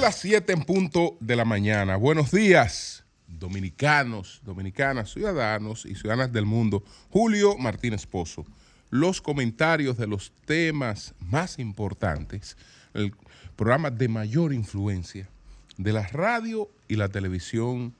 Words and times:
Las 0.00 0.16
7 0.16 0.52
en 0.52 0.62
punto 0.64 1.16
de 1.20 1.34
la 1.34 1.46
mañana. 1.46 1.96
Buenos 1.96 2.30
días, 2.30 3.06
dominicanos, 3.26 4.42
dominicanas, 4.44 5.10
ciudadanos 5.10 5.86
y 5.86 5.94
ciudadanas 5.94 6.30
del 6.30 6.44
mundo. 6.44 6.84
Julio 7.08 7.56
Martínez 7.56 8.04
Pozo. 8.04 8.44
Los 8.90 9.20
comentarios 9.20 9.96
de 9.96 10.06
los 10.06 10.32
temas 10.44 11.14
más 11.20 11.58
importantes, 11.58 12.56
el 12.92 13.12
programa 13.56 13.90
de 13.90 14.08
mayor 14.08 14.52
influencia 14.52 15.28
de 15.76 15.92
la 15.92 16.06
radio 16.06 16.68
y 16.88 16.96
la 16.96 17.08
televisión 17.08 17.94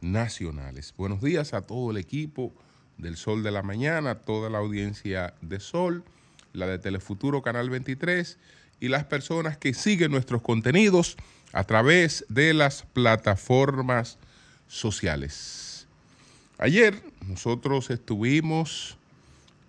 nacionales. 0.00 0.92
Buenos 0.96 1.22
días 1.22 1.54
a 1.54 1.62
todo 1.62 1.90
el 1.90 1.96
equipo 1.96 2.52
del 2.98 3.16
Sol 3.16 3.42
de 3.42 3.50
la 3.50 3.62
Mañana, 3.62 4.16
toda 4.16 4.50
la 4.50 4.58
audiencia 4.58 5.34
de 5.40 5.60
Sol, 5.60 6.04
la 6.52 6.66
de 6.66 6.78
Telefuturo 6.78 7.42
Canal 7.42 7.70
23 7.70 8.38
y 8.80 8.88
las 8.88 9.04
personas 9.04 9.56
que 9.56 9.74
siguen 9.74 10.10
nuestros 10.10 10.42
contenidos 10.42 11.16
a 11.52 11.64
través 11.64 12.24
de 12.28 12.52
las 12.52 12.82
plataformas 12.92 14.18
sociales. 14.68 15.86
Ayer 16.58 17.02
nosotros 17.26 17.90
estuvimos 17.90 18.96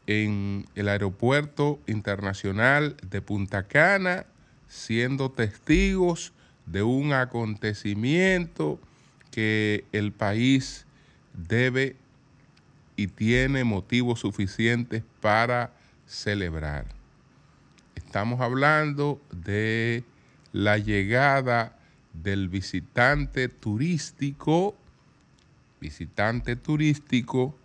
en 0.08 0.66
el 0.76 0.90
Aeropuerto 0.90 1.80
Internacional 1.88 2.96
de 3.10 3.22
Punta 3.22 3.64
Cana 3.64 4.26
siendo 4.68 5.32
testigos 5.32 6.34
de 6.66 6.84
un 6.84 7.14
acontecimiento 7.14 8.80
que 9.32 9.86
el 9.92 10.12
país 10.12 10.86
debe 11.34 11.96
y 12.96 13.08
tiene 13.08 13.64
motivos 13.64 14.22
suficientes 14.22 15.04
para 15.22 15.74
celebrar. 16.08 16.86
Estamos 17.96 18.42
hablando 18.42 19.22
de 19.32 20.04
la 20.54 20.78
llegada 20.78 21.78
del 22.14 22.48
visitante 22.48 23.50
turístico, 23.50 24.76
visitante 25.82 26.56
turístico, 26.56 27.56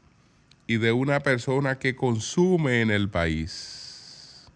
y 0.66 0.78
de 0.78 0.92
una 0.92 1.20
persona 1.20 1.78
que 1.78 1.96
consume 1.96 2.80
en 2.80 2.90
el 2.90 3.08
país. 3.08 4.48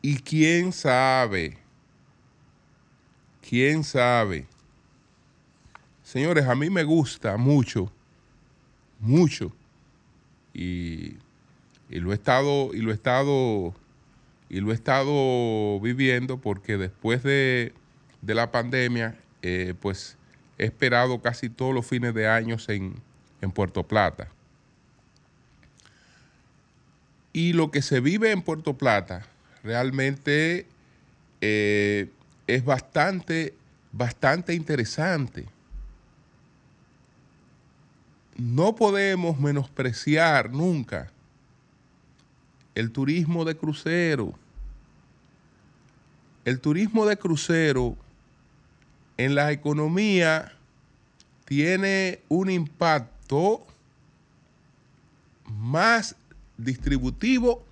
Y 0.00 0.18
quién 0.18 0.72
sabe, 0.72 1.58
quién 3.46 3.84
sabe. 3.84 4.46
Señores, 6.02 6.46
a 6.46 6.54
mí 6.54 6.70
me 6.70 6.84
gusta 6.84 7.36
mucho 7.36 7.92
mucho. 8.98 9.52
Y, 10.54 11.16
y, 11.88 12.00
lo 12.00 12.12
he 12.12 12.14
estado, 12.14 12.74
y 12.74 12.78
lo 12.78 12.90
he 12.90 12.94
estado, 12.94 13.74
y 14.48 14.60
lo 14.60 14.70
he 14.70 14.74
estado 14.74 15.80
viviendo 15.80 16.38
porque 16.38 16.76
después 16.76 17.22
de, 17.22 17.72
de 18.22 18.34
la 18.34 18.50
pandemia, 18.50 19.16
eh, 19.42 19.74
pues 19.80 20.16
he 20.58 20.64
esperado 20.64 21.20
casi 21.20 21.48
todos 21.48 21.74
los 21.74 21.86
fines 21.86 22.14
de 22.14 22.28
años 22.28 22.68
en, 22.68 22.94
en 23.40 23.50
Puerto 23.50 23.82
Plata. 23.82 24.28
Y 27.32 27.52
lo 27.52 27.70
que 27.70 27.82
se 27.82 28.00
vive 28.00 28.32
en 28.32 28.42
Puerto 28.42 28.74
Plata 28.76 29.26
realmente 29.62 30.66
eh, 31.40 32.08
es 32.46 32.64
bastante, 32.64 33.54
bastante 33.92 34.54
interesante 34.54 35.46
no 38.38 38.76
podemos 38.76 39.38
menospreciar 39.40 40.50
nunca 40.52 41.10
el 42.76 42.92
turismo 42.92 43.44
de 43.44 43.56
crucero. 43.56 44.32
El 46.44 46.60
turismo 46.60 47.04
de 47.04 47.16
crucero 47.16 47.96
en 49.18 49.34
la 49.34 49.52
economía 49.52 50.52
tiene 51.44 52.20
un 52.28 52.50
impacto 52.50 53.66
más 55.44 56.14
distributivo 56.56 57.64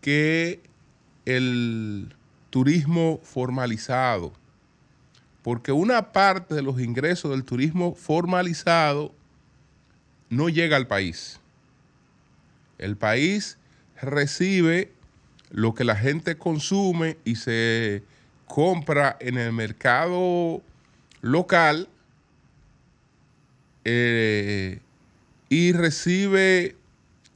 que 0.00 0.60
el 1.24 2.14
turismo 2.50 3.20
formalizado, 3.22 4.32
porque 5.42 5.72
una 5.72 6.12
parte 6.12 6.54
de 6.54 6.62
los 6.62 6.80
ingresos 6.80 7.30
del 7.30 7.44
turismo 7.44 7.94
formalizado 7.94 9.12
no 10.28 10.48
llega 10.48 10.76
al 10.76 10.86
país. 10.86 11.40
El 12.78 12.96
país 12.96 13.56
recibe 14.00 14.92
lo 15.50 15.74
que 15.74 15.84
la 15.84 15.96
gente 15.96 16.36
consume 16.36 17.16
y 17.24 17.36
se 17.36 18.02
compra 18.48 19.16
en 19.20 19.38
el 19.38 19.52
mercado 19.52 20.62
local 21.20 21.88
eh, 23.84 24.80
y 25.48 25.72
recibe 25.72 26.76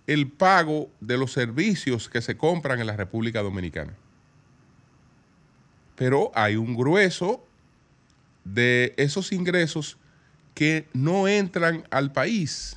el 0.07 0.29
pago 0.29 0.91
de 1.01 1.17
los 1.17 1.33
servicios 1.33 2.09
que 2.09 2.21
se 2.21 2.37
compran 2.37 2.81
en 2.81 2.87
la 2.87 2.97
República 2.97 3.43
Dominicana. 3.43 3.95
Pero 5.97 6.33
hay 6.35 6.57
un 6.57 6.75
grueso 6.77 7.45
de 8.45 8.95
esos 8.97 9.33
ingresos 9.33 9.97
que 10.55 10.89
no 10.93 11.29
entran 11.29 11.85
al 11.91 12.13
país. 12.13 12.77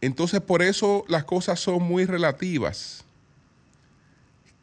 Entonces 0.00 0.40
por 0.40 0.62
eso 0.62 1.04
las 1.08 1.24
cosas 1.24 1.58
son 1.58 1.82
muy 1.82 2.04
relativas. 2.04 3.04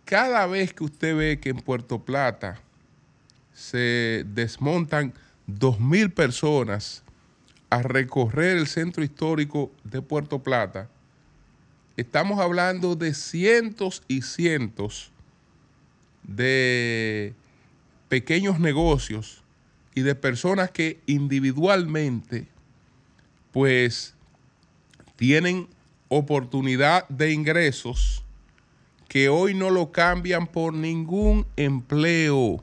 Cada 0.06 0.46
vez 0.46 0.72
que 0.72 0.84
usted 0.84 1.16
ve 1.16 1.40
que 1.40 1.50
en 1.50 1.58
Puerto 1.58 2.06
Plata 2.06 2.62
se 3.54 4.24
desmontan 4.28 5.14
dos 5.48 5.80
mil 5.80 6.12
personas 6.12 7.04
a 7.72 7.82
recorrer 7.82 8.58
el 8.58 8.68
centro 8.68 9.04
histórico 9.04 9.72
de 9.84 10.04
Puerto 10.04 10.44
Plata, 10.44 10.90
estamos 11.98 12.40
hablando 12.40 12.96
de 12.96 13.16
cientos 13.16 14.04
y 14.08 14.22
cientos 14.22 15.12
de 16.22 17.34
pequeños 18.08 18.60
negocios 18.60 19.44
y 19.96 20.02
de 20.02 20.14
personas 20.14 20.70
que 20.70 21.00
individualmente 21.08 22.48
pues 23.52 24.14
tienen 25.16 25.68
oportunidad 26.10 27.08
de 27.10 27.32
ingresos 27.32 28.25
que 29.16 29.30
hoy 29.30 29.54
no 29.54 29.70
lo 29.70 29.94
cambian 29.94 30.46
por 30.46 30.74
ningún 30.74 31.48
empleo, 31.56 32.62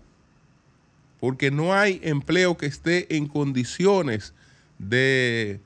porque 1.19 1.51
no 1.51 1.73
hay 1.73 1.99
empleo 2.03 2.59
que 2.59 2.67
esté 2.67 3.17
en 3.17 3.27
condiciones 3.27 4.35
de, 4.79 5.61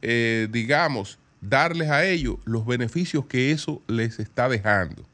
eh, 0.00 0.46
digamos, 0.52 1.18
darles 1.40 1.90
a 1.90 2.04
ellos 2.04 2.36
los 2.44 2.64
beneficios 2.64 3.26
que 3.26 3.50
eso 3.50 3.82
les 3.88 4.20
está 4.20 4.48
dejando. 4.48 5.04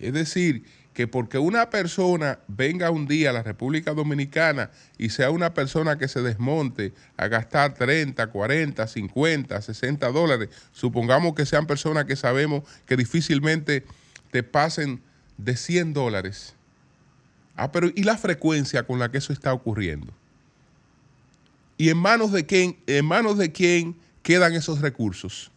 Es 0.00 0.12
decir, 0.14 0.64
que 0.94 1.06
porque 1.06 1.38
una 1.38 1.70
persona 1.70 2.40
venga 2.48 2.90
un 2.90 3.06
día 3.06 3.30
a 3.30 3.32
la 3.32 3.44
República 3.44 3.94
Dominicana 3.94 4.72
y 4.98 5.10
sea 5.10 5.30
una 5.30 5.54
persona 5.54 5.96
que 5.96 6.08
se 6.08 6.22
desmonte 6.22 6.92
a 7.16 7.28
gastar 7.28 7.74
30, 7.74 8.26
40, 8.26 8.84
50, 8.84 9.62
60 9.62 10.08
dólares, 10.10 10.48
supongamos 10.72 11.36
que 11.36 11.46
sean 11.46 11.68
personas 11.68 12.06
que 12.06 12.16
sabemos 12.16 12.64
que 12.84 12.96
difícilmente 12.96 13.84
te 14.30 14.42
pasen 14.42 15.00
de 15.36 15.56
100 15.56 15.94
dólares. 15.94 16.54
Ah, 17.56 17.72
pero 17.72 17.88
¿y 17.94 18.04
la 18.04 18.16
frecuencia 18.16 18.84
con 18.86 18.98
la 18.98 19.10
que 19.10 19.18
eso 19.18 19.32
está 19.32 19.52
ocurriendo? 19.52 20.12
¿Y 21.76 21.90
en 21.90 21.98
manos 21.98 22.32
de 22.32 22.44
quién, 22.46 22.76
en 22.86 23.04
manos 23.04 23.38
de 23.38 23.52
quién 23.52 23.96
quedan 24.22 24.52
esos 24.54 24.80
recursos? 24.80 25.50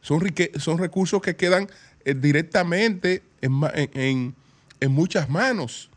Son, 0.00 0.22
son 0.58 0.78
recursos 0.78 1.20
que 1.20 1.36
quedan 1.36 1.68
eh, 2.04 2.14
directamente 2.14 3.22
en, 3.40 4.34
muchas 4.88 5.28
manos. 5.28 5.90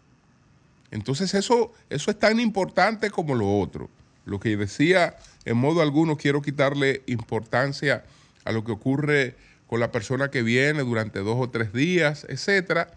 Entonces 0.92 1.34
eso, 1.34 1.72
eso 1.90 2.12
es 2.12 2.20
tan 2.20 2.40
importante 2.40 3.10
como 3.10 3.36
lo 3.36 3.60
otro. 3.60 3.90
Lo 4.26 4.40
que 4.40 4.58
decía, 4.58 5.16
en 5.46 5.58
modo 5.58 5.82
alguno, 5.82 6.18
quiero 6.18 6.42
quitarle 6.42 7.04
importancia 7.06 8.04
a 8.44 8.52
lo 8.52 8.64
que 8.64 8.72
ocurre 8.74 9.36
con 9.72 9.80
la 9.80 9.90
persona 9.90 10.30
que 10.30 10.44
viene 10.44 10.82
durante 10.82 11.20
dos 11.20 11.38
o 11.40 11.50
tres 11.50 11.72
días, 11.72 12.26
etcétera, 12.28 12.92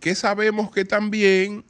que 0.00 0.16
sabemos 0.16 0.72
que 0.72 0.84
también 0.84 1.62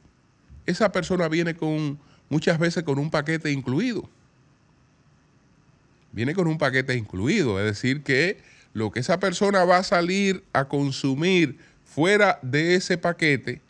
esa 0.65 0.91
persona 0.91 1.27
viene 1.27 1.53
con 1.53 1.99
muchas 2.27 2.57
veces 2.57 2.83
con 2.83 2.97
un 2.97 3.11
paquete 3.11 3.51
incluido. 3.51 4.09
Viene 6.11 6.33
con 6.33 6.47
un 6.47 6.57
paquete 6.57 6.95
incluido, 6.95 7.59
es 7.59 7.65
decir, 7.65 8.01
que 8.01 8.39
lo 8.73 8.91
que 8.91 9.01
esa 9.01 9.19
persona 9.19 9.63
va 9.63 9.77
a 9.77 9.83
salir 9.83 10.43
a 10.53 10.65
consumir 10.65 11.59
fuera 11.83 12.39
de 12.41 12.73
ese 12.73 12.97
paquete 12.97 13.61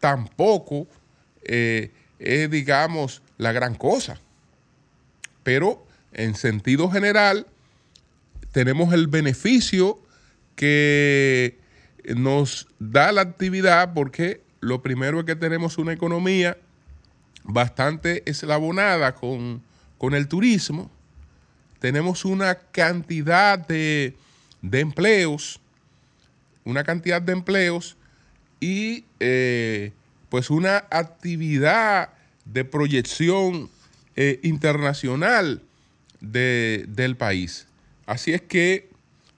tampoco 0.00 0.86
eh, 1.44 1.90
es, 2.18 2.50
digamos, 2.50 3.22
la 3.38 3.52
gran 3.52 3.74
cosa. 3.74 4.20
Pero 5.42 5.82
en 6.12 6.34
sentido 6.34 6.90
general, 6.90 7.46
tenemos 8.52 8.94
el 8.94 9.08
beneficio 9.08 9.98
que 10.54 11.58
nos 12.16 12.68
da 12.78 13.12
la 13.12 13.22
actividad 13.22 13.92
porque 13.94 14.42
lo 14.60 14.82
primero 14.82 15.20
es 15.20 15.26
que 15.26 15.36
tenemos 15.36 15.78
una 15.78 15.92
economía 15.92 16.56
bastante 17.44 18.22
eslabonada 18.30 19.14
con, 19.14 19.62
con 19.98 20.14
el 20.14 20.28
turismo 20.28 20.90
tenemos 21.82 22.24
una 22.24 22.54
cantidad 22.54 23.58
de, 23.58 24.14
empleos, 24.70 25.58
una 26.62 26.84
cantidad 26.84 27.20
de 27.20 27.32
empleos 27.32 27.96
y 28.60 29.04
eh, 29.18 29.90
pues 30.28 30.48
una 30.48 30.76
actividad 30.92 32.10
de 32.44 32.64
proyección 32.64 33.68
eh, 34.14 34.38
internacional 34.44 35.60
del 36.20 37.16
país. 37.16 37.66
Así 38.06 38.32
es 38.32 38.42
que 38.42 38.90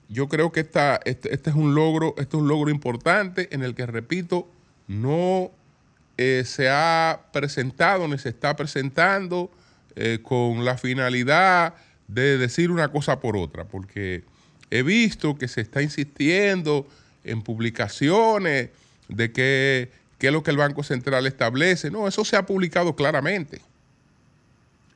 yo 0.09 0.29
creo 0.29 0.53
que 0.53 0.61
esta, 0.61 1.01
este, 1.05 1.35
este, 1.35 1.51
es 1.51 1.57
un 1.57 1.75
logro, 1.75 2.15
este 2.19 2.37
es 2.37 2.43
un 2.43 2.49
logro 2.49 2.71
importante 2.71 3.49
en 3.53 3.63
el 3.63 3.75
que, 3.75 3.87
repito, 3.87 4.49
no 4.87 5.51
eh, 6.17 6.45
se 6.47 6.69
ha 6.69 7.27
presentado 7.33 8.07
ni 8.09 8.19
se 8.19 8.29
está 8.29 8.57
presentando 8.57 9.51
con 10.25 10.65
la 10.65 10.77
finalidad 10.77 11.75
de 12.09 12.37
decir 12.37 12.73
una 12.73 12.91
cosa 12.91 13.21
por 13.21 13.37
otra, 13.37 13.65
porque 13.65 14.25
he 14.71 14.83
visto 14.83 15.37
que 15.37 15.47
se 15.47 15.61
está 15.61 15.83
insistiendo 15.83 16.89
en 17.23 17.43
publicaciones 17.43 18.71
de 19.09 19.33
que, 19.33 19.91
qué 20.19 20.29
es 20.29 20.33
lo 20.33 20.43
que 20.43 20.51
el 20.51 20.57
Banco 20.57 20.83
Central 20.83 21.27
establece. 21.27 21.91
No, 21.91 22.09
eso 22.09 22.25
se 22.25 22.37
ha 22.37 22.47
publicado 22.47 22.95
claramente. 22.97 23.61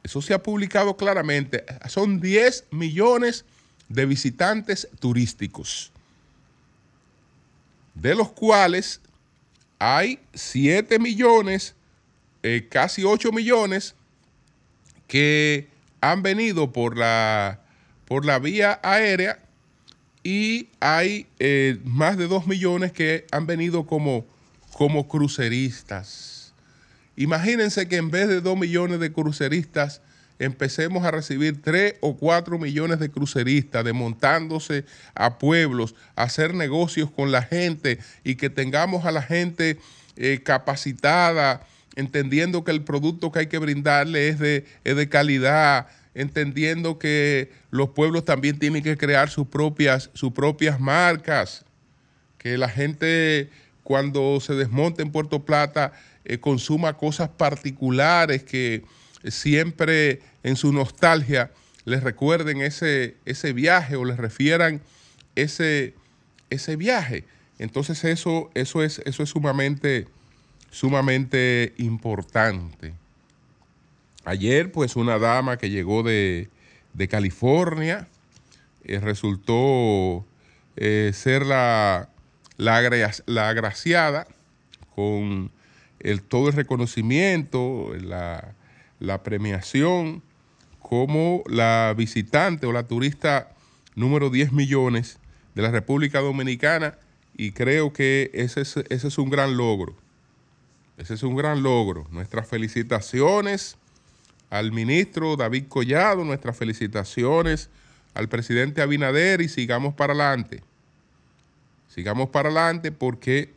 Eso 0.03 0.23
se 0.23 0.35
ha 0.35 0.43
publicado 0.43 0.97
claramente. 0.97 1.65
Son 1.89 2.21
10 2.21 2.67
millones 2.71 3.45
de 3.45 3.58
visitantes 3.89 4.89
turísticos, 4.99 5.91
de 7.95 8.15
los 8.15 8.31
cuales 8.31 9.01
hay 9.79 10.21
7 10.35 10.99
millones, 10.99 11.75
eh, 12.43 12.69
casi 12.71 13.05
8 13.05 13.33
millones, 13.33 13.95
que 15.07 15.69
han 16.01 16.23
venido 16.23 16.73
por 16.73 16.97
la, 16.97 17.61
por 18.05 18.25
la 18.25 18.39
vía 18.39 18.79
aérea 18.83 19.39
y 20.23 20.69
hay 20.81 21.27
eh, 21.39 21.79
más 21.85 22.19
de 22.19 22.29
dos 22.29 22.47
millones 22.47 22.93
que 22.93 23.27
han 23.31 23.47
venido 23.47 23.87
como, 23.87 24.27
como 24.73 25.09
cruceristas. 25.09 26.53
Imagínense 27.17 27.89
que 27.89 27.97
en 27.97 28.11
vez 28.11 28.29
de 28.29 28.41
dos 28.41 28.57
millones 28.57 29.01
de 29.01 29.13
cruceristas, 29.13 30.03
empecemos 30.39 31.05
a 31.05 31.11
recibir 31.11 31.61
tres 31.63 31.95
o 32.01 32.17
cuatro 32.17 32.59
millones 32.59 32.99
de 32.99 33.11
cruceristas 33.11 33.85
desmontándose 33.85 34.85
a 35.15 35.39
pueblos, 35.39 35.95
hacer 36.17 36.55
negocios 36.55 37.11
con 37.11 37.33
la 37.33 37.43
gente 37.43 37.99
y 38.25 38.37
que 38.37 38.51
tengamos 38.51 39.05
a 39.05 39.13
la 39.13 39.23
gente 39.23 39.79
eh, 40.17 40.41
capacitada, 40.45 41.67
entendiendo 41.97 42.65
que 42.65 42.71
el 42.71 42.83
producto 42.83 43.33
que 43.33 43.41
hay 43.41 43.47
que 43.49 43.59
brindarle 43.59 44.29
es 44.29 44.39
de, 44.39 44.65
de 44.85 45.09
calidad, 45.09 45.89
entendiendo 46.15 46.99
que 46.99 47.51
los 47.71 47.91
pueblos 47.91 48.25
también 48.25 48.59
tienen 48.59 48.83
que 48.83 48.97
crear 48.97 49.31
sus 49.31 49.49
propias, 49.49 50.11
sus 50.15 50.33
propias 50.33 50.81
marcas, 50.81 51.65
que 52.39 52.57
la 52.57 52.69
gente 52.69 53.51
cuando 53.83 54.39
se 54.41 54.55
desmonte 54.55 55.03
en 55.03 55.11
Puerto 55.11 55.45
Plata 55.45 55.93
eh, 56.25 56.39
consuma 56.39 56.97
cosas 56.97 57.31
particulares 57.31 58.45
que 58.45 58.85
siempre 59.25 60.21
en 60.43 60.57
su 60.57 60.73
nostalgia 60.73 61.51
les 61.85 62.03
recuerden 62.03 62.61
ese, 62.61 63.17
ese 63.25 63.53
viaje 63.53 63.97
o 63.97 64.05
les 64.05 64.17
refieran 64.17 64.81
ese, 65.35 65.95
ese 66.51 66.77
viaje. 66.77 67.25
Entonces 67.59 68.05
eso, 68.05 68.51
eso, 68.55 68.83
es, 68.83 69.01
eso 69.05 69.23
es 69.23 69.31
sumamente 69.31 70.07
sumamente 70.71 71.75
importante. 71.79 72.95
Ayer, 74.25 74.71
pues, 74.71 74.97
una 74.97 75.19
dama 75.19 75.57
que 75.57 75.71
llegó 75.71 76.03
de, 76.03 76.49
California 77.09 78.09
eh, 78.85 78.99
resultó 78.99 80.27
eh, 80.77 81.13
ser 81.15 81.47
la, 81.47 82.11
la, 82.57 82.77
agraciada 83.49 84.27
con 84.97 85.53
el, 86.01 86.23
todo 86.23 86.49
el 86.49 86.55
reconocimiento, 86.55 87.93
la, 88.01 88.55
la 89.01 89.23
premiación 89.23 90.23
como 90.81 91.43
la 91.47 91.95
visitante 91.97 92.67
o 92.67 92.73
la 92.73 92.87
turista 92.87 93.51
número 93.95 94.31
10 94.31 94.53
millones 94.53 95.19
de 95.55 95.63
la 95.63 95.71
República 95.71 96.21
Dominicana 96.21 96.99
y 97.37 97.53
creo 97.53 97.93
que 97.93 98.31
ese 98.35 98.63
es, 98.63 98.77
ese 98.89 99.09
es 99.09 99.19
un 99.19 99.31
gran 99.31 99.57
logro. 99.57 99.95
Ese 100.97 101.15
es 101.15 101.23
un 101.23 101.37
gran 101.37 101.63
logro. 101.63 102.07
Nuestras 102.11 102.49
felicitaciones 102.49 103.77
al 104.51 104.73
ministro 104.73 105.37
David 105.37 105.65
Collado, 105.69 106.25
nuestras 106.25 106.57
felicitaciones 106.57 107.71
al 108.15 108.29
presidente 108.29 108.83
Abinader 108.83 109.41
y 109.41 109.49
sigamos 109.49 109.95
para 109.95 110.13
adelante. 110.13 110.63
Sigamos 111.89 112.31
para 112.31 112.49
adelante 112.49 112.91
porque 112.91 113.53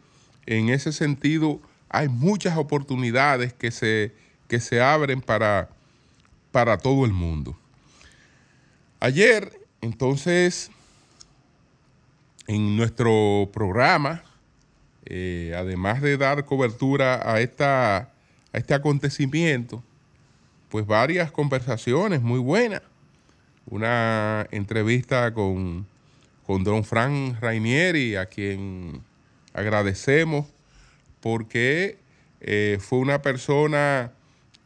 en 0.46 0.70
ese 0.70 0.92
sentido 0.92 1.62
hay 1.90 2.10
muchas 2.10 2.58
oportunidades 2.58 3.54
que 3.54 3.72
se, 3.72 4.14
que 4.52 4.60
se 4.60 4.82
abren 4.82 5.22
para, 5.22 5.70
para 6.52 6.78
todo 6.78 7.06
el 7.06 7.14
mundo. 7.14 7.58
Ayer, 9.00 9.50
entonces, 9.80 10.70
en 12.48 12.76
nuestro 12.76 13.50
programa, 13.54 14.26
eh, 15.06 15.56
además 15.58 16.02
de 16.02 16.18
dar 16.18 16.44
cobertura 16.44 17.22
a, 17.24 17.40
esta, 17.40 17.98
a 18.52 18.58
este 18.58 18.74
acontecimiento, 18.74 19.82
pues 20.68 20.86
varias 20.86 21.32
conversaciones 21.32 22.22
muy 22.22 22.40
buenas. 22.40 22.82
Una 23.68 24.50
entrevista 24.52 25.34
con, 25.34 25.88
con 26.46 26.66
don 26.66 26.84
Frank 26.84 27.40
Rainieri, 27.40 28.18
a 28.18 28.26
quien 28.26 29.02
agradecemos 29.54 30.46
porque 31.22 32.00
eh, 32.42 32.80
fue 32.82 33.00
una 33.00 33.22
persona 33.22 34.12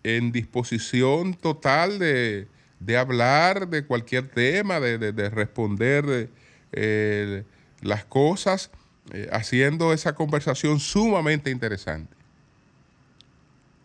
en 0.06 0.32
disposición 0.32 1.34
total 1.34 1.98
de, 1.98 2.48
de 2.80 2.98
hablar 2.98 3.68
de 3.70 3.86
cualquier 3.86 4.30
tema, 4.30 4.80
de, 4.80 5.00
de- 5.00 5.12
de 5.14 5.30
responder 5.32 6.30
eh, 6.74 7.44
las 7.82 8.06
cosas, 8.06 8.70
eh, 9.12 9.28
haciendo 9.32 9.94
esa 9.94 10.14
conversación 10.14 10.80
sumamente 10.80 11.50
interesante. 11.50 12.16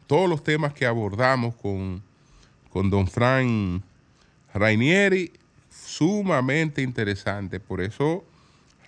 Todos 0.06 0.28
los 0.28 0.44
temas 0.44 0.74
que 0.74 0.84
abordamos 0.84 1.54
con, 1.54 2.02
con 2.68 2.90
don 2.90 3.06
Frank 3.08 3.82
Rainieri, 4.52 5.32
sumamente 5.70 6.82
interesante. 6.82 7.60
Por 7.60 7.80
eso 7.80 8.24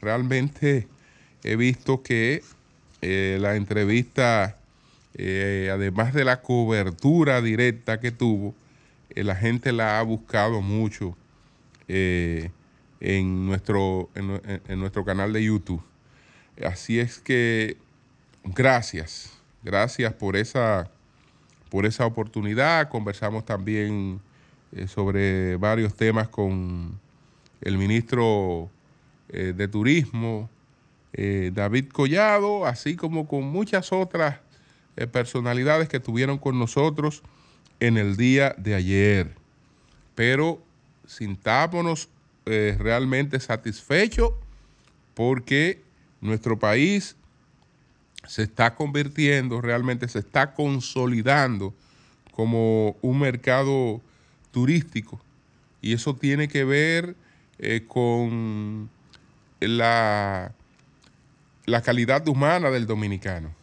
realmente 0.03 0.87
he 1.45 1.57
visto 1.57 2.03
que 2.03 2.43
eh, 3.01 3.39
la 3.41 3.57
entrevista, 3.57 4.59
eh, 5.15 5.71
además 5.73 6.15
de 6.15 6.25
la 6.25 6.41
cobertura 6.43 7.41
directa 7.43 8.01
que 8.01 8.11
tuvo, 8.13 8.55
eh, 9.11 9.25
la 9.25 9.35
gente 9.37 9.73
la 9.73 9.99
ha 9.99 10.03
buscado 10.03 10.61
mucho 10.63 11.17
eh, 11.89 12.51
en, 13.01 13.47
nuestro, 13.47 14.09
en, 14.15 14.29
nue- 14.29 14.43
en- 14.47 14.63
en 14.69 14.81
nuestro 14.81 15.05
canal 15.05 15.33
de 15.33 15.45
YouTube. 15.45 15.83
Así 16.65 16.99
es 17.01 17.19
que 17.19 17.77
gracias, 18.45 19.33
gracias 19.63 20.13
por 20.15 20.37
esa, 20.37 20.91
por 21.71 21.87
esa 21.87 22.07
oportunidad. 22.07 22.89
Conversamos 22.89 23.45
también 23.45 24.21
sobre 24.87 25.57
varios 25.57 25.95
temas 25.95 26.29
con 26.29 26.99
el 27.61 27.77
ministro 27.79 28.71
de 29.29 29.69
Turismo, 29.69 30.49
David 31.13 31.89
Collado, 31.91 32.67
así 32.67 32.97
como 32.97 33.27
con 33.29 33.45
muchas 33.45 33.93
otras 33.93 34.37
eh, 34.97 35.07
personalidades 35.07 35.89
que 35.89 35.97
estuvieron 35.99 36.39
con 36.39 36.59
nosotros 36.59 37.23
en 37.81 37.97
el 37.97 38.17
día 38.17 38.55
de 38.59 38.75
ayer. 38.75 39.35
Pero 40.15 40.63
sintámonos 41.07 42.09
eh, 42.47 42.77
realmente 42.79 43.41
satisfechos 43.41 44.33
porque 45.15 45.83
nuestro 46.21 46.59
país 46.59 47.17
se 48.27 48.43
está 48.43 48.75
convirtiendo, 48.75 49.61
realmente 49.61 50.09
se 50.09 50.21
está 50.21 50.55
consolidando 50.55 51.75
como 52.33 52.97
un 53.03 53.19
mercado 53.19 54.01
turístico. 54.51 55.21
Y 55.81 55.93
eso 55.93 56.15
tiene 56.15 56.49
que 56.49 56.65
ver 56.65 57.17
eh, 57.59 57.85
con 57.89 58.89
la, 59.61 60.53
la 61.67 61.83
calidad 61.83 62.27
humana 62.29 62.71
del 62.71 62.87
dominicano. 62.87 63.62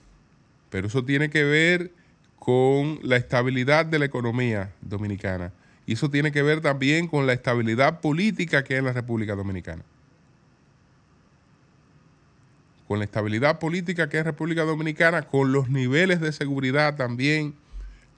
Pero 0.70 0.88
eso 0.88 1.04
tiene 1.04 1.30
que 1.30 1.44
ver 1.44 1.92
con 2.38 3.00
la 3.04 3.18
estabilidad 3.18 3.86
de 3.86 4.00
la 4.00 4.06
economía 4.06 4.74
dominicana. 4.82 5.52
Y 5.86 5.94
eso 5.94 6.10
tiene 6.10 6.32
que 6.32 6.44
ver 6.44 6.62
también 6.62 7.08
con 7.08 7.26
la 7.26 7.34
estabilidad 7.34 8.00
política 8.00 8.64
que 8.64 8.76
hay 8.76 8.80
en 8.80 8.86
la 8.86 8.94
República 8.94 9.36
Dominicana. 9.36 9.84
Con 12.88 13.00
la 13.00 13.06
estabilidad 13.06 13.60
política 13.60 14.08
que 14.08 14.18
hay 14.18 14.22
en 14.22 14.26
República 14.26 14.64
Dominicana, 14.64 15.24
con 15.24 15.52
los 15.52 15.70
niveles 15.70 16.22
de 16.22 16.32
seguridad 16.32 16.96
también 16.96 17.56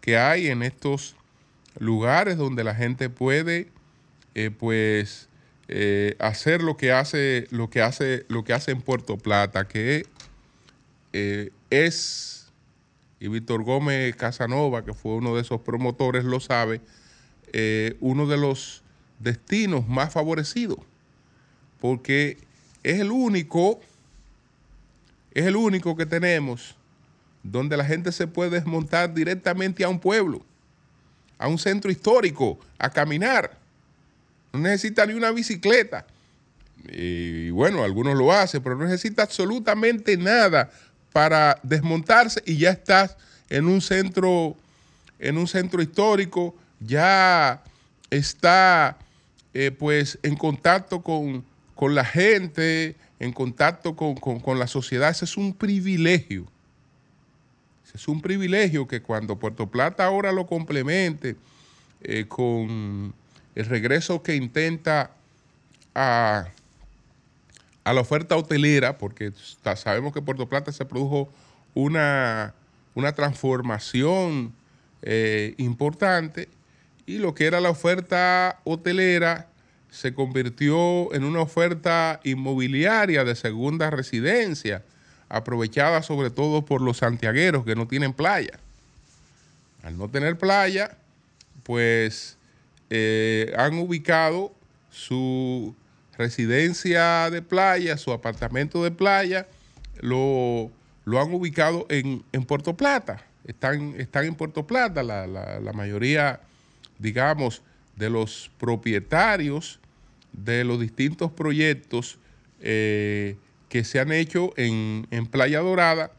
que 0.01 0.17
hay 0.17 0.47
en 0.47 0.63
estos 0.63 1.15
lugares 1.79 2.37
donde 2.37 2.63
la 2.63 2.75
gente 2.75 3.09
puede 3.09 3.69
eh, 4.35 4.49
pues 4.49 5.29
eh, 5.67 6.15
hacer 6.19 6.61
lo 6.61 6.75
que 6.75 6.91
hace 6.91 7.47
lo 7.51 7.69
que 7.69 7.81
hace 7.81 8.25
lo 8.27 8.43
que 8.43 8.53
hace 8.53 8.71
en 8.71 8.81
Puerto 8.81 9.17
Plata 9.17 9.67
que 9.67 10.05
eh, 11.13 11.51
es 11.69 12.40
y 13.21 13.29
Víctor 13.29 13.63
Gómez 13.63 14.13
Casanova 14.17 14.83
que 14.83 14.93
fue 14.93 15.13
uno 15.13 15.35
de 15.35 15.41
esos 15.41 15.61
promotores 15.61 16.25
lo 16.25 16.41
sabe 16.41 16.81
eh, 17.53 17.95
uno 18.01 18.27
de 18.27 18.35
los 18.35 18.83
destinos 19.19 19.87
más 19.87 20.11
favorecidos 20.11 20.79
porque 21.79 22.37
es 22.83 22.99
el 22.99 23.11
único 23.11 23.79
es 25.33 25.45
el 25.45 25.55
único 25.55 25.95
que 25.95 26.05
tenemos 26.05 26.75
donde 27.43 27.77
la 27.77 27.85
gente 27.85 28.11
se 28.11 28.27
puede 28.27 28.51
desmontar 28.51 29.13
directamente 29.13 29.83
a 29.83 29.89
un 29.89 29.99
pueblo, 29.99 30.41
a 31.37 31.47
un 31.47 31.57
centro 31.57 31.89
histórico, 31.91 32.59
a 32.77 32.89
caminar. 32.89 33.57
No 34.53 34.59
necesita 34.59 35.05
ni 35.05 35.13
una 35.13 35.31
bicicleta. 35.31 36.05
Y 36.87 37.49
bueno, 37.51 37.83
algunos 37.83 38.17
lo 38.17 38.31
hacen, 38.31 38.61
pero 38.61 38.75
no 38.75 38.85
necesita 38.85 39.23
absolutamente 39.23 40.17
nada 40.17 40.71
para 41.11 41.59
desmontarse 41.63 42.41
y 42.45 42.57
ya 42.57 42.71
estás 42.71 43.17
en 43.49 43.67
un 43.67 43.81
centro, 43.81 44.55
en 45.19 45.37
un 45.37 45.47
centro 45.47 45.81
histórico, 45.81 46.55
ya 46.79 47.61
está 48.09 48.97
eh, 49.53 49.71
pues 49.71 50.17
en 50.23 50.35
contacto 50.35 51.01
con, 51.01 51.43
con 51.75 51.95
la 51.95 52.05
gente, 52.05 52.95
en 53.19 53.33
contacto 53.33 53.95
con, 53.95 54.15
con- 54.15 54.39
con 54.39 54.57
la 54.59 54.67
sociedad. 54.67 55.09
Ese 55.09 55.25
es 55.25 55.37
un 55.37 55.53
privilegio. 55.53 56.45
Es 57.93 58.07
un 58.07 58.21
privilegio 58.21 58.87
que 58.87 59.01
cuando 59.01 59.37
Puerto 59.37 59.67
Plata 59.67 60.05
ahora 60.05 60.31
lo 60.31 60.47
complemente 60.47 61.35
eh, 62.01 62.25
con 62.27 63.13
el 63.53 63.65
regreso 63.65 64.23
que 64.23 64.35
intenta 64.37 65.11
a, 65.93 66.45
a 67.83 67.93
la 67.93 68.01
oferta 68.01 68.35
hotelera, 68.37 68.97
porque 68.97 69.31
sa- 69.63 69.75
sabemos 69.75 70.13
que 70.13 70.21
Puerto 70.21 70.47
Plata 70.47 70.71
se 70.71 70.85
produjo 70.85 71.29
una, 71.73 72.53
una 72.95 73.13
transformación 73.13 74.53
eh, 75.01 75.55
importante 75.57 76.47
y 77.05 77.17
lo 77.17 77.33
que 77.33 77.45
era 77.45 77.59
la 77.59 77.69
oferta 77.71 78.59
hotelera 78.63 79.47
se 79.89 80.13
convirtió 80.13 81.13
en 81.13 81.23
una 81.23 81.41
oferta 81.41 82.19
inmobiliaria 82.23 83.23
de 83.23 83.35
segunda 83.35 83.89
residencia, 83.89 84.83
aprovechada 85.27 86.01
sobre 86.03 86.29
todo 86.29 86.63
por 86.63 86.81
los 86.81 86.97
santiagueros 86.97 87.65
que 87.65 87.75
no 87.75 87.87
tienen 87.87 88.13
playa. 88.13 88.59
Al 89.83 89.97
no 89.97 90.07
tener 90.07 90.37
playa, 90.37 90.95
pues 91.63 92.37
eh, 92.89 93.53
han 93.57 93.79
ubicado 93.79 94.53
su 94.91 95.73
residencia 96.21 97.29
de 97.29 97.41
playa, 97.41 97.97
su 97.97 98.11
apartamento 98.11 98.83
de 98.83 98.91
playa, 98.91 99.47
lo, 99.99 100.71
lo 101.05 101.19
han 101.21 101.33
ubicado 101.33 101.85
en, 101.89 102.23
en 102.31 102.43
Puerto 102.45 102.75
Plata. 102.77 103.23
Están, 103.45 103.95
están 103.99 104.25
en 104.25 104.35
Puerto 104.35 104.65
Plata 104.67 105.01
la, 105.03 105.25
la- 105.27 105.73
mayoría, 105.73 106.39
digamos, 106.99 107.61
de 107.95 108.09
los 108.09 108.49
propietarios 108.59 109.79
de 110.31 110.63
los 110.63 110.79
distintos 110.79 111.31
proyectos 111.31 112.17
eh, 112.61 113.35
que 113.67 113.83
se 113.83 113.99
han 113.99 114.11
hecho 114.11 114.53
en, 114.57 115.07
en 115.11 115.25
Playa 115.25 115.59
Dorada 115.59 116.11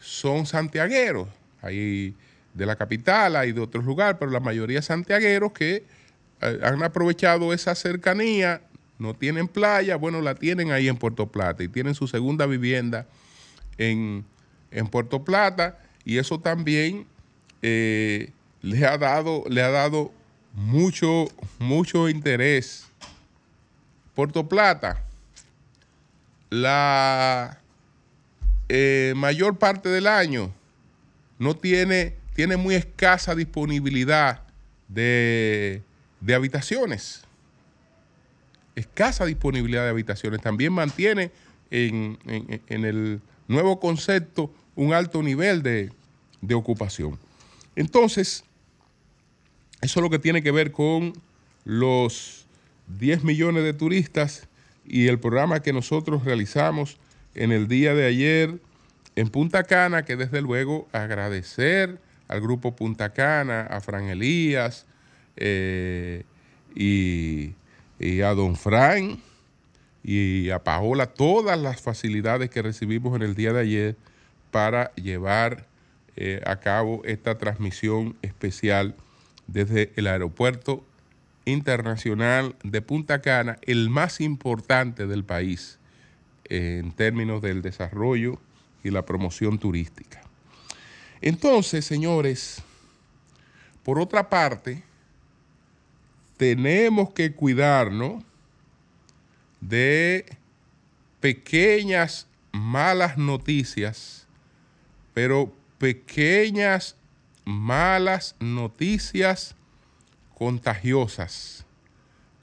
son 0.00 0.46
santiagueros. 0.46 1.28
Hay 1.60 2.14
de 2.54 2.66
la 2.66 2.76
capital, 2.76 3.36
hay 3.36 3.52
de 3.52 3.60
otros 3.60 3.84
lugares, 3.84 4.16
pero 4.18 4.30
la 4.30 4.40
mayoría 4.40 4.82
santiagueros 4.82 5.52
que 5.52 5.84
eh, 6.40 6.58
han 6.62 6.82
aprovechado 6.82 7.52
esa 7.52 7.74
cercanía, 7.74 8.62
no 9.02 9.14
tienen 9.14 9.48
playa, 9.48 9.96
bueno, 9.96 10.20
la 10.20 10.36
tienen 10.36 10.70
ahí 10.70 10.86
en 10.88 10.96
Puerto 10.96 11.26
Plata 11.26 11.64
y 11.64 11.68
tienen 11.68 11.94
su 11.94 12.06
segunda 12.06 12.46
vivienda 12.46 13.06
en, 13.76 14.24
en 14.70 14.86
Puerto 14.86 15.24
Plata 15.24 15.76
y 16.04 16.18
eso 16.18 16.38
también 16.38 17.04
eh, 17.62 18.30
le 18.60 18.86
ha 18.86 18.96
dado, 18.96 19.42
le 19.48 19.60
ha 19.60 19.70
dado 19.70 20.12
mucho, 20.54 21.26
mucho 21.58 22.08
interés. 22.08 22.86
Puerto 24.14 24.48
Plata, 24.48 25.02
la 26.48 27.58
eh, 28.68 29.14
mayor 29.16 29.58
parte 29.58 29.88
del 29.88 30.06
año 30.06 30.52
no 31.40 31.56
tiene, 31.56 32.14
tiene 32.36 32.56
muy 32.56 32.76
escasa 32.76 33.34
disponibilidad 33.34 34.42
de, 34.86 35.82
de 36.20 36.34
habitaciones. 36.36 37.24
Escasa 38.76 39.24
disponibilidad 39.26 39.84
de 39.84 39.90
habitaciones. 39.90 40.40
También 40.40 40.72
mantiene 40.72 41.30
en, 41.70 42.18
en- 42.68 42.84
el 42.84 43.20
nuevo 43.48 43.78
concepto 43.80 44.52
un 44.74 44.92
alto 44.94 45.22
nivel 45.22 45.62
de, 45.62 45.90
de 46.40 46.54
ocupación. 46.54 47.18
Entonces, 47.76 48.44
eso 49.80 50.00
es 50.00 50.02
lo 50.02 50.10
que 50.10 50.18
tiene 50.18 50.42
que 50.42 50.50
ver 50.50 50.72
con 50.72 51.12
los 51.64 52.46
10 52.98 53.24
millones 53.24 53.62
de 53.64 53.72
turistas 53.74 54.48
y 54.86 55.08
el 55.08 55.18
programa 55.18 55.60
que 55.60 55.72
nosotros 55.72 56.24
realizamos 56.24 56.98
en 57.34 57.52
el 57.52 57.68
día 57.68 57.94
de 57.94 58.06
ayer 58.06 58.58
en 59.16 59.28
Punta 59.28 59.64
Cana, 59.64 60.04
que 60.04 60.16
desde 60.16 60.40
luego 60.40 60.88
agradecer 60.92 61.98
al 62.28 62.40
grupo 62.40 62.74
Punta 62.74 63.12
Cana, 63.12 63.62
a 63.62 63.80
Fran 63.80 64.04
Elías 64.08 64.86
eh, 65.36 66.24
y, 66.74 67.52
y 68.02 68.20
a 68.22 68.34
Don 68.34 68.56
Fran 68.56 69.20
y 70.02 70.50
a 70.50 70.64
Paola 70.64 71.06
todas 71.06 71.58
las 71.58 71.80
facilidades 71.80 72.50
que 72.50 72.60
recibimos 72.60 73.14
en 73.14 73.22
el 73.22 73.34
día 73.34 73.52
de 73.52 73.60
ayer 73.60 73.96
para 74.50 74.92
llevar 74.96 75.66
eh, 76.16 76.42
a 76.44 76.56
cabo 76.56 77.02
esta 77.04 77.38
transmisión 77.38 78.16
especial 78.20 78.96
desde 79.46 79.92
el 79.96 80.08
aeropuerto 80.08 80.84
internacional 81.44 82.56
de 82.62 82.82
Punta 82.82 83.22
Cana, 83.22 83.58
el 83.62 83.88
más 83.88 84.20
importante 84.20 85.06
del 85.06 85.24
país 85.24 85.78
eh, 86.44 86.80
en 86.82 86.92
términos 86.92 87.40
del 87.40 87.62
desarrollo 87.62 88.38
y 88.82 88.90
la 88.90 89.06
promoción 89.06 89.58
turística. 89.58 90.20
Entonces, 91.20 91.84
señores, 91.84 92.62
por 93.84 94.00
otra 94.00 94.28
parte, 94.28 94.82
tenemos 96.42 97.12
que 97.12 97.32
cuidarnos 97.32 98.24
de 99.60 100.26
pequeñas 101.20 102.26
malas 102.50 103.16
noticias, 103.16 104.26
pero 105.14 105.54
pequeñas 105.78 106.96
malas 107.44 108.34
noticias 108.40 109.54
contagiosas 110.34 111.64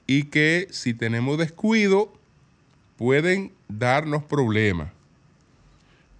y 0.06 0.22
que 0.30 0.68
si 0.70 0.94
tenemos 0.94 1.36
descuido 1.36 2.10
pueden 2.96 3.52
darnos 3.68 4.24
problemas. 4.24 4.92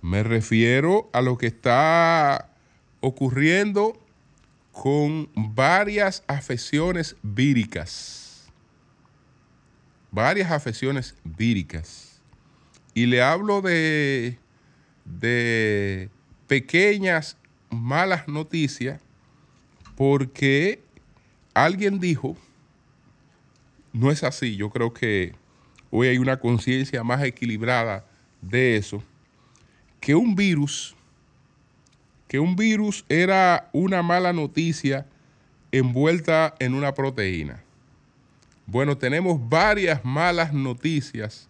Me 0.02 0.22
refiero 0.22 1.08
a 1.14 1.22
lo 1.22 1.38
que 1.38 1.46
está 1.46 2.50
ocurriendo 3.00 3.98
con 4.72 5.30
varias 5.34 6.22
afecciones 6.26 7.16
víricas. 7.22 8.50
Varias 10.10 10.50
afecciones 10.50 11.14
víricas. 11.24 12.20
Y 12.94 13.06
le 13.06 13.22
hablo 13.22 13.60
de, 13.62 14.38
de 15.04 16.10
pequeñas 16.46 17.36
malas 17.70 18.26
noticias 18.26 19.00
porque 19.96 20.82
alguien 21.54 22.00
dijo, 22.00 22.36
no 23.92 24.10
es 24.10 24.24
así, 24.24 24.56
yo 24.56 24.70
creo 24.70 24.92
que 24.92 25.34
hoy 25.90 26.08
hay 26.08 26.18
una 26.18 26.38
conciencia 26.38 27.04
más 27.04 27.22
equilibrada 27.22 28.04
de 28.40 28.76
eso, 28.76 29.02
que 30.00 30.14
un 30.14 30.34
virus, 30.34 30.96
que 32.30 32.38
un 32.38 32.54
virus 32.54 33.04
era 33.08 33.68
una 33.72 34.04
mala 34.04 34.32
noticia 34.32 35.04
envuelta 35.72 36.54
en 36.60 36.74
una 36.74 36.94
proteína. 36.94 37.60
Bueno, 38.66 38.96
tenemos 38.96 39.48
varias 39.48 40.04
malas 40.04 40.52
noticias 40.52 41.48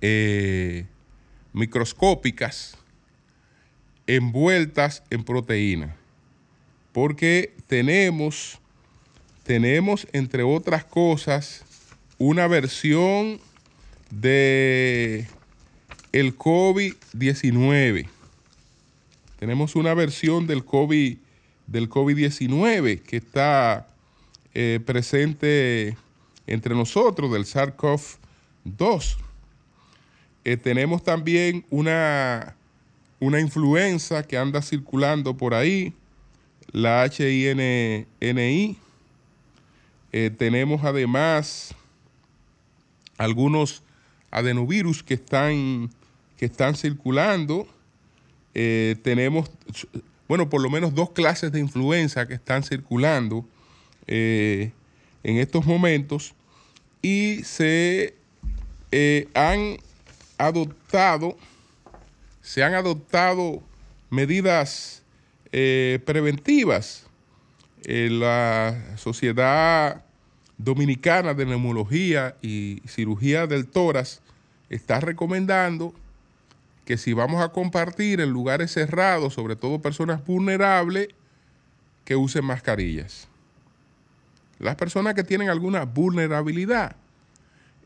eh, 0.00 0.86
microscópicas 1.52 2.78
envueltas 4.06 5.02
en 5.10 5.22
proteína. 5.22 5.94
Porque 6.90 7.54
tenemos, 7.66 8.58
tenemos, 9.42 10.08
entre 10.14 10.44
otras 10.44 10.82
cosas, 10.82 11.62
una 12.16 12.46
versión 12.46 13.38
de 14.08 15.26
el 16.12 16.38
COVID-19. 16.38 18.13
Tenemos 19.44 19.76
una 19.76 19.92
versión 19.92 20.46
del 20.46 20.64
COVID 20.64 21.18
del 21.66 21.90
COVID-19 21.90 23.02
que 23.02 23.18
está 23.18 23.86
eh, 24.54 24.80
presente 24.86 25.98
entre 26.46 26.74
nosotros, 26.74 27.30
del 27.30 27.44
SARS-CoV-2. 27.44 29.16
Eh, 30.46 30.56
tenemos 30.56 31.04
también 31.04 31.66
una 31.68 32.56
una 33.20 33.38
influenza 33.38 34.22
que 34.22 34.38
anda 34.38 34.62
circulando 34.62 35.36
por 35.36 35.52
ahí, 35.52 35.92
la 36.72 37.06
HINNI. 37.06 38.78
Eh, 40.10 40.30
tenemos 40.38 40.84
además 40.84 41.74
algunos 43.18 43.82
adenovirus 44.30 45.02
que 45.02 45.12
están, 45.12 45.90
que 46.38 46.46
están 46.46 46.76
circulando. 46.76 47.68
Eh, 48.54 48.96
tenemos, 49.02 49.50
bueno, 50.28 50.48
por 50.48 50.60
lo 50.62 50.70
menos 50.70 50.94
dos 50.94 51.10
clases 51.10 51.52
de 51.52 51.60
influenza 51.60 52.26
que 52.26 52.34
están 52.34 52.62
circulando 52.62 53.44
eh, 54.06 54.72
en 55.22 55.38
estos 55.38 55.66
momentos 55.66 56.34
y 57.02 57.42
se 57.44 58.14
han 59.34 59.76
adoptado 60.38 61.36
se 62.44 62.62
han 62.62 62.74
adoptado 62.74 63.62
medidas 64.10 65.02
eh, 65.50 65.98
preventivas. 66.04 67.06
Eh, 67.84 68.08
la 68.10 68.96
Sociedad 68.96 70.04
Dominicana 70.58 71.32
de 71.32 71.46
Neumología 71.46 72.36
y 72.42 72.82
Cirugía 72.86 73.46
del 73.46 73.66
Tórax 73.66 74.20
está 74.68 75.00
recomendando 75.00 75.94
que 76.84 76.96
si 76.96 77.12
vamos 77.12 77.42
a 77.42 77.50
compartir 77.50 78.20
en 78.20 78.30
lugares 78.30 78.72
cerrados, 78.72 79.34
sobre 79.34 79.56
todo 79.56 79.80
personas 79.80 80.24
vulnerables, 80.24 81.08
que 82.04 82.16
usen 82.16 82.44
mascarillas. 82.44 83.28
Las 84.58 84.76
personas 84.76 85.14
que 85.14 85.24
tienen 85.24 85.48
alguna 85.48 85.84
vulnerabilidad, 85.84 86.96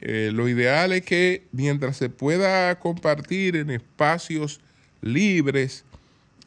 eh, 0.00 0.30
lo 0.32 0.48
ideal 0.48 0.92
es 0.92 1.02
que 1.02 1.46
mientras 1.52 1.96
se 1.96 2.08
pueda 2.08 2.78
compartir 2.78 3.56
en 3.56 3.70
espacios 3.70 4.60
libres, 5.00 5.84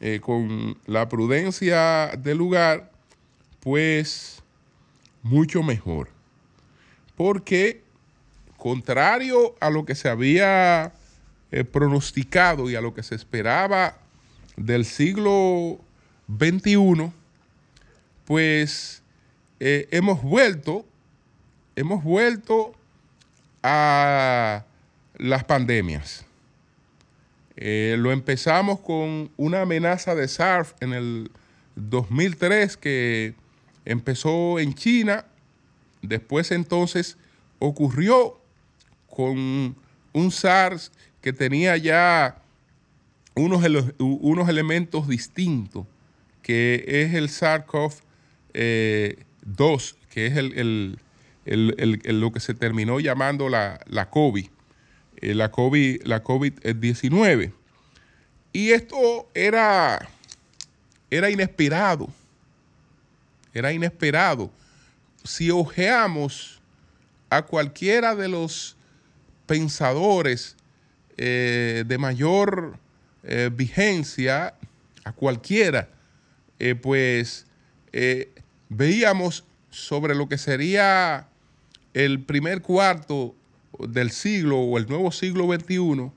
eh, 0.04 0.18
con 0.20 0.76
la 0.86 1.08
prudencia 1.08 2.10
del 2.18 2.38
lugar, 2.38 2.90
pues 3.60 4.42
mucho 5.22 5.62
mejor. 5.62 6.08
Porque 7.16 7.82
contrario 8.56 9.54
a 9.60 9.70
lo 9.70 9.84
que 9.84 9.94
se 9.94 10.08
había 10.08 10.92
eh, 11.52 11.64
pronosticado 11.64 12.68
y 12.68 12.74
a 12.74 12.80
lo 12.80 12.94
que 12.94 13.02
se 13.02 13.14
esperaba 13.14 13.96
del 14.56 14.84
siglo 14.84 15.78
XXI, 16.28 17.12
pues 18.24 19.02
hemos 19.60 20.22
vuelto, 20.22 20.84
hemos 21.76 22.02
vuelto 22.02 22.74
a 23.62 24.64
las 25.18 25.44
pandemias. 25.44 26.26
Eh, 27.56 27.96
lo 27.98 28.12
empezamos 28.12 28.80
con 28.80 29.30
una 29.36 29.62
amenaza 29.62 30.14
de 30.14 30.26
SARS 30.26 30.74
en 30.80 30.92
el 30.92 31.30
2003 31.76 32.76
que 32.76 33.34
empezó 33.84 34.58
en 34.58 34.74
China, 34.74 35.26
después 36.00 36.50
entonces 36.50 37.16
ocurrió 37.58 38.40
con 39.08 39.76
un 40.12 40.30
SARS 40.30 40.90
que 41.22 41.32
tenía 41.32 41.76
ya 41.76 42.36
unos, 43.34 43.64
unos 43.98 44.48
elementos 44.48 45.08
distintos, 45.08 45.86
que 46.42 46.84
es 46.86 47.14
el 47.14 47.28
SARS-CoV-2, 47.28 47.94
eh, 48.54 49.24
que 50.10 50.26
es 50.26 50.36
el 50.36 50.98
lo 51.44 52.32
que 52.32 52.40
se 52.40 52.54
terminó 52.54 53.00
llamando 53.00 53.48
la, 53.48 53.80
la 53.86 54.10
COVID, 54.10 54.48
eh, 55.16 55.34
la 55.34 55.50
COVID, 55.50 56.02
la 56.04 56.22
COVID-19. 56.22 57.52
Y 58.52 58.70
esto 58.70 59.28
era, 59.34 60.08
era 61.10 61.30
inesperado, 61.30 62.08
era 63.54 63.72
inesperado. 63.72 64.50
Si 65.24 65.50
ojeamos 65.50 66.60
a 67.30 67.42
cualquiera 67.42 68.14
de 68.14 68.28
los 68.28 68.76
pensadores 69.46 70.56
eh, 71.16 71.84
de 71.86 71.98
mayor 71.98 72.78
eh, 73.22 73.50
vigencia, 73.52 74.54
a 75.04 75.12
cualquiera, 75.12 75.88
pues 76.80 77.46
veíamos 78.68 79.44
sobre 79.70 80.14
lo 80.14 80.28
que 80.28 80.38
sería 80.38 81.26
el 81.92 82.20
primer 82.20 82.62
cuarto 82.62 83.34
del 83.80 84.12
siglo 84.12 84.60
o 84.60 84.78
el 84.78 84.86
nuevo 84.86 85.10
siglo 85.10 85.52
XXI 85.52 86.12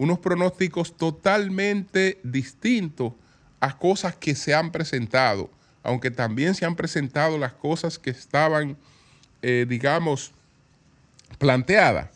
unos 0.00 0.18
pronósticos 0.18 0.96
totalmente 0.96 2.18
distintos 2.22 3.12
a 3.60 3.76
cosas 3.76 4.16
que 4.16 4.34
se 4.34 4.54
han 4.54 4.72
presentado, 4.72 5.50
aunque 5.82 6.10
también 6.10 6.54
se 6.54 6.64
han 6.64 6.74
presentado 6.74 7.36
las 7.36 7.52
cosas 7.52 7.98
que 7.98 8.08
estaban, 8.08 8.78
eh, 9.42 9.66
digamos, 9.68 10.32
planteadas. 11.36 12.08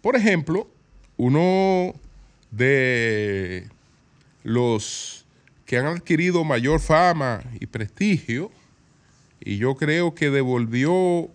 Por 0.00 0.14
ejemplo, 0.14 0.70
uno 1.20 1.94
de 2.50 3.68
los 4.42 5.26
que 5.66 5.76
han 5.76 5.84
adquirido 5.84 6.44
mayor 6.44 6.80
fama 6.80 7.42
y 7.60 7.66
prestigio, 7.66 8.50
y 9.38 9.58
yo 9.58 9.74
creo 9.74 10.14
que 10.14 10.30
devolvió 10.30 11.28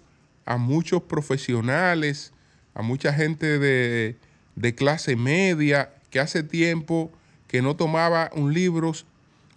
a 0.43 0.58
muchos 0.58 1.04
profesionales, 1.04 2.34
a 2.74 2.82
mucha 2.82 3.13
gente 3.13 3.60
de, 3.60 4.15
de 4.56 4.74
clase 4.74 5.15
media, 5.15 5.93
que 6.10 6.19
hace 6.19 6.41
tiempo 6.41 7.12
que 7.48 7.62
no 7.62 7.76
tomaba 7.76 8.32
un 8.34 8.56
libro, 8.56 8.91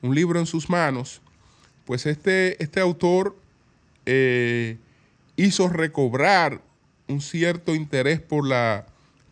un 0.03 0.15
libro 0.15 0.41
en 0.41 0.47
sus 0.47 0.69
manos, 0.69 1.23
pues 1.87 2.05
este, 2.05 2.63
este 2.63 2.81
autor 2.81 3.35
eh, 4.05 4.77
hizo 5.37 5.71
recobrar 5.71 6.61
un 7.07 7.23
cierto 7.23 7.75
interés 7.75 8.21
por 8.21 8.47
la, 8.47 8.85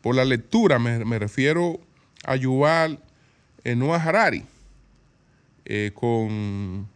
por 0.07 0.15
la 0.15 0.25
lectura. 0.25 0.79
Me, 0.79 1.05
me 1.05 1.19
refiero 1.19 1.81
a 2.25 2.37
Yuval 2.37 3.01
Noah 3.65 4.01
Harari, 4.01 4.45
eh, 5.65 5.91
con 5.93 6.87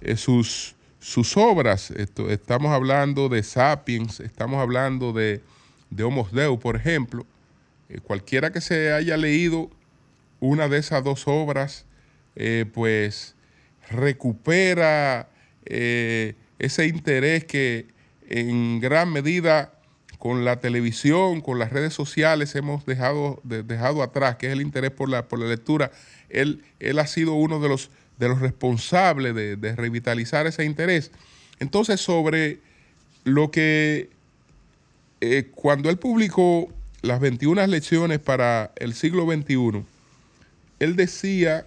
eh, 0.00 0.16
sus, 0.16 0.74
sus 0.98 1.36
obras. 1.36 1.90
Esto, 1.90 2.30
estamos 2.30 2.72
hablando 2.72 3.28
de 3.28 3.42
Sapiens, 3.42 4.20
estamos 4.20 4.62
hablando 4.62 5.12
de, 5.12 5.42
de 5.90 6.04
Homos 6.04 6.32
Deus, 6.32 6.58
por 6.58 6.74
ejemplo. 6.76 7.26
Eh, 7.90 7.98
cualquiera 8.02 8.50
que 8.50 8.62
se 8.62 8.92
haya 8.92 9.18
leído 9.18 9.70
una 10.40 10.66
de 10.66 10.78
esas 10.78 11.04
dos 11.04 11.24
obras, 11.28 11.84
eh, 12.34 12.64
pues 12.72 13.34
recupera 13.90 15.28
eh, 15.66 16.32
ese 16.58 16.86
interés 16.86 17.44
que 17.44 17.88
en 18.26 18.80
gran 18.80 19.12
medida 19.12 19.74
con 20.18 20.44
la 20.44 20.60
televisión, 20.60 21.40
con 21.40 21.58
las 21.58 21.72
redes 21.72 21.92
sociales 21.94 22.54
hemos 22.54 22.86
dejado, 22.86 23.40
de- 23.44 23.62
dejado 23.62 24.02
atrás, 24.02 24.36
que 24.36 24.46
es 24.46 24.52
el 24.52 24.60
interés 24.60 24.90
por 24.90 25.08
la, 25.08 25.26
por 25.28 25.38
la 25.38 25.46
lectura. 25.46 25.90
Él, 26.30 26.62
él 26.80 26.98
ha 26.98 27.06
sido 27.06 27.34
uno 27.34 27.60
de 27.60 27.68
los, 27.68 27.90
de 28.18 28.28
los 28.28 28.40
responsables 28.40 29.34
de, 29.34 29.56
de 29.56 29.76
revitalizar 29.76 30.46
ese 30.46 30.64
interés. 30.64 31.10
Entonces, 31.60 32.00
sobre 32.00 32.58
lo 33.24 33.50
que 33.50 34.10
eh, 35.20 35.50
cuando 35.54 35.90
él 35.90 35.96
publicó 35.98 36.68
las 37.02 37.20
21 37.20 37.66
lecciones 37.66 38.18
para 38.18 38.72
el 38.76 38.94
siglo 38.94 39.24
XXI, 39.30 39.84
él 40.80 40.96
decía 40.96 41.66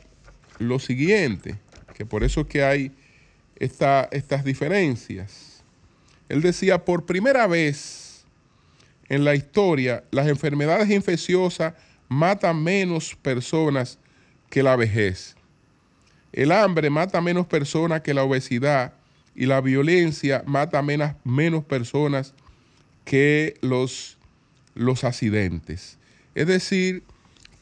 lo 0.60 0.80
siguiente, 0.80 1.56
que 1.94 2.06
por 2.06 2.24
eso 2.24 2.42
es 2.42 2.48
que 2.48 2.64
hay 2.64 2.92
esta- 3.58 4.08
estas 4.12 4.44
diferencias. 4.44 5.62
Él 6.30 6.42
decía, 6.42 6.84
por 6.84 7.06
primera 7.06 7.48
vez 7.48 8.07
en 9.10 9.24
la 9.24 9.36
historia, 9.36 10.04
las 10.12 10.28
enfermedades 10.28 10.90
infecciosas 10.90 11.74
matan 12.10 12.64
menos 12.64 13.16
personas 13.16 14.00
que 14.50 14.64
la 14.64 14.76
vejez. 14.76 15.36
El 16.34 16.52
hambre 16.52 16.90
mata 16.90 17.22
menos 17.22 17.48
personas 17.48 18.02
que 18.02 18.14
la 18.14 18.24
obesidad 18.24 18.94
y 19.36 19.46
la 19.46 19.62
violencia 19.62 20.44
mata 20.46 20.82
menos, 20.82 21.14
menos 21.24 21.64
personas 21.64 22.34
que 23.06 23.58
los, 23.62 24.18
los 24.76 25.04
accidentes. 25.04 25.98
Es 26.36 26.48
decir, 26.48 27.04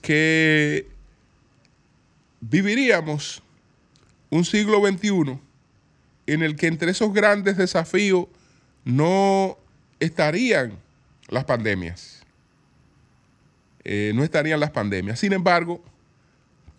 que 0.01 0.87
viviríamos 2.41 3.43
un 4.29 4.45
siglo 4.45 4.85
XXI 4.85 5.39
en 6.27 6.43
el 6.43 6.55
que 6.55 6.67
entre 6.67 6.91
esos 6.91 7.13
grandes 7.13 7.57
desafíos 7.57 8.27
no 8.83 9.57
estarían 9.99 10.77
las 11.29 11.45
pandemias. 11.45 12.23
Eh, 13.83 14.11
no 14.15 14.23
estarían 14.23 14.59
las 14.59 14.71
pandemias. 14.71 15.19
Sin 15.19 15.33
embargo, 15.33 15.83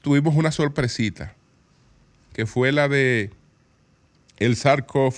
tuvimos 0.03 0.35
una 0.35 0.51
sorpresita, 0.51 1.35
que 2.33 2.47
fue 2.47 2.73
la 2.73 2.89
de 2.89 3.31
el 4.39 4.57
SARS-CoV, 4.57 5.15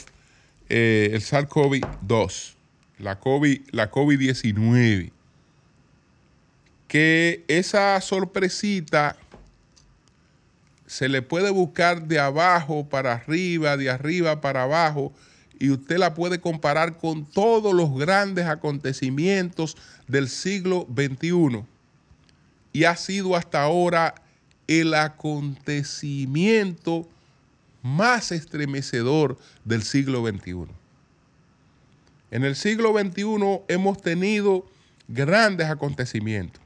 eh, 0.68 1.10
el 1.12 1.22
SARS-CoV-2, 1.22 2.54
la 2.98 3.18
COVID, 3.18 3.60
la 3.70 3.90
COVID-19. 3.90 5.12
Que 6.86 7.44
esa 7.48 8.00
sorpresita 8.00 9.16
se 10.86 11.08
le 11.08 11.20
puede 11.20 11.50
buscar 11.50 12.02
de 12.02 12.18
abajo 12.18 12.88
para 12.88 13.12
arriba, 13.12 13.76
de 13.76 13.90
arriba 13.90 14.40
para 14.40 14.62
abajo, 14.62 15.12
y 15.58 15.70
usted 15.70 15.98
la 15.98 16.14
puede 16.14 16.40
comparar 16.40 16.98
con 16.98 17.24
todos 17.24 17.74
los 17.74 17.98
grandes 17.98 18.46
acontecimientos 18.46 19.76
del 20.06 20.28
siglo 20.28 20.86
XXI. 20.94 21.64
Y 22.72 22.84
ha 22.84 22.94
sido 22.96 23.34
hasta 23.34 23.62
ahora 23.62 24.14
el 24.66 24.94
acontecimiento 24.94 27.08
más 27.82 28.32
estremecedor 28.32 29.38
del 29.64 29.82
siglo 29.82 30.26
XXI. 30.26 30.66
En 32.30 32.44
el 32.44 32.54
siglo 32.54 32.92
XXI 32.92 33.62
hemos 33.68 34.02
tenido 34.02 34.66
grandes 35.08 35.68
acontecimientos. 35.68 36.60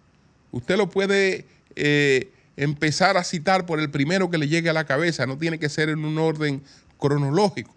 Usted 0.50 0.76
lo 0.76 0.90
puede 0.90 1.46
eh, 1.76 2.32
empezar 2.56 3.16
a 3.16 3.24
citar 3.24 3.64
por 3.64 3.80
el 3.80 3.90
primero 3.90 4.30
que 4.30 4.38
le 4.38 4.48
llegue 4.48 4.68
a 4.68 4.74
la 4.74 4.84
cabeza, 4.84 5.26
no 5.26 5.38
tiene 5.38 5.58
que 5.58 5.68
ser 5.68 5.88
en 5.88 6.04
un 6.04 6.18
orden 6.18 6.62
cronológico. 6.98 7.72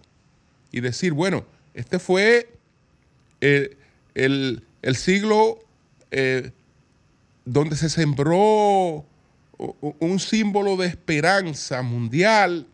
Y 0.75 0.81
decir, 0.81 1.13
bueno, 1.13 1.45
este 1.73 1.99
fue 1.99 2.49
el, 3.39 3.77
el- 4.13 4.63
el 4.81 4.95
siglo 4.97 5.63
eh, 6.11 6.51
donde 7.45 7.77
se 7.77 7.87
sembró 7.89 9.05
un 9.57 10.19
símbolo 10.19 10.75
de 10.75 10.87
esperanza 10.87 11.81
mundial, 11.81 12.67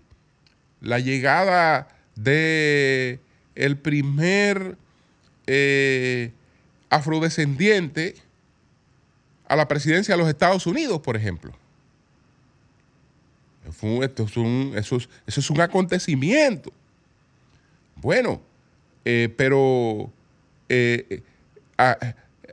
la 0.81 0.97
llegada 0.97 1.89
de 2.15 3.19
el 3.53 3.77
primer 3.77 4.77
eh, 5.45 6.31
afrodescendiente 6.89 8.15
a 9.47 9.55
la 9.55 9.67
presidencia 9.67 10.15
de 10.15 10.21
los 10.21 10.27
Estados 10.29 10.65
Unidos, 10.65 11.01
por 11.01 11.15
ejemplo. 11.15 11.51
Esto 14.01 14.23
es 14.23 14.37
un- 14.37 14.73
eso, 14.75 14.95
es, 14.97 15.07
eso 15.27 15.39
es 15.39 15.49
un 15.51 15.61
acontecimiento. 15.61 16.73
Bueno, 18.01 18.41
eh, 19.05 19.33
pero 19.37 20.11
eh, 20.69 21.05
eh, 21.09 21.23
a- 21.77 21.97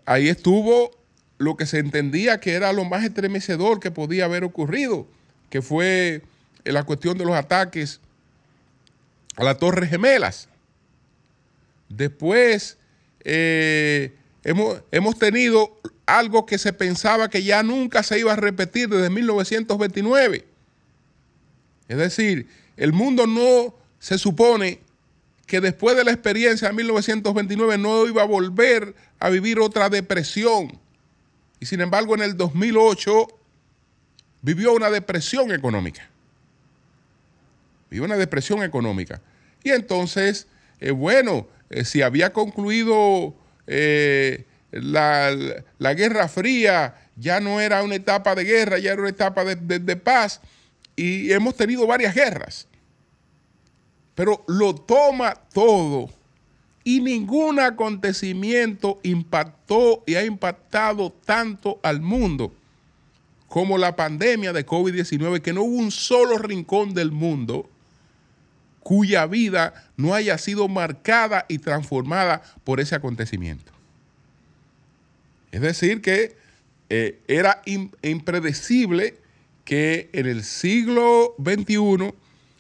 ahí 0.07 0.29
estuvo 0.29 0.91
lo 1.39 1.57
que 1.57 1.67
se 1.67 1.79
entendía 1.79 2.41
que 2.41 2.53
era 2.55 2.73
lo 2.73 2.85
más 2.85 3.05
estremecedor 3.05 3.81
que 3.81 3.91
podía 3.91 4.27
haber 4.27 4.45
ocurrido, 4.45 5.07
que 5.51 5.63
fue 5.63 6.23
la 6.65 6.85
cuestión 6.85 7.17
de 7.17 7.25
los 7.25 7.35
ataques 7.35 8.01
a 9.37 9.45
las 9.45 9.59
Torres 9.59 9.89
Gemelas. 9.89 10.49
Después 11.89 12.77
hemos, 13.25 14.83
hemos 14.91 15.19
tenido 15.19 15.79
algo 16.07 16.45
que 16.45 16.59
se 16.59 16.73
pensaba 16.73 17.31
que 17.31 17.43
ya 17.45 17.63
nunca 17.63 18.03
se 18.03 18.19
iba 18.19 18.33
a 18.33 18.37
repetir 18.37 18.89
desde 18.89 19.11
1929. 19.11 20.45
Es 21.89 21.97
decir, 21.97 22.49
el 22.77 22.93
mundo 22.93 23.27
no 23.27 23.75
se 23.99 24.19
supone 24.19 24.81
que 25.49 25.61
después 25.61 25.97
de 25.97 26.05
la 26.05 26.13
experiencia 26.13 26.69
de 26.69 26.75
1929 26.75 27.79
no 27.79 28.07
iba 28.07 28.23
a 28.23 28.27
volver 28.27 28.95
a 29.19 29.31
vivir 29.31 29.59
otra 29.59 29.89
depresión. 29.89 30.79
Y 31.59 31.67
sin 31.67 31.81
embargo, 31.81 32.15
en 32.15 32.23
el 32.23 32.37
2008 32.37 33.27
vivió 34.43 34.75
una 34.75 34.91
depresión 34.91 35.51
económica. 35.51 36.09
Vivió 37.91 38.05
una 38.05 38.17
depresión 38.17 38.63
económica. 38.63 39.21
Y 39.65 39.71
entonces, 39.71 40.47
eh, 40.81 40.91
bueno, 40.91 41.49
eh, 41.71 41.85
si 41.85 42.03
había 42.03 42.33
concluido 42.33 43.35
eh, 43.67 44.45
la, 44.71 45.35
la 45.79 45.95
Guerra 45.95 46.29
Fría, 46.29 46.95
ya 47.17 47.41
no 47.41 47.61
era 47.61 47.83
una 47.83 47.95
etapa 47.95 48.35
de 48.35 48.45
guerra, 48.45 48.79
ya 48.79 48.93
era 48.93 49.01
una 49.01 49.11
etapa 49.11 49.45
de, 49.45 49.57
de- 49.57 49.79
de 49.79 49.97
paz. 49.97 50.41
Y 50.95 51.33
hemos 51.33 51.57
tenido 51.57 51.87
varias 51.87 52.15
guerras. 52.15 52.69
Pero 54.19 54.45
lo 54.49 54.75
toma 54.75 55.33
todo 55.55 56.11
y 56.83 57.01
ningún 57.01 57.61
acontecimiento 57.61 58.99
impactó 59.05 60.03
y 60.09 60.17
ha 60.17 60.25
impactado 60.25 61.13
tanto 61.25 61.79
al 61.85 62.01
mundo 62.01 62.53
como 63.47 63.79
la 63.79 63.95
pandemia 63.95 64.53
de 64.53 64.67
COVID-19, 64.67 65.41
que 65.41 65.53
no 65.53 65.63
hubo 65.63 65.77
un 65.77 65.93
solo 65.93 66.37
rincón 66.37 66.95
del 66.95 67.13
mundo 67.13 67.71
cuya 68.81 69.25
vida 69.27 69.89
no 69.97 70.15
haya 70.15 70.37
sido 70.37 70.67
marcada 70.67 71.47
y 71.49 71.59
transformada 71.59 72.43
por 72.65 72.81
ese 72.81 72.97
acontecimiento. 72.97 73.71
Es 75.53 75.61
decir, 75.61 76.03
que 76.03 76.35
eh, 76.91 77.21
era 77.29 77.63
im- 77.67 77.93
impredecible 78.03 79.17
que 79.65 80.11
en 80.13 80.27
el 80.27 80.43
siglo 80.43 81.37
XXI 81.41 82.13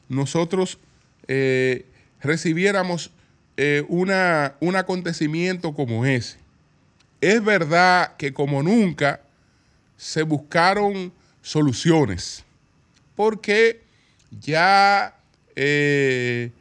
nosotros 0.09 0.79
eh, 1.29 1.87
recibiéramos 2.21 3.13
eh, 3.57 3.85
una, 3.89 4.55
un 4.61 4.77
acontecimiento 4.77 5.75
como 5.75 6.05
ese. 6.05 6.39
Es 7.21 7.43
verdad 7.45 8.17
que 8.17 8.33
como 8.33 8.63
nunca 8.63 9.21
se 9.97 10.23
buscaron 10.23 11.13
soluciones, 11.43 12.45
porque 13.17 13.83
ya 14.31 15.17
eh, 15.57 16.53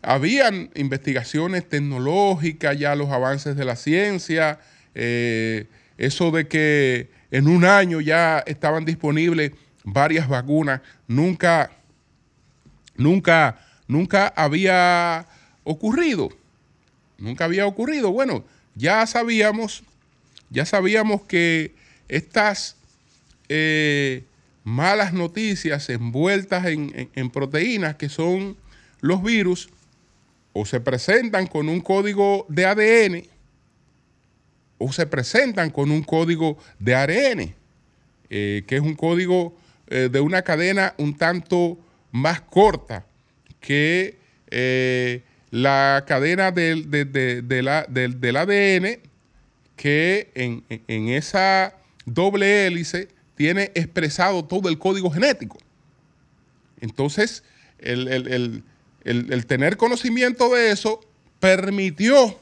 habían 0.00 0.70
investigaciones 0.74 1.68
tecnológicas, 1.68 2.78
ya 2.78 2.94
los 2.96 3.10
avances 3.10 3.56
de 3.56 3.64
la 3.64 3.76
ciencia, 3.76 4.58
eh, 4.94 5.66
eso 5.98 6.30
de 6.30 6.48
que 6.48 7.10
en 7.30 7.46
un 7.46 7.64
año 7.64 8.00
ya 8.00 8.38
estaban 8.46 8.84
disponibles 8.84 9.52
varias 9.84 10.28
vacunas, 10.28 10.80
nunca, 11.06 11.70
nunca, 12.96 13.58
nunca 13.92 14.32
había 14.34 15.26
ocurrido. 15.64 16.30
Nunca 17.18 17.44
había 17.44 17.66
ocurrido. 17.66 18.10
Bueno, 18.10 18.44
ya 18.74 19.06
sabíamos, 19.06 19.84
ya 20.50 20.64
sabíamos 20.64 21.22
que 21.22 21.74
estas 22.08 22.76
eh, 23.48 24.24
malas 24.64 25.12
noticias 25.12 25.88
envueltas 25.90 26.66
en, 26.66 27.30
proteínas 27.30 27.96
que 27.96 28.08
son 28.08 28.56
los 29.00 29.22
virus, 29.22 29.68
o 30.54 30.66
se 30.66 30.80
presentan 30.80 31.46
con 31.46 31.68
un 31.68 31.80
código 31.80 32.46
de 32.48 32.66
ADN, 32.66 33.24
o 34.78 34.92
se 34.92 35.06
presentan 35.06 35.70
con 35.70 35.90
un 35.90 36.02
código 36.02 36.58
de 36.78 36.94
ARN, 36.94 37.54
eh, 38.30 38.64
que 38.66 38.76
es 38.76 38.82
un 38.82 38.94
código 38.94 39.56
eh, 39.86 40.08
de 40.10 40.20
una 40.20 40.42
cadena 40.42 40.94
un 40.98 41.16
tanto 41.16 41.78
más 42.10 42.40
corta 42.40 43.06
que 43.62 44.18
eh, 44.50 45.22
la 45.50 46.04
cadena 46.06 46.50
del, 46.50 46.90
de- 46.90 47.06
del- 47.06 48.20
del 48.20 48.36
ADN, 48.36 48.98
que 49.76 50.30
en, 50.34 50.62
en- 50.68 51.08
esa 51.08 51.74
doble 52.04 52.66
hélice 52.66 53.08
tiene 53.34 53.70
expresado 53.74 54.44
todo 54.44 54.68
el 54.68 54.78
código 54.78 55.10
genético. 55.10 55.58
Entonces, 56.80 57.42
el, 57.78 58.08
el- 58.08 58.28
el- 58.28 58.64
el- 59.04 59.32
el 59.32 59.46
tener 59.46 59.76
conocimiento 59.76 60.52
de 60.54 60.70
eso 60.70 61.00
permitió, 61.40 62.38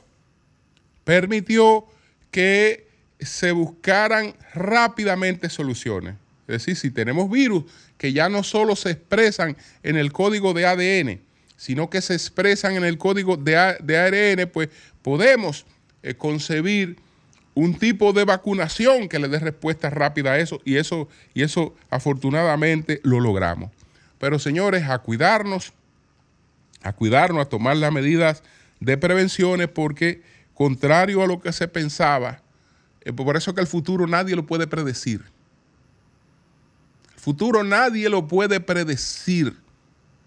permitió 1.04 1.86
que 2.30 2.86
se 3.20 3.52
buscaran 3.52 4.34
rápidamente 4.54 5.48
soluciones. 5.50 6.14
Es 6.48 6.64
decir, 6.66 6.76
si 6.76 6.90
tenemos 6.90 7.30
virus 7.30 7.64
que 8.00 8.14
ya 8.14 8.30
no 8.30 8.42
solo 8.42 8.76
se 8.76 8.92
expresan 8.92 9.58
en 9.82 9.98
el 9.98 10.10
código 10.10 10.54
de 10.54 10.64
ADN, 10.64 11.20
sino 11.58 11.90
que 11.90 12.00
se 12.00 12.14
expresan 12.14 12.76
en 12.76 12.84
el 12.84 12.96
código 12.96 13.36
de, 13.36 13.76
de 13.82 13.98
ARN, 13.98 14.50
pues 14.50 14.70
podemos 15.02 15.66
eh, 16.02 16.14
concebir 16.14 16.96
un 17.52 17.78
tipo 17.78 18.14
de 18.14 18.24
vacunación 18.24 19.06
que 19.06 19.18
le 19.18 19.28
dé 19.28 19.38
respuesta 19.38 19.90
rápida 19.90 20.32
a 20.32 20.38
eso 20.38 20.62
y 20.64 20.76
eso 20.76 21.10
y 21.34 21.42
eso 21.42 21.76
afortunadamente 21.90 23.02
lo 23.04 23.20
logramos. 23.20 23.70
Pero 24.18 24.38
señores, 24.38 24.88
a 24.88 25.00
cuidarnos, 25.00 25.74
a 26.82 26.94
cuidarnos, 26.94 27.42
a 27.42 27.50
tomar 27.50 27.76
las 27.76 27.92
medidas 27.92 28.42
de 28.80 28.96
prevenciones 28.96 29.68
porque 29.68 30.22
contrario 30.54 31.22
a 31.22 31.26
lo 31.26 31.38
que 31.42 31.52
se 31.52 31.68
pensaba, 31.68 32.40
eh, 33.02 33.12
por 33.12 33.36
eso 33.36 33.54
que 33.54 33.60
el 33.60 33.66
futuro 33.66 34.06
nadie 34.06 34.36
lo 34.36 34.46
puede 34.46 34.66
predecir. 34.66 35.22
Futuro 37.20 37.62
nadie 37.62 38.08
lo 38.08 38.26
puede 38.26 38.60
predecir. 38.60 39.54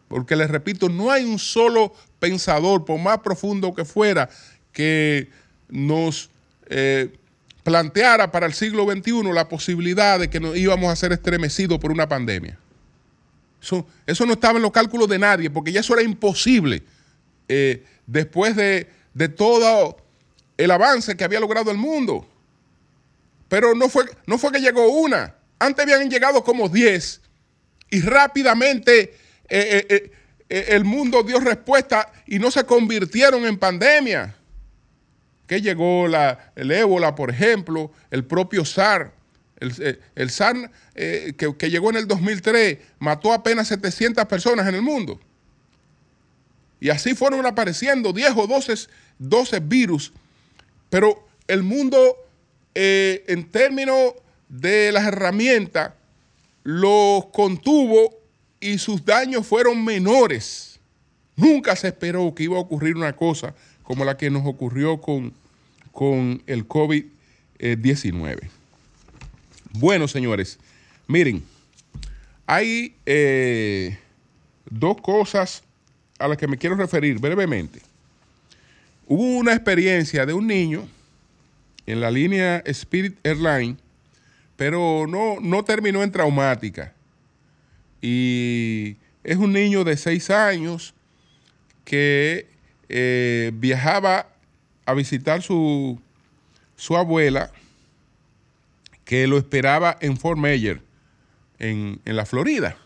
Porque 0.07 0.35
les 0.35 0.49
repito, 0.49 0.89
no 0.89 1.09
hay 1.09 1.25
un 1.25 1.39
solo 1.39 1.91
pensador, 2.19 2.85
por 2.85 2.99
más 2.99 3.17
profundo 3.19 3.73
que 3.73 3.83
fuera, 3.83 4.29
que 4.71 5.29
nos 5.69 6.29
eh, 6.67 7.11
planteara 7.63 8.31
para 8.31 8.45
el 8.45 8.53
siglo 8.53 8.85
XXI 8.85 9.23
la 9.33 9.49
posibilidad 9.49 10.19
de 10.19 10.29
que 10.29 10.39
nos 10.39 10.55
íbamos 10.55 10.91
a 10.91 10.95
ser 10.95 11.11
estremecidos 11.11 11.79
por 11.79 11.91
una 11.91 12.07
pandemia. 12.07 12.59
Eso, 13.59 13.87
eso 14.05 14.25
no 14.27 14.33
estaba 14.33 14.57
en 14.57 14.61
los 14.61 14.71
cálculos 14.71 15.09
de 15.09 15.17
nadie, 15.17 15.49
porque 15.49 15.71
ya 15.71 15.79
eso 15.79 15.93
era 15.93 16.03
imposible 16.03 16.83
eh, 17.47 17.83
después 18.05 18.55
de, 18.55 18.87
de 19.15 19.29
todo 19.29 19.97
el 20.57 20.69
avance 20.69 21.17
que 21.17 21.23
había 21.23 21.39
logrado 21.39 21.71
el 21.71 21.77
mundo. 21.77 22.27
Pero 23.49 23.73
no 23.73 23.89
fue, 23.89 24.05
no 24.27 24.37
fue 24.37 24.51
que 24.51 24.59
llegó 24.59 24.87
una. 24.89 25.33
Antes 25.63 25.85
habían 25.85 26.09
llegado 26.09 26.43
como 26.43 26.67
10 26.67 27.21
y 27.89 28.01
rápidamente 28.01 29.15
eh, 29.47 29.85
eh, 29.89 30.11
eh, 30.49 30.65
el 30.69 30.83
mundo 30.83 31.23
dio 31.23 31.39
respuesta 31.39 32.11
y 32.27 32.37
no 32.37 32.51
se 32.51 32.65
convirtieron 32.65 33.45
en 33.45 33.57
pandemia. 33.57 34.35
Que 35.47 35.61
llegó 35.61 36.07
la, 36.09 36.51
el 36.57 36.69
ébola, 36.69 37.15
por 37.15 37.29
ejemplo, 37.29 37.91
el 38.11 38.25
propio 38.25 38.65
SAR. 38.65 39.13
El, 39.57 40.01
el 40.15 40.29
SAR 40.29 40.69
que, 40.93 41.55
que 41.57 41.69
llegó 41.69 41.91
en 41.91 41.95
el 41.95 42.07
2003 42.09 42.79
mató 42.99 43.31
apenas 43.31 43.69
700 43.69 44.25
personas 44.25 44.67
en 44.67 44.75
el 44.75 44.81
mundo. 44.81 45.17
Y 46.81 46.89
así 46.89 47.15
fueron 47.15 47.45
apareciendo 47.45 48.11
10 48.11 48.33
o 48.35 48.47
12, 48.47 48.89
12 49.17 49.59
virus. 49.61 50.11
Pero 50.89 51.25
el 51.47 51.63
mundo, 51.63 52.17
en 52.75 53.49
términos 53.49 54.13
de 54.53 54.91
las 54.91 55.07
herramientas, 55.07 55.93
los 56.63 57.25
contuvo 57.33 58.13
y 58.59 58.77
sus 58.77 59.03
daños 59.03 59.47
fueron 59.47 59.83
menores. 59.83 60.79
Nunca 61.35 61.75
se 61.75 61.87
esperó 61.87 62.33
que 62.35 62.43
iba 62.43 62.57
a 62.57 62.61
ocurrir 62.61 62.95
una 62.95 63.15
cosa 63.15 63.55
como 63.81 64.05
la 64.05 64.15
que 64.15 64.29
nos 64.29 64.45
ocurrió 64.45 65.01
con, 65.01 65.33
con 65.91 66.43
el 66.45 66.67
COVID-19. 66.67 68.49
Bueno, 69.71 70.07
señores, 70.07 70.59
miren, 71.07 71.43
hay 72.45 72.95
eh, 73.07 73.97
dos 74.69 75.01
cosas 75.01 75.63
a 76.19 76.27
las 76.27 76.37
que 76.37 76.47
me 76.47 76.59
quiero 76.59 76.75
referir 76.75 77.17
brevemente. 77.17 77.81
Hubo 79.07 79.39
una 79.39 79.53
experiencia 79.53 80.27
de 80.27 80.33
un 80.33 80.45
niño 80.45 80.87
en 81.87 81.99
la 81.99 82.11
línea 82.11 82.61
Spirit 82.67 83.17
Airlines, 83.23 83.82
pero 84.55 85.05
no, 85.07 85.39
no 85.41 85.63
terminó 85.63 86.03
en 86.03 86.11
traumática. 86.11 86.93
Y 88.01 88.97
es 89.23 89.37
un 89.37 89.53
niño 89.53 89.83
de 89.83 89.97
seis 89.97 90.29
años 90.29 90.93
que 91.85 92.47
eh, 92.89 93.51
viajaba 93.55 94.27
a 94.85 94.93
visitar 94.93 95.41
su, 95.41 95.99
su 96.75 96.97
abuela, 96.97 97.51
que 99.05 99.27
lo 99.27 99.37
esperaba 99.37 99.97
en 100.01 100.17
Fort 100.17 100.39
Myers, 100.39 100.81
en, 101.59 101.99
en 102.05 102.15
la 102.15 102.25
Florida. 102.25 102.77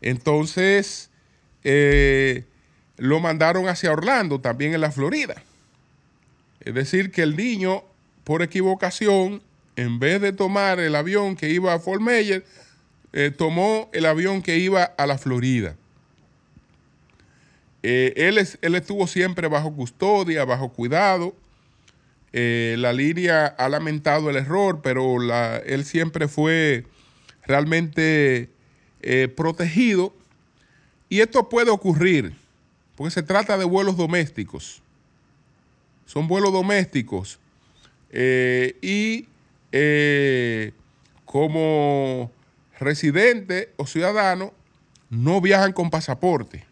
Entonces, 0.00 1.10
eh, 1.64 2.44
lo 2.96 3.20
mandaron 3.20 3.68
hacia 3.68 3.92
Orlando, 3.92 4.40
también 4.40 4.74
en 4.74 4.80
la 4.80 4.92
Florida. 4.92 5.42
Es 6.60 6.74
decir, 6.74 7.10
que 7.10 7.22
el 7.22 7.36
niño, 7.36 7.84
por 8.24 8.42
equivocación, 8.42 9.42
en 9.76 9.98
vez 9.98 10.20
de 10.20 10.32
tomar 10.32 10.80
el 10.80 10.94
avión 10.94 11.36
que 11.36 11.50
iba 11.50 11.72
a 11.74 11.78
Fort 11.78 12.02
Myers, 12.02 12.44
eh, 13.12 13.30
tomó 13.30 13.90
el 13.92 14.06
avión 14.06 14.42
que 14.42 14.58
iba 14.58 14.82
a 14.84 15.06
la 15.06 15.18
Florida. 15.18 15.76
Eh, 17.82 18.12
él, 18.16 18.38
es- 18.38 18.58
él 18.62 18.74
estuvo 18.74 19.06
siempre 19.06 19.48
bajo 19.48 19.74
custodia, 19.74 20.44
bajo 20.44 20.70
cuidado. 20.72 21.34
Eh, 22.32 22.76
la 22.78 22.92
línea 22.92 23.46
ha 23.46 23.68
lamentado 23.68 24.30
el 24.30 24.36
error, 24.36 24.80
pero 24.82 25.16
él 25.64 25.84
siempre 25.84 26.28
fue 26.28 26.84
realmente 27.44 28.48
protegido. 29.34 30.14
Y 31.08 31.20
esto 31.20 31.48
puede 31.48 31.70
ocurrir, 31.70 32.32
porque 32.96 33.10
se 33.10 33.22
trata 33.22 33.58
de 33.58 33.64
vuelos 33.64 33.96
domésticos. 33.96 34.80
Son 36.06 36.28
vuelos 36.28 36.52
domésticos. 36.52 37.38
Y 38.12 39.26
eh, 39.72 40.72
como 41.24 42.30
residente 42.78 43.72
o 43.76 43.86
ciudadano, 43.86 44.52
no 45.08 45.40
viajan 45.40 45.72
con 45.72 45.88
pasaporte. 45.88 46.66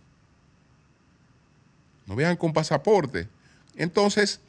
No 2.06 2.14
viajan 2.14 2.36
con 2.36 2.52
pasaporte. 2.52 3.26
Entonces, 3.76 4.40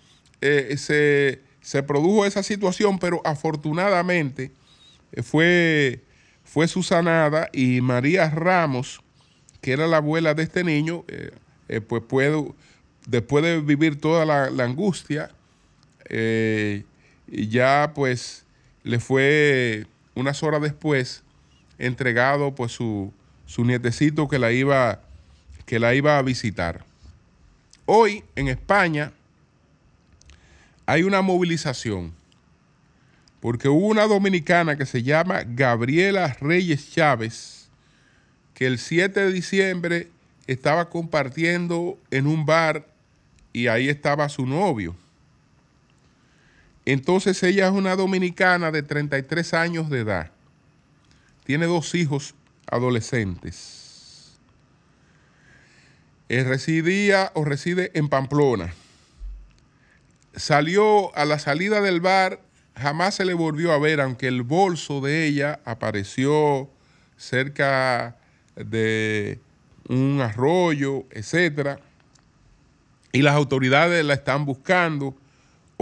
eh, 0.42 0.76
se, 0.78 1.42
se 1.62 1.84
produjo 1.84 2.26
esa 2.26 2.44
situación, 2.44 3.00
pero 3.00 3.22
afortunadamente 3.24 4.52
eh, 5.14 5.24
fue, 5.24 6.02
fue 6.44 6.68
susanada 6.68 7.50
y 7.54 7.80
María 7.80 8.30
Ramos, 8.30 9.02
que 9.62 9.72
era 9.72 9.88
la 9.88 9.98
abuela 9.98 10.34
de 10.34 10.44
este 10.44 10.64
niño, 10.64 11.06
pues 11.88 12.04
puede, 12.04 12.52
después 13.06 13.46
de 13.46 13.62
vivir 13.62 14.02
toda 14.02 14.26
la, 14.26 14.64
angustia, 14.64 15.30
y 17.32 17.48
ya 17.48 17.94
pues 17.96 18.46
le 18.84 19.00
fue 19.00 19.88
unas 20.14 20.44
horas 20.44 20.62
después 20.62 21.24
entregado 21.80 22.54
pues 22.54 22.74
su, 22.74 23.14
su 23.46 23.64
nietecito 23.64 24.28
que 24.28 24.38
la 24.38 24.52
iba 24.52 25.02
que 25.66 25.80
la 25.80 25.96
iba 25.96 26.18
a 26.18 26.22
visitar. 26.22 26.84
Hoy 27.86 28.26
en 28.36 28.50
España 28.50 29.14
hay 30.86 31.04
una 31.04 31.22
movilización 31.22 32.14
porque 33.40 33.70
hubo 33.70 33.88
una 33.88 34.06
dominicana 34.06 34.78
que 34.78 34.86
se 34.86 35.02
llama 35.02 35.44
Gabriela 35.46 36.36
Reyes 36.42 36.92
Chávez 36.92 37.70
que 38.54 38.68
el 38.68 38.78
7 38.78 39.20
de 39.20 39.32
diciembre 39.32 40.10
estaba 40.46 40.90
compartiendo 40.90 41.98
en 42.12 42.28
un 42.28 42.46
bar 42.46 42.86
y 43.54 43.68
ahí 43.68 43.90
estaba 43.90 44.28
su 44.30 44.46
novio. 44.46 44.96
Entonces 46.86 47.42
ella 47.44 47.68
es 47.68 47.74
una 47.74 47.96
dominicana 47.96 48.72
de 48.72 48.84
33 48.84 49.54
años 49.54 49.90
de 49.90 50.00
edad. 50.00 50.32
Tiene 51.44 51.66
dos 51.66 51.94
hijos 51.96 52.34
adolescentes. 52.68 53.82
Eh, 56.30 56.44
residía 56.44 57.32
o 57.36 57.44
reside 57.44 57.92
en 57.94 58.08
Pamplona. 58.08 58.74
Salió 60.34 61.14
a 61.16 61.26
la 61.26 61.40
salida 61.40 61.82
del 61.82 62.00
bar, 62.00 62.40
jamás 62.76 63.16
se 63.16 63.26
le 63.26 63.34
volvió 63.34 63.74
a 63.74 63.80
ver, 63.80 64.00
aunque 64.00 64.28
el 64.28 64.44
bolso 64.44 65.02
de 65.02 65.26
ella 65.26 65.60
apareció 65.66 66.70
cerca 67.18 68.16
de 68.56 69.40
un 69.90 70.22
arroyo, 70.22 71.06
etcétera. 71.12 71.80
Y 73.12 73.24
las 73.24 73.36
autoridades 73.36 74.06
la 74.06 74.14
están 74.14 74.46
buscando. 74.46 75.16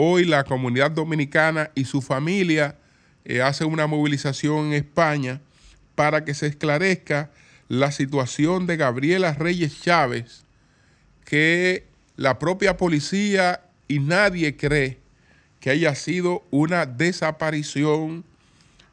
Hoy 0.01 0.23
la 0.23 0.45
comunidad 0.45 0.91
dominicana 0.91 1.71
y 1.75 1.83
su 1.83 2.01
familia 2.01 2.77
eh, 3.25 3.41
hace 3.41 3.65
una 3.65 3.85
movilización 3.85 4.67
en 4.67 4.73
España 4.75 5.41
para 5.93 6.23
que 6.23 6.33
se 6.33 6.47
esclarezca 6.47 7.31
la 7.67 7.91
situación 7.91 8.65
de 8.65 8.77
Gabriela 8.77 9.33
Reyes 9.33 9.81
Chávez, 9.81 10.45
que 11.25 11.85
la 12.15 12.39
propia 12.39 12.77
policía 12.77 13.59
y 13.89 13.99
nadie 13.99 14.55
cree 14.55 14.99
que 15.59 15.71
haya 15.71 15.93
sido 15.95 16.47
una 16.49 16.85
desaparición 16.85 18.23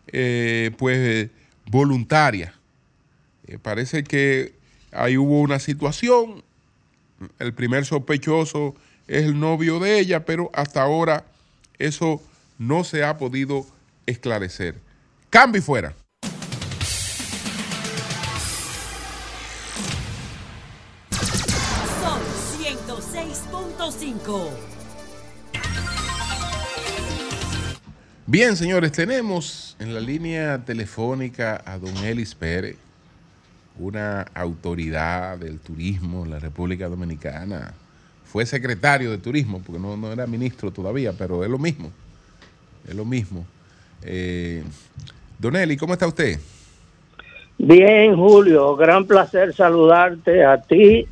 eh, 0.08 0.72
pues 0.76 1.30
voluntaria. 1.70 2.52
Eh, 3.46 3.58
parece 3.62 4.02
que 4.02 4.54
ahí 4.90 5.16
hubo 5.16 5.40
una 5.40 5.60
situación, 5.60 6.42
el 7.38 7.54
primer 7.54 7.86
sospechoso 7.86 8.74
es 9.08 9.24
el 9.24 9.38
novio 9.38 9.78
de 9.78 9.98
ella, 9.98 10.24
pero 10.24 10.50
hasta 10.52 10.82
ahora 10.82 11.24
eso 11.78 12.20
no 12.58 12.84
se 12.84 13.04
ha 13.04 13.18
podido 13.18 13.66
esclarecer. 14.06 14.80
Cambio 15.30 15.60
y 15.60 15.62
fuera. 15.62 15.94
Sol 22.00 22.20
106.5. 22.58 24.50
Bien, 28.28 28.56
señores, 28.56 28.90
tenemos 28.90 29.76
en 29.78 29.94
la 29.94 30.00
línea 30.00 30.64
telefónica 30.64 31.62
a 31.64 31.78
don 31.78 31.96
Elis 31.98 32.34
Pérez, 32.34 32.76
una 33.78 34.22
autoridad 34.34 35.38
del 35.38 35.60
turismo 35.60 36.24
en 36.24 36.30
la 36.30 36.40
República 36.40 36.88
Dominicana. 36.88 37.74
Fue 38.36 38.44
secretario 38.44 39.10
de 39.10 39.16
turismo, 39.16 39.62
porque 39.64 39.80
no, 39.80 39.96
no 39.96 40.12
era 40.12 40.26
ministro 40.26 40.70
todavía, 40.70 41.14
pero 41.16 41.42
es 41.42 41.48
lo 41.48 41.56
mismo. 41.56 41.90
Es 42.86 42.94
lo 42.94 43.06
mismo. 43.06 43.46
Eh, 44.02 44.62
don 45.38 45.56
Eli, 45.56 45.78
¿cómo 45.78 45.94
está 45.94 46.06
usted? 46.06 46.38
Bien, 47.56 48.14
Julio, 48.14 48.76
gran 48.76 49.06
placer 49.06 49.54
saludarte 49.54 50.44
a 50.44 50.60
ti 50.60 51.06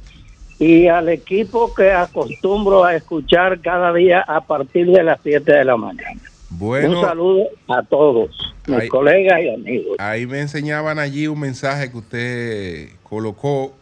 y 0.59 0.87
al 0.87 1.09
equipo 1.09 1.73
que 1.73 1.93
acostumbro 1.93 2.85
a 2.85 2.95
escuchar 2.95 3.59
cada 3.63 3.91
día 3.95 4.21
a 4.21 4.43
partir 4.43 4.89
de 4.89 5.03
las 5.03 5.19
7 5.23 5.51
de 5.51 5.65
la 5.65 5.79
mañana. 5.79 6.21
Bueno, 6.51 7.01
Un 7.01 7.07
saludo 7.07 7.47
a 7.69 7.83
todos, 7.85 8.55
mis 8.67 8.91
colegas 8.91 9.41
y 9.43 9.49
amigos. 9.49 9.97
ahí 9.99 10.27
me 10.27 10.41
enseñaban 10.41 10.99
allí 10.99 11.27
un 11.27 11.41
mensaje 11.41 11.91
que 11.91 11.97
usted 11.97 12.89
colocó 13.03 13.73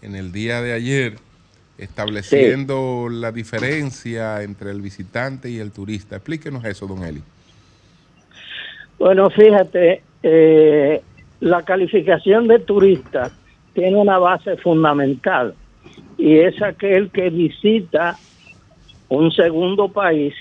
en 0.00 0.14
el 0.16 0.32
día 0.32 0.62
de 0.62 0.72
ayer, 0.72 1.18
estableciendo 1.78 3.08
la 3.10 3.32
diferencia 3.32 4.42
entre 4.42 4.70
el 4.70 4.80
visitante 4.80 5.50
y 5.50 5.58
el 5.58 5.72
turista. 5.72 6.16
Explíquenos 6.16 6.64
eso, 6.64 6.86
don 6.86 7.02
Eli. 7.04 7.22
Bueno, 8.98 9.30
fíjate, 9.30 10.02
eh, 10.22 11.02
la 11.40 11.62
calificación 11.62 12.46
de 12.46 12.60
turista 12.60 13.32
tiene 13.74 13.96
una 13.96 14.18
base 14.18 14.56
fundamental 14.58 15.54
y 16.16 16.38
es 16.38 16.60
aquel 16.62 17.10
que 17.10 17.30
visita 17.30 18.16
un 19.08 19.32
segundo 19.32 19.88
país 19.88 20.34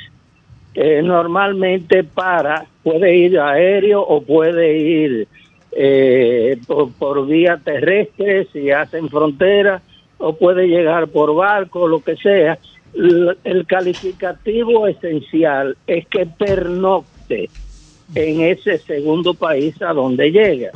eh, 0.74 1.02
normalmente 1.02 2.04
para, 2.04 2.66
puede 2.84 3.16
ir 3.16 3.40
aéreo 3.40 4.02
o 4.02 4.22
puede 4.22 4.78
ir 4.78 5.28
eh, 5.72 6.58
por, 6.68 6.92
por 6.94 7.28
vía 7.28 7.60
terrestre 7.64 8.48
si 8.54 8.72
hacen 8.72 9.10
frontera 9.10 9.82
o 10.22 10.34
puede 10.34 10.68
llegar 10.68 11.08
por 11.08 11.36
barco, 11.36 11.88
lo 11.88 12.02
que 12.02 12.16
sea. 12.16 12.58
El 12.94 13.66
calificativo 13.68 14.88
esencial 14.88 15.78
es 15.88 16.08
que 16.08 16.26
pernocte 16.26 17.50
en 18.14 18.42
ese 18.42 18.78
segundo 18.78 19.34
país 19.34 19.82
a 19.82 19.94
donde 19.94 20.32
llega. 20.32 20.72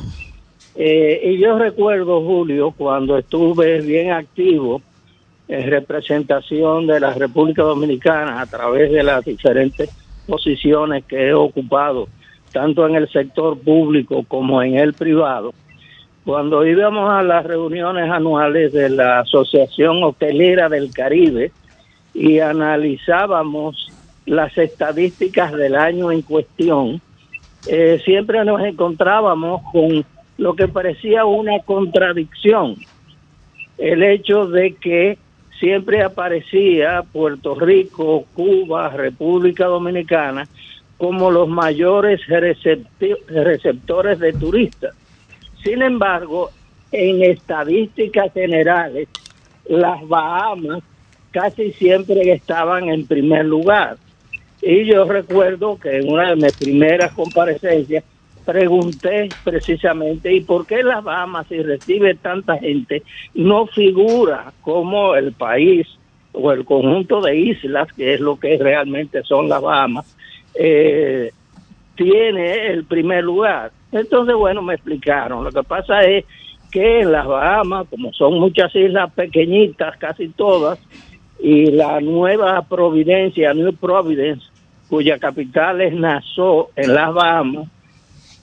Eh, 0.74 1.20
y 1.24 1.38
yo 1.38 1.58
recuerdo, 1.58 2.22
Julio, 2.22 2.72
cuando 2.76 3.16
estuve 3.16 3.80
bien 3.80 4.10
activo 4.10 4.82
en 5.48 5.70
representación 5.70 6.86
de 6.86 7.00
la 7.00 7.14
República 7.14 7.62
Dominicana 7.62 8.40
a 8.40 8.46
través 8.46 8.90
de 8.90 9.02
las 9.02 9.24
diferentes 9.24 9.90
posiciones 10.26 11.04
que 11.04 11.28
he 11.28 11.34
ocupado, 11.34 12.08
tanto 12.52 12.86
en 12.86 12.96
el 12.96 13.08
sector 13.08 13.58
público 13.58 14.24
como 14.26 14.62
en 14.62 14.76
el 14.76 14.92
privado, 14.92 15.54
cuando 16.26 16.66
íbamos 16.66 17.08
a 17.08 17.22
las 17.22 17.46
reuniones 17.46 18.10
anuales 18.10 18.72
de 18.72 18.90
la 18.90 19.20
Asociación 19.20 20.02
Hotelera 20.02 20.68
del 20.68 20.92
Caribe 20.92 21.52
y 22.12 22.40
analizábamos 22.40 23.92
las 24.26 24.58
estadísticas 24.58 25.52
del 25.52 25.76
año 25.76 26.10
en 26.10 26.22
cuestión, 26.22 27.00
eh, 27.68 28.02
siempre 28.04 28.44
nos 28.44 28.60
encontrábamos 28.60 29.62
con 29.70 30.04
lo 30.36 30.56
que 30.56 30.66
parecía 30.66 31.24
una 31.24 31.60
contradicción. 31.60 32.74
El 33.78 34.02
hecho 34.02 34.48
de 34.48 34.74
que 34.74 35.18
siempre 35.60 36.02
aparecía 36.02 37.04
Puerto 37.12 37.54
Rico, 37.54 38.24
Cuba, 38.34 38.88
República 38.88 39.66
Dominicana 39.66 40.48
como 40.98 41.30
los 41.30 41.48
mayores 41.48 42.20
receptores 42.26 44.18
de 44.18 44.32
turistas. 44.32 44.92
Sin 45.66 45.82
embargo, 45.82 46.50
en 46.92 47.24
estadísticas 47.24 48.32
generales, 48.32 49.08
las 49.68 50.06
Bahamas 50.06 50.84
casi 51.32 51.72
siempre 51.72 52.32
estaban 52.32 52.88
en 52.88 53.04
primer 53.04 53.46
lugar. 53.46 53.96
Y 54.62 54.84
yo 54.84 55.04
recuerdo 55.06 55.76
que 55.76 55.96
en 55.96 56.08
una 56.08 56.30
de 56.30 56.36
mis 56.36 56.52
primeras 56.52 57.12
comparecencias 57.14 58.04
pregunté 58.44 59.34
precisamente, 59.42 60.32
¿y 60.32 60.42
por 60.42 60.68
qué 60.68 60.84
las 60.84 61.02
Bahamas, 61.02 61.48
si 61.48 61.60
recibe 61.60 62.14
tanta 62.14 62.58
gente, 62.58 63.02
no 63.34 63.66
figura 63.66 64.52
como 64.60 65.16
el 65.16 65.32
país 65.32 65.88
o 66.30 66.52
el 66.52 66.64
conjunto 66.64 67.20
de 67.22 67.38
islas, 67.38 67.88
que 67.92 68.14
es 68.14 68.20
lo 68.20 68.38
que 68.38 68.56
realmente 68.56 69.24
son 69.24 69.48
las 69.48 69.60
Bahamas, 69.60 70.06
eh, 70.54 71.32
tiene 71.96 72.68
el 72.68 72.84
primer 72.84 73.24
lugar? 73.24 73.72
Entonces, 73.98 74.34
bueno, 74.34 74.62
me 74.62 74.74
explicaron. 74.74 75.44
Lo 75.44 75.50
que 75.50 75.62
pasa 75.62 76.04
es 76.04 76.24
que 76.70 77.00
en 77.00 77.12
las 77.12 77.26
Bahamas, 77.26 77.86
como 77.88 78.12
son 78.12 78.38
muchas 78.38 78.74
islas 78.74 79.12
pequeñitas, 79.12 79.96
casi 79.96 80.28
todas, 80.28 80.78
y 81.40 81.66
la 81.70 82.00
nueva 82.00 82.62
Providencia, 82.62 83.54
New 83.54 83.74
Providence, 83.74 84.46
cuya 84.88 85.18
capital 85.18 85.80
es 85.80 85.94
Nassau, 85.94 86.68
en 86.76 86.94
las 86.94 87.12
Bahamas, 87.12 87.68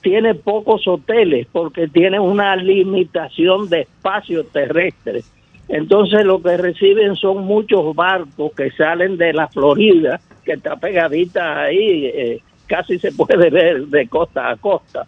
tiene 0.04 0.34
pocos 0.34 0.86
hoteles 0.86 1.46
porque 1.50 1.88
tiene 1.88 2.20
una 2.20 2.54
limitación 2.56 3.68
de 3.70 3.80
espacio 3.82 4.44
terrestre. 4.44 5.22
Entonces 5.68 6.24
lo 6.26 6.42
que 6.42 6.58
reciben 6.58 7.16
son 7.16 7.44
muchos 7.44 7.94
barcos 7.96 8.52
que 8.52 8.70
salen 8.72 9.16
de 9.16 9.32
la 9.32 9.48
Florida, 9.48 10.20
que 10.44 10.52
está 10.52 10.76
pegadita 10.76 11.62
ahí, 11.62 12.04
eh, 12.04 12.40
casi 12.66 12.98
se 12.98 13.12
puede 13.12 13.48
ver 13.50 13.86
de 13.86 14.06
costa 14.06 14.50
a 14.50 14.56
costa. 14.56 15.06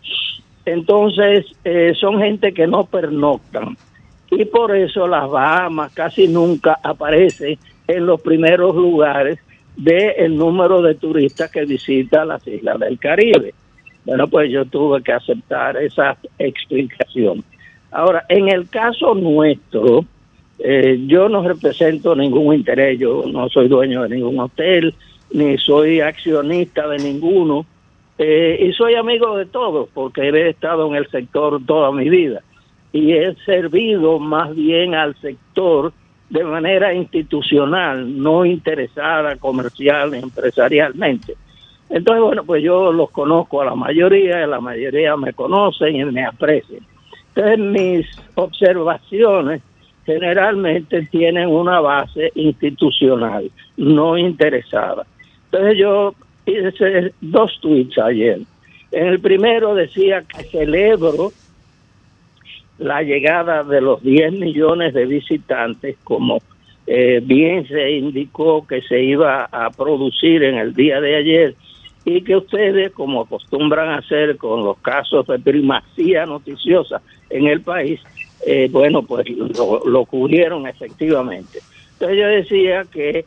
Entonces 0.66 1.46
eh, 1.64 1.94
son 1.98 2.20
gente 2.20 2.52
que 2.52 2.66
no 2.66 2.84
pernoctan 2.84 3.76
y 4.30 4.44
por 4.44 4.74
eso 4.76 5.06
las 5.06 5.30
Bahamas 5.30 5.92
casi 5.94 6.28
nunca 6.28 6.78
aparecen 6.82 7.58
en 7.86 8.06
los 8.06 8.20
primeros 8.20 8.74
lugares 8.74 9.38
del 9.76 10.36
número 10.36 10.82
de 10.82 10.96
turistas 10.96 11.50
que 11.50 11.64
visita 11.64 12.24
las 12.24 12.46
islas 12.46 12.80
del 12.80 12.98
Caribe. 12.98 13.54
Bueno, 14.04 14.26
pues 14.28 14.50
yo 14.50 14.64
tuve 14.64 15.02
que 15.02 15.12
aceptar 15.12 15.76
esa 15.76 16.16
explicación. 16.38 17.44
Ahora, 17.90 18.24
en 18.28 18.48
el 18.48 18.68
caso 18.68 19.14
nuestro, 19.14 20.04
eh, 20.58 21.00
yo 21.06 21.28
no 21.28 21.46
represento 21.46 22.16
ningún 22.16 22.54
interés, 22.54 22.98
yo 22.98 23.24
no 23.26 23.48
soy 23.48 23.68
dueño 23.68 24.02
de 24.02 24.16
ningún 24.16 24.38
hotel, 24.40 24.94
ni 25.32 25.58
soy 25.58 26.00
accionista 26.00 26.88
de 26.88 26.98
ninguno, 26.98 27.66
eh, 28.18 28.66
y 28.68 28.72
soy 28.72 28.94
amigo 28.94 29.36
de 29.36 29.46
todos, 29.46 29.88
porque 29.92 30.22
he 30.28 30.48
estado 30.48 30.86
en 30.88 30.96
el 30.96 31.08
sector 31.10 31.60
toda 31.66 31.92
mi 31.92 32.08
vida. 32.08 32.42
y 32.92 33.12
he 33.12 33.34
servido 33.44 34.18
más 34.18 34.54
bien 34.54 34.94
al 34.94 35.14
sector 35.20 35.92
de 36.30 36.44
manera 36.44 36.94
institucional, 36.94 38.22
no 38.22 38.44
interesada 38.46 39.36
comercial 39.36 40.14
empresarialmente. 40.14 41.36
Entonces, 41.88 42.22
bueno, 42.22 42.44
pues 42.44 42.62
yo 42.62 42.92
los 42.92 43.10
conozco 43.10 43.60
a 43.60 43.66
la 43.66 43.74
mayoría, 43.74 44.46
la 44.46 44.60
mayoría 44.60 45.16
me 45.16 45.32
conocen 45.32 45.96
y 45.96 46.04
me 46.06 46.24
aprecian. 46.24 46.80
Entonces, 47.34 47.58
mis 47.58 48.06
observaciones 48.34 49.62
generalmente 50.04 51.02
tienen 51.10 51.48
una 51.48 51.80
base 51.80 52.32
institucional, 52.34 53.50
no 53.76 54.16
interesada. 54.16 55.06
Entonces, 55.50 55.78
yo 55.78 56.14
hice 56.46 57.12
dos 57.20 57.58
tweets 57.60 57.98
ayer. 57.98 58.40
En 58.92 59.06
el 59.08 59.20
primero 59.20 59.74
decía 59.74 60.22
que 60.22 60.44
celebro 60.44 61.32
la 62.78 63.02
llegada 63.02 63.64
de 63.64 63.80
los 63.80 64.02
10 64.02 64.32
millones 64.32 64.94
de 64.94 65.06
visitantes, 65.06 65.96
como 66.04 66.38
eh, 66.86 67.20
bien 67.22 67.66
se 67.66 67.90
indicó 67.92 68.66
que 68.66 68.82
se 68.82 69.02
iba 69.02 69.44
a 69.44 69.70
producir 69.70 70.44
en 70.44 70.56
el 70.56 70.74
día 70.74 71.00
de 71.00 71.16
ayer, 71.16 71.54
y 72.04 72.22
que 72.22 72.36
ustedes, 72.36 72.92
como 72.92 73.22
acostumbran 73.22 73.88
a 73.88 73.96
hacer 73.96 74.36
con 74.36 74.62
los 74.62 74.78
casos 74.78 75.26
de 75.26 75.40
primacía 75.40 76.24
noticiosa 76.24 77.02
en 77.30 77.48
el 77.48 77.62
país, 77.62 78.00
eh, 78.46 78.68
bueno, 78.70 79.02
pues 79.02 79.28
lo, 79.28 79.84
lo 79.84 80.04
cubrieron 80.04 80.68
efectivamente. 80.68 81.58
Entonces 81.94 82.18
yo 82.18 82.28
decía 82.28 82.84
que 82.92 83.24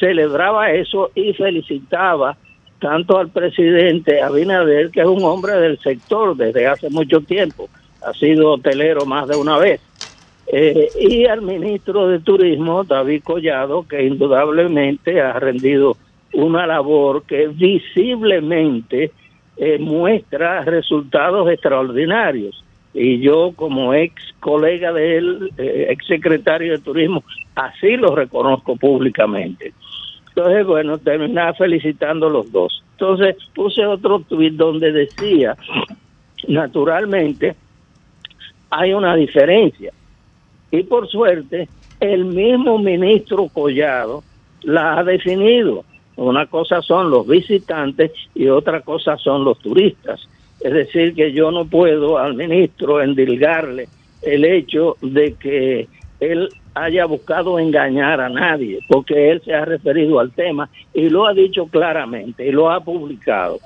celebraba 0.00 0.72
eso 0.72 1.10
y 1.14 1.34
felicitaba 1.34 2.38
tanto 2.82 3.16
al 3.16 3.30
presidente 3.30 4.20
Abinader, 4.20 4.90
que 4.90 5.00
es 5.00 5.06
un 5.06 5.22
hombre 5.22 5.52
del 5.52 5.78
sector 5.78 6.36
desde 6.36 6.66
hace 6.66 6.90
mucho 6.90 7.20
tiempo, 7.20 7.68
ha 8.04 8.12
sido 8.12 8.54
hotelero 8.54 9.06
más 9.06 9.28
de 9.28 9.36
una 9.36 9.56
vez, 9.56 9.80
eh, 10.48 10.88
y 10.98 11.26
al 11.26 11.42
ministro 11.42 12.08
de 12.08 12.18
Turismo, 12.18 12.82
David 12.82 13.22
Collado, 13.22 13.86
que 13.86 14.02
indudablemente 14.02 15.20
ha 15.20 15.38
rendido 15.38 15.96
una 16.32 16.66
labor 16.66 17.22
que 17.22 17.46
visiblemente 17.46 19.12
eh, 19.56 19.78
muestra 19.78 20.62
resultados 20.62 21.48
extraordinarios. 21.50 22.64
Y 22.94 23.20
yo 23.20 23.52
como 23.54 23.94
ex 23.94 24.20
colega 24.40 24.92
de 24.92 25.16
él, 25.18 25.50
eh, 25.56 25.86
ex 25.90 26.04
secretario 26.06 26.72
de 26.72 26.78
Turismo, 26.80 27.22
así 27.54 27.96
lo 27.96 28.16
reconozco 28.16 28.74
públicamente. 28.74 29.72
Entonces, 30.34 30.66
bueno, 30.66 30.98
terminaba 30.98 31.52
felicitando 31.54 32.26
a 32.26 32.30
los 32.30 32.50
dos. 32.50 32.82
Entonces 32.92 33.36
puse 33.54 33.84
otro 33.84 34.20
tuit 34.20 34.54
donde 34.54 34.92
decía, 34.92 35.56
naturalmente, 36.48 37.54
hay 38.70 38.94
una 38.94 39.14
diferencia. 39.14 39.92
Y 40.70 40.82
por 40.84 41.08
suerte, 41.08 41.68
el 42.00 42.24
mismo 42.24 42.78
ministro 42.78 43.48
Collado 43.48 44.22
la 44.62 44.98
ha 44.98 45.04
definido. 45.04 45.84
Una 46.16 46.46
cosa 46.46 46.80
son 46.80 47.10
los 47.10 47.26
visitantes 47.26 48.12
y 48.34 48.48
otra 48.48 48.80
cosa 48.80 49.18
son 49.18 49.44
los 49.44 49.58
turistas. 49.58 50.26
Es 50.60 50.72
decir, 50.72 51.14
que 51.14 51.32
yo 51.32 51.50
no 51.50 51.66
puedo 51.66 52.18
al 52.18 52.34
ministro 52.34 53.02
endilgarle 53.02 53.88
el 54.22 54.44
hecho 54.44 54.96
de 55.02 55.34
que 55.34 55.88
él 56.22 56.48
haya 56.74 57.04
buscado 57.06 57.58
engañar 57.58 58.20
a 58.20 58.28
nadie, 58.28 58.78
porque 58.88 59.30
él 59.30 59.42
se 59.44 59.54
ha 59.54 59.64
referido 59.64 60.20
al 60.20 60.30
tema 60.30 60.68
y 60.94 61.10
lo 61.10 61.26
ha 61.26 61.34
dicho 61.34 61.66
claramente 61.66 62.46
y 62.46 62.52
lo 62.52 62.70
ha 62.70 62.80
publicado. 62.80 63.58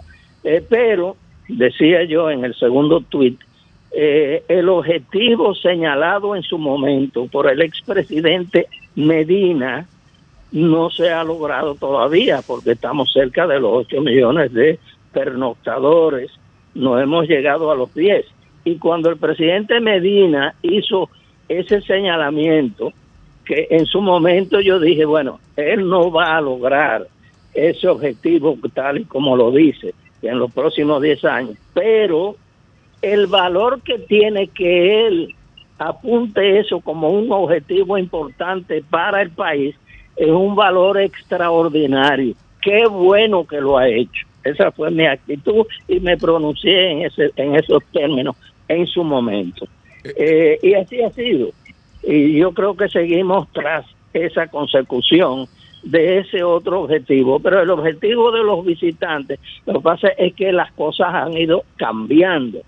Eh, 0.43 0.65
pero, 0.67 1.17
decía 1.49 2.05
yo 2.05 2.31
en 2.31 2.45
el 2.45 2.55
segundo 2.55 3.03
tuit, 3.03 3.39
eh, 3.93 4.43
el 4.49 4.69
objetivo 4.71 5.55
señalado 5.55 6.35
en 6.35 6.43
su 6.43 6.59
momento 6.59 7.27
por 7.27 7.51
el 7.51 7.61
expresidente 7.61 8.69
Medina 8.95 9.87
no 10.53 10.91
se 10.91 11.11
ha 11.11 11.23
logrado 11.25 11.75
todavía 11.75 12.41
porque 12.47 12.73
estamos 12.73 13.13
cerca 13.13 13.47
de 13.47 13.61
los 13.61 13.87
8 13.87 14.01
millones 14.01 14.53
de 14.53 14.79
pernoctadores, 15.13 16.31
no 16.75 16.99
hemos 16.99 17.29
llegado 17.29 17.71
a 17.71 17.75
los 17.75 17.95
10. 17.95 18.25
Y 18.65 18.77
cuando 18.77 19.11
el 19.11 19.17
presidente 19.17 19.81
Medina 19.81 20.55
hizo 20.63 21.11
ese 21.49 21.81
señalamiento, 21.83 22.93
que 23.45 23.69
en 23.71 23.87
su 23.87 24.01
momento 24.01 24.61
yo 24.61 24.81
dije, 24.81 25.05
bueno, 25.05 25.39
él 25.57 25.89
no 25.89 26.11
va 26.11 26.37
a 26.37 26.41
lograr 26.41 27.07
ese 27.55 27.89
objetivo 27.89 28.59
tal 28.75 28.99
y 28.99 29.05
como 29.05 29.37
lo 29.37 29.51
dice 29.51 29.95
en 30.23 30.39
los 30.39 30.53
próximos 30.53 31.01
10 31.01 31.25
años, 31.25 31.57
pero 31.73 32.37
el 33.03 33.27
valor 33.27 33.81
que 33.83 33.99
tiene 33.99 34.49
que 34.49 35.07
él 35.07 35.35
apunte 35.79 36.59
eso 36.59 36.81
como 36.81 37.11
un 37.11 37.31
objetivo 37.31 37.99
importante 37.99 38.83
para 38.89 39.23
el 39.23 39.31
país 39.31 39.77
es 40.17 40.29
un 40.29 40.55
valor 40.55 40.99
extraordinario. 40.99 42.35
Qué 42.63 42.87
bueno 42.87 43.47
que 43.47 43.61
lo 43.61 43.79
ha 43.79 43.89
hecho. 43.89 44.27
Esa 44.43 44.71
fue 44.71 44.91
mi 44.91 45.07
actitud 45.07 45.67
y 45.87 46.01
me 46.01 46.17
pronuncié 46.17 46.93
en, 46.93 47.03
ese, 47.03 47.31
en 47.37 47.55
esos 47.57 47.85
términos 47.93 48.37
en 48.69 48.87
su 48.87 49.05
momento. 49.05 49.67
Eh, 50.17 50.59
y 50.63 50.75
así 50.75 51.03
ha 51.03 51.11
sido. 51.11 51.51
Y 52.03 52.39
yo 52.39 52.53
creo 52.53 52.77
que 52.77 52.89
seguimos 52.89 53.49
tras 53.53 53.85
esa 54.13 54.47
consecución 54.49 55.47
de 55.83 56.19
ese 56.19 56.43
otro 56.43 56.83
objetivo. 56.83 57.41
Pero 57.41 57.63
el 57.63 57.71
objetivo 57.71 58.31
de 58.31 58.43
los 58.43 58.65
visitantes, 58.65 59.41
lo 59.65 59.75
que 59.75 59.81
pasa 59.81 60.09
es 60.09 60.35
que 60.35 60.53
las 60.53 60.73
cosas 60.73 61.15
han 61.15 61.37
ido 61.37 61.65
cambiando. 61.77 62.61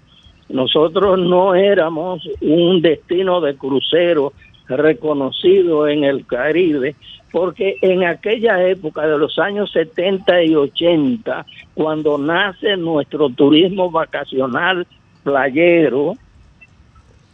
Nosotros 0.49 1.19
no 1.19 1.55
éramos 1.55 2.27
un 2.41 2.81
destino 2.81 3.41
de 3.41 3.55
crucero 3.57 4.33
reconocido 4.67 5.89
en 5.89 6.05
el 6.05 6.27
Caribe, 6.27 6.95
porque 7.31 7.77
en 7.83 8.05
aquella 8.05 8.67
época 8.67 9.07
de 9.07 9.19
los 9.19 9.39
años 9.39 9.71
70 9.73 10.45
y 10.45 10.55
80, 10.55 11.45
cuando 11.75 12.17
nace 12.17 12.77
nuestro 12.77 13.29
turismo 13.31 13.91
vacacional 13.91 14.87
playero, 15.23 16.15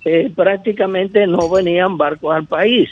eh, 0.04 0.30
prácticamente 0.34 1.26
no 1.26 1.48
venían 1.48 1.96
barcos 1.96 2.34
al 2.34 2.46
país. 2.46 2.90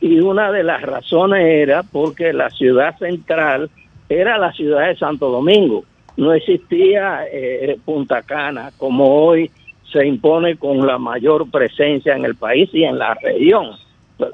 Y 0.00 0.20
una 0.20 0.50
de 0.50 0.62
las 0.62 0.82
razones 0.82 1.44
era 1.44 1.82
porque 1.82 2.32
la 2.32 2.50
ciudad 2.50 2.98
central 2.98 3.70
era 4.08 4.38
la 4.38 4.52
ciudad 4.52 4.88
de 4.88 4.96
Santo 4.96 5.28
Domingo. 5.28 5.84
No 6.16 6.32
existía 6.32 7.24
eh, 7.30 7.78
Punta 7.84 8.22
Cana 8.22 8.70
como 8.76 9.24
hoy 9.24 9.50
se 9.90 10.06
impone 10.06 10.56
con 10.56 10.86
la 10.86 10.98
mayor 10.98 11.50
presencia 11.50 12.16
en 12.16 12.24
el 12.24 12.34
país 12.34 12.68
y 12.72 12.84
en 12.84 12.98
la 12.98 13.14
región. 13.14 13.70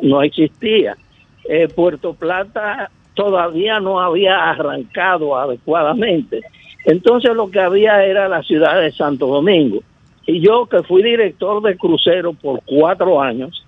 No 0.00 0.22
existía. 0.22 0.96
Eh, 1.44 1.68
Puerto 1.68 2.14
Plata 2.14 2.90
todavía 3.14 3.80
no 3.80 4.00
había 4.00 4.50
arrancado 4.50 5.36
adecuadamente. 5.36 6.40
Entonces 6.84 7.34
lo 7.34 7.50
que 7.50 7.60
había 7.60 8.04
era 8.04 8.28
la 8.28 8.42
ciudad 8.42 8.80
de 8.80 8.92
Santo 8.92 9.26
Domingo. 9.26 9.82
Y 10.26 10.40
yo 10.40 10.66
que 10.66 10.82
fui 10.82 11.02
director 11.02 11.62
de 11.62 11.76
crucero 11.76 12.32
por 12.32 12.60
cuatro 12.64 13.20
años 13.20 13.64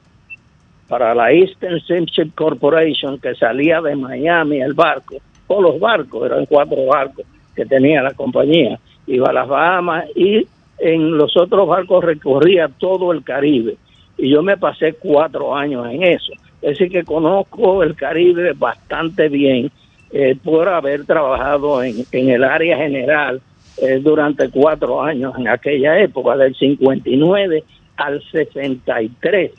para 0.88 1.14
la 1.14 1.32
Eastern 1.32 1.80
Steamship 1.80 2.32
Corporation 2.34 3.18
que 3.18 3.34
salía 3.34 3.80
de 3.80 3.96
Miami 3.96 4.60
el 4.60 4.74
barco, 4.74 5.16
o 5.46 5.62
los 5.62 5.80
barcos, 5.80 6.26
eran 6.26 6.46
cuatro 6.46 6.84
barcos 6.86 7.24
que 7.54 7.64
tenía 7.66 8.02
la 8.02 8.12
compañía, 8.12 8.78
iba 9.06 9.28
a 9.28 9.32
las 9.32 9.48
Bahamas 9.48 10.04
y 10.14 10.46
en 10.78 11.16
los 11.16 11.36
otros 11.36 11.66
barcos 11.66 12.04
recorría 12.04 12.68
todo 12.68 13.12
el 13.12 13.22
Caribe. 13.22 13.76
Y 14.18 14.30
yo 14.30 14.42
me 14.42 14.56
pasé 14.56 14.94
cuatro 14.94 15.54
años 15.54 15.86
en 15.90 16.02
eso. 16.02 16.32
Es 16.60 16.78
decir, 16.78 16.90
que 16.90 17.04
conozco 17.04 17.82
el 17.82 17.94
Caribe 17.94 18.52
bastante 18.52 19.28
bien 19.28 19.70
eh, 20.12 20.36
por 20.42 20.68
haber 20.68 21.06
trabajado 21.06 21.82
en, 21.82 22.04
en 22.12 22.30
el 22.30 22.44
área 22.44 22.76
general 22.76 23.40
eh, 23.78 24.00
durante 24.02 24.50
cuatro 24.50 25.02
años 25.02 25.34
en 25.38 25.48
aquella 25.48 25.98
época, 25.98 26.36
del 26.36 26.54
59 26.54 27.64
al 27.96 28.22
63. 28.30 29.52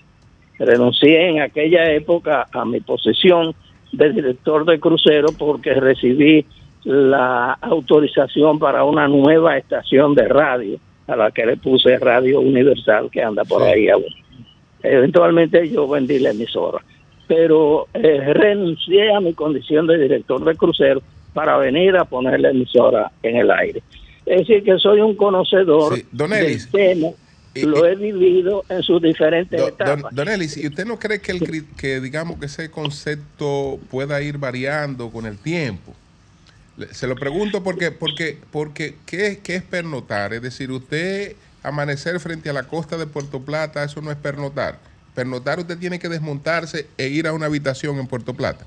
Renuncié 0.60 1.30
en 1.30 1.42
aquella 1.42 1.92
época 1.92 2.48
a 2.52 2.66
mi 2.66 2.80
posición 2.80 3.56
de 3.92 4.12
director 4.12 4.66
de 4.66 4.80
crucero 4.80 5.30
porque 5.38 5.74
recibí 5.74 6.46
la 6.84 7.54
autorización 7.62 8.60
para 8.60 8.84
una 8.84 9.08
nueva 9.08 9.58
estación 9.58 10.16
de 10.16 10.28
radio, 10.28 10.78
a 11.08 11.16
la 11.16 11.32
que 11.32 11.46
le 11.46 11.58
puse 11.58 11.98
Radio 11.98 12.40
Universal, 12.42 13.10
que 13.12 13.22
anda 13.22 13.44
por 13.44 13.64
ahí 13.64 13.90
aún. 13.90 14.06
Eventualmente 14.82 15.70
yo 15.70 15.88
vendí 15.88 16.20
la 16.20 16.32
emisora, 16.32 16.80
pero 17.28 17.88
eh, 17.94 18.34
renuncié 18.34 19.14
a 19.14 19.22
mi 19.22 19.34
condición 19.34 19.88
de 19.88 19.98
director 19.98 20.44
de 20.44 20.56
crucero 20.56 21.02
para 21.34 21.58
venir 21.58 21.96
a 21.96 22.06
poner 22.06 22.40
la 22.42 22.50
emisora 22.50 23.12
en 23.22 23.38
el 23.38 23.50
aire. 23.52 23.82
Es 24.26 24.40
decir, 24.40 24.64
que 24.64 24.78
soy 24.80 25.02
un 25.02 25.16
conocedor 25.16 25.96
Sí, 25.96 26.06
Don 26.12 26.30
del 26.32 26.70
tema, 26.70 27.10
y- 27.54 27.62
lo 27.64 27.86
he 27.86 27.96
vivido 27.96 28.64
en 28.70 28.82
sus 28.82 29.02
diferentes 29.02 29.60
Don, 29.60 29.70
etapas. 29.70 30.16
don- 30.16 30.30
Ellis, 30.30 30.58
¿y 30.58 30.68
usted 30.68 30.86
no 30.86 30.98
cree 30.98 31.20
que, 31.20 31.34
el, 31.34 31.66
que 31.78 32.00
digamos 32.00 32.40
que 32.40 32.46
ese 32.48 32.72
concepto 32.72 33.80
pueda 33.92 34.22
ir 34.22 34.38
variando 34.38 35.10
con 35.10 35.26
el 35.26 35.38
tiempo? 35.38 35.94
Se 36.92 37.06
lo 37.06 37.16
pregunto 37.16 37.64
porque, 37.64 37.92
porque, 37.92 38.40
porque 38.52 38.96
¿qué, 39.06 39.40
qué 39.44 39.56
es 39.58 39.64
pernotar? 39.64 40.34
Es 40.34 40.42
decir, 40.42 40.72
usted 40.72 41.36
amanecer 41.62 42.20
frente 42.20 42.50
a 42.50 42.54
la 42.54 42.64
costa 42.64 42.98
de 42.98 43.06
Puerto 43.06 43.42
Plata, 43.42 43.84
eso 43.84 44.02
no 44.02 44.10
es 44.10 44.18
pernotar. 44.18 44.80
Pernotar 45.14 45.60
usted 45.60 45.78
tiene 45.78 46.00
que 46.00 46.10
desmontarse 46.10 46.88
e 46.98 47.10
ir 47.10 47.28
a 47.28 47.34
una 47.34 47.46
habitación 47.46 48.00
en 48.00 48.08
Puerto 48.08 48.34
Plata. 48.34 48.66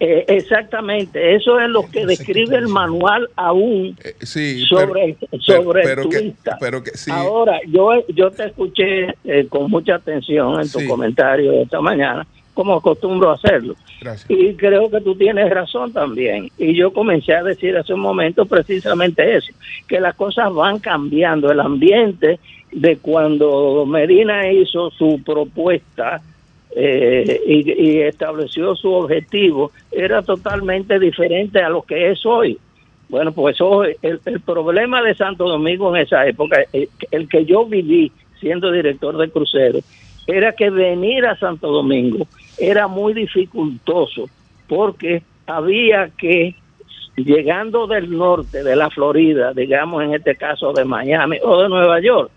Eh, 0.00 0.24
exactamente, 0.28 1.34
eso 1.36 1.60
es 1.60 1.68
lo 1.68 1.88
que 1.88 2.04
describe 2.04 2.56
el 2.56 2.66
manual 2.68 3.28
aún 3.36 3.96
Eh, 4.04 4.14
sí, 4.22 4.64
sobre, 4.66 5.16
pero- 5.30 5.42
sobre 5.42 5.82
pero 5.82 6.02
el 6.02 6.08
turista. 6.08 6.56
pero 6.60 6.82
que 6.82 6.90
sí. 6.96 7.10
Ahora, 7.12 7.60
yo, 7.68 7.90
yo 8.08 8.30
te 8.32 8.46
escuché 8.46 9.14
eh, 9.24 9.46
con 9.48 9.70
mucha 9.70 9.94
atención 9.94 10.60
en 10.60 10.68
tu 10.70 10.80
Sí. 10.80 10.88
comentario 10.88 11.52
esta 11.62 11.80
mañana, 11.80 12.26
como 12.54 12.74
acostumbro 12.74 13.30
a 13.30 13.34
hacerlo. 13.34 13.76
Gracias. 14.00 14.28
Y 14.30 14.54
creo 14.54 14.90
que 14.90 15.00
tú 15.00 15.14
tienes 15.14 15.48
razón 15.48 15.92
también. 15.92 16.50
Y 16.58 16.74
yo 16.74 16.92
comencé 16.92 17.32
a 17.34 17.42
decir 17.44 17.76
hace 17.76 17.94
un 17.94 18.00
momento 18.00 18.46
precisamente 18.46 19.36
eso, 19.36 19.52
que 19.88 20.00
las 20.00 20.14
cosas 20.16 20.52
van 20.52 20.80
cambiando. 20.80 21.50
El 21.52 21.60
ambiente 21.60 22.38
de 22.72 22.96
cuando 22.98 23.86
Medina 23.86 24.50
hizo 24.50 24.90
su 24.90 25.22
propuesta 25.24 26.20
eh, 26.76 27.40
y, 27.46 27.70
y 27.70 28.00
estableció 28.00 28.74
su 28.74 28.92
objetivo 28.92 29.70
era 29.92 30.22
totalmente 30.22 30.98
diferente 30.98 31.60
a 31.60 31.68
lo 31.68 31.82
que 31.82 32.10
es 32.10 32.26
hoy. 32.26 32.58
Bueno, 33.08 33.32
pues 33.32 33.60
hoy 33.60 33.94
el, 34.02 34.20
el 34.24 34.40
problema 34.40 35.02
de 35.02 35.14
Santo 35.14 35.46
Domingo 35.46 35.94
en 35.94 36.02
esa 36.02 36.26
época, 36.26 36.58
el, 36.72 37.28
que 37.28 37.44
yo 37.44 37.64
viví 37.64 38.10
siendo 38.40 38.72
director 38.72 39.16
de 39.16 39.30
crucero, 39.30 39.78
era 40.26 40.52
que 40.52 40.70
venir 40.70 41.26
a 41.26 41.38
Santo 41.38 41.70
Domingo 41.70 42.26
era 42.58 42.88
muy 42.88 43.12
dificultoso 43.14 44.24
porque 44.66 45.22
había 45.46 46.08
que, 46.16 46.56
llegando 47.16 47.86
del 47.86 48.10
norte, 48.10 48.64
de 48.64 48.74
la 48.74 48.90
Florida, 48.90 49.52
digamos 49.52 50.02
en 50.02 50.14
este 50.14 50.34
caso 50.34 50.72
de 50.72 50.84
Miami 50.84 51.38
o 51.42 51.62
de 51.62 51.68
Nueva 51.68 52.00
York, 52.00 52.30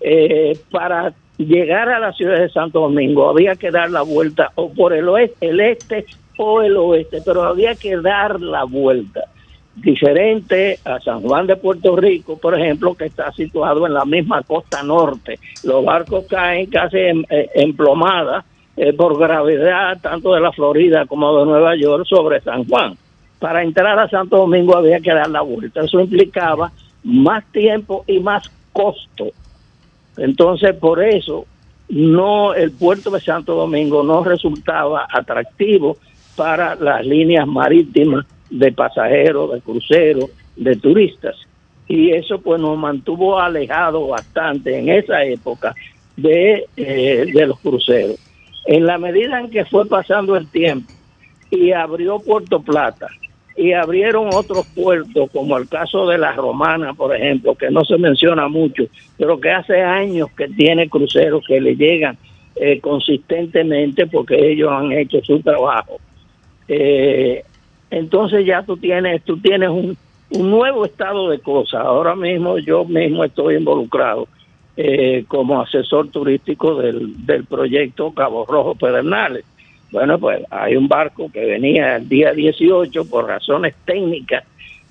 eh, 0.00 0.56
para 0.70 1.12
llegar 1.38 1.88
a 1.88 1.98
la 1.98 2.12
ciudad 2.12 2.38
de 2.38 2.48
Santo 2.48 2.80
Domingo 2.80 3.28
había 3.28 3.54
que 3.56 3.70
dar 3.70 3.90
la 3.90 4.02
vuelta 4.02 4.52
o 4.54 4.72
por 4.72 4.92
el 4.92 5.08
oeste, 5.08 5.48
el 5.48 5.60
este 5.60 6.06
o 6.38 6.62
el 6.62 6.76
oeste, 6.76 7.20
pero 7.24 7.42
había 7.44 7.74
que 7.74 7.96
dar 7.96 8.40
la 8.40 8.64
vuelta. 8.64 9.24
Diferente 9.74 10.78
a 10.84 10.98
San 11.00 11.20
Juan 11.20 11.46
de 11.46 11.56
Puerto 11.56 11.96
Rico, 11.96 12.38
por 12.38 12.58
ejemplo, 12.58 12.94
que 12.94 13.06
está 13.06 13.30
situado 13.32 13.86
en 13.86 13.92
la 13.92 14.06
misma 14.06 14.42
costa 14.42 14.82
norte. 14.82 15.38
Los 15.64 15.84
barcos 15.84 16.24
caen 16.26 16.66
casi 16.70 16.96
en, 16.96 17.26
eh, 17.28 17.50
emplomadas 17.54 18.44
eh, 18.74 18.94
por 18.94 19.18
gravedad, 19.18 19.98
tanto 20.00 20.32
de 20.32 20.40
la 20.40 20.52
Florida 20.52 21.04
como 21.04 21.38
de 21.38 21.44
Nueva 21.44 21.76
York, 21.76 22.06
sobre 22.06 22.40
San 22.40 22.64
Juan. 22.64 22.96
Para 23.38 23.62
entrar 23.62 23.98
a 23.98 24.08
Santo 24.08 24.38
Domingo 24.38 24.76
había 24.76 25.00
que 25.00 25.12
dar 25.12 25.28
la 25.28 25.42
vuelta. 25.42 25.82
Eso 25.82 26.00
implicaba 26.00 26.72
más 27.04 27.44
tiempo 27.52 28.02
y 28.06 28.18
más 28.20 28.50
costo. 28.72 29.30
Entonces, 30.16 30.74
por 30.74 31.02
eso, 31.02 31.46
no 31.88 32.54
el 32.54 32.72
puerto 32.72 33.10
de 33.10 33.20
Santo 33.20 33.54
Domingo 33.54 34.02
no 34.02 34.24
resultaba 34.24 35.06
atractivo 35.10 35.96
para 36.34 36.74
las 36.74 37.04
líneas 37.06 37.46
marítimas 37.46 38.26
de 38.50 38.72
pasajeros, 38.72 39.52
de 39.52 39.60
cruceros, 39.60 40.30
de 40.56 40.76
turistas. 40.76 41.36
Y 41.88 42.10
eso 42.10 42.40
pues 42.40 42.60
nos 42.60 42.76
mantuvo 42.76 43.38
alejados 43.38 44.08
bastante 44.08 44.78
en 44.78 44.88
esa 44.88 45.24
época 45.24 45.74
de, 46.16 46.66
eh, 46.76 47.26
de 47.32 47.46
los 47.46 47.58
cruceros. 47.60 48.18
En 48.66 48.84
la 48.86 48.98
medida 48.98 49.38
en 49.38 49.50
que 49.50 49.64
fue 49.64 49.86
pasando 49.86 50.36
el 50.36 50.48
tiempo 50.48 50.92
y 51.50 51.70
abrió 51.70 52.18
Puerto 52.18 52.60
Plata 52.60 53.08
y 53.56 53.72
abrieron 53.72 54.28
otros 54.34 54.66
puertos, 54.74 55.30
como 55.32 55.56
el 55.56 55.68
caso 55.68 56.06
de 56.06 56.18
la 56.18 56.32
Romana, 56.32 56.92
por 56.92 57.16
ejemplo, 57.16 57.54
que 57.54 57.70
no 57.70 57.84
se 57.84 57.96
menciona 57.96 58.48
mucho, 58.48 58.84
pero 59.16 59.40
que 59.40 59.50
hace 59.50 59.80
años 59.80 60.28
que 60.36 60.48
tiene 60.48 60.88
cruceros 60.90 61.42
que 61.46 61.60
le 61.60 61.74
llegan 61.74 62.18
eh, 62.54 62.80
consistentemente 62.80 64.06
porque 64.06 64.52
ellos 64.52 64.70
han 64.70 64.92
hecho 64.92 65.22
su 65.22 65.40
trabajo. 65.40 65.98
Eh, 66.68 67.42
entonces 67.90 68.44
ya 68.44 68.62
tú 68.62 68.76
tienes, 68.76 69.22
tú 69.24 69.38
tienes 69.38 69.70
un, 69.70 69.96
nuevo 70.30 70.84
estado 70.84 71.30
de 71.30 71.38
cosas. 71.38 71.82
Ahora 71.84 72.16
mismo 72.16 72.58
yo 72.58 72.84
mismo 72.84 73.24
estoy 73.24 73.54
involucrado 73.54 74.26
eh, 74.76 75.24
como 75.28 75.62
asesor 75.62 76.08
turístico 76.08 76.74
del, 76.74 77.24
del 77.24 77.44
proyecto 77.44 78.10
Cabo 78.10 78.44
Rojo 78.44 78.74
Pedernales. 78.74 79.44
Bueno, 79.90 80.18
pues 80.18 80.42
hay 80.50 80.76
un 80.76 80.88
barco 80.88 81.30
que 81.32 81.44
venía 81.44 81.96
el 81.96 82.08
día 82.08 82.32
18 82.32 83.04
por 83.08 83.26
razones 83.26 83.74
técnicas, 83.84 84.44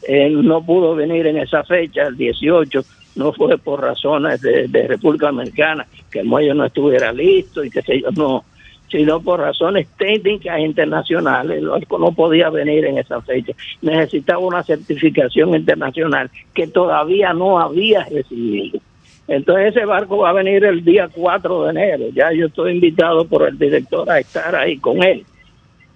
él 0.08 0.46
no 0.46 0.66
pudo 0.66 0.96
venir 0.96 1.28
en 1.28 1.38
esa 1.38 1.64
fecha, 1.64 2.04
el 2.04 2.16
18, 2.16 2.82
no 3.16 3.34
fue 3.34 3.58
por 3.58 3.82
razones 3.82 4.42
de, 4.42 4.68
de 4.68 4.88
República 4.88 5.30
Americana, 5.30 5.86
que 6.12 6.20
el 6.20 6.26
muelle 6.26 6.54
no 6.54 6.66
estuviera 6.66 7.12
listo 7.12 7.64
y 7.64 7.70
que 7.70 7.82
sé 7.82 8.02
yo, 8.02 8.12
no, 8.12 8.44
sino 8.90 9.20
por 9.20 9.40
razones 9.40 9.88
técnicas 9.98 10.60
internacionales, 10.60 11.58
el 11.58 11.68
barco 11.68 11.98
no 11.98 12.12
podía 12.12 12.50
venir 12.50 12.86
en 12.86 12.98
esa 12.98 13.22
fecha, 13.22 13.54
necesitaba 13.82 14.40
una 14.40 14.64
certificación 14.64 15.56
internacional 15.56 16.30
que 16.54 16.68
todavía 16.68 17.34
no 17.34 17.60
había 17.60 18.06
recibido. 18.06 18.80
Entonces 19.28 19.76
ese 19.76 19.86
barco 19.86 20.18
va 20.20 20.30
a 20.30 20.34
venir 20.34 20.64
el 20.66 20.84
día 20.84 21.10
4 21.14 21.64
de 21.64 21.70
enero. 21.72 22.06
Ya 22.14 22.32
yo 22.32 22.46
estoy 22.48 22.74
invitado 22.74 23.26
por 23.26 23.48
el 23.48 23.58
director 23.58 24.10
a 24.10 24.20
estar 24.20 24.56
ahí 24.56 24.78
con 24.78 25.02
él. 25.04 25.26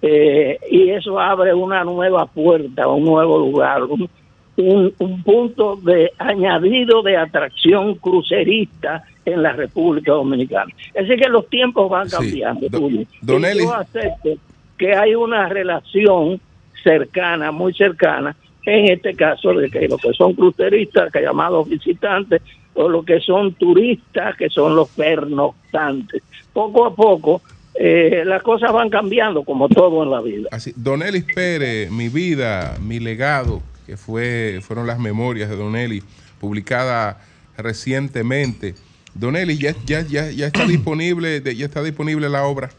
Eh, 0.02 0.58
y 0.70 0.90
eso 0.90 1.20
abre 1.20 1.52
una 1.54 1.84
nueva 1.84 2.26
puerta, 2.26 2.88
un 2.88 3.04
nuevo 3.04 3.38
lugar, 3.38 3.84
un, 3.84 4.08
un, 4.56 4.92
un 4.98 5.22
punto 5.22 5.76
de 5.76 6.10
añadido 6.18 7.02
de 7.02 7.16
atracción 7.18 7.94
crucerista 7.96 9.04
en 9.26 9.42
la 9.42 9.52
República 9.52 10.12
Dominicana. 10.12 10.72
Así 10.98 11.16
que 11.16 11.28
los 11.28 11.46
tiempos 11.48 11.88
van 11.90 12.08
Sí. 12.08 12.16
cambiando. 12.16 12.68
Do- 12.68 12.80
Julio. 12.80 13.06
Don 13.20 13.44
Y 13.44 13.58
yo 13.58 13.74
acepto 13.74 14.30
que 14.78 14.94
hay 14.94 15.14
una 15.14 15.48
relación 15.50 16.40
cercana, 16.82 17.52
muy 17.52 17.74
cercana, 17.74 18.34
en 18.64 18.86
este 18.90 19.14
caso 19.14 19.52
de 19.52 19.70
que 19.70 19.86
los 19.86 20.00
que 20.00 20.12
son 20.14 20.32
cruceristas, 20.32 21.12
que 21.12 21.20
llamados 21.20 21.68
visitantes, 21.68 22.40
o 22.80 22.88
los 22.88 23.04
que 23.04 23.20
son 23.20 23.54
turistas, 23.54 24.36
que 24.36 24.48
son 24.48 24.74
los 24.74 24.88
pernoctantes. 24.90 26.22
Poco 26.52 26.86
a 26.86 26.94
poco 26.94 27.42
eh, 27.74 28.24
las 28.26 28.42
cosas 28.42 28.72
van 28.72 28.90
cambiando, 28.90 29.44
como 29.44 29.68
todo 29.68 30.02
en 30.02 30.10
la 30.10 30.20
vida. 30.20 30.48
Así, 30.50 30.72
Don 30.76 31.02
Elis 31.02 31.24
Pérez, 31.34 31.90
mi 31.90 32.08
vida, 32.08 32.76
mi 32.82 32.98
legado, 32.98 33.62
que 33.86 33.96
fue, 33.96 34.60
fueron 34.62 34.86
las 34.86 34.98
memorias 34.98 35.48
de 35.48 35.56
Don 35.56 35.76
Eli, 35.76 36.02
publicada 36.40 37.20
recientemente. 37.56 38.74
Don 39.14 39.36
Eli, 39.36 39.56
ya, 39.58 39.74
ya, 39.86 40.02
ya, 40.02 40.30
ya 40.30 40.46
está 40.46 40.64
disponible, 40.66 41.42
ya 41.54 41.66
está 41.66 41.82
disponible 41.82 42.28
la 42.28 42.44
obra. 42.44 42.70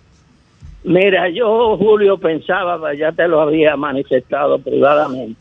Mira, 0.83 1.29
yo, 1.29 1.77
Julio, 1.77 2.17
pensaba, 2.17 2.93
ya 2.95 3.11
te 3.11 3.27
lo 3.27 3.41
había 3.41 3.75
manifestado 3.75 4.59
privadamente, 4.59 5.39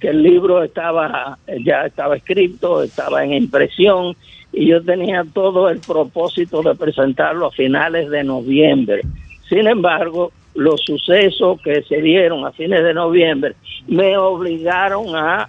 que 0.00 0.08
el 0.08 0.22
libro 0.22 0.62
estaba 0.62 1.38
ya 1.64 1.86
estaba 1.86 2.16
escrito, 2.16 2.82
estaba 2.82 3.22
en 3.22 3.34
impresión 3.34 4.16
y 4.52 4.66
yo 4.66 4.82
tenía 4.82 5.24
todo 5.32 5.68
el 5.68 5.80
propósito 5.80 6.62
de 6.62 6.74
presentarlo 6.74 7.46
a 7.46 7.50
finales 7.52 8.10
de 8.10 8.24
noviembre. 8.24 9.02
Sin 9.48 9.66
embargo, 9.66 10.32
los 10.54 10.80
sucesos 10.80 11.60
que 11.62 11.82
se 11.82 12.00
dieron 12.00 12.44
a 12.44 12.52
fines 12.52 12.82
de 12.82 12.94
noviembre 12.94 13.54
me 13.86 14.16
obligaron 14.16 15.14
a 15.14 15.48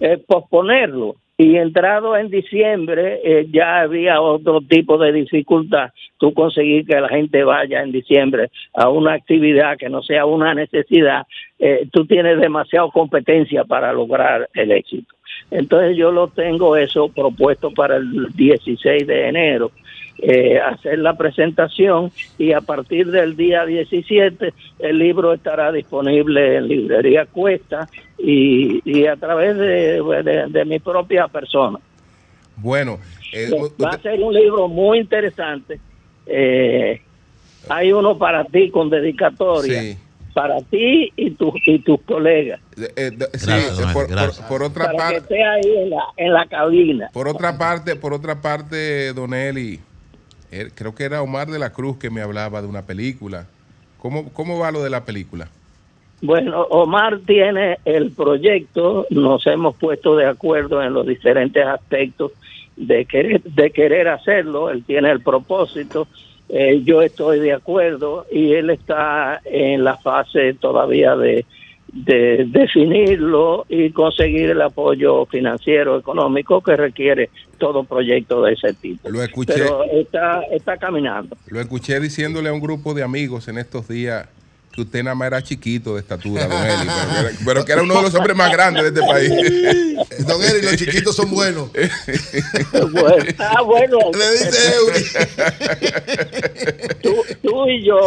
eh, 0.00 0.18
posponerlo. 0.26 1.16
Y 1.36 1.56
entrado 1.56 2.16
en 2.16 2.30
diciembre 2.30 3.20
eh, 3.24 3.48
ya 3.50 3.80
había 3.80 4.20
otro 4.20 4.60
tipo 4.60 4.98
de 4.98 5.12
dificultad. 5.12 5.90
Tú 6.16 6.32
conseguir 6.32 6.86
que 6.86 7.00
la 7.00 7.08
gente 7.08 7.42
vaya 7.42 7.82
en 7.82 7.90
diciembre 7.90 8.50
a 8.72 8.88
una 8.88 9.14
actividad 9.14 9.76
que 9.76 9.88
no 9.88 10.00
sea 10.02 10.26
una 10.26 10.54
necesidad, 10.54 11.26
eh, 11.58 11.88
tú 11.90 12.06
tienes 12.06 12.38
demasiada 12.40 12.88
competencia 12.92 13.64
para 13.64 13.92
lograr 13.92 14.48
el 14.54 14.70
éxito. 14.70 15.12
Entonces 15.50 15.96
yo 15.96 16.12
lo 16.12 16.28
tengo 16.28 16.76
eso 16.76 17.08
propuesto 17.08 17.72
para 17.72 17.96
el 17.96 18.28
16 18.34 19.06
de 19.06 19.28
enero, 19.28 19.72
eh, 20.26 20.58
hacer 20.58 20.98
la 21.00 21.16
presentación 21.16 22.10
y 22.38 22.52
a 22.52 22.60
partir 22.60 23.10
del 23.10 23.36
día 23.36 23.64
17 23.66 24.54
el 24.78 24.98
libro 24.98 25.32
estará 25.34 25.70
disponible 25.72 26.56
en 26.56 26.68
librería 26.68 27.26
Cuesta 27.26 27.88
y, 28.18 28.80
y 28.90 29.06
a 29.06 29.16
través 29.16 29.56
de, 29.56 30.02
de- 30.22 30.46
de 30.48 30.64
mi 30.64 30.78
propia 30.78 31.28
persona. 31.28 31.78
Bueno, 32.56 32.98
eh, 33.32 33.50
Va 33.82 33.90
a 33.90 33.98
ser 34.00 34.20
un 34.20 34.32
libro 34.32 34.68
muy 34.68 34.98
interesante. 35.00 35.78
Eh, 36.26 37.00
hay 37.68 37.92
uno 37.92 38.16
para 38.16 38.44
ti 38.44 38.70
con 38.70 38.88
dedicatoria, 38.90 39.80
Sí. 39.80 39.98
para 40.32 40.58
ti 40.62 41.12
y, 41.16 41.30
tu, 41.32 41.52
y 41.66 41.78
tus 41.80 42.00
colegas, 42.02 42.60
eh, 42.76 42.88
eh, 42.96 43.10
sí, 43.34 43.46
Gracias, 44.08 44.40
por, 44.48 44.62
otra 44.62 44.86
para 44.86 44.92
que 44.92 44.98
parte, 44.98 45.16
esté 45.18 45.44
ahí 45.44 45.76
en 45.82 45.90
la, 45.90 46.02
en 46.16 46.32
la 46.32 46.46
cabina. 46.46 47.10
por 47.12 47.28
otra 47.28 47.56
parte, 47.58 47.96
por 47.96 48.12
otra 48.14 48.40
parte, 48.40 49.12
Don 49.12 49.32
Eli, 49.34 49.80
creo 50.74 50.94
que 50.94 51.04
era 51.04 51.22
Omar 51.22 51.48
de 51.48 51.58
la 51.58 51.72
Cruz 51.72 51.98
que 51.98 52.10
me 52.10 52.20
hablaba 52.20 52.62
de 52.62 52.68
una 52.68 52.82
película. 52.82 53.46
¿Cómo, 53.98 54.32
cómo 54.32 54.58
va 54.58 54.70
lo 54.70 54.82
de 54.82 54.90
la 54.90 55.04
película? 55.04 55.48
Bueno, 56.20 56.62
Omar 56.62 57.20
tiene 57.26 57.78
el 57.84 58.10
proyecto, 58.10 59.06
nos 59.10 59.46
hemos 59.46 59.76
puesto 59.76 60.16
de 60.16 60.26
acuerdo 60.26 60.82
en 60.82 60.94
los 60.94 61.06
diferentes 61.06 61.64
aspectos 61.66 62.32
de 62.76 63.04
querer, 63.04 63.42
de 63.42 63.70
querer 63.70 64.08
hacerlo, 64.08 64.70
él 64.70 64.84
tiene 64.84 65.10
el 65.10 65.20
propósito, 65.20 66.08
eh, 66.48 66.82
yo 66.84 67.02
estoy 67.02 67.40
de 67.40 67.52
acuerdo 67.52 68.26
y 68.30 68.52
él 68.52 68.70
está 68.70 69.40
en 69.44 69.84
la 69.84 69.96
fase 69.96 70.54
todavía 70.54 71.16
de, 71.16 71.44
de 71.94 72.44
definirlo 72.48 73.66
y 73.68 73.90
conseguir 73.90 74.50
el 74.50 74.60
apoyo 74.60 75.26
financiero, 75.26 75.96
económico 75.96 76.60
que 76.60 76.76
requiere 76.76 77.30
todo 77.58 77.84
proyecto 77.84 78.42
de 78.42 78.54
ese 78.54 78.74
tipo. 78.74 79.08
Lo 79.08 79.22
escuché. 79.22 79.54
Pero 79.54 79.84
está, 79.84 80.42
está 80.50 80.76
caminando. 80.76 81.36
Lo 81.46 81.60
escuché 81.60 82.00
diciéndole 82.00 82.48
a 82.48 82.52
un 82.52 82.60
grupo 82.60 82.94
de 82.94 83.04
amigos 83.04 83.46
en 83.46 83.58
estos 83.58 83.86
días 83.86 84.28
que 84.74 84.82
usted 84.82 85.02
nada 85.04 85.14
más 85.14 85.26
era 85.28 85.42
chiquito 85.42 85.94
de 85.94 86.00
estatura, 86.00 86.46
don 86.46 86.62
Eli, 86.66 86.88
pero, 86.88 87.12
que 87.12 87.20
era- 87.20 87.38
pero 87.44 87.64
que 87.64 87.72
era 87.72 87.82
uno 87.82 87.94
de 87.96 88.02
los 88.02 88.14
hombres 88.14 88.36
más 88.36 88.50
grandes 88.52 88.82
de 88.82 88.88
este 88.88 89.00
país. 89.06 89.30
Don 90.26 90.42
Eli, 90.42 90.62
los 90.62 90.76
chiquitos 90.76 91.14
son 91.16 91.30
buenos. 91.30 91.70
Bueno, 92.92 93.24
ah, 93.38 93.62
bueno, 93.62 93.98
Le 94.12 94.30
dice 94.32 94.74
Eury. 94.76 95.04
tú, 97.02 97.14
tú 97.42 97.68
y 97.68 97.84
yo 97.86 97.98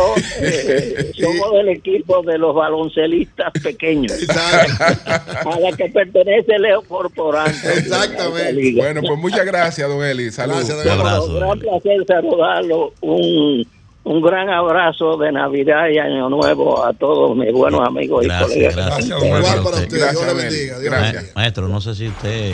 eh, 0.42 1.12
somos 1.20 1.54
del 1.54 1.70
equipo 1.70 2.22
de 2.24 2.38
los 2.38 2.54
baloncelistas 2.56 3.52
pequeños, 3.64 4.12
Exacto. 4.22 5.50
a 5.50 5.60
la 5.60 5.76
que 5.76 5.86
pertenece 5.90 6.58
Leo 6.60 6.82
Corporante. 6.84 7.74
Exactamente. 7.78 8.74
Bueno, 8.76 9.02
pues 9.02 9.20
muchas 9.20 9.46
gracias, 9.46 9.88
don 9.88 10.04
Eli. 10.04 10.32
Saludos. 10.32 10.68
Gracias, 10.68 10.84
don 10.86 10.94
Un 11.00 11.00
abrazo. 11.06 11.26
Un 11.28 11.36
gran 11.40 11.60
placer 11.60 12.06
saludarlo. 12.08 12.94
Un, 13.02 13.68
un 14.10 14.22
gran 14.22 14.50
abrazo 14.50 15.18
de 15.18 15.32
Navidad 15.32 15.90
y 15.90 15.98
Año 16.00 16.30
Nuevo 16.30 16.84
a 16.86 16.94
todos 16.94 17.36
mis 17.36 17.52
buenos 17.52 17.86
amigos 17.86 18.24
y 18.24 18.28
Gracias, 18.28 18.52
colegas. 18.54 18.76
gracias. 18.76 19.24
Igual 19.24 19.42
Igual 19.42 19.44
para 19.44 19.60
usted. 19.60 19.72
usted. 19.84 19.98
Dios 19.98 20.02
Gracias, 20.02 20.28
le 20.28 20.34
bendiga. 20.44 20.80
Dios 20.80 20.92
Gracias. 20.92 21.14
bendiga. 21.14 21.34
Maestro, 21.36 21.68
no 21.68 21.82
sé 21.82 21.96
si 21.96 22.08
usted 22.08 22.54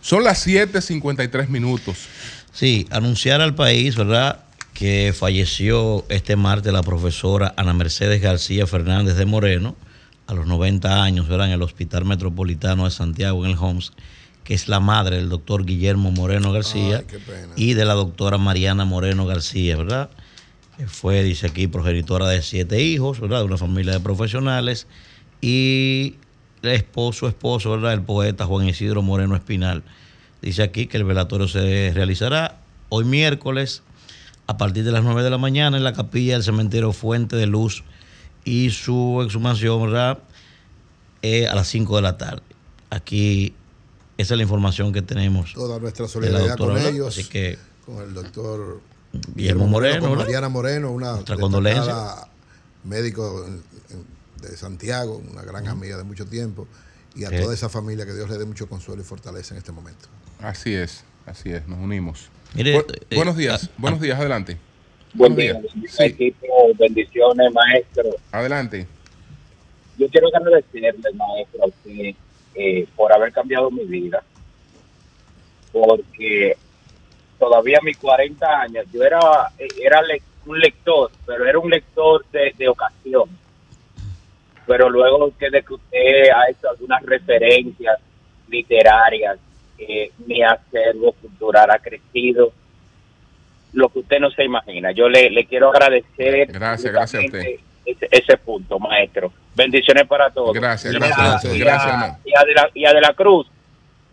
Son 0.00 0.24
las 0.24 0.46
7:53 0.46 1.48
minutos. 1.48 1.98
Sí, 2.52 2.86
anunciar 2.90 3.40
al 3.40 3.54
país, 3.54 3.96
¿verdad? 3.96 4.40
Que 4.74 5.14
falleció 5.16 6.04
este 6.08 6.36
martes 6.36 6.72
la 6.72 6.82
profesora 6.82 7.54
Ana 7.56 7.74
Mercedes 7.74 8.20
García 8.20 8.66
Fernández 8.66 9.16
de 9.16 9.26
Moreno, 9.26 9.76
a 10.26 10.34
los 10.34 10.46
90 10.46 11.02
años, 11.02 11.28
¿verdad? 11.28 11.48
En 11.48 11.52
el 11.52 11.62
Hospital 11.62 12.04
Metropolitano 12.04 12.84
de 12.84 12.90
Santiago, 12.90 13.44
en 13.44 13.52
el 13.52 13.58
Homs, 13.58 13.92
que 14.44 14.54
es 14.54 14.68
la 14.68 14.80
madre 14.80 15.16
del 15.16 15.28
doctor 15.28 15.64
Guillermo 15.64 16.10
Moreno 16.10 16.52
García 16.52 17.04
Ay, 17.08 17.18
y 17.56 17.74
de 17.74 17.84
la 17.84 17.94
doctora 17.94 18.38
Mariana 18.38 18.84
Moreno 18.84 19.26
García, 19.26 19.76
¿verdad? 19.76 20.10
Fue, 20.86 21.22
dice 21.22 21.48
aquí, 21.48 21.66
progenitora 21.66 22.26
de 22.26 22.42
siete 22.42 22.82
hijos, 22.82 23.20
¿verdad? 23.20 23.40
De 23.40 23.44
una 23.44 23.58
familia 23.58 23.92
de 23.92 24.00
profesionales. 24.00 24.86
Y 25.42 26.14
esposo, 26.62 27.28
esposo, 27.28 27.70
¿verdad? 27.70 27.92
El 27.92 28.02
poeta 28.02 28.46
Juan 28.46 28.66
Isidro 28.68 29.02
Moreno 29.02 29.34
Espinal. 29.36 29.82
Dice 30.42 30.62
aquí 30.62 30.86
que 30.86 30.96
el 30.96 31.04
velatorio 31.04 31.48
se 31.48 31.92
realizará 31.94 32.58
hoy 32.88 33.04
miércoles 33.04 33.82
a 34.46 34.56
partir 34.56 34.84
de 34.84 34.92
las 34.92 35.02
9 35.04 35.22
de 35.22 35.30
la 35.30 35.38
mañana 35.38 35.76
en 35.76 35.84
la 35.84 35.92
capilla 35.92 36.34
del 36.34 36.42
cementerio 36.42 36.92
Fuente 36.92 37.36
de 37.36 37.46
Luz 37.46 37.84
y 38.44 38.70
su 38.70 39.22
exhumación, 39.24 39.82
¿verdad? 39.82 40.18
Eh, 41.22 41.46
a 41.46 41.54
las 41.54 41.68
5 41.68 41.96
de 41.96 42.02
la 42.02 42.16
tarde. 42.18 42.42
Aquí 42.88 43.54
esa 44.18 44.34
es 44.34 44.38
la 44.38 44.42
información 44.42 44.92
que 44.92 45.02
tenemos. 45.02 45.52
Toda 45.52 45.78
nuestra 45.78 46.08
solidaridad 46.08 46.56
doctora, 46.56 46.82
con 46.82 46.92
ellos. 46.94 47.08
Así 47.18 47.28
que 47.28 47.58
con 47.86 48.02
el 48.02 48.14
doctor 48.14 48.80
Guillermo 49.34 49.66
Moreno, 49.66 50.08
con. 50.08 50.18
Mariana 50.18 50.48
Moreno, 50.48 50.90
una 50.90 51.12
Nuestra 51.12 51.36
destacada 51.36 51.40
condolencia. 51.40 52.28
médico 52.84 53.44
en- 53.46 53.62
en- 53.96 54.19
de 54.40 54.56
Santiago, 54.56 55.20
una 55.30 55.42
gran 55.42 55.68
amiga 55.68 55.96
de 55.96 56.04
mucho 56.04 56.26
tiempo, 56.26 56.66
y 57.14 57.24
a 57.24 57.30
toda 57.30 57.52
esa 57.54 57.68
familia 57.68 58.06
que 58.06 58.14
Dios 58.14 58.28
le 58.30 58.38
dé 58.38 58.44
mucho 58.44 58.68
consuelo 58.68 59.02
y 59.02 59.04
fortaleza 59.04 59.54
en 59.54 59.58
este 59.58 59.72
momento. 59.72 60.08
Así 60.40 60.74
es, 60.74 61.04
así 61.26 61.50
es, 61.50 61.66
nos 61.68 61.78
unimos. 61.78 62.30
Mire, 62.54 62.78
Bu- 62.78 62.94
eh, 63.10 63.16
buenos 63.16 63.36
días, 63.36 63.68
ah, 63.70 63.74
buenos 63.78 64.00
días, 64.00 64.18
adelante. 64.18 64.56
Buen 65.12 65.34
Buenos 65.34 65.62
día, 65.62 65.70
días. 65.78 65.92
Sí, 65.96 66.04
equipo, 66.04 66.46
bendiciones, 66.78 67.52
maestro. 67.52 68.16
adelante. 68.32 68.86
Yo 69.98 70.08
quiero 70.08 70.28
agradecerle, 70.28 71.12
maestro, 71.14 71.64
a 71.64 71.66
usted 71.66 72.14
eh, 72.54 72.88
por 72.96 73.12
haber 73.12 73.32
cambiado 73.32 73.70
mi 73.70 73.84
vida, 73.84 74.22
porque 75.72 76.56
todavía 77.38 77.78
a 77.80 77.84
mis 77.84 77.96
40 77.98 78.46
años 78.60 78.86
yo 78.92 79.02
era, 79.02 79.52
eh, 79.58 79.72
era 79.82 80.00
le- 80.02 80.22
un 80.46 80.58
lector, 80.58 81.10
pero 81.26 81.44
era 81.46 81.58
un 81.58 81.70
lector 81.70 82.24
de, 82.32 82.54
de 82.56 82.68
ocasión. 82.68 83.28
Pero 84.66 84.88
luego 84.90 85.32
que 85.38 85.50
de 85.50 85.62
que 85.62 85.74
usted 85.74 86.28
ha 86.34 86.48
hecho 86.50 86.70
algunas 86.70 87.02
referencias 87.02 87.98
literarias, 88.48 89.38
eh, 89.78 90.10
mi 90.26 90.42
acervo 90.42 91.12
cultural 91.12 91.70
ha 91.70 91.78
crecido, 91.78 92.52
lo 93.72 93.88
que 93.88 94.00
usted 94.00 94.18
no 94.20 94.30
se 94.30 94.44
imagina. 94.44 94.90
Yo 94.92 95.08
le, 95.08 95.30
le 95.30 95.44
quiero 95.46 95.70
agradecer. 95.70 96.46
Gracias, 96.52 96.92
gracias 96.92 97.22
a 97.22 97.26
usted. 97.26 97.56
Ese, 97.86 98.08
ese 98.10 98.36
punto, 98.36 98.78
maestro. 98.78 99.32
Bendiciones 99.54 100.06
para 100.06 100.30
todos. 100.30 100.52
Gracias, 100.54 100.92
Y 100.92 100.96
gracias, 100.98 101.18
a- 101.18 101.22
gracias, 101.30 101.56
y 101.56 101.62
a-. 101.62 102.18
Y 102.24 102.32
a, 102.36 102.44
de 102.44 102.54
la, 102.54 102.70
y 102.74 102.84
a 102.84 102.92
De 102.92 103.00
la 103.00 103.14
Cruz, 103.14 103.46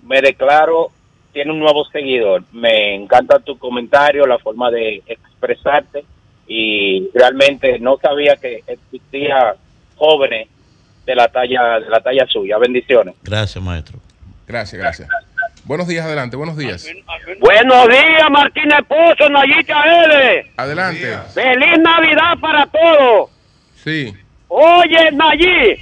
me 0.04 0.22
declaro, 0.22 0.92
tiene 1.34 1.52
un 1.52 1.60
nuevo 1.60 1.84
seguidor. 1.86 2.44
Me 2.54 2.96
encanta 2.96 3.40
tu 3.40 3.58
comentario, 3.58 4.26
la 4.26 4.40
forma 4.40 4.72
de 4.72 5.04
expresarte 5.06 6.06
y 6.48 7.10
realmente 7.14 7.78
no 7.80 7.98
sabía 7.98 8.38
que 8.38 8.64
existía 8.66 9.56
jóvenes 9.98 10.48
de 11.06 11.16
la 11.16 11.28
talla 11.28 11.80
de 11.80 11.90
la 11.90 12.00
talla 12.02 12.26
suya. 12.28 12.58
Bendiciones. 12.58 13.16
Gracias, 13.24 13.64
maestro. 13.64 14.00
Gracias, 14.48 14.82
gracias. 14.82 15.10
Buenos 15.66 15.88
días, 15.88 16.06
adelante, 16.06 16.38
buenos 16.38 16.56
días. 16.56 16.88
Buenos 17.40 17.88
días, 17.90 18.30
Martínez 18.32 18.80
Pozo, 18.88 19.30
Nayita 19.30 19.84
L. 20.06 20.52
Adelante. 20.56 21.18
Feliz 21.34 21.80
Navidad 21.80 22.38
para 22.40 22.66
todos. 22.68 23.30
Sí, 23.84 24.14
Oye, 24.50 25.12
Nayí, 25.12 25.76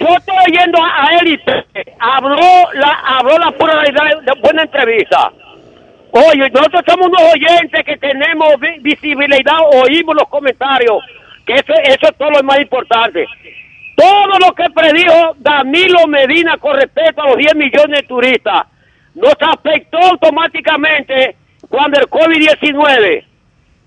yo 0.00 0.08
estoy 0.08 0.56
yendo 0.58 0.82
a, 0.82 1.06
a 1.06 1.16
él 1.18 1.28
y 1.28 1.38
te- 1.38 1.94
habló 2.00 2.36
la, 2.74 2.92
habló 3.18 3.38
la 3.38 3.52
pura 3.52 3.74
realidad 3.80 4.20
de 4.22 4.40
buena 4.40 4.62
entrevista. 4.62 5.30
Oye, 6.10 6.50
nosotros 6.50 6.82
somos 6.86 7.06
unos 7.06 7.22
oyentes 7.32 7.84
que 7.84 7.96
tenemos 7.98 8.58
vi- 8.58 8.80
visibilidad, 8.80 9.58
oímos 9.72 10.16
los 10.16 10.28
comentarios, 10.28 10.98
que 11.46 11.54
eso, 11.54 11.72
eso 11.84 12.06
es 12.08 12.16
todo 12.16 12.30
lo 12.30 12.42
más 12.42 12.60
importante. 12.60 13.26
Todo 13.96 14.38
lo 14.38 14.52
que 14.54 14.70
predijo 14.70 15.36
Danilo 15.38 16.06
Medina 16.06 16.56
con 16.58 16.76
respecto 16.76 17.22
a 17.22 17.28
los 17.28 17.36
10 17.36 17.54
millones 17.56 18.00
de 18.00 18.06
turistas 18.06 18.66
nos 19.14 19.34
afectó 19.40 19.98
automáticamente 19.98 21.36
cuando 21.68 22.00
el 22.00 22.06
COVID-19. 22.06 23.24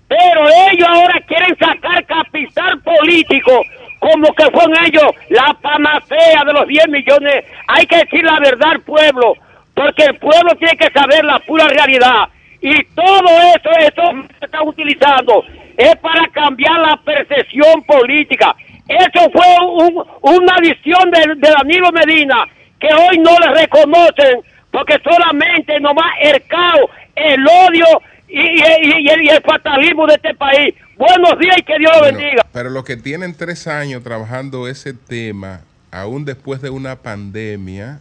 Pero 0.08 0.48
ellos 0.70 0.88
ahora 0.88 1.20
quieren 1.26 1.56
sacar 1.58 2.06
capital 2.06 2.80
político 2.80 3.62
como 3.98 4.32
que 4.34 4.44
fueron 4.52 4.74
ellos 4.84 5.10
la 5.30 5.56
panacea 5.60 6.44
de 6.44 6.52
los 6.52 6.66
10 6.66 6.88
millones. 6.88 7.44
Hay 7.66 7.86
que 7.86 7.98
decir 7.98 8.24
la 8.24 8.38
verdad 8.38 8.70
al 8.72 8.80
pueblo, 8.82 9.34
porque 9.74 10.04
el 10.04 10.16
pueblo 10.18 10.54
tiene 10.58 10.76
que 10.76 10.90
saber 10.92 11.24
la 11.24 11.40
pura 11.40 11.66
realidad. 11.66 12.28
Y 12.60 12.84
todo 12.94 13.28
eso, 13.54 13.70
eso 13.80 14.28
que 14.38 14.44
están 14.46 14.68
utilizando 14.68 15.44
es 15.76 15.96
para 15.96 16.26
cambiar 16.28 16.78
la 16.80 16.96
percepción 17.04 17.82
política. 17.84 18.54
Eso 18.88 19.30
fue 19.32 19.66
un- 19.66 20.04
una 20.22 20.56
visión 20.60 21.10
de, 21.10 21.34
de 21.36 21.50
Danilo 21.50 21.90
Medina 21.92 22.46
que 22.78 22.88
hoy 22.94 23.18
no 23.18 23.36
le 23.38 23.60
reconocen 23.60 24.40
porque 24.70 24.98
solamente 25.02 25.80
nomás 25.80 26.06
el 26.22 26.42
caos, 26.46 26.90
el 27.14 27.44
odio 27.46 27.86
y, 28.28 28.40
y- 28.40 29.02
y 29.02 29.08
el, 29.08 29.22
y 29.24 29.28
el 29.28 29.42
fatalismo 29.42 30.06
de 30.06 30.14
este 30.14 30.34
país. 30.34 30.74
Buenos 30.96 31.38
días 31.38 31.56
y 31.58 31.62
que 31.62 31.78
Dios 31.78 31.92
lo 31.96 32.02
bendiga. 32.04 32.46
pero 32.52 32.70
los 32.70 32.84
que 32.84 32.96
tienen 32.96 33.34
tres 33.36 33.66
años 33.66 34.02
trabajando 34.02 34.68
ese 34.68 34.94
tema, 34.94 35.60
aún 35.90 36.24
después 36.24 36.60
de 36.62 36.70
una 36.70 36.96
pandemia, 36.96 38.00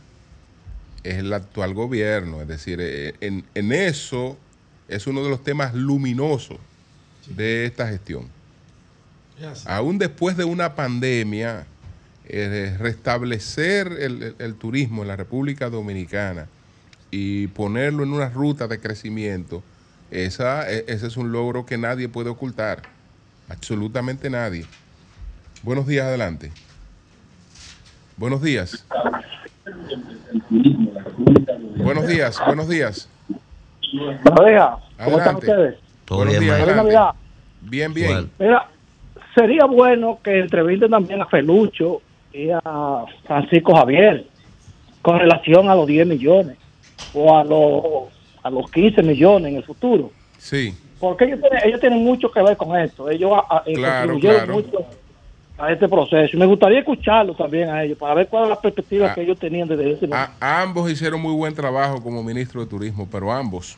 es 1.04 1.16
el 1.16 1.32
actual 1.34 1.74
gobierno. 1.74 2.42
Es 2.42 2.48
decir, 2.48 2.80
eh, 2.82 3.14
en, 3.22 3.44
en 3.54 3.72
eso 3.72 4.38
es 4.88 5.08
uno 5.08 5.24
de 5.24 5.30
los 5.30 5.44
temas 5.44 5.74
luminosos 5.74 6.58
de 7.28 7.66
esta 7.66 7.88
gestión. 7.88 8.28
Aún 9.66 9.98
después 9.98 10.38
de 10.38 10.44
una 10.46 10.76
pandemia, 10.76 11.66
eh, 12.28 12.76
restablecer 12.80 13.88
el, 14.00 14.24
el- 14.24 14.36
el 14.40 14.56
turismo 14.56 15.02
en 15.02 15.10
la 15.10 15.16
República 15.16 15.70
Dominicana 15.70 16.48
y 17.12 17.48
ponerlo 17.48 18.04
en 18.04 18.14
una 18.14 18.30
ruta 18.30 18.68
de 18.68 18.80
crecimiento, 18.80 19.62
esa, 20.12 20.70
e- 20.72 20.86
ese 20.88 21.08
es 21.08 21.18
un 21.18 21.32
logro 21.32 21.66
que 21.66 21.78
nadie 21.78 22.08
puede 22.10 22.30
ocultar. 22.30 22.82
Absolutamente 23.50 24.30
nadie. 24.30 24.66
Buenos 25.64 25.86
días, 25.86 26.06
adelante. 26.06 26.52
Buenos 28.18 28.42
días. 28.42 28.86
Buenos 31.78 32.08
días, 32.08 32.40
buenos 32.46 32.68
días. 32.70 33.10
Buenos 33.94 34.46
días. 34.46 34.70
¿Cómo 35.04 35.18
están 35.18 35.36
Adelante. 35.36 35.52
ustedes? 35.52 35.76
Todo 36.06 36.20
Buenos 36.20 36.40
bien, 36.40 36.56
días. 36.56 36.76
Navidad. 36.76 37.10
Bien, 37.62 37.94
bien. 37.94 38.32
Mira, 38.38 38.68
sería 39.34 39.66
bueno 39.66 40.20
que 40.24 40.40
entrevisten 40.40 40.92
también 40.92 41.22
a 41.22 41.26
Felucho 41.26 42.02
y 42.32 42.50
a 42.52 43.06
Francisco 43.26 43.76
Javier 43.76 44.26
con 45.02 45.20
relación 45.20 45.70
a 45.70 45.76
los 45.76 45.88
10 45.88 46.06
millones 46.08 46.58
o 47.14 47.36
a 47.36 47.44
los, 47.44 47.84
a 48.44 48.50
los 48.50 48.70
15 48.72 49.02
millones 49.04 49.52
en 49.52 49.58
el 49.58 49.64
futuro. 49.64 50.12
Sí, 50.38 50.74
Porque 51.00 51.26
ellos 51.26 51.40
tienen, 51.42 51.60
ellos 51.68 51.80
tienen 51.80 52.04
mucho 52.04 52.32
que 52.32 52.42
ver 52.42 52.56
con 52.56 52.76
esto. 52.80 53.10
Ellos 53.10 53.32
a- 53.34 53.58
a- 53.58 53.64
eh, 53.66 53.74
Claro, 53.74 54.12
contribuyeron 54.14 54.46
claro. 54.46 54.54
mucho 54.54 54.86
a 55.58 55.72
este 55.72 55.88
proceso. 55.90 56.36
Y 56.36 56.40
me 56.40 56.46
gustaría 56.46 56.80
escucharlos 56.80 57.36
también 57.38 57.70
a 57.70 57.84
ellos 57.84 57.98
para 57.98 58.14
ver 58.14 58.28
cuál 58.28 58.44
es 58.44 58.50
la 58.50 58.62
perspectiva 58.62 59.08
Ah. 59.08 59.14
que 59.16 59.22
ellos 59.22 59.38
tenían 59.40 59.68
desde 59.68 59.92
ese 59.92 60.08
momento. 60.08 60.32
A- 60.40 60.62
ambos 60.62 60.90
hicieron 60.92 61.22
muy 61.22 61.34
buen 61.34 61.54
trabajo 61.54 62.02
como 62.02 62.22
ministro 62.24 62.62
de 62.62 62.68
Turismo, 62.68 63.08
pero 63.12 63.32
ambos. 63.32 63.78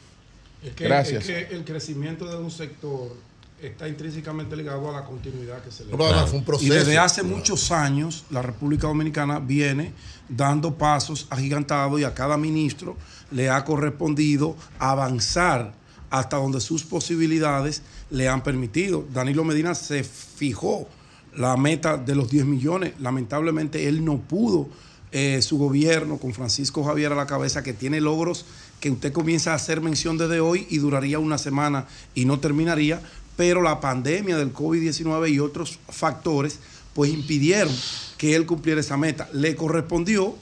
Es 0.63 0.73
que, 0.73 0.83
Gracias. 0.85 1.27
es 1.29 1.47
que 1.47 1.55
el 1.55 1.63
crecimiento 1.63 2.25
de 2.29 2.37
un 2.37 2.49
sector 2.51 3.15
está 3.61 3.87
intrínsecamente 3.87 4.55
ligado 4.55 4.89
a 4.89 5.01
la 5.01 5.05
continuidad 5.05 5.63
que 5.63 5.71
se 5.71 5.85
le 5.85 5.91
da. 5.91 6.27
fue 6.27 6.37
un 6.37 6.43
Y 6.43 6.45
proceso. 6.45 6.73
desde 6.73 6.97
hace 6.97 7.23
muchos 7.23 7.71
años 7.71 8.25
la 8.29 8.41
República 8.41 8.87
Dominicana 8.87 9.39
viene 9.39 9.93
dando 10.29 10.75
pasos 10.77 11.25
agigantados 11.29 11.99
y 11.99 12.03
a 12.03 12.13
cada 12.13 12.37
ministro 12.37 12.95
le 13.31 13.49
ha 13.49 13.63
correspondido 13.65 14.55
avanzar 14.79 15.73
hasta 16.09 16.37
donde 16.37 16.61
sus 16.61 16.83
posibilidades 16.83 17.81
le 18.09 18.29
han 18.29 18.41
permitido. 18.43 19.05
Danilo 19.13 19.43
Medina 19.43 19.75
se 19.75 20.03
fijó 20.03 20.87
la 21.35 21.57
meta 21.57 21.97
de 21.97 22.15
los 22.15 22.29
10 22.29 22.45
millones. 22.45 22.93
Lamentablemente 22.99 23.87
él 23.87 24.03
no 24.05 24.17
pudo. 24.19 24.67
eh, 25.13 25.41
su 25.41 25.57
gobierno 25.57 26.17
con 26.17 26.33
Francisco 26.33 26.83
Javier 26.83 27.13
a 27.13 27.15
la 27.15 27.25
cabeza, 27.25 27.63
que 27.63 27.71
tiene 27.71 28.01
logros 28.01 28.45
que 28.79 28.91
usted 28.91 29.11
comienza 29.11 29.51
a 29.51 29.55
hacer 29.55 29.81
mención 29.81 30.17
desde 30.17 30.39
hoy 30.39 30.67
y 30.69 30.77
duraría 30.77 31.19
una 31.19 31.37
semana 31.37 31.87
y 32.13 32.25
no 32.25 32.39
terminaría, 32.39 33.01
pero 33.35 33.61
la 33.61 33.79
pandemia 33.79 34.37
del 34.37 34.53
COVID-19 34.53 35.31
y 35.31 35.39
otros 35.39 35.79
factores 35.89 36.59
pues 36.93 37.11
impidieron 37.11 37.73
que 38.17 38.35
él 38.35 38.45
cumpliera 38.45 38.81
esa 38.81 38.97
meta. 38.97 39.29
Le 39.33 39.55
correspondió 39.55 40.35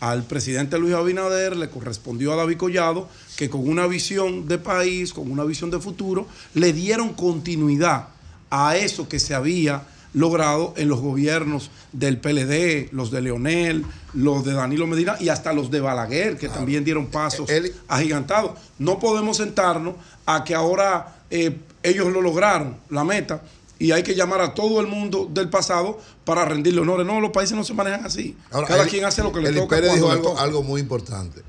al 0.00 0.24
presidente 0.24 0.78
Luis 0.78 0.94
Abinader, 0.94 1.56
le 1.56 1.68
correspondió 1.68 2.32
a 2.32 2.36
David 2.36 2.56
Collado, 2.56 3.08
que 3.36 3.50
con 3.50 3.68
una 3.68 3.86
visión 3.86 4.46
de 4.48 4.58
país, 4.58 5.12
con 5.12 5.30
una 5.30 5.44
visión 5.44 5.70
de 5.70 5.80
futuro, 5.80 6.26
le 6.54 6.72
dieron 6.72 7.12
continuidad 7.14 8.08
a 8.50 8.76
eso 8.76 9.08
que 9.08 9.18
se 9.18 9.34
había 9.34 9.86
logrado 10.14 10.74
en 10.76 10.88
los 10.88 11.00
gobiernos 11.00 11.70
del 11.92 12.18
PLD, 12.18 12.88
los 12.92 13.10
de 13.10 13.20
Leonel, 13.20 13.84
los 14.14 14.44
de 14.44 14.52
Danilo 14.54 14.86
Medina 14.86 15.16
y 15.20 15.28
hasta 15.28 15.52
los 15.52 15.70
de 15.70 15.80
Balaguer, 15.80 16.36
que 16.38 16.48
también 16.48 16.84
dieron 16.84 17.06
pasos 17.08 17.48
Él- 17.50 17.74
agigantados. 17.88 18.52
No 18.78 18.98
podemos 18.98 19.36
sentarnos 19.36 19.94
a 20.26 20.44
que 20.44 20.54
ahora 20.54 21.16
eh, 21.30 21.58
ellos 21.82 22.10
lo 22.12 22.20
lograron, 22.22 22.76
la 22.90 23.04
meta, 23.04 23.42
y 23.78 23.92
hay 23.92 24.02
que 24.02 24.14
llamar 24.14 24.40
a 24.40 24.54
todo 24.54 24.80
el 24.80 24.86
mundo 24.88 25.28
del 25.32 25.48
pasado 25.50 26.00
para 26.24 26.44
rendirle 26.44 26.80
honores. 26.80 27.06
No, 27.06 27.20
los 27.20 27.30
países 27.30 27.56
no 27.56 27.62
se 27.62 27.74
manejan 27.74 28.04
así. 28.04 28.36
Cada 28.50 28.82
Eli- 28.82 28.90
quien 28.90 29.04
hace 29.04 29.22
lo 29.22 29.32
que 29.32 29.40
le 29.40 29.50
Eli 29.50 29.58
toca. 29.58 29.76
Pérez 29.76 29.94
dijo 29.94 30.10
algo, 30.10 30.38
algo 30.38 30.62
muy 30.62 30.80
importante. 30.80 31.42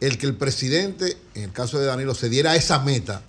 El 0.00 0.18
que 0.18 0.26
el 0.26 0.34
presidente, 0.36 1.16
en 1.34 1.44
el 1.44 1.52
caso 1.52 1.78
de 1.78 1.86
Danilo, 1.86 2.14
se 2.14 2.28
diera 2.28 2.56
esa 2.56 2.80
meta, 2.80 3.22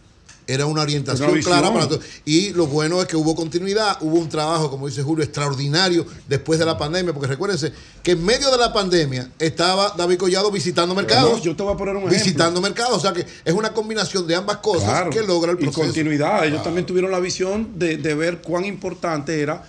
era 0.48 0.66
una 0.66 0.82
orientación 0.82 1.30
Una 1.30 1.42
clara 1.42 1.72
para 1.74 1.88
todos. 1.88 2.04
Y 2.26 2.52
lo 2.52 2.68
bueno 2.68 3.02
es 3.02 3.08
que 3.08 3.16
hubo 3.18 3.36
continuidad, 3.36 3.98
hubo 4.02 4.16
un 4.18 4.30
trabajo, 4.30 4.70
como 4.72 4.88
dice 4.88 5.04
Julio, 5.04 5.24
extraordinario 5.24 6.06
después 6.28 6.58
de 6.58 6.66
la 6.66 6.78
pandemia, 6.78 7.14
porque 7.14 7.28
recuérdense 7.28 7.74
que 8.02 8.12
en 8.12 8.24
medio 8.26 8.50
de 8.50 8.58
la 8.58 8.72
pandemia 8.72 9.30
estaba 9.40 9.94
David 9.98 10.18
Collado 10.18 10.50
visitando 10.50 10.96
mercados. 10.96 11.38
No, 11.40 11.44
yo 11.44 11.56
te 11.56 11.64
voy 11.64 11.74
a 11.74 11.78
poner 11.78 11.96
un 11.96 12.04
ejemplo. 12.04 12.24
visitando 12.24 12.62
mercados, 12.62 12.98
o 12.98 13.00
sea 13.02 13.12
que 13.14 13.26
es 13.44 13.54
una 13.54 13.74
combinación 13.74 14.26
de 14.26 14.36
ambas 14.36 14.58
cosas 14.58 14.86
Claro. 14.90 15.10
que 15.10 15.22
logra 15.22 15.52
el 15.52 15.58
Y 15.60 15.64
proceso. 15.64 15.82
continuidad. 15.84 16.46
Ellos 16.46 16.64
también 16.64 16.86
tuvieron 16.86 17.12
la 17.12 17.20
visión 17.20 17.78
de, 17.78 17.98
de 17.98 18.16
ver 18.16 18.42
cuán 18.42 18.64
importante 18.66 19.42
era 19.42 19.64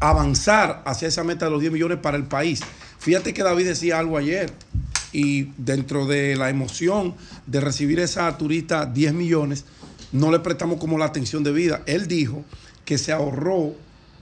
avanzar 0.00 0.82
hacia 0.86 1.08
esa 1.08 1.24
meta 1.24 1.46
de 1.46 1.50
los 1.50 1.60
10 1.60 1.72
millones 1.72 1.98
para 2.00 2.16
el 2.16 2.24
país. 2.24 2.60
Fíjate 2.98 3.34
que 3.34 3.42
David 3.42 3.66
decía 3.66 3.98
algo 3.98 4.16
ayer 4.16 4.52
y 5.12 5.50
dentro 5.58 6.06
de 6.06 6.36
la 6.36 6.50
emoción 6.50 7.14
de 7.46 7.60
recibir 7.60 8.00
esa 8.00 8.36
turista 8.38 8.86
10 8.86 9.12
millones, 9.12 9.64
no 10.12 10.30
le 10.30 10.38
prestamos 10.40 10.78
como 10.78 10.98
la 10.98 11.06
atención 11.06 11.42
debida. 11.42 11.82
Él 11.86 12.06
dijo 12.06 12.44
que 12.84 12.98
se 12.98 13.12
ahorró 13.12 13.74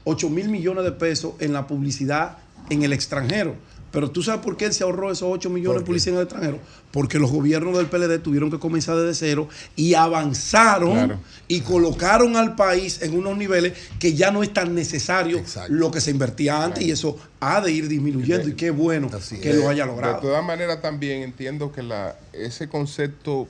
8 0.05 0.31
mil 0.31 0.49
millones 0.49 0.85
de 0.85 0.93
pesos 0.93 1.35
en 1.41 1.53
la 1.53 1.67
publicidad 1.67 2.39
en 2.71 2.83
el 2.83 2.93
extranjero. 2.93 3.55
Pero 3.93 4.09
tú 4.09 4.23
sabes 4.23 4.41
por 4.43 4.57
qué 4.57 4.67
él 4.67 4.73
se 4.73 4.85
ahorró 4.85 5.11
esos 5.11 5.29
8 5.33 5.51
millones 5.51 5.81
de 5.81 5.87
publicidad 5.87 6.15
en 6.15 6.19
el 6.21 6.25
extranjero. 6.27 6.59
Porque 6.93 7.19
los 7.19 7.33
gobiernos 7.33 7.77
del 7.77 7.87
PLD 7.87 8.21
tuvieron 8.23 8.49
que 8.49 8.61
comenzar 8.61 8.97
desde 8.97 9.15
cero 9.15 9.49
y 9.75 9.95
avanzaron 9.95 10.93
Claro. 10.93 11.19
y 11.49 11.61
colocaron 11.63 12.37
al 12.37 12.55
país 12.55 13.03
en 13.03 13.17
unos 13.17 13.37
niveles 13.37 13.73
que 13.99 14.15
ya 14.15 14.31
no 14.31 14.45
es 14.45 14.53
tan 14.53 14.77
necesario 14.77 15.39
Exacto. 15.39 15.73
lo 15.73 15.91
que 15.91 16.01
se 16.01 16.13
invertía 16.13 16.63
antes 16.63 16.85
y 16.85 16.93
eso 16.93 17.17
ha 17.41 17.61
de 17.61 17.73
ir 17.73 17.89
disminuyendo 17.89 18.49
y 18.49 18.55
qué 18.55 18.71
bueno 18.71 19.11
Así 19.13 19.39
que 19.41 19.51
es. 19.51 19.57
lo 19.57 19.69
haya 19.69 19.83
De 19.85 19.91
logrado. 19.91 20.21
todas 20.21 20.45
maneras, 20.45 20.81
también 20.81 21.23
entiendo 21.23 21.73
que 21.73 21.83
la, 21.83 22.17
ese 22.33 22.69
concepto 22.69 23.49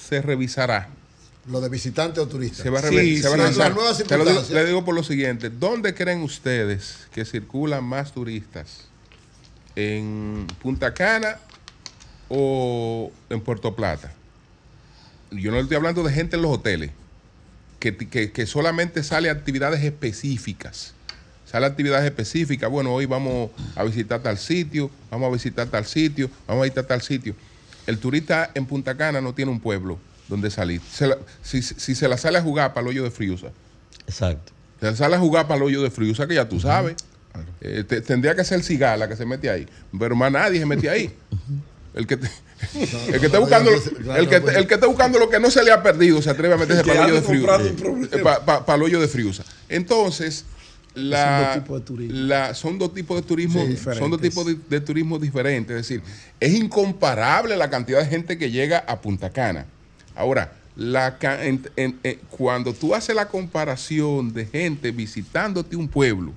se 0.00 0.22
revisará. 0.22 0.90
Lo 1.46 1.60
de 1.60 1.68
visitante 1.68 2.20
o 2.20 2.28
turista. 2.28 2.62
Se 2.62 2.70
va 2.70 2.78
a, 2.78 2.82
Sí, 2.82 2.94
revi- 2.94 3.20
se 3.20 3.28
va 3.28 3.34
a 3.46 3.52
sí. 3.52 3.58
nuevas 3.74 3.98
Te 4.04 4.16
lo 4.16 4.24
digo, 4.24 4.42
le 4.50 4.64
digo 4.64 4.84
por 4.84 4.94
lo 4.94 5.02
siguiente: 5.02 5.50
¿dónde 5.50 5.92
creen 5.94 6.22
ustedes 6.22 7.08
que 7.12 7.24
circulan 7.24 7.82
más 7.82 8.12
turistas? 8.12 8.88
¿En 9.74 10.46
Punta 10.60 10.94
Cana 10.94 11.38
o 12.28 13.10
en 13.28 13.40
Puerto 13.40 13.74
Plata? 13.74 14.12
Yo 15.32 15.50
no 15.50 15.58
estoy 15.58 15.76
hablando 15.76 16.02
de 16.04 16.12
gente 16.12 16.36
en 16.36 16.42
los 16.42 16.52
hoteles, 16.52 16.90
que, 17.80 17.96
que- 17.96 18.30
que 18.30 18.46
solamente 18.46 19.02
sale 19.02 19.28
a 19.28 19.32
actividades 19.32 19.82
específicas. 19.82 20.94
Sale 21.50 21.66
a 21.66 21.70
actividades 21.70 22.04
específicas. 22.04 22.70
Bueno, 22.70 22.92
hoy 22.94 23.06
vamos 23.06 23.50
a 23.74 23.82
visitar 23.82 24.22
tal 24.22 24.38
sitio, 24.38 24.90
vamos 25.10 25.28
a 25.28 25.32
visitar 25.32 25.68
tal 25.68 25.86
sitio, 25.86 26.30
vamos 26.46 26.62
a 26.62 26.64
visitar 26.64 26.84
tal 26.86 27.02
sitio. 27.02 27.34
El 27.86 27.98
turista 27.98 28.50
en 28.54 28.64
Punta 28.66 28.96
Cana 28.96 29.20
no 29.20 29.34
tiene 29.34 29.50
un 29.50 29.58
pueblo 29.60 29.98
donde 30.32 30.50
salir. 30.50 30.80
Se 30.90 31.06
la- 31.06 31.18
si, 31.42 31.62
si 31.62 31.94
se 31.94 32.08
la 32.08 32.16
sale 32.16 32.38
a 32.38 32.42
jugar 32.42 32.72
para 32.72 32.82
el 32.86 32.88
hoyo 32.88 33.04
de 33.04 33.10
Friusa, 33.10 33.48
Exacto. 34.06 34.52
se 34.80 34.86
la 34.86 34.96
sale 34.96 35.16
a 35.16 35.18
jugar 35.18 35.46
para 35.46 35.56
el 35.58 35.62
hoyo 35.64 35.82
de 35.82 35.90
Friusa, 35.90 36.26
que 36.26 36.34
ya 36.34 36.48
tú 36.48 36.58
sabes. 36.58 36.96
Eh, 37.60 37.84
te- 37.86 38.00
tendría 38.00 38.34
que 38.34 38.44
ser 38.44 38.58
el 38.58 38.64
cigala 38.64 39.08
que 39.08 39.16
se 39.16 39.24
mete 39.26 39.48
ahí, 39.50 39.66
pero 39.98 40.16
más 40.16 40.32
nadie 40.32 40.58
se 40.58 40.66
mete 40.66 40.88
ahí. 40.90 41.14
El 41.94 42.06
que, 42.06 42.16
te- 42.16 42.30
el 43.12 43.20
que 43.20 43.26
esté 43.26 43.38
buscando 43.38 43.70
lo- 43.70 44.16
el 44.16 44.28
que, 44.28 44.36
el 44.36 44.66
que 44.66 44.74
esté 44.74 44.86
buscando 44.86 45.18
lo 45.18 45.28
que 45.28 45.38
no 45.38 45.50
se 45.50 45.62
le 45.62 45.70
ha 45.70 45.82
perdido 45.82 46.22
se 46.22 46.30
atreve 46.30 46.54
a 46.54 46.56
meterse 46.56 46.82
para 46.84 47.04
el 47.04 47.10
hoyo 47.10 47.14
de 47.14 47.22
Friusa. 47.22 47.58
Eh, 48.16 48.18
pa- 48.22 48.44
pa- 48.44 48.64
Para 48.66 48.76
el 48.76 48.82
hoyo 48.84 49.00
de 49.00 49.08
Friusa. 49.08 49.44
Entonces, 49.68 50.44
la- 50.94 51.24
Son 51.24 51.44
dos 51.44 51.54
tipos 51.54 51.78
de 51.80 51.86
turismo. 51.86 52.18
la- 52.26 52.54
son 52.54 52.78
dos 52.78 52.94
tipos 52.94 53.16
de 53.16 53.22
turismo, 53.22 53.66
Sí, 53.66 53.76
son 53.98 54.10
dos 54.10 54.20
tipos 54.20 54.46
de, 54.46 54.56
de 54.68 54.80
turismo 54.80 55.18
diferentes. 55.18 55.74
Es 55.76 55.88
decir, 55.88 56.02
es 56.40 56.52
incomparable 56.54 57.56
la 57.56 57.70
cantidad 57.70 58.00
de 58.00 58.06
gente 58.06 58.36
que 58.38 58.50
llega 58.50 58.78
a 58.86 59.00
Punta 59.00 59.30
Cana. 59.30 59.64
Ahora, 60.14 60.52
la, 60.76 61.18
ca- 61.18 61.44
en- 61.44 61.68
en- 61.76 61.98
en- 62.02 62.18
cuando 62.30 62.72
tú 62.72 62.94
haces 62.94 63.14
la 63.14 63.28
comparación 63.28 64.32
de 64.32 64.46
gente 64.46 64.90
visitándote 64.90 65.76
un 65.76 65.88
pueblo, 65.88 66.32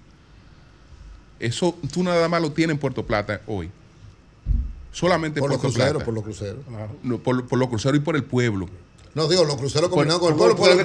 eso 1.40 1.78
tú 1.94 2.04
nada 2.04 2.28
más 2.30 2.42
lo 2.42 2.52
tienes 2.52 2.74
en 2.76 2.80
Puerto 2.80 3.06
Plata 3.06 3.42
hoy. 3.48 3.70
Solamente 4.92 5.40
en 5.40 5.42
Por 5.42 5.50
los 5.52 5.60
Puerto 5.60 5.74
cruceros, 5.76 5.92
Plata. 5.94 6.06
por 6.06 6.14
los 6.14 6.24
cruceros. 6.24 6.60
No, 7.04 7.18
por, 7.20 7.46
por 7.48 7.60
los 7.60 7.68
cruceros 7.70 7.98
y 7.98 8.02
por 8.02 8.16
el 8.16 8.24
pueblo. 8.24 8.70
No, 9.14 9.28
digo, 9.28 9.44
los 9.46 9.56
cruceros 9.58 9.90
combinados 9.90 10.20
con 10.22 10.32
el 10.32 10.38
pueblo, 10.38 10.56
por- 10.56 10.68
por, 10.68 10.76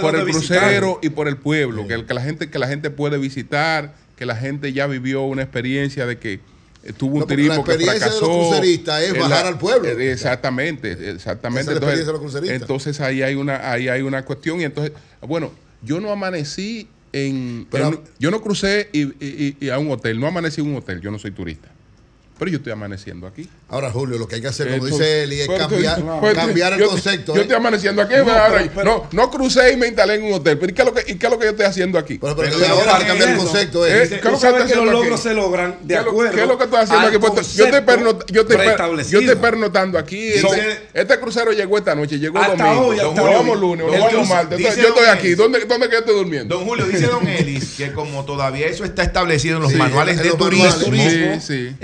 por 0.00 0.16
el 0.16 0.24
crucero 0.32 0.98
y 1.02 1.08
por 1.10 1.28
el 1.28 1.36
pueblo, 1.36 1.86
que, 1.86 1.94
el- 1.94 2.06
que 2.06 2.14
la 2.14 2.22
gente 2.22 2.50
que 2.50 2.58
la 2.58 2.66
gente 2.68 2.90
puede 2.90 3.18
visitar, 3.18 3.94
que 4.16 4.26
la 4.26 4.36
gente 4.36 4.72
ya 4.72 4.86
vivió 4.86 5.22
una 5.22 5.42
experiencia 5.42 6.06
de 6.06 6.18
que 6.18 6.34
eh, 6.34 6.40
tuvo 6.92 7.14
un 7.14 7.20
No, 7.20 7.26
que 7.26 7.34
experiencia 7.34 7.54
de 7.64 7.70
los 7.70 8.18
fracasó. 8.18 8.26
cruceristas 8.50 9.02
es 9.02 9.18
bajar 9.18 9.46
al 9.46 9.58
pueblo. 9.58 9.88
eh, 9.88 10.12
Exactamente, 10.12 10.92
exactamente. 11.10 11.62
Esa 11.62 11.72
es 11.72 11.80
la 11.80 11.86
experiencia 11.86 12.06
de 12.06 12.12
los 12.12 12.20
cruceristas. 12.20 12.60
entonces 12.60 13.00
ahí 13.00 13.22
hay 13.22 13.34
una 13.34 13.70
ahí 13.70 13.88
hay 13.88 14.02
una 14.02 14.24
cuestión 14.24 14.60
y 14.60 14.64
entonces 14.64 14.92
bueno, 15.26 15.50
yo 15.82 16.00
no 16.00 16.10
amanecí 16.12 16.88
en, 17.12 17.66
Pero- 17.70 17.88
en- 17.88 18.00
yo 18.18 18.30
no 18.30 18.42
crucé 18.42 18.88
y, 18.92 19.02
y- 19.24 19.56
y 19.60 19.68
a 19.70 19.78
un 19.78 19.90
hotel, 19.90 20.18
no 20.18 20.26
amanecí 20.26 20.60
en 20.60 20.66
un 20.68 20.76
hotel, 20.76 21.00
yo 21.00 21.10
no 21.10 21.18
soy 21.18 21.30
turista. 21.30 21.68
Pero 22.38 22.50
yo 22.50 22.56
estoy 22.58 22.72
amaneciendo 22.72 23.26
aquí. 23.26 23.48
Ahora, 23.68 23.90
Julio, 23.90 24.18
lo 24.18 24.26
que 24.28 24.36
hay 24.36 24.40
que 24.40 24.48
hacer, 24.48 24.68
como 24.70 24.86
dice 24.86 25.22
Eli, 25.24 25.40
es 25.40 25.48
cambiar, 25.48 26.00
pues, 26.20 26.36
el 26.36 26.78
yo- 26.78 26.88
concepto. 26.88 27.32
Yo 27.34 27.38
¿eh? 27.40 27.42
estoy 27.42 27.56
amaneciendo 27.56 28.02
aquí. 28.02 28.14
No, 28.14 28.30
ahora, 28.32 28.58
pero- 28.58 28.70
pero- 28.74 29.08
no, 29.12 29.22
no 29.24 29.30
crucé 29.30 29.72
y 29.72 29.76
me 29.76 29.86
instalé 29.86 30.14
en 30.14 30.24
un 30.24 30.32
hotel. 30.34 30.58
Pero 30.58 30.70
¿y 30.70 30.74
qué 30.74 30.82
es 30.82 30.86
lo 30.88 30.94
que, 30.94 31.00
y 31.12 31.14
qué 31.16 31.26
es 31.26 31.32
lo 31.32 31.38
que 31.38 31.44
yo 31.46 31.50
estoy 31.52 31.66
haciendo 31.66 31.98
aquí? 31.98 32.18
Pero, 32.18 32.36
pero 32.36 32.50
ahora 32.68 32.98
que 32.98 33.06
cambiar 33.06 33.30
el 33.30 33.36
concepto 33.36 33.86
Eh, 33.86 34.02
es. 34.02 34.08
¿qué 34.08 34.14
es 34.16 34.20
Tú 34.20 34.28
lo 34.30 34.38
que 34.38 34.64
que 34.66 34.74
los 34.76 34.84
logros 34.86 35.20
aquí? 35.20 35.28
se 35.28 35.34
logran 35.34 35.78
de 35.82 35.88
¿Qué 35.88 35.94
es 35.94 36.04
lo- 36.04 36.10
acuerdo 36.10 36.32
¿Qué 36.34 36.42
es 36.42 36.48
lo 36.48 36.58
que 36.58 36.64
estoy 36.64 36.80
haciendo 36.80 37.06
aquí? 37.08 37.18
Pues, 37.18 37.54
yo 37.54 37.64
estoy, 37.66 37.80
perno- 37.80 38.26
yo 38.26 38.40
estoy, 38.42 38.56
per- 38.56 39.04
yo 39.06 39.18
estoy 39.20 39.36
pernotando 39.36 39.98
aquí. 39.98 40.28
Este, 40.28 40.78
este 40.94 41.20
crucero 41.20 41.52
llegó 41.52 41.78
esta 41.78 41.94
noche, 41.94 42.18
llegó 42.18 42.38
Hasta 42.38 42.56
domingo. 42.64 42.86
hoy, 42.88 42.96
nos 42.96 43.14
vamos 43.14 43.60
lunes, 43.60 43.86
nos 43.86 43.94
El 43.94 44.00
vamos 44.02 44.28
que- 44.28 44.34
martes. 44.34 44.60
yo 44.76 44.88
estoy 44.88 45.06
aquí. 45.06 45.26
Elis. 45.28 45.36
¿Dónde, 45.38 45.60
¿Dónde 45.66 45.86
que 45.88 45.92
yo 45.92 45.98
estoy 46.00 46.14
durmiendo? 46.14 46.56
Don 46.56 46.64
Julio, 46.66 46.84
dice 46.86 47.06
Don 47.06 47.26
Ellis 47.26 47.74
que 47.76 47.92
como 47.92 48.24
todavía 48.24 48.66
eso 48.66 48.84
está 48.84 49.02
establecido 49.02 49.56
en 49.56 49.62
los 49.62 49.74
manuales 49.74 50.22
de 50.22 50.30
turismo. 50.32 50.70
Sí, 50.72 51.40
sí. 51.40 51.76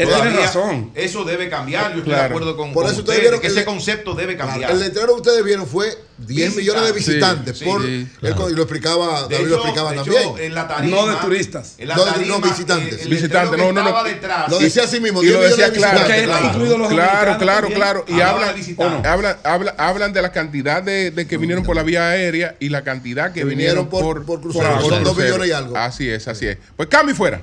Razón. 0.43 0.91
Eso 0.95 1.25
debe 1.25 1.49
cambiar. 1.49 1.93
Yo 1.93 1.99
estoy 1.99 2.13
Claro. 2.13 2.23
de 2.23 2.29
acuerdo 2.29 2.57
con, 2.57 2.73
Por 2.73 2.85
con 2.85 2.93
eso 2.93 3.01
ustedes 3.01 3.19
ustedes, 3.19 3.21
vieron 3.23 3.41
que 3.41 3.47
ese 3.49 3.57
le- 3.57 3.65
concepto 3.65 4.15
debe 4.15 4.37
cambiar. 4.37 4.71
El 4.71 4.81
letrero 4.81 5.09
que 5.09 5.21
ustedes 5.21 5.45
vieron 5.45 5.67
fue 5.67 5.97
10 6.19 6.55
millones 6.57 6.85
de 6.85 6.93
visitantes. 6.93 7.59
Sí, 7.59 7.65
por, 7.65 7.83
sí, 7.83 8.07
él 8.23 8.35
co- 8.35 8.51
y 8.51 8.55
lo 8.55 8.63
explicaba, 8.63 9.27
De 9.27 9.37
David 9.37 9.49
lo 9.49 9.57
explicaba 9.57 9.91
de 9.93 9.97
hecho, 10.01 10.13
también. 10.13 10.47
en 10.47 10.55
la 10.55 10.69
tarima, 10.69 10.97
No 10.97 11.07
de 11.07 11.17
turistas. 11.17 11.75
En 11.79 11.89
la 11.89 11.97
No, 11.97 12.05
tarima, 12.05 12.39
no, 12.39 12.41
visitantes. 12.41 13.03
el 13.03 13.09
Visitantes, 13.09 13.51
letrero 13.51 13.73
no, 13.73 13.73
no, 13.73 13.83
no. 13.83 13.89
estaba 13.89 14.09
detrás. 14.09 14.51
Lo 14.51 14.59
decía 14.59 14.85
así 14.85 15.01
mismo, 15.01 15.23
Y 15.23 15.27
10 15.27 15.37
lo 15.37 15.43
decía 15.43 15.71
de 15.71 15.77
claro. 15.79 15.99
visitantes. 16.01 16.91
Claro, 16.91 17.39
claro, 17.39 17.61
también. 17.61 17.73
claro. 17.75 18.05
Y 18.09 18.21
hablan, 18.21 18.49
de 18.49 18.55
visitantes. 18.55 19.07
hablan, 19.11 19.37
hablan, 19.45 19.75
hablan 19.79 20.13
de 20.13 20.23
la 20.23 20.33
cantidad 20.33 20.83
de, 20.83 21.11
de 21.11 21.27
que 21.27 21.37
vinieron 21.39 21.65
por 21.65 21.75
la 21.77 21.83
vía 21.83 22.09
aérea 22.09 22.57
y 22.61 22.69
la 22.69 22.83
cantidad 22.85 23.33
que 23.33 23.45
vinieron, 23.45 23.89
por- 23.89 24.25
por, 24.25 24.41
crucero, 24.41 24.69
por 24.81 24.91
son 24.91 25.05
dos 25.05 25.15
crucero. 25.15 25.35
millones 25.37 25.49
y 25.49 25.53
algo. 25.53 25.77
Así 25.77 26.09
es, 26.09 26.29
así 26.29 26.47
es. 26.47 26.59
Pues 26.77 26.89
cambio 26.89 27.15
y 27.15 27.17
fuera. 27.17 27.41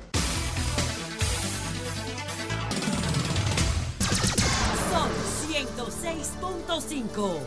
106.5. 7.18 7.40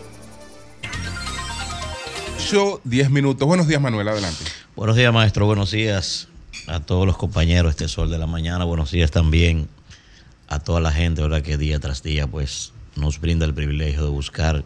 Show 2.40 2.82
10 2.84 3.10
minutos. 3.10 3.48
Buenos 3.48 3.68
días, 3.68 3.82
Manuel. 3.82 4.08
Adelante. 4.08 4.44
Buenos 4.76 4.96
días, 4.96 5.14
maestro. 5.14 5.46
Buenos 5.46 5.72
días 5.72 6.28
a 6.68 6.82
todos 6.82 7.06
los 7.06 7.18
compañeros 7.18 7.76
de 7.78 7.86
este 7.86 7.88
sol 7.94 8.10
de 8.10 8.18
la 8.18 8.28
mañana. 8.28 8.66
Buenos 8.66 8.92
días 8.92 9.12
también 9.12 9.70
a 10.48 10.60
toda 10.60 10.82
la 10.82 10.92
gente, 10.92 11.22
¿verdad? 11.22 11.42
Que 11.42 11.58
día 11.58 11.80
tras 11.80 12.04
día, 12.04 12.28
pues, 12.28 12.74
nos 12.96 13.22
brinda 13.22 13.46
el 13.46 13.54
privilegio 13.54 14.04
de 14.04 14.10
buscar 14.10 14.66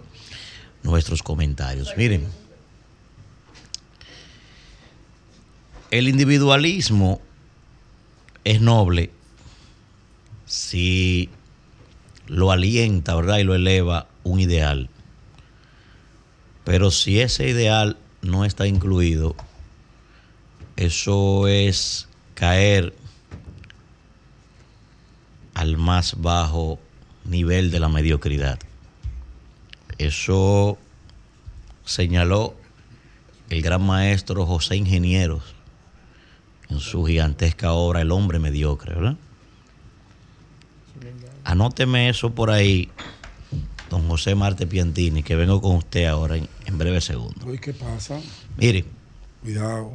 nuestros 0.82 1.22
comentarios. 1.22 1.94
Miren, 1.98 2.28
el 5.92 6.08
individualismo 6.08 7.22
es 8.44 8.62
noble 8.62 9.12
si 10.46 11.30
lo 12.28 12.52
alienta, 12.52 13.16
¿verdad? 13.16 13.38
Y 13.38 13.44
lo 13.44 13.54
eleva 13.54 14.08
un 14.24 14.40
ideal. 14.40 14.90
Pero 16.66 16.92
si 16.92 17.22
ese 17.22 17.48
ideal 17.48 17.98
no 18.22 18.44
está 18.44 18.68
incluido, 18.68 19.36
eso 20.76 21.48
es 21.48 22.10
caer 22.34 22.94
al 25.54 25.78
más 25.78 26.22
bajo 26.22 26.80
nivel 27.24 27.72
de 27.72 27.80
la 27.80 27.88
mediocridad. 27.88 28.60
Eso 29.98 30.78
señaló 31.86 32.56
el 33.50 33.62
gran 33.62 33.86
maestro 33.86 34.46
José 34.46 34.76
Ingenieros 34.76 35.56
en 36.70 36.80
su 36.80 37.06
gigantesca 37.06 37.74
obra 37.74 38.02
El 38.02 38.12
hombre 38.12 38.40
mediocre, 38.40 38.96
¿verdad? 38.96 39.16
Anóteme 41.44 42.10
eso 42.10 42.32
por 42.32 42.50
ahí, 42.50 42.90
don 43.90 44.08
José 44.08 44.36
Marte 44.36 44.68
Piantini, 44.68 45.24
que 45.24 45.36
vengo 45.36 45.62
con 45.62 45.76
usted 45.78 46.06
ahora 46.06 46.38
en, 46.38 46.48
en 46.66 46.78
breve 46.78 47.02
segundo. 47.02 47.46
¿qué 47.62 47.74
pasa? 47.74 48.20
Mire, 48.58 48.86
Cuidado. 49.42 49.92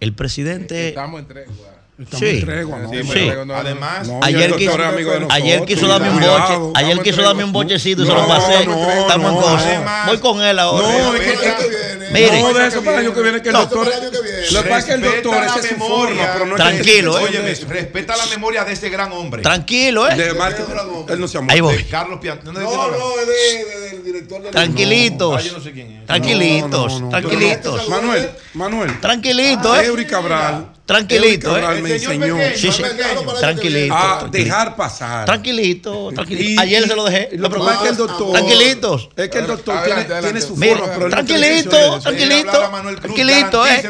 el 0.00 0.12
presidente... 0.14 0.88
Estamos 0.88 1.20
en 1.20 1.26
tregua. 1.28 1.75
Sí. 2.18 2.42
tregua, 2.44 2.78
¿no? 2.78 2.90
Sí, 2.90 3.02
Sí. 3.04 3.08
pero 3.14 3.46
no, 3.46 3.54
no, 3.54 3.58
Además, 3.58 4.06
No, 4.06 4.20
Ayer 4.22 4.54
quiso- 4.54 4.76
de 4.76 5.26
Ayer 5.30 5.64
quiso 5.64 5.86
darme 5.88 6.10
un 6.10 6.18
cuidado. 6.18 6.58
boche, 6.68 6.78
ayer 6.84 6.98
quiso 7.00 7.22
darme 7.22 7.44
un 7.44 7.52
bochecito 7.52 8.02
y 8.02 8.06
se 8.06 8.12
lo 8.12 8.28
pasé. 8.28 8.52
Estamos 8.60 9.14
en 9.14 9.22
no. 9.22 9.40
cosas. 9.40 9.62
Además- 9.64 10.06
Voy 10.06 10.18
con 10.18 10.42
él 10.42 10.58
ahora. 10.58 10.86
No, 10.86 11.14
es 11.14 11.20
que, 11.20 11.26
Respeta- 11.30 11.58
es 11.58 11.64
que- 11.66 11.96
Mire. 12.12 12.42
no, 12.42 12.52
de 12.52 12.66
eso 12.68 12.82
para 12.84 12.98
el 13.00 13.06
año 13.06 13.14
que 13.14 13.22
viene 13.22 13.40
que 13.42 13.48
el 13.48 13.52
No, 13.54 13.60
doctor. 13.60 13.84
para 13.86 13.96
el 13.96 14.02
año 14.02 14.10
que 14.12 14.20
viene. 14.22 14.50
Lo 14.50 14.62
que 14.62 14.68
pasa 14.68 14.78
es 14.78 14.84
que 14.84 14.92
el 14.92 15.00
doctor, 15.02 15.44
es 15.44 15.68
su 15.68 15.74
forma, 15.76 16.28
pero 16.34 16.46
no 16.46 16.56
es 16.56 16.62
que- 16.62 16.68
Tranquilo, 16.68 17.18
¿eh? 17.18 17.22
Óyeme, 17.24 17.54
respeta 17.54 18.16
la 18.16 18.26
memoria 18.26 18.64
de 18.64 18.72
ese 18.74 18.88
gran 18.90 19.12
hombre. 19.12 19.40
Tranquilo, 19.42 20.08
¿eh? 20.10 20.14
De 20.16 20.34
Marte, 20.34 20.62
él 21.08 21.18
no 21.20 21.28
se 21.28 21.38
amó. 21.38 21.50
Ahí 21.50 21.60
voy. 21.60 21.76
De 21.78 21.86
Carlos 21.86 22.18
Piantini. 22.20 22.52
No, 22.52 22.60
no, 22.60 23.20
es 23.20 23.26
de- 23.26 23.64
de- 23.64 23.90
del 23.90 24.04
director 24.04 24.42
del. 24.42 24.50
Tranquilitos. 24.52 25.34
Ah, 25.38 25.40
yo 25.46 25.52
no 25.54 25.60
sé 25.60 25.72
quién 25.72 25.90
es. 25.92 26.06
Tranquilitos, 26.06 26.92
No, 26.92 26.98
no, 27.00 27.04
no. 27.06 27.08
tranquilitos. 27.10 27.88
Manuel, 27.88 28.30
Manuel. 28.54 29.00
Tranquilito, 29.00 29.74
¿eh? 29.80 29.86
Eury 29.86 30.06
Cabral. 30.06 30.72
Tranquilito, 30.86 31.58
¿eh? 31.58 31.80
me 31.82 31.90
El 31.90 31.98
señor 32.00 32.12
enseñó 32.14 32.36
pequeño, 32.36 32.56
Sí, 32.56 32.70
sí. 32.72 32.82
Tranquilito. 33.40 33.94
a 33.94 34.18
tranquilito. 34.20 34.30
dejar 34.30 34.76
pasar. 34.76 35.24
Tranquilito, 35.26 36.10
tranquilito. 36.14 36.48
Y- 36.50 36.58
Ayer 36.64 36.84
y- 36.84 36.88
se 36.88 36.94
lo 36.94 37.04
dejé. 37.04 37.28
Lo 37.36 37.50
que 37.50 37.58
pasa 37.58 37.72
es 37.74 37.78
que 37.80 37.88
el 37.88 37.96
doctor. 37.96 38.32
Tranquilitos. 38.32 39.08
Es 39.16 39.28
que 39.28 39.38
el 39.38 39.46
doctor 39.48 39.76
Adelante, 39.78 40.04
tiene, 40.04 40.14
adelante. 40.18 40.40
tiene 40.40 40.40
su 40.46 40.56
Mire, 40.56 40.76
forma, 40.76 41.08
tranquilito, 41.08 41.70
tranquilito, 42.00 42.50
tranquilito, 43.00 43.66
eh. 43.66 43.82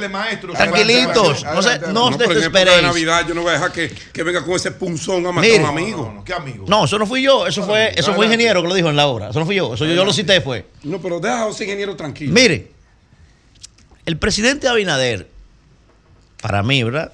Tranquilitos, 0.55 1.44
no 1.44 1.62
se, 1.62 1.68
Adelante, 1.68 1.92
no 1.92 2.05
os 2.07 2.18
desesperéis. 2.18 2.82
Navidad 2.82 3.26
yo 3.28 3.34
no 3.34 3.42
voy 3.42 3.51
a 3.51 3.53
dejar 3.55 3.72
que, 3.72 3.90
que 4.12 4.22
venga 4.22 4.42
con 4.42 4.55
ese 4.57 4.70
punzón 4.72 5.26
a 5.26 5.32
matar 5.32 5.51
a 5.51 5.55
un 5.55 5.66
amigo. 5.66 6.03
No, 6.07 6.12
no, 6.14 6.24
¿Qué 6.24 6.32
amigo? 6.32 6.64
No, 6.66 6.86
eso 6.86 6.99
no 6.99 7.07
fui 7.07 7.20
yo, 7.22 7.47
eso 7.47 7.62
fue, 7.62 7.92
eso 7.94 8.14
fue 8.14 8.24
ingeniero 8.24 8.62
que 8.62 8.68
lo 8.68 8.74
dijo 8.74 8.88
en 8.88 8.97
la 8.97 9.07
obra. 9.07 9.28
Eso 9.30 9.38
no 9.38 9.44
fui 9.44 9.57
yo, 9.57 9.74
eso 9.74 9.84
yo, 9.84 9.92
yo 9.94 10.05
lo 10.05 10.14
cité 10.14 10.40
fue. 10.40 10.64
No, 10.84 10.99
pero 11.01 11.20
deja 11.20 11.44
a 11.44 11.51
ese 11.51 11.64
ingeniero 11.64 11.94
tranquilo. 11.94 12.32
Mire, 12.32 12.72
el 14.07 14.16
presidente 14.18 14.66
Abinader, 14.68 15.28
para 16.41 16.62
mí, 16.62 16.82
¿verdad? 16.82 17.12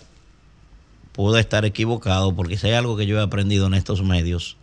Pude 1.12 1.40
estar 1.40 1.64
equivocado 1.64 2.34
porque 2.34 2.56
si 2.56 2.68
hay 2.68 2.74
algo 2.74 2.96
que 2.96 3.06
yo 3.06 3.18
he 3.18 3.22
aprendido 3.22 3.66
en 3.66 3.74
estos 3.74 4.02
medios 4.02 4.56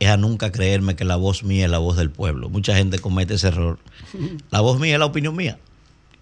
es 0.00 0.08
a 0.08 0.16
nunca 0.16 0.52
creerme 0.52 0.96
que 0.96 1.04
la 1.04 1.16
voz 1.16 1.44
mía 1.44 1.64
es 1.66 1.70
la 1.70 1.78
voz 1.78 1.96
del 1.96 2.10
pueblo. 2.10 2.48
Mucha 2.48 2.76
gente 2.76 2.98
comete 2.98 3.34
ese 3.34 3.48
error. 3.48 3.78
La 4.50 4.60
voz 4.60 4.80
mía 4.80 4.94
es 4.94 4.98
la 4.98 5.06
opinión 5.06 5.36
mía. 5.36 5.58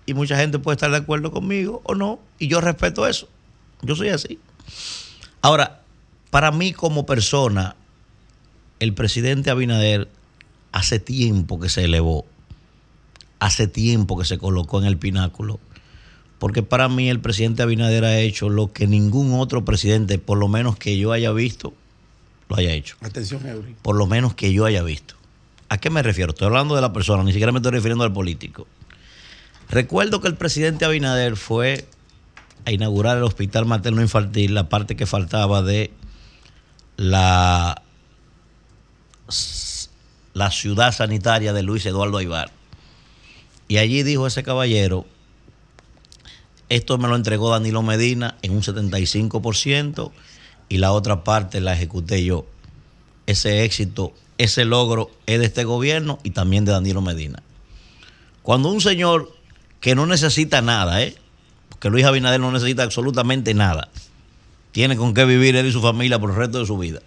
Y 0.04 0.14
mucha 0.14 0.36
gente 0.36 0.58
puede 0.58 0.76
estar 0.76 0.90
de 0.90 0.98
acuerdo 0.98 1.30
conmigo 1.32 1.80
o 1.84 1.94
no. 1.94 2.20
Y 2.38 2.48
yo 2.48 2.60
respeto 2.60 3.06
eso. 3.06 3.28
Yo 3.80 3.96
soy 3.96 4.10
así. 4.10 4.38
Ahora, 5.40 5.80
para 6.30 6.50
mí 6.50 6.72
como 6.72 7.06
persona, 7.06 7.76
el 8.78 8.94
presidente 8.94 9.50
Abinader 9.50 10.08
hace 10.70 10.98
tiempo 10.98 11.58
que 11.58 11.68
se 11.68 11.84
elevó 11.84 12.26
hace 13.42 13.66
tiempo 13.66 14.16
que 14.16 14.24
se 14.24 14.38
colocó 14.38 14.78
en 14.78 14.84
el 14.84 14.96
pináculo, 14.96 15.58
porque 16.42 16.64
para 16.64 16.88
mí 16.88 17.08
el 17.08 17.20
presidente 17.20 17.62
Abinader 17.62 18.04
ha 18.04 18.18
hecho 18.18 18.48
lo 18.48 18.72
que 18.72 18.88
ningún 18.88 19.38
otro 19.38 19.64
presidente, 19.64 20.18
por 20.18 20.38
lo 20.38 20.48
menos 20.48 20.76
que 20.76 20.98
yo 20.98 21.12
haya 21.12 21.30
visto, 21.30 21.72
lo 22.48 22.56
haya 22.56 22.72
hecho. 22.72 22.96
Atención, 23.00 23.46
Eury. 23.46 23.76
Por 23.80 23.94
lo 23.94 24.08
menos 24.08 24.34
que 24.34 24.52
yo 24.52 24.64
haya 24.64 24.82
visto. 24.82 25.14
¿A 25.68 25.78
qué 25.78 25.88
me 25.88 26.02
refiero? 26.02 26.32
Estoy 26.32 26.48
hablando 26.48 26.74
de 26.74 26.80
la 26.80 26.92
persona, 26.92 27.22
ni 27.22 27.30
siquiera 27.30 27.52
me 27.52 27.60
estoy 27.60 27.70
refiriendo 27.70 28.02
al 28.02 28.12
político. 28.12 28.66
Recuerdo 29.70 30.20
que 30.20 30.26
el 30.26 30.34
presidente 30.34 30.84
Abinader 30.84 31.36
fue 31.36 31.86
a 32.64 32.72
inaugurar 32.72 33.18
el 33.18 33.22
hospital 33.22 33.64
materno 33.64 34.02
infantil, 34.02 34.52
la 34.52 34.68
parte 34.68 34.96
que 34.96 35.06
faltaba 35.06 35.62
de 35.62 35.92
la, 36.96 37.82
la 40.34 40.50
ciudad 40.50 40.90
sanitaria 40.90 41.52
de 41.52 41.62
Luis 41.62 41.86
Eduardo 41.86 42.18
Aybar. 42.18 42.50
Y 43.68 43.76
allí 43.76 44.02
dijo 44.02 44.26
ese 44.26 44.42
caballero, 44.42 45.06
esto 46.74 46.96
me 46.96 47.06
lo 47.06 47.16
entregó 47.16 47.50
Danilo 47.50 47.82
Medina 47.82 48.38
en 48.40 48.52
un 48.52 48.62
75% 48.62 50.10
y 50.70 50.78
la 50.78 50.92
otra 50.92 51.22
parte 51.22 51.60
la 51.60 51.74
ejecuté 51.74 52.24
yo. 52.24 52.46
Ese 53.26 53.64
éxito, 53.64 54.14
ese 54.38 54.64
logro 54.64 55.10
es 55.26 55.38
de 55.38 55.44
este 55.44 55.64
gobierno 55.64 56.18
y 56.22 56.30
también 56.30 56.64
de 56.64 56.72
Danilo 56.72 57.02
Medina. 57.02 57.42
Cuando 58.42 58.70
un 58.70 58.80
señor 58.80 59.36
que 59.80 59.94
no 59.94 60.06
necesita 60.06 60.62
nada, 60.62 61.02
¿eh? 61.02 61.14
porque 61.68 61.90
Luis 61.90 62.06
Abinader 62.06 62.40
no 62.40 62.50
necesita 62.50 62.84
absolutamente 62.84 63.52
nada, 63.52 63.90
tiene 64.70 64.96
con 64.96 65.12
qué 65.12 65.26
vivir 65.26 65.54
él 65.56 65.66
y 65.66 65.72
su 65.72 65.82
familia 65.82 66.18
por 66.18 66.30
el 66.30 66.36
resto 66.36 66.58
de 66.58 66.66
su 66.66 66.78
vida, 66.78 67.00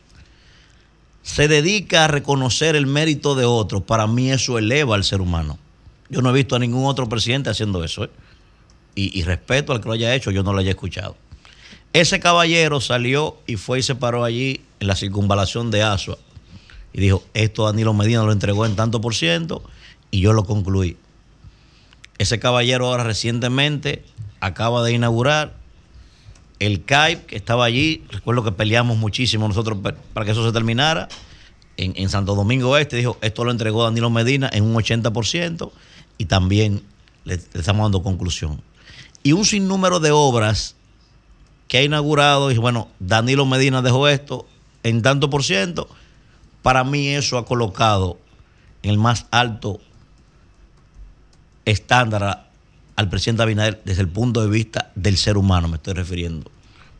se 1.23 1.47
dedica 1.47 2.05
a 2.05 2.07
reconocer 2.07 2.75
el 2.75 2.85
mérito 2.85 3.33
de 3.33 3.45
otros, 3.45 3.81
para 3.81 4.05
mí 4.05 4.29
eso 4.29 4.59
eleva 4.59 4.93
al 4.93 5.03
ser 5.03 5.21
humano. 5.21 5.57
Yo 6.07 6.21
no 6.21 6.29
he 6.29 6.33
visto 6.33 6.55
a 6.55 6.59
ningún 6.59 6.85
otro 6.85 7.09
presidente 7.09 7.49
haciendo 7.49 7.83
eso. 7.83 8.03
¿eh? 8.03 8.11
Y, 8.97 9.23
respeto 9.23 9.73
al 9.73 9.81
que 9.81 9.87
lo 9.87 9.93
haya 9.93 10.15
hecho, 10.15 10.31
yo 10.31 10.41
no 10.41 10.53
lo 10.53 10.59
haya 10.59 10.69
escuchado. 10.71 11.17
Ese 11.91 12.19
caballero 12.21 12.79
salió 12.79 13.37
y 13.45 13.57
fue 13.57 13.79
y 13.79 13.83
se 13.83 13.95
paró 13.95 14.23
allí 14.23 14.61
en 14.79 14.87
la 14.87 14.95
circunvalación 14.95 15.69
de 15.69 15.83
Asua 15.83 16.17
y 16.93 17.01
dijo, 17.01 17.21
esto 17.33 17.65
Danilo 17.65 17.93
Medina 17.93 18.23
lo 18.23 18.31
entregó 18.31 18.65
en 18.65 18.75
tanto 18.77 19.01
por 19.01 19.13
ciento 19.13 19.61
y 20.11 20.21
yo 20.21 20.31
lo 20.31 20.45
concluí. 20.45 20.95
Ese 22.17 22.39
caballero 22.39 22.87
ahora 22.87 23.03
recientemente 23.03 24.03
acaba 24.39 24.81
de 24.83 24.93
inaugurar 24.93 25.55
El 26.59 26.85
CAIP 26.85 27.25
que 27.25 27.35
estaba 27.35 27.65
allí, 27.65 28.05
recuerdo 28.09 28.43
que 28.45 28.53
peleamos 28.53 28.97
muchísimo 28.97 29.45
nosotros 29.47 29.77
pa- 29.79 29.95
para 30.13 30.25
que 30.25 30.31
eso 30.31 30.45
se 30.45 30.53
terminara. 30.53 31.09
En, 31.77 31.91
en 31.97 32.07
Santo 32.07 32.35
Domingo 32.35 32.77
Este 32.77 32.95
dijo, 32.95 33.17
esto 33.21 33.43
lo 33.43 33.51
entregó 33.51 33.83
Danilo 33.83 34.09
Medina 34.09 34.49
en 34.53 34.63
un 34.63 34.73
80% 34.75 35.69
y 36.17 36.25
también 36.25 36.81
le, 37.25 37.35
le 37.35 37.59
estamos 37.59 37.83
dando 37.83 38.01
conclusión. 38.01 38.61
Y 39.25 39.31
un 39.31 39.43
sinnúmero 39.43 39.99
de 39.99 40.11
obras 40.11 40.75
que 41.67 41.79
ha 41.79 41.83
inaugurado, 41.83 42.51
y 42.51 42.57
bueno, 42.59 42.89
Danilo 42.99 43.47
Medina 43.47 43.81
dejó 43.81 44.07
esto 44.07 44.45
en 44.83 45.01
tanto 45.01 45.31
por 45.31 45.43
ciento, 45.43 45.89
para 46.61 46.83
mí 46.83 47.07
eso 47.07 47.39
ha 47.39 47.45
colocado 47.47 48.19
en 48.83 48.91
el 48.91 48.99
más 48.99 49.25
alto 49.31 49.81
estándar 51.65 52.51
al 52.95 53.09
presidente 53.09 53.41
Abinader 53.41 53.81
desde 53.83 54.03
el 54.03 54.09
punto 54.09 54.43
de 54.43 54.47
vista 54.47 54.91
del 54.93 55.17
ser 55.17 55.37
humano, 55.37 55.69
me 55.69 55.77
estoy 55.77 55.95
refiriendo. 55.95 56.51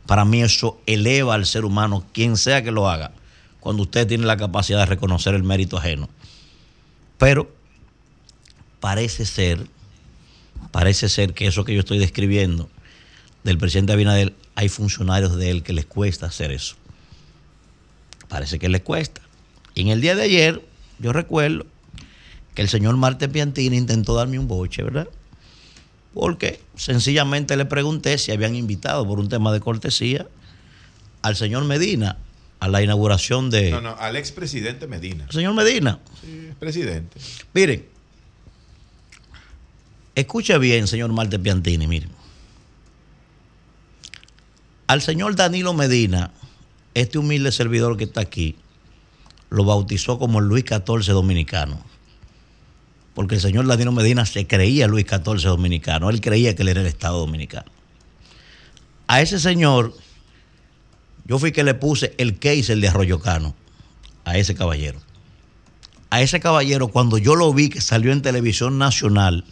Para 0.04 0.24
mí 0.24 0.42
eso 0.42 0.80
eleva 0.86 1.34
al 1.36 1.46
ser 1.46 1.64
humano, 1.64 2.04
quien 2.12 2.36
sea 2.36 2.64
que 2.64 2.72
lo 2.72 2.90
haga, 2.90 3.12
cuando 3.60 3.84
usted 3.84 4.04
tiene 4.04 4.26
la 4.26 4.36
capacidad 4.36 4.80
de 4.80 4.86
reconocer 4.86 5.36
el 5.36 5.44
mérito 5.44 5.78
ajeno. 5.78 6.08
Pero 7.18 7.54
parece 8.80 9.24
ser, 9.26 9.68
parece 10.76 11.08
ser 11.08 11.32
que 11.32 11.46
eso 11.46 11.64
que 11.64 11.72
yo 11.72 11.80
estoy 11.80 11.96
describiendo 11.98 12.68
del 13.44 13.56
presidente 13.56 13.94
Abinader, 13.94 14.34
hay 14.56 14.68
funcionarios 14.68 15.34
de 15.34 15.50
él 15.50 15.62
que 15.62 15.72
les 15.72 15.86
cuesta 15.86 16.26
hacer 16.26 16.50
eso. 16.50 16.76
Parece 18.28 18.58
que 18.58 18.68
les 18.68 18.82
cuesta. 18.82 19.22
Y 19.74 19.80
en 19.80 19.88
el 19.88 20.02
día 20.02 20.14
de 20.14 20.24
ayer, 20.24 20.60
yo 20.98 21.14
recuerdo 21.14 21.64
que 22.54 22.60
el 22.60 22.68
señor 22.68 22.94
Marte 22.98 23.26
Piantini 23.26 23.74
intentó 23.78 24.16
darme 24.16 24.38
un 24.38 24.48
boche, 24.48 24.82
¿verdad? 24.82 25.08
Porque 26.12 26.60
sencillamente 26.76 27.56
le 27.56 27.64
pregunté 27.64 28.18
si 28.18 28.32
habían 28.32 28.54
invitado 28.54 29.06
por 29.08 29.18
un 29.18 29.30
tema 29.30 29.54
de 29.54 29.60
cortesía 29.60 30.26
al 31.22 31.36
señor 31.36 31.64
Medina 31.64 32.18
a 32.60 32.68
la 32.68 32.82
inauguración 32.82 33.48
de... 33.48 33.70
No, 33.70 33.80
no, 33.80 33.96
al 33.98 34.16
expresidente 34.16 34.86
Medina. 34.86 35.26
Señor 35.32 35.54
Medina, 35.54 36.00
Sí, 36.20 36.50
presidente. 36.58 37.18
miren, 37.54 37.95
escuche 40.16 40.58
bien, 40.58 40.88
señor 40.88 41.12
Marte 41.12 41.38
Piantini, 41.38 41.86
miren. 41.86 42.10
Al 44.88 45.02
señor 45.02 45.36
Danilo 45.36 45.74
Medina, 45.74 46.32
este 46.94 47.18
humilde 47.18 47.52
servidor 47.52 47.96
que 47.96 48.04
está 48.04 48.22
aquí, 48.22 48.56
lo 49.50 49.64
bautizó 49.64 50.18
como 50.18 50.40
Luis 50.40 50.64
XIV 50.66 51.12
dominicano. 51.12 51.80
Porque 53.14 53.36
el 53.36 53.40
señor 53.40 53.66
Danilo 53.66 53.92
Medina 53.92 54.26
se 54.26 54.46
creía 54.46 54.86
Luis 54.86 55.06
XIV 55.08 55.42
dominicano. 55.42 56.10
Él 56.10 56.20
creía 56.20 56.54
que 56.54 56.62
él 56.62 56.68
era 56.68 56.80
el 56.80 56.86
Estado 56.86 57.18
dominicano. 57.18 57.70
A 59.06 59.20
ese 59.20 59.38
señor, 59.38 59.94
yo 61.24 61.38
fui 61.38 61.52
que 61.52 61.64
le 61.64 61.74
puse 61.74 62.14
el 62.18 62.38
el 62.42 62.80
de 62.80 62.88
Arroyo 62.88 63.20
Cano, 63.20 63.54
a 64.24 64.36
ese 64.36 64.54
caballero. 64.54 65.00
A 66.10 66.22
ese 66.22 66.40
caballero, 66.40 66.88
cuando 66.88 67.18
yo 67.18 67.34
lo 67.34 67.52
vi 67.52 67.68
que 67.68 67.80
salió 67.80 68.12
en 68.12 68.22
televisión 68.22 68.78
nacional 68.78 69.44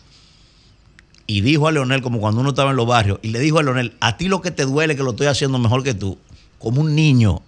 y 1.26 1.40
dijo 1.40 1.68
a 1.68 1.72
Leonel, 1.72 2.02
como 2.02 2.20
cuando 2.20 2.40
uno 2.40 2.50
estaba 2.50 2.70
en 2.70 2.76
los 2.76 2.86
barrios, 2.86 3.18
y 3.22 3.28
le 3.28 3.38
dijo 3.40 3.58
a 3.58 3.62
Leonel, 3.62 3.94
a 4.00 4.16
ti 4.16 4.28
lo 4.28 4.40
que 4.40 4.50
te 4.50 4.64
duele 4.64 4.96
que 4.96 5.02
lo 5.02 5.10
estoy 5.10 5.26
haciendo 5.26 5.58
mejor 5.58 5.82
que 5.82 5.94
tú, 5.94 6.18
como 6.58 6.80
un 6.80 6.94
niño, 6.94 7.42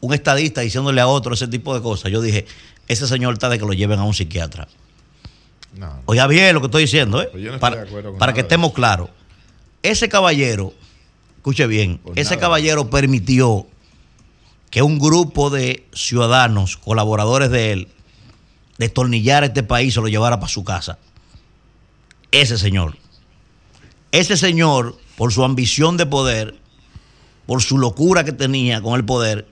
un 0.00 0.12
estadista 0.14 0.60
diciéndole 0.60 1.00
a 1.00 1.06
otro 1.06 1.34
ese 1.34 1.48
tipo 1.48 1.74
de 1.74 1.82
cosas. 1.82 2.10
Yo 2.10 2.20
dije, 2.20 2.46
ese 2.88 3.06
señor 3.06 3.34
está 3.34 3.48
de 3.48 3.58
que 3.58 3.64
lo 3.64 3.72
lleven 3.72 3.98
a 3.98 4.04
un 4.04 4.14
psiquiatra. 4.14 4.68
No. 5.76 6.00
Oiga 6.06 6.26
bien 6.26 6.54
lo 6.54 6.60
que 6.60 6.66
estoy 6.66 6.82
diciendo, 6.82 7.20
¿eh? 7.22 7.28
Pues 7.30 7.42
yo 7.42 7.50
no 7.50 7.56
estoy 7.56 7.60
para 7.70 7.76
de 7.82 7.88
acuerdo 7.88 8.10
con 8.10 8.18
para 8.18 8.32
que 8.32 8.40
estemos 8.40 8.72
claros. 8.72 9.10
Ese 9.82 10.08
caballero, 10.08 10.72
escuche 11.36 11.66
bien, 11.66 11.98
Pues 12.02 12.16
ese 12.18 12.30
nada. 12.36 12.40
caballero 12.40 12.88
permitió 12.90 13.66
que 14.70 14.82
un 14.82 14.98
grupo 14.98 15.50
de 15.50 15.86
ciudadanos, 15.92 16.76
colaboradores 16.76 17.50
de 17.50 17.72
él, 17.72 17.88
destornillara 18.78 19.46
este 19.46 19.62
país 19.62 19.88
y 19.88 19.92
se 19.92 20.00
lo 20.00 20.08
llevara 20.08 20.40
para 20.40 20.48
su 20.52 20.64
casa. 20.64 20.98
Ese 22.36 22.58
señor. 22.58 22.98
Ese 24.12 24.36
señor, 24.36 24.98
por 25.16 25.32
su 25.32 25.42
ambición 25.42 25.96
de 25.96 26.04
poder, 26.04 26.54
por 27.46 27.62
su 27.62 27.78
locura 27.78 28.24
que 28.24 28.32
tenía 28.32 28.82
con 28.82 28.94
el 28.94 29.06
poder, 29.06 29.48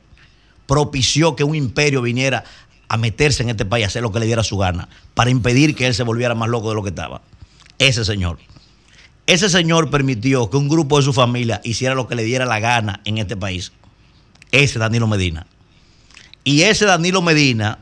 propició 0.67 1.35
que 1.35 1.45
un 1.45 1.55
imperio 1.55 2.03
viniera 2.03 2.45
a 2.89 2.99
meterse 2.99 3.43
en 3.43 3.49
este 3.49 3.65
país, 3.65 3.85
a 3.85 3.87
hacer 3.87 4.03
lo 4.03 4.13
que 4.13 4.21
le 4.21 4.27
diera 4.27 4.45
su 4.45 4.59
gana, 4.59 4.91
para 5.15 5.31
impedir 5.31 5.75
que 5.75 5.87
él 5.87 5.95
se 5.95 6.03
volviera 6.03 6.35
más 6.35 6.51
loco 6.51 6.69
de 6.69 6.75
lo 6.75 6.83
que 6.83 6.91
estaba. 6.91 7.23
Ese 7.79 8.05
señor. 8.05 8.39
Ese 9.27 9.49
señor 9.49 9.89
permitió 9.89 10.51
que 10.51 10.59
un 10.59 10.69
grupo 10.69 10.99
de 10.99 11.05
su 11.05 11.15
familia 11.15 11.63
hiciera 11.65 11.95
lo 11.95 12.07
que 12.07 12.17
le 12.17 12.23
diera 12.23 12.45
la 12.45 12.61
gana 12.61 13.01
en 13.07 13.17
este 13.17 13.35
país. 13.35 13.73
Ese 14.53 14.79
Danilo 14.79 15.07
Medina. 15.07 15.47
Y 16.45 16.65
ese 16.65 16.85
Danilo 16.85 17.23
Medina, 17.23 17.79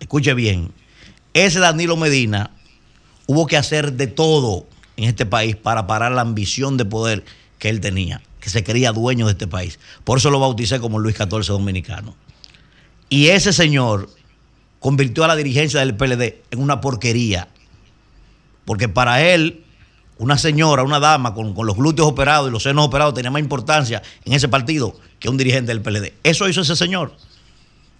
escuche 0.00 0.34
bien, 0.34 0.72
ese 1.32 1.60
Danilo 1.60 1.96
Medina 1.96 2.55
hubo 3.26 3.46
que 3.46 3.56
hacer 3.56 3.92
de 3.92 4.06
todo 4.06 4.66
en 4.96 5.04
este 5.04 5.26
país 5.26 5.56
para 5.56 5.86
parar 5.86 6.12
la 6.12 6.22
ambición 6.22 6.76
de 6.76 6.84
poder 6.84 7.24
que 7.58 7.68
él 7.68 7.80
tenía, 7.80 8.22
que 8.40 8.50
se 8.50 8.64
creía 8.64 8.92
dueño 8.92 9.26
de 9.26 9.32
este 9.32 9.46
país. 9.46 9.78
Por 10.04 10.18
eso 10.18 10.30
lo 10.30 10.40
bauticé 10.40 10.80
como 10.80 10.98
Luis 10.98 11.16
XIV 11.16 11.46
dominicano. 11.46 12.14
Y 13.08 13.28
ese 13.28 13.52
señor 13.52 14.10
convirtió 14.80 15.24
a 15.24 15.28
la 15.28 15.36
dirigencia 15.36 15.80
del 15.80 15.96
PLD 15.96 16.42
en 16.50 16.60
una 16.60 16.80
porquería. 16.80 17.48
Porque 18.64 18.88
para 18.88 19.22
él, 19.22 19.64
una 20.18 20.38
señora, 20.38 20.82
una 20.82 20.98
dama 20.98 21.34
con, 21.34 21.54
con 21.54 21.66
los 21.66 21.76
glúteos 21.76 22.08
operados 22.08 22.48
y 22.48 22.52
los 22.52 22.62
senos 22.62 22.86
operados 22.86 23.14
tenía 23.14 23.30
más 23.30 23.42
importancia 23.42 24.02
en 24.24 24.32
ese 24.32 24.48
partido 24.48 24.98
que 25.18 25.28
un 25.28 25.36
dirigente 25.36 25.72
del 25.72 25.82
PLD. 25.82 26.14
Eso 26.22 26.48
hizo 26.48 26.62
ese 26.62 26.76
señor. 26.76 27.16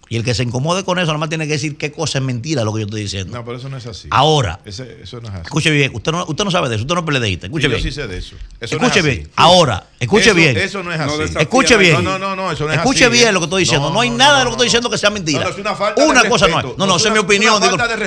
Y 0.09 0.15
el 0.17 0.23
que 0.23 0.33
se 0.33 0.43
incomode 0.43 0.83
con 0.85 0.99
eso, 0.99 1.07
nada 1.07 1.17
más 1.17 1.29
tiene 1.29 1.45
que 1.47 1.53
decir 1.53 1.77
qué 1.77 1.91
cosa 1.91 2.19
es 2.19 2.23
mentira 2.23 2.63
lo 2.63 2.73
que 2.73 2.79
yo 2.81 2.85
estoy 2.85 3.01
diciendo. 3.01 3.35
No, 3.37 3.43
pero 3.43 3.57
eso 3.57 3.67
no 3.69 3.77
es 3.77 3.85
así. 3.85 4.07
Ahora. 4.11 4.59
Ese- 4.65 4.99
eso 5.03 5.19
no 5.19 5.27
es 5.27 5.33
así. 5.33 5.43
Escuche 5.43 5.69
bien, 5.69 5.91
usted 5.93 6.11
no, 6.11 6.25
usted 6.27 6.43
no 6.45 6.51
sabe 6.51 6.69
de 6.69 6.75
eso, 6.75 6.83
usted 6.83 6.93
no 6.95 7.01
es 7.01 7.05
PLDista. 7.05 7.47
Escuche 7.47 7.63
Sí, 7.63 7.67
bien. 7.69 7.81
Yo 7.83 7.89
sí 7.89 7.91
sé 7.93 8.07
de 8.07 8.17
eso. 8.17 8.35
Eso 8.59 8.77
no 8.77 8.87
escuche 8.87 8.99
es 9.01 9.05
así. 9.05 9.15
bien. 9.17 9.31
Ahora, 9.35 9.87
escuche 9.99 10.25
Eso- 10.27 10.35
bien. 10.35 10.57
Eso 10.57 10.83
no 10.83 10.93
es 10.93 10.99
así. 10.99 11.21
escuche 11.39 11.75
bien. 11.77 12.03
No, 12.03 12.17
no, 12.17 12.35
no, 12.35 12.51
eso 12.51 12.65
no 12.65 12.71
es 12.71 12.77
escuche 12.77 13.05
así, 13.05 13.13
bien 13.13 13.27
¿eh? 13.29 13.31
lo 13.33 13.39
que 13.39 13.45
estoy 13.45 13.63
diciendo. 13.63 13.89
No, 13.89 13.99
hay 14.01 14.09
nada 14.09 14.39
de 14.39 14.43
lo 14.45 14.49
que 14.51 14.53
estoy 14.53 14.65
diciendo 14.67 14.89
que 14.89 14.97
sea 14.97 15.09
mentira. 15.09 15.39
No, 15.39 15.45
no, 15.45 15.51
es 15.51 15.57
una 15.59 15.75
falta 15.75 16.01
de 16.01 16.07
Una 16.09 16.23
cosa 16.29 16.47
no 16.47 16.55
respeto. 16.55 16.71
es. 16.73 16.77
No, 16.77 16.85
no, 16.85 16.91
No, 16.93 16.97
esa 16.97 17.03
es 17.03 17.05
es 17.07 17.11
mi 17.13 17.19
opinión. 17.19 17.61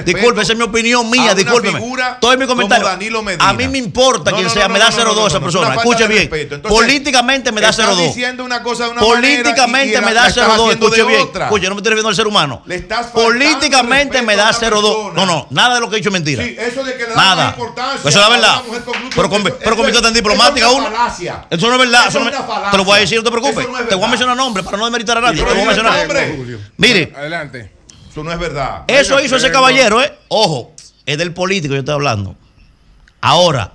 disculpe, 0.05 0.37
de 0.37 0.43
esa 0.43 0.53
es 0.53 0.59
mi 0.59 0.65
opinión 0.65 1.11
mía. 1.11 1.35
Discúlpeme. 1.35 1.81
Todo 2.21 2.37
mi 2.39 2.47
como 2.47 2.63
comentario. 2.63 2.89
A 3.41 3.53
mí 3.53 3.69
me 3.69 3.79
importa 3.79 4.33
quien 4.33 4.49
sea. 4.49 4.69
me 4.69 4.79
da 4.79 4.91
no, 4.91 4.97
0,2 4.97 5.15
no, 5.15 5.27
esa 5.27 5.41
persona. 5.41 5.75
Escuche 5.75 6.09
de 6.09 6.29
bien. 6.29 6.63
Políticamente 6.63 7.53
me 7.53 7.61
da 7.61 7.71
estás 7.71 7.89
0,2. 7.91 8.07
diciendo 8.09 8.45
una 8.45 8.63
cosa 8.63 8.85
de 8.87 8.91
una 8.93 9.01
Políticamente 9.01 9.67
manera 9.69 10.01
y- 10.01 10.03
y 10.03 10.07
me 10.07 10.15
da 10.15 10.23
la 10.23 10.29
estás 10.29 10.47
0,2. 10.47 10.53
haciendo 10.65 10.89
de 10.91 10.97
Escuche 10.97 11.05
bien. 11.05 11.43
Escuche, 11.45 11.69
no 11.69 11.75
me 11.75 11.83
estoy 11.91 12.03
refiriendo 12.03 12.09
al 12.09 12.15
ser 12.17 12.27
humano. 12.27 12.63
Le 12.67 12.77
estás 12.77 13.07
faltando 13.13 13.23
Políticamente 13.23 14.23
me 14.23 14.37
da 14.37 14.45
una 14.45 14.53
0,2. 14.53 14.61
persona. 14.61 15.13
No, 15.15 15.27
no, 15.27 15.47
nada 15.51 15.75
de 15.75 15.81
lo 15.81 15.89
que 15.91 15.97
he 15.97 15.99
dicho 15.99 16.09
es 16.09 16.13
mentira. 16.13 16.43
Sí, 16.45 16.57
eso 16.59 16.85
de 16.85 16.93
que 16.97 17.03
le 17.05 17.09
da 17.11 17.17
Nada. 17.17 17.45
más 17.47 17.55
importancia 17.59 18.09
Eso 18.09 18.09
es 18.09 18.15
la 18.17 18.29
verdad. 18.29 18.63
Pero 19.15 19.29
con, 19.31 19.41
eso- 19.47 19.59
pero 19.59 19.77
con 19.77 19.85
eso 19.85 19.85
virtud 19.87 20.01
tan 20.03 20.11
es- 20.11 20.15
diplomática 20.15 20.67
eso 20.67 20.69
es 20.71 20.75
uno. 20.79 20.89
una 20.89 20.97
falacia. 20.99 21.47
Eso 21.51 21.67
no 21.67 21.73
es 21.75 21.79
verdad. 21.79 22.01
Eso 22.01 22.09
eso 22.09 22.19
es 22.19 22.25
no- 22.25 22.31
una 22.39 22.47
falacia. 22.47 22.71
te 22.71 22.77
lo 22.77 22.85
voy 22.85 22.97
a 22.97 23.01
decir, 23.01 23.19
no 23.19 23.25
te 23.25 23.31
preocupes. 23.31 23.69
No 23.69 23.79
te 23.85 23.95
voy 23.95 24.05
a 24.05 24.09
mencionar 24.09 24.37
nombres 24.37 24.65
para 24.65 24.77
no 24.79 24.85
demeritar 24.85 25.19
a 25.19 25.21
nadie. 25.21 25.37
Te 25.37 25.43
Pero 25.43 25.55
voy 25.55 25.59
a 25.69 25.73
dime 25.75 25.83
mencionar. 25.83 26.35
nombre. 26.39 26.59
Mire, 26.77 27.13
Adelante. 27.17 27.73
Eso 28.11 28.25
no 28.25 28.33
es 28.33 28.39
verdad. 28.39 28.85
eso 28.89 29.15
Venga, 29.17 29.27
hizo 29.27 29.37
ese 29.37 29.51
caballero, 29.53 30.03
¿eh? 30.03 30.13
Ojo, 30.29 30.73
es 31.07 31.17
del 31.19 31.33
político 31.33 31.75
yo 31.75 31.81
estoy 31.81 31.95
hablando. 31.95 32.35
Ahora, 33.21 33.73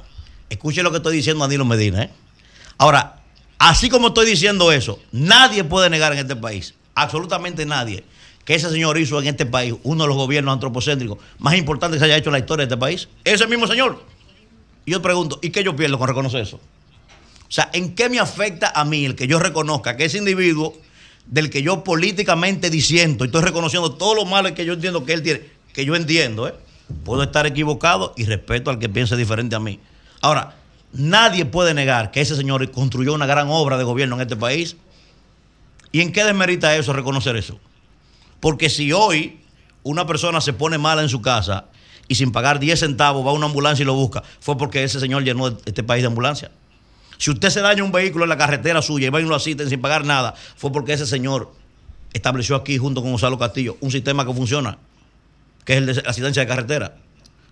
escuche 0.49 0.83
lo 0.83 0.91
que 0.91 0.97
estoy 0.97 1.15
diciendo 1.15 1.43
a 1.43 1.47
Danilo 1.47 1.65
Medina, 1.65 2.03
¿eh? 2.03 2.09
Ahora, 2.77 3.17
así 3.59 3.89
como 3.89 4.07
estoy 4.09 4.25
diciendo 4.25 4.71
eso, 4.71 4.99
nadie 5.11 5.63
puede 5.63 5.89
negar 5.89 6.11
en 6.13 6.19
este 6.19 6.35
país, 6.35 6.73
absolutamente 6.95 7.65
nadie, 7.65 8.03
que 8.43 8.55
ese 8.55 8.69
señor 8.69 8.97
hizo 8.97 9.19
en 9.21 9.27
este 9.27 9.45
país 9.45 9.75
uno 9.83 10.03
de 10.03 10.07
los 10.07 10.17
gobiernos 10.17 10.53
antropocéntricos 10.53 11.17
más 11.39 11.55
importantes 11.55 11.97
que 11.97 11.99
se 11.99 12.05
haya 12.05 12.17
hecho 12.17 12.29
en 12.29 12.33
la 12.33 12.39
historia 12.39 12.65
de 12.65 12.73
este 12.73 12.79
país. 12.79 13.07
Ese 13.23 13.45
mismo 13.47 13.67
señor. 13.67 14.01
Y 14.85 14.91
yo 14.91 15.01
pregunto, 15.01 15.39
¿y 15.41 15.49
qué 15.49 15.63
yo 15.63 15.75
pierdo 15.75 15.97
con 15.97 16.07
reconocer 16.07 16.41
eso? 16.41 16.57
O 16.57 17.51
sea, 17.51 17.69
¿en 17.73 17.95
qué 17.95 18.09
me 18.09 18.19
afecta 18.19 18.71
a 18.73 18.85
mí 18.85 19.05
el 19.05 19.15
que 19.15 19.27
yo 19.27 19.39
reconozca 19.39 19.95
que 19.97 20.05
ese 20.05 20.17
individuo 20.17 20.75
del 21.27 21.49
que 21.49 21.61
yo 21.61 21.83
políticamente 21.83 22.69
disiento 22.69 23.23
y 23.23 23.27
estoy 23.27 23.41
reconociendo 23.41 23.93
todos 23.93 24.15
los 24.15 24.29
males 24.29 24.53
que 24.53 24.65
yo 24.65 24.73
entiendo 24.73 25.05
que 25.05 25.13
él 25.13 25.23
tiene, 25.23 25.41
que 25.73 25.85
yo 25.85 25.95
entiendo, 25.95 26.47
¿eh? 26.47 26.53
Puedo 27.03 27.23
estar 27.23 27.47
equivocado 27.47 28.13
y 28.15 28.25
respeto 28.25 28.69
al 28.69 28.77
que 28.77 28.89
piense 28.89 29.15
diferente 29.17 29.55
a 29.55 29.59
mí. 29.59 29.79
Ahora, 30.21 30.55
nadie 30.93 31.45
puede 31.45 31.73
negar 31.73 32.11
que 32.11 32.21
ese 32.21 32.35
señor 32.35 32.69
construyó 32.71 33.13
una 33.13 33.25
gran 33.25 33.47
obra 33.49 33.77
de 33.77 33.83
gobierno 33.83 34.15
en 34.15 34.21
este 34.21 34.35
país. 34.35 34.75
¿Y 35.95 36.01
en 36.01 36.11
qué 36.11 36.25
desmerita 36.25 36.75
eso 36.75 36.91
reconocer 36.91 37.37
eso? 37.37 37.57
Porque 38.41 38.69
si 38.69 38.91
hoy 38.91 39.39
una 39.81 40.05
persona 40.05 40.41
se 40.41 40.51
pone 40.51 40.77
mala 40.77 41.01
en 41.01 41.07
su 41.07 41.21
casa 41.21 41.67
y 42.09 42.15
sin 42.15 42.33
pagar 42.33 42.59
10 42.59 42.77
centavos 42.77 43.25
va 43.25 43.29
a 43.29 43.33
una 43.33 43.45
ambulancia 43.45 43.83
y 43.83 43.85
lo 43.85 43.93
busca, 43.93 44.21
fue 44.41 44.57
porque 44.57 44.83
ese 44.83 44.99
señor 44.99 45.23
llenó 45.23 45.57
este 45.63 45.83
país 45.83 46.03
de 46.03 46.07
ambulancia. 46.07 46.51
Si 47.17 47.31
usted 47.31 47.49
se 47.49 47.61
daña 47.61 47.81
un 47.81 47.93
vehículo 47.93 48.25
en 48.25 48.29
la 48.29 48.37
carretera 48.37 48.81
suya 48.81 49.07
y 49.07 49.09
va 49.09 49.21
y 49.21 49.23
lo 49.23 49.35
asisten 49.35 49.69
sin 49.69 49.79
pagar 49.79 50.03
nada, 50.03 50.35
fue 50.57 50.69
porque 50.69 50.91
ese 50.91 51.05
señor 51.05 51.53
estableció 52.11 52.57
aquí 52.57 52.77
junto 52.77 53.01
con 53.01 53.11
Gonzalo 53.11 53.39
Castillo 53.39 53.77
un 53.79 53.89
sistema 53.89 54.25
que 54.25 54.33
funciona, 54.33 54.77
que 55.63 55.75
es 55.75 55.77
el 55.77 55.85
de 55.85 56.03
asistencia 56.05 56.41
de 56.41 56.47
carretera. 56.49 56.97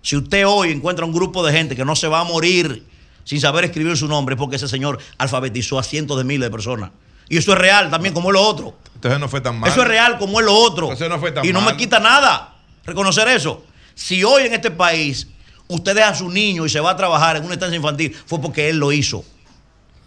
Si 0.02 0.18
usted 0.18 0.46
hoy 0.46 0.74
encuentra 0.74 1.06
un 1.06 1.14
grupo 1.14 1.46
de 1.46 1.54
gente 1.54 1.78
que 1.78 1.86
no 1.86 1.96
se 1.96 2.10
va 2.10 2.20
a 2.20 2.24
morir 2.26 2.84
sin 3.24 3.39
saber 3.39 3.64
escribir 3.64 3.96
su 3.96 4.10
nombre, 4.10 4.36
porque 4.36 4.58
ese 4.58 4.68
señor 4.68 5.00
alfabetizó 5.18 5.80
a 5.80 5.84
cientos 5.84 6.18
de 6.18 6.26
miles 6.26 6.48
de 6.48 6.52
personas. 6.52 6.91
Y 7.30 7.38
eso 7.38 7.53
es 7.53 7.57
real 7.57 7.89
también, 7.89 8.13
como 8.13 8.30
es 8.30 8.34
lo 8.34 8.41
otro. 8.41 8.78
Entonces 8.95 9.19
no 9.19 9.28
fue 9.28 9.41
tan 9.41 9.59
mal. 9.59 9.69
Eso 9.69 9.82
es 9.82 9.88
real 9.88 10.17
como 10.17 10.39
es 10.39 10.45
lo 10.45 10.53
otro. 10.53 10.86
Entonces 10.86 11.09
no 11.09 11.19
fue 11.19 11.32
tan 11.32 11.45
y 11.45 11.51
no 11.51 11.61
mal. 11.61 11.74
me 11.74 11.78
quita 11.78 11.99
nada 11.99 12.55
reconocer 12.86 13.28
eso. 13.28 13.63
Si 13.95 14.24
hoy 14.24 14.43
en 14.43 14.53
este 14.53 14.71
país 14.71 15.28
usted 15.67 15.95
deja 15.95 16.09
a 16.09 16.15
su 16.15 16.30
niño 16.30 16.65
y 16.65 16.69
se 16.69 16.80
va 16.80 16.91
a 16.91 16.97
trabajar 16.97 17.38
en 17.38 17.43
una 17.45 17.53
estancia 17.53 17.76
infantil, 17.76 18.15
fue 18.26 18.39
porque 18.39 18.69
él 18.69 18.78
lo 18.78 18.91
hizo. 18.91 19.24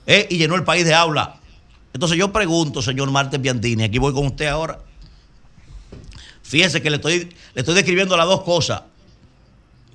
¿eh? 0.06 0.26
Y 0.30 0.38
llenó 0.38 0.54
el 0.54 0.64
país 0.64 0.84
de 0.84 0.94
aula. 0.94 1.36
Entonces 1.92 2.18
yo 2.18 2.32
pregunto, 2.32 2.82
señor 2.82 3.10
Marte 3.10 3.38
Piantini, 3.38 3.84
aquí 3.84 3.98
voy 3.98 4.12
con 4.12 4.26
usted 4.26 4.46
ahora. 4.46 4.80
Fíjese 6.42 6.80
que 6.80 6.90
le 6.90 6.96
estoy, 6.96 7.34
le 7.54 7.60
estoy 7.60 7.74
describiendo 7.74 8.16
las 8.16 8.26
dos 8.26 8.42
cosas. 8.42 8.82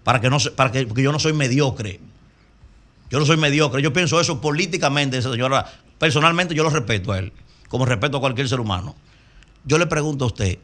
Para 0.03 0.19
que 0.19 0.29
no 0.29 0.37
para 0.55 0.71
que, 0.71 0.85
porque 0.85 1.03
yo 1.03 1.11
no 1.11 1.19
soy 1.19 1.33
mediocre. 1.33 1.99
Yo 3.09 3.19
no 3.19 3.25
soy 3.25 3.37
mediocre. 3.37 3.81
Yo 3.81 3.93
pienso 3.93 4.19
eso 4.19 4.41
políticamente, 4.41 5.21
señora. 5.21 5.71
Personalmente 6.01 6.55
yo 6.55 6.63
lo 6.63 6.71
respeto 6.71 7.11
a 7.11 7.19
él, 7.19 7.31
como 7.67 7.85
respeto 7.85 8.17
a 8.17 8.19
cualquier 8.19 8.49
ser 8.49 8.59
humano. 8.59 8.95
Yo 9.65 9.77
le 9.77 9.85
pregunto 9.85 10.25
a 10.25 10.29
usted, 10.29 10.57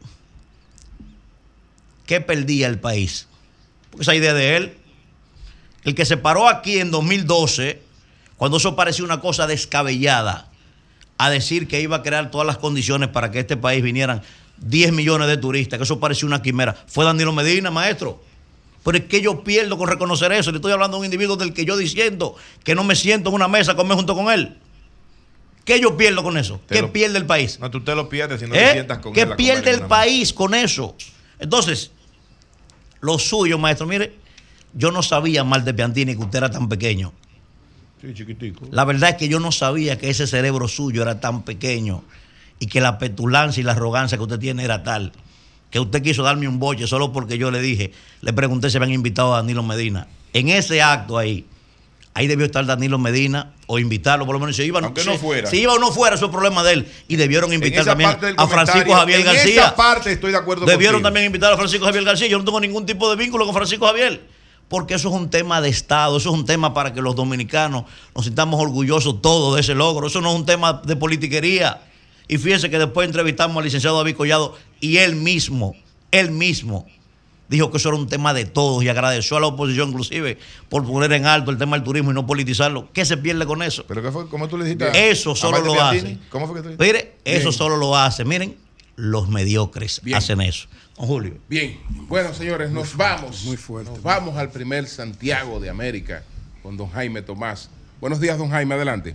¿qué 2.06 2.20
perdía 2.20 2.66
el 2.66 2.80
país? 2.80 3.28
Porque 3.88 4.02
esa 4.02 4.16
idea 4.16 4.34
de 4.34 4.56
él, 4.56 4.76
el 5.84 5.94
que 5.94 6.04
se 6.06 6.16
paró 6.16 6.48
aquí 6.48 6.80
en 6.80 6.90
2012, 6.90 7.80
cuando 8.36 8.56
eso 8.56 8.74
parecía 8.74 9.04
una 9.04 9.20
cosa 9.20 9.46
descabellada, 9.46 10.48
a 11.18 11.30
decir 11.30 11.68
que 11.68 11.80
iba 11.80 11.98
a 11.98 12.02
crear 12.02 12.32
todas 12.32 12.44
las 12.44 12.58
condiciones 12.58 13.08
para 13.08 13.30
que 13.30 13.38
este 13.38 13.56
país 13.56 13.80
vinieran 13.80 14.22
10 14.56 14.92
millones 14.92 15.28
de 15.28 15.36
turistas, 15.36 15.78
que 15.78 15.84
eso 15.84 16.00
parecía 16.00 16.26
una 16.26 16.42
quimera, 16.42 16.74
fue 16.88 17.04
Danilo 17.04 17.32
Medina, 17.32 17.70
maestro. 17.70 18.20
Pero 18.82 18.98
es 18.98 19.04
que 19.04 19.22
yo 19.22 19.44
pierdo 19.44 19.78
con 19.78 19.86
reconocer 19.86 20.32
eso. 20.32 20.50
Le 20.50 20.56
estoy 20.56 20.72
hablando 20.72 20.96
a 20.96 20.98
un 21.00 21.04
individuo 21.04 21.36
del 21.36 21.52
que 21.52 21.64
yo 21.64 21.76
diciendo 21.76 22.34
que 22.64 22.74
no 22.74 22.82
me 22.82 22.96
siento 22.96 23.28
en 23.28 23.36
una 23.36 23.46
mesa 23.46 23.72
a 23.72 23.76
comer 23.76 23.96
junto 23.96 24.16
con 24.16 24.32
él. 24.32 24.58
¿Qué 25.68 25.78
yo 25.82 25.98
pierdo 25.98 26.22
con 26.22 26.38
eso? 26.38 26.58
Te 26.66 26.76
¿Qué 26.76 26.80
lo- 26.80 26.90
pierde 26.94 27.18
el 27.18 27.26
país? 27.26 27.60
No, 27.60 27.70
tú 27.70 27.82
te 27.84 27.94
lo 27.94 28.08
pierdes 28.08 28.40
si 28.40 28.46
no 28.46 28.54
¿Eh? 28.54 28.58
te 28.58 28.72
sientas 28.72 28.98
con 29.00 29.12
¿Qué 29.12 29.20
él 29.20 29.34
pierde 29.36 29.70
el 29.70 29.82
país 29.82 30.32
con 30.32 30.54
eso? 30.54 30.96
Entonces, 31.38 31.90
lo 33.02 33.18
suyo, 33.18 33.58
maestro, 33.58 33.86
mire, 33.86 34.14
yo 34.72 34.90
no 34.90 35.02
sabía 35.02 35.44
mal 35.44 35.66
de 35.66 35.74
Piantini 35.74 36.16
que 36.16 36.22
usted 36.22 36.38
era 36.38 36.50
tan 36.50 36.70
pequeño. 36.70 37.12
Sí, 38.00 38.14
chiquitico. 38.14 38.66
La 38.70 38.86
verdad 38.86 39.10
es 39.10 39.16
que 39.16 39.28
yo 39.28 39.40
no 39.40 39.52
sabía 39.52 39.98
que 39.98 40.08
ese 40.08 40.26
cerebro 40.26 40.68
suyo 40.68 41.02
era 41.02 41.20
tan 41.20 41.42
pequeño 41.42 42.02
y 42.58 42.66
que 42.66 42.80
la 42.80 42.96
petulancia 42.96 43.60
y 43.60 43.64
la 43.64 43.72
arrogancia 43.72 44.16
que 44.16 44.24
usted 44.24 44.38
tiene 44.38 44.64
era 44.64 44.82
tal 44.82 45.12
que 45.70 45.80
usted 45.80 46.02
quiso 46.02 46.22
darme 46.22 46.48
un 46.48 46.58
boche 46.58 46.86
solo 46.86 47.12
porque 47.12 47.36
yo 47.36 47.50
le 47.50 47.60
dije, 47.60 47.92
le 48.22 48.32
pregunté 48.32 48.70
si 48.70 48.78
habían 48.78 48.94
invitado 48.94 49.34
a 49.34 49.42
Danilo 49.42 49.62
Medina. 49.62 50.08
En 50.32 50.48
ese 50.48 50.80
acto 50.80 51.18
ahí, 51.18 51.44
ahí 52.18 52.26
debió 52.26 52.46
estar 52.46 52.66
Danilo 52.66 52.98
Medina 52.98 53.52
o 53.66 53.78
invitarlo, 53.78 54.26
por 54.26 54.34
lo 54.34 54.40
menos 54.40 54.56
si 54.56 54.62
iba, 54.64 54.80
Aunque 54.80 55.02
si- 55.02 55.08
no 55.08 55.16
fuera. 55.18 55.48
Si 55.48 55.58
iba 55.60 55.72
o 55.74 55.78
no 55.78 55.92
fuera, 55.92 56.16
eso 56.16 56.26
es 56.26 56.30
problema 56.32 56.62
de 56.64 56.72
él. 56.74 56.88
Y 57.06 57.16
debieron 57.16 57.50
En 57.52 57.62
invitar 57.62 57.84
también 57.84 58.10
a 58.36 58.46
Francisco 58.48 58.92
Javier 58.92 59.20
en 59.20 59.26
García. 59.26 59.62
esa 59.62 59.76
parte 59.76 60.12
estoy 60.12 60.32
de 60.32 60.38
acuerdo 60.38 60.66
Debieron 60.66 60.94
contigo. 60.96 61.06
también 61.06 61.26
invitar 61.26 61.52
a 61.52 61.56
Francisco 61.56 61.84
Javier 61.86 62.04
García. 62.04 62.26
Yo 62.26 62.38
no 62.38 62.44
tengo 62.44 62.60
ningún 62.60 62.84
tipo 62.86 63.08
de 63.08 63.16
vínculo 63.16 63.44
con 63.44 63.54
Francisco 63.54 63.86
Javier. 63.86 64.20
Porque 64.68 64.94
eso 64.94 65.08
es 65.08 65.14
un 65.14 65.30
tema 65.30 65.62
de 65.62 65.70
Estado, 65.70 66.18
eso 66.18 66.28
es 66.28 66.34
un 66.34 66.44
tema 66.44 66.74
para 66.74 66.92
que 66.92 67.00
los 67.00 67.16
dominicanos 67.16 67.84
nos 68.14 68.24
sintamos 68.26 68.60
orgullosos 68.60 69.22
todos 69.22 69.54
de 69.54 69.62
ese 69.62 69.74
logro. 69.74 70.08
Eso 70.08 70.20
no 70.20 70.30
es 70.30 70.36
un 70.36 70.44
tema 70.44 70.82
de 70.84 70.94
politiquería. 70.94 71.80
Y 72.26 72.36
fíjense 72.36 72.68
que 72.68 72.78
después 72.78 73.06
entrevistamos 73.06 73.56
al 73.56 73.64
licenciado 73.64 73.96
David 73.96 74.16
Collado 74.16 74.58
y 74.80 74.98
él 74.98 75.16
mismo, 75.16 75.74
él 76.10 76.30
mismo, 76.32 76.86
dijo 77.48 77.70
que 77.70 77.78
eso 77.78 77.88
era 77.88 77.98
un 77.98 78.08
tema 78.08 78.34
de 78.34 78.44
todos 78.44 78.82
y 78.84 78.88
agradeció 78.88 79.36
a 79.36 79.40
la 79.40 79.46
oposición 79.48 79.90
inclusive 79.90 80.38
por 80.68 80.86
poner 80.86 81.12
en 81.12 81.26
alto 81.26 81.50
el 81.50 81.58
tema 81.58 81.76
del 81.76 81.84
turismo 81.84 82.10
y 82.10 82.14
no 82.14 82.26
politizarlo. 82.26 82.88
¿Qué 82.92 83.04
se 83.04 83.16
pierde 83.16 83.46
con 83.46 83.62
eso? 83.62 83.84
¿Pero 83.88 84.02
qué 84.02 84.10
fue? 84.10 84.28
¿Cómo 84.28 84.48
tú 84.48 84.58
le 84.58 84.64
dijiste? 84.64 85.10
Eso 85.10 85.34
solo 85.34 85.60
lo 85.60 85.72
Piantini? 85.72 86.12
hace. 86.12 86.18
¿Cómo 86.30 86.46
fue 86.46 86.56
que 86.56 86.62
tú 86.62 86.68
dijiste? 86.68 86.84
Mire, 86.86 87.14
eso 87.24 87.52
solo 87.52 87.76
lo 87.76 87.96
hace. 87.96 88.24
Miren, 88.24 88.56
los 88.96 89.28
mediocres 89.28 90.00
Bien. 90.02 90.18
hacen 90.18 90.40
eso. 90.40 90.68
Don 90.96 91.06
Julio. 91.06 91.34
Bien, 91.48 91.78
bueno 92.08 92.34
señores, 92.34 92.70
nos 92.70 92.96
vamos. 92.96 93.44
muy 93.44 93.56
fuerte. 93.56 93.90
Nos 93.90 94.02
vamos 94.02 94.36
al 94.36 94.50
primer 94.50 94.86
Santiago 94.88 95.60
de 95.60 95.70
América 95.70 96.24
con 96.62 96.76
don 96.76 96.88
Jaime 96.90 97.22
Tomás. 97.22 97.70
Buenos 98.00 98.20
días, 98.20 98.36
don 98.38 98.50
Jaime, 98.50 98.74
adelante. 98.74 99.14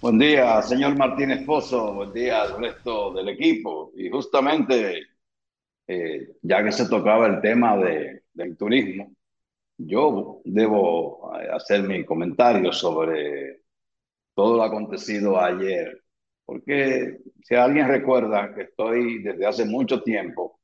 Buen 0.00 0.18
día, 0.18 0.60
señor 0.62 0.96
Martínez 0.96 1.44
Pozo. 1.46 1.94
Buen 1.94 2.12
día 2.12 2.42
al 2.42 2.58
resto 2.60 3.14
del 3.14 3.28
equipo. 3.30 3.90
Y 3.96 4.10
justamente, 4.10 5.02
eh, 5.86 6.36
ya 6.42 6.64
que 6.64 6.72
se 6.72 6.88
tocaba 6.88 7.26
el 7.26 7.40
tema 7.40 7.76
de, 7.76 8.24
del 8.32 8.56
turismo, 8.56 9.14
yo 9.76 10.40
debo 10.44 11.32
eh, 11.40 11.48
hacer 11.52 11.82
mi 11.82 12.04
comentario 12.04 12.72
sobre 12.72 13.62
todo 14.34 14.56
lo 14.56 14.62
acontecido 14.64 15.40
ayer. 15.40 16.02
Porque 16.44 17.18
si 17.42 17.54
alguien 17.54 17.88
recuerda 17.88 18.54
que 18.54 18.62
estoy 18.62 19.22
desde 19.22 19.46
hace 19.46 19.64
mucho 19.64 20.02
tiempo 20.02 20.60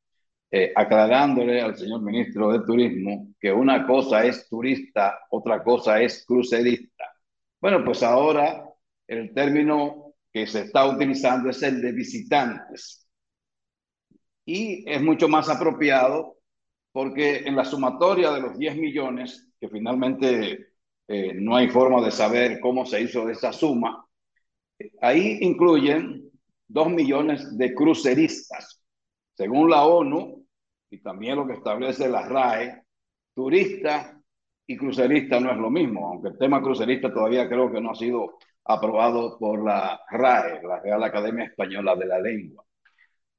eh, 0.50 0.72
aclarándole 0.74 1.60
al 1.60 1.76
señor 1.76 2.02
ministro 2.02 2.52
de 2.52 2.66
Turismo 2.66 3.28
que 3.40 3.52
una 3.52 3.86
cosa 3.86 4.24
es 4.24 4.48
turista, 4.48 5.20
otra 5.30 5.62
cosa 5.62 6.00
es 6.02 6.24
crucerista. 6.26 7.04
Bueno, 7.60 7.84
pues 7.84 8.02
ahora 8.02 8.64
el 9.06 9.32
término 9.32 10.14
que 10.32 10.46
se 10.46 10.62
está 10.62 10.86
utilizando 10.86 11.50
es 11.50 11.62
el 11.62 11.80
de 11.80 11.92
visitantes. 11.92 13.08
Y 14.52 14.82
es 14.84 15.00
mucho 15.00 15.28
más 15.28 15.48
apropiado 15.48 16.38
porque 16.90 17.44
en 17.46 17.54
la 17.54 17.64
sumatoria 17.64 18.32
de 18.32 18.40
los 18.40 18.58
10 18.58 18.78
millones, 18.78 19.48
que 19.60 19.68
finalmente 19.68 20.72
eh, 21.06 21.34
no 21.34 21.54
hay 21.54 21.68
forma 21.68 22.04
de 22.04 22.10
saber 22.10 22.58
cómo 22.58 22.84
se 22.84 23.00
hizo 23.00 23.28
esa 23.28 23.52
suma, 23.52 24.04
ahí 25.00 25.38
incluyen 25.42 26.32
2 26.66 26.88
millones 26.90 27.56
de 27.56 27.72
cruceristas. 27.72 28.82
Según 29.36 29.70
la 29.70 29.84
ONU 29.84 30.44
y 30.90 31.00
también 31.00 31.36
lo 31.36 31.46
que 31.46 31.52
establece 31.52 32.08
la 32.08 32.26
RAE, 32.26 32.82
turista 33.32 34.20
y 34.66 34.76
crucerista 34.76 35.38
no 35.38 35.52
es 35.52 35.58
lo 35.58 35.70
mismo, 35.70 36.08
aunque 36.08 36.30
el 36.30 36.38
tema 36.38 36.60
crucerista 36.60 37.14
todavía 37.14 37.48
creo 37.48 37.70
que 37.70 37.80
no 37.80 37.92
ha 37.92 37.94
sido 37.94 38.38
aprobado 38.64 39.38
por 39.38 39.64
la 39.64 40.00
RAE, 40.10 40.60
la 40.64 40.80
Real 40.80 41.04
Academia 41.04 41.44
Española 41.44 41.94
de 41.94 42.06
la 42.06 42.18
Lengua. 42.18 42.64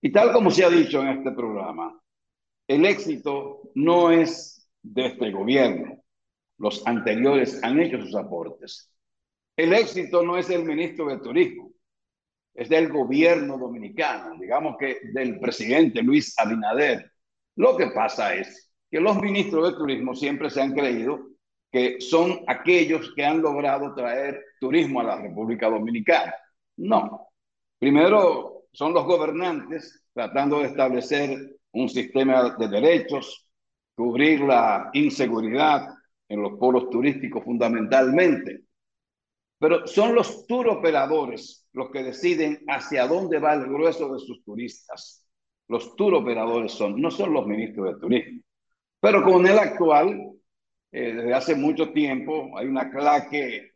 Y 0.01 0.11
tal 0.11 0.31
como 0.33 0.49
se 0.49 0.65
ha 0.65 0.69
dicho 0.69 1.01
en 1.01 1.09
este 1.09 1.31
programa, 1.31 1.99
el 2.67 2.85
éxito 2.85 3.71
no 3.75 4.11
es 4.11 4.67
de 4.81 5.07
este 5.07 5.31
gobierno. 5.31 6.01
Los 6.57 6.85
anteriores 6.87 7.63
han 7.63 7.79
hecho 7.79 7.99
sus 8.01 8.15
aportes. 8.15 8.91
El 9.55 9.73
éxito 9.73 10.23
no 10.23 10.37
es 10.37 10.47
del 10.47 10.63
ministro 10.63 11.07
de 11.07 11.19
Turismo, 11.19 11.71
es 12.53 12.69
del 12.69 12.89
gobierno 12.89 13.57
dominicano, 13.57 14.39
digamos 14.39 14.75
que 14.79 14.99
del 15.13 15.39
presidente 15.39 16.01
Luis 16.01 16.33
Abinader. 16.39 17.11
Lo 17.55 17.77
que 17.77 17.87
pasa 17.87 18.33
es 18.33 18.71
que 18.89 18.99
los 18.99 19.21
ministros 19.21 19.71
de 19.71 19.77
Turismo 19.77 20.15
siempre 20.15 20.49
se 20.49 20.61
han 20.61 20.73
creído 20.73 21.27
que 21.71 22.01
son 22.01 22.41
aquellos 22.47 23.13
que 23.15 23.25
han 23.25 23.41
logrado 23.41 23.93
traer 23.93 24.43
turismo 24.59 24.99
a 24.99 25.03
la 25.03 25.21
República 25.21 25.69
Dominicana. 25.69 26.33
No. 26.77 27.29
Primero 27.79 28.50
son 28.71 28.93
los 28.93 29.05
gobernantes 29.05 30.03
tratando 30.13 30.59
de 30.59 30.67
establecer 30.67 31.57
un 31.71 31.89
sistema 31.89 32.55
de 32.57 32.67
derechos, 32.67 33.47
cubrir 33.95 34.41
la 34.41 34.89
inseguridad 34.93 35.87
en 36.27 36.41
los 36.41 36.57
polos 36.57 36.89
turísticos 36.89 37.43
fundamentalmente. 37.43 38.61
Pero 39.59 39.85
son 39.85 40.15
los 40.15 40.47
tour 40.47 40.69
operadores 40.69 41.67
los 41.73 41.91
que 41.91 42.03
deciden 42.03 42.63
hacia 42.67 43.07
dónde 43.07 43.39
va 43.39 43.53
el 43.53 43.65
grueso 43.65 44.11
de 44.13 44.19
sus 44.19 44.43
turistas. 44.43 45.25
Los 45.67 45.95
tour 45.95 46.15
operadores 46.15 46.71
son, 46.71 46.99
no 46.99 47.11
son 47.11 47.33
los 47.33 47.45
ministros 47.45 47.93
de 47.93 47.99
turismo. 47.99 48.41
Pero 48.99 49.23
con 49.23 49.45
el 49.47 49.57
actual, 49.57 50.31
eh, 50.91 51.13
desde 51.13 51.33
hace 51.33 51.55
mucho 51.55 51.91
tiempo, 51.91 52.57
hay 52.57 52.67
una 52.67 52.89
claque 52.89 53.71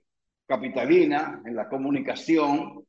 capitalina 0.45 1.41
en 1.45 1.55
la 1.55 1.69
comunicación 1.69 2.85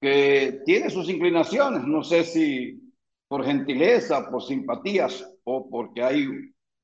que 0.00 0.60
tiene 0.64 0.90
sus 0.90 1.08
inclinaciones. 1.08 1.84
No 1.84 2.02
sé 2.02 2.24
si 2.24 2.80
por 3.26 3.44
gentileza, 3.44 4.30
por 4.30 4.42
simpatías 4.42 5.28
o 5.44 5.68
porque 5.68 6.02
hay 6.02 6.26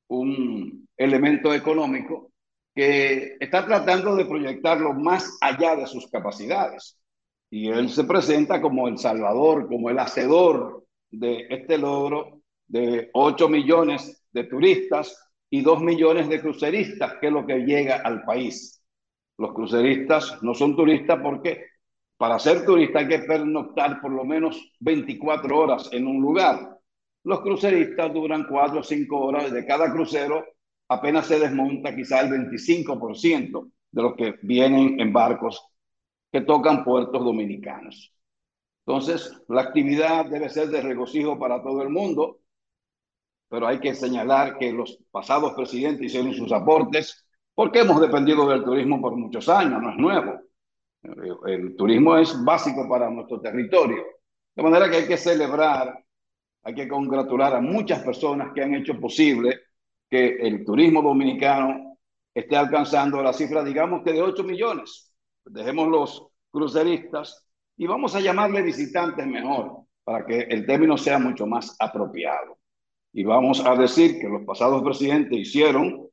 un 0.08 0.88
elemento 0.96 1.54
económico 1.54 2.30
que 2.74 3.36
está 3.40 3.64
tratando 3.64 4.16
de 4.16 4.26
proyectarlo 4.26 4.92
más 4.94 5.38
allá 5.40 5.76
de 5.76 5.86
sus 5.86 6.10
capacidades. 6.10 6.98
Y 7.50 7.68
él 7.68 7.88
se 7.88 8.04
presenta 8.04 8.60
como 8.60 8.88
el 8.88 8.98
salvador, 8.98 9.68
como 9.68 9.90
el 9.90 9.98
hacedor 9.98 10.84
de 11.10 11.46
este 11.50 11.78
logro 11.78 12.40
de 12.66 13.10
8 13.12 13.48
millones 13.48 14.26
de 14.32 14.44
turistas 14.44 15.16
y 15.48 15.62
2 15.62 15.80
millones 15.82 16.28
de 16.28 16.40
cruceristas, 16.40 17.14
que 17.20 17.28
es 17.28 17.32
lo 17.32 17.46
que 17.46 17.58
llega 17.58 17.96
al 17.98 18.24
país. 18.24 18.82
Los 19.38 19.52
cruceristas 19.52 20.42
no 20.42 20.54
son 20.54 20.74
turistas 20.74 21.20
porque 21.22 21.66
para 22.16 22.38
ser 22.38 22.64
turista 22.64 23.00
hay 23.00 23.08
que 23.08 23.18
pernoctar 23.20 24.00
por 24.00 24.12
lo 24.12 24.24
menos 24.24 24.72
24 24.80 25.58
horas 25.58 25.88
en 25.92 26.06
un 26.06 26.20
lugar. 26.20 26.78
Los 27.24 27.40
cruceristas 27.40 28.12
duran 28.12 28.46
4 28.48 28.80
o 28.80 28.82
5 28.82 29.18
horas. 29.18 29.52
De 29.52 29.66
cada 29.66 29.92
crucero 29.92 30.44
apenas 30.88 31.26
se 31.26 31.38
desmonta 31.38 31.94
quizá 31.94 32.20
el 32.20 32.30
25%. 32.30 33.70
de 33.90 34.02
los 34.02 34.14
que 34.16 34.34
vienen 34.42 35.00
en 35.00 35.12
barcos 35.12 35.64
que 36.32 36.40
tocan 36.40 36.82
puertos 36.84 37.24
dominicanos. 37.24 38.12
Entonces, 38.84 39.40
la 39.48 39.62
actividad 39.62 40.26
debe 40.26 40.48
ser 40.48 40.68
de 40.68 40.82
regocijo 40.82 41.38
para 41.38 41.62
todo 41.62 41.80
el 41.82 41.90
mundo, 41.90 42.40
pero 43.48 43.68
hay 43.68 43.78
que 43.78 43.94
señalar 43.94 44.58
que 44.58 44.72
los 44.72 44.98
pasados 45.12 45.52
presidentes 45.54 46.06
hicieron 46.06 46.34
sus 46.34 46.50
aportes 46.52 47.24
porque 47.54 47.80
hemos 47.80 48.00
dependido 48.00 48.48
del 48.48 48.64
turismo 48.64 49.00
por 49.00 49.16
muchos 49.16 49.48
años, 49.48 49.80
no 49.80 49.90
es 49.90 49.96
nuevo. 49.96 50.40
El 51.46 51.76
turismo 51.76 52.16
es 52.16 52.42
básico 52.42 52.88
para 52.88 53.10
nuestro 53.10 53.40
territorio. 53.40 54.04
De 54.54 54.62
manera 54.62 54.88
que 54.88 54.96
hay 54.96 55.06
que 55.06 55.16
celebrar, 55.16 56.02
hay 56.62 56.74
que 56.74 56.88
congratular 56.88 57.54
a 57.54 57.60
muchas 57.60 58.02
personas 58.02 58.52
que 58.54 58.62
han 58.62 58.74
hecho 58.74 58.98
posible 58.98 59.60
que 60.08 60.36
el 60.36 60.64
turismo 60.64 61.02
dominicano 61.02 61.98
esté 62.32 62.56
alcanzando 62.56 63.22
la 63.22 63.32
cifra, 63.32 63.62
digamos 63.62 64.02
que 64.02 64.12
de 64.12 64.22
8 64.22 64.44
millones. 64.44 65.12
Dejemos 65.44 65.88
los 65.88 66.26
cruceristas 66.50 67.46
y 67.76 67.86
vamos 67.86 68.14
a 68.14 68.20
llamarle 68.20 68.62
visitantes 68.62 69.26
mejor, 69.26 69.84
para 70.04 70.24
que 70.24 70.40
el 70.40 70.64
término 70.64 70.96
sea 70.96 71.18
mucho 71.18 71.46
más 71.46 71.76
apropiado. 71.78 72.58
Y 73.12 73.24
vamos 73.24 73.64
a 73.64 73.74
decir 73.74 74.18
que 74.18 74.28
los 74.28 74.44
pasados 74.44 74.82
presidentes 74.82 75.38
hicieron 75.38 76.08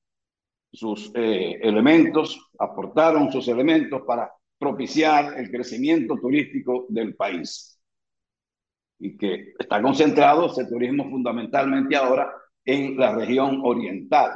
sus 0.73 1.11
eh, 1.15 1.59
elementos, 1.61 2.49
aportaron 2.57 3.31
sus 3.31 3.47
elementos 3.47 4.01
para 4.03 4.31
propiciar 4.61 5.39
el 5.39 5.49
crecimiento 5.49 6.15
turístico 6.17 6.85
del 6.87 7.15
país. 7.15 7.81
Y 8.99 9.17
que 9.17 9.53
está 9.57 9.81
concentrado 9.81 10.45
ese 10.45 10.67
turismo 10.67 11.09
fundamentalmente 11.09 11.95
ahora 11.95 12.31
en 12.63 12.95
la 12.95 13.15
región 13.15 13.61
oriental. 13.63 14.33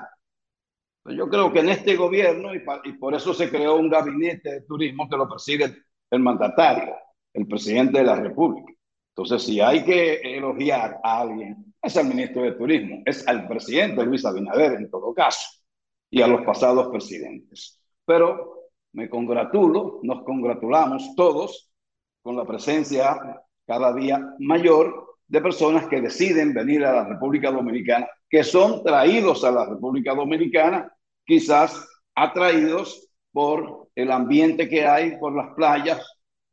Yo 1.06 1.30
creo 1.30 1.54
que 1.54 1.60
en 1.60 1.70
este 1.70 1.96
gobierno, 1.96 2.56
y, 2.56 2.94
por 2.94 3.14
eso 3.14 3.36
se 3.36 3.52
creó 3.52 3.76
un 3.76 3.88
gabinete 3.88 4.52
de 4.52 4.62
turismo 4.62 5.08
que 5.08 5.16
lo 5.16 5.30
preside 5.30 5.78
el 6.10 6.20
mandatario, 6.20 6.96
el 7.32 7.48
presidente 7.48 8.00
de 8.00 8.06
la 8.06 8.16
República. 8.16 8.74
Entonces, 9.10 9.44
si 9.44 9.62
hay 9.62 9.86
que 9.86 10.16
elogiar 10.38 11.00
a 11.04 11.22
alguien, 11.22 11.72
es 11.80 11.96
al 11.98 12.08
ministro 12.08 12.42
de 12.42 12.54
Turismo, 12.54 13.04
es 13.06 13.28
al 13.28 13.48
presidente 13.48 14.04
Luis 14.04 14.26
Abinader 14.26 14.74
en 14.74 14.90
todo 14.90 15.14
caso, 15.14 15.48
y 16.10 16.24
a 16.24 16.28
los 16.28 16.42
pasados 16.42 16.88
presidentes. 16.88 17.80
Pero 18.04 18.55
me 18.96 19.10
congratulo, 19.10 20.00
nos 20.04 20.24
congratulamos 20.24 21.16
todos 21.16 21.70
con 22.22 22.38
la 22.38 22.46
presencia 22.46 23.20
cada 23.68 23.94
día 23.94 24.22
mayor 24.40 25.18
de 25.28 25.42
personas 25.42 25.88
que 25.88 26.02
deciden 26.02 26.54
venir 26.54 26.86
a 26.86 26.94
la 26.94 27.04
República 27.04 27.52
Dominicana, 27.52 28.08
que 28.30 28.44
son 28.44 28.84
traídos 28.84 29.44
a 29.44 29.52
la 29.52 29.66
República 29.66 30.16
Dominicana, 30.16 30.90
quizás 31.26 31.86
atraídos 32.16 33.10
por 33.34 33.90
el 33.96 34.12
ambiente 34.12 34.70
que 34.70 34.86
hay, 34.88 35.18
por 35.18 35.36
las 35.36 35.54
playas, 35.56 36.02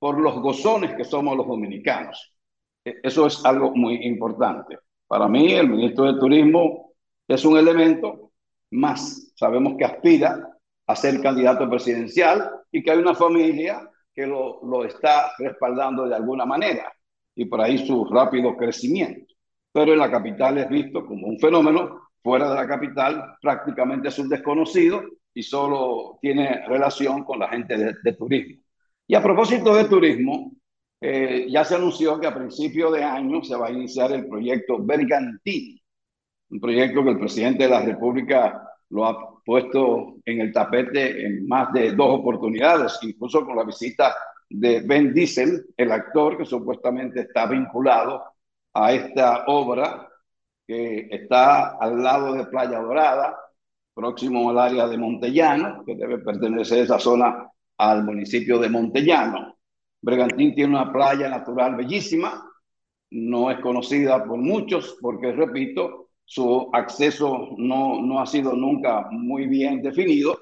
por 0.01 0.19
los 0.19 0.41
gozones 0.41 0.95
que 0.95 1.05
somos 1.05 1.37
los 1.37 1.47
dominicanos. 1.47 2.35
E, 2.85 2.97
eso 3.05 3.27
es 3.27 3.45
algo 3.45 3.71
muy 3.73 4.05
importante. 4.05 4.79
Para 5.07 5.29
mí, 5.29 5.53
el 5.53 5.69
ministro 5.69 6.13
de 6.13 6.19
Turismo 6.19 6.93
es 7.29 7.45
un 7.45 7.57
elemento 7.57 8.33
más. 8.73 9.33
Sabemos 9.37 9.75
que 9.79 9.85
aspira 9.85 10.53
a 10.87 10.97
ser 10.97 11.21
candidato 11.21 11.69
presidencial 11.69 12.51
y 12.71 12.83
que 12.83 12.91
hay 12.91 12.99
una 12.99 13.15
familia 13.15 13.89
que 14.15 14.27
lo, 14.27 14.61
lo 14.65 14.85
está 14.85 15.33
respaldando 15.39 16.07
de 16.07 16.15
alguna 16.15 16.45
manera 16.45 16.93
y 17.35 17.47
por 17.47 17.61
ahí 17.61 17.87
su 17.87 18.05
rápido 18.05 18.57
crecimiento. 18.57 19.35
Pero 19.73 19.93
en 19.93 19.99
la 19.99 20.11
capital 20.11 20.59
es 20.59 20.69
visto 20.69 21.07
como 21.07 21.27
un 21.27 21.39
fenómeno, 21.39 22.11
fuera 22.23 22.51
de 22.51 22.57
la 22.57 22.69
capital 22.69 23.37
prácticamente 23.41 24.09
es 24.09 24.19
un 24.19 24.29
desconocido 24.29 25.03
y 25.35 25.43
solo 25.43 26.19
tiene 26.21 26.67
relación 26.67 27.25
con 27.25 27.39
la 27.39 27.49
gente 27.49 27.77
de, 27.77 28.13
turismo. 28.13 28.63
Y 29.07 29.15
a 29.15 29.23
propósito 29.23 29.75
de 29.75 29.85
turismo, 29.85 30.53
eh, 31.01 31.47
ya 31.49 31.65
se 31.65 31.75
anunció 31.75 32.21
que 32.21 32.27
a 32.27 32.35
principio 32.35 32.91
de 32.91 33.03
año 33.03 33.43
se 33.43 33.57
va 33.57 33.69
a 33.69 33.73
iniciar 33.73 34.13
el 34.13 34.29
proyecto 34.29 34.79
Bergantín, 34.79 35.81
un 36.51 36.61
proyecto 36.61 37.03
que 37.03 37.11
el 37.11 37.19
presidente 37.19 37.65
de 37.65 37.71
la 37.71 37.83
República 37.83 38.63
lo 38.93 39.07
ha 39.07 39.43
puesto 39.43 40.17
en 40.25 40.41
el 40.43 40.53
tapete 40.53 41.27
en 41.27 41.49
más 41.49 41.73
de 41.73 41.93
dos 41.93 42.21
oportunidades, 42.21 42.99
incluso 43.03 43.45
con 43.45 43.57
la 43.57 43.65
visita 43.65 44.15
de 44.49 44.83
Ben 44.83 45.15
Diesel, 45.15 45.67
el 45.77 45.93
actor 45.93 46.37
que 46.37 46.45
supuestamente 46.45 47.21
está 47.21 47.47
vinculado 47.47 48.23
a 48.75 48.93
esta 48.93 49.45
obra 49.47 50.09
que 50.67 51.09
está 51.11 51.71
al 51.79 52.03
lado 52.03 52.35
de 52.35 52.45
Playa 52.47 52.81
Dorada, 52.81 53.37
próximo 53.95 54.51
al 54.51 54.59
área 54.59 54.87
de 54.87 54.99
Montellano, 54.99 55.85
que 55.85 55.95
debe 55.95 56.19
pertenecer 56.19 56.81
esa 56.81 56.99
zona 56.99 57.51
al 57.79 58.05
municipio 58.05 58.59
de 58.59 58.69
Montellano. 58.69 59.57
Bregantín 60.03 60.55
tiene 60.55 60.77
una 60.77 60.93
playa 60.93 61.31
natural 61.31 61.77
bellísima, 61.77 62.45
no 63.11 63.51
es 63.51 63.59
conocida 63.61 64.23
por 64.25 64.37
muchos 64.37 64.99
porque, 65.01 65.33
repito, 65.33 66.02
su 66.25 66.71
acceso 66.73 67.51
no, 67.59 68.01
no 68.01 68.21
ha 68.21 68.27
sido 68.27 68.55
nunca 68.55 69.09
muy 69.11 69.47
bien 69.47 69.83
definido, 69.83 70.39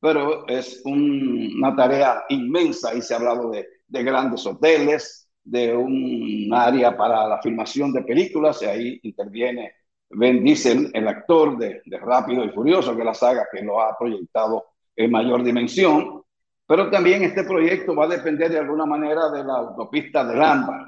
pero 0.00 0.46
es 0.48 0.82
un, 0.84 1.52
una 1.56 1.76
tarea 1.76 2.24
inmensa 2.30 2.94
y 2.94 3.02
se 3.02 3.14
ha 3.14 3.18
hablado 3.18 3.50
de, 3.50 3.66
de 3.86 4.02
grandes 4.02 4.46
hoteles, 4.46 5.28
de 5.42 5.74
un 5.74 6.50
área 6.52 6.96
para 6.96 7.26
la 7.26 7.40
filmación 7.40 7.92
de 7.92 8.02
películas, 8.02 8.62
y 8.62 8.66
ahí 8.66 9.00
interviene 9.02 9.72
Ben 10.10 10.42
Diesel, 10.42 10.90
el 10.92 11.08
actor 11.08 11.56
de, 11.56 11.82
de 11.84 11.98
Rápido 11.98 12.44
y 12.44 12.50
Furioso, 12.50 12.96
que 12.96 13.04
la 13.04 13.14
saga 13.14 13.46
que 13.52 13.62
lo 13.62 13.80
ha 13.80 13.96
proyectado 13.98 14.66
en 14.96 15.10
mayor 15.10 15.42
dimensión. 15.42 16.22
Pero 16.66 16.88
también 16.90 17.24
este 17.24 17.44
proyecto 17.44 17.94
va 17.96 18.04
a 18.04 18.08
depender 18.08 18.50
de 18.50 18.58
alguna 18.58 18.86
manera 18.86 19.28
de 19.30 19.42
la 19.42 19.54
autopista 19.54 20.24
del 20.24 20.40
Ámbar, 20.42 20.86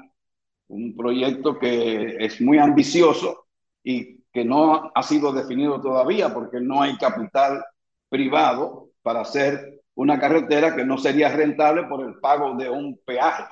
un 0.69 0.95
proyecto 0.95 1.59
que 1.59 2.15
es 2.19 2.39
muy 2.39 2.57
ambicioso 2.57 3.47
y 3.83 4.22
que 4.33 4.43
no 4.43 4.91
ha 4.93 5.03
sido 5.03 5.31
definido 5.31 5.79
todavía 5.79 6.33
porque 6.33 6.59
no 6.59 6.81
hay 6.81 6.97
capital 6.97 7.63
privado 8.09 8.89
para 9.03 9.21
hacer 9.21 9.81
una 9.95 10.19
carretera 10.19 10.75
que 10.75 10.83
no 10.83 10.97
sería 10.97 11.29
rentable 11.29 11.83
por 11.83 12.03
el 12.03 12.19
pago 12.19 12.55
de 12.55 12.69
un 12.69 12.99
peaje, 13.05 13.43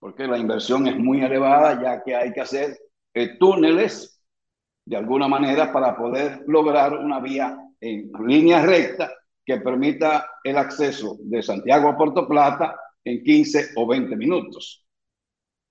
porque 0.00 0.26
la 0.26 0.38
inversión 0.38 0.88
es 0.88 0.98
muy 0.98 1.22
elevada 1.22 1.80
ya 1.80 2.02
que 2.02 2.16
hay 2.16 2.32
que 2.32 2.40
hacer 2.40 2.76
eh, 3.14 3.38
túneles 3.38 4.20
de 4.84 4.96
alguna 4.96 5.28
manera 5.28 5.72
para 5.72 5.96
poder 5.96 6.42
lograr 6.48 6.94
una 6.94 7.20
vía 7.20 7.56
en 7.80 8.10
línea 8.26 8.64
recta 8.64 9.12
que 9.44 9.58
permita 9.58 10.28
el 10.42 10.56
acceso 10.56 11.16
de 11.20 11.42
Santiago 11.42 11.88
a 11.88 11.96
Puerto 11.96 12.26
Plata 12.26 12.76
en 13.04 13.22
15 13.22 13.70
o 13.76 13.86
20 13.86 14.16
minutos. 14.16 14.84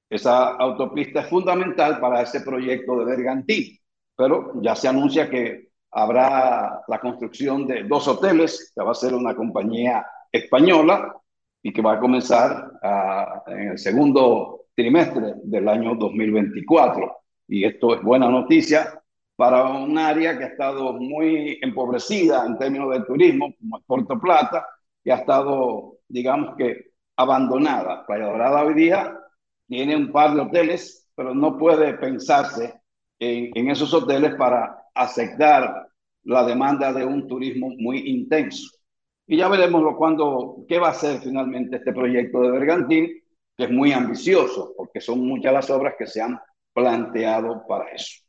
Esa 0.10 0.56
autopista 0.56 1.22
es 1.22 1.28
fundamental 1.28 2.00
para 2.00 2.22
ese 2.22 2.42
proyecto 2.42 2.98
de 3.00 3.06
Bergantín, 3.06 3.81
pero 4.16 4.62
ya 4.62 4.76
se 4.76 4.88
anuncia 4.88 5.30
que 5.30 5.70
habrá 5.92 6.82
la 6.88 7.00
construcción 7.00 7.68
de 7.68 7.84
dos 7.84 8.08
hoteles, 8.08 8.72
que 8.76 8.84
va 8.84 8.92
a 8.92 8.96
ser 8.96 9.14
una 9.14 9.36
compañía 9.36 10.06
española 10.32 11.16
y 11.62 11.74
que 11.74 11.82
va 11.82 11.94
a 11.94 12.00
comenzar 12.00 12.72
a, 12.82 13.44
en 13.48 13.72
el 13.72 13.78
segundo 13.78 14.66
trimestre 14.76 15.34
del 15.44 15.68
año 15.68 15.96
2024. 15.96 17.18
Y 17.48 17.66
esto 17.66 17.96
es 17.96 18.02
buena 18.02 18.30
noticia 18.30 19.02
para 19.36 19.64
un 19.66 19.98
área 19.98 20.38
que 20.38 20.46
ha 20.46 20.48
estado 20.48 20.94
muy 20.94 21.60
empobrecida 21.62 22.46
en 22.46 22.58
términos 22.58 22.92
de 22.92 23.02
turismo, 23.02 23.54
como 23.58 23.78
es 23.78 23.84
Puerto 23.86 24.20
Plata, 24.20 24.66
y 25.04 25.10
ha 25.10 25.16
estado, 25.16 25.98
digamos 26.08 26.56
que, 26.56 26.92
abandonada. 27.18 28.06
Playa 28.06 28.26
Dorada 28.26 28.64
hoy 28.64 28.74
día 28.74 29.18
tiene 29.68 29.96
un 29.96 30.12
par 30.12 30.34
de 30.34 30.42
hoteles, 30.42 31.10
pero 31.16 31.36
no 31.36 31.58
puede 31.58 31.94
pensarse 31.96 32.81
en, 33.22 33.52
en 33.54 33.70
esos 33.70 33.94
hoteles 33.94 34.36
para 34.36 34.84
aceptar 34.94 35.88
la 36.24 36.44
demanda 36.44 36.92
de 36.92 37.06
un 37.06 37.28
turismo 37.28 37.70
muy 37.78 38.00
intenso. 38.10 38.70
Y 39.28 39.38
ya 39.38 39.48
veremos 39.48 39.96
cuando, 39.98 40.66
qué 40.68 40.80
va 40.80 40.90
a 40.90 40.94
ser 40.94 41.20
finalmente 41.22 41.78
este 41.78 41.94
proyecto 41.94 42.42
de 42.42 42.52
Bergantín, 42.52 43.08
que 43.56 43.64
es 43.64 43.72
muy 43.72 43.92
ambicioso, 43.94 44.74
porque 44.76 45.00
son 45.00 45.26
muchas 45.26 45.54
las 45.54 45.70
obras 45.70 45.94
que 45.98 46.08
se 46.08 46.22
han 46.22 46.40
planteado 46.74 47.66
para 47.68 47.90
eso. 47.92 48.22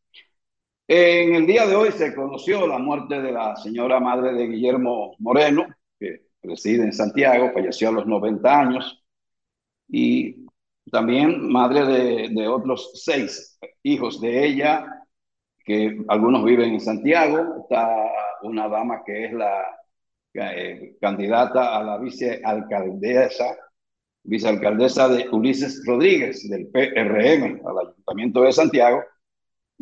En 0.87 1.35
el 1.35 1.47
día 1.47 1.67
de 1.67 1.75
hoy 1.75 1.91
se 1.93 2.15
conoció 2.15 2.67
la 2.67 2.79
muerte 2.79 3.21
de 3.21 3.33
la 3.33 3.57
señora 3.57 3.99
madre 3.99 4.35
de 4.35 4.47
Guillermo 4.47 5.17
Moreno, 5.19 5.67
que 5.99 6.27
reside 6.43 6.85
en 6.85 6.93
Santiago, 6.93 7.51
falleció 7.53 7.89
a 7.89 7.93
los 7.93 8.07
90 8.07 8.61
años, 8.61 9.03
y 9.89 10.42
también 10.91 11.51
madre 11.51 12.29
de, 12.29 12.49
otros 12.49 12.91
seis 12.95 13.59
hijos 13.83 14.21
de 14.21 14.47
ella, 14.47 14.87
que 15.65 16.05
algunos 16.09 16.45
viven 16.45 16.73
en 16.73 16.81
Santiago. 16.81 17.63
Está 17.63 17.89
una 18.43 18.69
dama 18.69 19.03
que 19.05 19.27
es 19.27 19.33
la 19.33 19.65
eh, 20.35 20.97
candidata 21.01 21.77
a 21.77 21.83
la 21.83 21.99
vicealcaldesa, 21.99 23.57
vicealcaldesa 24.25 25.09
de 25.09 25.29
Ulises 25.31 25.83
Rodríguez, 25.87 26.49
del 26.49 26.69
PRM, 26.69 27.61
al 27.67 27.79
Ayuntamiento 27.89 28.43
de 28.43 28.53
Santiago 28.53 29.03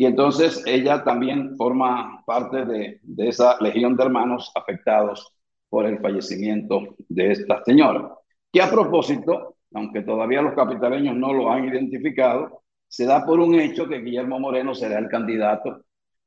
y 0.01 0.07
entonces 0.07 0.63
ella 0.65 1.05
también 1.05 1.59
forma 1.59 2.25
parte 2.25 2.65
de, 2.65 3.01
de 3.03 3.29
esa 3.29 3.61
legión 3.61 3.99
de 3.99 4.05
hermanos 4.05 4.51
afectados 4.55 5.31
por 5.69 5.85
el 5.85 5.99
fallecimiento 5.99 6.97
de 7.07 7.33
esta 7.33 7.63
señora. 7.65 8.15
Que 8.51 8.63
a 8.63 8.71
propósito, 8.71 9.57
aunque 9.75 10.03
todavía 10.03 10.43
los 10.43 10.55
capitaleños 10.55 11.17
no 11.17 11.33
lo 11.33 11.51
han 11.51 11.69
identificado, 11.69 12.63
se 12.89 13.07
da 13.07 13.25
por 13.25 13.39
un 13.39 13.55
hecho 13.55 13.89
que 13.89 14.01
Guillermo 14.01 14.41
Moreno 14.41 14.75
será 14.75 14.99
el 14.99 15.09
candidato 15.09 15.85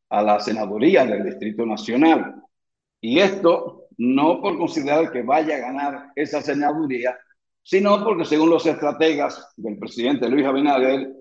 a 0.10 0.22
la 0.22 0.40
senaduría 0.40 1.06
del 1.06 1.24
Distrito 1.24 1.65
Nacional. 1.65 2.36
Y 3.02 3.20
esto 3.20 3.88
no 3.98 4.41
por 4.41 4.57
considerar 4.57 5.11
que 5.11 5.24
vaya 5.24 5.57
a 5.57 5.60
ganar 5.60 6.11
esa 6.15 6.41
senaduría, 6.41 7.18
sino 7.61 8.03
porque 8.03 8.26
según 8.26 8.49
los 8.49 8.65
estrategas 8.65 9.53
del 9.57 9.78
presidente 9.78 10.30
Luis 10.30 10.45
Abinader, 10.45 11.11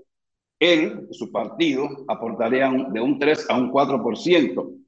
él, 0.59 1.09
su 1.11 1.32
partido, 1.32 1.89
aportarían 2.07 2.93
de 2.93 3.01
un 3.01 3.19
3 3.19 3.51
a 3.51 3.57
un 3.57 3.73
4% 3.73 4.82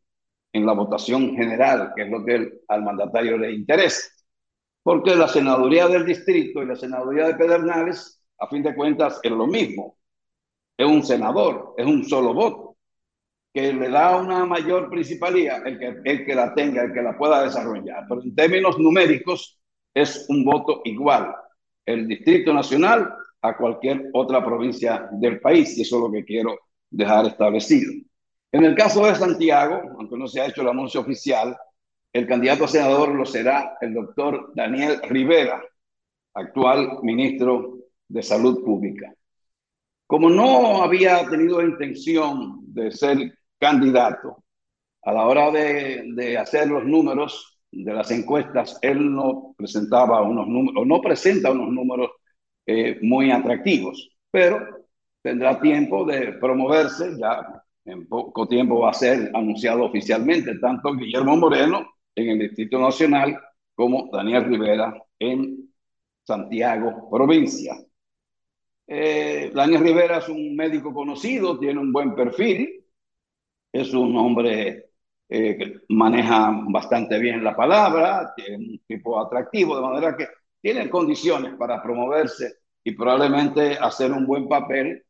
en 0.53 0.67
la 0.67 0.73
votación 0.73 1.35
general, 1.35 1.93
que 1.97 2.03
es 2.03 2.11
lo 2.11 2.25
que 2.25 2.61
al 2.69 2.83
mandatario 2.85 3.37
le 3.37 3.53
interesa. 3.53 4.14
Porque 4.85 5.17
la 5.17 5.27
senaduría 5.27 5.89
del 5.89 6.05
distrito 6.05 6.63
y 6.63 6.67
la 6.67 6.77
senaduría 6.77 7.27
de 7.27 7.35
Pedernales, 7.35 8.23
a 8.39 8.47
fin 8.47 8.63
de 8.63 8.75
cuentas, 8.75 9.19
es 9.23 9.31
lo 9.33 9.47
mismo. 9.47 9.97
Es 10.77 10.87
un 10.87 11.03
senador, 11.03 11.75
es 11.79 11.87
un 11.87 12.05
solo 12.05 12.35
voto, 12.35 12.77
que 13.53 13.73
le 13.73 13.89
da 13.89 14.17
una 14.17 14.45
mayor 14.45 14.91
principalía 14.91 15.63
el 15.65 15.79
que, 15.79 15.97
el 16.05 16.27
que 16.27 16.35
la 16.35 16.55
tenga, 16.55 16.83
el 16.83 16.93
que 16.93 17.01
la 17.01 17.17
pueda 17.17 17.43
desarrollar. 17.43 18.05
Pero 18.07 18.23
en 18.23 18.35
términos 18.35 18.79
numéricos, 18.79 19.59
es 19.95 20.27
un 20.29 20.45
voto 20.45 20.83
igual. 20.85 21.35
El 21.87 22.07
Distrito 22.07 22.53
Nacional 22.53 23.11
a 23.41 23.57
cualquier 23.57 24.11
otra 24.13 24.45
provincia 24.45 25.09
del 25.13 25.41
país, 25.41 25.79
y 25.79 25.83
eso 25.83 25.97
es 25.97 26.03
lo 26.03 26.13
que 26.13 26.25
quiero 26.25 26.59
dejar 26.91 27.27
establecido. 27.27 27.91
En 28.53 28.65
el 28.65 28.75
caso 28.75 29.07
de 29.07 29.15
Santiago, 29.15 29.81
aunque 29.99 30.19
no 30.19 30.27
se 30.27 30.41
ha 30.41 30.47
hecho 30.47 30.63
el 30.63 30.69
anuncio 30.69 31.01
oficial, 31.01 31.57
el 32.15 32.29
candidato 32.29 32.65
a 32.65 32.69
senador 32.69 33.09
lo 33.09 33.27
será 33.27 33.77
el 33.81 33.93
doctor 33.93 34.53
Daniel 34.55 35.01
Rivera, 35.03 35.61
actual 36.33 37.01
ministro 37.03 37.79
de 38.09 38.23
Salud 38.23 38.65
Pública. 38.65 39.13
Como 40.07 40.31
no 40.31 40.85
había 40.85 41.29
tenido 41.29 41.61
intención 41.61 42.61
de 42.73 42.93
ser 42.93 43.37
candidato, 43.59 44.45
a 45.03 45.13
la 45.13 45.27
hora 45.27 45.51
de, 45.51 46.05
de 46.15 46.39
hacer 46.39 46.69
los 46.69 46.85
números 46.85 47.59
de 47.73 47.93
las 47.93 48.11
encuestas, 48.13 48.79
él 48.81 49.13
no 49.13 49.53
presentaba 49.57 50.23
unos 50.23 50.47
números, 50.47 50.87
no 50.87 51.01
presenta 51.01 51.51
unos 51.51 51.71
números 51.71 52.11
eh, 52.65 52.97
muy 53.03 53.33
atractivos, 53.33 54.09
pero 54.31 54.87
tendrá 55.21 55.61
tiempo 55.61 56.05
de 56.05 56.35
promoverse, 56.35 57.19
ya 57.19 57.61
en 57.85 58.07
poco 58.07 58.47
tiempo 58.47 58.79
va 58.81 58.91
a 58.91 58.95
ser 58.95 59.33
anunciado 59.35 59.83
oficialmente 59.85 60.59
tanto 60.61 60.95
Guillermo 60.95 61.37
Moreno 61.37 61.94
en 62.15 62.29
el 62.31 62.39
Distrito 62.39 62.79
Nacional 62.79 63.39
como 63.75 64.09
Daniel 64.13 64.45
Rivera 64.45 64.95
en 65.19 65.73
Santiago, 66.23 67.09
provincia. 67.11 67.77
Eh, 68.87 69.51
Daniel 69.55 69.83
Rivera 69.83 70.19
es 70.19 70.29
un 70.29 70.55
médico 70.55 70.93
conocido, 70.93 71.59
tiene 71.59 71.81
un 71.81 71.93
buen 71.93 72.15
perfil, 72.15 72.85
es 73.73 73.93
un 73.95 74.17
hombre 74.17 74.91
eh, 75.29 75.57
que 75.57 75.81
maneja 75.89 76.51
bastante 76.69 77.19
bien 77.19 77.43
la 77.43 77.57
palabra, 77.57 78.33
tiene 78.37 78.57
un 78.57 78.79
tipo 78.87 79.19
atractivo, 79.19 79.77
de 79.77 79.83
manera 79.83 80.17
que 80.17 80.29
tiene 80.61 80.89
condiciones 80.89 81.55
para 81.57 81.83
promoverse 81.83 82.59
y 82.85 82.93
probablemente 82.93 83.77
hacer 83.79 84.13
un 84.13 84.27
buen 84.27 84.49
papel 84.49 85.05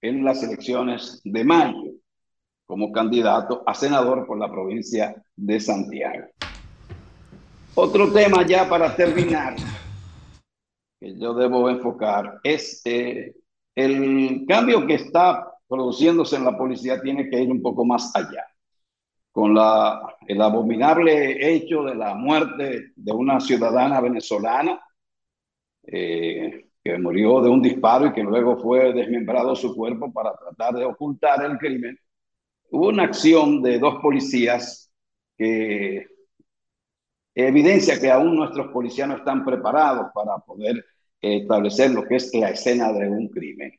en 0.00 0.24
las 0.24 0.42
elecciones 0.42 1.20
de 1.24 1.44
mayo 1.44 1.92
como 2.66 2.90
candidato 2.92 3.62
a 3.64 3.74
senador 3.74 4.26
por 4.26 4.38
la 4.38 4.50
provincia 4.50 5.14
de 5.36 5.60
Santiago. 5.60 6.26
Otro 7.74 8.12
tema 8.12 8.44
ya 8.46 8.68
para 8.68 8.94
terminar, 8.94 9.54
que 10.98 11.18
yo 11.18 11.34
debo 11.34 11.70
enfocar, 11.70 12.40
es 12.42 12.82
eh, 12.84 13.34
el 13.74 14.44
cambio 14.48 14.86
que 14.86 14.94
está 14.94 15.52
produciéndose 15.68 16.36
en 16.36 16.44
la 16.44 16.56
policía 16.56 17.00
tiene 17.00 17.28
que 17.28 17.40
ir 17.40 17.50
un 17.50 17.62
poco 17.62 17.84
más 17.84 18.14
allá. 18.16 18.46
Con 19.30 19.54
la, 19.54 20.16
el 20.26 20.40
abominable 20.40 21.54
hecho 21.54 21.82
de 21.82 21.94
la 21.94 22.14
muerte 22.14 22.92
de 22.96 23.12
una 23.12 23.38
ciudadana 23.38 24.00
venezolana, 24.00 24.80
eh, 25.86 26.70
que 26.82 26.98
murió 26.98 27.42
de 27.42 27.50
un 27.50 27.60
disparo 27.60 28.06
y 28.06 28.12
que 28.12 28.22
luego 28.22 28.56
fue 28.56 28.92
desmembrado 28.92 29.54
su 29.54 29.74
cuerpo 29.74 30.12
para 30.12 30.34
tratar 30.36 30.74
de 30.74 30.84
ocultar 30.84 31.44
el 31.44 31.58
crimen, 31.58 31.98
hubo 32.70 32.88
una 32.88 33.04
acción 33.04 33.62
de 33.62 33.78
dos 33.78 33.96
policías 34.00 34.90
que 35.36 36.06
evidencia 37.34 38.00
que 38.00 38.10
aún 38.10 38.36
nuestros 38.36 38.68
policías 38.68 39.08
no 39.08 39.16
están 39.16 39.44
preparados 39.44 40.06
para 40.14 40.38
poder 40.38 40.84
establecer 41.20 41.90
lo 41.90 42.04
que 42.04 42.16
es 42.16 42.34
la 42.34 42.50
escena 42.50 42.92
de 42.92 43.08
un 43.08 43.28
crimen. 43.28 43.72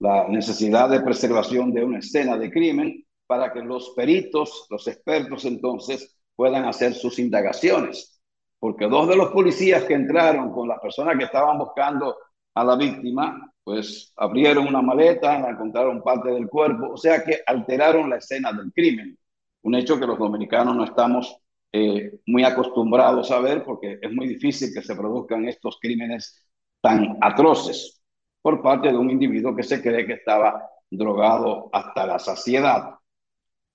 La 0.00 0.28
necesidad 0.28 0.88
de 0.88 1.00
preservación 1.00 1.72
de 1.72 1.84
una 1.84 1.98
escena 1.98 2.36
de 2.36 2.50
crimen 2.50 3.04
para 3.26 3.52
que 3.52 3.60
los 3.60 3.90
peritos, 3.90 4.66
los 4.70 4.86
expertos 4.88 5.44
entonces 5.44 6.16
puedan 6.34 6.64
hacer 6.64 6.94
sus 6.94 7.18
indagaciones. 7.18 8.20
Porque 8.58 8.86
dos 8.86 9.08
de 9.08 9.16
los 9.16 9.30
policías 9.30 9.84
que 9.84 9.94
entraron 9.94 10.52
con 10.52 10.68
las 10.68 10.80
personas 10.80 11.16
que 11.16 11.24
estaban 11.24 11.58
buscando 11.58 12.16
a 12.54 12.64
la 12.64 12.76
víctima, 12.76 13.53
pues 13.64 14.12
abrieron 14.16 14.68
una 14.68 14.82
maleta, 14.82 15.36
encontraron 15.48 16.02
parte 16.02 16.30
del 16.30 16.48
cuerpo, 16.48 16.92
o 16.92 16.96
sea 16.96 17.24
que 17.24 17.40
alteraron 17.46 18.10
la 18.10 18.16
escena 18.18 18.52
del 18.52 18.72
crimen. 18.72 19.18
Un 19.62 19.74
hecho 19.74 19.98
que 19.98 20.06
los 20.06 20.18
dominicanos 20.18 20.76
no 20.76 20.84
estamos 20.84 21.36
eh, 21.72 22.20
muy 22.26 22.44
acostumbrados 22.44 23.30
a 23.30 23.40
ver 23.40 23.64
porque 23.64 23.98
es 24.00 24.12
muy 24.12 24.28
difícil 24.28 24.72
que 24.72 24.82
se 24.82 24.94
produzcan 24.94 25.48
estos 25.48 25.78
crímenes 25.80 26.46
tan 26.80 27.16
atroces 27.20 28.02
por 28.42 28.62
parte 28.62 28.88
de 28.88 28.98
un 28.98 29.10
individuo 29.10 29.56
que 29.56 29.62
se 29.62 29.82
cree 29.82 30.06
que 30.06 30.12
estaba 30.14 30.70
drogado 30.90 31.70
hasta 31.72 32.06
la 32.06 32.18
saciedad. 32.18 32.94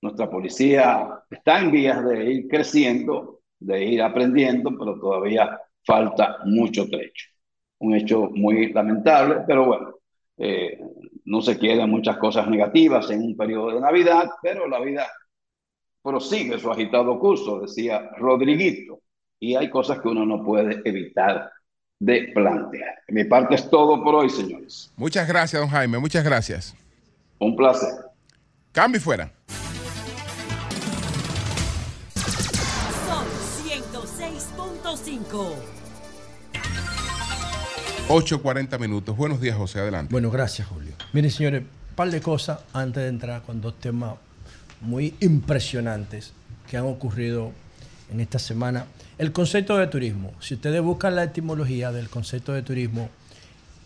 Nuestra 0.02 0.30
policía 0.30 1.24
está 1.30 1.60
en 1.60 1.72
vías 1.72 2.06
de 2.06 2.34
ir 2.34 2.48
creciendo, 2.48 3.42
de 3.60 3.84
ir 3.84 4.02
aprendiendo, 4.02 4.72
pero 4.78 5.00
todavía 5.00 5.60
falta 5.84 6.38
mucho 6.46 6.88
trecho. 6.88 7.26
Un 7.80 7.96
hecho 7.96 8.30
muy 8.34 8.74
lamentable, 8.74 9.44
pero 9.48 9.66
bueno, 9.66 9.96
eh, 10.38 10.80
no 11.26 11.42
se 11.42 11.58
quieren 11.58 11.90
muchas 11.90 12.18
cosas 12.18 12.48
negativas 12.48 13.10
en 13.12 13.22
un 13.22 13.38
periodo 13.38 13.74
de 13.74 13.82
Navidad, 13.82 14.30
pero 14.42 14.68
la 14.68 14.80
vida 14.80 15.08
prosigue 16.02 16.58
su 16.58 16.72
agitado 16.72 17.20
curso, 17.20 17.60
decía 17.60 18.10
Rodriguito, 18.18 19.02
y 19.40 19.56
hay 19.56 19.70
cosas 19.70 20.00
que 20.00 20.08
uno 20.08 20.26
no 20.26 20.44
puede 20.44 20.82
evitar 20.86 21.52
de 22.00 22.32
plantear. 22.34 22.96
De 23.08 23.14
mi 23.14 23.24
parte 23.26 23.54
es 23.56 23.70
todo 23.70 24.02
por 24.04 24.16
hoy, 24.16 24.30
señores. 24.30 24.92
Muchas 24.96 25.28
gracias, 25.28 25.62
don 25.62 25.70
Jaime. 25.70 26.00
Muchas 26.00 26.24
gracias. 26.24 26.76
Un 27.38 27.56
placer. 27.56 27.90
Cambio 28.72 29.00
y 29.00 29.02
fuera. 29.02 29.32
Son 33.06 33.26
106.5. 33.66 35.79
8.40 38.10 38.80
minutos. 38.80 39.16
Buenos 39.16 39.40
días, 39.40 39.56
José. 39.56 39.80
Adelante. 39.80 40.12
Bueno, 40.12 40.32
gracias, 40.32 40.68
Julio. 40.68 40.94
Miren, 41.14 41.30
señores, 41.30 41.62
un 41.62 41.96
par 41.96 42.10
de 42.10 42.20
cosas 42.20 42.60
antes 42.74 43.04
de 43.04 43.10
entrar 43.10 43.44
con 43.44 43.62
dos 43.62 43.80
temas 43.80 44.16
muy 44.82 45.14
impresionantes 45.20 46.34
que 46.68 46.78
han 46.78 46.86
ocurrido 46.86 47.52
en 48.12 48.20
esta 48.20 48.40
semana. 48.40 48.88
El 49.20 49.32
concepto 49.32 49.78
de 49.78 49.86
turismo, 49.86 50.34
si 50.40 50.56
ustedes 50.56 50.82
buscan 50.82 51.16
la 51.16 51.26
etimología 51.26 51.92
del 51.92 52.10
concepto 52.10 52.52
de 52.52 52.64
turismo, 52.64 53.10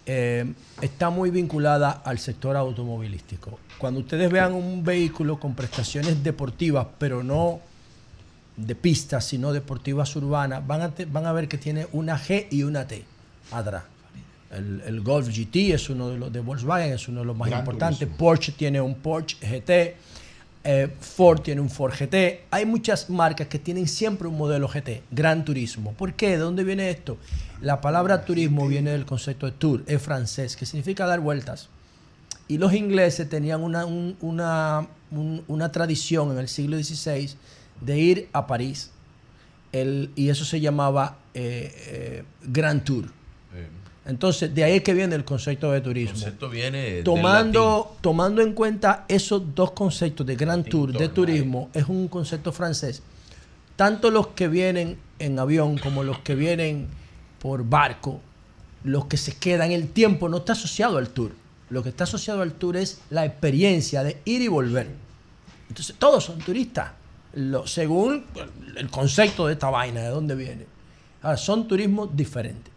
eh, 0.06 0.46
está 0.80 1.10
muy 1.10 1.30
vinculada 1.30 1.92
al 1.92 2.18
sector 2.18 2.56
automovilístico. 2.56 3.60
Cuando 3.78 4.00
ustedes 4.00 4.32
vean 4.32 4.54
un 4.54 4.86
vehículo 4.86 5.38
con 5.38 5.54
prestaciones 5.54 6.24
deportivas, 6.24 6.88
pero 6.98 7.24
no 7.24 7.60
de 8.56 8.76
pistas, 8.76 9.26
sino 9.26 9.52
deportivas 9.52 10.16
urbanas, 10.16 10.66
van 10.66 10.82
a, 10.82 10.94
van 11.08 11.26
a 11.26 11.34
ver 11.34 11.50
que 11.50 11.58
tiene 11.58 11.88
una 11.92 12.18
G 12.18 12.48
y 12.52 12.64
una 12.64 12.88
T 12.88 13.04
atrás. 13.52 13.84
El, 14.54 14.82
el 14.86 15.02
Golf 15.02 15.28
GT 15.30 15.74
es 15.74 15.90
uno 15.90 16.10
de 16.10 16.18
los 16.18 16.32
de 16.32 16.40
Volkswagen, 16.40 16.94
es 16.94 17.08
uno 17.08 17.22
de 17.22 17.26
los 17.26 17.36
más 17.36 17.50
Gran 17.50 17.62
importantes. 17.62 18.00
turismo. 18.00 18.18
Porsche 18.18 18.52
tiene 18.52 18.80
un 18.82 18.96
Porsche 18.96 19.38
GT. 19.42 19.96
eh, 20.66 20.94
Ford 21.00 21.42
tiene 21.42 21.60
un 21.60 21.70
Ford 21.70 21.92
GT. 21.94 22.44
Hay 22.52 22.66
muchas 22.66 23.10
marcas 23.10 23.48
que 23.48 23.60
tienen 23.60 23.88
siempre 23.88 24.28
un 24.28 24.38
modelo 24.38 24.68
GT, 24.70 25.04
Gran 25.12 25.44
Turismo. 25.44 25.92
¿Por 25.94 26.14
qué? 26.14 26.30
¿De 26.32 26.38
dónde 26.38 26.64
viene 26.64 26.90
esto? 26.90 27.18
La 27.62 27.82
palabra 27.82 28.24
turismo 28.26 28.68
viene 28.68 28.92
del 28.92 29.06
concepto 29.06 29.46
de 29.46 29.52
tour, 29.54 29.84
es 29.88 30.02
francés, 30.02 30.56
que 30.56 30.66
significa 30.66 31.06
dar 31.06 31.20
vueltas. 31.20 31.70
Y 32.48 32.58
los 32.60 32.74
ingleses 32.74 33.28
tenían 33.30 33.62
una, 33.62 33.86
un- 33.86 34.16
una, 34.22 34.88
un- 35.12 35.44
una 35.48 35.72
tradición 35.72 36.32
en 36.32 36.38
el 36.38 36.48
siglo 36.48 36.78
XVI 36.82 37.30
de 37.82 38.00
ir 38.00 38.30
a 38.34 38.48
París. 38.48 38.92
El- 39.72 40.12
y 40.16 40.30
eso 40.30 40.46
se 40.46 40.60
llamaba 40.62 41.18
eh, 41.34 41.74
eh, 41.88 42.24
Grand 42.44 42.84
Tour. 42.84 43.06
Entonces, 44.06 44.54
de 44.54 44.64
ahí 44.66 44.74
es 44.78 44.84
que 44.84 44.94
viene 44.94 45.16
el 45.16 45.24
concepto 45.24 45.72
de 45.72 45.80
turismo. 45.80 46.12
concepto 46.14 46.50
viene 46.50 47.04
tomando, 47.04 47.96
tomando 48.02 48.42
en 48.42 48.54
cuenta 48.54 49.06
esos 49.08 49.56
dos 49.56 49.72
conceptos 49.72 50.26
de 50.28 50.36
Grand 50.36 50.68
Tour, 50.68 50.92
de 50.92 51.08
turismo, 51.10 51.70
es 51.74 51.88
un 51.88 52.08
concepto 52.10 52.52
francés. 52.52 53.02
tanto 53.76 54.12
los 54.12 54.28
que 54.28 54.48
vienen 54.48 54.98
en 55.20 55.40
avión 55.40 55.78
como 55.80 56.04
los 56.04 56.20
que 56.20 56.36
vienen 56.36 56.88
por 57.40 57.68
barco, 57.68 58.20
los 58.84 59.06
que 59.06 59.18
se 59.18 59.36
quedan, 59.36 59.72
el 59.72 59.88
tiempo 59.88 60.30
no 60.30 60.38
está 60.38 60.54
asociado 60.54 60.98
al 61.00 61.10
tour. 61.10 61.32
Lo 61.70 61.82
que 61.82 61.90
está 61.90 62.04
asociado 62.04 62.42
al 62.44 62.52
tour 62.54 62.78
es 62.78 63.00
la 63.10 63.26
experiencia 63.26 64.04
de 64.04 64.22
ir 64.26 64.42
y 64.44 64.48
volver. 64.48 64.90
Entonces, 65.70 65.96
todos 65.98 66.24
son 66.26 66.38
turistas, 66.40 66.92
lo- 67.34 67.66
según 67.66 68.26
el 68.76 68.90
concepto 68.92 69.48
de 69.48 69.54
esta 69.54 69.70
vaina, 69.72 70.02
de 70.02 70.10
dónde 70.10 70.36
viene. 70.36 70.66
Ahora, 71.24 71.38
son 71.38 71.68
turismos 71.68 72.16
diferentes. 72.16 72.72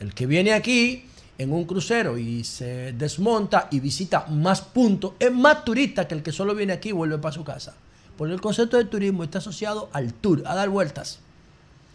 El 0.00 0.14
que 0.14 0.26
viene 0.26 0.52
aquí 0.52 1.06
en 1.38 1.52
un 1.52 1.64
crucero 1.64 2.18
y 2.18 2.44
se 2.44 2.92
desmonta 2.92 3.68
y 3.70 3.80
visita 3.80 4.26
más 4.26 4.60
puntos 4.60 5.12
es 5.18 5.32
más 5.32 5.64
turista 5.64 6.06
que 6.06 6.14
el 6.14 6.22
que 6.22 6.32
solo 6.32 6.54
viene 6.54 6.72
aquí 6.72 6.90
y 6.90 6.92
vuelve 6.92 7.18
para 7.18 7.34
su 7.34 7.44
casa. 7.44 7.74
Porque 8.16 8.34
el 8.34 8.40
concepto 8.40 8.76
de 8.76 8.84
turismo 8.84 9.24
está 9.24 9.38
asociado 9.38 9.88
al 9.92 10.14
tour, 10.14 10.42
a 10.46 10.54
dar 10.54 10.68
vueltas. 10.68 11.18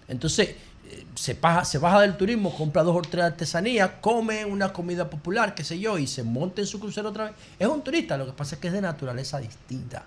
Entonces, 0.07 0.49
eh, 0.89 1.05
se 1.15 1.35
baja, 1.35 1.63
se 1.63 1.77
baja 1.77 2.01
del 2.01 2.17
turismo, 2.17 2.53
compra 2.55 2.83
dos 2.83 2.97
o 2.97 3.01
tres 3.01 3.23
artesanías, 3.23 3.91
come 4.01 4.43
una 4.43 4.73
comida 4.73 5.09
popular, 5.09 5.55
qué 5.55 5.63
sé 5.63 5.79
yo, 5.79 5.97
y 5.97 6.07
se 6.07 6.23
monta 6.23 6.61
en 6.61 6.67
su 6.67 6.79
crucero 6.79 7.09
otra 7.09 7.25
vez. 7.25 7.33
Es 7.57 7.67
un 7.67 7.81
turista, 7.81 8.17
lo 8.17 8.25
que 8.25 8.33
pasa 8.33 8.55
es 8.55 8.61
que 8.61 8.67
es 8.67 8.73
de 8.73 8.81
naturaleza 8.81 9.39
distinta. 9.39 10.03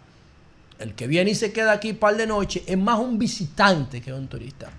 El 0.78 0.94
que 0.94 1.06
viene 1.06 1.30
y 1.30 1.34
se 1.34 1.52
queda 1.52 1.72
aquí 1.72 1.92
par 1.92 2.16
de 2.16 2.26
noche 2.26 2.64
es 2.66 2.76
más 2.76 2.98
un 2.98 3.18
visitante 3.18 4.02
que 4.02 4.12
un 4.12 4.26
turista. 4.26 4.70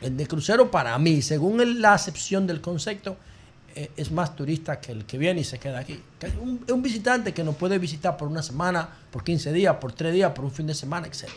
El 0.00 0.16
de 0.16 0.26
crucero 0.26 0.70
para 0.70 0.98
mí, 0.98 1.22
según 1.22 1.80
la 1.80 1.94
acepción 1.94 2.46
del 2.46 2.60
concepto, 2.60 3.16
eh, 3.74 3.90
es 3.96 4.10
más 4.10 4.34
turista 4.34 4.80
que 4.80 4.92
el 4.92 5.04
que 5.04 5.18
viene 5.18 5.40
y 5.40 5.44
se 5.44 5.58
queda 5.58 5.78
aquí. 5.78 6.02
Que 6.18 6.26
Es 6.26 6.34
un, 6.40 6.64
es 6.66 6.72
un 6.72 6.82
visitante 6.82 7.32
que 7.32 7.44
nos 7.44 7.56
puede 7.56 7.78
visitar 7.78 8.16
por 8.16 8.28
una 8.28 8.42
semana, 8.42 8.88
por 9.10 9.22
15 9.22 9.52
días, 9.52 9.76
por 9.76 9.92
3 9.92 10.12
días, 10.12 10.32
por 10.32 10.44
un 10.44 10.50
fin 10.50 10.66
de 10.66 10.74
semana, 10.74 11.06
etc. 11.06 11.28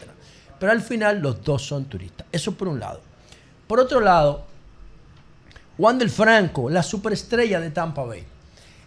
Pero 0.60 0.72
al 0.72 0.82
final 0.82 1.20
los 1.20 1.44
dos 1.44 1.62
son 1.62 1.86
turistas. 1.86 2.26
Eso 2.32 2.54
por 2.54 2.68
un 2.68 2.80
lado. 2.80 3.02
Por 3.68 3.80
otro 3.80 4.00
lado, 4.00 4.46
Wander 5.78 6.10
Franco, 6.10 6.70
la 6.70 6.84
superestrella 6.84 7.60
de 7.60 7.70
Tampa 7.72 8.04
Bay. 8.04 8.24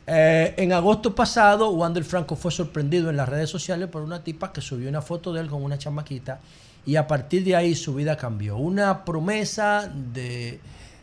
Eh, 0.06 0.54
en 0.56 0.72
agosto 0.72 1.14
pasado, 1.14 1.70
Wander 1.70 2.04
Franco 2.04 2.36
fue 2.36 2.52
sorprendido 2.52 3.10
en 3.10 3.16
las 3.16 3.28
redes 3.28 3.50
sociales 3.50 3.88
por 3.88 4.02
una 4.02 4.22
tipa 4.22 4.52
que 4.52 4.60
subió 4.60 4.88
una 4.88 5.02
foto 5.02 5.32
de 5.32 5.40
él 5.40 5.48
con 5.48 5.62
una 5.62 5.78
chamaquita 5.78 6.40
y 6.86 6.96
a 6.96 7.06
partir 7.06 7.44
de 7.44 7.56
ahí 7.56 7.74
su 7.74 7.94
vida 7.94 8.16
cambió. 8.16 8.56
Una 8.56 9.04
promesa 9.04 9.92
de, 10.12 10.60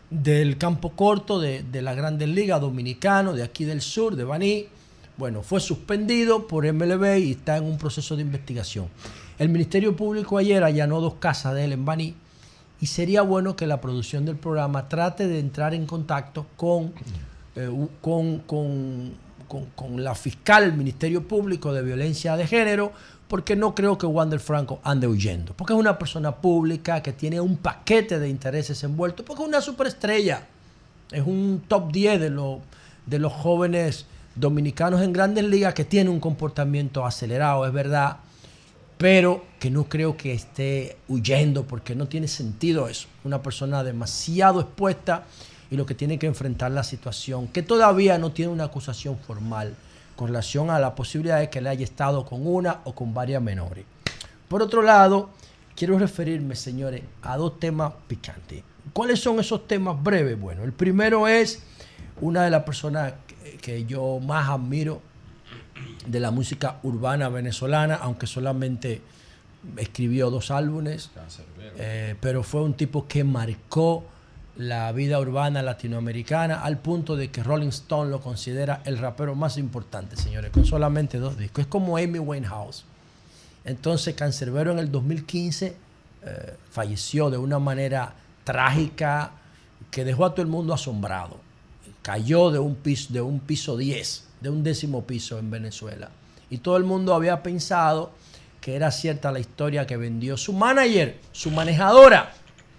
del 0.09 0.57
campo 0.57 0.91
corto 0.91 1.39
de, 1.39 1.63
la 1.81 1.93
Grandes 1.93 2.29
Ligas 2.29 2.61
dominicano, 2.61 3.33
de 3.33 3.43
aquí 3.43 3.65
del 3.65 3.81
sur, 3.81 4.15
de 4.15 4.23
Baní. 4.23 4.67
Bueno, 5.17 5.43
fue 5.43 5.59
suspendido 5.59 6.47
por 6.47 6.71
MLB 6.71 7.17
y 7.17 7.31
está 7.31 7.57
en 7.57 7.65
un 7.65 7.77
proceso 7.77 8.15
de 8.15 8.21
investigación. 8.21 8.87
El 9.37 9.49
Ministerio 9.49 9.95
Público 9.95 10.37
ayer 10.37 10.63
allanó 10.63 11.01
dos 11.01 11.15
casas 11.15 11.53
de 11.53 11.65
él 11.65 11.73
en 11.73 11.83
Baní 11.83 12.15
y 12.79 12.85
sería 12.87 13.21
bueno 13.21 13.55
que 13.55 13.67
la 13.67 13.81
producción 13.81 14.25
del 14.25 14.37
programa 14.37 14.87
trate 14.87 15.27
de 15.27 15.39
entrar 15.39 15.73
en 15.73 15.85
contacto 15.85 16.45
con, 16.55 16.93
eh, 17.55 17.69
la 19.97 20.15
fiscal 20.15 20.73
Ministerio 20.73 21.27
Público 21.27 21.73
de 21.73 21.83
Violencia 21.83 22.37
de 22.37 22.47
Género, 22.47 22.91
porque 23.33 23.55
no 23.55 23.73
creo 23.73 23.97
que 23.97 24.05
Wander 24.05 24.39
Franco 24.39 24.79
ande 24.83 25.07
huyendo, 25.07 25.55
porque 25.55 25.73
es 25.73 25.79
una 25.79 25.97
persona 25.97 26.35
pública 26.35 27.01
que 27.01 27.13
tiene 27.13 27.41
un 27.41 27.57
paquete 27.57 28.19
de 28.19 28.29
intereses 28.29 28.83
envueltos, 28.83 29.25
porque 29.25 29.41
es 29.41 29.49
una 29.49 29.59
superestrella, 29.59 30.45
es 31.09 31.25
un 31.25 31.63
top 31.67 31.91
10 31.91 32.19
de, 32.19 32.59
de 33.07 33.17
los 33.17 33.33
jóvenes 33.33 34.05
dominicanos 34.35 35.01
en 35.01 35.13
grandes 35.13 35.45
ligas 35.45 35.73
que 35.73 35.83
tiene 35.83 36.11
un 36.11 36.19
comportamiento 36.19 37.07
acelerado, 37.07 37.65
es 37.65 37.73
verdad, 37.73 38.17
pero 38.99 39.43
que 39.59 39.71
no 39.71 39.85
creo 39.85 40.15
que 40.15 40.33
esté 40.33 40.97
huyendo 41.07 41.63
porque 41.63 41.95
no 41.95 42.07
tiene 42.07 42.27
sentido 42.27 42.87
eso. 42.87 43.07
Una 43.23 43.41
persona 43.41 43.83
demasiado 43.83 44.61
expuesta 44.61 45.23
y 45.71 45.75
lo 45.75 45.87
que 45.87 45.95
tiene 45.95 46.19
que 46.19 46.27
enfrentar 46.27 46.69
la 46.69 46.83
situación, 46.83 47.47
que 47.47 47.63
todavía 47.63 48.19
no 48.19 48.31
tiene 48.31 48.51
una 48.51 48.65
acusación 48.65 49.17
formal 49.17 49.75
con 50.15 50.27
relación 50.27 50.69
a 50.69 50.79
la 50.79 50.95
posibilidad 50.95 51.39
de 51.39 51.49
que 51.49 51.61
le 51.61 51.69
haya 51.69 51.83
estado 51.83 52.25
con 52.25 52.45
una 52.45 52.81
o 52.83 52.93
con 52.93 53.13
varias 53.13 53.41
menores. 53.41 53.85
Por 54.47 54.61
otro 54.61 54.81
lado, 54.81 55.29
quiero 55.75 55.97
referirme, 55.97 56.55
señores, 56.55 57.01
a 57.21 57.37
dos 57.37 57.59
temas 57.59 57.93
picantes. 58.07 58.63
¿Cuáles 58.91 59.19
son 59.19 59.39
esos 59.39 59.67
temas 59.67 60.01
breves? 60.01 60.39
Bueno, 60.39 60.63
el 60.63 60.73
primero 60.73 61.27
es 61.27 61.63
una 62.21 62.43
de 62.43 62.49
las 62.49 62.63
personas 62.63 63.13
que, 63.27 63.57
que 63.57 63.85
yo 63.85 64.19
más 64.19 64.49
admiro 64.49 65.01
de 66.05 66.19
la 66.19 66.31
música 66.31 66.79
urbana 66.83 67.29
venezolana, 67.29 67.95
aunque 67.95 68.27
solamente 68.27 69.01
escribió 69.77 70.29
dos 70.29 70.51
álbumes, 70.51 71.09
eh, 71.77 72.15
pero 72.19 72.43
fue 72.43 72.61
un 72.61 72.73
tipo 72.73 73.07
que 73.07 73.23
marcó 73.23 74.05
la 74.55 74.91
vida 74.91 75.19
urbana 75.19 75.63
latinoamericana 75.63 76.61
al 76.61 76.77
punto 76.77 77.15
de 77.15 77.31
que 77.31 77.41
Rolling 77.41 77.69
Stone 77.69 78.11
lo 78.11 78.21
considera 78.21 78.81
el 78.85 78.99
rapero 78.99 79.35
más 79.35 79.57
importante, 79.57 80.15
señores, 80.15 80.51
con 80.51 80.65
solamente 80.65 81.17
dos 81.17 81.37
discos. 81.37 81.63
Es 81.63 81.67
como 81.67 81.97
Amy 81.97 82.19
Winehouse. 82.19 82.85
Entonces, 83.65 84.13
Cancerbero 84.15 84.71
en 84.71 84.79
el 84.79 84.91
2015 84.91 85.75
eh, 86.25 86.55
falleció 86.69 87.29
de 87.29 87.37
una 87.37 87.59
manera 87.59 88.13
trágica 88.43 89.31
que 89.89 90.05
dejó 90.05 90.25
a 90.25 90.31
todo 90.31 90.43
el 90.43 90.49
mundo 90.49 90.73
asombrado. 90.73 91.39
Cayó 92.01 92.51
de 92.51 92.59
un 92.59 92.75
piso, 92.75 93.13
de 93.13 93.21
un 93.21 93.39
piso 93.39 93.77
10, 93.77 94.27
de 94.41 94.49
un 94.49 94.63
décimo 94.63 95.03
piso 95.05 95.39
en 95.39 95.49
Venezuela. 95.49 96.09
Y 96.49 96.57
todo 96.57 96.77
el 96.77 96.83
mundo 96.83 97.15
había 97.15 97.41
pensado 97.41 98.11
que 98.61 98.75
era 98.75 98.91
cierta 98.91 99.31
la 99.31 99.39
historia 99.39 99.87
que 99.87 99.97
vendió 99.97 100.37
su 100.37 100.53
manager, 100.53 101.17
su 101.31 101.49
manejadora. 101.49 102.33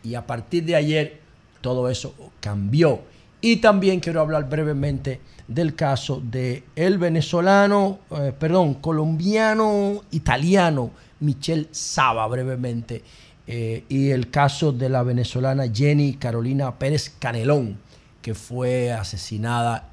Y 0.04 0.14
a 0.14 0.26
partir 0.26 0.64
de 0.64 0.76
ayer 0.76 1.23
todo 1.64 1.88
eso 1.88 2.14
cambió. 2.40 3.00
Y 3.40 3.56
también 3.56 3.98
quiero 3.98 4.20
hablar 4.20 4.50
brevemente 4.50 5.18
del 5.48 5.74
caso 5.74 6.20
de 6.22 6.62
el 6.76 6.98
venezolano, 6.98 8.00
eh, 8.10 8.34
perdón, 8.38 8.74
colombiano, 8.74 10.02
italiano, 10.10 10.90
Michelle 11.20 11.68
Saba, 11.70 12.26
brevemente, 12.26 13.02
eh, 13.46 13.84
y 13.88 14.10
el 14.10 14.30
caso 14.30 14.72
de 14.72 14.90
la 14.90 15.02
venezolana 15.02 15.64
Jenny 15.72 16.16
Carolina 16.16 16.78
Pérez 16.78 17.14
Canelón, 17.18 17.78
que 18.20 18.34
fue 18.34 18.92
asesinada 18.92 19.88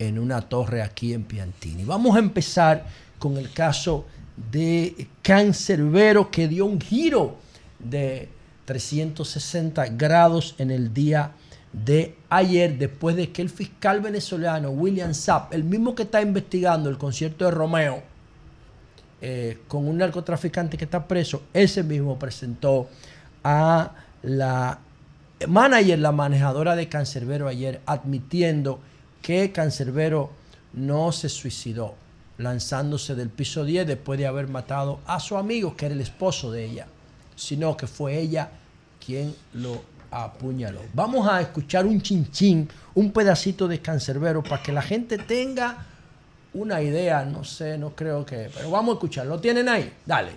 en 0.00 0.18
una 0.18 0.40
torre 0.40 0.82
aquí 0.82 1.14
en 1.14 1.22
Piantini. 1.22 1.84
Vamos 1.84 2.16
a 2.16 2.18
empezar 2.18 2.84
con 3.20 3.36
el 3.36 3.52
caso 3.52 4.06
de 4.50 5.06
Cancerbero, 5.22 6.32
que 6.32 6.48
dio 6.48 6.66
un 6.66 6.80
giro 6.80 7.36
de 7.78 8.28
360 8.64 9.86
grados 9.88 10.54
en 10.58 10.70
el 10.70 10.92
día 10.94 11.32
de 11.72 12.16
ayer, 12.28 12.78
después 12.78 13.16
de 13.16 13.32
que 13.32 13.42
el 13.42 13.50
fiscal 13.50 14.00
venezolano 14.00 14.70
William 14.70 15.14
Sapp, 15.14 15.54
el 15.54 15.64
mismo 15.64 15.94
que 15.94 16.02
está 16.02 16.20
investigando 16.20 16.90
el 16.90 16.98
concierto 16.98 17.46
de 17.46 17.50
Romeo 17.50 18.02
eh, 19.20 19.58
con 19.68 19.88
un 19.88 19.98
narcotraficante 19.98 20.76
que 20.76 20.84
está 20.84 21.06
preso, 21.06 21.44
ese 21.54 21.82
mismo 21.82 22.18
presentó 22.18 22.88
a 23.42 23.92
la 24.22 24.78
manager, 25.48 25.98
la 25.98 26.12
manejadora 26.12 26.76
de 26.76 26.88
Cancerbero 26.88 27.48
ayer, 27.48 27.80
admitiendo 27.86 28.80
que 29.22 29.52
Cancerbero 29.52 30.30
no 30.72 31.12
se 31.12 31.28
suicidó, 31.28 31.94
lanzándose 32.38 33.14
del 33.14 33.30
piso 33.30 33.64
10 33.64 33.86
después 33.86 34.18
de 34.18 34.26
haber 34.26 34.48
matado 34.48 35.00
a 35.06 35.20
su 35.20 35.36
amigo, 35.36 35.76
que 35.76 35.86
era 35.86 35.94
el 35.94 36.00
esposo 36.00 36.50
de 36.50 36.64
ella, 36.64 36.86
sino 37.36 37.76
que 37.76 37.86
fue 37.86 38.18
ella 38.18 38.50
quien 39.04 39.34
lo 39.54 39.82
apuñaló. 40.10 40.80
Vamos 40.92 41.26
a 41.28 41.40
escuchar 41.40 41.86
un 41.86 42.00
chinchín, 42.00 42.68
un 42.94 43.12
pedacito 43.12 43.66
de 43.66 43.80
Cancerbero 43.80 44.42
para 44.42 44.62
que 44.62 44.72
la 44.72 44.82
gente 44.82 45.18
tenga 45.18 45.86
una 46.54 46.82
idea, 46.82 47.24
no 47.24 47.44
sé, 47.44 47.78
no 47.78 47.90
creo 47.90 48.24
que, 48.24 48.50
pero 48.54 48.70
vamos 48.70 48.92
a 48.92 48.94
escuchar. 48.94 49.26
¿Lo 49.26 49.40
tienen 49.40 49.68
ahí? 49.68 49.92
Dale. 50.04 50.32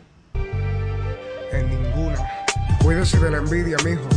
En 1.51 1.69
ninguna. 1.69 2.45
Cuídese 2.81 3.19
de 3.19 3.31
la 3.31 3.37
envidia, 3.37 3.77
mijo. 3.83 4.07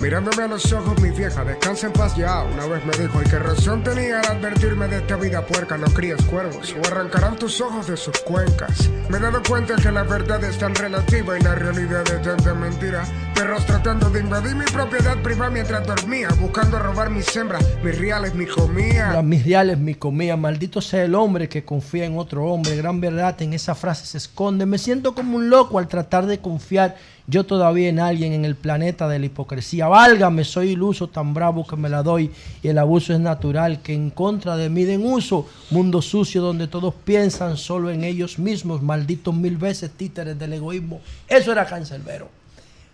Mirándome 0.00 0.44
a 0.44 0.46
los 0.46 0.72
ojos, 0.72 1.00
mi 1.02 1.10
vieja, 1.10 1.44
descansa 1.44 1.88
en 1.88 1.92
paz 1.92 2.16
ya. 2.16 2.44
Una 2.44 2.66
vez 2.66 2.84
me 2.84 2.96
dijo, 2.96 3.20
y 3.20 3.28
qué 3.28 3.40
razón 3.40 3.82
tenía 3.82 4.20
al 4.20 4.36
advertirme 4.36 4.86
de 4.86 4.98
esta 4.98 5.16
vida 5.16 5.44
puerca, 5.44 5.76
no 5.76 5.88
crías 5.88 6.24
cuervos, 6.26 6.72
o 6.72 6.86
arrancarán 6.86 7.36
tus 7.36 7.60
ojos 7.60 7.88
de 7.88 7.96
sus 7.96 8.16
cuencas. 8.20 8.88
Me 9.08 9.16
he 9.16 9.20
dado 9.20 9.42
cuenta 9.42 9.74
que 9.74 9.90
la 9.90 10.04
verdad 10.04 10.42
es 10.44 10.56
tan 10.56 10.72
relativa 10.76 11.36
y 11.36 11.42
la 11.42 11.56
realidad 11.56 12.04
es 12.12 12.22
tanta 12.22 12.54
mentira. 12.54 13.04
Perros 13.34 13.66
tratando 13.66 14.08
de 14.10 14.20
invadir 14.20 14.54
mi 14.54 14.66
propiedad 14.66 15.20
privada 15.20 15.50
mientras 15.50 15.84
dormía, 15.84 16.28
buscando 16.40 16.78
robar 16.78 17.10
mis 17.10 17.34
hembras, 17.34 17.66
mis 17.82 17.98
reales, 17.98 18.36
mi 18.36 18.46
comida. 18.46 19.20
Mis 19.20 19.44
reales, 19.44 19.78
mi 19.78 19.96
comida. 19.96 20.36
Maldito 20.36 20.80
sea 20.80 21.02
el 21.02 21.14
hombre 21.16 21.48
que 21.48 21.64
confía 21.64 22.04
en 22.04 22.16
otro 22.18 22.44
hombre. 22.44 22.76
Gran 22.76 23.00
verdad 23.00 23.40
en 23.42 23.52
esa 23.52 23.74
frase 23.74 24.06
se 24.06 24.18
esconde. 24.18 24.64
Me 24.64 24.78
siento 24.78 25.12
como 25.12 25.36
un 25.36 25.50
loco 25.50 25.80
al 25.80 25.88
tratar 25.88 26.26
de 26.26 26.38
confiar 26.38 26.96
yo 27.30 27.44
todavía 27.44 27.90
en 27.90 28.00
alguien 28.00 28.32
en 28.32 28.46
el 28.46 28.56
planeta 28.56 29.06
de 29.06 29.18
la 29.18 29.26
hipocresía. 29.26 29.86
Válgame, 29.86 30.44
soy 30.44 30.70
iluso, 30.70 31.08
tan 31.08 31.34
bravo 31.34 31.66
que 31.66 31.76
me 31.76 31.90
la 31.90 32.02
doy. 32.02 32.32
Y 32.62 32.68
el 32.68 32.78
abuso 32.78 33.12
es 33.12 33.20
natural, 33.20 33.82
que 33.82 33.92
en 33.92 34.08
contra 34.08 34.56
de 34.56 34.70
mí 34.70 34.84
den 34.84 35.04
uso. 35.04 35.46
Mundo 35.70 36.00
sucio 36.00 36.40
donde 36.40 36.68
todos 36.68 36.94
piensan 37.04 37.58
solo 37.58 37.90
en 37.90 38.02
ellos 38.02 38.38
mismos. 38.38 38.82
Malditos 38.82 39.34
mil 39.34 39.58
veces 39.58 39.90
títeres 39.90 40.38
del 40.38 40.54
egoísmo. 40.54 41.02
Eso 41.28 41.52
era 41.52 41.66
Cancerbero. 41.66 42.30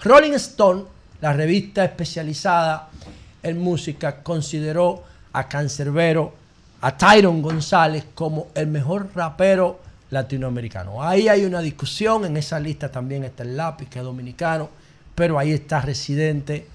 Rolling 0.02 0.32
Stone, 0.32 0.82
la 1.20 1.32
revista 1.32 1.84
especializada 1.84 2.90
en 3.40 3.60
música, 3.60 4.20
consideró 4.20 5.04
a 5.32 5.48
Cancerbero, 5.48 6.34
a 6.80 6.96
Tyron 6.96 7.40
González 7.40 8.06
como 8.16 8.48
el 8.56 8.66
mejor 8.66 9.10
rapero 9.14 9.83
latinoamericano. 10.14 11.02
Ahí 11.02 11.28
hay 11.28 11.44
una 11.44 11.60
discusión, 11.60 12.24
en 12.24 12.36
esa 12.38 12.58
lista 12.58 12.90
también 12.90 13.24
está 13.24 13.42
el 13.42 13.56
lápiz, 13.56 13.88
que 13.90 13.98
es 13.98 14.04
dominicano, 14.04 14.70
pero 15.14 15.38
ahí 15.38 15.52
está 15.52 15.80
Residente, 15.82 16.66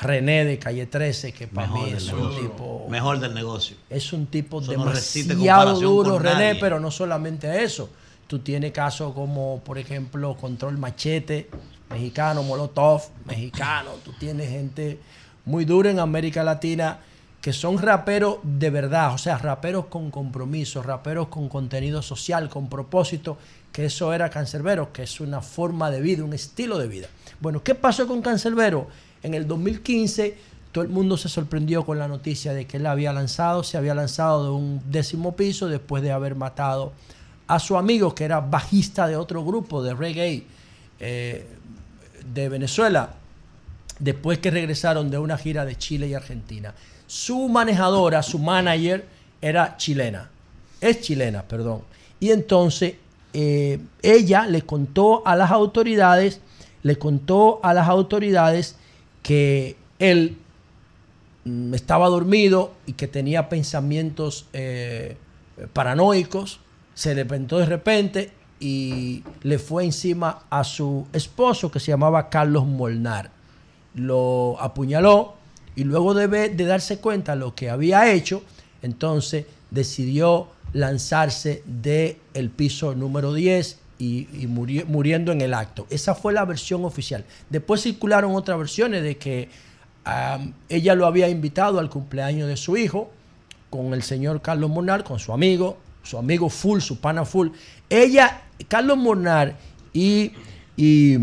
René 0.00 0.44
de 0.44 0.58
Calle 0.58 0.86
13, 0.86 1.32
que 1.32 1.46
para 1.46 1.68
Mejor 1.68 1.86
mí 1.86 1.92
es 1.94 2.08
un 2.12 2.18
negocio. 2.18 2.40
tipo... 2.42 2.86
Mejor 2.90 3.20
del 3.20 3.34
negocio. 3.34 3.76
Es 3.88 4.12
un 4.12 4.26
tipo 4.26 4.60
Eso 4.60 4.72
demasiado 4.72 5.80
duro, 5.80 6.18
René, 6.18 6.48
nadie. 6.48 6.60
pero 6.60 6.80
no 6.80 6.90
solamente 6.90 7.62
eso. 7.62 7.88
Tú 8.26 8.40
tienes 8.40 8.72
casos 8.72 9.14
como, 9.14 9.60
por 9.64 9.78
ejemplo, 9.78 10.36
Control 10.36 10.76
Machete, 10.78 11.48
mexicano, 11.90 12.42
Molotov, 12.42 13.02
mexicano. 13.24 13.90
Tú 14.04 14.12
tienes 14.18 14.50
gente 14.50 14.98
muy 15.44 15.64
dura 15.64 15.90
en 15.90 16.00
América 16.00 16.42
Latina 16.42 16.98
que 17.46 17.52
son 17.52 17.78
raperos 17.78 18.38
de 18.42 18.70
verdad, 18.70 19.14
o 19.14 19.18
sea, 19.18 19.38
raperos 19.38 19.86
con 19.86 20.10
compromiso, 20.10 20.82
raperos 20.82 21.28
con 21.28 21.48
contenido 21.48 22.02
social, 22.02 22.48
con 22.48 22.68
propósito, 22.68 23.38
que 23.70 23.84
eso 23.84 24.12
era 24.12 24.28
Cancerbero, 24.30 24.92
que 24.92 25.04
es 25.04 25.20
una 25.20 25.40
forma 25.40 25.88
de 25.92 26.00
vida, 26.00 26.24
un 26.24 26.32
estilo 26.32 26.76
de 26.76 26.88
vida. 26.88 27.06
Bueno, 27.38 27.62
¿qué 27.62 27.76
pasó 27.76 28.08
con 28.08 28.20
Cancerbero? 28.20 28.88
En 29.22 29.34
el 29.34 29.46
2015 29.46 30.36
todo 30.72 30.82
el 30.82 30.90
mundo 30.90 31.16
se 31.16 31.28
sorprendió 31.28 31.86
con 31.86 32.00
la 32.00 32.08
noticia 32.08 32.52
de 32.52 32.66
que 32.66 32.78
él 32.78 32.86
había 32.86 33.12
lanzado, 33.12 33.62
se 33.62 33.76
había 33.76 33.94
lanzado 33.94 34.42
de 34.42 34.50
un 34.50 34.82
décimo 34.90 35.36
piso 35.36 35.68
después 35.68 36.02
de 36.02 36.10
haber 36.10 36.34
matado 36.34 36.94
a 37.46 37.60
su 37.60 37.76
amigo 37.76 38.12
que 38.12 38.24
era 38.24 38.40
bajista 38.40 39.06
de 39.06 39.14
otro 39.14 39.44
grupo 39.44 39.84
de 39.84 39.94
reggae 39.94 40.46
eh, 40.98 41.46
de 42.34 42.48
Venezuela, 42.48 43.14
después 44.00 44.40
que 44.40 44.50
regresaron 44.50 45.12
de 45.12 45.18
una 45.18 45.38
gira 45.38 45.64
de 45.64 45.76
Chile 45.78 46.08
y 46.08 46.14
Argentina. 46.14 46.74
Su 47.06 47.48
manejadora, 47.48 48.22
su 48.22 48.38
manager, 48.38 49.06
era 49.40 49.76
chilena, 49.76 50.30
es 50.80 51.00
chilena, 51.00 51.42
perdón. 51.42 51.82
Y 52.18 52.30
entonces 52.30 52.94
eh, 53.32 53.78
ella 54.02 54.46
le 54.46 54.62
contó 54.62 55.26
a 55.26 55.36
las 55.36 55.50
autoridades, 55.50 56.40
le 56.82 56.96
contó 56.96 57.60
a 57.62 57.74
las 57.74 57.88
autoridades 57.88 58.76
que 59.22 59.76
él 59.98 60.38
mm, 61.44 61.74
estaba 61.74 62.08
dormido 62.08 62.72
y 62.86 62.94
que 62.94 63.08
tenía 63.08 63.48
pensamientos 63.48 64.46
eh, 64.52 65.16
paranoicos, 65.72 66.60
se 66.94 67.14
levantó 67.14 67.58
de 67.58 67.66
repente 67.66 68.32
y 68.58 69.22
le 69.42 69.58
fue 69.58 69.84
encima 69.84 70.44
a 70.48 70.64
su 70.64 71.06
esposo 71.12 71.70
que 71.70 71.78
se 71.78 71.92
llamaba 71.92 72.30
Carlos 72.30 72.66
Molnar. 72.66 73.30
Lo 73.94 74.56
apuñaló 74.60 75.34
y 75.76 75.84
luego 75.84 76.14
de, 76.14 76.26
de 76.48 76.64
darse 76.64 76.98
cuenta 76.98 77.36
lo 77.36 77.54
que 77.54 77.70
había 77.70 78.10
hecho, 78.12 78.42
entonces 78.82 79.46
decidió 79.70 80.48
lanzarse 80.72 81.62
del 81.66 82.16
el 82.34 82.50
piso 82.50 82.94
número 82.94 83.32
10 83.32 83.78
y, 83.98 84.28
y 84.32 84.46
muri- 84.46 84.84
muriendo 84.84 85.32
en 85.32 85.40
el 85.40 85.54
acto. 85.54 85.86
Esa 85.90 86.14
fue 86.14 86.32
la 86.32 86.44
versión 86.44 86.84
oficial. 86.84 87.24
Después 87.50 87.82
circularon 87.82 88.34
otras 88.34 88.58
versiones 88.58 89.02
de 89.02 89.16
que 89.16 89.48
ella 90.68 90.94
lo 90.94 91.06
había 91.06 91.28
invitado 91.28 91.78
al 91.80 91.90
cumpleaños 91.90 92.46
de 92.48 92.56
su 92.56 92.76
hijo 92.76 93.10
con 93.70 93.92
el 93.92 94.02
señor 94.02 94.40
Carlos 94.40 94.70
Mornar, 94.70 95.02
con 95.02 95.18
su 95.18 95.32
amigo, 95.32 95.78
su 96.02 96.16
amigo 96.18 96.48
full, 96.48 96.80
su 96.80 97.00
pana 97.00 97.24
full. 97.24 97.48
Ella, 97.90 98.42
Carlos 98.68 98.96
Mornar 98.98 99.56
y, 99.92 100.30
y, 100.76 101.16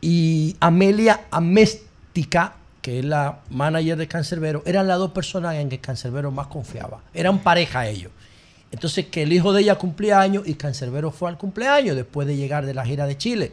y 0.00 0.54
Amelia 0.60 1.22
Améstica, 1.30 2.56
que 2.84 2.98
es 2.98 3.04
la 3.06 3.40
manager 3.48 3.96
de 3.96 4.06
Cancerbero, 4.06 4.62
eran 4.66 4.86
las 4.86 4.98
dos 4.98 5.12
personas 5.12 5.54
en 5.54 5.70
que 5.70 5.80
Cancerbero 5.80 6.30
más 6.30 6.48
confiaba. 6.48 7.00
Eran 7.14 7.38
pareja 7.38 7.88
ellos. 7.88 8.12
Entonces 8.70 9.06
que 9.06 9.22
el 9.22 9.32
hijo 9.32 9.54
de 9.54 9.62
ella 9.62 9.76
cumplía 9.76 10.20
años 10.20 10.46
y 10.46 10.52
Cancerbero 10.52 11.10
fue 11.10 11.30
al 11.30 11.38
cumpleaños 11.38 11.96
después 11.96 12.28
de 12.28 12.36
llegar 12.36 12.66
de 12.66 12.74
la 12.74 12.84
gira 12.84 13.06
de 13.06 13.16
Chile. 13.16 13.52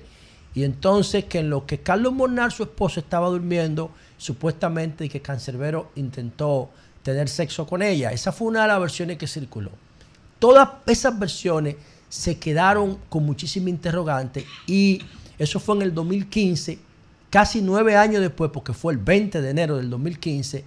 Y 0.53 0.65
entonces 0.65 1.23
que 1.23 1.39
en 1.39 1.49
lo 1.49 1.65
que 1.65 1.79
Carlos 1.79 2.11
Mornar, 2.11 2.51
su 2.51 2.63
esposo, 2.63 2.99
estaba 2.99 3.29
durmiendo, 3.29 3.91
supuestamente 4.17 5.05
y 5.05 5.09
que 5.09 5.21
Cancerbero 5.21 5.91
intentó 5.95 6.69
tener 7.01 7.29
sexo 7.29 7.65
con 7.65 7.81
ella. 7.81 8.11
Esa 8.11 8.33
fue 8.33 8.49
una 8.49 8.63
de 8.63 8.67
las 8.67 8.81
versiones 8.81 9.17
que 9.17 9.27
circuló. 9.27 9.71
Todas 10.39 10.67
esas 10.87 11.17
versiones 11.17 11.77
se 12.09 12.37
quedaron 12.37 12.97
con 13.07 13.25
muchísima 13.25 13.69
interrogante 13.69 14.45
y 14.67 15.01
eso 15.39 15.57
fue 15.61 15.77
en 15.77 15.83
el 15.83 15.93
2015, 15.93 16.90
casi 17.31 17.61
nueve 17.63 17.95
años 17.95 18.21
después, 18.21 18.51
porque 18.53 18.73
fue 18.73 18.93
el 18.93 18.99
20 18.99 19.41
de 19.41 19.49
enero 19.49 19.77
del 19.77 19.89
2015, 19.89 20.63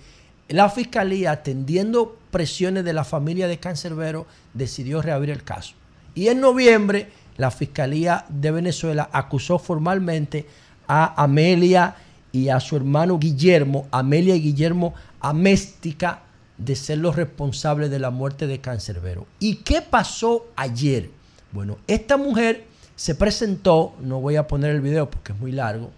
la 0.49 0.69
fiscalía, 0.69 1.31
atendiendo 1.31 2.19
presiones 2.31 2.85
de 2.85 2.93
la 2.93 3.05
familia 3.05 3.47
de 3.47 3.59
Cancerbero, 3.59 4.27
decidió 4.53 5.01
reabrir 5.01 5.31
el 5.31 5.45
caso. 5.45 5.75
Y 6.15 6.29
en 6.29 6.41
noviembre, 6.41 7.09
la 7.37 7.51
fiscalía 7.51 8.25
de 8.29 8.51
Venezuela 8.51 9.09
acusó 9.13 9.59
formalmente 9.59 10.47
a 10.89 11.23
Amelia 11.23 11.97
y 12.33 12.49
a 12.49 12.61
su 12.61 12.77
hermano 12.77 13.19
Guillermo, 13.19 13.87
Amelia 13.91 14.35
y 14.35 14.41
Guillermo 14.41 14.95
Améstica, 15.21 16.23
de 16.57 16.77
ser 16.77 16.99
los 16.99 17.17
responsables 17.17 17.91
de 17.91 17.99
la 17.99 18.11
muerte 18.11 18.47
de 18.47 18.61
Cancerbero. 18.61 19.27
¿Y 19.39 19.57
qué 19.57 19.83
pasó 19.83 20.47
ayer? 20.57 21.11
Bueno, 21.53 21.79
esta 21.87 22.17
mujer 22.17 22.65
se 22.97 23.15
presentó, 23.15 23.95
no 24.01 24.21
voy 24.21 24.37
a 24.37 24.47
poner 24.47 24.71
el 24.71 24.81
video 24.81 25.11
porque 25.11 25.33
es 25.33 25.39
muy 25.39 25.53
largo, 25.53 25.91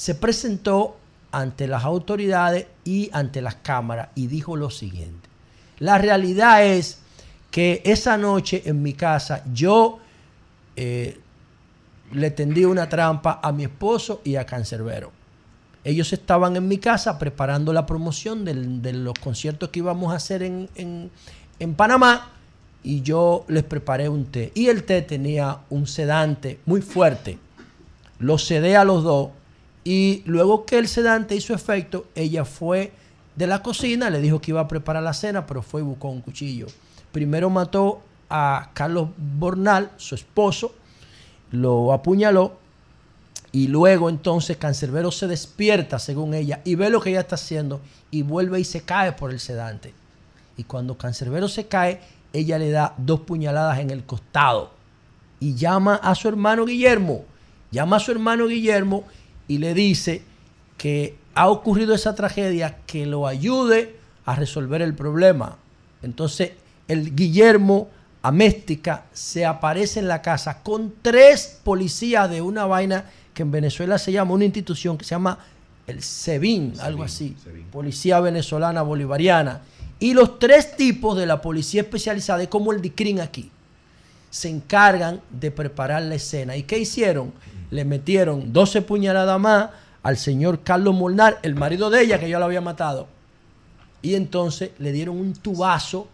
se 0.00 0.14
presentó 0.14 0.96
ante 1.30 1.66
las 1.66 1.84
autoridades 1.84 2.66
y 2.86 3.10
ante 3.12 3.42
las 3.42 3.56
cámaras 3.56 4.08
y 4.14 4.28
dijo 4.28 4.56
lo 4.56 4.70
siguiente. 4.70 5.28
La 5.78 5.98
realidad 5.98 6.64
es 6.64 7.00
que 7.50 7.82
esa 7.84 8.16
noche 8.16 8.62
en 8.64 8.80
mi 8.82 8.94
casa 8.94 9.44
yo 9.52 9.98
eh, 10.74 11.20
le 12.12 12.30
tendí 12.30 12.64
una 12.64 12.88
trampa 12.88 13.40
a 13.42 13.52
mi 13.52 13.64
esposo 13.64 14.22
y 14.24 14.36
a 14.36 14.46
Cancerbero. 14.46 15.12
Ellos 15.84 16.14
estaban 16.14 16.56
en 16.56 16.66
mi 16.66 16.78
casa 16.78 17.18
preparando 17.18 17.74
la 17.74 17.84
promoción 17.84 18.42
de 18.46 18.92
los 18.94 19.12
conciertos 19.20 19.68
que 19.68 19.80
íbamos 19.80 20.14
a 20.14 20.16
hacer 20.16 20.42
en, 20.42 20.70
en- 20.76 21.10
en 21.58 21.74
Panamá 21.74 22.30
y 22.82 23.02
yo 23.02 23.44
les 23.48 23.64
preparé 23.64 24.08
un 24.08 24.24
té. 24.24 24.50
Y 24.54 24.68
el 24.68 24.84
té 24.84 25.02
tenía 25.02 25.58
un 25.68 25.86
sedante 25.86 26.58
muy 26.64 26.80
fuerte. 26.80 27.38
Lo 28.18 28.38
cedé 28.38 28.78
a 28.78 28.84
los 28.84 29.04
dos 29.04 29.28
y 29.84 30.22
luego 30.26 30.64
que 30.66 30.78
el 30.78 30.88
sedante 30.88 31.34
hizo 31.34 31.54
efecto, 31.54 32.06
ella 32.14 32.44
fue 32.44 32.92
de 33.36 33.46
la 33.46 33.62
cocina, 33.62 34.10
le 34.10 34.20
dijo 34.20 34.40
que 34.40 34.50
iba 34.50 34.60
a 34.60 34.68
preparar 34.68 35.02
la 35.02 35.14
cena, 35.14 35.46
pero 35.46 35.62
fue 35.62 35.80
y 35.80 35.84
buscó 35.84 36.08
un 36.08 36.20
cuchillo. 36.20 36.66
Primero 37.12 37.48
mató 37.50 38.02
a 38.28 38.70
Carlos 38.74 39.08
Bornal, 39.16 39.90
su 39.96 40.14
esposo, 40.14 40.74
lo 41.50 41.92
apuñaló 41.92 42.58
y 43.52 43.66
luego 43.66 44.08
entonces 44.08 44.56
Cancerbero 44.56 45.10
se 45.10 45.26
despierta, 45.26 45.98
según 45.98 46.34
ella, 46.34 46.60
y 46.64 46.74
ve 46.74 46.90
lo 46.90 47.00
que 47.00 47.10
ella 47.10 47.20
está 47.20 47.34
haciendo 47.34 47.80
y 48.10 48.22
vuelve 48.22 48.60
y 48.60 48.64
se 48.64 48.82
cae 48.82 49.12
por 49.12 49.30
el 49.32 49.40
sedante. 49.40 49.92
Y 50.56 50.64
cuando 50.64 50.96
Cancerbero 50.96 51.48
se 51.48 51.66
cae, 51.66 52.00
ella 52.32 52.58
le 52.58 52.70
da 52.70 52.94
dos 52.98 53.20
puñaladas 53.20 53.78
en 53.78 53.90
el 53.90 54.04
costado 54.04 54.72
y 55.40 55.54
llama 55.54 55.96
a 55.96 56.14
su 56.14 56.28
hermano 56.28 56.66
Guillermo. 56.66 57.24
Llama 57.72 57.96
a 57.96 58.00
su 58.00 58.12
hermano 58.12 58.46
Guillermo 58.46 59.04
y 59.50 59.58
le 59.58 59.74
dice 59.74 60.22
que 60.78 61.16
ha 61.34 61.48
ocurrido 61.48 61.92
esa 61.92 62.14
tragedia, 62.14 62.78
que 62.86 63.04
lo 63.04 63.26
ayude 63.26 63.96
a 64.24 64.36
resolver 64.36 64.80
el 64.80 64.94
problema. 64.94 65.56
Entonces, 66.02 66.52
el 66.86 67.16
Guillermo 67.16 67.88
Améstica 68.22 69.06
se 69.12 69.44
aparece 69.44 69.98
en 69.98 70.06
la 70.06 70.22
casa 70.22 70.62
con 70.62 70.94
tres 71.02 71.58
policías 71.64 72.30
de 72.30 72.40
una 72.40 72.66
vaina 72.66 73.06
que 73.34 73.42
en 73.42 73.50
Venezuela 73.50 73.98
se 73.98 74.12
llama, 74.12 74.34
una 74.34 74.44
institución 74.44 74.96
que 74.96 75.04
se 75.04 75.16
llama 75.16 75.40
el 75.88 76.00
SEBIN, 76.00 76.74
algo 76.80 77.02
así, 77.02 77.34
Policía 77.72 78.20
Venezolana 78.20 78.82
Bolivariana. 78.82 79.62
Y 79.98 80.14
los 80.14 80.38
tres 80.38 80.76
tipos 80.76 81.18
de 81.18 81.26
la 81.26 81.42
policía 81.42 81.82
especializada, 81.82 82.44
es 82.44 82.48
como 82.48 82.72
el 82.72 82.80
DICRIN 82.80 83.20
aquí, 83.20 83.50
se 84.30 84.48
encargan 84.48 85.20
de 85.28 85.50
preparar 85.50 86.02
la 86.02 86.14
escena. 86.14 86.56
¿Y 86.56 86.62
qué 86.62 86.78
hicieron? 86.78 87.32
Le 87.70 87.84
metieron 87.84 88.52
12 88.52 88.82
puñaladas 88.82 89.38
más 89.40 89.70
al 90.02 90.16
señor 90.16 90.62
Carlos 90.62 90.94
Molnar, 90.94 91.38
el 91.42 91.54
marido 91.54 91.90
de 91.90 92.02
ella, 92.02 92.18
que 92.18 92.28
yo 92.28 92.38
lo 92.38 92.46
había 92.46 92.60
matado. 92.60 93.06
Y 94.02 94.14
entonces 94.14 94.70
le 94.78 94.92
dieron 94.92 95.18
un 95.18 95.34
tubazo 95.34 96.08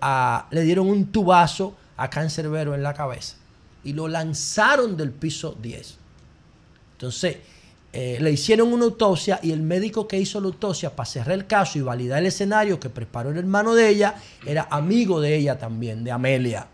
a, 0.00 0.46
le 0.50 0.62
dieron 0.62 0.88
un 0.88 1.06
tubazo 1.06 1.76
a 1.96 2.10
Cancerbero 2.10 2.74
en 2.74 2.82
la 2.82 2.94
cabeza. 2.94 3.36
Y 3.84 3.92
lo 3.92 4.08
lanzaron 4.08 4.96
del 4.96 5.12
piso 5.12 5.56
10. 5.60 5.96
Entonces, 6.94 7.36
eh, 7.92 8.16
le 8.20 8.32
hicieron 8.32 8.72
una 8.72 8.84
autopsia 8.84 9.38
y 9.42 9.52
el 9.52 9.60
médico 9.60 10.08
que 10.08 10.18
hizo 10.18 10.40
la 10.40 10.46
autopsia 10.46 10.96
para 10.96 11.06
cerrar 11.06 11.32
el 11.32 11.46
caso 11.46 11.78
y 11.78 11.82
validar 11.82 12.20
el 12.20 12.26
escenario 12.26 12.80
que 12.80 12.88
preparó 12.88 13.30
el 13.30 13.36
hermano 13.36 13.74
de 13.74 13.88
ella, 13.88 14.14
era 14.46 14.66
amigo 14.70 15.20
de 15.20 15.36
ella 15.36 15.58
también, 15.58 16.02
de 16.02 16.10
Amelia. 16.10 16.66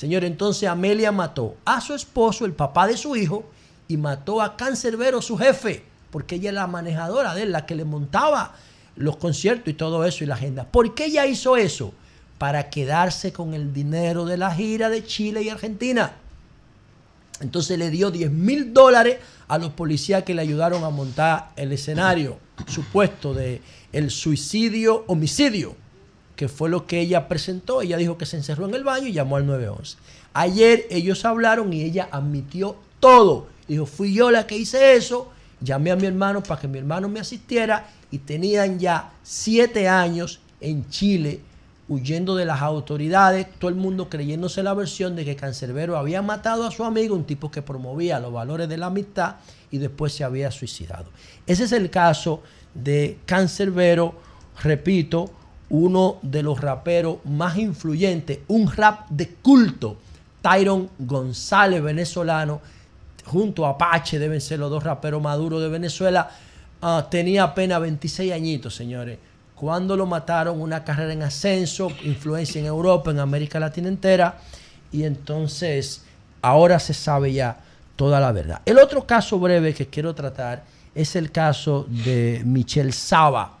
Señor, 0.00 0.24
entonces 0.24 0.66
Amelia 0.66 1.12
mató 1.12 1.56
a 1.66 1.82
su 1.82 1.92
esposo, 1.92 2.46
el 2.46 2.54
papá 2.54 2.86
de 2.86 2.96
su 2.96 3.16
hijo, 3.16 3.44
y 3.86 3.98
mató 3.98 4.40
a 4.40 4.56
Cancerbero, 4.56 5.20
su 5.20 5.36
jefe, 5.36 5.84
porque 6.10 6.36
ella 6.36 6.48
es 6.48 6.54
la 6.54 6.66
manejadora 6.66 7.34
de 7.34 7.42
él, 7.42 7.52
la 7.52 7.66
que 7.66 7.74
le 7.74 7.84
montaba 7.84 8.54
los 8.96 9.18
conciertos 9.18 9.68
y 9.68 9.74
todo 9.74 10.06
eso 10.06 10.24
y 10.24 10.26
la 10.26 10.36
agenda. 10.36 10.64
¿Por 10.64 10.94
qué 10.94 11.04
ella 11.04 11.26
hizo 11.26 11.58
eso? 11.58 11.92
Para 12.38 12.70
quedarse 12.70 13.34
con 13.34 13.52
el 13.52 13.74
dinero 13.74 14.24
de 14.24 14.38
la 14.38 14.54
gira 14.54 14.88
de 14.88 15.04
Chile 15.04 15.42
y 15.42 15.50
Argentina. 15.50 16.12
Entonces 17.40 17.78
le 17.78 17.90
dio 17.90 18.10
10 18.10 18.30
mil 18.30 18.72
dólares 18.72 19.18
a 19.48 19.58
los 19.58 19.72
policías 19.72 20.22
que 20.22 20.32
le 20.32 20.40
ayudaron 20.40 20.82
a 20.82 20.88
montar 20.88 21.50
el 21.56 21.72
escenario 21.72 22.38
supuesto 22.66 23.34
de 23.34 23.60
el 23.92 24.10
suicidio 24.10 25.04
homicidio, 25.08 25.76
que 26.40 26.48
fue 26.48 26.70
lo 26.70 26.86
que 26.86 27.00
ella 27.00 27.28
presentó. 27.28 27.82
Ella 27.82 27.98
dijo 27.98 28.16
que 28.16 28.24
se 28.24 28.38
encerró 28.38 28.66
en 28.66 28.74
el 28.74 28.82
baño 28.82 29.08
y 29.08 29.12
llamó 29.12 29.36
al 29.36 29.44
911. 29.44 29.98
Ayer 30.32 30.86
ellos 30.88 31.26
hablaron 31.26 31.70
y 31.70 31.82
ella 31.82 32.08
admitió 32.10 32.76
todo. 32.98 33.48
Dijo, 33.68 33.84
fui 33.84 34.14
yo 34.14 34.30
la 34.30 34.46
que 34.46 34.56
hice 34.56 34.96
eso, 34.96 35.28
llamé 35.60 35.90
a 35.90 35.96
mi 35.96 36.06
hermano 36.06 36.42
para 36.42 36.58
que 36.58 36.66
mi 36.66 36.78
hermano 36.78 37.10
me 37.10 37.20
asistiera 37.20 37.90
y 38.10 38.20
tenían 38.20 38.78
ya 38.78 39.12
siete 39.22 39.86
años 39.86 40.40
en 40.62 40.88
Chile 40.88 41.42
huyendo 41.90 42.34
de 42.34 42.46
las 42.46 42.62
autoridades, 42.62 43.46
todo 43.58 43.68
el 43.68 43.76
mundo 43.76 44.08
creyéndose 44.08 44.62
la 44.62 44.72
versión 44.72 45.16
de 45.16 45.26
que 45.26 45.36
Cancerbero 45.36 45.98
había 45.98 46.22
matado 46.22 46.66
a 46.66 46.70
su 46.70 46.84
amigo, 46.84 47.14
un 47.14 47.24
tipo 47.24 47.50
que 47.50 47.60
promovía 47.60 48.18
los 48.18 48.32
valores 48.32 48.66
de 48.66 48.78
la 48.78 48.86
amistad 48.86 49.36
y 49.70 49.76
después 49.76 50.14
se 50.14 50.24
había 50.24 50.50
suicidado. 50.50 51.10
Ese 51.46 51.64
es 51.64 51.72
el 51.72 51.90
caso 51.90 52.42
de 52.72 53.18
Cancerbero, 53.26 54.14
repito, 54.62 55.34
uno 55.70 56.18
de 56.22 56.42
los 56.42 56.60
raperos 56.60 57.18
más 57.24 57.56
influyentes, 57.56 58.40
un 58.48 58.70
rap 58.70 59.08
de 59.08 59.28
culto, 59.28 59.96
Tyron 60.42 60.90
González, 60.98 61.82
venezolano, 61.82 62.60
junto 63.24 63.64
a 63.64 63.70
Apache, 63.70 64.18
deben 64.18 64.40
ser 64.40 64.58
los 64.58 64.70
dos 64.70 64.82
raperos 64.82 65.22
maduros 65.22 65.62
de 65.62 65.68
Venezuela, 65.68 66.30
ah, 66.82 67.06
tenía 67.08 67.44
apenas 67.44 67.80
26 67.80 68.32
añitos, 68.32 68.74
señores. 68.74 69.18
Cuando 69.54 69.96
lo 69.96 70.06
mataron, 70.06 70.60
una 70.60 70.82
carrera 70.82 71.12
en 71.12 71.22
ascenso, 71.22 71.92
influencia 72.02 72.60
en 72.60 72.66
Europa, 72.66 73.10
en 73.10 73.20
América 73.20 73.60
Latina 73.60 73.88
entera, 73.88 74.38
y 74.90 75.04
entonces 75.04 76.02
ahora 76.42 76.78
se 76.80 76.94
sabe 76.94 77.32
ya 77.32 77.60
toda 77.94 78.18
la 78.18 78.32
verdad. 78.32 78.62
El 78.64 78.78
otro 78.78 79.06
caso 79.06 79.38
breve 79.38 79.74
que 79.74 79.86
quiero 79.86 80.14
tratar 80.14 80.64
es 80.94 81.14
el 81.14 81.30
caso 81.30 81.86
de 81.88 82.42
Michel 82.44 82.92
Saba, 82.92 83.58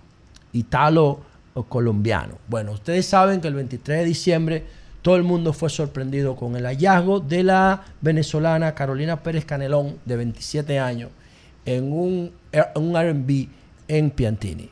italo 0.52 1.29
colombiano. 1.68 2.38
Bueno, 2.48 2.72
ustedes 2.72 3.06
saben 3.06 3.40
que 3.40 3.48
el 3.48 3.54
23 3.54 3.98
de 3.98 4.04
diciembre 4.04 4.64
todo 5.02 5.16
el 5.16 5.22
mundo 5.22 5.52
fue 5.52 5.70
sorprendido 5.70 6.36
con 6.36 6.56
el 6.56 6.64
hallazgo 6.64 7.20
de 7.20 7.42
la 7.42 7.84
venezolana 8.00 8.74
Carolina 8.74 9.22
Pérez 9.22 9.44
Canelón, 9.44 9.98
de 10.04 10.16
27 10.16 10.78
años, 10.78 11.10
en 11.64 11.92
un, 11.92 12.32
un 12.74 12.94
RB 12.94 13.48
en 13.88 14.10
Piantini 14.10 14.70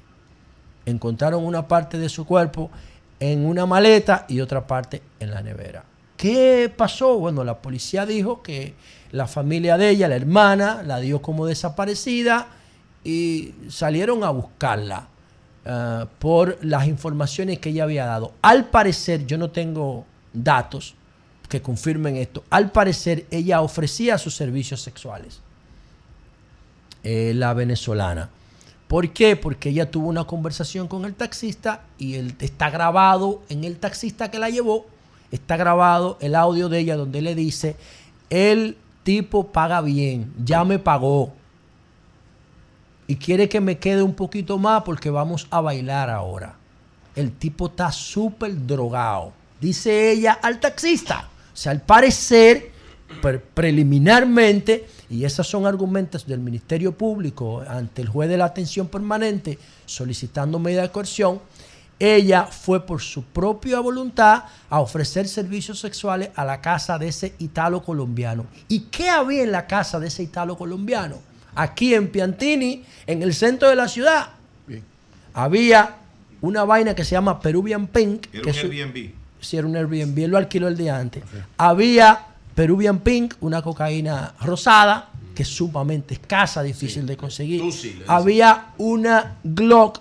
encontraron 0.90 1.44
una 1.44 1.68
parte 1.68 1.98
de 1.98 2.08
su 2.08 2.24
cuerpo 2.24 2.70
en 3.20 3.46
una 3.46 3.66
maleta 3.66 4.24
y 4.28 4.40
otra 4.40 4.66
parte 4.66 5.02
en 5.20 5.30
la 5.30 5.42
nevera. 5.42 5.84
¿Qué 6.16 6.72
pasó? 6.74 7.18
Bueno, 7.18 7.44
la 7.44 7.58
policía 7.58 8.06
dijo 8.06 8.42
que 8.42 8.74
la 9.12 9.26
familia 9.26 9.76
de 9.76 9.90
ella, 9.90 10.08
la 10.08 10.16
hermana, 10.16 10.82
la 10.82 10.98
dio 11.00 11.22
como 11.22 11.46
desaparecida 11.46 12.48
y 13.04 13.54
salieron 13.68 14.24
a 14.24 14.30
buscarla 14.30 15.08
eh, 15.70 16.06
por 16.18 16.58
las 16.62 16.86
informaciones 16.86 17.58
que 17.58 17.68
ella 17.68 17.84
había 17.84 18.06
dado. 18.06 18.32
Al 18.40 18.70
parecer, 18.70 19.26
yo 19.26 19.36
no 19.36 19.50
tengo 19.50 20.06
datos 20.32 20.94
que 21.46 21.60
confirmen 21.60 22.16
esto, 22.16 22.42
al 22.48 22.70
parecer 22.72 23.26
ella 23.30 23.60
ofrecía 23.60 24.16
sus 24.16 24.34
servicios 24.34 24.80
sexuales, 24.80 25.40
eh, 27.02 27.32
la 27.34 27.52
venezolana. 27.52 28.30
¿Por 28.86 29.12
qué? 29.12 29.36
Porque 29.36 29.68
ella 29.68 29.90
tuvo 29.90 30.08
una 30.08 30.24
conversación 30.24 30.88
con 30.88 31.04
el 31.04 31.14
taxista 31.14 31.82
y 31.98 32.14
él 32.14 32.34
está 32.40 32.70
grabado 32.70 33.42
en 33.50 33.64
el 33.64 33.76
taxista 33.76 34.30
que 34.30 34.38
la 34.38 34.48
llevó, 34.48 34.86
está 35.30 35.58
grabado 35.58 36.16
el 36.22 36.34
audio 36.34 36.70
de 36.70 36.78
ella 36.78 36.96
donde 36.96 37.20
le 37.20 37.34
dice, 37.34 37.76
el 38.30 38.78
tipo 39.02 39.48
paga 39.48 39.82
bien, 39.82 40.32
ya 40.42 40.64
me 40.64 40.78
pagó 40.78 41.34
y 43.08 43.16
quiere 43.16 43.48
que 43.48 43.60
me 43.60 43.78
quede 43.78 44.02
un 44.02 44.14
poquito 44.14 44.58
más 44.58 44.84
porque 44.84 45.10
vamos 45.10 45.48
a 45.50 45.60
bailar 45.60 46.10
ahora. 46.10 46.54
El 47.16 47.32
tipo 47.32 47.66
está 47.66 47.90
súper 47.90 48.66
drogado, 48.66 49.32
dice 49.60 50.12
ella 50.12 50.38
al 50.40 50.60
taxista. 50.60 51.28
O 51.52 51.56
sea, 51.56 51.72
al 51.72 51.80
parecer, 51.80 52.70
pre- 53.20 53.40
preliminarmente, 53.40 54.86
y 55.10 55.24
esos 55.24 55.48
son 55.48 55.66
argumentos 55.66 56.26
del 56.26 56.38
Ministerio 56.38 56.92
Público 56.96 57.64
ante 57.66 58.02
el 58.02 58.08
juez 58.08 58.28
de 58.28 58.36
la 58.36 58.44
atención 58.44 58.86
permanente 58.86 59.58
solicitando 59.86 60.60
medida 60.60 60.82
de 60.82 60.90
coerción, 60.90 61.40
ella 61.98 62.44
fue 62.44 62.86
por 62.86 63.00
su 63.00 63.24
propia 63.24 63.80
voluntad 63.80 64.44
a 64.70 64.80
ofrecer 64.80 65.26
servicios 65.26 65.80
sexuales 65.80 66.30
a 66.36 66.44
la 66.44 66.60
casa 66.60 66.96
de 66.96 67.08
ese 67.08 67.34
italo 67.40 67.82
colombiano. 67.82 68.46
¿Y 68.68 68.80
qué 68.82 69.08
había 69.08 69.42
en 69.42 69.50
la 69.50 69.66
casa 69.66 69.98
de 69.98 70.06
ese 70.06 70.22
italo 70.22 70.56
colombiano? 70.56 71.16
Aquí 71.54 71.94
en 71.94 72.08
Piantini, 72.08 72.84
en 73.06 73.22
el 73.22 73.34
centro 73.34 73.68
de 73.68 73.76
la 73.76 73.88
ciudad, 73.88 74.28
había 75.34 75.96
una 76.40 76.64
vaina 76.64 76.94
que 76.94 77.04
se 77.04 77.12
llama 77.12 77.40
Peruvian 77.40 77.86
Pink. 77.86 78.26
Era 78.32 78.42
que 78.42 78.66
un 78.66 78.72
Airbnb. 78.72 79.10
Sí, 79.40 79.56
era 79.56 79.66
un 79.66 79.76
Airbnb, 79.76 80.18
él 80.18 80.30
lo 80.30 80.36
alquiló 80.38 80.68
el 80.68 80.76
día 80.76 80.98
antes. 80.98 81.22
Había 81.56 82.26
Peruvian 82.54 82.98
Pink, 83.00 83.34
una 83.40 83.62
cocaína 83.62 84.34
rosada, 84.40 85.10
que 85.34 85.42
es 85.42 85.48
sumamente 85.48 86.14
escasa, 86.14 86.62
difícil 86.62 87.06
de 87.06 87.16
conseguir. 87.16 87.62
Había 88.08 88.72
una 88.78 89.36
Glock 89.44 90.00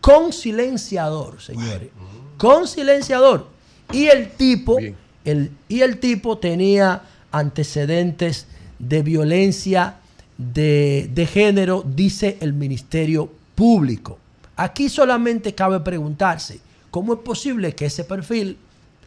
con 0.00 0.32
silenciador, 0.32 1.40
señores. 1.40 1.88
Con 2.36 2.68
silenciador. 2.68 3.48
Y 3.90 4.06
el 4.06 4.32
tipo, 4.32 4.78
el, 5.24 5.50
y 5.68 5.80
el 5.80 5.98
tipo 5.98 6.36
tenía 6.36 7.00
antecedentes 7.32 8.46
de 8.78 9.02
violencia 9.02 9.96
de, 10.38 11.10
de 11.12 11.26
género, 11.26 11.84
dice 11.86 12.38
el 12.40 12.52
Ministerio 12.52 13.30
Público. 13.54 14.18
Aquí 14.56 14.88
solamente 14.88 15.54
cabe 15.54 15.80
preguntarse, 15.80 16.60
¿cómo 16.90 17.14
es 17.14 17.20
posible 17.20 17.74
que 17.74 17.86
ese 17.86 18.04
perfil 18.04 18.56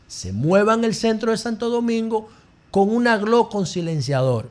se 0.08 0.34
mueva 0.34 0.74
en 0.74 0.84
el 0.84 0.96
centro 0.96 1.32
de 1.32 1.38
Santo 1.38 1.70
Domingo 1.70 2.30
con 2.72 2.90
una 2.90 3.18
Glock 3.18 3.52
con 3.52 3.66
silenciador? 3.66 4.50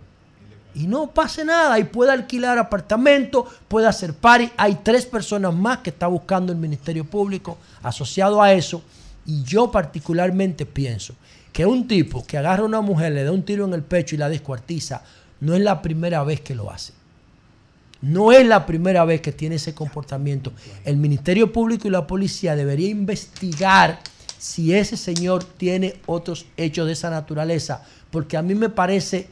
Y 0.74 0.86
no 0.86 1.10
pase 1.10 1.42
nada, 1.42 1.78
y 1.78 1.84
puede 1.84 2.12
alquilar 2.12 2.58
apartamento, 2.58 3.46
puede 3.66 3.86
hacer 3.86 4.12
party. 4.12 4.50
Hay 4.58 4.80
tres 4.82 5.06
personas 5.06 5.54
más 5.54 5.78
que 5.78 5.88
está 5.88 6.06
buscando 6.06 6.52
el 6.52 6.58
Ministerio 6.58 7.06
Público 7.06 7.56
asociado 7.82 8.42
a 8.42 8.52
eso. 8.52 8.82
Y 9.24 9.42
yo 9.42 9.70
particularmente 9.70 10.66
pienso 10.66 11.14
que 11.50 11.64
un 11.64 11.88
tipo 11.88 12.26
que 12.26 12.36
agarra 12.36 12.62
a 12.62 12.66
una 12.66 12.82
mujer, 12.82 13.12
le 13.12 13.24
da 13.24 13.32
un 13.32 13.42
tiro 13.42 13.64
en 13.64 13.72
el 13.72 13.82
pecho 13.82 14.14
y 14.14 14.18
la 14.18 14.28
descuartiza, 14.28 15.02
no 15.40 15.54
es 15.54 15.60
la 15.60 15.82
primera 15.82 16.22
vez 16.24 16.40
que 16.40 16.54
lo 16.54 16.70
hace. 16.70 16.92
No 18.02 18.32
es 18.32 18.46
la 18.46 18.66
primera 18.66 19.04
vez 19.04 19.20
que 19.20 19.32
tiene 19.32 19.56
ese 19.56 19.74
comportamiento. 19.74 20.52
El 20.84 20.96
Ministerio 20.96 21.52
Público 21.52 21.88
y 21.88 21.90
la 21.90 22.06
policía 22.06 22.54
debería 22.54 22.88
investigar 22.88 24.00
si 24.38 24.74
ese 24.74 24.96
señor 24.96 25.44
tiene 25.44 26.00
otros 26.06 26.46
hechos 26.56 26.86
de 26.86 26.92
esa 26.92 27.10
naturaleza, 27.10 27.82
porque 28.10 28.36
a 28.36 28.42
mí 28.42 28.54
me 28.54 28.68
parece 28.68 29.28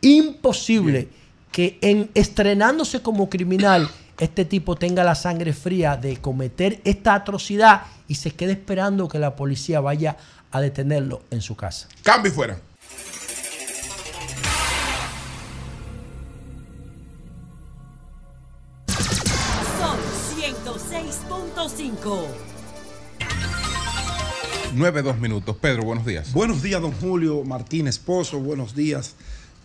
imposible 0.00 1.08
que 1.50 1.78
en 1.80 2.10
estrenándose 2.14 3.02
como 3.02 3.28
criminal 3.28 3.88
este 4.18 4.44
tipo 4.44 4.76
tenga 4.76 5.04
la 5.04 5.14
sangre 5.14 5.52
fría 5.52 5.96
de 5.96 6.16
cometer 6.18 6.80
esta 6.84 7.14
atrocidad 7.14 7.82
y 8.08 8.14
se 8.14 8.30
quede 8.30 8.52
esperando 8.52 9.08
que 9.08 9.18
la 9.18 9.36
policía 9.36 9.80
vaya 9.80 10.16
a 10.52 10.60
detenerlo 10.60 11.22
en 11.30 11.42
su 11.42 11.56
casa. 11.56 11.88
Cambio 12.02 12.30
y 12.30 12.34
fuera. 12.34 12.58
106.5. 21.66 22.26
Nueve, 24.74 25.02
dos 25.02 25.18
minutos. 25.18 25.56
Pedro, 25.60 25.82
buenos 25.82 26.06
días. 26.06 26.32
Buenos 26.32 26.62
días, 26.62 26.80
don 26.80 26.92
Julio 26.92 27.42
Martínez 27.44 27.98
Pozo. 27.98 28.38
Buenos 28.38 28.74
días, 28.76 29.14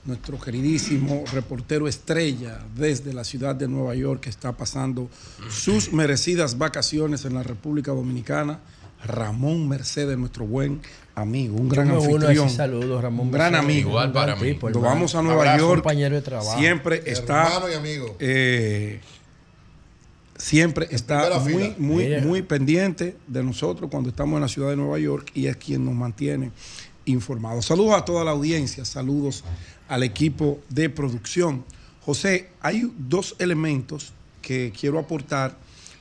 nuestro 0.06 0.40
queridísimo 0.40 1.24
reportero 1.32 1.88
estrella 1.88 2.60
desde 2.76 3.14
la 3.14 3.24
ciudad 3.24 3.56
de 3.56 3.68
Nueva 3.68 3.94
York 3.94 4.22
que 4.22 4.30
está 4.32 4.54
pasando 4.54 5.10
sus 5.50 5.94
merecidas 5.94 6.58
vacaciones 6.58 7.26
en 7.26 7.36
la 7.36 7.44
República 7.44 7.92
Dominicana. 7.92 8.60
Ramón 9.04 9.68
Mercedes, 9.68 10.18
nuestro 10.18 10.46
buen 10.46 10.80
amigo, 11.16 11.56
un 11.56 11.70
gran 11.70 11.90
anfitrión. 11.92 12.50
saludo, 12.50 13.02
Ramón 13.02 13.28
un 13.28 13.32
gran 13.32 13.52
Mercedes. 13.52 13.74
amigo. 13.76 13.90
Igual 13.90 14.12
para 14.12 14.36
mí. 14.36 14.54
tipo, 14.54 14.70
vamos 14.80 15.14
a 15.16 15.22
Nueva 15.24 15.42
Abrazo, 15.42 15.58
York, 15.60 15.82
compañero 15.84 16.16
de 16.16 16.22
trabajo. 16.22 16.58
siempre 16.58 17.02
está. 17.06 17.48
Hermano 17.48 17.70
y 17.70 17.74
amigo. 17.74 18.16
eh, 18.20 19.00
siempre 20.42 20.88
está 20.90 21.40
muy, 21.40 21.76
muy, 21.78 22.20
muy 22.22 22.42
pendiente 22.42 23.16
de 23.28 23.44
nosotros 23.44 23.92
cuando 23.92 24.10
estamos 24.10 24.38
en 24.38 24.42
la 24.42 24.48
ciudad 24.48 24.70
de 24.72 24.76
Nueva 24.76 24.98
York 24.98 25.30
y 25.36 25.46
es 25.46 25.56
quien 25.56 25.86
nos 25.86 25.94
mantiene 25.94 26.52
informados. 27.06 27.68
Saludos 27.68 27.94
a 27.94 28.06
toda 28.06 28.24
la 28.24 28.32
audiencia, 28.32 28.84
saludos 28.84 29.44
al 29.88 30.02
equipo 30.02 30.60
de 30.68 30.90
producción. 30.90 31.64
José, 32.02 32.50
hay 32.60 32.92
dos 32.98 33.36
elementos 33.38 34.14
que 34.42 34.74
quiero 34.78 34.98
aportar 34.98 35.56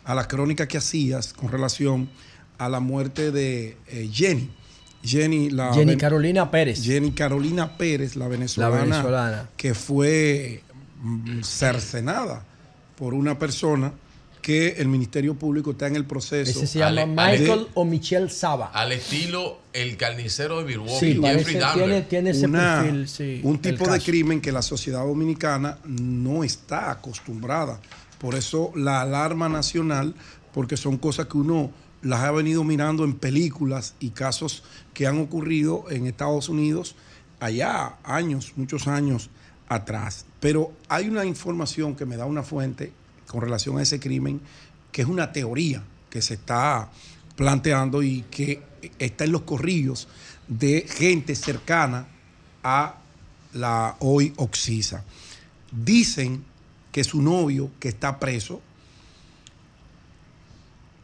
a 0.04 0.14
la 0.14 0.26
crónica 0.26 0.66
que 0.66 0.78
hacías 0.78 1.34
con 1.34 1.50
relación 1.50 2.08
a 2.56 2.70
la 2.70 2.80
muerte 2.80 3.32
de 3.32 3.76
eh, 3.88 4.08
Jenny. 4.10 4.50
Jenny, 5.02 5.50
la 5.50 5.72
Jenny 5.74 5.96
Carolina 5.96 6.50
Pérez. 6.50 6.82
Jenny 6.82 7.12
Carolina 7.12 7.76
Pérez, 7.76 8.16
la 8.16 8.28
venezolana, 8.28 8.74
La 8.76 8.84
venezolana. 8.84 9.50
que 9.56 9.74
fue 9.74 10.62
mm, 11.02 11.42
cercenada 11.42 12.44
por 12.96 13.12
una 13.12 13.38
persona 13.38 13.92
que 14.50 14.68
el 14.82 14.88
Ministerio 14.88 15.34
Público 15.36 15.70
está 15.70 15.86
en 15.86 15.94
el 15.94 16.04
proceso. 16.04 16.50
Ese 16.50 16.66
se 16.66 16.80
llama 16.80 17.02
Ale- 17.02 17.06
Michael 17.06 17.60
de- 17.60 17.66
o 17.74 17.84
Michelle 17.84 18.28
Saba. 18.28 18.66
Al 18.74 18.90
estilo 18.90 19.60
El 19.72 19.96
Carnicero 19.96 20.58
de 20.58 20.64
Milwaukee, 20.64 20.98
Sí, 20.98 21.06
Jeffrey 21.14 21.20
parece- 21.20 21.58
Dahmer. 21.58 21.84
tiene, 21.86 22.02
tiene 22.02 22.30
ese 22.30 22.46
una- 22.46 22.80
perfil, 22.82 23.08
sí, 23.08 23.40
un 23.44 23.58
tipo 23.60 23.86
de 23.88 24.00
crimen 24.00 24.40
que 24.40 24.50
la 24.50 24.62
sociedad 24.62 25.04
dominicana 25.06 25.78
no 25.86 26.42
está 26.42 26.90
acostumbrada. 26.90 27.80
Por 28.18 28.34
eso 28.34 28.72
la 28.74 29.00
alarma 29.02 29.48
nacional, 29.48 30.14
porque 30.52 30.76
son 30.76 30.98
cosas 30.98 31.26
que 31.26 31.36
uno 31.38 31.70
las 32.02 32.20
ha 32.22 32.32
venido 32.32 32.64
mirando 32.64 33.04
en 33.04 33.14
películas 33.14 33.94
y 34.00 34.10
casos 34.10 34.64
que 34.94 35.06
han 35.06 35.20
ocurrido 35.20 35.84
en 35.90 36.06
Estados 36.08 36.48
Unidos 36.48 36.96
allá, 37.38 37.94
años, 38.02 38.54
muchos 38.56 38.88
años 38.88 39.30
atrás. 39.68 40.24
Pero 40.40 40.72
hay 40.88 41.08
una 41.08 41.24
información 41.24 41.94
que 41.94 42.04
me 42.04 42.16
da 42.16 42.26
una 42.26 42.42
fuente 42.42 42.92
con 43.30 43.42
relación 43.42 43.78
a 43.78 43.82
ese 43.82 44.00
crimen, 44.00 44.40
que 44.90 45.02
es 45.02 45.08
una 45.08 45.30
teoría 45.32 45.84
que 46.10 46.20
se 46.20 46.34
está 46.34 46.90
planteando 47.36 48.02
y 48.02 48.22
que 48.30 48.60
está 48.98 49.24
en 49.24 49.30
los 49.32 49.42
corrillos 49.42 50.08
de 50.48 50.84
gente 50.88 51.36
cercana 51.36 52.08
a 52.64 52.96
la 53.54 53.94
hoy 54.00 54.32
Oxisa. 54.36 55.04
Dicen 55.70 56.44
que 56.90 57.04
su 57.04 57.22
novio, 57.22 57.70
que 57.78 57.88
está 57.88 58.18
preso, 58.18 58.60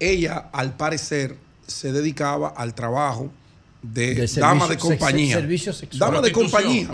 ella 0.01 0.49
al 0.53 0.77
parecer 0.77 1.37
se 1.67 1.93
dedicaba 1.93 2.49
al 2.49 2.75
trabajo 2.75 3.31
de, 3.83 4.15
De 4.15 4.27
dama 4.27 4.67
servicio- 4.67 4.69
de 4.69 4.77
compañía. 4.79 5.27
sex- 5.37 5.41
servicio 5.43 5.73
sexual. 5.73 6.01
Dama 6.13 6.21
de 6.23 6.33
compañía. 6.33 6.89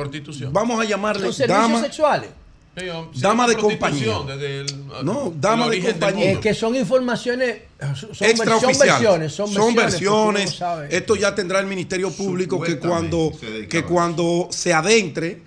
Vamos 0.52 0.80
a 0.80 0.84
llamarle 0.84 1.22
¿Son 1.24 1.32
servicios 1.32 1.62
dama, 1.68 1.80
sexuales? 1.80 2.30
Sí, 2.74 2.86
dama 3.20 3.47
de 3.47 3.57
compañía. 3.57 4.15
desde 4.27 4.61
el- 4.62 5.05
No, 5.05 5.32
dama 5.39 5.69
de 5.69 5.82
compañía. 5.82 6.32
Es 6.32 6.39
que 6.39 6.55
son 6.55 6.74
informaciones, 6.74 7.59
son, 7.94 8.15
son 8.15 8.28
extraoficiales. 8.28 8.78
versiones, 8.78 9.32
son 9.35 9.74
versiones. 9.74 10.59
Esto 10.89 11.15
ya 11.16 11.35
tendrá 11.35 11.61
el 11.61 11.66
Ministerio 11.66 12.11
Público 12.11 12.61
que 12.62 12.78
cuando, 12.78 13.31
que 13.69 13.85
cuando 13.85 14.49
se 14.51 14.73
adentre 14.73 15.43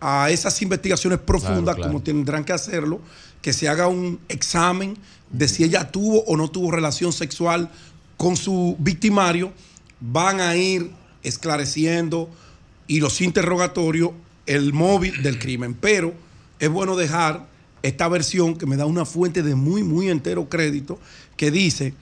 a 0.00 0.28
esas 0.30 0.60
investigaciones 0.60 1.20
profundas, 1.20 1.76
Claro, 1.76 1.76
claro. 1.76 1.92
como 1.92 2.02
tendrán 2.02 2.44
que 2.44 2.52
hacerlo, 2.52 3.00
que 3.40 3.52
se 3.52 3.68
haga 3.68 3.86
un 3.86 4.18
examen 4.28 4.96
de 5.30 5.46
si 5.46 5.62
ella 5.62 5.90
tuvo 5.92 6.22
o 6.24 6.36
no 6.36 6.48
tuvo 6.48 6.72
relación 6.72 7.12
sexual 7.12 7.70
con 8.16 8.36
su 8.36 8.74
victimario, 8.80 9.52
van 10.00 10.40
a 10.40 10.56
ir 10.56 10.90
esclareciendo 11.22 12.28
y 12.88 12.98
los 13.00 13.20
interrogatorios 13.20 14.10
el 14.46 14.72
móvil 14.72 15.22
del 15.22 15.38
crimen. 15.38 15.74
Pero 15.74 16.12
es 16.58 16.68
bueno 16.68 16.96
dejar 16.96 17.46
esta 17.82 18.08
versión 18.08 18.56
que 18.56 18.66
me 18.66 18.76
da 18.76 18.86
una 18.86 19.04
fuente 19.04 19.42
de 19.42 19.54
muy, 19.54 19.82
muy 19.82 20.08
entero 20.08 20.48
crédito, 20.48 20.98
que 21.36 21.50
dice 21.50 21.94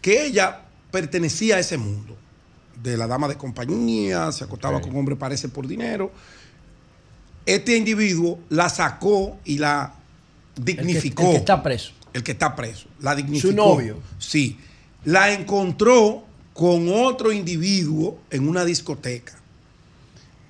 que 0.00 0.26
ella 0.26 0.62
pertenecía 0.90 1.56
a 1.56 1.58
ese 1.58 1.78
mundo, 1.78 2.16
de 2.82 2.96
la 2.96 3.06
dama 3.06 3.26
de 3.28 3.36
compañía, 3.36 4.30
se 4.32 4.44
acostaba 4.44 4.80
con 4.80 4.94
hombre 4.96 5.16
parece 5.16 5.48
por 5.48 5.66
dinero. 5.66 6.12
Este 7.44 7.76
individuo 7.76 8.38
la 8.48 8.68
sacó 8.68 9.38
y 9.44 9.58
la 9.58 9.94
dignificó. 10.56 11.22
el 11.22 11.30
que 11.30 11.36
está 11.36 11.62
preso. 11.62 11.92
El 12.12 12.22
que 12.22 12.32
está 12.32 12.54
preso. 12.54 12.86
La 13.00 13.14
dignificó. 13.14 13.48
Su 13.48 13.56
novio. 13.56 13.98
Sí. 14.18 14.58
La 15.04 15.32
encontró 15.32 16.24
con 16.52 16.88
otro 16.92 17.32
individuo 17.32 18.18
en 18.30 18.48
una 18.48 18.64
discoteca. 18.64 19.34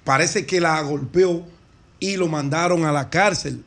Parece 0.04 0.46
que 0.46 0.60
la 0.60 0.80
golpeó 0.82 1.44
y 1.98 2.16
lo 2.16 2.28
mandaron 2.28 2.84
a 2.84 2.92
la 2.92 3.08
cárcel 3.08 3.64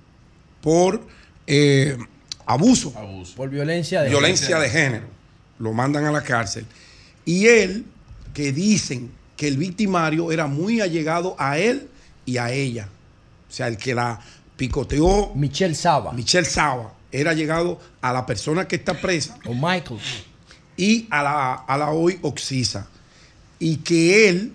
por 0.62 1.02
eh, 1.48 1.98
abuso, 2.46 2.94
Por 3.36 3.50
violencia 3.50 4.02
de 4.02 4.10
violencia 4.10 4.60
de 4.60 4.70
género. 4.70 5.08
Lo 5.58 5.74
mandan 5.74 6.06
a 6.06 6.12
la 6.12 6.22
cárcel. 6.22 6.66
Y 7.26 7.48
él, 7.48 7.86
que 8.34 8.52
dicen 8.52 9.12
que 9.36 9.48
el 9.48 9.58
victimario 9.58 10.32
era 10.32 10.48
muy 10.48 10.80
allegado 10.82 11.36
a 11.38 11.58
él 11.58 11.90
y 12.26 12.38
a 12.38 12.52
ella. 12.52 12.88
O 13.50 13.52
sea, 13.52 13.68
el 13.68 13.78
que 13.78 13.94
la 13.94 14.20
picoteó. 14.56 15.32
Michelle 15.36 15.76
Saba. 15.76 16.12
Michelle 16.14 16.46
Saba. 16.46 16.94
Era 17.12 17.34
llegado 17.34 17.80
a 18.02 18.14
la 18.14 18.26
persona 18.26 18.68
que 18.68 18.76
está 18.76 18.94
presa. 18.94 19.38
O 19.46 19.54
Michael. 19.54 20.00
Y 20.78 21.08
a 21.10 21.24
la, 21.24 21.54
a 21.54 21.78
la 21.78 21.90
hoy 21.90 22.20
Oxisa. 22.22 22.88
Y 23.58 23.78
que 23.78 24.30
él, 24.30 24.54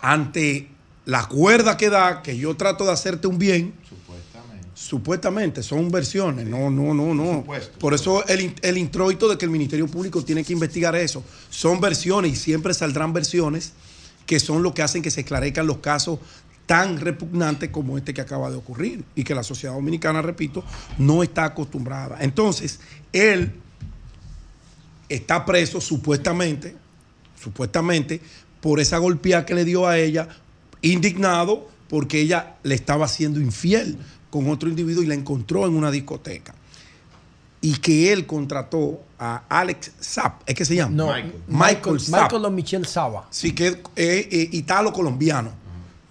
ante 0.00 0.69
la 1.10 1.26
cuerda 1.26 1.76
que 1.76 1.90
da, 1.90 2.22
que 2.22 2.38
yo 2.38 2.54
trato 2.54 2.84
de 2.84 2.92
hacerte 2.92 3.26
un 3.26 3.36
bien. 3.36 3.74
Supuestamente. 4.76 5.64
son 5.64 5.90
versiones. 5.90 6.46
No, 6.46 6.70
no, 6.70 6.94
no, 6.94 7.12
no. 7.12 7.44
Por 7.80 7.94
eso 7.94 8.24
el, 8.28 8.54
el 8.62 8.78
introito 8.78 9.28
de 9.28 9.36
que 9.36 9.44
el 9.44 9.50
Ministerio 9.50 9.88
Público 9.88 10.24
tiene 10.24 10.44
que 10.44 10.52
investigar 10.52 10.94
eso. 10.94 11.24
Son 11.50 11.80
versiones 11.80 12.32
y 12.32 12.36
siempre 12.36 12.72
saldrán 12.74 13.12
versiones 13.12 13.72
que 14.24 14.38
son 14.38 14.62
lo 14.62 14.72
que 14.72 14.82
hacen 14.82 15.02
que 15.02 15.10
se 15.10 15.22
esclarezcan 15.22 15.66
los 15.66 15.78
casos 15.78 16.20
tan 16.66 17.00
repugnantes 17.00 17.70
como 17.70 17.98
este 17.98 18.14
que 18.14 18.20
acaba 18.20 18.48
de 18.48 18.56
ocurrir 18.56 19.02
y 19.16 19.24
que 19.24 19.34
la 19.34 19.42
sociedad 19.42 19.74
dominicana, 19.74 20.22
repito, 20.22 20.62
no 20.96 21.24
está 21.24 21.44
acostumbrada. 21.44 22.18
Entonces, 22.20 22.78
él 23.12 23.52
está 25.08 25.44
preso 25.44 25.80
supuestamente, 25.80 26.76
supuestamente, 27.42 28.20
por 28.60 28.78
esa 28.78 28.98
golpeada 28.98 29.44
que 29.44 29.56
le 29.56 29.64
dio 29.64 29.88
a 29.88 29.98
ella, 29.98 30.28
indignado 30.82 31.68
porque 31.88 32.20
ella 32.20 32.56
le 32.62 32.74
estaba 32.74 33.08
siendo 33.08 33.40
infiel 33.40 33.98
con 34.30 34.48
otro 34.48 34.68
individuo 34.68 35.02
y 35.02 35.06
la 35.06 35.14
encontró 35.14 35.66
en 35.66 35.74
una 35.74 35.90
discoteca. 35.90 36.54
Y 37.62 37.76
que 37.78 38.12
él 38.12 38.26
contrató 38.26 39.02
a 39.18 39.42
Alex 39.48 39.92
Zapp, 40.00 40.42
¿es 40.46 40.54
que 40.54 40.64
se 40.64 40.76
llama? 40.76 40.94
No, 40.94 41.06
Michael, 41.08 41.32
Michael, 41.48 42.00
Zapp. 42.00 42.22
Michael 42.22 42.44
o 42.46 42.50
Michelle 42.50 42.84
Saba. 42.86 43.26
Sí, 43.30 43.52
que 43.52 43.66
es 43.66 43.74
eh, 43.96 44.28
eh, 44.30 44.48
italo-colombiano. 44.52 45.50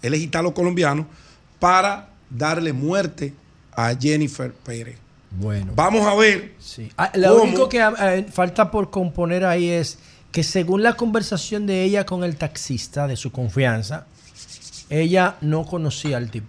Él 0.02 0.14
es 0.14 0.22
italo-colombiano 0.22 1.08
para 1.60 2.10
darle 2.30 2.72
muerte 2.72 3.34
a 3.72 3.96
Jennifer 4.00 4.54
Pérez. 4.54 4.98
Bueno. 5.32 5.72
Vamos 5.76 6.06
a 6.06 6.14
ver. 6.16 6.54
Ah, 6.98 7.12
lo 7.16 7.30
cómo- 7.38 7.44
único 7.44 7.70
que 7.70 7.80
eh, 7.80 8.26
falta 8.32 8.70
por 8.70 8.90
componer 8.92 9.46
ahí 9.46 9.70
es 9.70 9.98
que 10.32 10.44
según 10.44 10.84
la 10.84 10.94
conversación 10.98 11.66
de 11.66 11.84
ella 11.84 12.06
con 12.06 12.24
el 12.24 12.36
taxista 12.36 13.08
de 13.08 13.16
su 13.16 13.32
confianza, 13.32 14.06
ella 14.90 15.38
no 15.42 15.66
conocía 15.66 16.18
al 16.18 16.30
tipo. 16.32 16.48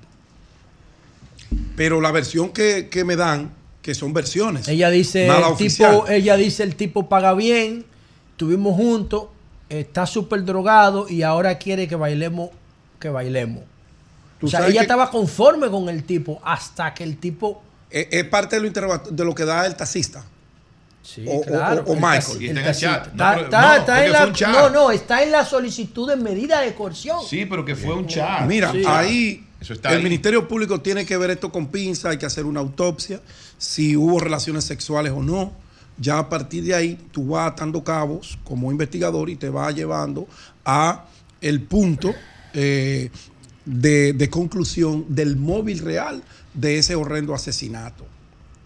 Pero 1.76 2.00
la 2.00 2.12
versión 2.12 2.50
que, 2.50 2.88
que 2.88 3.04
me 3.04 3.16
dan, 3.16 3.50
que 3.82 3.94
son 3.94 4.12
versiones. 4.12 4.68
Ella 4.68 4.90
dice, 4.90 5.26
el 5.26 5.30
oficial. 5.44 5.92
tipo, 5.92 6.08
ella 6.08 6.36
dice, 6.36 6.62
el 6.62 6.76
tipo 6.76 7.08
paga 7.08 7.34
bien, 7.34 7.84
estuvimos 8.32 8.76
juntos, 8.76 9.24
está 9.68 10.06
súper 10.06 10.44
drogado 10.44 11.06
y 11.08 11.22
ahora 11.22 11.58
quiere 11.58 11.88
que 11.88 11.96
bailemos, 11.96 12.50
que 12.98 13.08
bailemos. 13.08 13.64
O 14.42 14.48
sea, 14.48 14.60
ella 14.66 14.72
que- 14.72 14.78
estaba 14.80 15.10
conforme 15.10 15.68
con 15.68 15.88
el 15.88 16.04
tipo 16.04 16.40
hasta 16.44 16.94
que 16.94 17.04
el 17.04 17.16
tipo... 17.18 17.62
Es, 17.90 18.06
es 18.10 18.24
parte 18.24 18.60
de 18.60 18.70
lo, 18.70 18.98
de 18.98 19.24
lo 19.24 19.34
que 19.34 19.44
da 19.44 19.66
el 19.66 19.74
taxista. 19.76 20.24
Sí, 21.02 21.24
o, 21.27 21.36
o- 21.39 21.40
claro, 21.43 21.82
o 21.86 21.93
el 21.94 22.01
Michael. 22.01 22.43
el 22.51 22.59
Está- 22.59 23.12
no, 23.14 23.74
está 23.77 24.05
en 24.05 24.12
la- 24.12 24.27
un 24.27 24.32
chat. 24.35 24.51
no, 24.52 24.70
no, 24.70 24.90
está 24.90 25.22
en 25.22 25.32
la 25.32 25.44
solicitud 25.44 26.09
de 26.09 26.16
medida 26.16 26.60
de 26.60 26.74
coerción. 26.74 27.18
Sí, 27.27 27.47
pero 27.47 27.64
que 27.64 27.74
fue 27.74 27.94
un 27.94 28.06
chat. 28.06 28.47
Mira, 28.47 28.70
Sí. 28.70 28.82
ahí 28.86 29.47
Eso 29.60 29.72
está 29.72 29.90
el 29.93 29.98
ahí. 29.98 30.02
Ministerio 30.05 30.47
Público 30.47 30.81
tiene 30.81 31.06
que 31.06 31.16
ver 31.16 31.31
esto 31.31 31.51
con 31.51 31.68
pinza, 31.68 32.10
hay 32.10 32.18
que 32.18 32.27
hacer 32.27 32.44
una 32.44 32.60
autopsia, 32.60 33.20
si 33.59 33.97
hubo 33.97 34.20
relaciones 34.20 34.64
sexuales 34.64 35.12
o 35.12 35.22
no. 35.22 35.52
Ya 35.98 36.18
a 36.18 36.28
partir 36.28 36.64
de 36.64 36.74
ahí 36.74 36.98
tú 37.12 37.28
vas 37.28 37.51
atando 37.52 37.82
cabos 37.85 38.39
como 38.44 38.70
investigador 38.70 39.28
y 39.31 39.36
te 39.36 39.48
vas 39.51 39.74
llevando 39.74 40.27
a 40.64 41.05
el 41.40 41.62
punto 41.62 42.14
eh, 42.55 43.10
de, 43.64 44.12
de 44.14 44.31
conclusión 44.31 45.05
del 45.09 45.36
móvil 45.36 45.78
real 45.81 46.22
de 46.55 46.78
ese 46.78 46.94
horrendo 46.94 47.35
asesinato. 47.35 48.06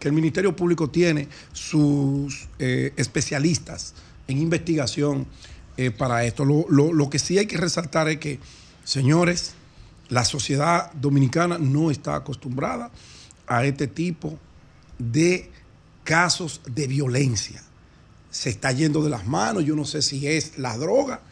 Que 0.04 0.08
el 0.08 0.14
Ministerio 0.14 0.54
Público 0.54 0.90
tiene 0.90 1.28
sus 1.54 2.46
eh, 2.58 2.92
especialistas 2.98 3.94
en 4.28 4.36
investigación 4.36 5.26
eh, 5.78 5.90
para 5.90 6.26
esto. 6.26 6.44
Lo, 6.44 6.66
lo- 6.68 6.92
lo 6.92 7.08
que 7.08 7.18
sí 7.18 7.38
hay 7.38 7.46
que 7.46 7.56
resaltar 7.56 8.10
es 8.10 8.18
que, 8.18 8.38
señores, 8.84 9.54
la 10.10 10.26
sociedad 10.26 10.92
dominicana 10.92 11.56
no 11.56 11.90
está 11.90 12.16
acostumbrada 12.16 12.90
a 13.46 13.64
este 13.64 13.86
tipo 13.86 14.38
de 14.98 15.50
casos 16.04 16.60
de 16.66 16.86
violencia. 16.86 17.62
Se 18.30 18.50
está 18.50 18.72
yendo 18.72 19.02
de 19.02 19.08
las 19.08 19.26
manos, 19.26 19.64
yo 19.64 19.74
no 19.74 19.86
sé 19.86 20.02
si 20.02 20.26
es 20.26 20.58
la 20.58 20.76
droga, 20.76 21.22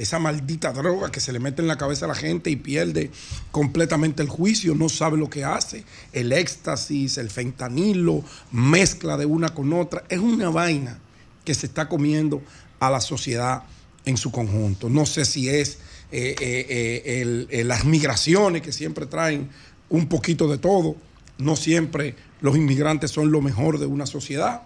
esa 0.00 0.18
maldita 0.18 0.72
droga 0.72 1.12
que 1.12 1.20
se 1.20 1.30
le 1.30 1.40
mete 1.40 1.60
en 1.60 1.68
la 1.68 1.76
cabeza 1.76 2.06
a 2.06 2.08
la 2.08 2.14
gente 2.14 2.48
y 2.48 2.56
pierde 2.56 3.10
completamente 3.50 4.22
el 4.22 4.30
juicio, 4.30 4.74
no 4.74 4.88
sabe 4.88 5.18
lo 5.18 5.28
que 5.28 5.44
hace, 5.44 5.84
el 6.14 6.32
éxtasis, 6.32 7.18
el 7.18 7.28
fentanilo, 7.28 8.24
mezcla 8.50 9.18
de 9.18 9.26
una 9.26 9.50
con 9.50 9.74
otra, 9.74 10.04
es 10.08 10.18
una 10.18 10.48
vaina 10.48 10.98
que 11.44 11.52
se 11.52 11.66
está 11.66 11.86
comiendo 11.86 12.42
a 12.78 12.88
la 12.88 13.02
sociedad 13.02 13.64
en 14.06 14.16
su 14.16 14.30
conjunto. 14.30 14.88
No 14.88 15.04
sé 15.04 15.26
si 15.26 15.50
es 15.50 15.78
eh, 16.10 16.34
eh, 16.40 17.46
eh, 17.50 17.64
las 17.64 17.84
migraciones 17.84 18.62
que 18.62 18.72
siempre 18.72 19.04
traen 19.04 19.50
un 19.90 20.08
poquito 20.08 20.48
de 20.48 20.56
todo, 20.56 20.96
no 21.36 21.56
siempre 21.56 22.14
los 22.40 22.56
inmigrantes 22.56 23.10
son 23.10 23.30
lo 23.30 23.42
mejor 23.42 23.78
de 23.78 23.84
una 23.84 24.06
sociedad. 24.06 24.62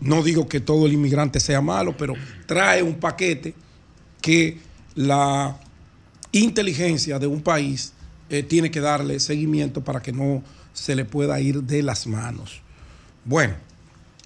No 0.00 0.24
digo 0.24 0.48
que 0.48 0.58
todo 0.58 0.86
el 0.86 0.92
inmigrante 0.92 1.38
sea 1.38 1.60
malo, 1.60 1.96
pero 1.96 2.14
trae 2.46 2.82
un 2.82 2.94
paquete 2.96 3.54
que 4.24 4.56
la 4.94 5.54
inteligencia 6.32 7.18
de 7.18 7.26
un 7.26 7.42
país 7.42 7.92
eh, 8.30 8.42
tiene 8.42 8.70
que 8.70 8.80
darle 8.80 9.20
seguimiento 9.20 9.84
para 9.84 10.00
que 10.00 10.12
no 10.12 10.42
se 10.72 10.96
le 10.96 11.04
pueda 11.04 11.38
ir 11.42 11.62
de 11.62 11.82
las 11.82 12.06
manos. 12.06 12.62
Bueno, 13.26 13.52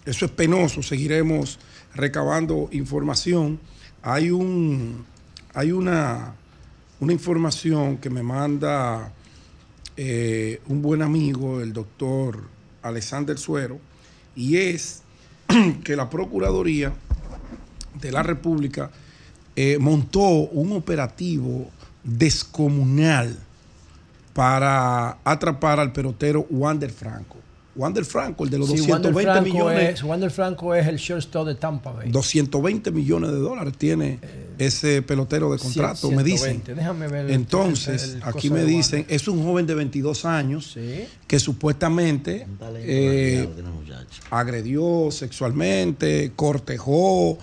eso 0.05 0.25
es 0.25 0.31
penoso, 0.31 0.85
seguiremos 0.85 1.59
recabando 1.97 2.69
información. 2.71 3.59
Hay 4.01 4.31
un 4.31 5.05
hay 5.53 5.73
una, 5.73 6.33
una 7.01 7.13
información 7.13 7.97
que 7.97 8.09
me 8.09 8.23
manda 8.23 9.13
eh, 9.97 10.61
un 10.69 10.81
buen 10.81 11.03
amigo, 11.03 11.61
el 11.61 11.73
doctor 11.73 12.45
Alexander 12.83 13.37
Suero, 13.37 13.81
y 14.37 14.59
es 14.59 15.03
que 15.83 15.97
la 15.97 16.09
Procuraduría 16.09 16.93
de 18.01 18.13
la 18.13 18.23
República 18.23 18.93
eh, 19.61 19.77
montó 19.81 20.21
un 20.23 20.71
operativo 20.73 21.69
descomunal 22.05 23.37
para 24.33 25.19
atrapar 25.25 25.81
al 25.81 25.93
pelotero 25.93 26.47
Wander 26.49 26.91
Franco. 26.93 27.37
Wander 27.75 28.05
Franco, 28.05 28.45
el 28.45 28.51
de 28.51 28.59
los 28.59 28.69
Sí, 28.71 28.81
Wander 28.91 29.13
220 29.13 29.33
Franco 29.33 29.45
millones. 29.69 29.95
Es, 29.95 30.03
Wander 30.05 30.31
Franco 30.31 30.75
es 30.75 30.87
el 30.87 30.97
shortstop 30.97 31.47
de 31.47 31.55
Tampa 31.57 31.91
Bay. 31.93 32.11
220 32.11 32.91
millones 32.93 33.31
de 33.33 33.37
dólares 33.39 33.75
tiene 33.79 34.19
ese 34.59 35.03
pelotero 35.03 35.53
de 35.53 35.59
contrato, 35.59 36.11
me 36.11 36.23
dicen. 36.25 36.63
120. 36.63 36.75
Déjame 36.75 37.09
ver 37.09 37.27
el- 37.27 37.33
Entonces, 37.33 38.03
el- 38.05 38.17
el 38.17 38.23
aquí 38.25 38.51
me 38.51 38.65
dicen, 38.65 39.07
es 39.09 39.27
un 39.29 39.43
joven 39.45 39.67
de 39.67 39.75
22 39.75 40.25
años 40.25 40.77
que 41.27 41.39
supuestamente 41.41 42.47
eh, 42.77 43.49
agredió 44.31 45.09
sexualmente, 45.11 46.33
cortejó, 46.35 47.39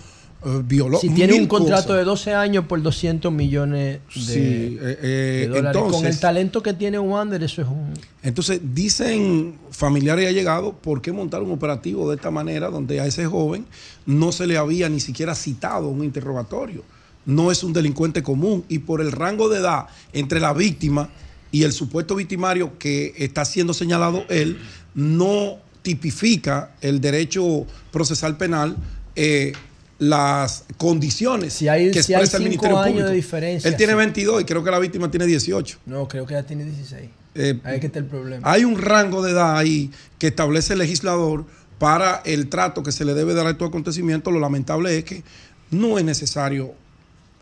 eh. 0.46 0.98
Si 1.02 1.10
tiene 1.10 1.34
un 1.34 1.48
contrato 1.48 1.88
cosas. 1.88 1.98
de 1.98 2.04
12 2.04 2.34
años 2.34 2.66
por 2.66 2.82
200 2.82 3.32
millones 3.32 4.00
de, 4.14 4.22
Sí, 4.22 4.78
eh, 4.80 5.00
eh, 5.02 5.38
de 5.42 5.48
dólares. 5.48 5.78
Con 5.82 5.86
entonces- 5.88 6.16
el 6.16 6.20
talento 6.20 6.62
que 6.62 6.74
tiene 6.74 7.00
Wander, 7.00 7.44
eso 7.44 7.62
es 7.64 7.68
un... 7.68 7.94
Entonces, 8.22 8.62
dicen 8.74 9.56
familiares 9.72 10.26
y 10.26 10.28
allegados, 10.28 10.76
¿por 10.82 11.02
qué 11.02 11.12
montar 11.12 11.42
un 11.42 11.52
operativo 11.52 12.10
de 12.10 12.16
esta 12.16 12.32
manera 12.32 12.70
donde 12.70 13.00
a 13.00 13.08
ese 13.08 13.26
joven 13.26 13.66
no 14.06 14.32
se 14.32 14.46
le 14.46 14.58
había 14.58 14.88
ni 14.88 15.00
siquiera 15.00 15.34
citado 15.34 15.88
un 15.88 16.04
interrogatorio? 16.04 16.84
No 17.26 17.52
es 17.52 17.64
un 17.64 17.74
delincuente 17.74 18.22
común 18.22 18.64
y 18.70 18.80
por 18.80 19.02
el 19.02 19.12
rango 19.12 19.50
de 19.50 19.60
edad 19.60 19.88
entre 20.14 20.40
la 20.40 20.54
víctima 20.54 21.10
y 21.52 21.64
el 21.64 21.74
supuesto 21.74 22.16
victimario 22.16 22.78
que 22.78 23.14
está 23.18 23.46
siendo 23.46 23.74
señalado 23.74 24.26
él, 24.30 24.60
no 24.94 25.58
tipifica 25.82 26.72
el 26.82 27.02
derecho 27.02 27.66
procesal 27.92 28.38
penal 28.38 28.76
eh, 29.16 29.54
las 29.98 30.66
condiciones 30.78 31.62
hay- 31.62 31.92
que 31.92 32.04
si 32.04 32.14
hay 32.14 32.22
expresa 32.22 32.38
el 32.38 32.44
Ministerio 32.44 32.78
años 32.78 32.88
Público. 32.92 33.10
de 33.10 33.16
diferencia, 33.16 33.70
él 33.70 33.78
tiene 33.78 33.94
sí. 33.94 33.98
22 33.98 34.42
y 34.42 34.46
creo 34.46 34.64
que 34.64 34.72
la 34.72 34.80
víctima 34.80 35.10
tiene 35.10 35.26
18. 35.26 35.78
No, 35.86 36.08
creo 36.08 36.26
que 36.26 36.34
ya 36.34 36.44
tiene 36.44 36.66
16. 36.66 37.10
Eh, 37.36 37.60
Ahí 37.64 37.80
que 37.80 37.88
está 37.88 38.00
el 38.00 38.06
problema. 38.06 38.50
hay 38.50 38.64
un 38.66 38.78
rango 38.78 39.22
de 39.22 39.32
edad 39.32 39.58
ahí 39.58 39.92
que 40.20 40.28
establece 40.28 40.74
el 40.74 40.80
legislador 40.80 41.46
para 41.80 42.22
el 42.26 42.48
trato 42.50 42.82
que 42.84 42.92
se 42.92 43.04
le 43.06 43.14
debe 43.14 43.34
dar 43.34 43.48
a 43.48 43.52
estos 43.52 43.68
acontecimientos. 43.68 44.34
Lo 44.34 44.40
lamentable 44.40 44.98
es 44.98 45.04
que 45.04 45.24
no 45.72 45.98
es 45.98 46.06
necesario 46.06 46.74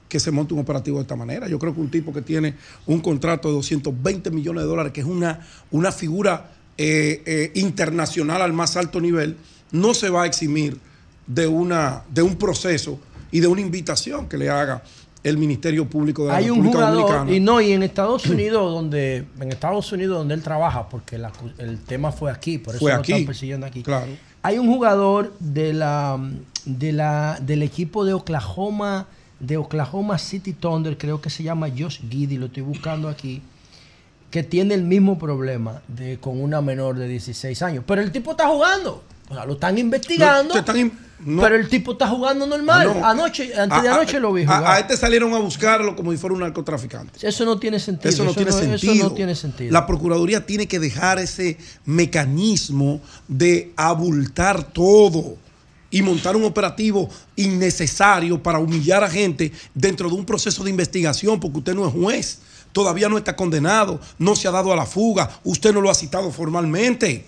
que 0.10 0.20
se 0.20 0.32
monte 0.32 0.54
un 0.54 0.60
operativo 0.60 0.98
de 0.98 1.04
esta 1.04 1.16
manera. 1.16 1.48
Yo 1.48 1.58
creo 1.60 1.74
que 1.74 1.80
un 1.82 1.90
tipo 1.92 2.14
que 2.14 2.22
tiene 2.22 2.56
un 2.86 3.00
contrato 3.02 3.48
de 3.50 3.56
220 3.56 4.30
millones 4.32 4.64
de 4.64 4.68
dólares, 4.70 4.92
que 4.94 5.02
es 5.02 5.08
una, 5.08 5.40
una 5.72 5.92
figura 5.92 6.52
eh, 6.78 7.22
eh, 7.26 7.52
internacional 7.56 8.42
al 8.42 8.54
más 8.54 8.78
alto 8.78 9.00
nivel, 9.00 9.38
no 9.72 9.94
se 9.94 10.10
va 10.10 10.24
a 10.24 10.26
eximir 10.26 10.80
de, 11.28 11.48
una, 11.48 12.04
de 12.10 12.22
un 12.22 12.36
proceso 12.36 13.00
y 13.32 13.40
de 13.40 13.48
una 13.48 13.62
invitación 13.62 14.28
que 14.28 14.38
le 14.38 14.50
haga 14.50 14.84
el 15.24 15.38
Ministerio 15.38 15.90
Público 15.90 16.24
de 16.24 16.30
la 16.30 16.36
Hay 16.38 16.50
un 16.50 16.58
República 16.58 16.78
jugador, 16.92 17.02
Dominicana. 17.02 17.32
y 17.32 17.40
no, 17.40 17.62
y 17.62 17.72
en 17.72 17.82
Estados 17.84 18.26
Unidos, 18.26 18.72
donde 18.74 19.26
en 19.40 19.52
Estados 19.52 19.92
Unidos 19.94 20.18
donde 20.18 20.34
él 20.34 20.42
trabaja, 20.44 20.90
porque 20.90 21.18
la 21.18 21.32
el 21.58 21.80
tema 21.82 22.12
fue 22.12 22.30
aquí, 22.32 22.58
por 22.58 22.76
eso 22.76 22.82
Fue 22.82 22.92
lo 22.92 23.00
aquí, 23.00 23.14
están 23.14 23.26
persiguiendo 23.28 23.66
aquí. 23.66 23.84
claro. 23.84 24.08
Hay 24.46 24.58
un 24.58 24.68
jugador 24.68 25.34
de 25.40 25.72
la, 25.72 26.20
de 26.66 26.92
la, 26.92 27.40
del 27.42 27.64
equipo 27.64 28.04
de 28.04 28.14
Oklahoma, 28.14 29.08
de 29.40 29.56
Oklahoma 29.56 30.18
City 30.18 30.52
Thunder, 30.52 30.98
creo 30.98 31.22
que 31.22 31.30
se 31.30 31.44
llama 31.44 31.70
Josh 31.70 32.02
Giddy, 32.10 32.36
lo 32.36 32.48
estoy 32.48 32.64
buscando 32.64 33.08
aquí, 33.08 33.42
que 34.30 34.44
tiene 34.44 34.74
el 34.74 34.84
mismo 34.84 35.18
problema 35.18 35.82
de, 35.88 36.18
con 36.18 36.42
una 36.42 36.60
menor 36.60 36.98
de 36.98 37.08
16 37.08 37.62
años. 37.62 37.84
Pero 37.88 38.02
el 38.02 38.12
tipo 38.12 38.32
está 38.32 38.50
jugando. 38.50 39.02
O 39.30 39.34
sea, 39.34 39.46
lo 39.46 39.54
están 39.54 39.78
investigando. 39.78 40.50
No, 40.50 40.54
te 40.54 40.60
están 40.60 40.78
in- 40.80 41.00
no. 41.26 41.42
Pero 41.42 41.56
el 41.56 41.70
tipo 41.70 41.94
está 41.94 42.08
jugando 42.10 42.46
normal. 42.46 42.90
Ah, 42.90 42.94
no. 43.00 43.06
Anoche, 43.08 43.54
antes 43.58 43.82
de 43.82 43.88
A- 43.88 43.94
a- 43.94 43.96
anoche 43.96 44.20
lo 44.20 44.34
vi 44.34 44.44
a- 44.44 44.46
jugar. 44.58 44.66
A, 44.66 44.80
este 44.80 44.98
salieron 44.98 45.34
a 45.34 45.40
buscarlo 45.40 45.96
como 45.96 46.12
si 46.12 46.18
fuera 46.18 46.34
un 46.34 46.42
narcotraficante. 46.42 47.26
Eso 47.26 47.46
no 47.46 47.58
tiene 47.58 47.80
sentido. 47.80 48.10
Eso 48.10 48.26
no 48.26 48.34
tiene 48.34 48.50
Eso 48.50 48.60
sentido. 48.60 49.10
no 49.10 49.14
tiene 49.16 49.34
sentido. 49.36 49.72
La 49.72 49.86
Procuraduría 49.88 50.46
tiene 50.46 50.68
que 50.68 50.80
dejar 50.80 51.20
ese 51.20 51.58
mecanismo 51.86 53.00
de 53.30 53.72
abultar 53.78 54.64
todo 54.74 55.38
y 55.90 56.02
montar 56.02 56.36
un 56.36 56.44
operativo 56.44 57.08
innecesario 57.38 58.42
para 58.44 58.60
humillar 58.60 59.04
a 59.04 59.10
gente 59.10 59.52
dentro 59.74 60.10
de 60.10 60.16
un 60.16 60.26
proceso 60.26 60.64
de 60.64 60.70
investigación, 60.72 61.40
porque 61.40 61.60
usted 61.60 61.74
no 61.76 61.88
es 61.88 61.94
juez, 61.94 62.40
todavía 62.74 63.08
no 63.08 63.18
está 63.18 63.36
condenado, 63.36 64.00
no 64.18 64.36
se 64.36 64.48
ha 64.48 64.52
dado 64.52 64.74
a 64.74 64.76
la 64.76 64.86
fuga, 64.86 65.30
usted 65.44 65.74
no 65.74 65.80
lo 65.82 65.90
ha 65.90 65.96
citado 65.96 66.32
formalmente. 66.32 67.26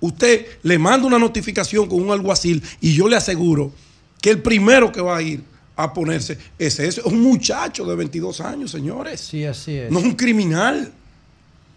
Usted 0.00 0.46
le 0.62 0.78
manda 0.78 1.06
una 1.06 1.18
notificación 1.18 1.88
con 1.88 2.00
un 2.00 2.10
alguacil 2.10 2.62
y 2.80 2.94
yo 2.94 3.08
le 3.08 3.16
aseguro 3.16 3.72
que 4.20 4.30
el 4.30 4.40
primero 4.40 4.90
que 4.90 5.00
va 5.00 5.16
a 5.16 5.22
ir 5.22 5.42
a 5.76 5.92
ponerse 5.92 6.38
es 6.58 6.78
ese, 6.78 7.00
es 7.00 7.06
un 7.06 7.20
muchacho 7.22 7.84
de 7.84 7.96
22 7.96 8.40
años, 8.40 8.70
señores. 8.70 9.20
Sí, 9.20 9.44
así 9.44 9.76
es. 9.76 9.90
No 9.90 9.98
es 9.98 10.04
un 10.04 10.14
criminal. 10.14 10.92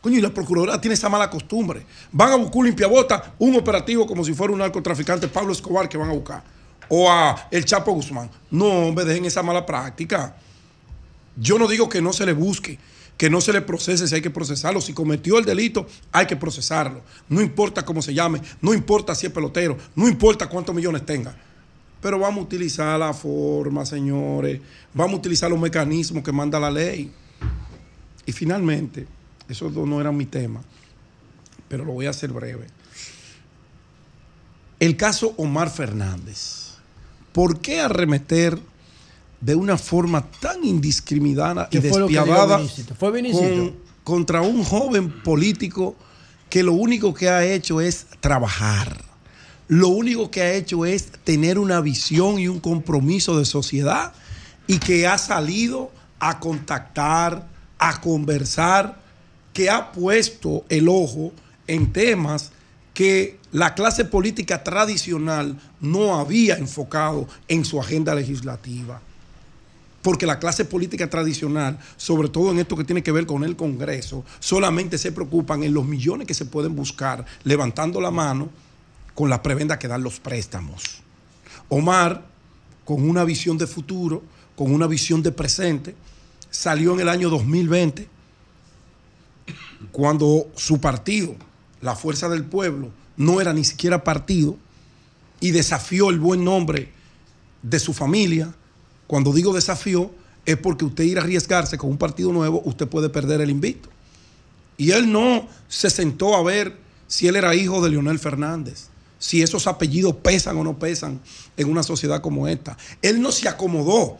Coño, 0.01 0.17
y 0.17 0.21
la 0.21 0.33
Procuraduría 0.33 0.81
tiene 0.81 0.95
esa 0.95 1.07
mala 1.07 1.29
costumbre. 1.29 1.85
Van 2.11 2.31
a 2.31 2.35
buscar 2.35 2.57
un 2.57 2.65
limpiabota, 2.65 3.33
un 3.39 3.55
operativo 3.55 4.05
como 4.05 4.25
si 4.25 4.33
fuera 4.33 4.51
un 4.51 4.59
narcotraficante, 4.59 5.29
Pablo 5.29 5.53
Escobar, 5.53 5.87
que 5.87 5.97
van 5.97 6.09
a 6.09 6.13
buscar. 6.13 6.43
O 6.89 7.09
a 7.09 7.47
el 7.49 7.63
Chapo 7.63 7.93
Guzmán. 7.93 8.29
No, 8.51 8.87
hombre, 8.87 9.05
dejen 9.05 9.23
esa 9.23 9.41
mala 9.41 9.65
práctica. 9.65 10.35
Yo 11.37 11.57
no 11.57 11.67
digo 11.67 11.87
que 11.87 12.01
no 12.01 12.11
se 12.11 12.25
le 12.25 12.33
busque, 12.33 12.77
que 13.23 13.29
no 13.29 13.39
se 13.39 13.53
le 13.53 13.61
procese 13.61 14.05
si 14.05 14.15
hay 14.15 14.21
que 14.21 14.29
procesarlo. 14.29 14.81
Si 14.81 14.91
cometió 14.91 15.39
el 15.39 15.45
delito, 15.45 15.87
hay 16.11 16.25
que 16.25 16.35
procesarlo. 16.35 17.01
No 17.29 17.41
importa 17.41 17.85
cómo 17.85 18.01
se 18.01 18.13
llame, 18.13 18.41
no 18.59 18.73
importa 18.73 19.15
si 19.15 19.27
es 19.27 19.31
pelotero, 19.31 19.77
no 19.95 20.09
importa 20.09 20.49
cuántos 20.49 20.75
millones 20.75 21.05
tenga. 21.05 21.33
Pero 22.01 22.19
vamos 22.19 22.39
a 22.41 22.43
utilizar 22.43 22.99
la 22.99 23.13
forma, 23.13 23.85
señores. 23.85 24.59
Vamos 24.93 25.13
a 25.13 25.17
utilizar 25.19 25.49
los 25.49 25.57
mecanismos 25.57 26.21
que 26.21 26.33
manda 26.33 26.59
la 26.59 26.69
ley. 26.69 27.13
Y 28.25 28.33
finalmente, 28.33 29.07
eso 29.47 29.69
no 29.69 30.01
era 30.01 30.11
mi 30.11 30.25
tema, 30.25 30.61
pero 31.69 31.85
lo 31.85 31.93
voy 31.93 32.07
a 32.07 32.09
hacer 32.09 32.29
breve. 32.29 32.67
El 34.81 34.97
caso 34.97 35.33
Omar 35.37 35.69
Fernández. 35.69 36.73
¿Por 37.31 37.61
qué 37.61 37.79
arremeter 37.79 38.59
de 39.43 39.55
una 39.55 39.77
forma 39.77 40.25
tan 40.39 40.63
indiscriminada 40.63 41.67
y 41.69 41.79
¿Qué 41.79 41.89
fue 41.89 41.99
lo 41.99 42.07
que 42.07 42.13
dijo 42.13 42.23
despiadada 42.25 42.57
Vinicito? 42.57 42.95
¿Fue 42.95 43.11
Vinicito? 43.11 43.41
con- 43.47 43.75
contra 44.03 44.41
un 44.41 44.63
joven 44.63 45.11
político 45.23 45.95
que 46.49 46.63
lo 46.63 46.73
único 46.73 47.13
que 47.13 47.29
ha 47.29 47.43
hecho 47.45 47.81
es 47.81 48.05
trabajar? 48.19 49.03
Lo 49.67 49.89
único 49.89 50.29
que 50.29 50.41
ha 50.41 50.53
hecho 50.53 50.85
es 50.85 51.07
tener 51.23 51.57
una 51.57 51.81
visión 51.81 52.39
y 52.39 52.47
un 52.47 52.59
compromiso 52.59 53.37
de 53.39 53.45
sociedad 53.45 54.13
y 54.67 54.77
que 54.77 55.07
ha 55.07 55.17
salido 55.17 55.91
a 56.19 56.39
contactar, 56.39 57.47
a 57.79 57.99
conversar, 58.01 59.01
que 59.51 59.69
ha 59.69 59.91
puesto 59.91 60.63
el 60.69 60.87
ojo 60.87 61.31
en 61.67 61.91
temas 61.91 62.51
que 62.93 63.39
la 63.51 63.73
clase 63.73 64.05
política 64.05 64.63
tradicional 64.63 65.59
no 65.81 66.15
había 66.19 66.55
enfocado 66.55 67.27
en 67.47 67.65
su 67.65 67.79
agenda 67.79 68.13
legislativa. 68.15 69.01
Porque 70.03 70.27
la 70.27 70.37
clase 70.37 70.65
política 70.65 71.09
tradicional, 71.09 71.79
sobre 71.97 72.29
todo 72.29 72.51
en 72.51 72.59
esto 72.59 72.75
que 72.75 72.83
tiene 72.83 73.01
que 73.01 73.11
ver 73.11 73.25
con 73.25 73.43
el 73.43 73.55
Congreso, 73.55 74.23
solamente 74.39 74.99
se 74.99 75.11
preocupan 75.11 75.63
en 75.63 75.73
los 75.73 75.85
millones 75.85 76.27
que 76.27 76.35
se 76.35 76.45
pueden 76.45 76.75
buscar 76.75 77.25
levantando 77.43 77.99
la 77.99 78.11
mano 78.11 78.49
con 79.15 79.29
la 79.31 79.41
prebenda 79.41 79.79
que 79.79 79.87
dan 79.87 80.03
los 80.03 80.19
préstamos. 80.19 81.01
Omar, 81.69 82.25
con 82.85 83.09
una 83.09 83.23
visión 83.23 83.57
de 83.57 83.65
futuro, 83.65 84.21
con 84.55 84.73
una 84.73 84.87
visión 84.87 85.23
de 85.23 85.31
presente. 85.31 85.95
Salió 86.49 86.93
en 86.93 86.99
el 86.99 87.09
año 87.09 87.29
2020, 87.29 88.07
cuando 89.91 90.47
su 90.55 90.79
partido, 90.79 91.35
la 91.81 91.95
Fuerza 91.95 92.29
del 92.29 92.43
Pueblo, 92.43 92.91
no 93.17 93.41
era 93.41 93.53
ni 93.53 93.63
siquiera 93.63 94.03
partido 94.03 94.57
y 95.39 95.51
desafió 95.51 96.09
el 96.09 96.19
buen 96.19 96.43
nombre 96.43 96.91
de 97.61 97.79
su 97.79 97.93
familia. 97.93 98.53
Cuando 99.07 99.33
digo 99.33 99.53
desafío, 99.53 100.11
es 100.45 100.57
porque 100.57 100.85
usted 100.85 101.03
ir 101.03 101.17
a 101.17 101.21
arriesgarse 101.21 101.77
con 101.77 101.89
un 101.89 101.97
partido 101.97 102.31
nuevo, 102.31 102.61
usted 102.65 102.87
puede 102.87 103.09
perder 103.09 103.41
el 103.41 103.49
invicto. 103.49 103.89
Y 104.77 104.91
él 104.91 105.11
no 105.11 105.47
se 105.67 105.89
sentó 105.89 106.35
a 106.35 106.43
ver 106.43 106.77
si 107.07 107.27
él 107.27 107.35
era 107.35 107.55
hijo 107.55 107.81
de 107.81 107.91
Leonel 107.91 108.19
Fernández, 108.19 108.87
si 109.19 109.41
esos 109.41 109.67
apellidos 109.67 110.15
pesan 110.15 110.57
o 110.57 110.63
no 110.63 110.77
pesan 110.77 111.21
en 111.55 111.69
una 111.69 111.83
sociedad 111.83 112.21
como 112.21 112.47
esta. 112.47 112.77
Él 113.01 113.21
no 113.21 113.31
se 113.31 113.47
acomodó 113.47 114.17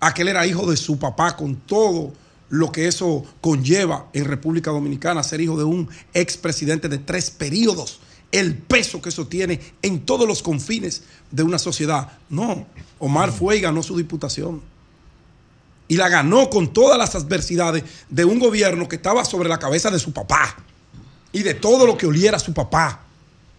a 0.00 0.14
que 0.14 0.22
él 0.22 0.28
era 0.28 0.46
hijo 0.46 0.68
de 0.68 0.76
su 0.76 0.98
papá 0.98 1.36
con 1.36 1.56
todo 1.56 2.12
lo 2.48 2.72
que 2.72 2.88
eso 2.88 3.24
conlleva 3.40 4.08
en 4.12 4.24
República 4.24 4.70
Dominicana, 4.70 5.22
ser 5.22 5.40
hijo 5.40 5.56
de 5.56 5.64
un 5.64 5.88
expresidente 6.14 6.88
de 6.88 6.98
tres 6.98 7.30
periodos, 7.30 8.00
el 8.32 8.56
peso 8.56 9.00
que 9.00 9.10
eso 9.10 9.28
tiene 9.28 9.60
en 9.82 10.00
todos 10.00 10.26
los 10.26 10.42
confines 10.42 11.02
de 11.30 11.42
una 11.42 11.58
sociedad. 11.58 12.18
No, 12.28 12.66
Omar 13.00 13.32
fue 13.32 13.56
y 13.56 13.60
ganó 13.60 13.82
su 13.82 13.96
diputación. 13.96 14.62
Y 15.88 15.96
la 15.96 16.08
ganó 16.08 16.48
con 16.48 16.72
todas 16.72 16.96
las 16.96 17.16
adversidades 17.16 17.82
de 18.08 18.24
un 18.24 18.38
gobierno 18.38 18.88
que 18.88 18.96
estaba 18.96 19.24
sobre 19.24 19.48
la 19.48 19.58
cabeza 19.58 19.90
de 19.90 19.98
su 19.98 20.12
papá 20.12 20.54
y 21.32 21.42
de 21.42 21.54
todo 21.54 21.86
lo 21.86 21.96
que 21.96 22.06
oliera 22.06 22.36
a 22.36 22.40
su 22.40 22.54
papá. 22.54 23.00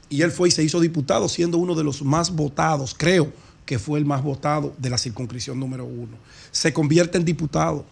Y 0.09 0.21
él 0.21 0.31
fue 0.31 0.47
y 0.47 0.51
se 0.51 0.63
hizo 0.63 0.79
diputado 0.79 1.27
siendo 1.27 1.57
uno 1.57 1.75
de 1.75 1.83
los 1.83 2.01
más 2.03 2.31
votados, 2.31 2.95
creo 2.97 3.33
que 3.65 3.79
fue 3.79 3.99
el 3.99 4.05
más 4.05 4.23
votado 4.23 4.73
de 4.77 4.89
la 4.89 4.97
circunscripción 4.97 5.59
número 5.59 5.85
uno. 5.85 6.17
Se 6.51 6.71
convierte 6.71 7.17
en 7.17 7.25
diputado 7.25 7.85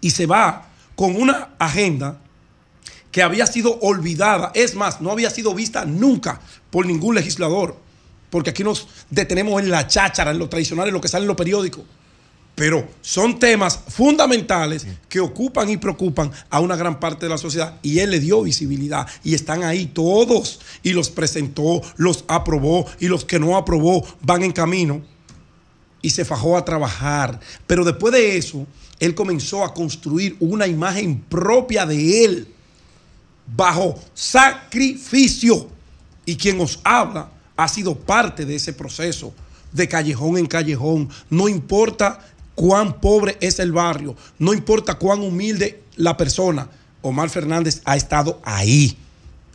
y 0.00 0.10
se 0.10 0.26
va 0.26 0.68
con 0.96 1.16
una 1.16 1.50
agenda 1.58 2.20
que 3.10 3.22
había 3.22 3.46
sido 3.46 3.78
olvidada, 3.80 4.50
es 4.54 4.74
más, 4.74 5.00
no 5.00 5.10
había 5.10 5.30
sido 5.30 5.54
vista 5.54 5.84
nunca 5.84 6.40
por 6.70 6.84
ningún 6.84 7.14
legislador, 7.14 7.76
porque 8.34 8.50
aquí 8.50 8.64
nos 8.64 8.88
detenemos 9.10 9.62
en 9.62 9.70
la 9.70 9.86
cháchara, 9.86 10.32
en 10.32 10.40
lo 10.40 10.48
tradicional, 10.48 10.88
en 10.88 10.94
lo 10.94 11.00
que 11.00 11.06
sale 11.06 11.22
en 11.22 11.28
los 11.28 11.36
periódicos. 11.36 11.84
Pero 12.56 12.84
son 13.00 13.38
temas 13.38 13.78
fundamentales 13.86 14.88
que 15.08 15.20
ocupan 15.20 15.70
y 15.70 15.76
preocupan 15.76 16.32
a 16.50 16.58
una 16.58 16.74
gran 16.74 16.98
parte 16.98 17.26
de 17.26 17.30
la 17.30 17.38
sociedad 17.38 17.78
y 17.80 18.00
él 18.00 18.10
le 18.10 18.18
dio 18.18 18.42
visibilidad 18.42 19.06
y 19.22 19.34
están 19.34 19.62
ahí 19.62 19.86
todos 19.86 20.58
y 20.82 20.94
los 20.94 21.10
presentó, 21.10 21.80
los 21.96 22.24
aprobó 22.26 22.86
y 22.98 23.06
los 23.06 23.24
que 23.24 23.38
no 23.38 23.56
aprobó 23.56 24.04
van 24.22 24.42
en 24.42 24.50
camino 24.50 25.00
y 26.02 26.10
se 26.10 26.24
fajó 26.24 26.56
a 26.56 26.64
trabajar. 26.64 27.38
Pero 27.68 27.84
después 27.84 28.12
de 28.12 28.36
eso, 28.36 28.66
él 28.98 29.14
comenzó 29.14 29.62
a 29.62 29.72
construir 29.72 30.36
una 30.40 30.66
imagen 30.66 31.20
propia 31.20 31.86
de 31.86 32.24
él 32.24 32.48
bajo 33.46 33.94
sacrificio. 34.12 35.68
Y 36.26 36.34
quien 36.34 36.60
os 36.60 36.80
habla 36.82 37.30
ha 37.56 37.68
sido 37.68 37.94
parte 37.94 38.44
de 38.44 38.56
ese 38.56 38.72
proceso, 38.72 39.32
de 39.72 39.88
callejón 39.88 40.38
en 40.38 40.46
callejón. 40.46 41.08
No 41.30 41.48
importa 41.48 42.20
cuán 42.54 43.00
pobre 43.00 43.36
es 43.40 43.58
el 43.58 43.72
barrio, 43.72 44.16
no 44.38 44.54
importa 44.54 44.94
cuán 44.94 45.20
humilde 45.20 45.82
la 45.96 46.16
persona, 46.16 46.68
Omar 47.02 47.28
Fernández 47.28 47.82
ha 47.84 47.96
estado 47.96 48.40
ahí, 48.44 48.96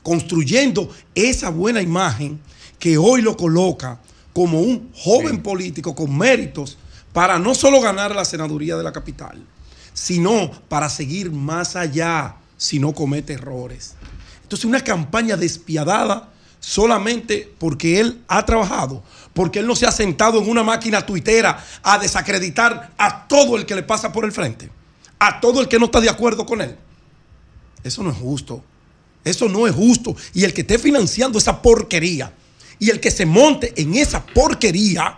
construyendo 0.03 0.89
esa 1.15 1.49
buena 1.49 1.81
imagen 1.81 2.39
que 2.77 2.97
hoy 2.97 3.21
lo 3.21 3.35
coloca 3.35 3.99
como 4.33 4.61
un 4.61 4.91
joven 4.93 5.41
político 5.41 5.95
con 5.95 6.15
méritos 6.17 6.77
para 7.11 7.39
no 7.39 7.55
solo 7.55 7.81
ganar 7.81 8.15
la 8.15 8.23
senaduría 8.23 8.77
de 8.77 8.83
la 8.83 8.91
capital, 8.91 9.43
sino 9.93 10.51
para 10.69 10.89
seguir 10.89 11.31
más 11.31 11.75
allá 11.75 12.35
si 12.55 12.79
no 12.79 12.93
comete 12.93 13.33
errores. 13.33 13.95
Entonces, 14.43 14.65
una 14.65 14.83
campaña 14.83 15.35
despiadada 15.35 16.29
solamente 16.59 17.51
porque 17.57 17.99
él 17.99 18.21
ha 18.27 18.45
trabajado, 18.45 19.03
porque 19.33 19.59
él 19.59 19.67
no 19.67 19.75
se 19.75 19.85
ha 19.85 19.91
sentado 19.91 20.41
en 20.41 20.49
una 20.49 20.63
máquina 20.63 21.05
tuitera 21.05 21.63
a 21.83 21.97
desacreditar 21.97 22.91
a 22.97 23.27
todo 23.27 23.55
el 23.55 23.65
que 23.65 23.75
le 23.75 23.83
pasa 23.83 24.11
por 24.11 24.25
el 24.25 24.31
frente, 24.31 24.69
a 25.19 25.39
todo 25.39 25.61
el 25.61 25.67
que 25.67 25.79
no 25.79 25.85
está 25.85 26.01
de 26.01 26.09
acuerdo 26.09 26.45
con 26.45 26.61
él. 26.61 26.75
Eso 27.83 28.03
no 28.03 28.11
es 28.11 28.17
justo. 28.17 28.63
Eso 29.23 29.49
no 29.49 29.67
es 29.67 29.75
justo. 29.75 30.15
Y 30.33 30.43
el 30.43 30.53
que 30.53 30.61
esté 30.61 30.79
financiando 30.79 31.37
esa 31.37 31.61
porquería 31.61 32.33
y 32.79 32.89
el 32.89 32.99
que 32.99 33.11
se 33.11 33.25
monte 33.25 33.73
en 33.75 33.95
esa 33.95 34.25
porquería, 34.25 35.17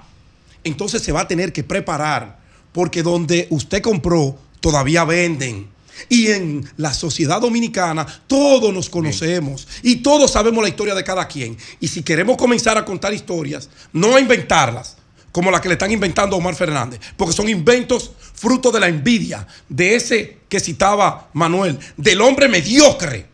entonces 0.64 1.02
se 1.02 1.12
va 1.12 1.22
a 1.22 1.28
tener 1.28 1.54
que 1.54 1.64
preparar, 1.64 2.40
porque 2.72 3.04
donde 3.04 3.48
usted 3.50 3.82
compró 3.82 4.38
todavía 4.60 5.04
venden. 5.04 5.70
Y 6.10 6.28
en 6.28 6.68
la 6.78 6.94
sociedad 6.94 7.42
dominicana 7.42 8.06
todos 8.28 8.74
nos 8.74 8.90
conocemos 8.90 9.68
y 9.84 9.98
todos 9.98 10.32
sabemos 10.32 10.64
la 10.64 10.70
historia 10.70 10.96
de 10.96 11.04
cada 11.04 11.28
quien. 11.28 11.58
Y 11.80 11.88
si 11.88 12.04
queremos 12.04 12.38
comenzar 12.38 12.78
a 12.78 12.86
contar 12.86 13.14
historias, 13.14 13.70
no 13.94 14.16
a 14.16 14.20
inventarlas, 14.20 14.98
como 15.32 15.52
la 15.52 15.62
que 15.62 15.70
le 15.70 15.74
están 15.74 15.92
inventando 15.92 16.36
a 16.36 16.40
Omar 16.40 16.56
Fernández, 16.56 17.00
porque 17.16 17.34
son 17.34 17.48
inventos 17.48 18.12
fruto 18.34 18.72
de 18.72 18.80
la 18.80 18.88
envidia, 18.88 19.48
de 19.70 19.96
ese 19.96 20.40
que 20.50 20.60
citaba 20.60 21.30
Manuel, 21.34 21.80
del 21.96 22.22
hombre 22.22 22.48
mediocre, 22.48 23.26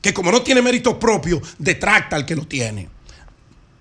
que 0.00 0.12
como 0.12 0.32
no 0.32 0.42
tiene 0.42 0.62
mérito 0.62 0.98
propio, 0.98 1.40
detracta 1.58 2.16
al 2.16 2.26
que 2.26 2.36
lo 2.36 2.46
tiene. 2.46 2.88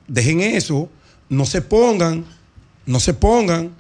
Dejen 0.07 0.41
eso, 0.41 0.89
no 1.30 1.45
se 1.45 1.61
pongan, 1.61 2.26
no 2.85 2.99
se 2.99 3.14
pongan, 3.14 3.73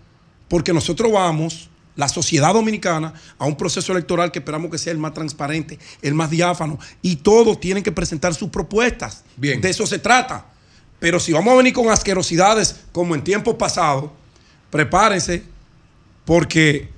porque 0.47 0.73
nosotros 0.73 1.11
vamos 1.11 1.69
la 1.95 2.07
sociedad 2.09 2.53
dominicana 2.53 3.13
a 3.37 3.45
un 3.45 3.55
proceso 3.55 3.91
electoral 3.91 4.31
que 4.31 4.39
esperamos 4.39 4.69
que 4.69 4.77
sea 4.77 4.91
el 4.91 4.97
más 4.97 5.13
transparente, 5.13 5.79
el 6.01 6.13
más 6.13 6.29
diáfano, 6.29 6.79
y 7.01 7.17
todos 7.17 7.59
tienen 7.59 7.83
que 7.83 7.91
presentar 7.91 8.33
sus 8.33 8.49
propuestas. 8.49 9.23
Bien. 9.37 9.61
De 9.61 9.69
eso 9.69 9.87
se 9.87 9.99
trata. 9.99 10.45
Pero 10.99 11.19
si 11.19 11.33
vamos 11.33 11.53
a 11.53 11.57
venir 11.57 11.73
con 11.73 11.89
asquerosidades 11.89 12.81
como 12.91 13.15
en 13.15 13.23
tiempos 13.23 13.55
pasados, 13.55 14.11
prepárense, 14.69 15.43
porque 16.23 16.89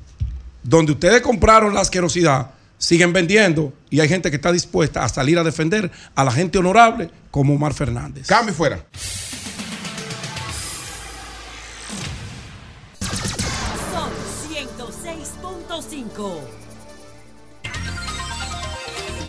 donde 0.63 0.93
ustedes 0.93 1.21
compraron 1.21 1.73
la 1.73 1.81
asquerosidad, 1.81 2.51
siguen 2.77 3.11
vendiendo 3.11 3.73
y 3.89 3.99
hay 3.99 4.07
gente 4.07 4.29
que 4.29 4.35
está 4.35 4.51
dispuesta 4.51 5.03
a 5.03 5.09
salir 5.09 5.37
a 5.39 5.43
defender 5.43 5.91
a 6.15 6.23
la 6.23 6.31
gente 6.31 6.57
honorable 6.57 7.09
como 7.31 7.55
Omar 7.55 7.73
Fernández. 7.73 8.27
Cambio 8.27 8.53
fuera. 8.53 8.85
106.5. 16.17 16.39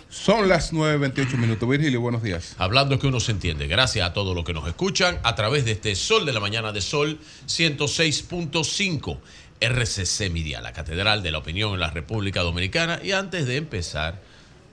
Son 0.09 0.49
las 0.49 0.73
9.28 0.73 1.37
minutos. 1.37 1.69
Virgilio, 1.69 2.01
buenos 2.01 2.23
días. 2.23 2.55
Hablando 2.57 2.99
que 2.99 3.07
uno 3.07 3.19
se 3.19 3.31
entiende. 3.31 3.67
Gracias 3.67 4.07
a 4.07 4.13
todos 4.13 4.35
los 4.35 4.43
que 4.43 4.53
nos 4.53 4.67
escuchan 4.67 5.19
a 5.23 5.35
través 5.35 5.65
de 5.65 5.71
este 5.71 5.95
Sol 5.95 6.25
de 6.25 6.33
la 6.33 6.39
Mañana 6.39 6.71
de 6.71 6.81
Sol 6.81 7.19
106.5. 7.47 9.17
RCC 9.61 10.31
Media, 10.31 10.61
la 10.61 10.71
Catedral 10.71 11.21
de 11.21 11.31
la 11.31 11.39
Opinión 11.39 11.73
en 11.73 11.81
la 11.81 11.91
República 11.91 12.41
Dominicana. 12.41 12.99
Y 13.03 13.11
antes 13.11 13.45
de 13.45 13.57
empezar, 13.57 14.21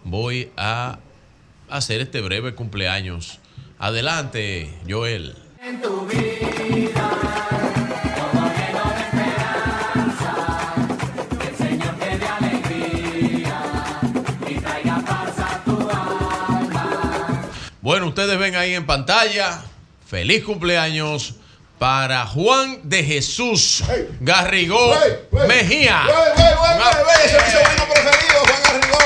voy 0.05 0.51
a 0.57 1.01
hacer 1.69 2.01
este 2.01 2.21
breve 2.21 2.55
cumpleaños. 2.55 3.41
Adelante, 3.79 4.71
Joel. 4.89 5.35
En 5.61 5.83
tu 5.83 6.07
vida, 6.07 7.06
Bueno, 17.87 18.09
ustedes 18.09 18.37
ven 18.37 18.57
ahí 18.57 18.75
en 18.75 18.85
pantalla. 18.85 19.63
Feliz 20.11 20.43
cumpleaños 20.43 21.35
para 21.79 22.27
Juan 22.27 22.81
de 22.83 23.05
Jesús 23.05 23.85
Garrigó 24.19 24.93
Mejía. 25.47 26.03
Ese 27.25 27.37
es 27.37 27.45
mi 27.45 27.53
sobrino 27.53 27.85
preferido, 27.89 28.41
Juan 28.41 28.63
Garrigó. 28.65 28.99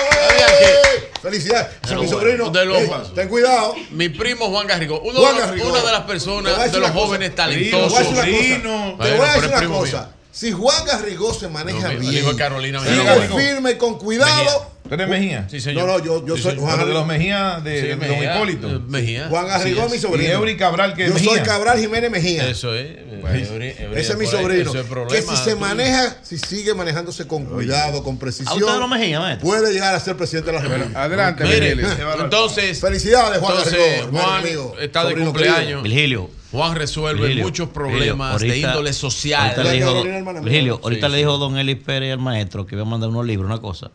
ey. 0.61 1.09
Felicidades. 1.20 1.66
Ese 1.85 1.93
es 1.94 2.01
mi 2.01 2.09
sobrino. 2.09 2.48
De 2.48 2.65
los- 2.65 2.78
Ey, 2.78 2.90
ten 3.15 3.28
cuidado. 3.28 3.74
Mi 3.90 4.09
primo 4.09 4.47
Juan 4.48 4.66
Garrigó, 4.66 4.98
uno 5.02 5.20
Juan 5.20 5.36
Garrigó. 5.36 5.69
una 5.69 5.81
de 5.82 5.93
las 5.93 6.02
personas, 6.05 6.57
de 6.73 6.78
los 6.78 6.89
una 6.89 6.93
cosa. 6.94 7.05
jóvenes 7.07 7.35
Te 7.35 7.43
voy 7.43 7.52
a 7.52 7.52
talentosos. 7.52 7.98
decir 7.98 8.15
una 8.15 8.24
cosa. 8.24 8.31
Bueno, 8.31 8.97
Te 9.05 9.11
voy 9.11 9.27
a 9.28 9.32
pero 9.35 9.43
decir 9.43 9.44
es 9.44 9.61
una 9.69 9.78
cosa. 9.78 10.11
Si 10.40 10.52
Juan 10.52 10.86
Garrigó 10.86 11.34
se 11.34 11.48
maneja 11.48 11.92
No, 11.92 12.00
bien, 12.00 12.12
dijo 12.14 12.34
Carolina 12.34 12.80
sigue 12.80 12.96
Mejía. 12.96 13.14
Bueno. 13.14 13.36
firme 13.36 13.76
con 13.76 13.98
cuidado. 13.98 14.70
¿Tú 14.88 14.94
eres 14.94 15.06
Mejía? 15.06 15.46
Sí, 15.50 15.60
señor. 15.60 15.86
No, 15.86 15.98
no, 15.98 16.02
yo, 16.02 16.26
yo 16.26 16.34
Sí, 16.36 16.42
soy. 16.44 16.56
Juan 16.56 16.78
de 16.78 16.94
los. 16.94 17.06
Mejía, 17.06 17.60
de, 17.62 17.78
Sí, 17.78 17.86
de 17.88 17.96
Don 17.96 18.24
Hipólito. 18.24 18.80
Mejía. 18.88 19.28
Juan 19.28 19.46
Garrigó 19.46 19.80
Sí, 19.80 19.84
es 19.84 19.90
mi 19.90 19.96
es. 19.96 20.02
sobrino. 20.02 20.28
Y 20.30 20.32
Eury 20.32 20.56
Cabral, 20.56 20.94
que 20.94 21.04
es 21.04 21.12
Yo 21.12 21.18
soy. 21.32 21.40
Cabral 21.40 21.78
Jiménez 21.78 22.10
Mejía. 22.10 22.48
Eso 22.48 22.74
es. 22.74 22.88
Ese 23.94 24.12
es 24.12 24.16
mi 24.18 24.24
sobrino. 24.24 24.72
que 25.10 25.20
si 25.20 25.36
se 25.36 25.56
maneja, 25.56 26.16
si 26.22 26.38
sigue 26.38 26.72
manejándose 26.72 27.26
con 27.26 27.44
cuidado, 27.44 28.02
con 28.02 28.14
¿A 28.14 28.16
usted 28.16 28.20
precisión, 28.24 28.80
lo 28.80 28.88
Mejía, 28.88 29.20
maestro? 29.20 29.46
puede 29.46 29.74
llegar 29.74 29.94
a 29.94 30.00
ser 30.00 30.16
presidente 30.16 30.50
de 30.52 30.56
la 30.56 30.62
República. 30.62 31.02
Adelante, 31.04 31.44
Mire, 31.44 31.76
entonces, 32.18 32.80
Felicidades, 32.80 33.40
Juan 33.40 33.56
entonces 33.58 33.78
Garrigó, 33.78 34.18
Juan 34.18 34.40
amigo, 34.40 34.74
está 34.80 35.04
de 35.04 35.16
cumpleaños. 35.16 35.82
Virgilio, 35.82 36.30
Juan 36.52 36.74
resuelve 36.74 37.20
Virgilio, 37.20 37.44
muchos 37.44 37.68
problemas 37.68 38.40
Virgilio, 38.40 38.66
de 38.66 38.72
índole 38.72 38.93
social. 38.93 39.51
Ahorita 39.51 39.62
le 39.64 39.72
dijo, 39.72 40.02
Virgilio, 40.43 40.74
Sí, 40.77 40.81
ahorita 40.82 41.09
le 41.09 41.14
sí. 41.14 41.18
dijo 41.18 41.39
don 41.39 41.56
Eli 41.59 41.74
Pérez 41.77 42.12
al 42.12 42.18
maestro 42.18 42.66
que 42.66 42.74
iba 42.74 42.82
a 42.82 42.86
mandar 42.86 43.09
unos 43.10 43.24
libros, 43.27 43.47
una 43.51 43.60
cosa. 43.60 43.90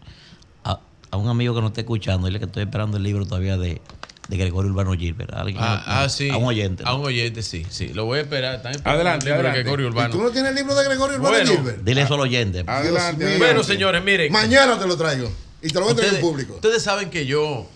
A, 0.64 0.80
a 1.12 1.18
un 1.18 1.28
amigo 1.28 1.54
que 1.54 1.62
no 1.62 1.68
esté 1.68 1.82
escuchando, 1.82 2.28
dile 2.28 2.40
que 2.40 2.46
estoy 2.46 2.64
esperando 2.64 2.96
el 2.98 3.04
libro 3.04 3.26
todavía 3.26 3.58
de, 3.58 3.82
de 4.30 4.38
Gregorio 4.38 4.72
Urbano 4.72 4.94
Gilbert. 4.94 5.32
Ah, 5.34 5.84
ah, 5.86 6.08
sí. 6.10 6.30
A 6.30 6.38
un 6.38 6.46
oyente. 6.46 6.84
A 6.86 6.94
un 6.96 7.06
oyente, 7.06 7.42
sí. 7.44 7.66
sí. 7.70 7.90
Lo 7.90 8.06
voy 8.06 8.20
a 8.20 8.22
esperar. 8.22 8.62
Adelante, 8.86 8.86
el 8.86 8.94
libro 8.94 9.04
de 9.04 9.32
adelante. 9.34 9.60
Gregorio 9.64 9.88
Urbano. 9.88 10.10
¿Tú 10.16 10.22
no 10.24 10.30
tienes 10.32 10.52
el 10.52 10.56
libro 10.56 10.76
de 10.76 10.86
Gregorio 10.86 11.18
Urbano 11.18 11.36
Bueno. 11.36 11.52
Gilbert? 11.52 11.80
Dile 11.84 12.02
eso 12.04 12.14
al 12.14 12.22
oyente. 12.22 12.64
Adelante, 12.66 13.26
Bueno, 13.26 13.44
adelante. 13.46 13.64
señores, 13.68 14.04
miren. 14.04 14.32
Mañana 14.32 14.80
te 14.80 14.88
lo 14.88 14.96
traigo. 14.96 15.30
Y 15.62 15.68
te 15.68 15.74
lo 15.74 15.82
voy 15.82 15.90
a 15.90 15.92
entregar 15.92 16.16
en 16.16 16.22
público. 16.22 16.54
Ustedes 16.56 16.82
saben 16.84 17.10
que 17.10 17.26
yo 17.26 17.68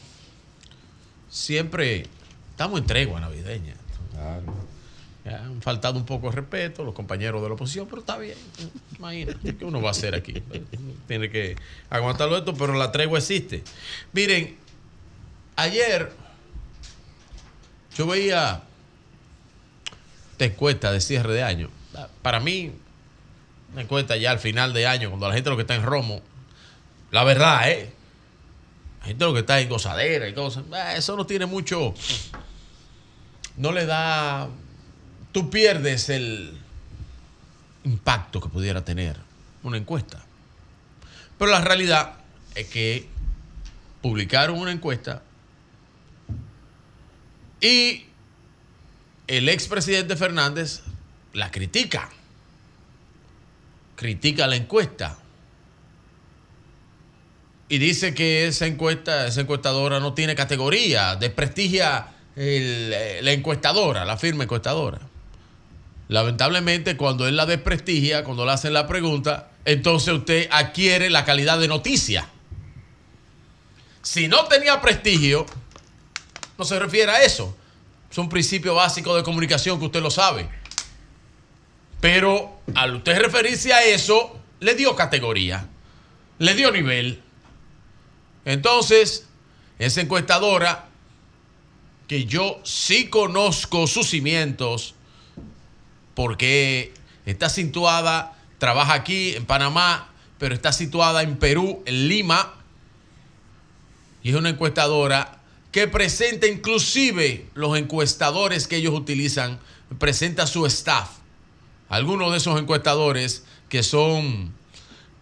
siempre 1.30 2.06
estamos 2.52 2.80
en 2.80 2.86
tregua 2.86 3.20
navideña. 3.20 3.74
Ya 4.14 4.40
han 5.34 5.62
faltado 5.62 5.98
un 5.98 6.06
poco 6.06 6.30
de 6.30 6.38
respeto 6.38 6.84
los 6.84 6.94
compañeros 6.94 7.42
de 7.42 7.48
la 7.48 7.56
oposición, 7.56 7.88
pero 7.88 8.02
está 8.02 8.18
bien. 8.18 8.38
Imagínate, 8.98 9.56
¿qué 9.56 9.66
uno 9.66 9.82
va 9.82 9.90
a 9.90 9.92
hacer 9.92 10.16
aquí? 10.16 10.42
Tiene 11.08 11.30
que 11.30 11.56
aguantarlo 11.90 12.38
esto, 12.38 12.54
pero 12.54 12.74
la 12.74 12.92
tregua 12.92 13.20
existe. 13.20 13.64
Miren, 14.14 14.58
ayer 15.56 16.12
yo 17.96 18.08
veía 18.08 18.64
esta 20.32 20.46
encuesta 20.46 20.92
de 20.92 21.02
cierre 21.02 21.34
de 21.34 21.44
año. 21.44 21.70
Para 22.22 22.40
mí, 22.40 22.72
una 23.74 23.82
encuesta 23.82 24.16
ya 24.16 24.32
al 24.32 24.40
final 24.40 24.74
de 24.74 24.88
año, 24.88 25.10
cuando 25.10 25.28
la 25.28 25.34
gente 25.34 25.50
lo 25.50 25.56
que 25.58 25.64
está 25.64 25.76
en 25.76 25.84
romo, 25.84 26.22
la 27.12 27.24
verdad, 27.24 27.70
¿eh? 27.70 27.92
La 29.02 29.06
gente 29.08 29.26
lo 29.26 29.34
que 29.34 29.40
está 29.40 29.60
en 29.60 29.70
gozadera 29.70 30.28
y 30.28 30.34
cosas, 30.34 30.64
eh, 30.74 30.94
eso 30.98 31.16
no 31.16 31.26
tiene 31.26 31.46
mucho, 31.46 31.94
no 33.58 33.72
le 33.72 33.86
da, 33.86 34.48
tú 35.32 35.50
pierdes 35.50 36.10
el 36.10 36.58
impacto 37.84 38.42
que 38.42 38.50
pudiera 38.50 38.84
tener 38.84 39.18
una 39.64 39.78
encuesta. 39.78 40.24
Pero 41.38 41.52
la 41.52 41.62
realidad 41.62 42.14
es 42.56 42.68
que 42.68 43.08
publicaron 44.02 44.58
una 44.60 44.72
encuesta 44.72 45.24
y 47.62 48.06
el 49.28 49.50
expresidente 49.50 50.16
Fernández 50.16 50.82
la 51.34 51.52
critica. 51.52 52.10
Critica 53.96 54.48
la 54.48 54.56
encuesta. 54.56 55.18
Y 57.68 57.78
dice 57.78 58.14
que 58.16 58.48
esa 58.48 58.66
encuesta, 58.66 59.28
esa 59.28 59.42
encuestadora 59.42 60.00
no 60.00 60.14
tiene 60.14 60.36
categoría, 60.36 61.16
desprestigia 61.16 62.08
el- 62.36 62.92
eh, 62.94 63.20
la 63.22 63.32
encuestadora, 63.32 64.06
la 64.06 64.18
firma 64.18 64.44
encuestadora. 64.46 65.00
Lamentablemente, 66.10 66.98
cuando 66.98 67.28
él 67.28 67.38
la 67.38 67.46
desprestigia, 67.46 68.24
cuando 68.24 68.44
le 68.44 68.52
hacen 68.52 68.74
la 68.74 68.88
pregunta, 68.88 69.52
entonces 69.64 70.12
usted 70.12 70.50
adquiere 70.52 71.12
la 71.12 71.24
calidad 71.24 71.60
de 71.60 71.68
noticia. 71.68 72.28
Si 74.02 74.28
no 74.28 74.46
tenía 74.46 74.82
prestigio, 74.82 75.46
no 76.58 76.66
se 76.66 76.80
refiere 76.80 77.12
a 77.12 77.22
eso. 77.22 77.56
Es 78.10 78.18
un 78.18 78.28
principio 78.28 78.74
básico 78.74 79.16
de 79.16 79.22
comunicación 79.22 79.78
que 79.78 79.86
usted 79.86 80.02
lo 80.02 80.10
sabe. 80.10 80.50
Pero 82.02 82.60
al 82.74 82.96
usted 82.96 83.20
referirse 83.20 83.72
a 83.72 83.84
eso, 83.84 84.40
le 84.62 84.74
dio 84.74 84.96
categoría, 84.96 85.68
le 86.40 86.56
dio 86.56 86.72
nivel. 86.72 87.22
Entonces, 88.46 89.28
esa 89.78 90.02
encuestadora, 90.02 90.88
que 92.08 92.26
yo 92.26 92.60
sí 92.64 93.10
conozco 93.10 93.86
sus 93.86 94.10
cimientos, 94.10 94.96
porque 96.20 96.92
está 97.26 97.48
situada, 97.48 98.38
trabaja 98.58 98.94
aquí 98.94 99.36
en 99.36 99.46
Panamá, 99.46 100.12
pero 100.38 100.54
está 100.54 100.74
situada 100.74 101.24
en 101.24 101.38
Perú, 101.38 101.82
en 101.86 102.10
Lima, 102.10 102.56
y 104.22 104.32
es 104.32 104.36
una 104.36 104.50
encuestadora 104.50 105.40
que 105.72 105.88
presenta 105.88 106.46
inclusive 106.46 107.46
los 107.54 107.78
encuestadores 107.78 108.68
que 108.68 108.76
ellos 108.76 108.94
utilizan, 108.94 109.62
presenta 109.98 110.46
su 110.46 110.66
staff. 110.66 111.10
Algunos 111.88 112.32
de 112.32 112.40
esos 112.40 112.60
encuestadores 112.60 113.46
que 113.70 113.82
son 113.82 114.54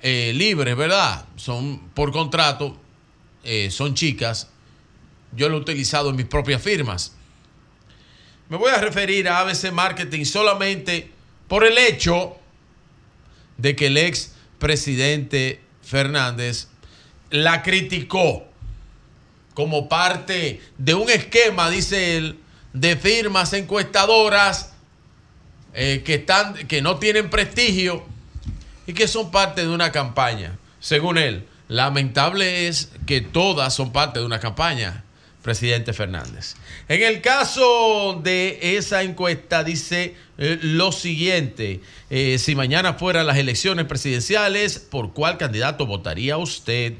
eh, 0.01 0.31
libres, 0.33 0.75
¿verdad? 0.75 1.25
Son 1.35 1.77
por 1.93 2.11
contrato, 2.11 2.75
eh, 3.43 3.69
son 3.69 3.93
chicas. 3.93 4.49
Yo 5.31 5.47
lo 5.47 5.57
he 5.57 5.59
utilizado 5.59 6.09
en 6.09 6.15
mis 6.15 6.25
propias 6.25 6.59
firmas. 6.59 7.16
Me 8.49 8.55
voy 8.55 8.71
a 8.71 8.77
referir 8.77 9.27
a 9.27 9.39
ABC 9.39 9.71
Marketing 9.71 10.23
solamente 10.23 11.11
por 11.47 11.65
el 11.65 11.77
hecho 11.77 12.37
de 13.57 13.75
que 13.75 13.87
el 13.87 13.97
ex 13.97 14.33
presidente 14.57 15.59
Fernández 15.81 16.67
la 17.29 17.61
criticó 17.61 18.45
como 19.53 19.89
parte 19.89 20.61
de 20.77 20.93
un 20.93 21.09
esquema, 21.09 21.69
dice 21.69 22.15
él, 22.17 22.39
de 22.73 22.95
firmas 22.95 23.51
encuestadoras 23.53 24.73
eh, 25.73 26.03
que, 26.05 26.15
están, 26.15 26.53
que 26.67 26.81
no 26.81 26.97
tienen 26.97 27.29
prestigio 27.29 28.05
y 28.85 28.93
que 28.93 29.07
son 29.07 29.29
parte 29.29 29.61
de 29.61 29.69
una 29.69 29.91
campaña. 29.91 30.57
Según 30.79 31.17
él, 31.17 31.45
lamentable 31.67 32.67
es 32.67 32.91
que 33.05 33.19
todas 33.19 33.73
son 33.73 33.91
parte 33.91 34.19
de 34.19 34.25
una 34.25 34.39
campaña, 34.39 35.03
presidente 35.47 35.93
Fernández. 35.93 36.57
En 36.89 37.01
el 37.03 37.21
caso 37.21 38.19
de 38.21 38.75
esa 38.75 39.01
encuesta 39.01 39.63
dice 39.63 40.13
eh, 40.37 40.59
lo 40.61 40.91
siguiente, 40.91 41.79
eh, 42.09 42.37
si 42.37 42.53
mañana 42.53 42.95
fueran 42.95 43.25
las 43.27 43.37
elecciones 43.37 43.85
presidenciales, 43.85 44.77
¿por 44.77 45.13
cuál 45.13 45.37
candidato 45.37 45.85
votaría 45.85 46.35
usted? 46.35 46.95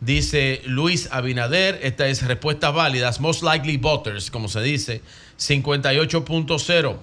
Dice 0.00 0.62
Luis 0.64 1.08
Abinader, 1.12 1.78
esta 1.84 2.08
es 2.08 2.26
respuestas 2.26 2.74
válidas, 2.74 3.20
most 3.20 3.44
likely 3.44 3.76
voters, 3.76 4.32
como 4.32 4.48
se 4.48 4.60
dice, 4.60 5.00
58.0. 5.38 6.96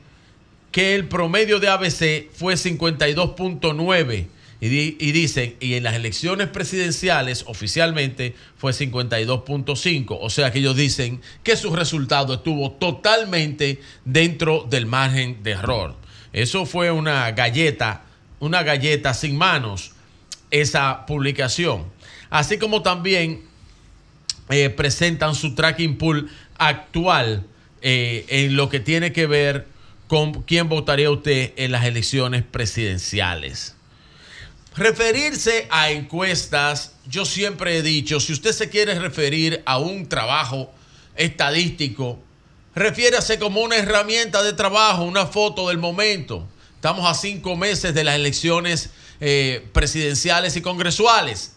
que 0.71 0.93
el 0.93 1.07
promedio 1.07 1.59
de 1.59 1.69
ABC 1.69 2.29
fue 2.31 2.53
52.9 2.53 4.27
y, 4.61 4.67
y 4.67 5.11
dicen, 5.13 5.55
y 5.61 5.75
en 5.75 5.83
las 5.83 5.95
elecciones 5.95 6.49
presidenciales 6.49 7.45
oficialmente 7.47 8.35
fue 8.57 8.73
52.5. 8.73 10.17
O 10.21 10.29
sea 10.29 10.51
que 10.51 10.59
ellos 10.59 10.75
dicen 10.75 11.21
que 11.43 11.55
su 11.55 11.73
resultado 11.75 12.33
estuvo 12.35 12.71
totalmente 12.73 13.79
dentro 14.05 14.67
del 14.69 14.85
margen 14.85 15.41
de 15.43 15.51
error. 15.51 15.95
Eso 16.33 16.65
fue 16.65 16.91
una 16.91 17.31
galleta, 17.31 18.03
una 18.39 18.63
galleta 18.63 19.13
sin 19.13 19.37
manos, 19.37 19.91
esa 20.51 21.05
publicación. 21.05 21.85
Así 22.29 22.57
como 22.57 22.81
también 22.81 23.43
eh, 24.49 24.69
presentan 24.69 25.35
su 25.35 25.55
tracking 25.55 25.97
pool 25.97 26.29
actual 26.57 27.43
eh, 27.81 28.25
en 28.29 28.55
lo 28.55 28.69
que 28.69 28.79
tiene 28.79 29.13
que 29.13 29.25
ver 29.25 29.67
con 30.07 30.43
quién 30.43 30.69
votaría 30.69 31.11
usted 31.11 31.53
en 31.55 31.71
las 31.71 31.85
elecciones 31.85 32.43
presidenciales. 32.43 33.75
Referirse 34.75 35.67
a 35.69 35.91
encuestas, 35.91 36.95
yo 37.07 37.25
siempre 37.25 37.77
he 37.77 37.81
dicho, 37.81 38.19
si 38.19 38.33
usted 38.33 38.51
se 38.51 38.69
quiere 38.69 38.97
referir 38.97 39.61
a 39.65 39.77
un 39.77 40.07
trabajo 40.07 40.71
estadístico, 41.15 42.19
refiérase 42.79 43.37
como 43.37 43.61
una 43.61 43.75
herramienta 43.75 44.41
de 44.41 44.53
trabajo, 44.53 45.03
una 45.03 45.27
foto 45.27 45.67
del 45.67 45.77
momento. 45.77 46.47
Estamos 46.75 47.05
a 47.05 47.13
cinco 47.13 47.57
meses 47.57 47.93
de 47.93 48.05
las 48.05 48.15
elecciones 48.15 48.89
eh, 49.19 49.67
presidenciales 49.73 50.55
y 50.55 50.61
congresuales. 50.61 51.55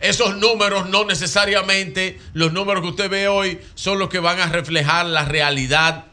Esos 0.00 0.36
números 0.36 0.88
no 0.88 1.04
necesariamente, 1.04 2.18
los 2.32 2.52
números 2.52 2.82
que 2.82 2.88
usted 2.88 3.08
ve 3.08 3.28
hoy 3.28 3.60
son 3.76 4.00
los 4.00 4.08
que 4.08 4.18
van 4.18 4.40
a 4.40 4.46
reflejar 4.46 5.06
la 5.06 5.24
realidad 5.24 6.06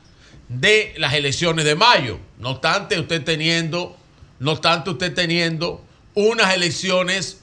de 0.48 0.94
las 0.98 1.14
elecciones 1.16 1.66
de 1.66 1.76
mayo. 1.76 2.20
No 2.38 2.52
obstante, 2.52 3.00
usted 3.00 3.24
teniendo, 3.24 3.98
no 4.40 4.52
obstante 4.52 4.92
usted 4.92 5.14
teniendo 5.14 5.84
unas 6.14 6.54
elecciones 6.54 7.40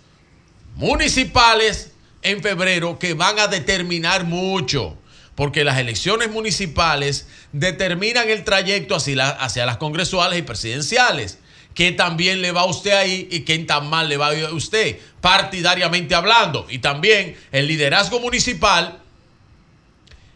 municipales 0.76 1.90
en 2.22 2.42
febrero 2.42 2.98
que 3.00 3.14
van 3.14 3.40
a 3.40 3.48
determinar 3.48 4.24
mucho, 4.24 4.96
porque 5.34 5.64
las 5.64 5.78
elecciones 5.78 6.30
municipales 6.30 7.26
determinan 7.52 8.28
el 8.28 8.44
trayecto 8.44 8.94
hacia, 8.96 9.16
la- 9.16 9.28
hacia 9.30 9.66
las 9.66 9.78
congresuales 9.78 10.38
y 10.38 10.42
presidenciales. 10.42 11.38
¿Qué 11.74 11.92
tan 11.92 12.18
bien 12.18 12.42
le 12.42 12.52
va 12.52 12.62
a 12.62 12.66
usted 12.66 12.92
ahí 12.92 13.28
y 13.30 13.40
qué 13.40 13.58
tan 13.60 13.88
mal 13.88 14.08
le 14.10 14.18
va 14.18 14.28
a 14.28 14.52
usted, 14.52 14.98
partidariamente 15.22 16.14
hablando? 16.14 16.66
Y 16.68 16.80
también 16.80 17.34
el 17.50 17.66
liderazgo 17.66 18.20
municipal, 18.20 18.98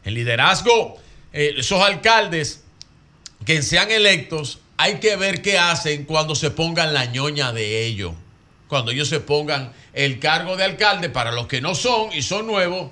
el 0.05 0.15
liderazgo, 0.15 0.97
eh, 1.33 1.55
esos 1.59 1.83
alcaldes 1.83 2.63
que 3.45 3.61
sean 3.63 3.91
electos, 3.91 4.61
hay 4.79 4.99
que 4.99 5.17
ver 5.17 5.43
qué 5.43 5.59
hacen 5.59 6.05
cuando 6.05 6.35
se 6.35 6.51
pongan 6.51 6.95
la 6.95 7.05
ñoña 7.07 7.53
de 7.53 7.85
ellos. 7.85 8.15
Cuando 8.69 8.91
ellos 8.91 9.09
se 9.09 9.21
pongan 9.21 9.73
el 9.93 10.19
cargo 10.19 10.57
de 10.57 10.65
alcalde 10.65 11.11
para 11.11 11.33
los 11.33 11.47
que 11.47 11.61
no 11.61 11.75
son 11.75 12.13
y 12.13 12.23
son 12.23 12.47
nuevos, 12.47 12.91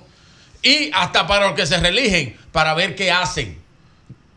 y 0.65 0.89
hasta 0.93 1.27
para 1.27 1.45
los 1.45 1.55
que 1.55 1.67
se 1.67 1.77
reeligen, 1.77 2.35
para 2.51 2.73
ver 2.73 2.95
qué 2.95 3.11
hacen. 3.11 3.61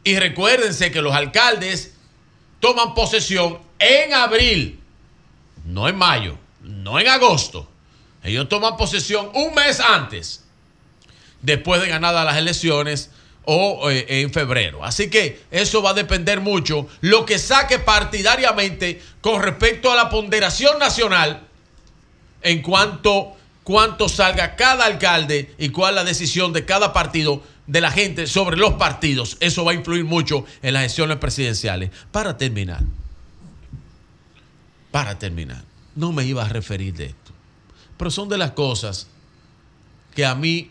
Y 0.04 0.18
recuérdense 0.18 0.92
que 0.92 1.00
los 1.00 1.14
alcaldes 1.14 1.94
toman 2.60 2.94
posesión 2.94 3.58
en 3.78 4.12
abril, 4.12 4.78
no 5.64 5.88
en 5.88 5.96
mayo, 5.96 6.38
no 6.60 7.00
en 7.00 7.08
agosto. 7.08 7.66
Ellos 8.22 8.46
toman 8.46 8.76
posesión 8.76 9.30
un 9.32 9.54
mes 9.54 9.80
antes, 9.80 10.44
después 11.40 11.80
de 11.80 11.88
ganadas 11.88 12.26
las 12.26 12.36
elecciones 12.36 13.10
o 13.46 13.88
eh, 13.90 14.04
en 14.20 14.30
febrero. 14.30 14.84
Así 14.84 15.08
que 15.08 15.40
eso 15.50 15.82
va 15.82 15.90
a 15.90 15.94
depender 15.94 16.42
mucho 16.42 16.86
lo 17.00 17.24
que 17.24 17.38
saque 17.38 17.78
partidariamente 17.78 19.00
con 19.22 19.42
respecto 19.42 19.90
a 19.90 19.96
la 19.96 20.10
ponderación 20.10 20.78
nacional 20.78 21.40
en 22.42 22.60
cuanto 22.60 23.37
cuánto 23.68 24.08
salga 24.08 24.56
cada 24.56 24.86
alcalde 24.86 25.54
y 25.58 25.68
cuál 25.68 25.96
la 25.96 26.02
decisión 26.02 26.54
de 26.54 26.64
cada 26.64 26.94
partido 26.94 27.42
de 27.66 27.82
la 27.82 27.90
gente 27.90 28.26
sobre 28.26 28.56
los 28.56 28.72
partidos. 28.76 29.36
Eso 29.40 29.62
va 29.62 29.72
a 29.72 29.74
influir 29.74 30.06
mucho 30.06 30.46
en 30.62 30.72
las 30.72 30.84
elecciones 30.84 31.18
presidenciales. 31.18 31.90
Para 32.10 32.38
terminar, 32.38 32.82
para 34.90 35.18
terminar, 35.18 35.62
no 35.94 36.12
me 36.12 36.24
iba 36.24 36.46
a 36.46 36.48
referir 36.48 36.94
de 36.94 37.04
esto, 37.08 37.32
pero 37.98 38.10
son 38.10 38.30
de 38.30 38.38
las 38.38 38.52
cosas 38.52 39.08
que 40.14 40.24
a 40.24 40.34
mí, 40.34 40.70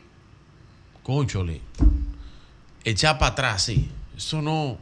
conchole, 1.03 1.61
echar 2.83 3.19
para 3.19 3.33
atrás, 3.33 3.65
sí. 3.65 3.91
Eso 4.17 4.41
no. 4.41 4.79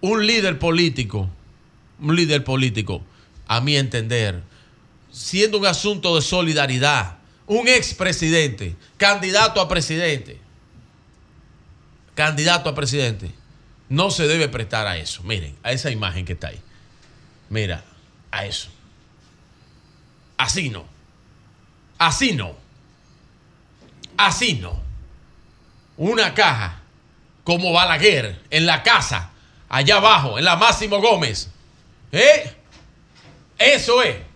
Un 0.00 0.26
líder 0.26 0.58
político, 0.58 1.28
un 2.00 2.16
líder 2.16 2.44
político, 2.44 3.02
a 3.46 3.60
mi 3.60 3.76
entender, 3.76 4.42
siendo 5.10 5.58
un 5.58 5.66
asunto 5.66 6.14
de 6.16 6.22
solidaridad, 6.22 7.18
un 7.46 7.68
expresidente, 7.68 8.76
candidato 8.96 9.60
a 9.60 9.68
presidente, 9.68 10.40
candidato 12.14 12.68
a 12.68 12.74
presidente, 12.74 13.32
no 13.88 14.10
se 14.10 14.28
debe 14.28 14.48
prestar 14.48 14.86
a 14.86 14.96
eso. 14.96 15.22
Miren, 15.24 15.56
a 15.62 15.72
esa 15.72 15.90
imagen 15.90 16.24
que 16.24 16.34
está 16.34 16.48
ahí. 16.48 16.60
Mira, 17.48 17.82
a 18.30 18.46
eso. 18.46 18.68
Así 20.36 20.70
no. 20.70 20.86
Así 21.98 22.32
no. 22.32 22.54
Así 24.16 24.54
no. 24.54 24.80
Una 25.96 26.34
caja 26.34 26.80
como 27.42 27.72
Balaguer 27.72 28.40
en 28.50 28.64
la 28.64 28.82
casa, 28.82 29.30
allá 29.68 29.96
abajo, 29.96 30.38
en 30.38 30.44
la 30.44 30.56
Máximo 30.56 31.00
Gómez. 31.00 31.50
¿Eh? 32.12 32.54
Eso 33.58 34.02
es. 34.02 34.29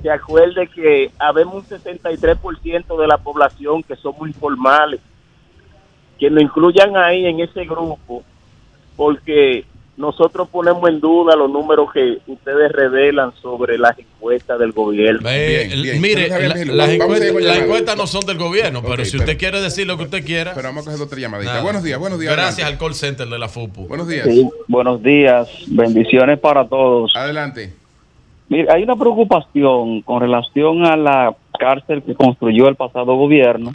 se 0.01 0.11
acuerde 0.11 0.69
que 0.69 1.11
habemos 1.19 1.55
un 1.55 1.65
63% 1.65 3.01
de 3.01 3.07
la 3.09 3.19
población 3.19 3.83
que 3.83 3.97
somos 3.97 4.29
informales. 4.29 5.01
Que 6.21 6.31
nos 6.31 6.41
incluyan 6.45 6.97
ahí 6.97 7.27
en 7.27 7.41
ese 7.41 7.65
grupo, 7.65 8.23
porque 8.97 9.65
nosotros 10.01 10.49
ponemos 10.49 10.89
en 10.89 10.99
duda 10.99 11.37
los 11.37 11.51
números 11.51 11.93
que 11.93 12.19
ustedes 12.27 12.73
revelan 12.73 13.33
sobre 13.41 13.79
las 13.79 13.99
encuestas 13.99 14.59
del 14.59 14.73
gobierno. 14.73 15.29
Eh, 15.31 15.97
mire, 16.01 16.29
la- 16.29 16.49
las 16.75 17.59
encuestas, 17.59 17.97
no 17.97 18.07
son 18.07 18.23
del 18.27 18.39
gobierno, 18.39 18.83
pero 18.83 19.05
si 19.05 19.17
usted 19.19 19.37
quiere 19.39 19.61
decir 19.61 19.87
lo 19.87 19.97
que 19.97 20.05
usted 20.05 20.25
quiera. 20.25 20.53
Pero 20.55 20.69
vamos 20.69 20.87
a 20.89 20.91
coger 20.91 21.07
otra 21.07 21.19
llamadita. 21.19 21.51
Nada. 21.53 21.63
Buenos 21.63 21.83
días, 21.85 21.99
buenos 22.01 22.19
días. 22.19 22.33
Gracias 22.33 22.55
adelante. 22.65 22.73
al 22.85 22.89
call 22.89 22.95
center 22.95 23.29
de 23.29 23.39
la 23.39 23.49
FUPU. 23.49 23.87
Buenos 23.87 24.09
días. 24.09 24.27
Sí, 24.27 24.49
buenos 24.67 25.03
días, 25.03 25.49
bendiciones 25.69 26.39
para 26.39 26.67
todos. 26.67 27.13
Adelante. 27.15 27.75
Mira, 28.49 28.75
hay 28.75 28.83
una 28.83 28.97
preocupación 28.97 30.03
con 30.03 30.21
relación 30.21 30.85
a 30.85 30.97
la 30.97 31.37
cárcel 31.59 32.03
que 32.03 32.15
construyó 32.15 32.69
el 32.69 32.75
pasado 32.75 33.15
gobierno, 33.15 33.73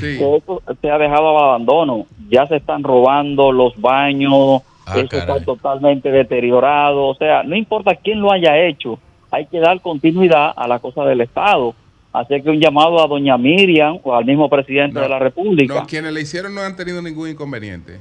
que 0.00 0.36
eso 0.36 0.62
se 0.80 0.90
ha 0.90 0.98
dejado 0.98 1.30
al 1.38 1.44
abandono. 1.44 2.06
Ya 2.28 2.46
se 2.46 2.56
están 2.56 2.82
robando 2.84 3.50
los 3.52 3.72
baños, 3.80 4.62
Ah, 4.86 4.98
eso 4.98 5.16
está 5.16 5.40
totalmente 5.44 6.10
deteriorado. 6.10 7.06
O 7.08 7.14
sea, 7.14 7.42
no 7.42 7.54
importa 7.56 7.94
quién 7.96 8.20
lo 8.20 8.32
haya 8.32 8.58
hecho, 8.66 8.98
hay 9.30 9.46
que 9.46 9.58
dar 9.60 9.80
continuidad 9.80 10.52
a 10.56 10.66
la 10.68 10.78
cosa 10.78 11.04
del 11.04 11.20
Estado. 11.20 11.74
Así 12.12 12.42
que 12.42 12.50
un 12.50 12.60
llamado 12.60 13.02
a 13.02 13.06
doña 13.06 13.38
Miriam 13.38 13.98
o 14.02 14.14
al 14.14 14.24
mismo 14.26 14.50
presidente 14.50 15.00
de 15.00 15.08
la 15.08 15.18
República. 15.18 15.74
No, 15.74 15.86
quienes 15.86 16.12
le 16.12 16.20
hicieron 16.20 16.54
no 16.54 16.60
han 16.60 16.76
tenido 16.76 17.00
ningún 17.00 17.30
inconveniente. 17.30 18.00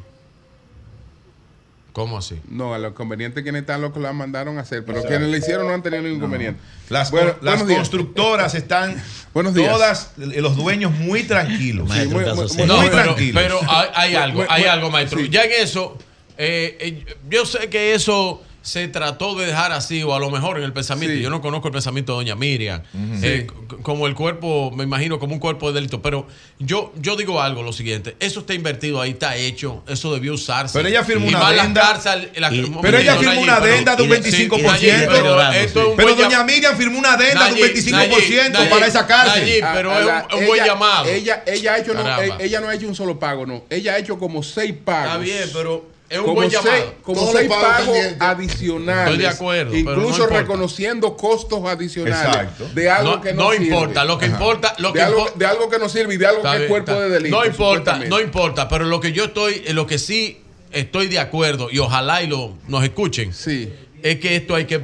¿Cómo 1.93 2.17
así? 2.17 2.39
No, 2.49 2.73
a 2.73 2.79
los 2.79 2.93
convenientes 2.93 3.43
quienes 3.43 3.61
están 3.61 3.81
los 3.81 3.91
que 3.91 3.99
la 3.99 4.13
mandaron 4.13 4.57
a 4.57 4.61
hacer, 4.61 4.85
pero 4.85 5.01
quienes 5.03 5.27
le 5.27 5.39
hicieron 5.39 5.67
no 5.67 5.73
han 5.73 5.83
tenido 5.83 6.01
ningún 6.03 6.19
inconveniente. 6.19 6.61
Las, 6.89 7.11
Bueno, 7.11 7.33
las 7.41 7.63
constructoras 7.63 8.55
están 8.55 8.95
Buenos 9.33 9.53
días. 9.53 9.69
todas, 9.71 10.13
los 10.17 10.55
dueños 10.55 10.91
muy 10.93 11.23
tranquilos. 11.23 11.91
Sí, 11.91 12.07
muy- 12.07 12.23
muy- 12.23 12.33
muy- 12.33 12.65
No, 12.65 12.77
muy 12.77 12.87
pero, 12.89 13.03
tranquilos. 13.03 13.41
pero 13.43 13.59
hay, 13.69 13.87
hay 13.93 14.15
algo, 14.15 14.43
hay 14.47 14.63
algo, 14.63 14.89
maestro. 14.89 15.19
sí. 15.19 15.27
Ya 15.29 15.43
en 15.43 15.51
eso, 15.61 15.97
eh, 16.37 16.77
eh, 16.79 17.15
yo 17.29 17.45
sé 17.45 17.69
que 17.69 17.93
eso 17.93 18.41
se 18.63 18.87
trató 18.87 19.33
de 19.33 19.47
dejar 19.47 19.71
así, 19.71 20.03
o 20.03 20.13
a 20.13 20.19
lo 20.19 20.29
mejor 20.29 20.59
en 20.59 20.63
el 20.63 20.71
pensamiento, 20.71 21.15
yo 21.17 21.31
no 21.31 21.41
conozco 21.41 21.69
el 21.69 21.73
pensamiento 21.73 22.11
de 22.11 22.17
doña 22.17 22.35
Miriam, 22.35 22.83
eh, 23.23 23.47
como 23.81 24.05
el 24.05 24.13
cuerpo, 24.13 24.69
me 24.69 24.83
imagino, 24.83 25.17
como 25.17 25.33
un 25.33 25.39
cuerpo 25.39 25.69
de 25.69 25.73
delito, 25.73 25.99
pero 26.03 26.27
yo, 26.59 26.93
yo 26.97 27.15
digo 27.15 27.41
algo, 27.41 27.63
lo 27.63 27.73
siguiente, 27.73 28.15
eso 28.19 28.41
está 28.41 28.53
invertido 28.53 29.01
ahí, 29.01 29.11
está 29.11 29.35
hecho, 29.35 29.83
eso 29.87 30.13
debió 30.13 30.35
usarse. 30.35 30.77
Pero 30.77 30.87
ella 30.89 31.03
firmó 31.03 31.25
Y 31.25 31.29
una 31.29 31.47
adenda. 31.47 31.99
la- 32.35 32.53
Y- 32.53 32.71
pero 32.83 32.99
ella 32.99 33.15
firmó 33.15 33.41
una 33.41 33.55
adenda 33.55 33.95
de 33.95 34.03
un 34.03 34.09
y- 34.09 34.13
sí, 34.31 34.47
25%. 34.47 34.61
Nayib, 34.71 35.09
pero 35.09 35.41
esto 35.53 35.81
es 35.81 35.87
un 35.87 35.95
Pero 35.95 36.07
buen 36.15 36.19
doña 36.29 36.41
llam- 36.41 36.45
Miriam 36.45 36.77
firmó 36.77 36.99
una 36.99 37.13
adenda 37.13 37.45
de 37.47 37.53
un 37.53 37.59
Nayib, 37.61 37.73
25% 37.73 38.51
Nayib, 38.59 38.69
para 38.69 38.85
esa 38.85 39.07
cárcel. 39.07 39.41
Nayib, 39.41 39.65
pero 39.73 39.91
es 39.99 40.05
un- 40.05 40.45
buen 40.45 40.59
ella- 40.61 40.65
llamado. 40.67 41.05
Ella, 41.07 41.43
ella, 41.47 41.73
ha 41.73 41.77
hecho 41.79 41.95
no, 41.95 42.01
ella 42.39 42.61
no 42.61 42.69
ha 42.69 42.75
hecho 42.75 42.87
un 42.87 42.93
solo 42.95 43.17
pago, 43.17 43.47
no. 43.47 43.63
Ella 43.71 43.93
ha 43.93 43.97
hecho 43.97 44.19
como 44.19 44.43
seis 44.43 44.75
pagos. 44.85 45.05
Está 45.13 45.17
bien, 45.17 45.49
pero 45.51 45.89
es 46.11 46.17
un 46.19 46.23
como 46.25 46.35
buen 46.35 46.51
seis, 46.51 46.63
llamado. 46.63 46.93
Como 47.03 47.19
Todos 47.21 47.35
seis 47.37 47.49
pagos 47.49 47.65
pagos 47.87 47.97
adicionales. 48.19 49.05
Estoy 49.11 49.17
de 49.17 49.27
acuerdo, 49.27 49.71
pero 49.71 49.83
no 49.85 49.91
Incluso 50.01 50.27
reconociendo 50.27 51.15
costos 51.15 51.63
adicionales 51.65 52.25
Exacto. 52.27 52.67
de 52.73 52.89
algo 52.89 53.15
No- 53.15 53.21
que 53.21 53.33
no, 53.33 53.43
no 53.43 53.51
sirve. 53.51 53.65
importa, 53.65 54.03
lo 54.05 54.17
que 54.17 54.25
Ajá. 54.25 54.33
importa- 54.33 54.75
lo 54.79 54.87
de, 54.89 54.93
que 54.93 55.01
algo, 55.01 55.25
impo- 55.27 55.33
de 55.35 55.45
algo 55.45 55.69
que 55.69 55.79
no 55.79 55.87
sirve 55.89 56.13
y 56.13 56.17
de 56.17 56.25
algo 56.27 56.37
Está 56.39 56.49
que 56.51 56.55
es 56.55 56.59
bien, 56.61 56.69
cuerpo 56.69 56.91
está. 56.91 57.03
de 57.03 57.09
delito. 57.09 57.37
No 57.39 57.45
importa, 57.45 57.97
no 57.97 58.19
importa, 58.19 58.67
pero 58.67 58.85
lo 58.85 58.99
que 58.99 59.13
yo 59.13 59.25
estoy, 59.25 59.63
lo 59.69 59.87
que 59.87 59.97
sí 59.97 60.41
estoy 60.71 61.07
de 61.07 61.19
acuerdo 61.19 61.69
y 61.71 61.79
ojalá 61.79 62.21
y 62.21 62.27
lo 62.27 62.55
nos 62.67 62.83
escuchen, 62.83 63.29
es 63.29 64.19
que 64.19 64.35
esto 64.35 64.55
hay 64.55 64.65
que 64.65 64.81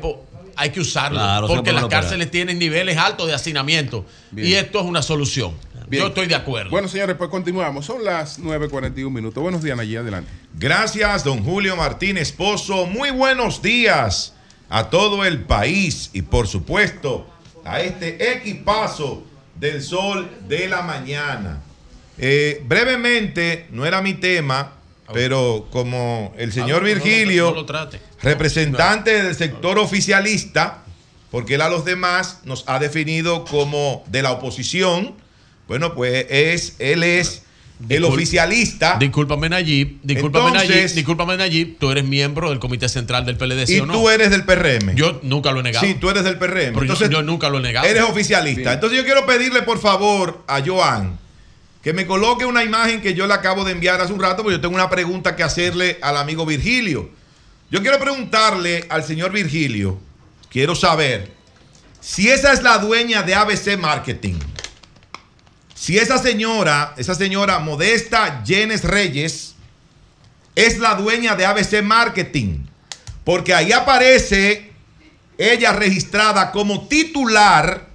hay 0.59 0.71
que 0.71 0.79
usarlo 0.79 1.19
Claro, 1.19 1.47
porque 1.47 1.71
las 1.71 1.85
cárceles 1.85 2.31
tienen 2.31 2.57
niveles 2.57 2.97
altos 2.97 3.27
de 3.27 3.33
hacinamiento 3.35 4.05
Bien. 4.31 4.47
y 4.47 4.53
esto 4.55 4.79
es 4.79 4.85
una 4.85 5.03
solución. 5.03 5.51
Bien. 5.87 6.03
Yo 6.03 6.09
estoy 6.09 6.27
de 6.27 6.35
acuerdo. 6.35 6.69
Bueno, 6.69 6.87
señores, 6.87 7.15
pues 7.17 7.29
continuamos. 7.29 7.85
Son 7.85 8.03
las 8.03 8.41
9.41 8.41 9.09
minutos. 9.09 9.41
Buenos 9.41 9.63
días, 9.63 9.79
allí 9.79 9.95
adelante. 9.95 10.29
Gracias, 10.53 11.23
don 11.23 11.43
Julio 11.43 11.77
Martínez 11.77 12.33
Pozo. 12.33 12.85
Muy 12.85 13.09
buenos 13.11 13.61
días 13.61 14.33
a 14.69 14.89
todo 14.89 15.23
el 15.23 15.43
país 15.43 16.09
y 16.11 16.23
por 16.23 16.47
supuesto 16.47 17.25
a 17.63 17.81
este 17.81 18.33
equipazo 18.33 19.23
del 19.55 19.81
sol 19.81 20.29
de 20.47 20.67
la 20.67 20.81
mañana. 20.81 21.61
Eh, 22.17 22.61
brevemente, 22.65 23.67
no 23.71 23.85
era 23.85 24.01
mi 24.01 24.13
tema, 24.13 24.73
pero 25.13 25.67
como 25.71 26.33
el 26.37 26.51
señor 26.51 26.83
Virgilio, 26.83 27.65
representante 28.21 29.23
del 29.23 29.35
sector 29.35 29.79
oficialista, 29.79 30.83
porque 31.31 31.55
él 31.55 31.61
a 31.61 31.69
los 31.69 31.85
demás 31.85 32.41
nos 32.43 32.63
ha 32.67 32.79
definido 32.79 33.45
como 33.45 34.03
de 34.07 34.21
la 34.21 34.31
oposición, 34.31 35.15
bueno, 35.67 35.93
pues 35.95 36.25
es, 36.29 36.75
él 36.79 37.03
es 37.03 37.43
el 37.89 38.01
Discul- 38.03 38.13
oficialista. 38.13 38.97
Discúlpame 38.99 39.49
Nayib, 39.49 39.99
discúlpame 40.01 40.47
Entonces- 40.47 40.69
Nayib, 40.69 40.95
discúlpame 40.95 41.37
Nayib, 41.37 41.77
tú 41.77 41.91
eres 41.91 42.05
miembro 42.05 42.49
del 42.49 42.59
comité 42.59 42.89
central 42.89 43.25
del 43.25 43.37
PLD, 43.37 43.67
¿sí 43.67 43.75
Y 43.75 43.79
o 43.81 43.85
no? 43.85 43.93
tú 43.93 44.09
eres 44.09 44.29
del 44.31 44.45
PRM. 44.45 44.95
Yo 44.95 45.19
nunca 45.23 45.51
lo 45.51 45.59
he 45.59 45.63
negado. 45.63 45.85
Sí, 45.85 45.93
tú 45.95 46.09
eres 46.09 46.23
del 46.23 46.37
PRM. 46.37 46.73
Pero 46.73 46.73
yo- 46.73 46.81
Entonces, 46.81 47.09
yo, 47.09 47.21
nunca 47.21 47.49
lo 47.49 47.59
he 47.59 47.61
negado. 47.61 47.85
Eres 47.87 48.03
oficialista. 48.03 48.61
Bien. 48.61 48.73
Entonces 48.73 48.97
yo 48.97 49.05
quiero 49.05 49.25
pedirle 49.25 49.61
por 49.61 49.79
favor 49.79 50.43
a 50.47 50.61
Joan 50.65 51.19
que 51.83 51.93
me 51.93 52.05
coloque 52.07 52.45
una 52.45 52.63
imagen 52.63 52.99
que 53.01 53.13
yo 53.13 53.27
le 53.27 53.33
acabo 53.33 53.63
de 53.63 53.71
enviar 53.73 54.01
hace 54.01 54.11
un 54.11 54.19
rato, 54.19 54.41
porque 54.43 54.57
yo 54.57 54.61
tengo 54.61 54.73
una 54.75 54.89
pregunta 54.89 55.35
que 55.35 55.43
hacerle 55.43 55.99
al 56.01 56.17
amigo 56.17 56.45
Virgilio. 56.45 57.09
Yo 57.69 57.81
quiero 57.81 57.99
preguntarle 57.99 58.85
al 58.89 59.03
señor 59.03 59.31
Virgilio, 59.31 59.99
quiero 60.49 60.73
saber 60.73 61.31
si 62.01 62.27
esa 62.29 62.53
es 62.53 62.63
la 62.63 62.77
dueña 62.79 63.21
de 63.23 63.35
ABC 63.35 63.77
Marketing. 63.77 64.33
Si 65.77 65.99
esa 65.99 66.17
señora, 66.17 66.95
esa 66.97 67.13
señora 67.13 67.59
Modesta 67.59 68.41
Jenes 68.43 68.83
Reyes, 68.83 69.53
es 70.55 70.79
la 70.79 70.95
dueña 70.95 71.35
de 71.35 71.45
ABC 71.45 71.83
Marketing. 71.83 72.65
Porque 73.23 73.53
ahí 73.53 73.71
aparece 73.71 74.71
ella 75.37 75.73
registrada 75.73 76.51
como 76.51 76.87
titular, 76.87 77.89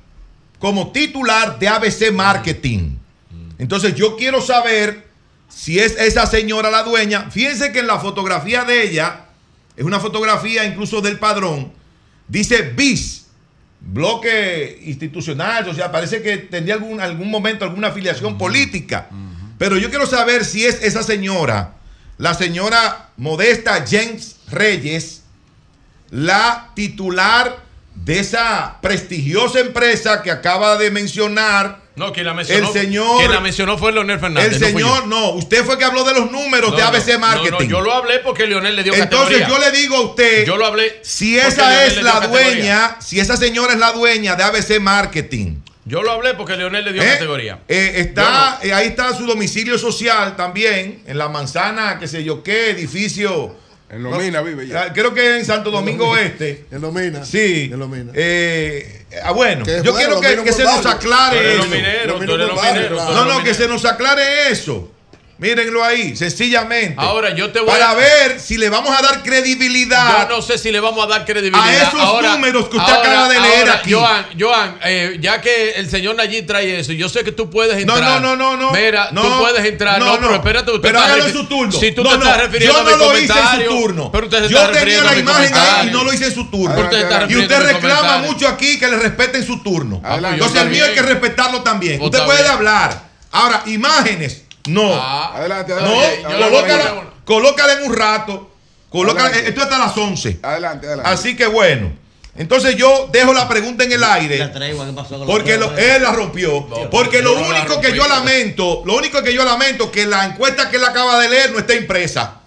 como 0.60 0.92
titular 0.92 1.58
de 1.58 1.66
ABC 1.66 2.12
Marketing. 2.12 2.98
Entonces 3.58 3.96
yo 3.96 4.16
quiero 4.16 4.40
saber 4.40 5.08
si 5.48 5.80
es 5.80 5.96
esa 5.98 6.26
señora 6.26 6.70
la 6.70 6.84
dueña. 6.84 7.32
Fíjense 7.32 7.72
que 7.72 7.80
en 7.80 7.88
la 7.88 7.98
fotografía 7.98 8.62
de 8.64 8.84
ella, 8.84 9.24
es 9.76 9.84
una 9.84 9.98
fotografía 9.98 10.64
incluso 10.64 11.00
del 11.00 11.18
padrón, 11.18 11.72
dice 12.28 12.62
BIS, 12.62 13.21
bloque 13.84 14.80
institucional, 14.84 15.68
o 15.68 15.74
sea, 15.74 15.90
parece 15.92 16.22
que 16.22 16.38
tendría 16.38 16.74
algún, 16.74 17.00
algún 17.00 17.30
momento 17.30 17.64
alguna 17.64 17.88
afiliación 17.88 18.38
política. 18.38 19.08
Pero 19.58 19.76
yo 19.76 19.90
quiero 19.90 20.06
saber 20.06 20.44
si 20.44 20.64
es 20.64 20.82
esa 20.82 21.02
señora, 21.02 21.74
la 22.18 22.34
señora 22.34 23.10
Modesta 23.16 23.84
James 23.88 24.36
Reyes, 24.50 25.22
la 26.10 26.70
titular 26.74 27.58
de 27.94 28.18
esa 28.18 28.78
prestigiosa 28.80 29.60
empresa 29.60 30.22
que 30.22 30.30
acaba 30.30 30.76
de 30.78 30.90
mencionar 30.90 31.81
No, 31.94 32.12
quien 32.12 32.24
la 32.24 32.32
mencionó, 32.32 32.68
el 32.68 32.72
señor. 32.72 33.18
quien 33.18 33.30
la 33.30 33.40
mencionó 33.40 33.76
fue 33.76 33.92
Leonel 33.92 34.18
Fernández. 34.18 34.54
El 34.54 34.58
señor, 34.58 35.06
no, 35.06 35.30
usted 35.32 35.62
fue 35.64 35.76
que 35.76 35.84
habló 35.84 36.04
de 36.04 36.14
los 36.14 36.30
números 36.30 36.70
No, 36.70 36.76
de 36.76 36.82
ABC 36.82 37.18
Marketing. 37.18 37.50
no, 37.52 37.62
yo 37.62 37.80
lo 37.82 37.92
hablé 37.92 38.20
porque 38.20 38.46
Leonel 38.46 38.74
le 38.76 38.82
dio 38.82 38.94
Entonces 38.94 39.40
categoría. 39.40 39.48
yo 39.48 39.58
le 39.58 39.78
digo 39.78 39.96
a 39.96 40.00
usted, 40.00 40.46
Yo 40.46 40.56
lo 40.56 40.66
hablé 40.66 41.00
si 41.02 41.38
esa 41.38 41.84
es 41.84 42.02
la 42.02 42.12
categoría. 42.12 42.46
dueña, 42.46 42.96
si 43.00 43.20
esa 43.20 43.36
señora 43.36 43.74
es 43.74 43.78
la 43.78 43.92
dueña 43.92 44.36
de 44.36 44.42
ABC 44.42 44.80
Marketing. 44.80 45.56
Yo 45.84 46.02
lo 46.02 46.12
hablé 46.12 46.34
porque 46.34 46.56
Leonel 46.56 46.84
le 46.84 46.92
dio 46.92 47.02
¿eh? 47.02 47.06
categoría. 47.06 47.58
Eh, 47.68 47.94
está, 47.96 48.60
eh, 48.62 48.72
ahí 48.72 48.86
está 48.86 49.12
su 49.16 49.26
domicilio 49.26 49.76
social 49.78 50.36
también, 50.36 51.02
en 51.06 51.18
la 51.18 51.28
manzana, 51.28 51.98
qué 51.98 52.06
sé 52.06 52.22
yo 52.24 52.42
qué, 52.42 52.70
edificio. 52.70 53.56
En 53.92 54.02
Lomina 54.02 54.40
vive 54.40 54.66
ya. 54.66 54.84
Ah, 54.84 54.92
Creo 54.94 55.12
que 55.12 55.36
en 55.38 55.44
Santo 55.44 55.70
Domingo 55.70 56.16
Este. 56.16 56.64
En 56.70 56.80
Lomina. 56.80 57.24
Sí. 57.26 57.68
En 57.70 57.78
Lomina. 57.78 58.10
Eh, 58.14 59.04
ah, 59.22 59.32
bueno, 59.32 59.66
yo 59.66 59.92
bueno, 59.92 60.18
quiero 60.18 60.42
que, 60.42 60.48
que 60.48 60.52
se 60.52 60.64
nos 60.64 60.86
aclare 60.86 61.56
eso. 61.56 61.66
claro. 61.68 63.14
No, 63.14 63.24
no, 63.26 63.44
que 63.44 63.52
se 63.52 63.68
nos 63.68 63.84
aclare 63.84 64.50
eso. 64.50 64.90
Mírenlo 65.42 65.82
ahí, 65.82 66.14
sencillamente. 66.16 66.94
Ahora 66.96 67.34
yo 67.34 67.50
te 67.50 67.58
voy 67.58 67.68
Para 67.68 67.90
a- 67.90 67.94
ver 67.94 68.38
si 68.38 68.56
le 68.58 68.68
vamos 68.68 68.96
a 68.96 69.02
dar 69.02 69.24
credibilidad. 69.24 70.28
Yo 70.28 70.36
no 70.36 70.40
sé 70.40 70.56
si 70.56 70.70
le 70.70 70.78
vamos 70.78 71.04
a 71.04 71.08
dar 71.08 71.24
credibilidad 71.24 71.66
A 71.66 71.82
esos 71.88 72.22
números 72.22 72.68
que 72.68 72.76
usted 72.76 72.92
acaba 72.92 73.28
de 73.28 73.40
leer 73.40 73.60
ahora, 73.68 73.72
aquí. 73.80 73.92
Joan, 73.92 74.26
Joan 74.38 74.78
eh, 74.84 75.16
ya 75.20 75.40
que 75.40 75.72
el 75.72 75.90
señor 75.90 76.14
Nayib 76.14 76.46
trae 76.46 76.78
eso, 76.78 76.92
yo 76.92 77.08
sé 77.08 77.24
que 77.24 77.32
tú 77.32 77.50
puedes 77.50 77.76
entrar. 77.76 78.00
no, 78.00 78.20
no, 78.20 78.36
no, 78.36 78.56
no. 78.56 78.70
Mira, 78.70 79.08
No, 79.10 79.22
tú 79.22 79.38
puedes 79.40 79.64
entrar. 79.66 79.98
No, 79.98 80.12
no, 80.14 80.20
pero 80.20 80.34
espérate, 80.36 80.70
usted 80.70 80.82
Pero 80.88 81.00
hágalo 81.00 81.26
en 81.26 81.32
su 81.32 81.44
turno. 81.46 81.72
Si 81.72 81.90
tú 81.90 82.04
No, 82.04 82.10
te 82.10 82.18
no, 82.18 82.24
estás 82.24 82.40
refiriendo 82.42 82.74
yo 82.74 82.80
a 82.80 82.84
no 82.84 82.96
mi 82.96 83.04
lo 83.04 83.18
hice 83.18 83.32
en 83.40 83.62
su 83.64 83.68
turno. 83.68 84.12
Pero 84.12 84.26
usted 84.26 84.42
se 84.44 84.48
Yo 84.48 84.58
está 84.60 84.72
tenía 84.72 85.02
la 85.02 85.18
imagen 85.18 85.54
ahí 85.54 85.88
y 85.88 85.90
no 85.90 86.04
lo 86.04 86.12
hice 86.12 86.26
en 86.26 86.34
su 86.34 86.44
turno. 86.50 86.72
Pero 86.76 86.86
usted 86.88 87.00
está 87.02 87.26
Y 87.28 87.36
usted 87.36 87.62
reclama 87.64 88.18
mucho 88.18 88.46
aquí 88.46 88.78
que 88.78 88.86
le 88.86 88.96
respeten 88.96 89.44
su 89.44 89.60
turno. 89.60 90.00
Adelante. 90.04 90.36
Entonces 90.36 90.62
el 90.62 90.68
mío 90.70 90.84
hay 90.84 90.94
que 90.94 91.02
respetarlo 91.02 91.62
también. 91.62 91.98
Pues 91.98 92.12
Usted 92.12 92.24
puede 92.24 92.46
hablar. 92.46 93.10
Ahora, 93.34 93.62
imágenes, 93.64 94.41
no. 94.66 94.90
Ah, 94.94 95.32
Adelante, 95.36 95.72
No, 95.74 95.78
adelante. 95.80 96.22
yo 96.22 97.12
colócala, 97.24 97.72
en 97.74 97.84
un 97.84 97.94
rato. 97.96 98.50
Colócala, 98.90 99.26
Adelante. 99.28 99.48
esto 99.50 99.62
hasta 99.62 99.78
las 99.78 99.96
11. 99.96 100.38
Adelante, 100.42 100.86
adelante. 100.86 101.10
Así 101.10 101.36
que 101.36 101.46
bueno. 101.46 101.92
Entonces 102.34 102.76
yo 102.76 103.08
dejo 103.12 103.34
la 103.34 103.46
pregunta 103.46 103.84
en 103.84 103.92
el 103.92 104.02
aire. 104.02 104.38
La 104.38 104.52
tregua, 104.52 104.86
¿qué 104.86 104.92
pasó 104.92 105.10
con 105.10 105.20
la 105.20 105.26
Porque 105.26 105.58
lo- 105.58 105.76
él 105.76 106.02
la 106.02 106.12
rompió. 106.12 106.66
No, 106.68 106.88
porque 106.90 107.20
lo 107.20 107.34
único 107.34 107.74
rompí. 107.74 107.88
que 107.88 107.96
yo 107.96 108.08
lamento, 108.08 108.82
lo 108.86 108.96
único 108.96 109.22
que 109.22 109.34
yo 109.34 109.44
lamento 109.44 109.90
que 109.92 110.06
la 110.06 110.24
encuesta 110.24 110.70
que 110.70 110.76
él 110.78 110.84
acaba 110.84 111.18
de 111.20 111.28
leer 111.28 111.52
no 111.52 111.58
está 111.58 111.74
impresa. 111.74 112.40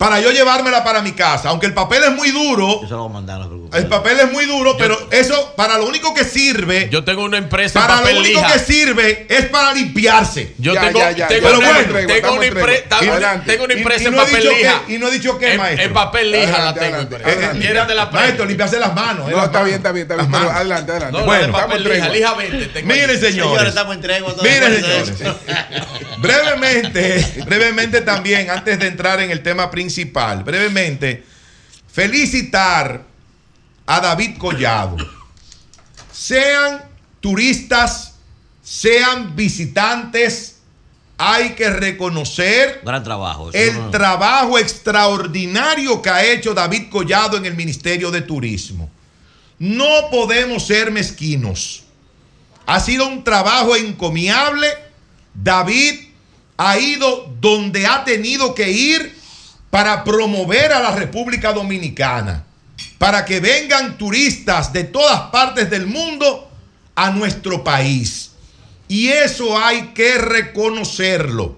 Para 0.00 0.18
yo 0.18 0.30
llevármela 0.32 0.82
para 0.82 1.02
mi 1.02 1.12
casa. 1.12 1.50
Aunque 1.50 1.66
el 1.66 1.74
papel 1.74 2.02
es 2.04 2.12
muy 2.12 2.30
duro. 2.30 2.80
Yo 2.80 2.88
se 2.88 2.94
lo 2.94 3.00
voy 3.02 3.10
a 3.10 3.12
mandar, 3.12 3.40
no. 3.40 3.60
El 3.76 3.86
papel 3.86 4.18
es 4.18 4.32
muy 4.32 4.46
duro, 4.46 4.74
pero 4.78 4.98
eso 5.10 5.52
para 5.56 5.76
lo 5.76 5.84
único 5.86 6.14
que 6.14 6.24
sirve. 6.24 6.88
Yo 6.90 7.04
tengo 7.04 7.22
una 7.22 7.36
empresa 7.36 7.78
Para 7.80 7.98
papel 7.98 8.14
lo 8.14 8.20
único 8.22 8.40
lija. 8.40 8.52
que 8.54 8.58
sirve 8.60 9.26
es 9.28 9.44
para 9.46 9.74
limpiarse. 9.74 10.54
Yo 10.58 10.72
Ya, 10.74 10.80
tengo, 10.80 10.98
ya, 11.00 11.10
ya, 11.12 11.28
tengo 11.28 11.50
ya, 11.50 11.58
una, 11.58 11.66
estamos 11.68 11.84
en 11.84 11.92
tregua, 11.92 12.14
tengo 12.14 12.32
una 12.34 12.44
en 12.46 12.54
impre- 12.54 12.82
tengo- 12.98 13.12
Adelante. 13.12 13.52
tengo 13.52 13.64
una 13.64 13.74
empresa 13.74 14.02
y 14.02 14.06
en 14.06 14.12
no 14.14 14.22
he 14.22 14.24
papel 14.24 14.40
dicho 14.42 14.56
lija. 14.56 14.82
qué- 14.86 14.92
y 14.94 14.98
no 14.98 15.06
he 15.08 15.10
dicho 15.12 15.38
qué, 15.38 15.52
En- 15.52 15.58
maestro. 15.58 15.84
En 15.86 15.92
papel 15.92 16.32
lija 16.32 16.46
la 16.64 16.74
tengo. 16.74 16.86
adelante, 16.86 17.02
impresa. 17.16 17.30
adelante. 17.38 17.58
Quiera 17.60 17.84
de 17.86 17.94
la 17.94 18.06
Maestro, 18.06 18.44
limpiarse 18.46 18.78
las 18.80 18.94
manos. 18.94 19.28
eh, 19.28 19.30
No, 19.32 19.36
las 19.36 19.46
está 19.46 19.52
manos. 19.58 19.64
bien, 19.66 19.76
está 19.76 19.92
bien, 19.92 20.02
está 20.02 20.14
bien. 20.16 20.24
Las 20.24 20.32
Pero 20.32 20.44
manos. 20.44 20.56
adelante, 20.56 20.90
adelante. 20.92 21.18
No, 21.18 21.24
Bueno, 21.26 21.52
papel 21.52 21.86
en 21.86 21.92
lija, 21.92 22.08
lija 22.08 22.34
20. 22.34 22.66
tengo 22.66 22.88
Miren, 22.88 23.20
señores. 23.20 23.74
En. 23.76 24.42
Miren, 24.42 24.74
señores. 24.82 25.12
brevemente, 26.18 27.26
brevemente 27.46 28.00
también, 28.00 28.50
antes 28.50 28.78
de 28.78 28.86
entrar 28.88 29.20
en 29.20 29.30
el 29.30 29.42
tema 29.42 29.70
principal, 29.70 29.89
brevemente, 30.44 31.24
felicitar 31.92 33.04
a 33.86 34.00
David 34.00 34.36
Collado. 34.38 34.96
Sean 36.12 36.82
turistas, 37.20 38.14
sean 38.62 39.34
visitantes, 39.36 40.56
hay 41.18 41.50
que 41.50 41.68
reconocer 41.70 42.80
Gran 42.84 43.02
trabajo. 43.04 43.50
eso 43.50 43.58
el 43.58 43.76
no- 43.76 43.90
trabajo 43.90 44.58
extraordinario 44.58 46.00
que 46.00 46.08
ha 46.10 46.24
hecho 46.24 46.54
David 46.54 46.84
Collado 46.90 47.36
en 47.36 47.44
el 47.46 47.54
Ministerio 47.54 48.10
de 48.10 48.22
Turismo. 48.22 48.90
No 49.58 50.08
podemos 50.10 50.66
ser 50.66 50.90
mezquinos. 50.90 51.82
Ha 52.66 52.80
sido 52.80 53.06
un 53.06 53.22
trabajo 53.24 53.76
encomiable. 53.76 54.66
David 55.34 56.00
ha 56.56 56.78
ido 56.78 57.30
donde 57.40 57.86
ha 57.86 58.04
tenido 58.04 58.54
que 58.54 58.70
ir 58.70 59.14
para 59.70 60.02
promover 60.04 60.72
a 60.72 60.80
la 60.80 60.90
República 60.90 61.52
Dominicana, 61.52 62.44
para 62.98 63.24
que 63.24 63.40
vengan 63.40 63.96
turistas 63.96 64.72
de 64.72 64.84
todas 64.84 65.30
partes 65.30 65.70
del 65.70 65.86
mundo 65.86 66.50
a 66.94 67.10
nuestro 67.10 67.64
país. 67.64 68.32
Y 68.88 69.08
eso 69.08 69.56
hay 69.56 69.88
que 69.94 70.18
reconocerlo. 70.18 71.56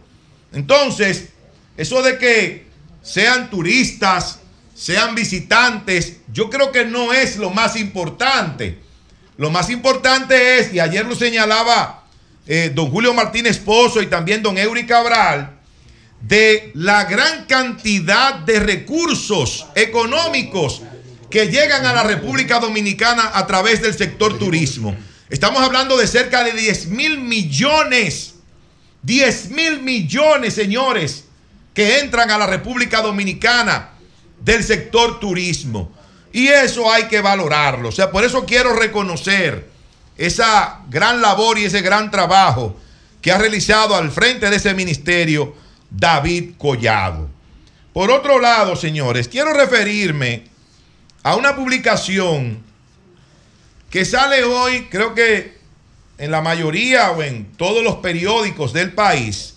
Entonces, 0.52 1.30
eso 1.76 2.02
de 2.02 2.18
que 2.18 2.66
sean 3.02 3.48
turistas, 3.48 4.40
sean 4.74 5.14
visitantes, 5.14 6.18
yo 6.32 6.50
creo 6.50 6.70
que 6.70 6.84
no 6.84 7.12
es 7.12 7.36
lo 7.36 7.50
más 7.50 7.76
importante. 7.76 8.78
Lo 9.38 9.50
más 9.50 9.70
importante 9.70 10.58
es, 10.58 10.74
y 10.74 10.80
ayer 10.80 11.06
lo 11.06 11.14
señalaba 11.14 12.04
eh, 12.46 12.70
don 12.74 12.90
Julio 12.90 13.14
Martínez 13.14 13.58
Pozo 13.58 14.02
y 14.02 14.06
también 14.06 14.42
don 14.42 14.58
Eury 14.58 14.84
Cabral, 14.84 15.58
de 16.22 16.70
la 16.74 17.04
gran 17.04 17.46
cantidad 17.46 18.34
de 18.34 18.60
recursos 18.60 19.66
económicos 19.74 20.82
que 21.28 21.48
llegan 21.48 21.84
a 21.84 21.92
la 21.92 22.04
República 22.04 22.60
Dominicana 22.60 23.32
a 23.34 23.46
través 23.46 23.82
del 23.82 23.94
sector 23.94 24.38
turismo. 24.38 24.94
Estamos 25.28 25.62
hablando 25.62 25.96
de 25.96 26.06
cerca 26.06 26.44
de 26.44 26.52
10 26.52 26.88
mil 26.88 27.18
millones, 27.18 28.34
10 29.02 29.50
mil 29.50 29.82
millones, 29.82 30.54
señores, 30.54 31.24
que 31.74 32.00
entran 32.00 32.30
a 32.30 32.38
la 32.38 32.46
República 32.46 33.00
Dominicana 33.00 33.90
del 34.40 34.62
sector 34.62 35.18
turismo. 35.18 35.90
Y 36.32 36.48
eso 36.48 36.90
hay 36.90 37.04
que 37.04 37.20
valorarlo. 37.20 37.88
O 37.88 37.92
sea, 37.92 38.10
por 38.10 38.24
eso 38.24 38.44
quiero 38.44 38.74
reconocer 38.74 39.70
esa 40.16 40.80
gran 40.88 41.20
labor 41.20 41.58
y 41.58 41.64
ese 41.64 41.80
gran 41.80 42.10
trabajo 42.10 42.76
que 43.20 43.32
ha 43.32 43.38
realizado 43.38 43.96
al 43.96 44.10
frente 44.10 44.50
de 44.50 44.56
ese 44.56 44.74
ministerio 44.74 45.61
David 45.94 46.54
Collado. 46.58 47.28
Por 47.92 48.10
otro 48.10 48.38
lado, 48.38 48.76
señores, 48.76 49.28
quiero 49.28 49.52
referirme 49.52 50.44
a 51.22 51.36
una 51.36 51.54
publicación 51.54 52.62
que 53.90 54.04
sale 54.04 54.42
hoy, 54.44 54.86
creo 54.90 55.14
que 55.14 55.58
en 56.16 56.30
la 56.30 56.40
mayoría 56.40 57.10
o 57.10 57.22
en 57.22 57.52
todos 57.56 57.84
los 57.84 57.96
periódicos 57.96 58.72
del 58.72 58.92
país, 58.92 59.56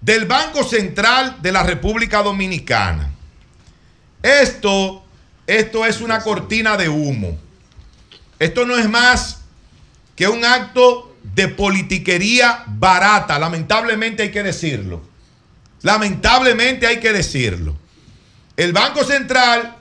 del 0.00 0.26
Banco 0.26 0.62
Central 0.64 1.38
de 1.40 1.52
la 1.52 1.62
República 1.62 2.22
Dominicana. 2.22 3.10
Esto, 4.22 5.02
esto 5.46 5.86
es 5.86 6.02
una 6.02 6.20
cortina 6.20 6.76
de 6.76 6.90
humo. 6.90 7.38
Esto 8.38 8.66
no 8.66 8.76
es 8.76 8.88
más 8.88 9.40
que 10.14 10.28
un 10.28 10.44
acto 10.44 11.16
de 11.22 11.48
politiquería 11.48 12.64
barata, 12.66 13.38
lamentablemente 13.38 14.24
hay 14.24 14.30
que 14.30 14.42
decirlo. 14.42 15.13
Lamentablemente 15.84 16.86
hay 16.86 16.98
que 16.98 17.12
decirlo. 17.12 17.76
El 18.56 18.72
Banco 18.72 19.04
Central 19.04 19.76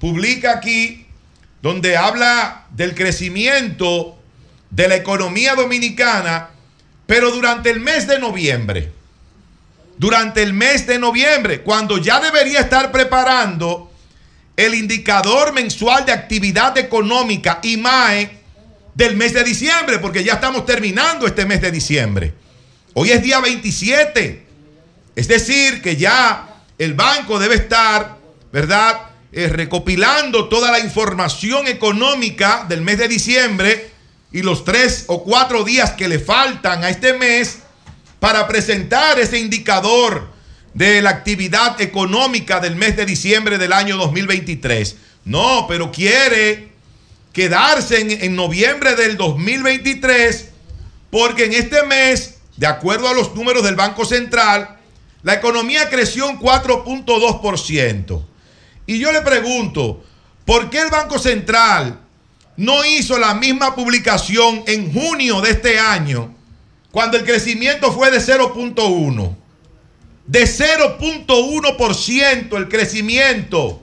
publica 0.00 0.52
aquí 0.52 1.06
donde 1.60 1.94
habla 1.94 2.64
del 2.70 2.94
crecimiento 2.94 4.18
de 4.70 4.88
la 4.88 4.96
economía 4.96 5.54
dominicana, 5.54 6.48
pero 7.06 7.30
durante 7.30 7.68
el 7.68 7.80
mes 7.80 8.06
de 8.06 8.18
noviembre. 8.18 8.92
Durante 9.98 10.42
el 10.42 10.54
mes 10.54 10.86
de 10.86 10.98
noviembre, 10.98 11.60
cuando 11.60 11.98
ya 11.98 12.18
debería 12.18 12.60
estar 12.60 12.90
preparando 12.90 13.92
el 14.56 14.74
indicador 14.74 15.52
mensual 15.52 16.06
de 16.06 16.12
actividad 16.12 16.78
económica 16.78 17.60
IMAE 17.62 18.38
del 18.94 19.16
mes 19.16 19.34
de 19.34 19.44
diciembre, 19.44 19.98
porque 19.98 20.24
ya 20.24 20.32
estamos 20.32 20.64
terminando 20.64 21.26
este 21.26 21.44
mes 21.44 21.60
de 21.60 21.70
diciembre. 21.70 22.32
Hoy 22.94 23.10
es 23.10 23.22
día 23.22 23.38
27. 23.40 24.51
Es 25.14 25.28
decir, 25.28 25.82
que 25.82 25.96
ya 25.96 26.62
el 26.78 26.94
banco 26.94 27.38
debe 27.38 27.56
estar, 27.56 28.16
¿verdad? 28.52 29.00
Eh, 29.32 29.48
recopilando 29.48 30.48
toda 30.48 30.70
la 30.70 30.80
información 30.80 31.66
económica 31.66 32.66
del 32.68 32.82
mes 32.82 32.98
de 32.98 33.08
diciembre 33.08 33.90
y 34.30 34.42
los 34.42 34.64
tres 34.64 35.04
o 35.08 35.22
cuatro 35.24 35.64
días 35.64 35.92
que 35.92 36.08
le 36.08 36.18
faltan 36.18 36.84
a 36.84 36.90
este 36.90 37.14
mes 37.14 37.58
para 38.20 38.46
presentar 38.46 39.18
ese 39.18 39.38
indicador 39.38 40.30
de 40.74 41.02
la 41.02 41.10
actividad 41.10 41.80
económica 41.80 42.60
del 42.60 42.76
mes 42.76 42.96
de 42.96 43.04
diciembre 43.04 43.58
del 43.58 43.72
año 43.72 43.96
2023. 43.96 44.96
No, 45.24 45.66
pero 45.68 45.92
quiere 45.92 46.72
quedarse 47.32 48.00
en, 48.00 48.10
en 48.10 48.34
noviembre 48.34 48.96
del 48.96 49.16
2023 49.16 50.48
porque 51.10 51.44
en 51.44 51.52
este 51.52 51.82
mes, 51.84 52.38
de 52.56 52.66
acuerdo 52.66 53.08
a 53.08 53.14
los 53.14 53.34
números 53.34 53.62
del 53.62 53.76
Banco 53.76 54.06
Central, 54.06 54.78
la 55.22 55.34
economía 55.34 55.88
creció 55.88 56.28
un 56.28 56.38
4.2%. 56.38 58.24
Y 58.86 58.98
yo 58.98 59.12
le 59.12 59.20
pregunto, 59.20 60.02
¿por 60.44 60.68
qué 60.68 60.80
el 60.80 60.90
Banco 60.90 61.18
Central 61.18 62.00
no 62.56 62.84
hizo 62.84 63.18
la 63.18 63.34
misma 63.34 63.74
publicación 63.74 64.64
en 64.66 64.92
junio 64.92 65.40
de 65.40 65.52
este 65.52 65.78
año 65.78 66.34
cuando 66.90 67.16
el 67.16 67.24
crecimiento 67.24 67.92
fue 67.92 68.10
de 68.10 68.18
0.1? 68.18 69.36
De 70.26 70.44
0.1% 70.44 72.56
el 72.56 72.68
crecimiento. 72.68 73.80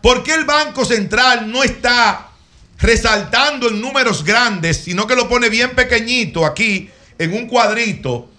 ¿Por 0.00 0.22
qué 0.22 0.34
el 0.34 0.44
Banco 0.44 0.84
Central 0.84 1.50
no 1.50 1.62
está 1.62 2.30
resaltando 2.78 3.68
en 3.68 3.80
números 3.80 4.24
grandes, 4.24 4.78
sino 4.78 5.06
que 5.06 5.16
lo 5.16 5.28
pone 5.28 5.48
bien 5.48 5.74
pequeñito 5.74 6.44
aquí 6.44 6.90
en 7.18 7.34
un 7.34 7.46
cuadrito? 7.46 8.30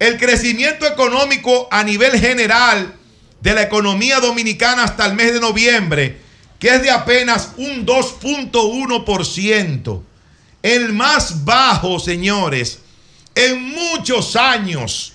El 0.00 0.18
crecimiento 0.18 0.86
económico 0.86 1.68
a 1.70 1.84
nivel 1.84 2.18
general 2.18 2.94
de 3.42 3.52
la 3.52 3.62
economía 3.62 4.18
dominicana 4.18 4.84
hasta 4.84 5.04
el 5.04 5.12
mes 5.12 5.34
de 5.34 5.40
noviembre, 5.40 6.18
que 6.58 6.70
es 6.70 6.82
de 6.82 6.90
apenas 6.90 7.50
un 7.58 7.84
2.1%. 7.84 10.02
El 10.62 10.94
más 10.94 11.44
bajo, 11.44 12.00
señores, 12.00 12.78
en 13.34 13.62
muchos 13.62 14.36
años. 14.36 15.12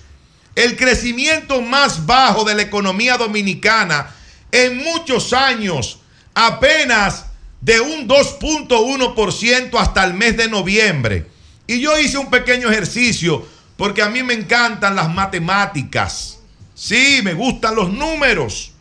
El 0.53 0.77
crecimiento 0.77 1.61
más 1.61 2.05
bajo 2.05 2.43
de 2.43 2.53
la 2.53 2.61
economía 2.61 3.17
dominicana 3.17 4.13
en 4.51 4.77
muchos 4.77 5.33
años. 5.33 5.97
Apenas 6.35 7.25
de 7.59 7.79
un 7.79 8.07
2.1% 8.07 9.79
hasta 9.79 10.03
el 10.03 10.13
mes 10.13 10.37
de 10.37 10.47
noviembre. 10.47 11.25
Y 11.65 11.79
yo 11.79 11.97
hice 11.97 12.19
un 12.19 12.29
pequeño 12.29 12.69
ejercicio 12.69 13.54
porque 13.77 14.01
a 14.01 14.09
mí 14.09 14.23
me 14.23 14.33
encantan 14.33 14.95
las 14.95 15.13
matemáticas. 15.13 16.39
Sí, 16.73 17.21
me 17.23 17.33
gustan 17.33 17.75
los 17.75 17.91
números. 17.91 18.71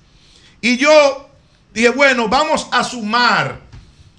Y 0.60 0.76
yo 0.76 1.28
dije, 1.72 1.90
bueno, 1.90 2.28
vamos 2.28 2.68
a 2.70 2.84
sumar 2.84 3.60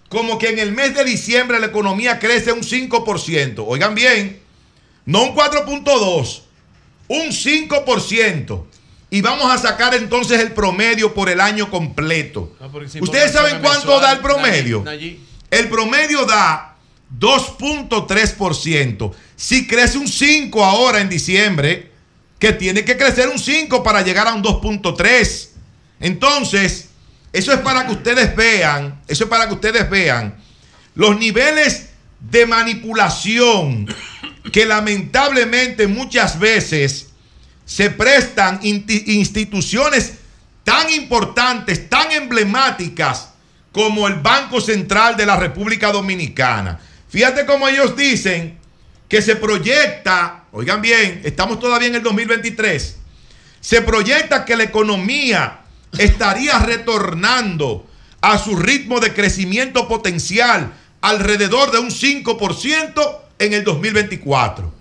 como 0.10 0.38
que 0.38 0.50
en 0.50 0.60
el 0.60 0.72
mes 0.72 0.94
de 0.94 1.04
diciembre 1.04 1.60
la 1.60 1.68
economía 1.68 2.20
crece 2.20 2.52
un 2.52 2.62
5%. 2.62 3.64
Oigan 3.68 3.96
bien, 3.96 4.40
no 5.06 5.24
un 5.24 5.36
4.2, 5.36 6.42
un 7.08 7.28
5%. 7.28 8.66
Y 9.10 9.22
vamos 9.22 9.52
a 9.52 9.58
sacar 9.58 9.94
entonces 9.96 10.42
el 10.42 10.54
promedio 10.54 11.14
por 11.14 11.30
el 11.30 11.40
año 11.40 11.70
completo. 11.70 12.56
¿Ustedes 13.00 13.32
saben 13.32 13.62
cuánto 13.62 14.00
da 14.00 14.12
el 14.14 14.20
promedio? 14.20 14.84
El 15.52 15.70
promedio 15.70 16.26
da 16.26 16.75
2.3%. 17.20 19.14
Si 19.36 19.68
crece 19.68 19.98
un 19.98 20.08
5 20.08 20.64
ahora 20.64 21.02
en 21.02 21.10
diciembre, 21.10 21.92
que 22.40 22.54
tiene 22.54 22.84
que 22.84 22.98
crecer 22.98 23.30
un 23.30 23.40
5 23.40 23.84
para 23.84 24.02
llegar 24.02 24.28
a 24.28 24.34
un 24.34 24.44
2.3. 24.44 25.50
Entonces, 26.00 26.90
eso 27.32 27.52
es 27.52 27.60
para 27.60 27.86
que 27.86 27.94
ustedes 27.94 28.36
vean, 28.36 29.02
eso 29.08 29.24
es 29.26 29.30
para 29.30 29.48
que 29.48 29.54
ustedes 29.54 29.90
vean 29.90 30.36
los 30.96 31.18
niveles 31.18 31.90
de 32.20 32.46
manipulación 32.46 33.94
que 34.52 34.66
lamentablemente 34.66 35.88
muchas 35.88 36.40
veces 36.40 37.10
se 37.66 37.90
prestan 37.90 38.60
instituciones 38.64 40.14
tan 40.64 40.90
importantes, 40.92 41.90
tan 41.90 42.12
emblemáticas 42.12 43.30
como 43.72 44.08
el 44.08 44.16
Banco 44.16 44.62
Central 44.62 45.18
de 45.18 45.26
la 45.26 45.36
República 45.36 45.92
Dominicana. 45.92 46.80
Fíjate 47.16 47.46
cómo 47.46 47.70
ellos 47.70 47.96
dicen 47.96 48.58
que 49.08 49.22
se 49.22 49.38
proyecta, 49.38 50.44
oigan 50.52 50.82
bien, 50.82 51.22
estamos 51.24 51.62
todavía 51.62 51.88
en 51.88 51.96
el 51.96 52.04
2023, 52.04 52.98
se 53.62 53.82
proyecta 53.84 54.44
que 54.44 54.58
la 54.58 54.64
economía 54.64 55.62
estaría 55.98 56.60
retornando 56.66 57.88
a 58.20 58.38
su 58.38 58.58
ritmo 58.58 59.00
de 59.00 59.14
crecimiento 59.14 59.88
potencial 59.88 60.74
alrededor 61.00 61.72
de 61.72 61.80
un 61.80 61.90
5% 61.90 63.18
en 63.40 63.54
el 63.54 63.64
2024. 63.64 64.74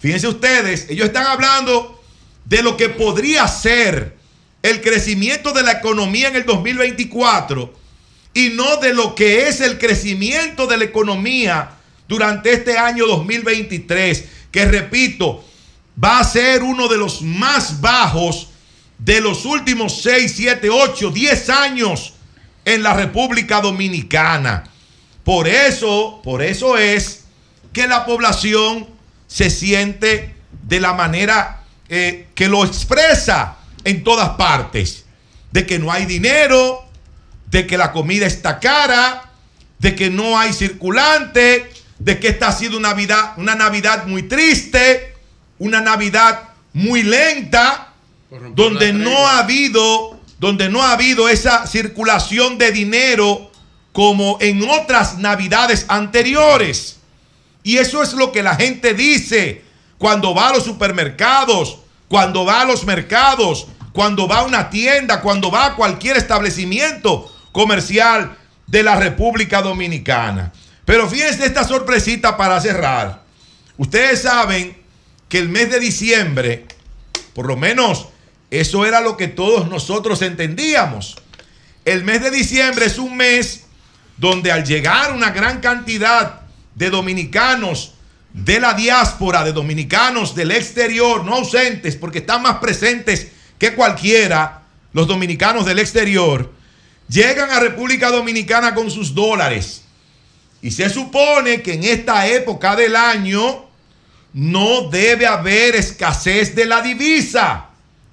Fíjense 0.00 0.26
ustedes, 0.26 0.88
ellos 0.88 1.08
están 1.08 1.26
hablando 1.26 2.02
de 2.46 2.62
lo 2.62 2.78
que 2.78 2.88
podría 2.88 3.46
ser 3.46 4.16
el 4.62 4.80
crecimiento 4.80 5.52
de 5.52 5.64
la 5.64 5.72
economía 5.72 6.28
en 6.28 6.36
el 6.36 6.46
2024 6.46 7.74
y 8.34 8.50
no 8.50 8.76
de 8.78 8.92
lo 8.92 9.14
que 9.14 9.48
es 9.48 9.60
el 9.60 9.78
crecimiento 9.78 10.66
de 10.66 10.76
la 10.76 10.84
economía 10.84 11.70
durante 12.08 12.52
este 12.52 12.76
año 12.76 13.06
2023, 13.06 14.24
que 14.50 14.64
repito, 14.66 15.44
va 16.02 16.18
a 16.18 16.24
ser 16.24 16.62
uno 16.62 16.88
de 16.88 16.98
los 16.98 17.22
más 17.22 17.80
bajos 17.80 18.48
de 18.98 19.20
los 19.20 19.44
últimos 19.44 20.02
6, 20.02 20.32
7, 20.36 20.68
8, 20.68 21.10
10 21.10 21.50
años 21.50 22.14
en 22.64 22.82
la 22.82 22.94
República 22.94 23.60
Dominicana. 23.60 24.64
Por 25.22 25.48
eso, 25.48 26.20
por 26.22 26.42
eso 26.42 26.76
es 26.76 27.24
que 27.72 27.86
la 27.86 28.04
población 28.04 28.88
se 29.26 29.50
siente 29.50 30.34
de 30.62 30.80
la 30.80 30.92
manera 30.92 31.62
eh, 31.88 32.28
que 32.34 32.48
lo 32.48 32.64
expresa 32.64 33.56
en 33.84 34.04
todas 34.04 34.30
partes. 34.30 35.04
De 35.50 35.66
que 35.66 35.78
no 35.78 35.92
hay 35.92 36.04
dinero, 36.04 36.83
de 37.46 37.66
que 37.66 37.78
la 37.78 37.92
comida 37.92 38.26
está 38.26 38.60
cara, 38.60 39.30
de 39.78 39.94
que 39.94 40.10
no 40.10 40.38
hay 40.38 40.52
circulante, 40.52 41.70
de 41.98 42.18
que 42.18 42.28
esta 42.28 42.48
ha 42.48 42.52
sido 42.52 42.78
una 42.78 42.90
Navidad, 42.90 43.34
una 43.36 43.54
Navidad 43.54 44.06
muy 44.06 44.24
triste, 44.24 45.14
una 45.58 45.80
Navidad 45.80 46.50
muy 46.72 47.02
lenta, 47.02 47.92
donde 48.54 48.92
no 48.92 49.28
ha 49.28 49.38
habido, 49.38 50.20
donde 50.38 50.68
no 50.68 50.82
ha 50.82 50.92
habido 50.92 51.28
esa 51.28 51.66
circulación 51.66 52.58
de 52.58 52.72
dinero 52.72 53.50
como 53.92 54.38
en 54.40 54.68
otras 54.68 55.18
Navidades 55.18 55.86
anteriores. 55.88 56.98
Y 57.62 57.78
eso 57.78 58.02
es 58.02 58.12
lo 58.12 58.32
que 58.32 58.42
la 58.42 58.56
gente 58.56 58.92
dice 58.92 59.62
cuando 59.98 60.34
va 60.34 60.48
a 60.48 60.52
los 60.52 60.64
supermercados, 60.64 61.78
cuando 62.08 62.44
va 62.44 62.62
a 62.62 62.64
los 62.64 62.84
mercados, 62.84 63.68
cuando 63.92 64.26
va 64.26 64.40
a 64.40 64.44
una 64.44 64.68
tienda, 64.68 65.20
cuando 65.20 65.50
va 65.50 65.66
a 65.66 65.76
cualquier 65.76 66.16
establecimiento 66.16 67.33
comercial 67.54 68.36
de 68.66 68.82
la 68.82 68.96
República 68.96 69.62
Dominicana. 69.62 70.52
Pero 70.84 71.08
fíjense 71.08 71.46
esta 71.46 71.64
sorpresita 71.64 72.36
para 72.36 72.60
cerrar. 72.60 73.22
Ustedes 73.78 74.22
saben 74.22 74.76
que 75.28 75.38
el 75.38 75.48
mes 75.48 75.70
de 75.70 75.78
diciembre, 75.80 76.66
por 77.32 77.46
lo 77.46 77.56
menos 77.56 78.08
eso 78.50 78.84
era 78.84 79.00
lo 79.00 79.16
que 79.16 79.28
todos 79.28 79.68
nosotros 79.68 80.20
entendíamos. 80.20 81.16
El 81.84 82.04
mes 82.04 82.22
de 82.22 82.32
diciembre 82.32 82.86
es 82.86 82.98
un 82.98 83.16
mes 83.16 83.64
donde 84.16 84.50
al 84.50 84.64
llegar 84.64 85.12
una 85.12 85.30
gran 85.30 85.60
cantidad 85.60 86.42
de 86.74 86.90
dominicanos 86.90 87.94
de 88.32 88.58
la 88.58 88.74
diáspora, 88.74 89.44
de 89.44 89.52
dominicanos 89.52 90.34
del 90.34 90.50
exterior, 90.50 91.24
no 91.24 91.36
ausentes, 91.36 91.94
porque 91.94 92.18
están 92.18 92.42
más 92.42 92.56
presentes 92.56 93.28
que 93.58 93.74
cualquiera, 93.74 94.62
los 94.92 95.06
dominicanos 95.06 95.66
del 95.66 95.78
exterior, 95.78 96.52
llegan 97.08 97.50
a 97.50 97.60
República 97.60 98.10
Dominicana 98.10 98.74
con 98.74 98.90
sus 98.90 99.14
dólares. 99.14 99.82
Y 100.62 100.70
se 100.70 100.88
supone 100.88 101.62
que 101.62 101.74
en 101.74 101.84
esta 101.84 102.26
época 102.26 102.74
del 102.74 102.96
año 102.96 103.66
no 104.32 104.88
debe 104.88 105.26
haber 105.26 105.76
escasez 105.76 106.54
de 106.54 106.64
la 106.66 106.82
divisa. 106.82 107.66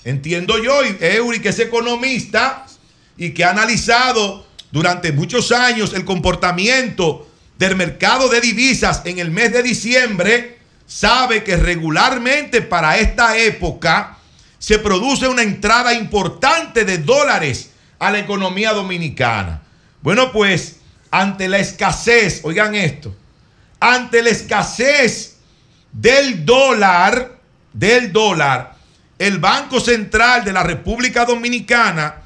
Entiendo 0.04 0.62
yo, 0.62 0.84
y 0.84 1.40
que 1.40 1.50
es 1.50 1.60
economista 1.60 2.66
y 3.18 3.32
que 3.32 3.44
ha 3.44 3.52
analizado 3.52 4.46
durante 4.72 5.12
muchos 5.12 5.52
años 5.52 5.94
el 5.94 6.06
comportamiento 6.06 7.28
del 7.58 7.76
mercado 7.76 8.30
de 8.30 8.42
divisas 8.42 9.02
en 9.06 9.20
el 9.20 9.32
mes 9.32 9.54
de 9.54 9.64
diciembre, 9.64 10.60
sabe 10.88 11.44
que 11.44 11.56
regularmente 11.56 12.62
para 12.62 12.98
esta 12.98 13.38
época 13.38 14.18
se 14.60 14.80
produce 14.80 15.28
una 15.28 15.44
entrada 15.44 15.94
importante 15.94 16.86
de 16.86 16.98
dólares 16.98 17.71
a 18.02 18.10
la 18.10 18.18
economía 18.18 18.74
dominicana. 18.74 19.62
Bueno, 20.02 20.32
pues 20.32 20.78
ante 21.12 21.48
la 21.48 21.60
escasez, 21.60 22.42
oigan 22.44 22.74
esto, 22.74 23.16
ante 23.80 24.24
la 24.24 24.32
escasez 24.32 25.38
del 25.92 26.44
dólar, 26.44 27.40
del 27.72 28.12
dólar, 28.12 28.76
el 29.20 29.38
Banco 29.38 29.80
Central 29.80 30.44
de 30.44 30.52
la 30.52 30.64
República 30.64 31.26
Dominicana 31.26 32.24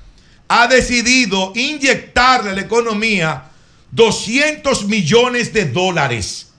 ha 0.47 0.67
decidido 0.67 1.51
inyectarle 1.53 2.51
a 2.51 2.53
la 2.53 2.61
economía 2.61 3.43
200 3.91 4.85
millones 4.85 5.51
de 5.51 5.65
dólares. 5.65 6.53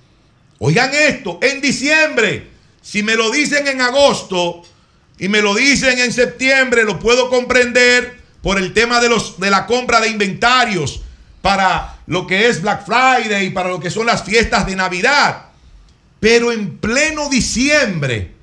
Oigan 0.59 0.91
esto, 0.93 1.39
en 1.41 1.63
diciembre, 1.63 2.51
si 2.83 3.03
me 3.03 3.17
lo 3.17 3.31
dicen 3.31 3.67
en 3.67 3.81
agosto 3.81 4.63
y 5.19 5.29
me 5.29 5.41
lo 5.41 5.55
dicen 5.55 6.01
en 6.01 6.13
septiembre, 6.13 6.85
lo 6.85 6.99
puedo 6.99 7.31
comprender 7.31 8.16
por 8.47 8.59
el 8.59 8.73
tema 8.73 9.01
de, 9.01 9.09
los, 9.09 9.41
de 9.41 9.51
la 9.51 9.67
compra 9.67 9.99
de 9.99 10.07
inventarios 10.07 11.01
para 11.43 11.97
lo 12.07 12.29
que 12.29 12.47
es 12.47 12.63
Black 12.63 12.87
Friday 12.87 13.47
y 13.47 13.51
para 13.51 13.71
lo 13.71 13.81
que 13.81 13.91
son 13.91 14.07
las 14.07 14.23
fiestas 14.23 14.65
de 14.67 14.77
Navidad. 14.77 15.47
Pero 16.21 16.53
en 16.53 16.79
pleno 16.79 17.29
diciembre, 17.29 18.35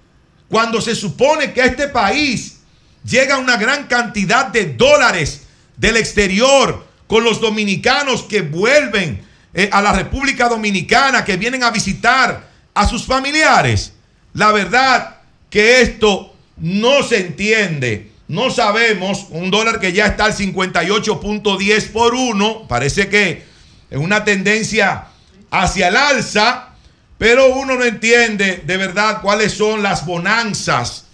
cuando 0.50 0.82
se 0.82 0.94
supone 0.94 1.54
que 1.54 1.62
a 1.62 1.68
este 1.68 1.88
país 1.88 2.58
llega 3.06 3.38
una 3.38 3.56
gran 3.56 3.88
cantidad 3.88 4.48
de 4.48 4.74
dólares 4.74 5.44
del 5.78 5.96
exterior 5.96 6.86
con 7.08 7.24
los 7.24 7.40
dominicanos 7.40 8.24
que 8.24 8.42
vuelven 8.42 9.26
eh, 9.54 9.70
a 9.72 9.82
la 9.82 9.94
República 9.94 10.50
Dominicana, 10.50 11.24
que 11.24 11.38
vienen 11.38 11.64
a 11.64 11.72
visitar 11.72 12.50
a 12.74 12.90
sus 12.90 13.06
familiares. 13.06 13.94
La 14.34 14.52
verdad 14.52 15.22
que 15.50 15.80
esto 15.80 16.36
no 16.58 17.04
se 17.04 17.26
entiende. 17.26 18.12
No 18.34 18.50
sabemos, 18.50 19.28
un 19.30 19.52
dólar 19.52 19.80
que 19.80 19.94
ya 19.94 20.08
está 20.08 20.26
al 20.26 20.36
58.10 20.36 21.92
por 21.92 22.16
uno, 22.16 22.68
parece 22.68 23.08
que 23.08 23.44
es 23.92 23.98
una 24.00 24.24
tendencia 24.24 25.04
hacia 25.52 25.90
el 25.90 25.96
alza, 25.96 26.70
pero 27.20 27.54
uno 27.54 27.76
no 27.76 27.84
entiende 27.84 28.64
de 28.66 28.78
verdad 28.78 29.22
cuáles 29.22 29.54
son 29.54 29.84
las 29.84 30.08
bonanzas 30.08 31.06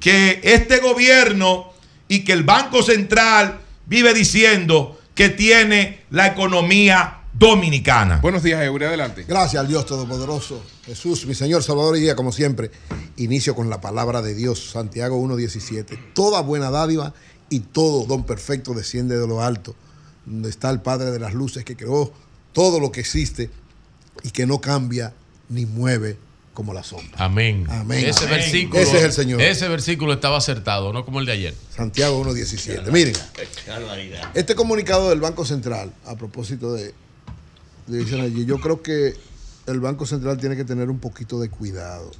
que 0.00 0.40
este 0.42 0.78
gobierno 0.78 1.72
y 2.08 2.24
que 2.24 2.32
el 2.32 2.42
Banco 2.42 2.82
Central 2.82 3.60
vive 3.86 4.12
diciendo 4.12 5.00
que 5.14 5.28
tiene 5.28 6.00
la 6.10 6.26
economía 6.26 7.18
dominicana. 7.34 8.18
Buenos 8.18 8.42
días, 8.42 8.62
Eury, 8.62 8.84
adelante. 8.84 9.24
Gracias 9.26 9.60
al 9.60 9.68
Dios 9.68 9.84
Todopoderoso. 9.86 10.62
Jesús, 10.86 11.26
mi 11.26 11.34
Señor 11.34 11.62
Salvador 11.62 11.96
y 11.96 12.02
guía, 12.02 12.16
como 12.16 12.32
siempre. 12.32 12.70
Inicio 13.16 13.54
con 13.54 13.68
la 13.68 13.80
palabra 13.80 14.22
de 14.22 14.34
Dios, 14.34 14.70
Santiago 14.70 15.20
1.17. 15.20 16.14
Toda 16.14 16.40
buena 16.42 16.70
dádiva 16.70 17.12
y 17.50 17.60
todo 17.60 18.06
don 18.06 18.24
perfecto 18.24 18.72
desciende 18.72 19.18
de 19.18 19.26
lo 19.26 19.42
alto, 19.42 19.74
donde 20.24 20.48
está 20.48 20.70
el 20.70 20.80
Padre 20.80 21.10
de 21.10 21.18
las 21.18 21.34
luces 21.34 21.64
que 21.64 21.76
creó 21.76 22.12
todo 22.52 22.80
lo 22.80 22.92
que 22.92 23.00
existe 23.00 23.50
y 24.22 24.30
que 24.30 24.46
no 24.46 24.60
cambia 24.60 25.12
ni 25.48 25.66
mueve 25.66 26.16
como 26.54 26.72
la 26.72 26.84
sombra. 26.84 27.16
Amén. 27.16 27.66
Amén. 27.68 28.04
Ese 28.06 28.26
Amén. 28.26 28.38
versículo. 28.38 28.80
Ese 28.80 28.98
es 28.98 29.02
el 29.02 29.12
Señor. 29.12 29.40
Ese 29.42 29.68
versículo 29.68 30.12
estaba 30.12 30.38
acertado, 30.38 30.92
no 30.92 31.04
como 31.04 31.18
el 31.18 31.26
de 31.26 31.32
ayer. 31.32 31.54
Santiago 31.74 32.24
1.17. 32.24 32.92
Miren, 32.92 33.14
este 34.34 34.54
comunicado 34.54 35.10
del 35.10 35.20
Banco 35.20 35.44
Central, 35.44 35.92
a 36.06 36.14
propósito 36.14 36.72
de, 36.72 36.94
dicen 37.86 38.20
allí, 38.20 38.44
yo 38.44 38.58
creo 38.60 38.82
que 38.82 39.14
el 39.66 39.80
Banco 39.80 40.06
Central 40.06 40.38
tiene 40.38 40.56
que 40.56 40.64
tener 40.64 40.90
un 40.90 40.98
poquito 40.98 41.40
de 41.40 41.48
cuidado, 41.50 42.10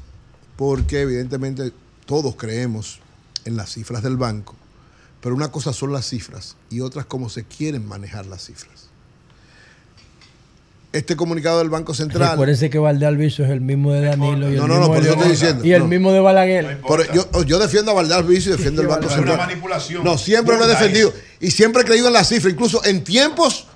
porque 0.56 1.00
evidentemente 1.02 1.72
todos 2.06 2.36
creemos 2.36 3.00
en 3.44 3.56
las 3.56 3.70
cifras 3.72 4.02
del 4.02 4.16
banco, 4.16 4.54
pero 5.20 5.34
una 5.34 5.50
cosa 5.50 5.72
son 5.72 5.92
las 5.92 6.06
cifras 6.08 6.56
y 6.70 6.80
otras 6.80 7.06
cómo 7.06 7.28
se 7.28 7.44
quieren 7.44 7.86
manejar 7.86 8.26
las 8.26 8.44
cifras. 8.46 8.88
este 10.92 11.16
comunicado 11.16 11.58
del 11.58 11.70
Banco 11.70 11.92
Central. 11.92 12.30
Recuérdense 12.30 12.70
que 12.70 12.78
Valdés 12.78 13.08
Alviso 13.08 13.42
es 13.44 13.50
el 13.50 13.60
mismo 13.60 13.92
de 13.92 14.02
Danilo 14.02 14.48
y 14.48 14.52
el 14.54 14.58
No, 14.60 14.68
no, 14.68 14.74
mismo 14.78 14.88
no, 14.88 14.94
estoy 15.00 15.16
León, 15.16 15.28
diciendo. 15.28 15.64
y 15.64 15.72
el 15.72 15.80
no. 15.80 15.88
mismo 15.88 16.12
de 16.12 16.20
Balaguer. 16.20 16.80
Por- 16.82 17.12
yo, 17.12 17.42
yo 17.42 17.58
defiendo 17.58 17.90
a 17.90 17.94
Valdés 17.94 18.16
Alviso 18.16 18.50
y 18.50 18.52
defiendo 18.52 18.80
el 18.80 18.86
Banco 18.86 19.06
Es 19.06 19.12
una 19.12 19.16
Central. 19.16 19.38
manipulación. 19.38 20.04
No, 20.04 20.16
siempre 20.16 20.56
lo 20.56 20.64
he 20.64 20.68
defendido. 20.68 21.12
Y 21.40 21.50
siempre 21.50 21.82
he 21.82 21.84
creído 21.84 22.06
en 22.06 22.12
la 22.12 22.22
cifra. 22.22 22.48
Incluso 22.48 22.84
en 22.84 23.02
tiempos 23.02 23.66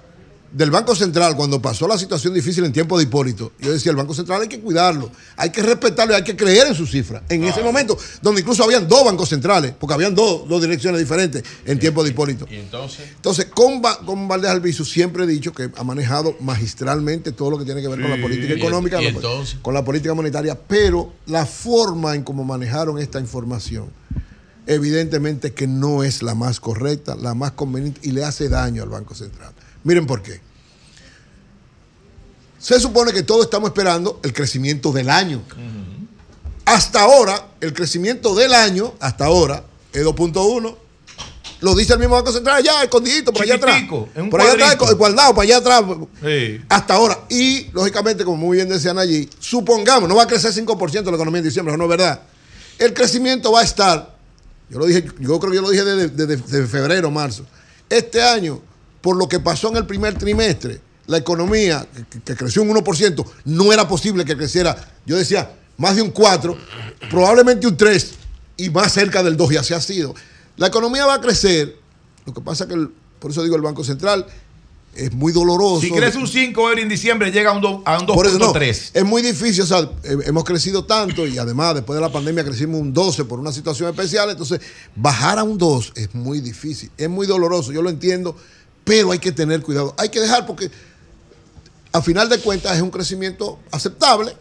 del 0.50 0.70
Banco 0.70 0.94
Central, 0.96 1.36
cuando 1.36 1.60
pasó 1.60 1.86
la 1.86 1.98
situación 1.98 2.32
difícil 2.32 2.64
en 2.64 2.72
tiempo 2.72 2.96
de 2.96 3.04
Hipólito, 3.04 3.52
yo 3.58 3.70
decía, 3.70 3.90
el 3.90 3.96
Banco 3.96 4.14
Central 4.14 4.40
hay 4.42 4.48
que 4.48 4.60
cuidarlo, 4.60 5.10
hay 5.36 5.50
que 5.50 5.62
respetarlo 5.62 6.14
y 6.14 6.16
hay 6.16 6.24
que 6.24 6.34
creer 6.36 6.68
en 6.68 6.74
su 6.74 6.86
cifra. 6.86 7.22
En 7.28 7.44
ese 7.44 7.62
momento, 7.62 7.98
donde 8.22 8.40
incluso 8.40 8.64
habían 8.64 8.88
dos 8.88 9.04
bancos 9.04 9.28
centrales, 9.28 9.74
porque 9.78 9.92
habían 9.94 10.14
dos, 10.14 10.48
dos 10.48 10.62
direcciones 10.62 11.00
diferentes 11.00 11.42
en 11.66 11.78
tiempo 11.78 12.02
de 12.02 12.10
Hipólito. 12.10 12.46
Y 12.50 12.56
entonces, 12.56 13.06
Entonces, 13.16 13.44
con, 13.46 13.82
con 14.06 14.26
Valdés 14.26 14.50
Albizu 14.50 14.84
siempre 14.86 15.24
he 15.24 15.26
dicho 15.26 15.52
que 15.52 15.70
ha 15.76 15.84
manejado 15.84 16.34
magistralmente 16.40 17.32
todo 17.32 17.50
lo 17.50 17.58
que 17.58 17.64
tiene 17.66 17.82
que 17.82 17.88
ver 17.88 18.00
con 18.00 18.10
la 18.10 18.16
política 18.22 18.54
económica, 18.54 18.96
la- 19.02 19.12
con 19.60 19.74
la 19.74 19.84
política 19.84 20.14
monetaria, 20.14 20.58
pero 20.58 21.12
la 21.26 21.44
forma 21.44 22.14
en 22.14 22.22
cómo 22.22 22.42
manejaron 22.44 22.98
esta 22.98 23.20
información, 23.20 23.90
evidentemente 24.66 25.52
que 25.52 25.66
no 25.66 26.02
es 26.04 26.22
la 26.22 26.34
más 26.34 26.60
correcta, 26.60 27.16
la 27.16 27.34
más 27.34 27.52
conveniente 27.52 28.00
y 28.02 28.12
le 28.12 28.24
hace 28.24 28.48
daño 28.48 28.82
al 28.82 28.88
Banco 28.88 29.14
Central. 29.14 29.52
Miren 29.84 30.06
por 30.06 30.22
qué. 30.22 30.40
Se 32.58 32.78
supone 32.80 33.12
que 33.12 33.22
todos 33.22 33.44
estamos 33.44 33.68
esperando 33.70 34.20
el 34.22 34.32
crecimiento 34.32 34.92
del 34.92 35.08
año. 35.10 35.42
Hasta 36.64 37.00
ahora, 37.02 37.46
el 37.60 37.72
crecimiento 37.72 38.34
del 38.34 38.52
año, 38.52 38.94
hasta 39.00 39.26
ahora, 39.26 39.64
es 39.92 40.04
2.1. 40.04 40.76
Lo 41.60 41.74
dice 41.74 41.94
el 41.94 41.98
mismo 41.98 42.14
Banco 42.14 42.30
Central 42.30 42.56
allá, 42.58 42.82
escondidito, 42.84 43.32
por 43.32 43.42
allá 43.42 43.54
atrás. 43.54 43.82
Un 44.16 44.30
Por 44.30 44.40
allá 44.40 44.70
atrás, 44.72 44.94
guardado, 44.94 45.34
para 45.34 45.42
allá 45.44 45.56
atrás. 45.56 45.82
Sí. 46.22 46.60
Hasta 46.68 46.94
ahora. 46.94 47.20
Y, 47.30 47.68
lógicamente, 47.72 48.24
como 48.24 48.36
muy 48.36 48.56
bien 48.58 48.68
decían 48.68 48.98
allí, 48.98 49.28
supongamos, 49.40 50.08
no 50.08 50.14
va 50.16 50.24
a 50.24 50.26
crecer 50.26 50.52
5% 50.52 51.04
la 51.04 51.16
economía 51.16 51.38
en 51.38 51.44
diciembre, 51.44 51.72
eso 51.72 51.78
no 51.78 51.84
es 51.84 51.90
verdad. 51.90 52.20
El 52.78 52.92
crecimiento 52.94 53.50
va 53.50 53.60
a 53.60 53.64
estar, 53.64 54.16
yo 54.68 54.78
lo 54.78 54.86
dije, 54.86 55.04
yo 55.20 55.40
creo 55.40 55.50
que 55.50 55.56
yo 55.56 55.62
lo 55.62 55.70
dije 55.70 55.84
desde, 55.84 56.08
desde- 56.10 56.36
desde 56.36 56.66
febrero, 56.66 57.10
marzo. 57.10 57.44
Este 57.88 58.22
año, 58.22 58.60
por 59.00 59.16
lo 59.16 59.28
que 59.28 59.40
pasó 59.40 59.68
en 59.70 59.76
el 59.76 59.86
primer 59.86 60.14
trimestre, 60.18 60.80
la 61.06 61.16
economía, 61.18 61.86
que, 62.10 62.20
que 62.20 62.34
creció 62.36 62.62
un 62.62 62.70
1%, 62.70 63.24
no 63.46 63.72
era 63.72 63.88
posible 63.88 64.24
que 64.24 64.36
creciera, 64.36 64.76
yo 65.06 65.16
decía, 65.16 65.50
más 65.76 65.96
de 65.96 66.02
un 66.02 66.10
4, 66.10 66.56
probablemente 67.10 67.66
un 67.66 67.76
3 67.76 68.10
y 68.56 68.70
más 68.70 68.92
cerca 68.92 69.22
del 69.22 69.36
2, 69.36 69.52
y 69.52 69.56
así 69.56 69.74
ha 69.74 69.80
sido. 69.80 70.14
La 70.56 70.66
economía 70.66 71.06
va 71.06 71.14
a 71.14 71.20
crecer, 71.20 71.76
lo 72.26 72.34
que 72.34 72.40
pasa 72.40 72.66
que, 72.66 72.74
el- 72.74 72.90
por 73.20 73.30
eso 73.30 73.42
digo, 73.42 73.56
el 73.56 73.62
Banco 73.62 73.84
Central 73.84 74.26
es 74.94 75.12
muy 75.12 75.32
doloroso. 75.32 75.80
Si 75.82 75.90
crece 75.92 76.18
un 76.18 76.26
5 76.26 76.60
ahora 76.66 76.80
en 76.80 76.88
diciembre, 76.88 77.30
llega 77.30 77.50
a 77.50 77.54
un, 77.54 77.60
do- 77.60 77.82
a 77.86 77.98
un 78.00 78.06
Por 78.06 78.26
eso 78.26 78.38
no, 78.38 78.52
2.3. 78.52 78.90
es 78.94 79.04
muy 79.04 79.22
difícil, 79.22 79.62
o 79.62 79.66
sea, 79.66 79.88
eh, 80.02 80.16
hemos 80.26 80.44
crecido 80.44 80.84
tanto 80.84 81.26
y 81.26 81.38
además 81.38 81.74
después 81.76 81.96
de 81.96 82.00
la 82.00 82.10
pandemia 82.12 82.44
crecimos 82.44 82.80
un 82.80 82.92
12 82.92 83.24
por 83.24 83.38
una 83.38 83.52
situación 83.52 83.88
especial, 83.88 84.28
entonces 84.30 84.60
bajar 84.96 85.38
a 85.38 85.44
un 85.44 85.56
2 85.56 85.92
es 85.94 86.14
muy 86.14 86.40
difícil, 86.40 86.90
es 86.96 87.08
muy 87.08 87.26
doloroso, 87.28 87.70
yo 87.72 87.80
lo 87.82 87.90
entiendo, 87.90 88.36
pero 88.88 89.12
hay 89.12 89.18
que 89.18 89.32
tener 89.32 89.60
cuidado, 89.60 89.94
hay 89.98 90.08
que 90.08 90.18
dejar 90.18 90.46
porque 90.46 90.70
a 91.92 92.00
final 92.00 92.30
de 92.30 92.38
cuentas 92.38 92.74
es 92.74 92.82
un 92.82 92.90
crecimiento 92.90 93.58
aceptable, 93.70 94.34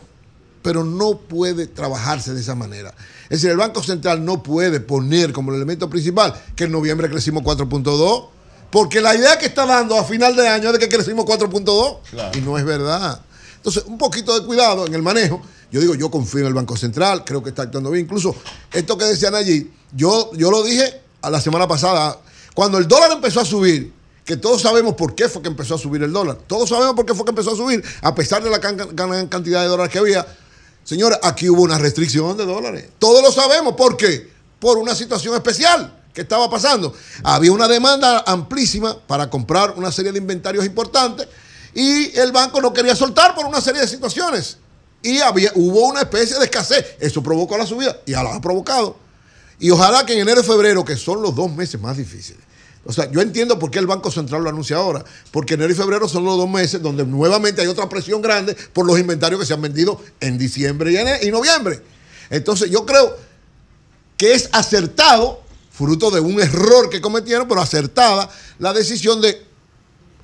pero 0.62 0.86
no 0.86 1.18
puede 1.18 1.68
trabajarse 1.68 2.34
de 2.34 2.40
esa 2.40 2.56
manera. 2.56 2.94
Es 3.24 3.42
decir, 3.42 3.50
el 3.50 3.58
Banco 3.58 3.84
Central 3.84 4.24
no 4.24 4.42
puede 4.42 4.80
poner 4.80 5.34
como 5.34 5.52
el 5.52 5.58
elemento 5.58 5.90
principal 5.90 6.34
que 6.56 6.64
en 6.64 6.72
noviembre 6.72 7.10
crecimos 7.10 7.44
4.2, 7.44 8.30
porque 8.72 9.02
la 9.02 9.16
idea 9.16 9.38
que 9.38 9.48
está 9.48 9.66
dando 9.66 9.98
a 9.98 10.06
final 10.06 10.34
de 10.34 10.48
año 10.48 10.68
es 10.68 10.74
de 10.74 10.80
que 10.80 10.88
crecimos 10.88 11.26
4.2 11.26 12.38
y 12.38 12.40
no 12.40 12.58
es 12.58 12.64
verdad. 12.64 13.20
Entonces, 13.58 13.84
un 13.86 13.98
poquito 13.98 14.40
de 14.40 14.46
cuidado 14.46 14.88
en 14.88 14.94
el 14.94 15.02
manejo. 15.02 15.42
Yo 15.70 15.82
digo, 15.82 15.94
yo 15.96 16.10
confío 16.10 16.42
en 16.42 16.48
el 16.48 16.54
Banco 16.54 16.78
Central, 16.78 17.26
creo 17.26 17.44
que 17.44 17.50
está 17.50 17.64
actuando 17.64 17.92
bien. 17.92 18.06
Incluso 18.06 18.34
esto 18.72 18.98
que 18.98 19.04
decían 19.04 19.36
allí, 19.36 19.74
yo, 19.92 20.32
yo 20.36 20.50
lo 20.50 20.64
dije 20.64 21.02
a 21.22 21.30
la 21.30 21.42
semana 21.42 21.68
pasada, 21.68 22.18
cuando 22.54 22.78
el 22.78 22.88
dólar 22.88 23.12
empezó 23.12 23.42
a 23.42 23.46
subir, 23.46 23.98
que 24.28 24.36
todos 24.36 24.62
sabemos 24.62 24.96
por 24.96 25.16
qué 25.16 25.30
fue 25.30 25.42
que 25.42 25.48
empezó 25.48 25.76
a 25.76 25.78
subir 25.78 26.04
el 26.04 26.12
dólar. 26.12 26.38
Todos 26.48 26.68
sabemos 26.68 26.96
por 26.96 27.06
qué 27.06 27.16
fue 27.16 27.24
que 27.24 27.32
empezó 27.32 27.54
a 27.54 27.56
subir, 27.56 27.82
a 28.02 28.14
pesar 28.14 28.44
de 28.44 28.50
la 28.50 28.60
can- 28.60 28.90
gran 28.94 29.28
cantidad 29.28 29.62
de 29.62 29.70
dólares 29.70 29.90
que 29.92 30.00
había. 30.00 30.28
Señores, 30.84 31.18
aquí 31.24 31.50
hubo 31.50 31.62
una 31.62 31.78
restricción 31.78 32.36
de 32.36 32.46
dólares. 32.46 32.90
Todos 33.00 33.24
lo 33.24 33.32
sabemos. 33.32 33.76
¿Por 33.76 33.96
qué? 33.96 34.30
Por 34.60 34.78
una 34.78 34.94
situación 34.96 35.34
especial 35.34 36.04
que 36.14 36.22
estaba 36.22 36.50
pasando. 36.50 36.94
Había 37.24 37.54
una 37.54 37.70
demanda 37.70 38.26
amplísima 38.28 39.00
para 39.00 39.30
comprar 39.30 39.76
una 39.78 39.94
serie 39.94 40.12
de 40.12 40.18
inventarios 40.18 40.66
importantes 40.66 41.28
y 41.74 42.14
el 42.20 42.34
banco 42.34 42.60
no 42.60 42.74
quería 42.74 42.98
soltar 42.98 43.34
por 43.34 43.46
una 43.46 43.62
serie 43.62 43.80
de 43.80 43.88
situaciones. 43.88 44.58
Y 45.02 45.20
había, 45.20 45.54
hubo 45.56 45.88
una 45.88 46.02
especie 46.02 46.38
de 46.38 46.44
escasez. 46.44 46.98
Eso 47.00 47.24
provocó 47.24 47.58
la 47.58 47.66
subida 47.66 47.96
y 48.06 48.12
ya 48.12 48.24
la 48.24 48.36
ha 48.36 48.42
provocado. 48.42 48.98
Y 49.58 49.70
ojalá 49.72 50.06
que 50.06 50.14
en 50.14 50.20
enero 50.20 50.42
y 50.42 50.44
febrero, 50.44 50.84
que 50.84 50.98
son 50.98 51.22
los 51.22 51.34
dos 51.34 51.50
meses 51.50 51.80
más 51.80 51.96
difíciles. 51.96 52.47
O 52.88 52.94
sea, 52.94 53.12
yo 53.12 53.20
entiendo 53.22 53.60
por 53.60 53.70
qué 53.70 53.80
el 53.80 53.86
Banco 53.86 54.10
Central 54.10 54.44
lo 54.44 54.50
anuncia 54.50 54.78
ahora. 54.78 55.04
Porque 55.32 55.56
enero 55.56 55.72
y 55.72 55.76
febrero 55.76 56.08
son 56.08 56.24
los 56.24 56.38
dos 56.38 56.50
meses 56.50 56.82
donde 56.82 57.06
nuevamente 57.06 57.62
hay 57.62 57.68
otra 57.68 57.90
presión 57.90 58.22
grande 58.22 58.56
por 58.72 58.86
los 58.88 58.98
inventarios 58.98 59.40
que 59.40 59.46
se 59.46 59.54
han 59.54 59.62
vendido 59.62 60.02
en 60.22 60.38
diciembre 60.38 60.94
y, 60.94 61.28
y 61.28 61.32
noviembre. 61.32 61.82
Entonces 62.30 62.72
yo 62.72 62.86
creo 62.86 63.16
que 64.16 64.34
es 64.34 64.50
acertado, 64.54 65.42
fruto 65.70 66.10
de 66.10 66.22
un 66.22 66.42
error 66.42 66.90
que 66.90 67.02
cometieron, 67.02 67.48
pero 67.48 67.62
acertada 67.62 68.30
la 68.58 68.72
decisión 68.72 69.22
de, 69.22 69.46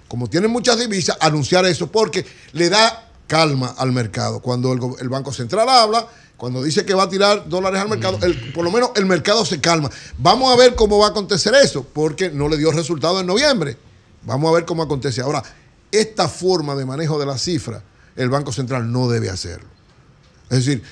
como 0.08 0.30
tienen 0.30 0.50
muchas 0.50 0.80
divisas, 0.80 1.18
anunciar 1.20 1.66
eso 1.66 1.92
porque 1.92 2.26
le 2.54 2.70
da 2.70 3.10
calma 3.28 3.76
al 3.78 3.92
mercado. 3.92 4.40
Cuando 4.40 4.72
el 5.00 5.10
Banco 5.10 5.34
Central 5.34 5.68
habla, 5.68 6.08
cuando 6.44 6.62
dice 6.62 6.84
que 6.84 6.94
va 6.94 7.04
a 7.04 7.10
tirar 7.10 7.48
dólares 7.48 7.80
al 7.80 7.88
mercado, 7.88 8.20
el- 8.22 8.52
por 8.52 8.66
lo 8.66 8.70
menos 8.70 8.90
el 8.98 9.06
mercado 9.06 9.46
se 9.46 9.62
calma. 9.62 9.90
Vamos 10.18 10.52
a 10.52 10.58
ver 10.58 10.76
cómo 10.76 11.00
va 11.00 11.08
a 11.08 11.10
acontecer 11.12 11.56
eso, 11.56 11.86
porque 11.94 12.32
no 12.32 12.50
le 12.50 12.58
dio 12.58 12.70
resultado 12.74 13.22
en 13.22 13.26
noviembre. 13.28 13.78
Vamos 14.24 14.52
a 14.52 14.54
ver 14.56 14.66
cómo 14.66 14.84
acontece. 14.84 15.22
Ahora, 15.22 15.42
esta 15.90 16.28
forma 16.28 16.76
de 16.76 16.84
manejo 16.84 17.18
de 17.18 17.26
la 17.26 17.38
cifra, 17.38 17.82
el 18.18 18.30
Banco 18.30 18.52
Central 18.52 18.92
no 18.92 19.08
debe 19.08 19.30
hacerlo. 19.30 19.70
Es 20.50 20.66
decir, 20.66 20.84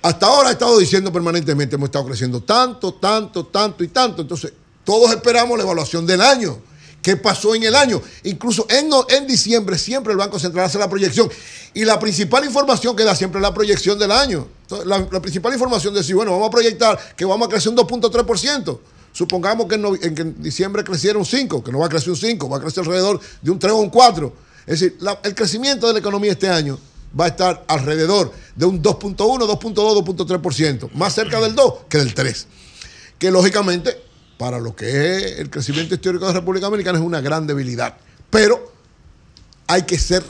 hasta 0.00 0.24
ahora 0.24 0.48
ha 0.48 0.52
estado 0.52 0.78
diciendo 0.78 1.12
permanentemente, 1.12 1.74
hemos 1.76 1.88
estado 1.88 2.06
creciendo 2.06 2.42
tanto, 2.42 2.94
tanto, 2.94 3.44
tanto 3.44 3.84
y 3.84 3.88
tanto. 3.88 4.22
Entonces, 4.22 4.54
todos 4.84 5.10
esperamos 5.10 5.58
la 5.58 5.64
evaluación 5.64 6.06
del 6.06 6.22
año. 6.22 6.56
¿Qué 7.06 7.16
pasó 7.16 7.54
en 7.54 7.62
el 7.62 7.76
año? 7.76 8.02
Incluso 8.24 8.66
en, 8.68 8.90
en 9.10 9.28
diciembre 9.28 9.78
siempre 9.78 10.10
el 10.10 10.18
Banco 10.18 10.40
Central 10.40 10.64
hace 10.64 10.76
la 10.76 10.90
proyección. 10.90 11.30
Y 11.72 11.84
la 11.84 12.00
principal 12.00 12.44
información 12.44 12.96
que 12.96 13.04
da 13.04 13.14
siempre 13.14 13.38
es 13.38 13.42
la 13.42 13.54
proyección 13.54 13.96
del 13.96 14.10
año. 14.10 14.48
La, 14.84 15.06
principal 15.20 15.52
información 15.52 15.94
de 15.94 16.00
decir, 16.00 16.16
bueno, 16.16 16.32
vamos 16.32 16.48
a 16.48 16.50
proyectar 16.50 16.98
que 17.14 17.24
vamos 17.24 17.46
a 17.46 17.48
crecer 17.48 17.70
un 17.70 17.76
2.3%. 17.76 18.80
Supongamos 19.12 19.68
que 19.68 19.76
en, 19.76 20.42
diciembre 20.42 20.82
creciera 20.82 21.16
un 21.16 21.24
5, 21.24 21.62
que 21.62 21.70
no 21.70 21.78
va 21.78 21.86
a 21.86 21.88
crecer 21.88 22.10
un 22.10 22.16
5, 22.16 22.48
va 22.48 22.56
a 22.56 22.60
crecer 22.60 22.82
alrededor 22.82 23.20
de 23.40 23.50
un 23.52 23.58
3 23.60 23.72
o 23.72 23.76
un 23.76 23.90
4. 23.90 24.32
Es 24.66 24.80
decir, 24.80 24.98
el 25.22 25.34
crecimiento 25.36 25.86
de 25.86 25.92
la 25.92 26.00
economía 26.00 26.32
este 26.32 26.48
año 26.48 26.76
va 27.16 27.26
a 27.26 27.28
estar 27.28 27.64
alrededor 27.68 28.32
de 28.56 28.66
un 28.66 28.82
2.1, 28.82 29.16
2.2, 29.16 30.04
2.3%, 30.04 30.90
más 30.94 31.14
cerca 31.14 31.40
del 31.40 31.54
2 31.54 31.74
que 31.88 31.98
del 31.98 32.14
3. 32.14 32.48
Que 33.16 33.30
lógicamente, 33.30 33.96
para 34.38 34.58
lo 34.58 34.76
que 34.76 35.16
es 35.16 35.38
el 35.38 35.50
crecimiento 35.50 35.94
histórico 35.94 36.26
de 36.26 36.32
la 36.32 36.40
República 36.40 36.66
Dominicana, 36.66 36.98
es 36.98 37.04
una 37.04 37.20
gran 37.20 37.46
debilidad. 37.46 37.96
Pero 38.30 38.72
hay 39.66 39.82
que 39.82 39.98
ser 39.98 40.22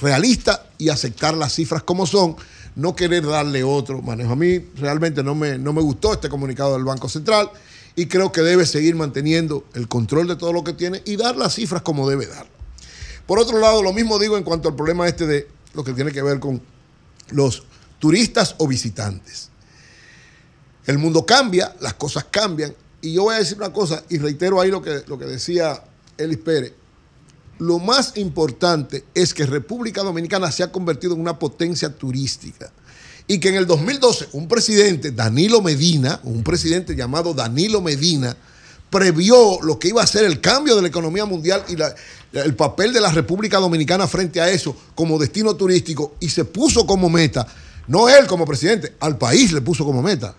realista 0.00 0.66
y 0.78 0.88
aceptar 0.88 1.34
las 1.34 1.54
cifras 1.54 1.82
como 1.82 2.06
son, 2.06 2.36
no 2.74 2.94
querer 2.94 3.26
darle 3.26 3.64
otro 3.64 4.02
manejo. 4.02 4.32
A 4.32 4.36
mí 4.36 4.58
realmente 4.76 5.22
no 5.22 5.34
me, 5.34 5.58
no 5.58 5.72
me 5.72 5.80
gustó 5.80 6.12
este 6.12 6.28
comunicado 6.28 6.74
del 6.74 6.84
Banco 6.84 7.08
Central 7.08 7.50
y 7.94 8.06
creo 8.06 8.30
que 8.30 8.42
debe 8.42 8.66
seguir 8.66 8.94
manteniendo 8.94 9.64
el 9.74 9.88
control 9.88 10.28
de 10.28 10.36
todo 10.36 10.52
lo 10.52 10.64
que 10.64 10.74
tiene 10.74 11.02
y 11.06 11.16
dar 11.16 11.36
las 11.36 11.54
cifras 11.54 11.82
como 11.82 12.08
debe 12.08 12.26
dar. 12.26 12.46
Por 13.26 13.38
otro 13.38 13.58
lado, 13.58 13.82
lo 13.82 13.92
mismo 13.92 14.18
digo 14.18 14.36
en 14.36 14.44
cuanto 14.44 14.68
al 14.68 14.76
problema 14.76 15.08
este 15.08 15.26
de 15.26 15.48
lo 15.74 15.82
que 15.82 15.92
tiene 15.92 16.12
que 16.12 16.22
ver 16.22 16.38
con 16.38 16.60
los 17.30 17.64
turistas 17.98 18.54
o 18.58 18.68
visitantes. 18.68 19.50
El 20.86 20.98
mundo 20.98 21.26
cambia, 21.26 21.74
las 21.80 21.94
cosas 21.94 22.26
cambian. 22.30 22.74
Y 23.02 23.12
yo 23.12 23.24
voy 23.24 23.34
a 23.34 23.38
decir 23.38 23.56
una 23.58 23.72
cosa, 23.72 24.02
y 24.08 24.18
reitero 24.18 24.60
ahí 24.60 24.70
lo 24.70 24.82
que, 24.82 25.02
lo 25.06 25.18
que 25.18 25.26
decía 25.26 25.82
Elis 26.16 26.38
Pérez. 26.38 26.72
Lo 27.58 27.78
más 27.78 28.16
importante 28.16 29.04
es 29.14 29.32
que 29.32 29.46
República 29.46 30.02
Dominicana 30.02 30.50
se 30.52 30.62
ha 30.62 30.70
convertido 30.72 31.14
en 31.14 31.20
una 31.20 31.38
potencia 31.38 31.88
turística. 31.94 32.70
Y 33.26 33.40
que 33.40 33.48
en 33.48 33.56
el 33.56 33.66
2012 33.66 34.28
un 34.32 34.46
presidente, 34.46 35.10
Danilo 35.10 35.60
Medina, 35.62 36.20
un 36.24 36.42
presidente 36.42 36.94
llamado 36.94 37.34
Danilo 37.34 37.80
Medina, 37.80 38.36
previó 38.90 39.58
lo 39.62 39.78
que 39.78 39.88
iba 39.88 40.02
a 40.02 40.06
ser 40.06 40.24
el 40.24 40.40
cambio 40.40 40.76
de 40.76 40.82
la 40.82 40.88
economía 40.88 41.24
mundial 41.24 41.64
y 41.68 41.76
la- 41.76 41.94
el 42.32 42.54
papel 42.54 42.92
de 42.92 43.00
la 43.00 43.10
República 43.10 43.58
Dominicana 43.58 44.06
frente 44.06 44.40
a 44.40 44.48
eso 44.50 44.76
como 44.94 45.18
destino 45.18 45.56
turístico 45.56 46.14
y 46.20 46.28
se 46.28 46.44
puso 46.44 46.86
como 46.86 47.08
meta, 47.08 47.46
no 47.88 48.08
él 48.08 48.26
como 48.26 48.44
presidente, 48.44 48.94
al 49.00 49.18
país 49.18 49.52
le 49.52 49.60
puso 49.60 49.84
como 49.84 50.02
meta, 50.02 50.36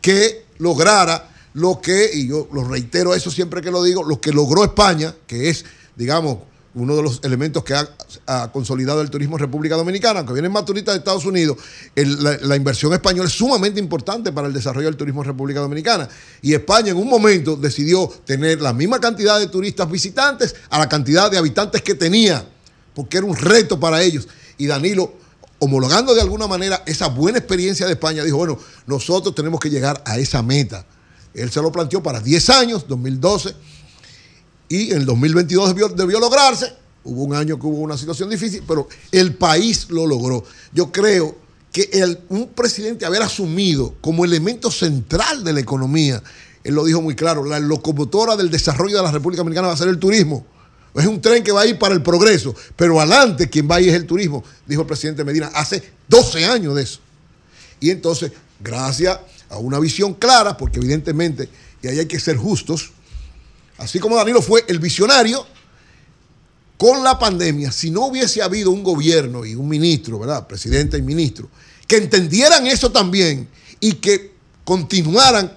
que 0.00 0.46
lograra 0.58 1.29
lo 1.54 1.80
que, 1.80 2.10
y 2.12 2.28
yo 2.28 2.48
lo 2.52 2.64
reitero 2.64 3.14
eso 3.14 3.30
siempre 3.30 3.60
que 3.60 3.70
lo 3.70 3.82
digo, 3.82 4.02
lo 4.02 4.20
que 4.20 4.32
logró 4.32 4.64
España, 4.64 5.14
que 5.26 5.48
es, 5.48 5.64
digamos, 5.96 6.38
uno 6.74 6.94
de 6.94 7.02
los 7.02 7.20
elementos 7.24 7.64
que 7.64 7.74
ha, 7.74 8.52
consolidado 8.52 9.00
el 9.00 9.10
turismo 9.10 9.36
en 9.36 9.40
República 9.40 9.76
Dominicana, 9.76 10.20
aunque 10.20 10.34
vienen 10.34 10.52
más 10.52 10.64
turistas 10.64 10.94
de 10.94 10.98
Estados 10.98 11.24
Unidos, 11.24 11.56
la, 11.96 12.38
la 12.42 12.56
inversión 12.56 12.92
española 12.92 13.28
es 13.28 13.34
sumamente 13.34 13.80
importante 13.80 14.30
para 14.30 14.46
el 14.46 14.52
desarrollo 14.52 14.86
del 14.86 14.96
turismo 14.96 15.22
en 15.22 15.28
República 15.28 15.58
Dominicana. 15.60 16.08
Y 16.42 16.54
España 16.54 16.90
en 16.90 16.96
un 16.96 17.08
momento 17.08 17.56
decidió 17.56 18.06
tener 18.24 18.60
la 18.60 18.72
misma 18.72 19.00
cantidad 19.00 19.40
de 19.40 19.48
turistas 19.48 19.90
visitantes 19.90 20.54
a 20.70 20.78
la 20.78 20.88
cantidad 20.88 21.28
de 21.28 21.38
habitantes 21.38 21.82
que 21.82 21.94
tenía, 21.94 22.46
porque 22.94 23.16
era 23.16 23.26
un 23.26 23.36
reto 23.36 23.80
para 23.80 24.00
ellos. 24.02 24.28
Y 24.56 24.66
Danilo, 24.66 25.12
homologando 25.58 26.14
de 26.14 26.20
alguna 26.20 26.46
manera 26.46 26.84
esa 26.86 27.08
buena 27.08 27.38
experiencia 27.38 27.86
de 27.86 27.92
España, 27.92 28.22
dijo, 28.22 28.36
bueno, 28.36 28.58
nosotros 28.86 29.34
tenemos 29.34 29.58
que 29.58 29.70
llegar 29.70 30.02
a 30.06 30.18
esa 30.18 30.40
meta. 30.42 30.86
Él 31.34 31.50
se 31.50 31.62
lo 31.62 31.70
planteó 31.70 32.02
para 32.02 32.20
10 32.20 32.50
años, 32.50 32.86
2012 32.88 33.54
y 34.70 34.92
en 34.92 34.98
el 34.98 35.04
2022 35.04 35.96
debió, 35.96 36.20
lograrse. 36.20 36.72
Hubo 37.02 37.24
un 37.24 37.34
año 37.34 37.58
que 37.58 37.66
hubo 37.66 37.78
una 37.78 37.98
situación 37.98 38.30
difícil, 38.30 38.62
pero 38.66 38.88
el 39.10 39.34
país 39.34 39.86
lo 39.90 40.06
logró. 40.06 40.44
Yo 40.72 40.92
creo 40.92 41.36
que 41.72 42.18
un 42.28 42.48
presidente 42.48 43.04
haber 43.04 43.22
asumido 43.22 43.96
como 44.00 44.24
elemento 44.24 44.70
central 44.70 45.42
de 45.42 45.52
la 45.52 45.60
economía, 45.60 46.22
él 46.62 46.74
lo 46.74 46.84
dijo 46.84 47.02
muy 47.02 47.16
claro, 47.16 47.44
la 47.44 47.58
locomotora 47.58 48.36
del 48.36 48.48
desarrollo 48.48 48.96
de 48.96 49.02
la 49.02 49.10
República 49.10 49.40
Dominicana 49.40 49.68
va 49.68 49.74
a 49.74 49.76
ser 49.76 49.88
el 49.88 49.98
turismo. 49.98 50.46
Es 50.94 51.06
un 51.06 51.20
tren 51.20 51.42
que 51.42 51.52
va 51.52 51.62
a 51.62 51.66
ir 51.66 51.78
para 51.78 51.94
el 51.94 52.02
progreso, 52.02 52.54
pero 52.76 53.00
adelante 53.00 53.50
quien 53.50 53.68
va 53.68 53.76
a 53.76 53.80
ir 53.80 53.88
es 53.88 53.94
el 53.94 54.06
turismo, 54.06 54.44
dijo 54.66 54.82
el 54.82 54.86
presidente 54.86 55.24
Medina, 55.24 55.50
hace 55.54 55.82
12 56.06 56.44
años 56.44 56.76
de 56.76 56.82
eso. 56.82 57.00
Y 57.80 57.90
entonces, 57.90 58.30
gracias 58.60 59.18
a 59.50 59.58
una 59.58 59.78
visión 59.78 60.14
clara, 60.14 60.56
porque 60.56 60.78
evidentemente, 60.78 61.48
y 61.82 61.88
ahí 61.88 61.98
hay 61.98 62.06
que 62.06 62.18
ser 62.18 62.36
justos, 62.36 62.92
Así 63.80 63.98
como 63.98 64.16
Danilo 64.16 64.42
fue 64.42 64.64
el 64.68 64.78
visionario 64.78 65.46
con 66.76 67.02
la 67.02 67.18
pandemia, 67.18 67.72
si 67.72 67.90
no 67.90 68.06
hubiese 68.06 68.42
habido 68.42 68.70
un 68.70 68.82
gobierno 68.82 69.44
y 69.44 69.54
un 69.54 69.68
ministro, 69.68 70.18
¿verdad? 70.18 70.46
Presidente 70.46 70.98
y 70.98 71.02
ministro, 71.02 71.48
que 71.86 71.96
entendieran 71.96 72.66
eso 72.66 72.92
también 72.92 73.48
y 73.80 73.94
que 73.94 74.32
continuaran 74.64 75.52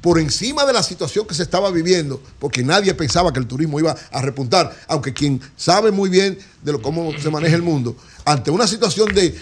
por 0.00 0.18
encima 0.18 0.64
de 0.64 0.72
la 0.72 0.82
situación 0.82 1.26
que 1.26 1.34
se 1.34 1.42
estaba 1.44 1.70
viviendo, 1.70 2.20
porque 2.40 2.64
nadie 2.64 2.94
pensaba 2.94 3.32
que 3.32 3.38
el 3.38 3.46
turismo 3.46 3.78
iba 3.78 3.96
a 4.10 4.22
repuntar, 4.22 4.76
aunque 4.88 5.12
quien 5.12 5.40
sabe 5.56 5.92
muy 5.92 6.10
bien 6.10 6.38
de 6.62 6.72
lo, 6.72 6.82
cómo 6.82 7.12
se 7.20 7.30
maneja 7.30 7.54
el 7.54 7.62
mundo, 7.62 7.96
ante 8.24 8.50
una 8.50 8.66
situación 8.66 9.14
de, 9.14 9.36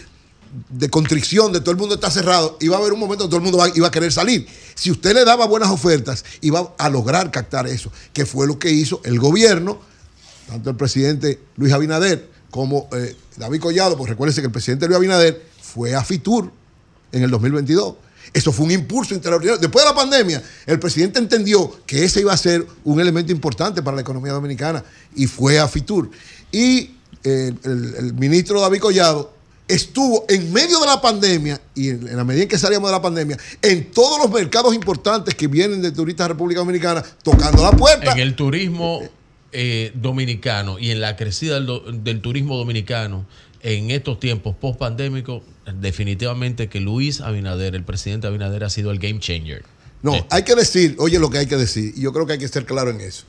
de 0.70 0.89
constricción, 0.91 1.52
de 1.52 1.60
todo 1.60 1.73
el 1.73 1.76
mundo 1.76 1.94
está 1.97 2.10
cerrado, 2.10 2.57
iba 2.60 2.76
a 2.76 2.78
haber 2.81 2.93
un 2.93 3.01
momento 3.01 3.25
donde 3.25 3.31
todo 3.31 3.39
el 3.39 3.43
mundo 3.44 3.59
va- 3.59 3.76
iba 3.76 3.89
a 3.89 3.91
querer 3.91 4.12
salir. 4.12 4.47
Si 4.75 4.91
usted 4.91 5.15
le 5.15 5.25
daba 5.25 5.47
buenas 5.47 5.70
ofertas, 5.70 6.25
iba 6.41 6.75
a 6.78 6.89
lograr 6.89 7.31
captar 7.31 7.67
eso, 7.67 7.91
que 8.12 8.25
fue 8.26 8.47
lo 8.47 8.59
que 8.59 8.70
hizo 8.70 9.01
el 9.05 9.18
gobierno, 9.18 9.81
tanto 10.49 10.70
el 10.70 10.76
presidente 10.76 11.41
Luis 11.57 11.73
Abinader 11.73 12.31
como 12.51 12.89
eh, 12.93 13.15
David 13.36 13.60
Collado, 13.60 13.97
porque 13.97 14.12
recuérdense 14.12 14.41
que 14.41 14.47
el 14.47 14.52
presidente 14.52 14.86
Luis 14.86 14.97
Abinader 14.97 15.43
fue 15.60 15.94
a 15.94 16.02
Fitur 16.05 16.51
en 17.12 17.23
el 17.23 17.31
2022. 17.31 17.94
Eso 18.33 18.51
fue 18.52 18.65
un 18.67 18.73
impulso 18.73 19.15
extraordinario. 19.15 19.60
Después 19.60 19.85
de 19.85 19.91
la 19.91 19.97
pandemia, 19.97 20.43
el 20.67 20.78
presidente 20.81 21.18
entendió 21.18 21.70
que 21.86 22.05
ese 22.05 22.20
iba 22.20 22.33
a 22.33 22.36
ser 22.36 22.67
un 22.85 23.01
elemento 23.01 23.31
importante 23.33 23.83
para 23.83 23.94
la 23.94 24.01
economía 24.02 24.33
dominicana 24.33 24.83
y 25.15 25.26
fue 25.26 25.59
a 25.60 25.68
Fitur. 25.68 26.10
Y 26.51 26.97
eh, 27.25 27.52
el, 27.65 27.94
el 27.99 28.15
ministro 28.15 28.60
David 28.60 28.81
Collado 28.81 29.33
estuvo 29.69 30.25
en 30.28 30.53
medio 30.53 30.78
de 30.81 30.86
la 30.86 31.01
pandemia 31.01 31.61
y 31.75 31.89
en, 31.89 32.07
en 32.09 32.17
la 32.17 32.25
medida 32.25 32.45
en 32.45 32.49
que 32.49 32.59
salíamos 32.59 32.89
de 32.91 32.97
la 32.97 33.03
pandemia, 33.03 33.36
en 33.62 33.91
todos 33.91 34.19
los 34.20 34.31
mercados 34.31 34.75
importantes 34.75 35.35
que 35.35 35.47
vienen 35.49 35.83
de 35.83 35.93
turistas 35.93 36.27
de 36.27 36.35
República 36.35 36.61
Dominicana, 36.61 37.03
tocando 37.23 37.62
la 37.62 37.73
puerta. 37.73 38.12
En 38.12 38.19
el 38.19 38.35
turismo 38.36 39.03
eh, 39.53 39.93
dominicano 39.95 40.78
y 40.78 40.91
en 40.91 41.01
la 41.01 41.17
crecida 41.17 41.55
del, 41.55 41.67
do- 41.67 41.81
del 41.93 42.20
turismo 42.20 42.57
dominicano 42.57 43.27
en 43.62 43.91
estos 43.91 44.20
tiempos 44.20 44.55
post 44.55 44.78
pandémicos, 44.78 45.43
definitivamente 45.81 46.69
que 46.69 46.78
Luis 46.81 47.20
Abinader, 47.20 47.75
el 47.75 47.85
presidente 47.85 48.27
Abinader, 48.27 48.62
ha 48.65 48.70
sido 48.70 48.91
el 48.93 48.99
game 48.99 49.19
changer. 49.19 49.65
No, 50.03 50.25
hay 50.31 50.43
que 50.45 50.55
decir, 50.55 50.95
oye 50.99 51.19
lo 51.19 51.31
que 51.31 51.39
hay 51.39 51.47
que 51.47 51.57
decir, 51.57 51.93
y 51.97 52.03
yo 52.03 52.12
creo 52.12 52.27
que 52.27 52.35
hay 52.35 52.39
que 52.39 52.47
ser 52.49 52.65
claro 52.67 52.91
en 52.91 53.01
eso. 53.01 53.25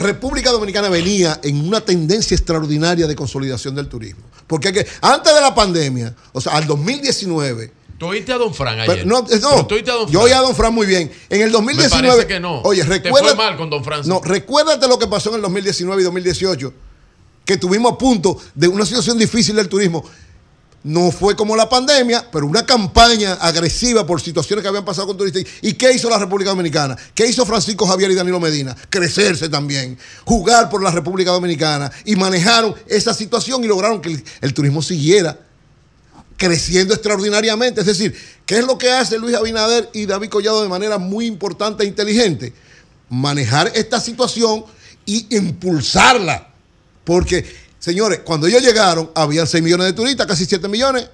República 0.00 0.50
Dominicana 0.50 0.88
venía 0.88 1.38
en 1.42 1.66
una 1.68 1.80
tendencia 1.80 2.34
extraordinaria 2.34 3.06
de 3.06 3.14
consolidación 3.14 3.74
del 3.74 3.86
turismo. 3.88 4.22
Porque 4.46 4.72
que- 4.72 4.86
antes 5.02 5.32
de 5.34 5.40
la 5.40 5.54
pandemia, 5.54 6.14
o 6.32 6.40
sea, 6.40 6.52
al 6.54 6.66
2019, 6.66 7.72
¿Tú 7.98 8.06
oíste 8.06 8.32
a 8.32 8.38
Don 8.38 8.54
Fran 8.54 8.78
pero 8.78 8.92
ayer? 8.92 9.06
no, 9.06 9.20
no, 9.20 9.26
Pero 9.26 9.66
tú 9.66 9.74
oíste 9.74 9.90
a 9.90 9.94
Don 9.94 10.08
yo 10.10 10.22
oí 10.22 10.32
a 10.32 10.38
Don 10.40 10.54
Fran 10.56 10.72
muy 10.72 10.86
bien. 10.86 11.12
En 11.28 11.42
el 11.42 11.52
2019, 11.52 12.02
Me 12.02 12.12
parece 12.12 12.26
que 12.26 12.40
no. 12.40 12.62
oye, 12.62 12.82
Te 12.82 12.88
recuerda, 12.88 13.28
fue 13.28 13.36
mal 13.36 13.56
con 13.58 13.68
Don 13.68 13.84
Fran. 13.84 14.00
no, 14.08 14.22
recuérdate 14.24 14.88
lo 14.88 14.98
que 14.98 15.06
pasó 15.06 15.28
en 15.28 15.36
el 15.36 15.42
2019 15.42 16.00
y 16.00 16.04
2018, 16.06 16.72
que 17.44 17.58
tuvimos 17.58 17.92
a 17.92 17.98
punto 17.98 18.38
de 18.54 18.68
una 18.68 18.86
situación 18.86 19.18
difícil 19.18 19.54
del 19.54 19.68
turismo. 19.68 20.02
No 20.82 21.10
fue 21.10 21.36
como 21.36 21.56
la 21.56 21.68
pandemia, 21.68 22.30
pero 22.30 22.46
una 22.46 22.64
campaña 22.64 23.34
agresiva 23.34 24.06
por 24.06 24.20
situaciones 24.20 24.62
que 24.62 24.68
habían 24.68 24.84
pasado 24.84 25.08
con 25.08 25.16
turistas. 25.16 25.44
¿Y 25.60 25.74
qué 25.74 25.92
hizo 25.92 26.08
la 26.08 26.18
República 26.18 26.50
Dominicana? 26.50 26.96
¿Qué 27.14 27.26
hizo 27.26 27.44
Francisco 27.44 27.86
Javier 27.86 28.10
y 28.10 28.14
Danilo 28.14 28.40
Medina? 28.40 28.74
Crecerse 28.88 29.50
también, 29.50 29.98
jugar 30.24 30.70
por 30.70 30.82
la 30.82 30.90
República 30.90 31.32
Dominicana 31.32 31.90
y 32.06 32.16
manejaron 32.16 32.74
esa 32.86 33.12
situación 33.12 33.62
y 33.62 33.66
lograron 33.66 34.00
que 34.00 34.08
el, 34.08 34.24
el 34.40 34.54
turismo 34.54 34.80
siguiera 34.80 35.38
creciendo 36.40 36.94
extraordinariamente. 36.94 37.82
Es 37.82 37.86
decir, 37.86 38.16
¿qué 38.46 38.58
es 38.58 38.66
lo 38.66 38.78
que 38.78 38.90
hace 38.90 39.18
Luis 39.18 39.36
Abinader 39.36 39.90
y 39.92 40.06
David 40.06 40.30
Collado 40.30 40.62
de 40.62 40.68
manera 40.68 40.96
muy 40.96 41.26
importante 41.26 41.84
e 41.84 41.86
inteligente? 41.86 42.54
Manejar 43.10 43.70
esta 43.74 44.00
situación 44.00 44.64
y 45.04 45.36
impulsarla. 45.36 46.48
Porque, 47.04 47.44
señores, 47.80 48.20
cuando 48.24 48.46
ellos 48.46 48.62
llegaron, 48.62 49.10
habían 49.16 49.48
6 49.48 49.64
millones 49.64 49.86
de 49.86 49.92
turistas, 49.94 50.28
casi 50.28 50.46
7 50.46 50.68
millones, 50.68 51.08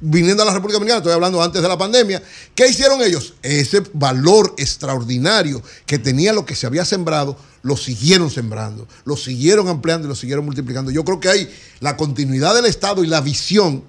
viniendo 0.00 0.42
a 0.42 0.46
la 0.46 0.52
República 0.52 0.74
Dominicana, 0.74 0.98
estoy 0.98 1.12
hablando 1.12 1.42
antes 1.42 1.60
de 1.60 1.68
la 1.68 1.78
pandemia. 1.78 2.22
¿Qué 2.54 2.68
hicieron 2.68 3.02
ellos? 3.02 3.34
Ese 3.42 3.82
valor 3.92 4.54
extraordinario 4.58 5.62
que 5.86 5.98
tenía 5.98 6.32
lo 6.32 6.44
que 6.44 6.54
se 6.54 6.66
había 6.66 6.84
sembrado, 6.84 7.36
lo 7.62 7.76
siguieron 7.76 8.30
sembrando, 8.30 8.86
lo 9.04 9.16
siguieron 9.16 9.68
ampliando 9.68 10.06
y 10.06 10.08
lo 10.08 10.14
siguieron 10.14 10.44
multiplicando. 10.44 10.90
Yo 10.90 11.04
creo 11.04 11.20
que 11.20 11.28
hay 11.28 11.54
la 11.80 11.96
continuidad 11.96 12.54
del 12.54 12.66
Estado 12.66 13.02
y 13.02 13.06
la 13.06 13.20
visión, 13.20 13.82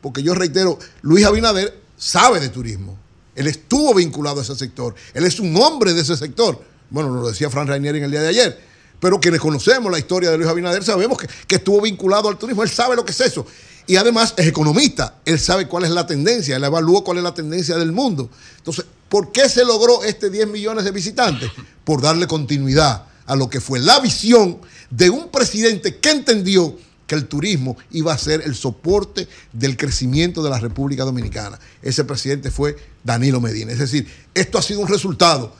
porque 0.00 0.22
yo 0.22 0.34
reitero, 0.34 0.78
Luis 1.02 1.24
Abinader 1.24 1.80
sabe 1.96 2.40
de 2.40 2.48
turismo. 2.48 2.98
Él 3.34 3.46
estuvo 3.48 3.92
vinculado 3.94 4.40
a 4.40 4.42
ese 4.42 4.54
sector. 4.54 4.94
Él 5.12 5.24
es 5.24 5.40
un 5.40 5.54
hombre 5.56 5.92
de 5.92 6.00
ese 6.00 6.16
sector. 6.16 6.62
Bueno, 6.88 7.10
lo 7.10 7.28
decía 7.28 7.50
Fran 7.50 7.66
Rainier 7.66 7.96
en 7.96 8.04
el 8.04 8.10
día 8.10 8.22
de 8.22 8.28
ayer. 8.28 8.65
Pero 9.00 9.20
quienes 9.20 9.40
conocemos 9.40 9.92
la 9.92 9.98
historia 9.98 10.30
de 10.30 10.38
Luis 10.38 10.48
Abinader 10.48 10.82
sabemos 10.82 11.18
que, 11.18 11.28
que 11.46 11.56
estuvo 11.56 11.80
vinculado 11.80 12.28
al 12.28 12.38
turismo. 12.38 12.62
Él 12.62 12.70
sabe 12.70 12.96
lo 12.96 13.04
que 13.04 13.12
es 13.12 13.20
eso. 13.20 13.46
Y 13.86 13.96
además 13.96 14.34
es 14.36 14.46
economista. 14.46 15.16
Él 15.24 15.38
sabe 15.38 15.68
cuál 15.68 15.84
es 15.84 15.90
la 15.90 16.06
tendencia. 16.06 16.56
Él 16.56 16.64
evalúa 16.64 17.04
cuál 17.04 17.18
es 17.18 17.24
la 17.24 17.34
tendencia 17.34 17.76
del 17.76 17.92
mundo. 17.92 18.30
Entonces, 18.58 18.84
¿por 19.08 19.32
qué 19.32 19.48
se 19.48 19.64
logró 19.64 20.02
este 20.02 20.30
10 20.30 20.48
millones 20.48 20.84
de 20.84 20.90
visitantes? 20.90 21.50
Por 21.84 22.02
darle 22.02 22.26
continuidad 22.26 23.04
a 23.26 23.36
lo 23.36 23.48
que 23.48 23.60
fue 23.60 23.78
la 23.78 24.00
visión 24.00 24.58
de 24.90 25.10
un 25.10 25.28
presidente 25.30 25.98
que 25.98 26.10
entendió 26.10 26.76
que 27.06 27.14
el 27.14 27.26
turismo 27.26 27.76
iba 27.92 28.12
a 28.12 28.18
ser 28.18 28.42
el 28.44 28.54
soporte 28.54 29.28
del 29.52 29.76
crecimiento 29.76 30.42
de 30.42 30.50
la 30.50 30.58
República 30.58 31.04
Dominicana. 31.04 31.58
Ese 31.82 32.04
presidente 32.04 32.50
fue 32.50 32.76
Danilo 33.04 33.40
Medina. 33.40 33.72
Es 33.72 33.78
decir, 33.78 34.08
esto 34.34 34.58
ha 34.58 34.62
sido 34.62 34.80
un 34.80 34.88
resultado 34.88 35.54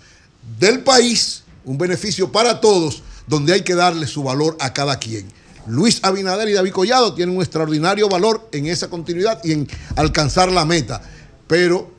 del 0.58 0.81
país, 0.81 1.44
un 1.65 1.78
beneficio 1.78 2.32
para 2.32 2.60
todos, 2.60 3.02
donde 3.27 3.53
hay 3.55 3.63
que 3.63 3.75
darle 3.75 4.07
su 4.07 4.23
valor 4.23 4.57
a 4.61 4.73
cada 4.73 4.99
quien. 4.99 5.27
Luis 5.67 5.99
Abinader 6.03 6.49
y 6.49 6.53
David 6.53 6.73
Collado 6.73 7.13
tienen 7.15 7.35
un 7.37 7.43
extraordinario 7.43 8.09
valor 8.09 8.49
en 8.53 8.67
esa 8.67 8.89
continuidad 8.89 9.41
y 9.43 9.53
en 9.53 9.69
alcanzar 9.97 10.51
la 10.53 10.65
meta. 10.65 11.03
Pero 11.49 11.91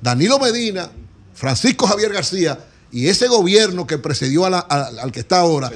Danilo 0.00 0.38
Medina, 0.38 0.90
Francisco 1.34 1.86
Javier 1.86 2.12
García 2.12 2.58
y 2.90 3.08
ese 3.08 3.28
gobierno 3.28 3.86
que 3.86 3.98
precedió 3.98 4.44
a 4.46 4.50
la- 4.50 4.66
a- 4.68 4.90
al 5.02 5.12
que 5.12 5.20
está 5.20 5.40
ahora 5.40 5.70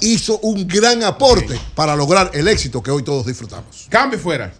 hizo 0.00 0.38
un 0.40 0.66
gran 0.66 1.02
aporte 1.04 1.60
para 1.74 1.94
lograr 1.96 2.30
el 2.34 2.48
éxito 2.48 2.82
que 2.82 2.90
hoy 2.90 3.02
todos 3.04 3.26
disfrutamos. 3.26 3.86
Cambio 3.88 4.18
fuera. 4.18 4.52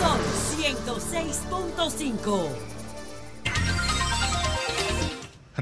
Son 0.00 0.18
106.5. 0.56 2.48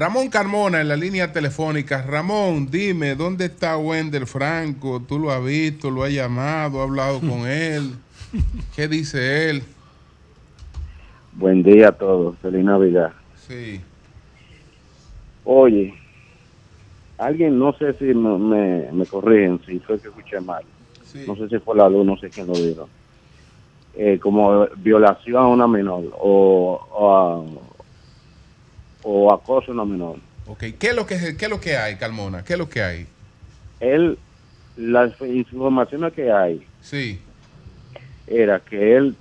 Ramón 0.01 0.29
Carmona 0.29 0.81
en 0.81 0.87
la 0.87 0.95
línea 0.97 1.31
telefónica. 1.31 2.01
Ramón, 2.01 2.65
dime, 2.71 3.13
¿dónde 3.13 3.45
está 3.45 3.77
Wendel 3.77 4.25
Franco? 4.25 4.99
¿Tú 5.07 5.19
lo 5.19 5.29
has 5.29 5.45
visto? 5.45 5.91
¿Lo 5.91 6.03
has 6.03 6.11
llamado? 6.11 6.81
¿Has 6.81 6.87
hablado 6.89 7.19
con 7.29 7.45
él? 7.45 7.91
¿Qué 8.75 8.87
dice 8.87 9.51
él? 9.51 9.61
Buen 11.33 11.61
día 11.61 11.89
a 11.89 11.91
todos, 11.91 12.35
feliz 12.39 12.65
Navidad. 12.65 13.13
Sí. 13.47 13.79
Oye, 15.45 15.93
alguien, 17.19 17.59
no 17.59 17.71
sé 17.73 17.93
si 17.99 18.05
me, 18.05 18.39
me, 18.39 18.91
me 18.91 19.05
corrigen, 19.05 19.61
si 19.67 19.77
fue 19.81 19.99
que 19.99 20.07
escuché 20.07 20.41
mal. 20.41 20.63
No 21.27 21.35
sé 21.35 21.47
si 21.47 21.59
fue 21.59 21.75
la 21.75 21.87
luz, 21.87 22.07
no 22.07 22.17
sé 22.17 22.31
quién 22.31 22.47
lo 22.47 22.55
dijo. 22.55 22.89
Eh, 23.95 24.17
como 24.19 24.65
violación 24.77 25.43
a 25.43 25.47
una 25.47 25.67
menor 25.67 26.05
o, 26.19 26.81
o, 26.91 27.15
a- 27.15 27.70
o 29.03 29.33
acoso 29.33 29.71
a 29.71 29.73
una 29.73 29.85
menor. 29.85 30.17
Ok, 30.47 30.63
¿qué 30.79 30.87
es 30.89 30.95
lo 30.95 31.05
que, 31.05 31.17
qué 31.37 31.45
es 31.45 31.49
lo 31.51 31.59
que 31.59 31.77
hay, 31.77 31.95
Carmona? 31.97 32.43
¿Qué 32.43 32.53
es 32.53 32.59
lo 32.59 32.69
que 32.69 32.81
hay? 32.81 33.07
Él, 33.79 34.17
las 34.77 35.19
informaciones 35.21 36.13
que 36.13 36.31
hay 36.31 36.65
Sí. 36.81 37.19
era 38.27 38.59
que 38.59 38.95
él 38.97 39.15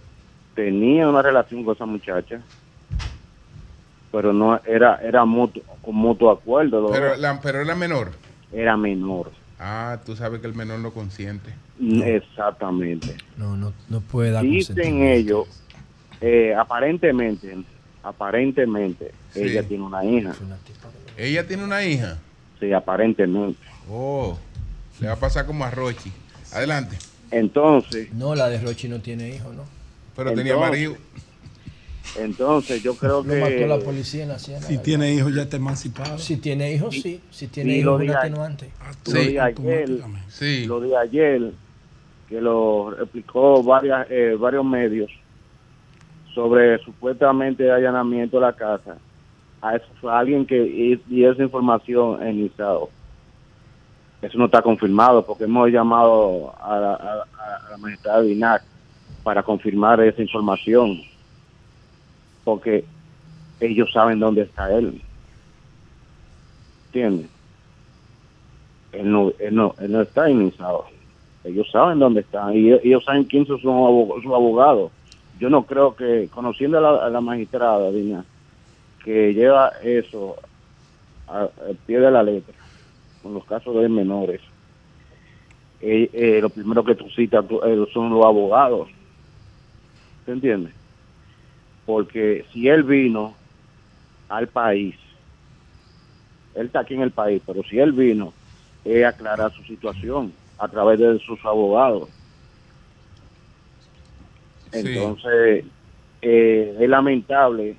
tenía 0.54 1.08
una 1.08 1.22
relación 1.22 1.64
con 1.64 1.74
esa 1.74 1.86
muchacha, 1.86 2.40
pero 4.12 4.32
no 4.32 4.60
era 4.66 4.96
era 5.02 5.24
mutuo, 5.24 5.62
con 5.82 5.94
mutuo 5.94 6.30
acuerdo. 6.30 6.90
Pero, 6.90 7.16
la, 7.16 7.40
pero 7.40 7.60
era 7.60 7.74
menor. 7.76 8.10
Era 8.52 8.76
menor. 8.76 9.30
Ah, 9.58 10.00
tú 10.04 10.16
sabes 10.16 10.40
que 10.40 10.46
el 10.46 10.54
menor 10.54 10.80
no 10.80 10.90
consiente. 10.92 11.52
Exactamente. 11.80 13.14
No, 13.36 13.56
no, 13.56 13.72
no 13.88 14.00
puede 14.00 14.30
dar 14.32 14.42
Dicen 14.42 15.02
ellos, 15.02 15.46
eh, 16.20 16.54
aparentemente, 16.58 17.56
aparentemente, 18.02 19.12
Sí. 19.32 19.40
ella 19.42 19.62
tiene 19.62 19.84
una 19.84 20.04
hija. 20.04 20.34
Ella 21.16 21.46
tiene 21.46 21.64
una 21.64 21.84
hija. 21.84 22.18
Sí, 22.58 22.72
aparentemente. 22.72 23.58
Oh, 23.88 24.38
le 25.00 25.06
va 25.08 25.14
a 25.14 25.16
pasar 25.18 25.46
como 25.46 25.64
a 25.64 25.70
Rochi. 25.70 26.12
Adelante. 26.52 26.96
Entonces, 27.30 28.12
No, 28.12 28.34
la 28.34 28.48
de 28.48 28.60
Rochi 28.60 28.88
no 28.88 29.00
tiene 29.00 29.28
hijo, 29.34 29.52
¿no? 29.52 29.64
Pero 30.16 30.32
tenía 30.34 30.56
marido. 30.56 30.96
entonces 32.18 32.82
yo 32.82 32.96
creo 32.96 33.22
Lo 33.22 33.34
mató 33.34 33.46
que 33.56 33.66
la 33.66 33.78
policía 33.78 34.24
en 34.24 34.30
la 34.30 34.38
Ciénaga. 34.38 34.66
Si 34.66 34.78
tiene 34.78 35.12
hijos 35.14 35.32
ya 35.34 35.42
está 35.42 35.56
emancipado. 35.56 36.18
Si 36.18 36.36
tiene 36.38 36.72
hijos, 36.72 36.94
sí. 36.94 37.20
Si 37.30 37.46
tiene 37.46 37.74
hijos, 37.76 37.84
lo 37.92 37.98
de 37.98 38.04
una 38.06 38.14
a- 38.14 38.20
atenuante. 38.20 38.70
lo 39.06 39.12
de 39.12 39.40
ayer, 39.40 39.88
lo 40.66 40.80
de 40.80 40.96
ayer, 40.96 41.52
que 42.28 42.40
lo 42.40 43.00
explicó 43.00 43.62
varias, 43.62 44.06
eh, 44.10 44.36
varios 44.38 44.64
medios 44.64 45.10
sobre 46.34 46.78
supuestamente 46.84 47.70
allanamiento 47.70 48.36
de 48.38 48.42
la 48.46 48.52
casa, 48.54 48.98
a 49.60 49.76
eso 49.76 49.86
fue 50.00 50.12
alguien 50.12 50.46
que 50.46 51.00
dio 51.06 51.32
esa 51.32 51.42
información 51.42 52.22
en 52.26 52.44
Istado. 52.46 52.90
Eso 54.22 54.38
no 54.38 54.46
está 54.46 54.62
confirmado 54.62 55.24
porque 55.26 55.44
hemos 55.44 55.68
llamado 55.70 56.54
a 56.62 56.78
la, 56.78 56.92
a- 56.94 57.24
a- 57.38 57.66
a 57.66 57.70
la 57.70 57.76
magistrada 57.78 58.22
de 58.22 58.32
INAC 58.32 58.62
para 59.22 59.42
confirmar 59.42 60.00
esa 60.00 60.22
información 60.22 61.00
porque 62.44 62.84
ellos 63.60 63.90
saben 63.92 64.18
dónde 64.18 64.42
está 64.42 64.70
él. 64.76 65.02
¿Entiendes? 66.86 67.30
Él 68.92 69.10
no, 69.10 69.32
él 69.38 69.54
no, 69.54 69.74
él 69.78 69.92
no 69.92 70.00
está 70.02 70.28
iniciado. 70.30 70.86
Ellos 71.44 71.70
saben 71.70 71.98
dónde 71.98 72.20
están 72.20 72.54
y 72.54 72.72
ellos, 72.72 73.04
saben 73.04 73.24
quién 73.24 73.46
son 73.46 73.58
sus 73.60 73.70
abogados. 74.34 74.92
Yo 75.40 75.48
no 75.48 75.64
creo 75.64 75.96
que, 75.96 76.28
conociendo 76.32 76.78
a 76.78 77.08
la, 77.08 77.20
magistrada, 77.22 77.90
Dina, 77.90 78.26
que 79.02 79.32
lleva 79.32 79.72
eso 79.82 80.36
al 81.26 81.50
pie 81.86 81.98
de 81.98 82.10
la 82.10 82.22
letra, 82.22 82.54
con 83.22 83.32
los 83.32 83.44
casos 83.46 83.74
de 83.80 83.88
menores, 83.88 84.42
eh, 85.80 86.10
eh, 86.12 86.40
lo 86.42 86.50
primero 86.50 86.84
que 86.84 86.94
tú 86.94 87.08
citas 87.08 87.46
eh, 87.64 87.86
son 87.90 88.10
los 88.10 88.22
abogados. 88.22 88.90
¿Te 90.26 90.32
entiendes? 90.32 90.74
Porque 91.86 92.44
si 92.52 92.68
él 92.68 92.82
vino 92.82 93.34
al 94.28 94.46
país, 94.46 94.94
él 96.54 96.66
está 96.66 96.80
aquí 96.80 96.92
en 96.92 97.00
el 97.00 97.12
país, 97.12 97.40
pero 97.46 97.62
si 97.62 97.78
él 97.78 97.92
vino, 97.92 98.34
es 98.84 99.06
aclarar 99.06 99.50
su 99.54 99.62
situación 99.62 100.34
a 100.58 100.68
través 100.68 100.98
de 100.98 101.18
sus 101.20 101.42
abogados. 101.46 102.10
Entonces, 104.72 105.64
eh, 106.22 106.76
es 106.78 106.88
lamentable 106.88 107.76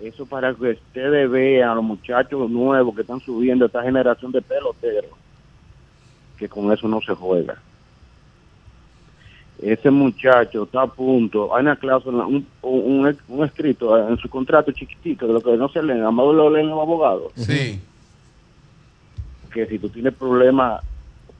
eso 0.00 0.26
para 0.26 0.52
que 0.54 0.70
ustedes 0.72 1.30
vean 1.30 1.70
a 1.70 1.74
los 1.76 1.84
muchachos 1.84 2.50
nuevos 2.50 2.94
que 2.94 3.00
están 3.02 3.20
subiendo 3.20 3.66
esta 3.66 3.82
generación 3.82 4.30
de 4.32 4.42
peloteros, 4.42 5.10
que 6.38 6.48
con 6.48 6.70
eso 6.72 6.86
no 6.88 7.00
se 7.00 7.14
juega. 7.14 7.56
Ese 9.62 9.90
muchacho 9.90 10.64
está 10.64 10.82
a 10.82 10.86
punto, 10.86 11.54
hay 11.56 11.62
una 11.62 11.76
cláusula, 11.76 12.26
un, 12.26 12.46
un, 12.60 13.16
un 13.28 13.44
escrito 13.44 13.96
en 14.06 14.18
su 14.18 14.28
contrato 14.28 14.70
chiquitico 14.70 15.26
de 15.26 15.32
lo 15.32 15.40
que 15.40 15.56
no 15.56 15.70
se 15.70 15.82
leen, 15.82 16.02
amado 16.02 16.30
lo 16.34 16.50
leen 16.50 16.68
los 16.68 16.78
abogados 16.80 17.32
Sí. 17.36 17.80
que 19.54 19.64
si 19.66 19.78
tú 19.78 19.88
tienes 19.88 20.12
problemas 20.12 20.82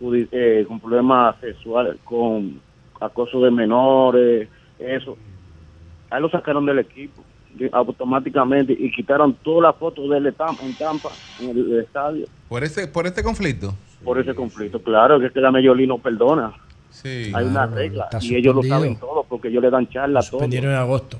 eh, 0.00 0.65
con 0.66 0.81
problemas 0.81 1.36
sexuales, 1.41 1.97
con 2.05 2.58
acoso 3.00 3.41
de 3.41 3.50
menores, 3.50 4.49
eso, 4.78 5.16
ahí 6.10 6.20
lo 6.20 6.28
sacaron 6.31 6.65
del 6.66 6.78
equipo 6.81 7.23
automáticamente 7.73 8.75
y 8.78 8.91
quitaron 8.92 9.33
todas 9.42 9.62
las 9.62 9.76
fotos 9.76 10.10
de 10.10 10.18
él 10.18 10.26
en 10.26 10.34
Tam- 10.36 10.60
en 10.62 10.75
Tampa, 10.75 11.08
en 11.41 11.50
el, 11.50 11.81
estadio, 11.81 12.26
Por 12.49 12.62
este, 12.65 12.86
por 12.86 13.07
este 13.07 13.23
conflicto. 13.23 13.75
por 14.05 14.18
ese 14.18 14.34
conflicto. 14.34 14.81
Claro, 14.83 15.18
que 15.18 15.26
es 15.26 15.33
que 15.33 15.41
la 15.41 15.50
League 15.50 15.86
no 15.86 15.99
perdona. 15.99 16.52
Sí. 16.91 17.31
Hay 17.34 17.44
una 17.44 17.66
Claro, 17.66 17.75
regla 17.76 18.05
está 18.05 18.18
y 18.25 18.36
ellos 18.36 18.55
lo 18.55 18.62
saben 18.62 18.97
todo 18.99 19.25
porque 19.28 19.49
ellos 19.49 19.62
le 19.62 19.70
dan 19.70 19.89
charla 19.89 20.20
a 20.20 20.23
todos. 20.23 20.31
Suspendieron 20.31 20.70
en 20.70 20.76
agosto. 20.78 21.18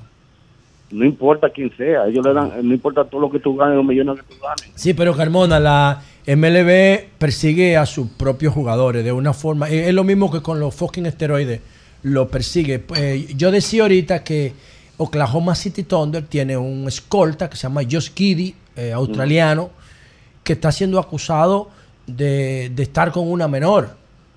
No 0.89 1.03
importa 1.03 1.49
quién 1.49 1.75
sea, 1.75 2.07
ellos 2.07 2.25
le 2.25 2.33
dan, 2.33 2.51
no 2.63 2.73
importa 2.73 3.03
todo 3.03 3.19
lo 3.19 3.29
que 3.29 3.39
tú 3.39 3.55
ganes, 3.55 3.75
los 3.75 3.85
millones 3.85 4.21
que 4.21 4.35
tú 4.35 4.41
ganes. 4.41 4.71
Sí, 4.75 4.93
pero 4.93 5.15
Carmona, 5.15 5.59
la 5.59 6.01
MLB 6.27 7.17
persigue 7.17 7.77
a 7.77 7.85
sus 7.85 8.09
propios 8.09 8.53
jugadores 8.53 9.03
de 9.03 9.11
una 9.11 9.33
forma. 9.33 9.69
Es 9.69 9.87
es 9.87 9.93
lo 9.93 10.03
mismo 10.03 10.31
que 10.31 10.41
con 10.41 10.59
los 10.59 10.75
fucking 10.75 11.05
esteroides. 11.05 11.61
Lo 12.03 12.27
persigue. 12.29 12.83
Eh, 12.95 13.27
yo 13.35 13.51
decía 13.51 13.81
ahorita 13.81 14.23
que 14.23 14.53
Oklahoma 14.97 15.55
City 15.55 15.83
Thunder 15.83 16.23
tiene 16.25 16.57
un 16.57 16.87
escolta 16.87 17.49
que 17.49 17.55
se 17.55 17.63
llama 17.63 17.81
Josh 17.89 18.11
Giddy, 18.13 18.55
eh, 18.75 18.91
australiano, 18.91 19.71
que 20.43 20.53
está 20.53 20.71
siendo 20.71 20.99
acusado 20.99 21.69
de, 22.05 22.71
de 22.73 22.83
estar 22.83 23.11
con 23.11 23.29
una 23.29 23.47
menor. 23.47 23.89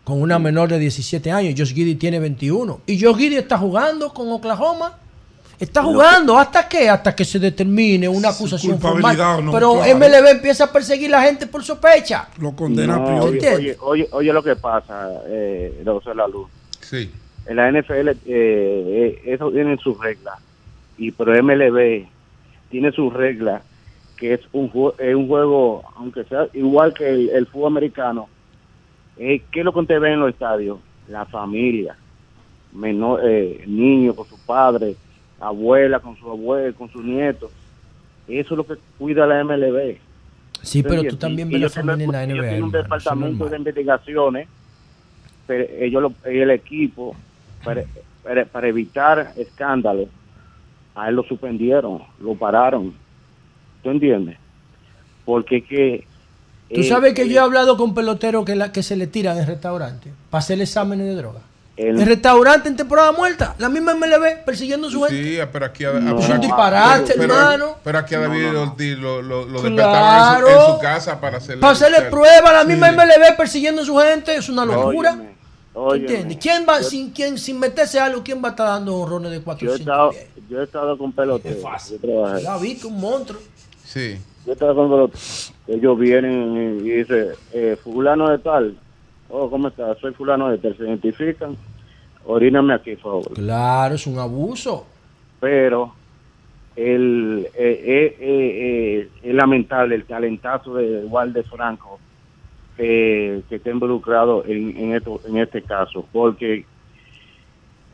Con 0.05 0.21
una 0.23 0.39
menor 0.39 0.69
de 0.69 0.79
17 0.79 1.31
años. 1.31 1.55
Josh 1.57 1.75
Giddy 1.75 1.95
tiene 1.95 2.19
21. 2.19 2.81
Y 2.87 3.01
Josh 3.01 3.17
Giddy 3.17 3.37
está 3.37 3.59
jugando 3.59 4.13
con 4.13 4.31
Oklahoma. 4.31 4.99
Está 5.61 5.83
jugando. 5.83 6.39
¿Hasta 6.39 6.67
qué? 6.67 6.89
Hasta 6.89 7.15
que 7.15 7.25
se 7.25 7.39
determine 7.39 8.09
una 8.09 8.31
acusación 8.31 8.81
formal. 8.81 9.45
no, 9.45 9.53
Pero 9.53 9.75
claro. 9.75 9.99
MLB 9.99 10.29
empieza 10.31 10.65
a 10.65 10.73
perseguir 10.73 11.15
a 11.15 11.19
la 11.19 11.23
gente 11.27 11.47
por 11.47 11.63
sospecha. 11.63 12.29
Lo 12.39 12.53
condena 12.57 12.97
No, 12.97 13.07
a 13.07 13.23
oye, 13.25 13.55
oye, 13.55 13.77
oye, 13.81 14.09
oye 14.11 14.33
lo 14.33 14.43
que 14.43 14.57
pasa, 14.57 15.09
eh, 15.27 15.83
José 15.85 16.15
La 16.15 16.27
Luz. 16.27 16.49
Sí. 16.81 17.11
En 17.47 17.57
la 17.57 17.71
NFL, 17.71 18.09
eh, 18.09 18.17
eh, 18.27 19.23
eso 19.27 19.51
tiene 19.51 19.77
sus 19.77 19.99
reglas. 20.01 20.39
Y 20.97 21.11
pero 21.13 21.33
MLB 21.43 22.07
tiene 22.71 22.93
sus 22.93 23.13
reglas, 23.13 23.63
que 24.17 24.35
es 24.35 24.41
un, 24.53 24.71
es 24.99 25.15
un 25.15 25.29
juego, 25.29 25.83
aunque 25.97 26.25
sea 26.25 26.47
igual 26.55 26.95
que 26.95 27.09
el, 27.09 27.29
el 27.31 27.47
fútbol 27.47 27.69
americano. 27.73 28.29
Eh, 29.19 29.43
¿Qué 29.53 29.61
es 29.61 29.65
lo 29.65 29.73
que 29.75 29.81
usted 29.81 30.01
ve 30.01 30.13
en 30.13 30.21
los 30.21 30.31
estadios? 30.31 30.79
La 31.09 31.27
familia, 31.27 31.97
menor, 32.73 33.21
eh, 33.25 33.63
niño 33.67 34.15
con 34.15 34.27
su 34.27 34.39
padre, 34.39 34.97
abuela 35.41 36.01
con 36.01 36.17
su 36.17 36.31
abuelo, 36.31 36.75
con 36.77 36.91
sus 36.91 37.05
nietos. 37.05 37.51
Eso 38.29 38.55
es 38.55 38.59
lo 38.59 38.67
que 38.67 38.75
cuida 38.99 39.27
la 39.27 39.43
MLB. 39.43 39.97
Sí, 40.63 40.83
pero 40.83 41.03
tú 41.05 41.17
también 41.17 41.49
ves 41.49 41.77
en 41.77 41.87
la 41.87 41.95
ellos 41.95 42.07
NBA. 42.09 42.23
tienen 42.43 42.63
un 42.65 42.71
departamento 42.71 43.49
de 43.49 43.57
investigaciones, 43.57 44.49
pero 45.47 45.65
ellos 45.79 46.03
lo- 46.03 46.15
el 46.25 46.51
equipo, 46.51 47.17
para, 47.65 47.83
para, 48.23 48.45
para 48.45 48.69
evitar 48.69 49.33
escándalos, 49.37 50.09
a 50.95 51.09
él 51.09 51.17
lo 51.17 51.23
suspendieron, 51.25 52.03
lo 52.21 52.35
pararon. 52.35 52.93
¿Tú 53.83 53.91
entiendes? 53.91 54.37
Porque 55.25 55.63
que... 55.63 56.05
Tú 56.73 56.81
eh, 56.83 56.85
sabes 56.85 57.15
que 57.15 57.23
eh, 57.23 57.29
yo 57.29 57.37
he 57.37 57.39
hablado 57.39 57.77
con 57.77 57.95
peloteros 57.95 58.45
que, 58.45 58.55
la, 58.55 58.71
que 58.71 58.83
se 58.83 58.97
le 58.97 59.07
tiran 59.07 59.39
en 59.39 59.47
restaurantes 59.47 60.13
para 60.29 60.41
hacer 60.41 60.61
exámenes 60.61 61.07
de 61.07 61.15
droga. 61.15 61.41
El- 61.89 62.07
restaurante 62.07 62.69
en 62.69 62.77
temporada 62.77 63.13
muerta, 63.13 63.55
la 63.59 63.69
misma 63.69 63.95
MLB 63.95 64.45
persiguiendo 64.45 64.89
a 64.89 64.91
su 64.91 65.01
gente. 65.03 65.23
Sí, 65.23 65.39
pero 65.53 65.67
aquí 65.67 65.85
a, 65.85 65.93
No. 65.93 66.17
pero 66.19 66.35
Es 66.35 66.41
disparate, 66.41 67.15
pero- 67.17 67.35
hermano. 67.35 67.77
Pero 67.83 67.99
aquí 67.99 68.15
a 68.15 68.21
David 68.21 68.43
No, 68.47 68.53
no. 68.53 68.63
Ortiz 68.63 68.99
lo, 68.99 69.23
lo, 69.23 69.45
lo 69.47 69.61
Claro. 69.63 70.47
despertaron 70.47 70.51
en 70.51 70.55
su, 70.57 70.61
en 70.71 70.75
su 70.75 70.81
casa 70.81 71.21
para 71.21 71.37
hacerle. 71.39 71.61
Para 71.61 71.73
hacerle 71.73 72.03
prueba, 72.11 72.53
la 72.53 72.65
misma 72.65 72.89
MLB 72.93 73.37
persiguiendo 73.37 73.83
a 73.83 73.85
su 73.85 73.97
gente, 73.97 74.35
es 74.37 74.49
una 74.49 74.65
locura. 74.65 75.13
Óyeme, 75.13 75.31
¿Tú 75.73 75.79
óyeme. 75.81 76.07
entiendes? 76.07 76.39
¿Quién 76.41 76.67
va, 76.69 76.81
Yo- 76.81 76.89
sin, 76.89 77.11
quién, 77.11 77.39
sin 77.39 77.59
meterse 77.59 78.01
algo, 78.01 78.23
quién 78.25 78.43
va 78.43 78.49
a 78.49 78.51
estar 78.51 78.67
dando 78.67 78.97
honrones 78.97 79.31
de 79.31 79.37
Yo 79.37 79.41
he 79.43 79.45
400? 79.45 79.81
estado, 79.81 80.13
yo 80.49 80.61
he 80.61 80.65
estado 80.65 80.99
con 80.99 81.13
peloteros. 81.13 81.89
Yo 81.91 81.99
trabajé. 81.99 82.43
Ya 82.43 82.57
viste 82.59 82.87
un 82.87 83.01
monstruo. 83.01 83.41
Sí. 83.85 84.19
Yo 84.47 84.53
estaba 84.55 84.75
con 84.75 84.91
peloteros. 84.91 85.53
Ellos 85.69 85.99
vienen 85.99 86.81
y 86.85 86.91
dicen, 86.91 87.29
eh, 87.53 87.77
fulano 87.83 88.29
de 88.31 88.39
tal. 88.39 88.77
Oh, 89.33 89.49
¿cómo 89.49 89.69
estás? 89.69 89.97
Soy 90.01 90.13
fulano 90.13 90.49
de 90.51 90.59
tal. 90.59 90.77
Se 90.77 90.83
identifican. 90.83 91.57
Oríname 92.35 92.75
aquí, 92.75 92.95
por 92.95 93.23
favor. 93.23 93.33
Claro, 93.35 93.95
es 93.97 94.07
un 94.07 94.19
abuso. 94.19 94.87
pero 95.41 95.95
el, 96.77 97.49
eh, 97.55 97.83
eh, 97.85 98.17
eh, 98.21 98.51
eh, 99.01 99.09
es 99.23 99.35
lamentable 99.35 99.95
el 99.97 100.05
talentazo 100.05 100.75
de 100.75 101.05
Walde 101.07 101.43
Franco 101.43 101.99
eh, 102.79 103.43
que 103.49 103.57
está 103.57 103.71
involucrado 103.71 104.45
en, 104.47 104.77
en, 104.77 104.95
esto, 104.95 105.21
en 105.27 105.39
este 105.39 105.63
caso, 105.63 106.07
porque 106.13 106.65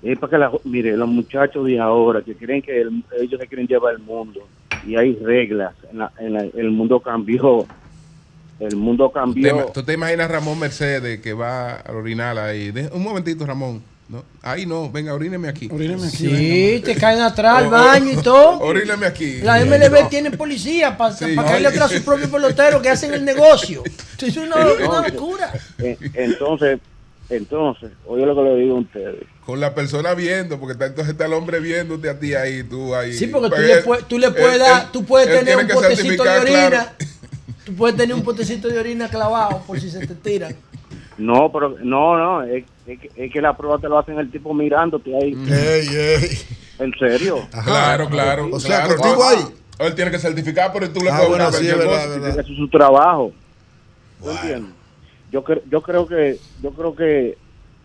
es 0.02 0.18
para 0.18 0.30
que 0.30 0.38
la, 0.38 0.52
mire, 0.64 0.96
los 0.96 1.08
muchachos 1.08 1.64
de 1.66 1.80
ahora 1.80 2.20
que 2.22 2.34
creen 2.36 2.60
que 2.62 2.80
el- 2.82 3.02
ellos 3.20 3.40
se 3.40 3.46
quieren 3.48 3.66
llevar 3.66 3.94
el 3.94 4.00
mundo 4.00 4.46
y 4.84 4.94
hay 4.96 5.14
reglas. 5.14 5.74
En 5.90 5.98
la- 5.98 6.12
en 6.18 6.32
la- 6.34 6.44
el 6.44 6.70
mundo 6.70 7.00
cambió. 7.00 7.66
El 8.60 8.76
mundo 8.76 9.06
¿Tú 9.08 9.12
te, 9.12 9.18
cambió. 9.20 9.66
¿Tú 9.72 9.82
te 9.82 9.94
imaginas 9.94 10.30
Ramón 10.30 10.58
Mercedes 10.58 11.20
que 11.20 11.32
va 11.32 11.76
a 11.80 11.92
orinar 11.92 12.38
ahí? 12.38 12.70
De- 12.70 12.88
un 12.92 13.02
momentito, 13.02 13.44
Ramón. 13.46 13.82
No, 14.08 14.24
ahí 14.42 14.66
no, 14.66 14.88
venga, 14.90 15.12
oríneme 15.14 15.48
aquí. 15.48 15.68
Oríneme 15.72 16.06
aquí. 16.06 16.16
Sí, 16.28 16.82
te 16.84 16.94
caen 16.94 17.20
atrás 17.20 17.56
al 17.58 17.66
O- 17.66 17.70
baño 17.70 18.12
y 18.12 18.16
todo. 18.22 18.58
Oríneme 18.60 19.04
aquí. 19.06 19.38
La 19.42 19.58
MLB 19.64 20.08
tiene 20.08 20.30
policía 20.30 20.96
para 20.96 21.12
Sí. 21.14 21.34
caerle 21.34 21.68
atrás 21.68 21.90
a 21.90 21.94
sus 21.94 22.02
propios 22.04 22.30
peloteros 22.30 22.80
que 22.82 22.88
hacen 22.88 23.12
el 23.14 23.24
negocio. 23.24 23.82
Es 24.22 24.36
una, 24.36 24.56
una 24.56 25.08
locura. 25.08 25.52
Entonces, 26.14 26.78
entonces, 27.28 27.90
oye 28.06 28.24
lo 28.24 28.34
que 28.36 28.42
le 28.42 28.56
digo 28.56 28.76
a 28.76 28.80
ustedes. 28.80 29.24
Con 29.44 29.60
la 29.60 29.74
persona 29.74 30.14
viendo, 30.14 30.58
porque 30.58 30.72
está, 30.74 30.86
entonces 30.86 31.12
está 31.12 31.26
el 31.26 31.32
hombre 31.32 31.58
viéndote 31.60 32.08
a 32.08 32.18
ti 32.18 32.34
ahí, 32.34 32.62
tú 32.62 32.94
ahí. 32.94 33.12
Sí, 33.12 33.26
porque 33.26 33.48
tú 33.50 33.56
Pues 33.56 33.66
le, 33.68 33.82
puedes- 33.82 34.04
tú 34.08 34.18
le 34.18 34.26
él- 34.28 34.34
puedes 34.34 34.58
dar, 34.58 34.82
él- 34.82 34.88
tú 34.92 35.04
puedes 35.04 35.28
tener 35.38 35.56
un 35.56 35.66
potecito 35.68 36.22
de 36.24 36.38
orina. 36.38 36.68
claro. 36.68 36.86
Tú 37.64 37.74
puedes 37.74 37.96
tener 37.96 38.14
un 38.14 38.22
potecito 38.22 38.68
de 38.68 38.78
orina 38.78 39.08
clavado 39.08 39.60
por 39.66 39.80
si 39.80 39.90
se 39.90 40.06
te 40.06 40.14
tiran. 40.14 40.54
No, 41.18 41.50
pero 41.52 41.76
no, 41.82 42.16
no, 42.18 42.42
es, 42.42 42.64
es 42.86 43.00
que, 43.00 43.10
es 43.16 43.32
que 43.32 43.40
la 43.40 43.56
prueba 43.56 43.78
te 43.78 43.88
lo 43.88 43.98
hacen 43.98 44.18
el 44.18 44.30
tipo 44.30 44.52
mirándote 44.52 45.14
ahí. 45.16 45.32
¿En 46.78 46.92
serio? 46.98 47.36
Claro, 47.64 48.08
claro. 48.08 48.48
O 48.52 48.60
sea, 48.60 48.84
claro. 48.84 48.96
contigo 49.00 49.22
Ah, 49.24 49.30
ahí. 49.30 49.86
Él 49.86 49.94
tiene 49.94 50.10
que 50.10 50.18
certificar, 50.18 50.70
pero 50.72 50.90
tú 50.90 51.00
le 51.02 51.10
Ah, 51.10 51.16
puedes 51.16 51.28
bueno, 51.30 51.52
sí, 51.52 51.68
es 51.68 51.78
verdad, 51.78 52.08
verdad. 52.08 52.28
Eso 52.40 52.52
es 52.52 52.58
su 52.58 52.68
trabajo. 52.68 53.32
¿Tú 54.22 54.30
entiendes? 54.30 54.72
Yo, 55.30 55.44
cre- 55.44 55.62
yo 55.70 55.82
creo 55.82 56.06
que 56.06 56.38
yo 56.62 56.70
creo 56.70 56.94
que 56.96 57.36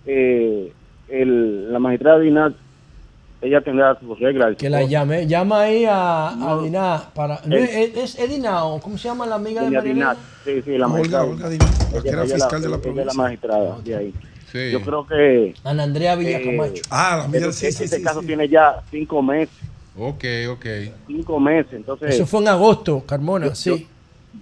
eh, 0.06 0.74
el, 1.10 1.72
la 1.74 1.80
magistrada 1.80 2.20
Dinat 2.20 2.54
ella 3.42 3.62
tendrá 3.62 3.98
sus 4.00 4.20
reglas. 4.20 4.56
Que 4.58 4.70
la 4.70 4.84
llame, 4.84 5.26
llama 5.28 5.62
ahí 5.62 5.86
a, 5.86 6.30
a 6.30 6.36
No. 6.36 6.62
Diná 6.64 7.04
para. 7.16 7.42
no, 7.46 7.56
es, 7.56 7.96
es 7.98 8.20
Edina 8.20 8.66
o 8.66 8.80
¿cómo 8.80 8.98
se 8.98 9.08
llama 9.08 9.26
la 9.26 9.36
amiga 9.36 9.68
de? 9.68 9.82
Dinat. 9.82 10.18
Sí, 10.46 10.62
sí, 10.64 10.78
la 10.78 10.86
Olga, 10.88 10.98
magistrada. 10.98 11.24
Olga 11.26 11.50
Dinat, 11.50 11.94
la 11.94 12.02
que 12.02 12.10
era 12.10 12.24
fiscal 12.26 12.62
de 12.62 12.68
la 12.70 12.76
ella 12.76 12.76
es 12.76 12.82
provincia. 12.82 13.06
la 13.06 13.14
magistrada 13.14 13.78
de 13.84 13.96
ahí. 13.96 14.14
Sí. 14.52 14.72
Yo 14.72 14.82
creo 14.82 15.08
que 15.08 15.54
Ana 15.64 15.84
Andrea 15.84 16.16
Villacamacho. 16.16 16.74
eh, 16.76 16.82
Ah, 16.90 17.16
la 17.20 17.24
amiga, 17.24 17.48
este, 17.48 17.72
sí, 17.72 17.78
sí, 17.78 17.84
este 17.86 17.98
sí, 17.98 18.04
caso 18.04 18.20
sí. 18.22 18.28
tiene 18.28 18.48
ya 18.50 18.82
cinco 18.92 19.22
meses. 19.22 19.56
Ok, 19.98 20.24
ok. 20.52 20.66
Cinco 21.08 21.40
meses, 21.40 21.74
entonces. 21.74 22.16
Eso 22.16 22.26
fue 22.26 22.42
en 22.42 22.48
agosto, 22.50 23.04
Carmona, 23.06 23.48
Yo- 23.48 23.56
sí. 23.56 23.88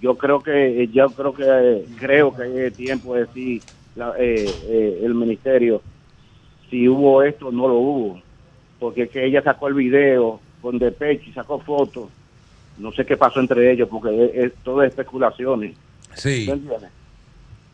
yo 0.00 0.16
creo 0.18 0.40
que 0.40 0.88
yo 0.92 1.08
creo 1.10 1.32
que 1.32 1.44
eh, 1.46 1.84
creo 1.98 2.34
que 2.34 2.42
hay 2.42 2.70
tiempo 2.72 3.14
de 3.14 3.20
decir 3.26 3.62
la- 3.96 4.14
eh, 4.18 4.46
eh, 4.64 5.00
el 5.04 5.14
ministerio 5.14 5.80
si 6.68 6.88
hubo 6.88 7.22
esto 7.22 7.48
o 7.48 7.52
no 7.52 7.66
lo 7.68 7.74
hubo 7.74 8.22
porque 8.80 9.08
que 9.08 9.24
ella 9.24 9.42
sacó 9.42 9.68
el 9.68 9.74
video 9.74 10.40
con 10.60 10.78
de 10.78 10.90
pecho 10.90 11.30
y 11.30 11.32
sacó 11.32 11.60
fotos. 11.60 12.08
No 12.78 12.90
sé 12.92 13.04
qué 13.06 13.16
pasó 13.16 13.38
entre 13.40 13.70
ellos 13.70 13.88
porque 13.88 14.24
es, 14.24 14.34
es 14.34 14.54
todo 14.64 14.82
es 14.82 14.88
especulaciones. 14.90 15.76
Sí. 16.14 16.46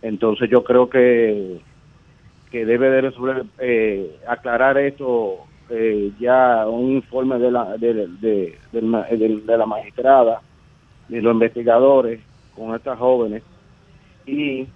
Entonces 0.02 0.50
yo 0.50 0.62
creo 0.62 0.90
que 0.90 1.58
que 2.50 2.64
debe 2.64 2.90
de 2.90 3.00
resolver 3.00 3.44
eh, 3.58 4.18
aclarar 4.28 4.78
esto 4.78 5.38
eh, 5.68 6.12
ya 6.20 6.64
un 6.68 6.92
informe 6.92 7.38
de 7.38 7.50
la 7.50 7.76
de, 7.76 7.92
de- 8.20 8.58
del- 8.72 9.44
de 9.46 9.58
la 9.58 9.66
magistrada 9.66 10.40
y 11.08 11.20
los 11.20 11.32
investigadores 11.32 12.20
con 12.54 12.74
estas 12.74 12.98
jóvenes 12.98 13.42
y, 14.26 14.66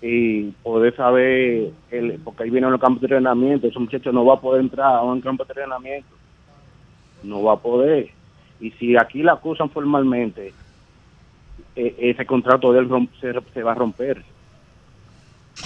y 0.00 0.52
poder 0.62 0.94
saber, 0.96 1.72
el, 1.90 2.20
porque 2.22 2.44
ahí 2.44 2.50
vienen 2.50 2.70
los 2.72 2.80
campos 2.80 3.00
de 3.00 3.06
entrenamiento, 3.06 3.66
ese 3.68 3.78
muchacho 3.78 4.12
no 4.12 4.24
va 4.26 4.34
a 4.34 4.40
poder 4.40 4.62
entrar 4.62 4.94
a 4.96 5.02
un 5.02 5.20
campo 5.20 5.44
de 5.44 5.52
entrenamiento, 5.52 6.16
no 7.22 7.42
va 7.42 7.54
a 7.54 7.62
poder. 7.62 8.12
Y 8.60 8.70
si 8.72 8.96
aquí 8.96 9.22
la 9.22 9.32
acusan 9.34 9.70
formalmente, 9.70 10.54
e- 11.74 11.96
ese 12.10 12.26
contrato 12.26 12.72
de 12.72 12.80
él 12.80 13.10
se, 13.20 13.62
va 13.62 13.72
a 13.72 13.76
romper 13.76 14.24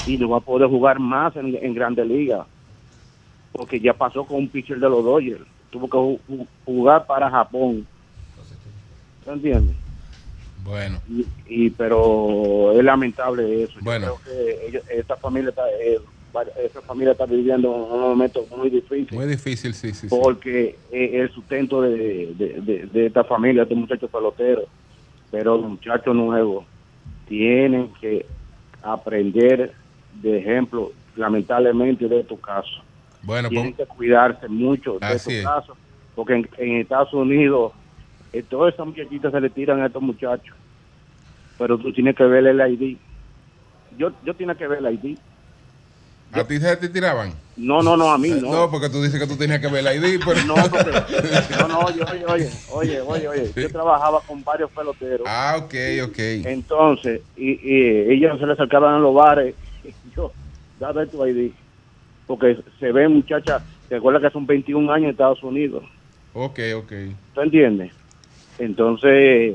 y 0.05 0.17
no 0.19 0.31
va 0.31 0.39
a 0.39 0.43
poder 0.43 0.69
jugar 0.69 0.99
más 0.99 1.37
en, 1.37 1.55
en 1.57 1.75
Grande 1.75 2.05
Liga, 2.05 2.47
porque 3.53 3.81
ya 3.81 3.95
pasó 3.95 4.27
con 4.27 4.39
un 4.39 4.51
pitcher 4.51 4.79
de 4.79 4.89
los 4.89 5.05
Dodgers, 5.05 5.47
tuvo 5.71 5.89
que 5.89 5.97
ju- 5.99 6.21
ju- 6.29 6.49
jugar 6.65 7.07
para 7.07 7.31
Japón. 7.31 7.87
¿Te 9.25 9.33
entiendes? 9.33 9.77
Bueno. 10.69 11.01
y, 11.09 11.27
y- 11.49 11.71
pero 11.71 12.73
es 12.73 12.85
lamentable 12.85 13.63
eso. 13.65 13.75
Yo 13.75 13.85
Bueno. 13.85 14.15
creo 14.25 14.37
que 14.37 14.67
ellos- 14.69 14.85
esta 14.91 15.17
familia 15.17 15.51
está, 15.51 15.63
eh, 15.71 15.99
esta 16.63 16.83
familia 16.83 17.13
está 17.13 17.27
viviendo 17.27 17.71
un 17.71 18.01
momento 18.01 18.45
muy 18.57 18.69
difícil 18.71 19.17
Muy 19.17 19.27
difícil, 19.27 19.75
sí, 19.75 19.93
sí. 19.93 20.07
porque 20.09 20.77
es 20.93 21.15
el 21.15 21.31
sustento 21.33 21.81
de, 21.83 22.33
de, 22.37 22.61
de- 22.61 22.87
de 22.87 23.07
esta 23.07 23.25
familia, 23.25 23.63
de 23.63 23.63
estos 23.65 23.79
muchachos 23.79 24.11
peloteros. 24.11 24.65
Pero 25.31 25.57
los 25.57 25.69
muchachos 25.71 26.15
nuevos 26.15 26.65
tienen 27.27 27.91
que 28.01 28.25
aprender 28.83 29.73
de 30.23 30.39
ejemplo, 30.39 30.93
lamentablemente, 31.17 32.09
de 32.09 32.21
estos 32.21 32.39
casos. 32.41 32.83
Bueno, 33.23 33.49
tienen 33.49 33.75
pues, 33.75 33.89
que 33.89 33.95
cuidarse 33.95 34.49
mucho 34.49 34.99
de 34.99 35.15
estos 35.15 35.33
es. 35.33 35.45
casos, 35.45 35.77
porque 36.15 36.35
en, 36.35 36.49
en 36.59 36.77
Estados 36.77 37.13
Unidos 37.13 37.73
eh, 38.33 38.43
todas 38.43 38.75
esas 38.75 38.87
muchachitas 38.87 39.33
se 39.33 39.41
le 39.41 39.51
tiran 39.51 39.81
a 39.81 39.87
estos 39.87 40.03
muchachos, 40.03 40.57
pero 41.57 41.79
tú 41.79 41.93
tienes 41.93 42.15
que 42.15 42.25
ver 42.25 42.47
el 42.47 42.61
ID. 42.73 42.99
Yo, 43.91 44.13
yo 44.23 44.35
tenía 44.37 44.55
que 44.55 44.67
ver 44.69 44.85
el 44.85 44.95
ID. 44.95 45.19
¿a 46.33 46.47
ti 46.47 46.59
se 46.59 46.77
te 46.77 46.89
tiraban? 46.89 47.33
No, 47.57 47.83
no, 47.83 47.97
no, 47.97 48.13
a 48.13 48.19
mí 48.19 48.29
Eh, 48.31 48.39
no. 48.41 48.53
No, 48.53 48.71
porque 48.71 48.89
tú 48.89 49.03
dices 49.03 49.19
que 49.21 49.27
tú 49.27 49.37
tenías 49.37 49.61
que 49.61 49.69
ver 49.69 49.85
el 49.87 49.97
ID, 49.97 50.21
pero... 50.25 50.45
No, 50.47 50.55
porque- 50.55 50.93
no, 51.59 51.69
no, 51.69 51.81
oye, 51.81 52.03
oye, 52.05 52.47
oye, 52.69 53.01
oye, 53.01 53.29
oye, 53.29 53.53
yo 53.57 53.71
trabajaba 53.71 54.23
con 54.23 54.45
varios 54.45 54.71
peloteros. 54.71 55.27
Ah, 55.27 55.57
ok, 55.59 55.75
ok. 56.09 56.19
Entonces, 56.45 57.23
y, 57.35 57.53
y 57.53 58.13
ellos 58.13 58.39
se 58.39 58.47
le 58.47 58.53
acercaban 58.53 58.95
a 58.95 58.99
los 58.99 59.15
bares, 59.15 59.57
y 59.83 59.95
yo, 60.17 60.35
dame 60.77 61.07
tu 61.09 61.25
ID. 61.27 61.55
Porque 62.27 62.63
se 62.79 62.93
ven 62.93 63.13
muchachas, 63.15 63.63
te 63.89 63.97
acuerdas 63.97 64.23
que 64.23 64.31
son 64.31 64.47
21 64.47 64.93
años 64.93 65.05
en 65.07 65.11
Estados 65.11 65.43
Unidos. 65.43 65.83
Ok, 66.35 66.61
ok. 66.77 66.93
¿Tú 67.33 67.41
entiendes? 67.41 67.93
Entonces, 68.59 69.55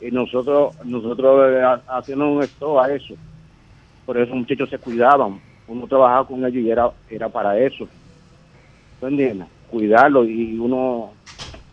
y 0.00 0.10
nosotros 0.10 0.74
nosotros 0.84 1.52
eh, 1.52 1.62
ha- 1.62 1.98
haciendo 1.98 2.28
un 2.28 2.42
esto 2.42 2.80
a 2.80 2.92
eso. 2.92 3.14
Por 4.06 4.16
eso 4.16 4.30
los 4.30 4.38
muchachos 4.40 4.70
se 4.70 4.78
cuidaban. 4.78 5.40
Uno 5.66 5.86
trabajaba 5.86 6.26
con 6.26 6.44
ellos 6.44 6.62
y 6.64 6.70
era, 6.70 6.90
era 7.10 7.28
para 7.28 7.58
eso. 7.58 7.86
¿Tú 9.00 9.06
entiendes? 9.06 9.48
Cuidarlo 9.70 10.24
y 10.24 10.58
uno, 10.58 11.12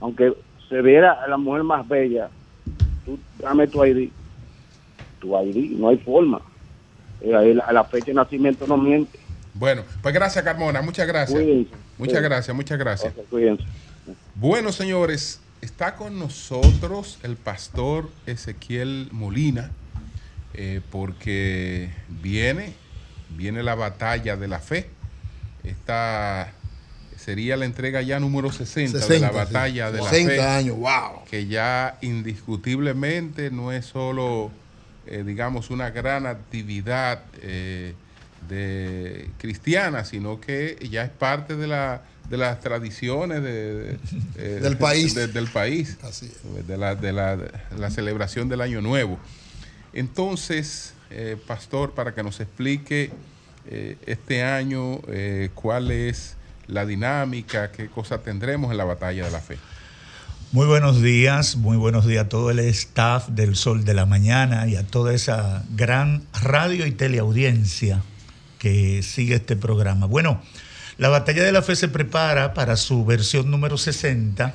aunque 0.01 0.33
se 0.67 0.81
viera 0.81 1.13
a 1.13 1.27
la 1.27 1.37
mujer 1.37 1.63
más 1.63 1.87
bella, 1.87 2.29
tú 3.05 3.17
dame 3.39 3.67
tu 3.67 3.83
ID. 3.85 4.09
Tu 5.19 5.41
ID, 5.41 5.77
no 5.79 5.89
hay 5.89 5.97
forma. 5.97 6.41
Eh, 7.21 7.33
ahí 7.33 7.53
la, 7.53 7.83
fecha 7.85 8.07
de 8.07 8.13
nacimiento 8.15 8.67
no 8.67 8.77
miente. 8.77 9.17
Bueno, 9.53 9.83
pues 10.01 10.13
gracias, 10.13 10.43
Carmona. 10.43 10.81
Muchas 10.81 11.07
gracias. 11.07 11.39
Cuídense. 11.41 11.71
Muchas 11.97 12.21
gracias, 12.21 12.55
muchas 12.55 12.77
gracias. 12.77 13.13
Ok, 13.17 13.29
cuídense. 13.29 13.63
Bueno, 14.35 14.71
señores, 14.73 15.41
está 15.65 15.95
con 15.95 16.19
nosotros 16.19 17.17
el 17.23 17.37
pastor 17.37 18.09
Ezequiel 18.27 19.09
Molina, 19.11 19.71
eh, 20.53 20.79
porque 20.91 21.89
viene, 22.07 22.75
viene 23.35 23.63
la 23.63 23.73
batalla 23.73 24.37
de 24.37 24.47
la 24.47 24.59
fe. 24.59 24.89
Esta 25.63 26.53
sería 27.17 27.57
la 27.57 27.65
entrega 27.65 28.03
ya 28.03 28.19
número 28.19 28.51
60, 28.51 28.99
de 28.99 29.03
60, 29.03 29.27
la 29.27 29.33
batalla 29.33 29.87
sí. 29.87 29.93
de 29.93 30.03
la 30.03 30.09
60 30.09 30.33
fe. 30.33 30.41
años, 30.41 30.77
wow. 30.77 31.25
Que 31.29 31.47
ya 31.47 31.97
indiscutiblemente 32.01 33.49
no 33.49 33.71
es 33.71 33.87
solo, 33.87 34.51
eh, 35.07 35.23
digamos, 35.25 35.71
una 35.71 35.89
gran 35.89 36.27
actividad 36.27 37.23
eh, 37.41 37.95
de 38.47 39.31
cristiana, 39.39 40.05
sino 40.05 40.39
que 40.39 40.77
ya 40.91 41.03
es 41.03 41.09
parte 41.09 41.55
de 41.55 41.65
la 41.65 42.03
de 42.29 42.37
las 42.37 42.59
tradiciones 42.59 43.41
de, 43.43 43.73
de- 43.73 43.99
eh, 44.37 44.59
Del 44.61 44.77
país. 44.77 45.13
de- 45.15 45.27
del 45.27 45.47
país 45.47 45.97
de 46.67 46.77
la, 46.77 46.95
de 46.95 47.11
la- 47.13 47.35
de 47.37 47.51
la 47.77 47.89
celebración 47.89 48.49
del 48.49 48.61
año 48.61 48.81
nuevo 48.81 49.19
entonces 49.93 50.93
eh, 51.11 51.37
pastor 51.47 51.93
para 51.93 52.13
que 52.13 52.23
nos 52.23 52.39
explique 52.39 53.11
eh, 53.67 53.97
este 54.05 54.43
año 54.43 54.99
eh, 55.07 55.49
cuál 55.53 55.91
es 55.91 56.35
la 56.67 56.85
dinámica 56.85 57.71
qué 57.71 57.87
cosa 57.87 58.19
tendremos 58.19 58.71
en 58.71 58.77
la 58.77 58.83
batalla 58.85 59.25
de 59.25 59.31
la 59.31 59.39
fe 59.39 59.57
Muy 60.51 60.65
buenos 60.67 61.01
días, 61.01 61.55
muy 61.57 61.77
buenos 61.77 62.05
días 62.05 62.25
a 62.25 62.29
todo 62.29 62.49
el 62.51 62.59
staff 62.59 63.27
del 63.29 63.55
Sol 63.55 63.83
de 63.85 63.93
la 63.93 64.05
Mañana 64.05 64.67
y 64.67 64.75
a 64.75 64.83
toda 64.85 65.13
esa 65.13 65.63
gran 65.75 66.23
radio 66.41 66.85
y 66.85 66.91
teleaudiencia 66.91 68.01
que 68.59 69.03
sigue 69.03 69.35
este 69.35 69.55
programa. 69.55 70.05
Bueno, 70.07 70.41
la 70.97 71.09
Batalla 71.09 71.43
de 71.43 71.51
la 71.51 71.61
Fe 71.61 71.75
se 71.75 71.87
prepara 71.87 72.53
para 72.53 72.77
su 72.77 73.05
versión 73.05 73.51
número 73.51 73.77
60 73.77 74.53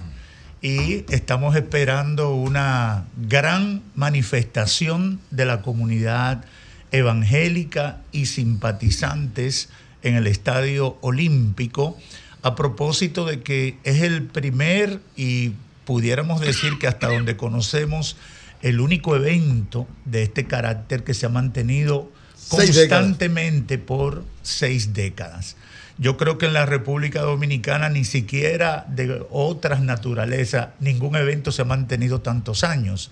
y 0.62 1.04
estamos 1.10 1.54
esperando 1.56 2.34
una 2.34 3.04
gran 3.28 3.82
manifestación 3.94 5.20
de 5.30 5.44
la 5.44 5.62
comunidad 5.62 6.44
evangélica 6.92 8.00
y 8.12 8.26
simpatizantes 8.26 9.68
en 10.02 10.16
el 10.16 10.26
Estadio 10.26 10.96
Olímpico 11.02 11.96
a 12.42 12.54
propósito 12.54 13.26
de 13.26 13.42
que 13.42 13.76
es 13.84 14.02
el 14.02 14.22
primer 14.22 15.00
y 15.16 15.52
pudiéramos 15.84 16.40
decir 16.40 16.78
que 16.78 16.86
hasta 16.86 17.08
donde 17.08 17.36
conocemos, 17.36 18.16
el 18.62 18.80
único 18.80 19.14
evento 19.14 19.86
de 20.04 20.22
este 20.22 20.46
carácter 20.46 21.04
que 21.04 21.14
se 21.14 21.26
ha 21.26 21.30
mantenido 21.30 22.10
Seis 22.34 22.76
constantemente 22.76 23.76
por 23.76 24.24
seis 24.42 24.94
décadas. 24.94 25.56
Yo 26.00 26.16
creo 26.16 26.38
que 26.38 26.46
en 26.46 26.54
la 26.54 26.64
República 26.64 27.20
Dominicana 27.20 27.90
ni 27.90 28.06
siquiera 28.06 28.86
de 28.88 29.22
otras 29.28 29.82
naturalezas, 29.82 30.68
ningún 30.80 31.14
evento 31.14 31.52
se 31.52 31.60
ha 31.60 31.66
mantenido 31.66 32.22
tantos 32.22 32.64
años. 32.64 33.10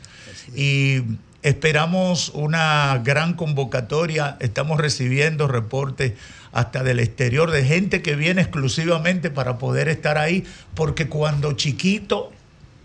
Y 0.56 1.02
esperamos 1.42 2.30
una 2.30 2.98
gran 3.04 3.34
convocatoria, 3.34 4.38
estamos 4.40 4.80
recibiendo 4.80 5.48
reportes 5.48 6.14
hasta 6.50 6.82
del 6.82 7.00
exterior 7.00 7.50
de 7.50 7.62
gente 7.62 8.00
que 8.00 8.16
viene 8.16 8.40
exclusivamente 8.40 9.28
para 9.28 9.58
poder 9.58 9.90
estar 9.90 10.16
ahí, 10.16 10.44
porque 10.74 11.08
cuando 11.08 11.52
chiquito 11.52 12.32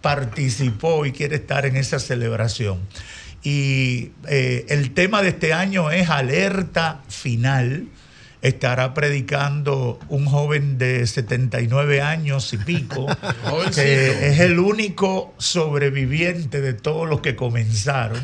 participó 0.01 1.05
y 1.05 1.13
quiere 1.13 1.37
estar 1.37 1.65
en 1.65 1.77
esa 1.77 1.97
celebración. 1.99 2.79
Y 3.41 4.11
eh, 4.27 4.65
el 4.67 4.93
tema 4.93 5.21
de 5.21 5.29
este 5.29 5.53
año 5.53 5.91
es 5.91 6.09
alerta 6.09 6.99
final. 7.07 7.87
Estará 8.43 8.93
predicando 8.93 9.99
un 10.09 10.25
joven 10.25 10.77
de 10.77 11.07
79 11.07 12.01
años 12.01 12.51
y 12.53 12.57
pico, 12.57 13.07
que 13.73 14.27
es 14.31 14.39
el 14.41 14.59
único 14.59 15.33
sobreviviente 15.37 16.59
de 16.59 16.73
todos 16.73 17.07
los 17.09 17.21
que 17.21 17.37
comenzaron, 17.37 18.21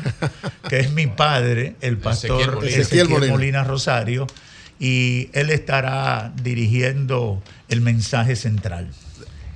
que 0.68 0.78
es 0.80 0.92
mi 0.92 1.06
padre, 1.06 1.74
el 1.80 1.96
pastor 1.96 2.62
Ezequiel 2.64 3.08
Molina. 3.08 3.64
Rosario, 3.64 4.26
y 4.78 5.30
él 5.32 5.48
estará 5.48 6.32
dirigiendo 6.42 7.42
el 7.70 7.80
mensaje 7.80 8.36
central. 8.36 8.90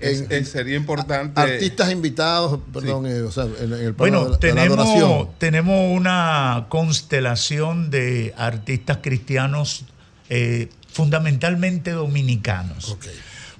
En- 0.00 0.44
sería 0.46 0.76
importante. 0.76 1.40
Artistas 1.40 1.90
invitados, 1.92 2.58
perdón, 2.72 3.06
eh, 3.06 3.20
o 3.22 3.30
sea, 3.30 3.44
en, 3.44 3.72
en 3.72 3.80
el 3.80 3.92
Bueno, 3.92 4.24
programa 4.24 4.38
de 4.38 4.48
la- 4.48 4.54
de 4.54 4.54
la 4.54 4.62
adoración. 4.74 5.28
tenemos, 5.38 5.38
tenemos 5.38 5.96
una 5.96 6.66
constelación 6.70 7.90
de 7.90 8.34
artistas 8.36 8.98
cristianos 9.02 9.84
eh, 10.28 10.68
fundamentalmente 10.92 11.90
dominicanos. 11.90 12.96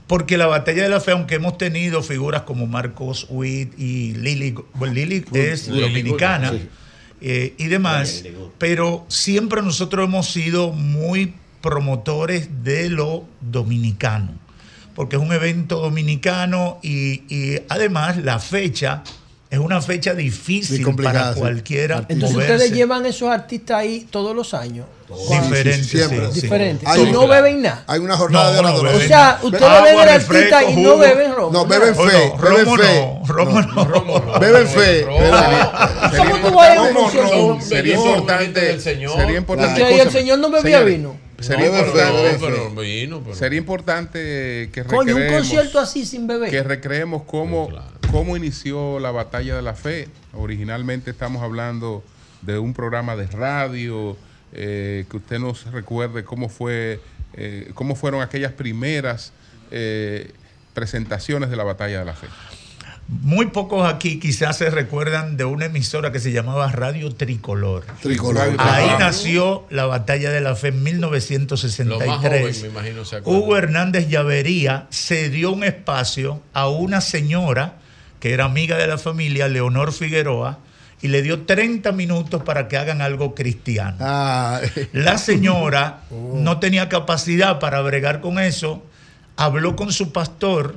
Porque 0.07 0.37
la 0.37 0.47
batalla 0.47 0.83
de 0.83 0.89
la 0.89 1.01
fe, 1.01 1.13
aunque 1.13 1.37
hemos 1.37 1.57
tenido 1.57 2.03
figuras 2.03 2.43
como 2.43 2.67
Marcos 2.67 3.27
Witt 3.31 3.79
y 3.79 4.15
Lily, 4.15 4.55
bueno, 4.75 4.95
Lily 4.95 5.25
es 5.33 5.67
dominicana 5.69 6.53
eh, 7.21 7.55
y 7.57 7.67
demás, 7.67 8.23
pero 8.59 9.07
siempre 9.09 9.63
nosotros 9.63 10.07
hemos 10.07 10.31
sido 10.31 10.73
muy 10.73 11.35
promotores 11.63 12.63
de 12.63 12.91
lo 12.91 13.25
dominicano, 13.41 14.33
porque 14.95 15.17
es 15.17 15.23
un 15.23 15.33
evento 15.33 15.81
dominicano 15.81 16.79
y, 16.83 17.23
y 17.35 17.63
además 17.71 18.19
la 18.19 18.39
fecha 18.39 19.03
es 19.55 19.61
una 19.61 19.81
fecha 19.81 20.15
difícil 20.15 20.85
para 20.97 21.33
cualquiera 21.35 22.05
Entonces 22.09 22.33
moverse. 22.33 22.55
ustedes 22.55 22.73
llevan 22.73 23.07
esos 23.07 23.31
artistas 23.31 23.79
ahí 23.79 24.07
todos 24.11 24.35
los 24.35 24.53
años. 24.53 24.87
Diferente, 25.17 25.85
Sí, 25.85 25.97
siempre. 25.99 26.33
sí. 26.33 26.41
Diferente. 26.43 26.85
Hay- 26.89 27.03
Y 27.03 27.13
no 27.13 27.27
beben 27.29 27.63
nada. 27.63 27.85
Hay 27.87 28.01
una 28.01 28.17
jornada 28.17 28.51
No, 28.51 28.57
de 28.57 28.63
no 28.63 28.69
oradores. 28.69 29.05
O 29.05 29.09
sea, 29.09 29.39
ustedes 29.43 29.83
ven 29.83 29.99
el 30.01 30.09
artista 30.09 30.65
y 30.65 30.77
no 30.77 30.99
beben 30.99 31.35
romo. 31.35 31.53
No, 31.53 31.67
beben 31.67 31.95
fe, 31.95 32.03
no, 32.03 32.37
beben 32.39 32.65
romo 32.67 32.77
fe. 32.77 32.93
no, 33.75 33.85
romo 33.87 34.19
no. 34.21 34.41
Beben 34.41 34.67
fe. 34.69 35.07
¿Cómo 35.07 36.11
Sería 36.11 36.43
tú 36.43 36.55
vas 36.55 36.69
a 36.69 36.77
importante- 36.77 37.61
sería 37.65 37.97
No, 37.97 38.17
importante, 39.37 39.81
sería 39.81 40.03
el 40.03 40.11
señor 40.11 40.39
no 40.39 40.51
bebía 40.51 40.81
vino. 40.83 41.17
Sería 41.41 41.67
No, 41.67 41.73
pero 41.73 41.87
importante, 41.87 42.33
no, 42.33 42.47
pero 42.47 42.75
vino, 42.81 43.21
pero- 43.23 43.35
sería 43.37 43.59
importante 43.59 44.71
que 44.73 44.85
Coño, 44.87 45.15
un 45.15 45.21
recreemos- 45.23 45.39
concierto 45.39 45.79
así 45.81 46.07
sin 46.07 46.27
beber. 46.27 46.49
que 46.51 46.63
recreemos 46.63 47.23
cómo, 47.27 47.69
cómo 48.13 48.37
inició 48.37 48.99
la 49.01 49.11
batalla 49.11 49.57
de 49.57 49.63
la 49.63 49.75
fe. 49.75 50.09
Originalmente 50.33 51.11
estamos 51.11 51.43
hablando 51.43 52.03
de 52.43 52.59
un 52.59 52.73
programa 52.73 53.17
de 53.17 53.27
radio, 53.27 54.17
eh, 54.55 55.05
que 55.11 55.17
usted 55.17 55.39
nos 55.39 55.71
recuerde 55.73 56.25
cómo 56.25 56.49
fue, 56.49 57.01
eh, 57.35 57.71
cómo 57.75 57.95
fueron 57.95 58.23
aquellas 58.23 58.53
primeras 58.53 59.33
eh, 59.71 60.33
presentaciones 60.73 61.51
de 61.51 61.57
la 61.57 61.65
batalla 61.65 61.99
de 61.99 62.05
la 62.05 62.15
fe. 62.15 62.27
Muy 63.07 63.47
pocos 63.47 63.87
aquí 63.87 64.19
quizás 64.19 64.57
se 64.57 64.71
recuerdan 64.71 65.37
de 65.37 65.45
una 65.45 65.67
emisora 65.67 66.11
que 66.11 66.21
se 66.21 66.33
llamaba 66.33 66.73
Radio 66.73 67.15
Tricolor. 67.15 67.85
Tricolor. 68.01 68.55
Ahí 68.59 68.89
Ah. 68.91 68.97
nació 68.99 69.67
la 69.69 69.85
batalla 69.85 70.31
de 70.31 70.41
la 70.41 70.57
fe 70.57 70.69
en 70.69 71.01
Lo 71.01 71.11
más 71.11 71.27
joven, 71.29 71.43
1963. 71.43 72.63
me 72.63 72.69
imagino, 72.69 73.05
se 73.05 73.17
acuerda. 73.17 73.39
Hugo 73.39 73.57
Hernández 73.59 74.09
Llavería 74.09 74.87
se 74.89 75.29
dio 75.29 75.53
un 75.53 75.65
espacio 75.65 76.41
a 76.55 76.69
una 76.69 77.03
señora 77.03 77.75
que 78.21 78.33
era 78.33 78.47
amiga 78.47 78.79
de 78.79 78.87
la 78.87 78.97
familia, 78.97 79.49
Leonor 79.49 79.93
Figueroa, 79.93 80.59
y 81.05 81.09
le 81.09 81.21
dio 81.21 81.43
30 81.43 81.93
minutos 81.93 82.43
para 82.45 82.67
que 82.67 82.79
hagan 82.79 83.03
algo 83.03 83.35
cristiano. 83.35 83.99
Ah, 84.01 84.59
La 84.93 85.19
señora 85.19 86.01
no 86.11 86.61
tenía 86.61 86.89
capacidad 86.89 87.59
para 87.59 87.83
bregar 87.83 88.23
con 88.23 88.39
eso, 88.39 88.83
habló 89.37 89.77
con 89.77 89.93
su 89.93 90.13
pastor, 90.13 90.77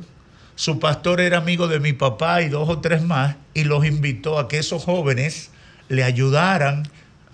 su 0.56 0.80
pastor 0.80 1.22
era 1.22 1.38
amigo 1.38 1.70
de 1.70 1.80
mi 1.80 1.94
papá 1.94 2.42
y 2.42 2.50
dos 2.50 2.68
o 2.68 2.80
tres 2.80 3.04
más, 3.04 3.38
y 3.54 3.64
los 3.64 3.86
invitó 3.86 4.38
a 4.38 4.50
que 4.50 4.58
esos 4.60 4.84
jóvenes 4.84 5.50
le 5.88 6.04
ayudaran 6.04 6.84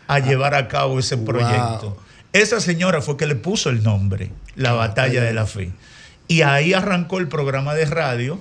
a 0.08 0.20
llevar 0.20 0.54
a 0.54 0.68
cabo 0.68 1.00
ese 1.00 1.16
Wow. 1.16 1.26
proyecto. 1.26 1.98
Esa 2.32 2.60
señora 2.60 3.02
fue 3.02 3.18
que 3.18 3.26
le 3.26 3.34
puso 3.36 3.72
el 3.72 3.82
nombre, 3.82 4.30
La 4.56 4.74
Batalla 4.74 5.24
de 5.24 5.34
la 5.34 5.48
Fe. 5.48 5.72
Y 6.28 6.44
ahí 6.44 6.74
arrancó 6.74 7.18
el 7.18 7.28
programa 7.28 7.74
de 7.74 7.86
radio. 7.86 8.40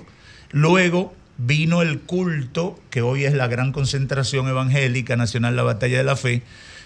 Luego 0.51 1.15
vino 1.37 1.81
el 1.81 2.01
culto, 2.01 2.79
que 2.89 3.01
hoy 3.01 3.25
es 3.25 3.33
la 3.33 3.47
gran 3.47 3.71
concentración 3.71 4.47
evangélica 4.47 5.15
nacional, 5.15 5.55
la 5.55 5.63
Batalla 5.63 5.97
de 5.97 6.03
la 6.03 6.15
Fe, 6.15 6.43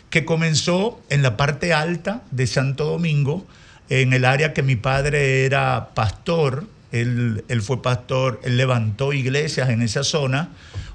que 0.09 0.25
comenzó 0.25 1.01
en 1.09 1.21
la 1.21 1.37
parte 1.37 1.73
alta 1.73 2.23
de 2.31 2.47
Santo 2.47 2.85
Domingo, 2.85 3.45
en 3.89 4.13
el 4.13 4.25
área 4.25 4.53
que 4.53 4.63
mi 4.63 4.75
padre 4.75 5.45
era 5.45 5.89
pastor. 5.93 6.65
Él, 6.91 7.43
él 7.49 7.61
fue 7.61 7.81
pastor, 7.81 8.39
él 8.43 8.57
levantó 8.57 9.11
iglesias 9.11 9.69
en 9.69 9.81
esa 9.81 10.03
zona. 10.03 10.49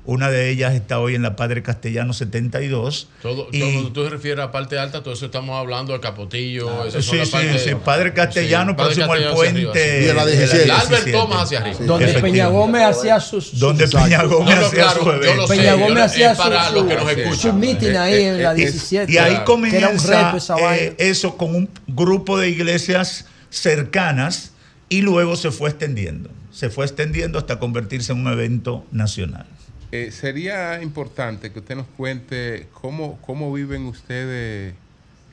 Una 0.05 0.31
de 0.33 0.51
ellas 0.51 0.75
está 0.75 0.99
hoy 0.99 1.15
en 1.15 1.23
la 1.23 1.37
Padre 1.37 1.63
Castellano 1.63 2.13
72. 2.13 3.07
Todo, 3.23 3.47
Y- 3.53 3.61
todo- 3.61 3.71
cuando 3.73 3.93
tú 3.93 4.03
te 4.03 4.11
refieres 4.11 4.45
a 4.45 4.51
parte 4.51 4.77
alta, 4.77 5.01
todo 5.01 5.15
eso 5.15 5.27
estamos 5.27 5.57
hablando 5.57 5.93
de 5.93 6.01
Capotillo. 6.01 6.91
son 6.91 7.03
Sí, 7.03 7.21
sí, 7.25 7.59
sí, 7.65 7.71
Padre 7.85 8.13
Castellano, 8.13 8.73
Sí, 8.73 8.77
Padre 8.79 8.95
próximo 8.97 9.13
al 9.13 9.19
Castellano 9.23 9.41
hacia 9.41 9.53
puente. 9.53 9.61
arriba, 9.61 9.73
sí. 9.75 10.03
Y 10.03 10.07
de 10.09 10.15
la 10.15 10.27
17. 10.27 10.65
El 10.65 10.71
Albert 10.73 10.89
17. 10.91 11.13
Thomas 11.13 11.43
hacia 11.45 11.59
arriba. 11.61 11.77
Donde. 11.87 12.15
Peña 12.21 12.47
Gómez 12.49 12.83
hacía 12.83 13.21
sus. 13.21 13.59
Donde 13.61 13.87
Peña 13.87 14.23
Gómez 14.25 14.59
hacía 14.59 14.91
su 14.91 15.11
evento. 15.11 15.47
Peña 15.47 15.75
Gómez 15.75 16.03
hacía 16.05 16.35
su, 16.35 16.51
los 16.75 16.85
que 16.87 16.95
nos 16.95 17.03
su- 17.05 17.09
escuchan. 17.11 17.39
su 17.39 17.53
meeting 17.53 17.95
ahí 17.95 18.15
Eh, 18.15 18.29
en 18.29 18.43
la 18.43 18.53
eh, 18.53 18.57
17. 18.57 19.13
Y 19.13 19.19
ahí 19.19 19.39
comienza 19.45 20.35
eh, 20.75 20.95
eso 20.99 21.37
con 21.37 21.55
un 21.55 21.69
grupo 21.87 22.39
de 22.41 22.49
iglesias 22.49 23.27
cercanas 23.51 24.51
y 24.89 25.03
luego 25.03 25.37
se 25.37 25.53
fue 25.53 25.71
extendiendo. 25.71 26.29
Se 26.51 26.71
fue 26.71 26.85
extendiendo 26.87 27.39
hasta 27.39 27.61
convertirse 27.61 28.11
en 28.13 28.21
un 28.27 28.33
evento 28.33 28.85
nacional. 28.91 29.47
Eh, 29.93 30.11
sería 30.11 30.83
importante 30.83 31.53
que 31.53 31.59
usted 31.59 31.77
nos 31.77 31.87
cuente 31.97 32.67
cómo, 32.73 33.19
cómo 33.21 33.53
viven 33.53 33.85
ustedes, 33.85 34.75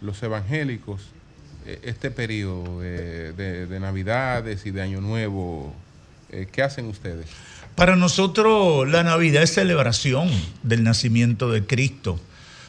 los 0.01 0.21
evangélicos, 0.21 1.01
eh, 1.65 1.79
este 1.83 2.11
periodo 2.11 2.81
de, 2.81 3.31
de- 3.33 3.65
de 3.67 3.79
Navidades 3.79 4.65
y 4.65 4.71
de 4.71 4.81
Año 4.81 4.99
Nuevo. 5.01 5.73
Eh, 6.31 6.47
¿Qué 6.51 6.61
hacen 6.61 6.85
ustedes? 6.87 7.25
Para 7.75 7.95
nosotros 7.95 8.87
la 8.89 9.03
Navidad 9.03 9.43
es 9.43 9.53
celebración 9.53 10.29
del 10.63 10.83
nacimiento 10.83 11.49
de 11.51 11.65
Cristo. 11.65 12.19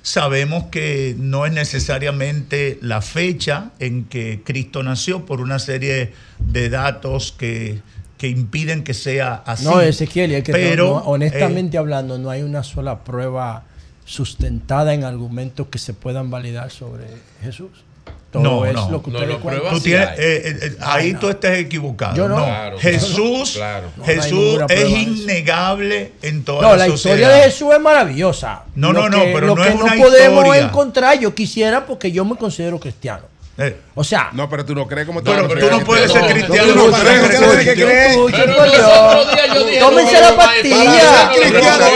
Sabemos 0.02 0.67
que 0.70 1.15
no 1.19 1.44
es 1.44 1.52
necesariamente 1.52 2.78
la 2.81 3.02
fecha 3.02 3.73
en 3.81 4.05
que 4.05 4.41
Cristo 4.44 4.83
nació 4.83 5.27
por 5.27 5.41
una 5.41 5.59
serie 5.59 6.12
de 6.39 6.70
datos 6.70 7.33
que, 7.36 7.81
que 8.20 8.28
impiden 8.28 8.84
que 8.84 8.92
sea 8.92 9.42
así. 9.47 9.65
No, 9.65 9.81
Ezequiel, 9.81 10.31
es 10.32 10.44
que 10.44 10.52
Pero, 10.52 10.84
no- 10.89 10.90
no, 11.00 11.07
honestamente 11.07 11.78
eh, 11.78 11.81
hablando, 11.81 12.18
no 12.18 12.28
hay 12.28 12.42
una 12.42 12.62
sola 12.62 13.02
prueba 13.02 13.65
sustentada 14.05 14.92
en 14.92 15.05
argumentos 15.05 15.68
que 15.68 15.78
se 15.78 15.94
puedan 15.94 16.31
validar 16.31 16.70
sobre 16.70 17.05
Jesús. 17.42 17.70
Todo 18.31 18.42
No, 18.42 18.66
es 18.66 18.74
no. 18.74 18.90
lo 18.90 19.02
que 19.02 19.10
No, 19.10 19.18
ustedes 19.20 19.36
pruebas 19.39 19.73
Tú 19.73 19.81
tienes, 19.81 20.08
eh, 20.18 20.58
eh, 20.62 20.76
ahí 20.81 21.07
Ay, 21.07 21.12
no. 21.15 21.18
tú 21.18 21.28
estás 21.31 21.57
equivocado. 21.57 22.15
Yo 22.15 22.28
no. 22.28 22.36
No. 22.36 22.44
Claro, 22.44 22.78
Jesús, 22.78 23.52
claro. 23.57 23.89
No, 23.97 24.02
no 24.02 24.05
Jesús 24.05 24.60
es 24.68 24.89
innegable 24.90 26.12
en 26.20 26.44
toda 26.44 26.60
No, 26.62 26.70
la, 26.76 26.76
la 26.76 26.89
historia 26.94 27.26
sociedad. 27.26 27.36
de 27.39 27.50
Jesús 27.50 27.73
es 27.74 27.81
maravillosa. 27.81 28.65
No, 28.74 28.92
Lo 28.92 29.08
no, 29.08 29.16
no, 29.16 29.24
pero 29.32 29.47
lo 29.49 29.57
no 29.57 29.62
que 29.62 29.68
es 29.70 29.74
no 29.76 29.84
una 29.84 29.94
podemos 29.97 30.44
historia. 30.44 30.62
encontrar, 30.66 31.18
yo 31.18 31.34
quisiera, 31.34 31.86
porque 31.86 32.12
yo 32.12 32.24
me 32.26 32.36
considero 32.36 32.78
cristiano. 32.78 33.23
Eh. 33.59 33.77
O 33.95 34.05
sea. 34.05 34.31
No, 34.33 34.49
pero 34.49 34.65
tú 34.65 34.75
no 34.75 34.87
crees 34.87 35.07
como 35.07 35.23
Pero, 35.23 35.47
tú 35.47 35.70
no 35.70 35.81
puedes 35.85 36.11
ser 36.11 36.25
cristiano. 36.33 36.75
No, 36.75 36.89
no, 36.89 36.99
Tómense 39.81 40.20
la 40.20 40.37
pastilla. 40.37 41.31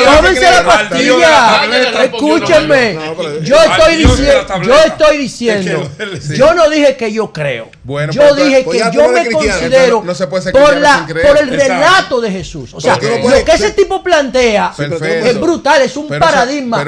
Tómense 0.04 0.50
la 0.50 0.64
pastilla. 0.64 2.04
Escúchenme. 2.04 2.98
Yo 3.42 3.56
estoy 3.56 3.96
diciendo. 3.96 4.62
Yo 4.62 4.74
estoy 4.84 5.18
diciendo. 5.18 5.90
Yo 6.34 6.54
no 6.54 6.68
dije 6.68 6.96
que 6.96 7.12
yo 7.12 7.32
creo. 7.32 7.70
Yo 8.10 8.34
dije 8.34 8.64
que 8.64 8.82
yo 8.92 9.08
me 9.08 9.30
considero 9.30 10.04
por 10.52 11.38
el 11.38 11.48
relato 11.48 12.20
de 12.20 12.30
Jesús. 12.30 12.74
O 12.74 12.80
sea, 12.80 12.96
lo 12.96 13.44
que 13.44 13.52
ese 13.52 13.70
tipo 13.70 14.02
plantea 14.02 14.74
es 14.76 15.40
brutal. 15.40 15.80
Es 15.82 15.96
un 15.96 16.08
paradigma. 16.08 16.84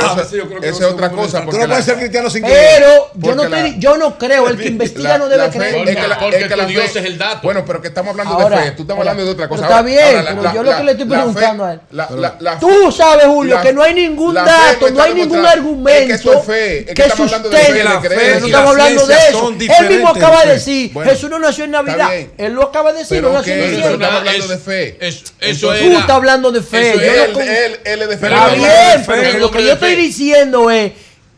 Esa 0.62 0.86
es 0.86 0.93
otra 0.93 1.11
cosa. 1.11 1.47
Tú 1.47 1.57
no 1.57 1.67
puedes 1.67 1.85
ser 1.85 1.97
cristiano 1.97 2.28
sin 2.28 2.43
creer. 2.43 2.85
Pero 3.15 3.78
yo 3.78 3.97
no 3.97 4.19
creo. 4.19 4.49
El 4.49 4.66
investiga 4.69 5.19
no 5.19 5.28
debe 5.28 5.49
creer. 5.51 5.77
Porque, 5.77 5.91
es 5.91 5.97
que 5.97 6.09
la, 6.09 6.15
es 6.15 6.49
que 6.49 6.67
Dios 6.67 6.97
es 6.97 7.05
el 7.05 7.19
dato. 7.19 7.41
Bueno, 7.43 7.65
pero 7.65 7.81
que 7.81 7.89
estamos 7.89 8.11
hablando 8.11 8.36
de 8.36 8.57
fe. 8.57 8.70
Tú 8.73 8.83
estamos 8.83 9.01
hablando 9.01 9.25
de 9.25 9.31
otra 9.31 9.49
cosa. 9.49 9.62
Está 9.65 9.83
bien, 9.83 10.25
pero 10.25 10.55
yo 10.55 10.62
lo 10.62 10.77
que 10.77 10.85
le 10.85 10.93
estoy 10.93 11.07
preguntando 11.07 11.65
a 11.65 11.73
él. 11.73 11.81
tú 12.61 12.93
sabes, 12.93 13.27
Julio, 13.27 13.61
que 13.61 13.73
no 13.73 13.83
hay 13.83 13.95
ningún 13.95 14.35
dato, 14.35 14.91
no 14.91 15.03
hay 15.03 15.15
ningún 15.15 15.45
argumento 15.45 15.97
es 15.97 16.95
que, 16.95 17.03
es 17.03 17.15
sustente 17.15 17.49
fe. 17.49 18.41
No 18.41 18.47
estamos 18.47 18.70
hablando 18.70 19.07
de 19.07 19.15
eso. 19.15 19.55
Él 19.81 19.89
mismo 19.89 20.09
acaba 20.09 20.45
de 20.45 20.53
decir, 20.55 20.93
Jesús 21.05 21.31
no 21.31 21.39
nació 21.39 21.65
en 21.65 21.70
Navidad. 21.73 22.11
Él 22.36 22.53
lo 22.53 22.65
acaba 22.65 22.93
de 22.93 23.01
decir, 23.01 23.23
no 23.23 23.33
nació 23.33 23.55
en 23.55 23.81
Navidad. 23.81 24.17
hablando 24.17 24.49
de 24.49 24.59
fe. 24.59 24.99
Eso 25.01 25.73
es. 25.73 25.81
Tú 25.83 25.93
estás 25.93 26.11
hablando 26.11 26.51
de 26.51 26.62
fe. 26.62 26.93
Él 27.85 28.03
es 28.03 28.09
de 28.09 28.19
fe. 28.19 28.27
Está 28.27 28.49
bien, 28.49 29.05
pero 29.07 29.39
lo 29.39 29.51
que 29.51 29.65
yo 29.65 29.73
estoy 29.73 29.97
diciendo 29.97 30.70
es 30.70 30.93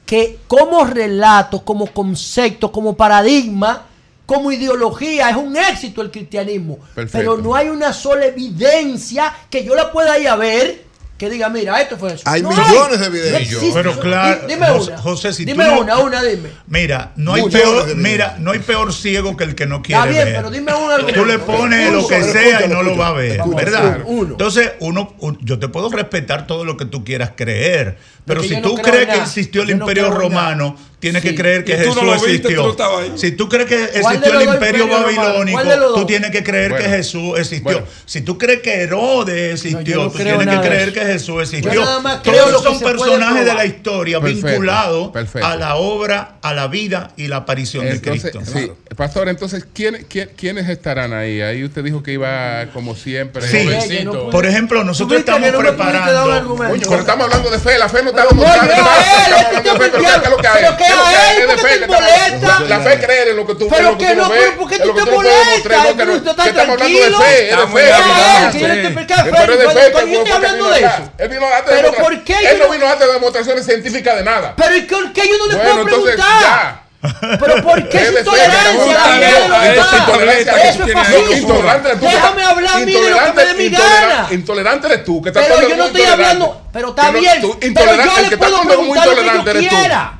que 0.08 0.38
como 0.48 0.86
relato, 0.86 1.62
como 1.62 1.88
concepto, 1.88 2.72
como 2.72 2.96
paradigma, 2.96 3.84
como 4.24 4.50
ideología, 4.50 5.28
es 5.28 5.36
un 5.36 5.54
éxito 5.54 6.00
el 6.00 6.10
cristianismo. 6.10 6.78
Pero 7.12 7.36
no 7.36 7.54
hay 7.54 7.68
una 7.68 7.92
sola 7.92 8.24
evidencia 8.24 9.34
que 9.50 9.62
yo 9.62 9.74
la 9.74 9.92
pueda 9.92 10.18
ir 10.18 10.28
a 10.28 10.36
ver 10.36 10.87
que 11.18 11.28
diga, 11.28 11.48
mira, 11.48 11.80
esto 11.80 11.98
fue 11.98 12.14
eso. 12.14 12.22
Hay 12.26 12.44
millones 12.44 13.00
de 13.00 13.10
videos. 13.10 13.74
Pero 13.74 13.98
claro, 13.98 14.46
dime 14.46 14.70
una. 14.70 14.98
José, 14.98 15.32
si 15.32 15.44
dime 15.44 15.64
tú 15.64 15.80
una, 15.80 15.96
no, 15.96 16.04
una, 16.04 16.22
dime. 16.22 16.50
Mira, 16.68 17.10
no 17.16 17.34
hay 17.34 17.42
peor, 17.50 17.96
mira, 17.96 18.36
no 18.38 18.52
hay 18.52 18.60
peor 18.60 18.92
ciego 18.92 19.36
que 19.36 19.42
el 19.42 19.56
que 19.56 19.66
no 19.66 19.82
quiere 19.82 20.00
Está 20.00 20.10
bien, 20.10 20.24
ver. 20.26 20.36
pero 20.36 20.50
dime 20.52 20.72
una. 20.72 20.98
Tú 21.12 21.24
le 21.24 21.40
pones 21.40 21.92
lo 21.92 22.06
que 22.06 22.22
sea 22.22 22.64
y 22.64 22.68
no 22.68 22.84
lo 22.84 22.96
va 22.96 23.08
a 23.08 23.12
ver, 23.12 23.40
¿verdad? 23.54 24.04
Entonces, 24.08 24.72
uno, 24.78 25.16
yo 25.40 25.58
te 25.58 25.66
puedo 25.66 25.90
respetar 25.90 26.46
todo 26.46 26.64
lo 26.64 26.76
que 26.76 26.84
tú 26.84 27.02
quieras 27.02 27.32
creer, 27.34 27.98
pero 28.24 28.40
si 28.44 28.62
tú 28.62 28.76
crees 28.76 29.08
que 29.08 29.18
existió 29.18 29.62
el 29.62 29.70
Imperio 29.70 30.10
Romano, 30.12 30.76
tienes 30.98 31.22
que 31.22 31.34
creer 31.34 31.64
que 31.64 31.76
Jesús 31.76 31.98
existió. 32.14 32.76
Si 33.16 33.32
tú 33.32 33.48
crees 33.48 33.68
que 33.68 33.84
existió 33.84 34.40
el 34.40 34.48
imperio 34.48 34.88
babilónico, 34.88 35.94
tú 35.94 36.06
tienes 36.06 36.30
que 36.30 36.42
creer 36.42 36.76
que 36.76 36.84
Jesús 36.84 37.38
existió. 37.38 37.84
Si 38.04 38.22
tú 38.22 38.36
crees 38.38 38.60
que 38.62 38.82
Herodes 38.82 39.54
existió, 39.54 40.10
tú 40.10 40.18
tienes 40.18 40.48
que 40.48 40.60
creer 40.60 40.92
que 40.92 41.00
Jesús 41.00 41.42
existió. 41.42 41.84
Todos 42.22 42.62
son 42.62 42.80
personajes 42.80 43.44
de 43.44 43.54
la 43.54 43.64
historia 43.64 44.18
vinculados 44.18 45.10
a 45.42 45.56
la 45.56 45.76
obra, 45.76 46.38
a 46.42 46.54
la 46.54 46.68
vida 46.68 47.12
y 47.16 47.28
la 47.28 47.36
aparición 47.36 47.84
de 47.84 48.00
Cristo. 48.00 48.40
Pastor, 48.96 49.28
entonces, 49.28 49.64
quiénes 49.72 50.68
estarán 50.68 51.12
ahí? 51.12 51.40
Ahí 51.40 51.62
usted 51.64 51.84
dijo 51.84 52.02
que 52.02 52.12
iba 52.12 52.66
como 52.72 52.96
siempre. 52.96 53.46
Sí. 53.46 53.68
Por 54.30 54.46
ejemplo, 54.46 54.82
nosotros 54.82 55.20
estamos 55.20 55.50
preparando. 55.50 56.56
Oye, 56.70 56.82
estamos 56.82 57.24
hablando 57.24 57.50
de 57.50 57.58
fe, 57.58 57.78
la 57.78 57.88
fe 57.88 58.02
no 58.02 58.10
está 58.10 58.26
demostrada 58.26 58.68
a 60.88 61.32
él, 61.32 61.44
porque 61.46 61.62
fe, 61.62 61.78
te 61.78 61.86
molesta. 61.86 62.60
La, 62.68 62.80
fe 62.80 62.98
creer 62.98 63.28
en 63.28 63.36
lo 63.36 63.46
que 63.46 63.54
tú 63.54 63.68
Pero 63.68 63.98
que, 63.98 64.06
que 64.06 64.14
no, 64.14 64.30
¿por 64.58 64.68
qué 64.68 64.78
tú 64.78 64.94
te 64.94 65.10
molestas? 65.10 65.96
Bruno, 65.96 66.14
está 66.16 66.34
tranquilo. 66.34 67.18
Estamos 69.86 70.30
hablando 70.30 70.70
de 70.70 70.78
eso. 70.80 71.12
Pero 71.66 71.92
¿por 71.92 72.24
qué? 72.24 72.36
Él 72.50 72.58
no 72.58 72.70
vino 72.70 72.86
antes 72.86 73.06
de 73.06 73.12
demostraciones 73.12 73.64
científicas 73.64 74.16
de 74.16 74.24
nada. 74.24 74.54
Pero 74.56 74.86
¿por 74.86 75.12
qué 75.12 75.28
yo 75.28 75.38
no 75.38 75.46
le 75.46 75.56
puedo 75.56 75.84
preguntar? 75.84 76.88
Pero 77.00 77.62
¿por 77.62 77.88
qué 77.88 77.98
es 77.98 78.18
intolerancia? 78.18 79.04
Eso 80.64 80.84
es 80.84 80.92
fascismo. 80.92 81.54
Déjame 82.00 82.42
hablar 82.42 82.74
a 82.74 82.78
mí 82.80 82.92
de 82.92 83.10
lo 83.10 83.24
que 83.24 83.32
me 83.32 83.44
dé 83.44 83.54
mi 83.54 83.68
gana. 83.68 84.26
Intolerante 84.30 84.86
eres 84.88 85.04
tú. 85.04 85.22
Que 85.22 85.32
pero 85.32 85.68
yo 85.68 85.76
no 85.76 85.86
estoy 85.86 86.02
hablando. 86.02 86.62
Pero 86.72 86.88
está 86.88 87.10
bien. 87.10 87.40
Pero 87.74 87.94
yo 87.94 88.30
le 88.30 88.36
puedo 88.36 88.62
preguntar 88.62 89.08
lo 89.08 89.44
que 89.44 89.62
yo 89.62 89.68
quiera. 89.68 90.17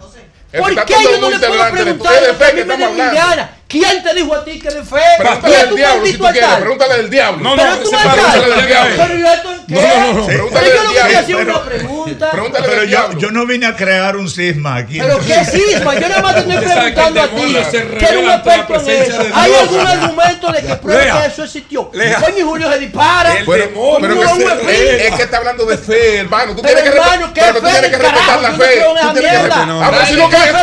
¿Por 0.53 0.85
qué 0.85 0.95
yo 1.03 1.21
no 1.21 1.31
le 1.31 1.39
puedo 1.39 1.71
preguntar 1.71 2.17
a 2.17 2.21
la 2.21 2.35
familia 2.35 2.77
dominicana? 2.77 3.51
¿Quién 3.69 4.03
te 4.03 4.15
dijo 4.15 4.35
a 4.35 4.43
ti 4.47 4.59
que 4.59 4.69
eres 4.69 4.89
feo? 4.89 4.99
Pregúntale 5.19 5.57
al 5.57 5.77
diablo 5.77 6.07
si 6.07 6.13
tú 6.17 6.25
quieres. 6.25 6.51
Pregúntale 6.59 6.95
al 6.95 7.11
diablo. 7.11 7.43
No, 7.45 7.55
no, 7.55 7.63
pero 7.63 7.77
tú 7.77 7.91
pregúntale 7.91 8.55
al 8.55 8.67
diablo. 8.67 8.95
Pero 8.97 9.29
esto 9.29 9.53
es 9.53 9.61
qué? 9.69 9.75
No, 9.75 10.13
no, 10.13 10.13
no. 10.15 10.27
Pregúntale 10.27 10.73
al 10.79 10.89
diablo. 10.89 11.29
Yo 11.29 11.45
no 11.45 11.53
una 11.53 11.65
pregunta. 11.65 12.31
Pero 12.65 12.85
yo, 12.85 13.13
yo 13.19 13.31
no 13.31 13.45
vine 13.45 13.67
a 13.67 13.77
crear 13.77 14.17
un 14.17 14.31
cisma 14.31 14.77
aquí. 14.77 14.99
Pero 14.99 15.19
qué 15.21 15.45
cisma? 15.51 15.95
Yo 15.97 16.09
nada 16.09 16.23
más 16.23 16.35
te 16.37 16.41
estoy 16.41 16.57
preguntando 16.67 17.21
a 17.21 17.29
ti. 17.29 17.57
Que 17.99 18.05
eres 18.07 18.25
un 18.25 18.31
experto 18.31 18.75
en 18.75 18.89
eso. 18.89 19.23
¿Hay 19.35 19.53
algún 19.55 19.87
argumento 19.87 20.53
de 20.53 20.63
que 20.63 20.75
prueba 20.77 21.21
que 21.21 21.27
eso 21.27 21.45
existió? 21.45 21.91
Coño, 21.91 22.47
Julio 22.47 22.73
se 22.73 22.79
dispara. 22.79 23.35
Pero 23.45 23.65
es 23.65 25.15
que 25.15 25.23
está 25.23 25.37
hablando 25.37 25.67
de 25.67 25.77
fe, 25.77 26.17
hermano. 26.21 26.57
Tú 26.57 26.63
tienes 26.63 26.85
que 26.85 26.91
respetar 26.91 27.21
la 27.21 27.29
fe. 27.29 27.53
Tú 27.53 27.61
tienes 27.61 27.91
que 27.91 27.99
respetar 27.99 28.41
la 28.41 28.53
fe. 28.53 28.83
Ah, 29.03 29.91
pero 29.93 30.07
si 30.07 30.15
no 30.15 30.31
crees. 30.31 30.55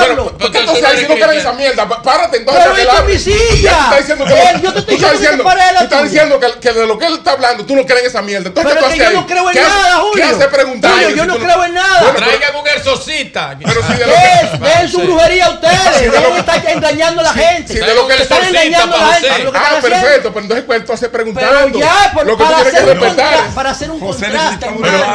Pero 0.00 0.32
si 0.96 1.06
no 1.06 1.14
crees 1.14 1.40
esa 1.40 1.52
mierda, 1.52 1.86
párate 1.86 2.38
entonces 2.38 2.53
pero 2.54 2.82
y 2.82 2.96
con 2.96 3.06
mi 3.06 3.18
silla. 3.18 3.90
Yo 4.62 4.72
te 4.72 4.78
estoy 4.80 5.18
diciendo 5.18 5.44
que 5.44 5.54
Tú 5.78 5.84
estás 5.84 6.02
diciendo 6.04 6.40
que 6.60 6.72
de 6.72 6.86
lo 6.86 6.98
que 6.98 7.06
él 7.06 7.14
está 7.14 7.32
hablando, 7.32 7.64
tú 7.64 7.76
no 7.76 7.84
crees 7.84 8.02
en 8.02 8.06
esa 8.08 8.22
mierda. 8.22 8.48
Entonces, 8.48 8.74
pero 8.74 8.88
que 8.88 8.98
yo 8.98 9.10
no 9.12 9.26
creo 9.26 9.50
en 9.50 9.56
nada, 9.56 9.96
Julio. 9.96 10.14
¿Qué 10.14 10.22
hace 10.22 10.48
preguntar? 10.48 10.92
Julio, 10.92 11.10
yo 11.10 11.26
no 11.26 11.38
creo 11.38 11.64
en 11.64 11.74
nada. 11.74 12.14
Traigan 12.14 12.56
un 12.56 12.68
exorcista. 12.68 13.56
Pero 13.64 13.80
si 13.86 13.92
de 13.94 14.06
lo 14.06 14.88
su 14.88 15.00
brujería 15.00 15.50
ustedes. 15.50 16.12
No 16.12 16.36
están 16.36 16.66
engañando 16.68 17.20
a 17.20 17.24
la 17.24 17.32
gente. 17.32 17.72
Si 17.74 17.78
de 17.78 17.94
lo 17.94 18.06
que 18.06 18.14
están 18.14 18.44
engañando 18.44 18.96
a 18.96 18.98
la 18.98 19.14
gente. 19.14 19.50
Ah, 19.54 19.78
perfecto. 19.80 20.32
Pero 20.32 20.40
entonces, 20.40 20.64
¿cuál 20.66 20.84
tú 20.84 20.92
haces 20.92 21.08
preguntando? 21.08 21.78
Lo 22.24 22.36
que 22.36 22.44
tú 22.44 22.54
tienes 22.54 22.72
que 22.72 22.80
respetar. 22.80 23.48
Para 23.54 23.70
hacer 23.70 23.90
un 23.90 24.00
contraste. 24.00 24.66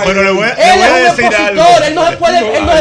Pero 0.06 0.24
le 0.24 0.32
voy 0.32 0.48
a 0.48 1.11
decir 1.11 1.35
algo. 1.35 1.64
Él 1.84 1.95
no 1.95 2.08
se 2.09 2.18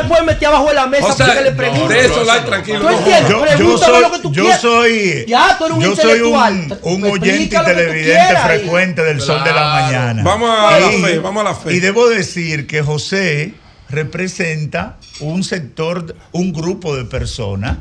puede 0.02 0.22
meter 0.22 0.48
abajo 0.48 0.68
de 0.68 0.74
la 0.74 0.86
mesa 0.86 1.08
porque 1.08 1.40
le 1.42 1.52
preguntan. 1.52 1.96
Eso, 1.96 2.24
tranquilo. 2.46 2.80
¿Tú 2.80 2.88
entiendes? 2.88 3.34
Pregúntale 3.34 4.00
lo 4.00 4.12
que 4.12 4.18
tú 4.18 4.32
quieras 4.32 4.47
yo 4.48 4.58
soy. 4.60 5.26
Un 5.70 5.80
yo 5.80 5.96
soy 5.96 6.20
un, 6.20 6.78
un 6.82 7.04
oyente 7.04 7.42
y 7.42 7.48
televidente 7.48 8.36
frecuente 8.44 9.02
del 9.02 9.20
sol 9.20 9.42
de 9.44 9.52
la 9.52 9.68
mañana. 9.68 10.22
Vamos 10.22 10.50
a 10.50 10.78
la 10.78 10.90
fe, 10.90 11.18
vamos 11.18 11.40
a 11.40 11.44
la 11.44 11.54
fe. 11.54 11.74
Y 11.74 11.80
debo 11.80 12.08
decir 12.08 12.66
que 12.66 12.82
José 12.82 13.54
representa 13.88 14.98
un 15.20 15.44
sector, 15.44 16.14
un 16.32 16.52
grupo 16.52 16.96
de 16.96 17.04
personas 17.04 17.78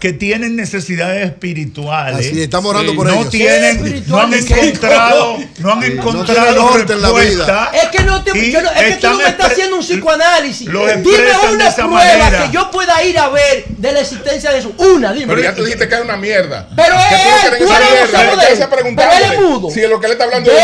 que 0.00 0.12
tienen 0.14 0.56
necesidades 0.56 1.26
espirituales. 1.26 2.26
Así, 2.26 2.42
estamos 2.42 2.70
orando 2.70 2.92
sí. 2.92 2.96
por 2.96 3.06
no. 3.06 3.28
Tienen, 3.28 4.04
no 4.08 4.18
han 4.18 4.32
encontrado, 4.32 5.38
no 5.58 5.72
han 5.72 5.82
encontrado 5.84 6.78
respuesta. 6.78 7.70
Es 7.74 7.88
que, 7.88 8.02
no 8.02 8.24
te, 8.24 8.30
es 8.30 8.36
que 8.36 8.96
tú 9.00 9.08
no 9.08 9.16
me 9.18 9.28
estás 9.28 9.52
haciendo 9.52 9.76
un 9.76 9.82
psicoanálisis. 9.82 10.66
Dime 10.66 11.32
una 11.52 11.74
prueba 11.74 12.30
que 12.30 12.52
yo 12.52 12.70
pueda 12.70 13.04
ir 13.04 13.18
a 13.18 13.28
ver 13.28 13.66
de 13.68 13.92
la 13.92 14.00
existencia 14.00 14.50
de 14.50 14.58
eso. 14.58 14.72
Una, 14.78 15.12
dime. 15.12 15.26
Pero 15.28 15.42
ya 15.42 15.54
tú 15.54 15.64
dijiste 15.64 15.86
que 15.88 15.94
es 15.94 16.00
una 16.00 16.16
mierda. 16.16 16.68
Pero 16.74 16.94
es, 16.96 17.58
tú, 17.58 17.64
eres 17.64 18.60
Pero 18.96 19.40
mudo. 19.42 19.70
Si 19.70 19.80
lo 19.86 20.00
que 20.00 20.06
le 20.06 20.12
está 20.14 20.24
hablando 20.24 20.50
es 20.50 20.58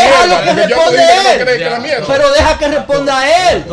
Pero 2.07 2.31
deja 2.31 2.57
que 2.57 2.67
responda 2.67 3.19
a 3.19 3.51
él. 3.51 3.65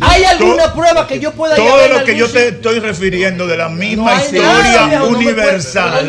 ¿Hay 0.00 0.24
alguna 0.24 0.74
prueba 0.74 1.06
que 1.06 1.18
yo 1.18 1.32
pueda 1.32 1.56
ir 1.56 1.62
a 1.62 1.76
ver? 1.76 1.88
Todo 1.88 1.98
lo 1.98 2.04
que 2.04 2.16
yo 2.16 2.28
te 2.28 2.48
estoy 2.48 2.80
refiriendo 2.80 3.46
de 3.46 3.56
la 3.56 3.68
misma 3.68 4.14
historia 4.22 4.53
historia 4.62 5.02
universal. 5.04 6.08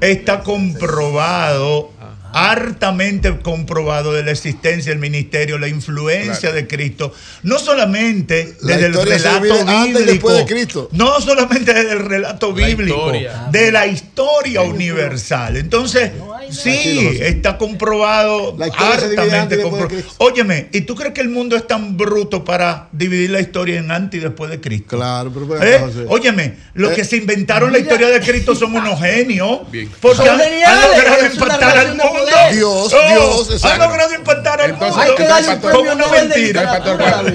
está 0.00 0.40
comprobado, 0.42 1.90
hartamente 2.38 3.38
comprobado 3.40 4.12
de 4.12 4.22
la 4.22 4.30
existencia 4.30 4.92
del 4.92 4.98
ministerio, 5.00 5.58
la 5.58 5.68
influencia 5.68 6.52
de 6.52 6.66
Cristo, 6.66 7.12
no 7.42 7.58
solamente 7.58 8.54
La 8.60 8.76
desde 8.76 8.86
el 8.86 8.94
relato 8.94 9.64
bíblico, 9.64 9.98
después 10.06 10.36
de 10.36 10.46
Cristo. 10.46 10.88
no 10.92 11.20
solamente 11.20 11.74
desde 11.74 11.92
el 11.92 12.04
relato 12.04 12.54
La 12.56 12.66
bíblico, 12.66 12.96
historia. 12.96 13.48
de 13.50 13.72
la 13.72 13.86
historia 13.86 14.62
universal. 14.62 15.56
Entonces, 15.56 16.12
sí, 16.50 17.18
está 17.20 17.58
comprobado, 17.58 18.56
hartamente 18.76 19.60
comprobado. 19.62 19.98
Óyeme, 20.18 20.68
¿y 20.72 20.82
tú 20.82 20.94
crees 20.94 21.14
que 21.14 21.20
el 21.20 21.28
mundo 21.28 21.56
es 21.56 21.66
tan 21.66 21.96
bruto 21.96 22.44
para 22.44 22.88
dividir 22.92 23.30
la 23.30 23.40
historia 23.40 23.78
en 23.78 23.90
antes 23.90 24.20
y 24.20 24.24
después 24.24 24.50
de 24.50 24.60
Cristo? 24.60 24.96
Claro, 24.96 25.30
pero 25.32 25.46
ven 25.46 25.62
¿Eh? 25.62 26.04
Óyeme, 26.08 26.54
los 26.74 26.92
Eh, 26.92 26.94
que 26.96 27.04
se 27.04 27.16
inventaron 27.16 27.72
la 27.72 27.78
historia 27.78 28.08
de 28.08 28.20
Cristo 28.20 28.54
son 28.54 28.74
unos 28.74 28.98
genios. 29.00 29.60
Porque 30.00 30.16
Son 30.16 30.28
han, 30.28 30.40
han 30.40 30.90
logrado 30.90 31.26
impactar 31.32 31.78
al 31.78 31.96
de 31.96 32.27
mundo. 32.30 32.56
Dios, 32.56 32.92
Oh, 32.92 33.08
Dios, 33.08 33.48
Han 33.48 33.54
exacto. 33.54 33.84
logrado 33.84 34.14
impactar 34.14 34.60
al 34.60 34.70
Entonces, 34.70 34.96
mundo. 34.96 35.10
Hay 35.10 35.16
que 35.16 35.24
darle 35.24 35.54
un 35.54 35.60
premio 35.60 35.92
una 35.92 36.06
mentira. 36.08 36.78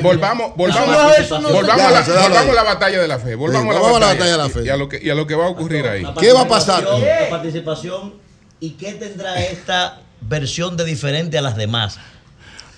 Volvamos, 0.02 0.56
volvamos, 0.56 0.56
volvamos, 0.56 1.86
a 1.86 2.54
la, 2.54 2.64
batalla 2.64 3.02
de 3.02 3.08
la 3.08 3.20
fe. 3.20 3.36
Volvamos, 3.36 3.76
a, 3.76 3.80
la 3.80 4.08
batalla, 4.08 4.32
de 4.32 4.38
la 4.38 4.50
fe. 4.50 4.64
Y 4.66 4.70
a, 4.70 4.78
lo 4.78 4.90
que, 4.90 5.00
y 5.02 5.10
a 5.10 5.16
lo 5.16 5.28
que 5.28 5.36
va 5.36 5.46
a 5.46 5.50
ocurrir 5.50 5.88
ahí. 5.88 6.04
¿Qué 6.20 6.34
va 6.34 6.42
a 6.42 6.48
pasar? 6.48 6.84
La 6.84 7.30
participación 7.30 8.14
y 8.60 8.72
qué 8.72 8.94
tendrá 8.94 9.42
esta 9.42 10.02
versión 10.22 10.78
de 10.78 10.86
diferente 10.86 11.38
a 11.38 11.42
las 11.42 11.56
demás. 11.56 12.00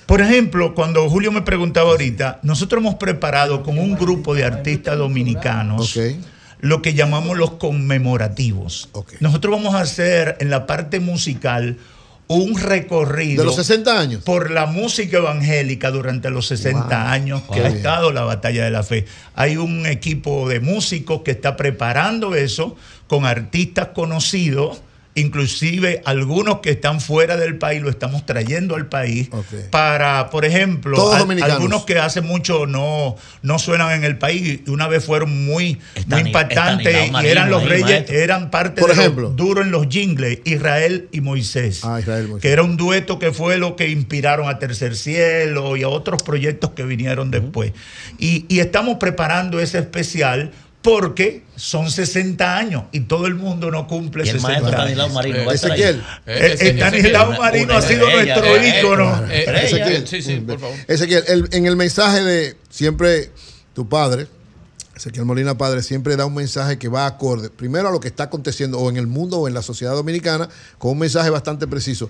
Por 0.05 0.21
ejemplo, 0.21 0.75
cuando 0.75 1.09
Julio 1.09 1.31
me 1.31 1.41
preguntaba 1.41 1.89
ahorita, 1.89 2.39
nosotros 2.43 2.79
hemos 2.79 2.95
preparado 2.95 3.63
con 3.63 3.79
un 3.79 3.95
grupo 3.95 4.35
de 4.35 4.43
artistas 4.43 4.97
dominicanos 4.97 5.97
lo 6.59 6.81
que 6.81 6.93
llamamos 6.93 7.37
los 7.37 7.51
conmemorativos. 7.51 8.89
Nosotros 9.19 9.55
vamos 9.55 9.75
a 9.75 9.81
hacer 9.81 10.37
en 10.39 10.49
la 10.49 10.65
parte 10.65 10.99
musical 10.99 11.77
un 12.27 12.57
recorrido. 12.59 13.41
¿De 13.43 13.45
los 13.45 13.55
60 13.55 13.99
años? 13.99 14.23
Por 14.23 14.49
la 14.51 14.65
música 14.65 15.17
evangélica 15.17 15.91
durante 15.91 16.29
los 16.29 16.47
60 16.47 16.83
Wow. 16.87 17.07
años 17.07 17.41
que 17.53 17.59
Wow. 17.61 17.65
ha 17.65 17.69
estado 17.69 18.11
la 18.11 18.23
batalla 18.23 18.63
de 18.65 18.71
la 18.71 18.83
fe. 18.83 19.05
Hay 19.35 19.57
un 19.57 19.85
equipo 19.85 20.49
de 20.49 20.59
músicos 20.59 21.21
que 21.21 21.31
está 21.31 21.55
preparando 21.55 22.33
eso 22.35 22.75
con 23.07 23.25
artistas 23.25 23.89
conocidos. 23.93 24.81
Inclusive 25.17 26.01
algunos 26.05 26.59
que 26.59 26.71
están 26.71 26.99
fuera 26.99 27.37
del 27.37 27.57
país 27.57 27.81
lo 27.81 27.89
estamos 27.89 28.25
trayendo 28.25 28.75
al 28.75 28.87
país 28.87 29.29
para, 29.71 30.29
por 30.29 30.43
ejemplo, 30.45 31.11
al- 31.13 31.41
algunos 31.51 31.85
que 31.85 31.97
hace 31.97 32.19
mucho 32.21 32.65
no, 32.67 33.15
no 33.41 33.57
suenan 33.57 33.91
en 33.93 34.03
el 34.03 34.17
país 34.17 34.59
y 34.65 34.69
una 34.69 34.87
vez 34.87 35.05
fueron 35.05 35.45
muy, 35.45 35.79
muy 36.07 36.19
impactantes 36.21 37.11
y 37.23 37.25
eran 37.25 37.49
los 37.49 37.63
ahí, 37.63 37.69
reyes, 37.69 37.85
maestro. 37.89 38.15
eran 38.17 38.51
parte 38.51 38.81
Por 38.81 38.93
de 38.93 39.01
ejemplo. 39.01 39.21
los 39.29 39.35
duros 39.35 39.65
en 39.65 39.71
los 39.71 39.87
jingles, 39.87 40.39
Israel 40.43 41.07
y 41.11 41.21
Moisés, 41.21 41.81
que 42.41 42.49
era 42.51 42.63
un 42.63 42.75
dueto 42.77 43.17
que 43.17 43.31
fue 43.31 43.57
lo 43.57 43.75
que 43.75 43.89
inspiraron 43.89 44.49
a 44.49 44.59
Tercer 44.59 44.95
Cielo 44.95 45.77
y 45.77 45.83
a 45.83 45.87
otros 45.89 46.23
proyectos 46.23 46.71
que 46.71 46.83
vinieron 46.83 47.31
después. 47.31 47.71
Y, 48.19 48.45
y 48.49 48.59
estamos 48.59 48.97
preparando 48.97 49.59
ese 49.59 49.79
especial 49.79 50.51
porque 50.85 51.43
son 51.55 51.89
60 51.89 52.57
años 52.57 52.83
y 52.91 53.01
todo 53.01 53.25
el 53.25 53.33
mundo 53.35 53.71
no 53.71 53.87
cumple 53.87 54.23
Y 54.23 54.29
el 54.29 54.39
60 54.39 54.47
maestro 54.61 54.81
años. 54.81 54.91
Estanislao 54.91 55.09
Marino 55.09 55.45
va 55.45 55.51
a 55.51 55.55
estar 55.55 55.71
ahí. 55.71 55.81
Ezequiel. 55.81 56.03
Eh, 56.27 56.57
Estanislao 56.59 57.31
Marino 57.37 57.73
ha 57.73 57.81
sido 57.81 58.09
nuestro 58.09 58.65
ícono. 58.65 59.25
Ezequiel, 59.31 60.07
Sí, 60.07 60.21
sí, 60.21 60.35
por 60.35 60.59
favor. 60.59 60.75
Ezequiel, 60.87 61.23
el- 61.27 61.49
en 61.51 61.65
el 61.65 61.75
mensaje 61.75 62.23
de 62.23 62.55
siempre 62.69 63.31
tu 63.73 63.89
padre, 63.89 64.27
Ezequiel 64.95 65.25
Molina 65.25 65.57
Padre, 65.57 65.81
siempre 65.83 66.15
da 66.15 66.25
un 66.25 66.35
mensaje 66.35 66.77
que 66.77 66.87
va 66.87 67.05
acorde, 67.07 67.49
primero 67.49 67.89
a 67.89 67.91
lo 67.91 67.99
que 67.99 68.07
está 68.07 68.23
aconteciendo 68.25 68.79
o 68.79 68.89
en 68.89 68.95
el 68.97 69.07
mundo 69.07 69.39
o 69.39 69.47
en 69.47 69.53
la 69.55 69.61
sociedad 69.63 69.93
dominicana, 69.93 70.47
con 70.77 70.91
un 70.91 70.99
mensaje 70.99 71.29
bastante 71.31 71.65
preciso. 71.67 72.09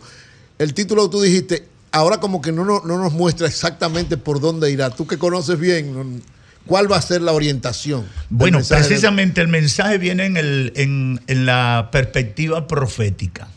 El 0.60 0.74
título 0.74 1.10
tú 1.10 1.22
dijiste, 1.22 1.66
ahora 1.92 2.20
como 2.20 2.42
que 2.42 2.52
no, 2.52 2.66
no, 2.66 2.82
no 2.86 2.98
nos 3.00 3.14
muestra 3.14 3.48
exactamente 3.48 4.18
por 4.18 4.40
dónde 4.42 4.70
irá. 4.70 4.90
Tú 4.92 5.08
que 5.08 5.18
conoces 5.18 5.58
bien, 5.60 5.94
no- 5.94 6.22
¿cuál 6.66 6.92
va 6.92 6.98
a 6.98 7.02
ser 7.02 7.22
la 7.22 7.32
orientación? 7.34 8.06
Bueno, 8.30 8.58
del- 8.60 8.68
precisamente 8.88 9.42
el 9.42 9.48
mensaje 9.48 9.98
viene 9.98 10.26
en, 10.26 10.38
el- 10.38 10.74
en- 10.76 11.22
en 11.28 11.46
la 11.46 11.90
perspectiva 11.92 12.68
profética. 12.68 13.48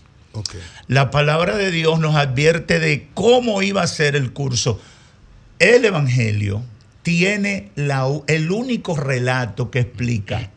La 0.87 1.11
palabra 1.11 1.57
de 1.57 1.71
Dios 1.73 1.99
nos 1.99 2.15
advierte 2.15 2.79
de 2.79 3.09
cómo 3.15 3.61
iba 3.63 3.83
a 3.83 3.87
ser 3.89 4.15
el 4.15 4.33
curso. 4.33 4.81
El 5.59 5.85
Evangelio 5.85 6.63
tiene 7.03 7.71
la 7.75 8.07
el 8.29 8.51
único 8.53 8.97
relato 8.97 9.71
que 9.73 9.81
explica 9.81 10.51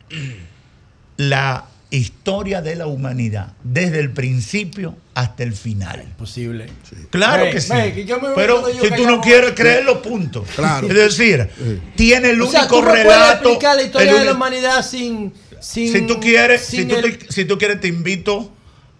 la 1.16 1.64
historia 1.90 2.62
de 2.62 2.76
la 2.76 2.86
humanidad 2.86 3.52
desde 3.64 3.98
el 4.00 4.10
principio 4.12 4.96
hasta 5.14 5.42
el 5.42 5.52
final. 5.52 6.04
Posible. 6.16 6.66
Claro 7.10 7.50
que 7.50 7.60
sí. 7.60 7.72
ve, 7.72 7.92
que 7.92 8.04
yo 8.04 8.16
me 8.20 8.28
voy 8.28 8.32
Pero 8.36 8.64
si 8.80 8.90
tú 8.92 9.06
no 9.06 9.20
quieres 9.20 9.52
creerlo, 9.52 10.00
punto. 10.00 10.44
Claro. 10.56 10.86
Es 10.88 10.94
decir, 10.94 11.48
tiene 11.96 12.30
el 12.30 12.40
O 12.40 12.44
único 12.44 12.58
sea, 12.58 12.66
tú 12.68 12.80
puedes 12.80 13.02
relato. 13.04 13.32
explicar 13.48 13.76
la 13.76 13.82
historia 13.82 14.14
de 14.14 14.24
la 14.24 14.32
humanidad 14.32 14.82
sin, 14.84 15.32
sin 15.60 15.92
si 15.92 16.06
tú 16.06 16.18
quieres, 16.18 16.62
si 16.64 16.84
tú, 16.86 16.94
el- 16.96 17.18
te- 17.18 17.32
si 17.32 17.44
tú 17.44 17.58
quieres, 17.58 17.80
te 17.80 17.88
invito 17.88 18.50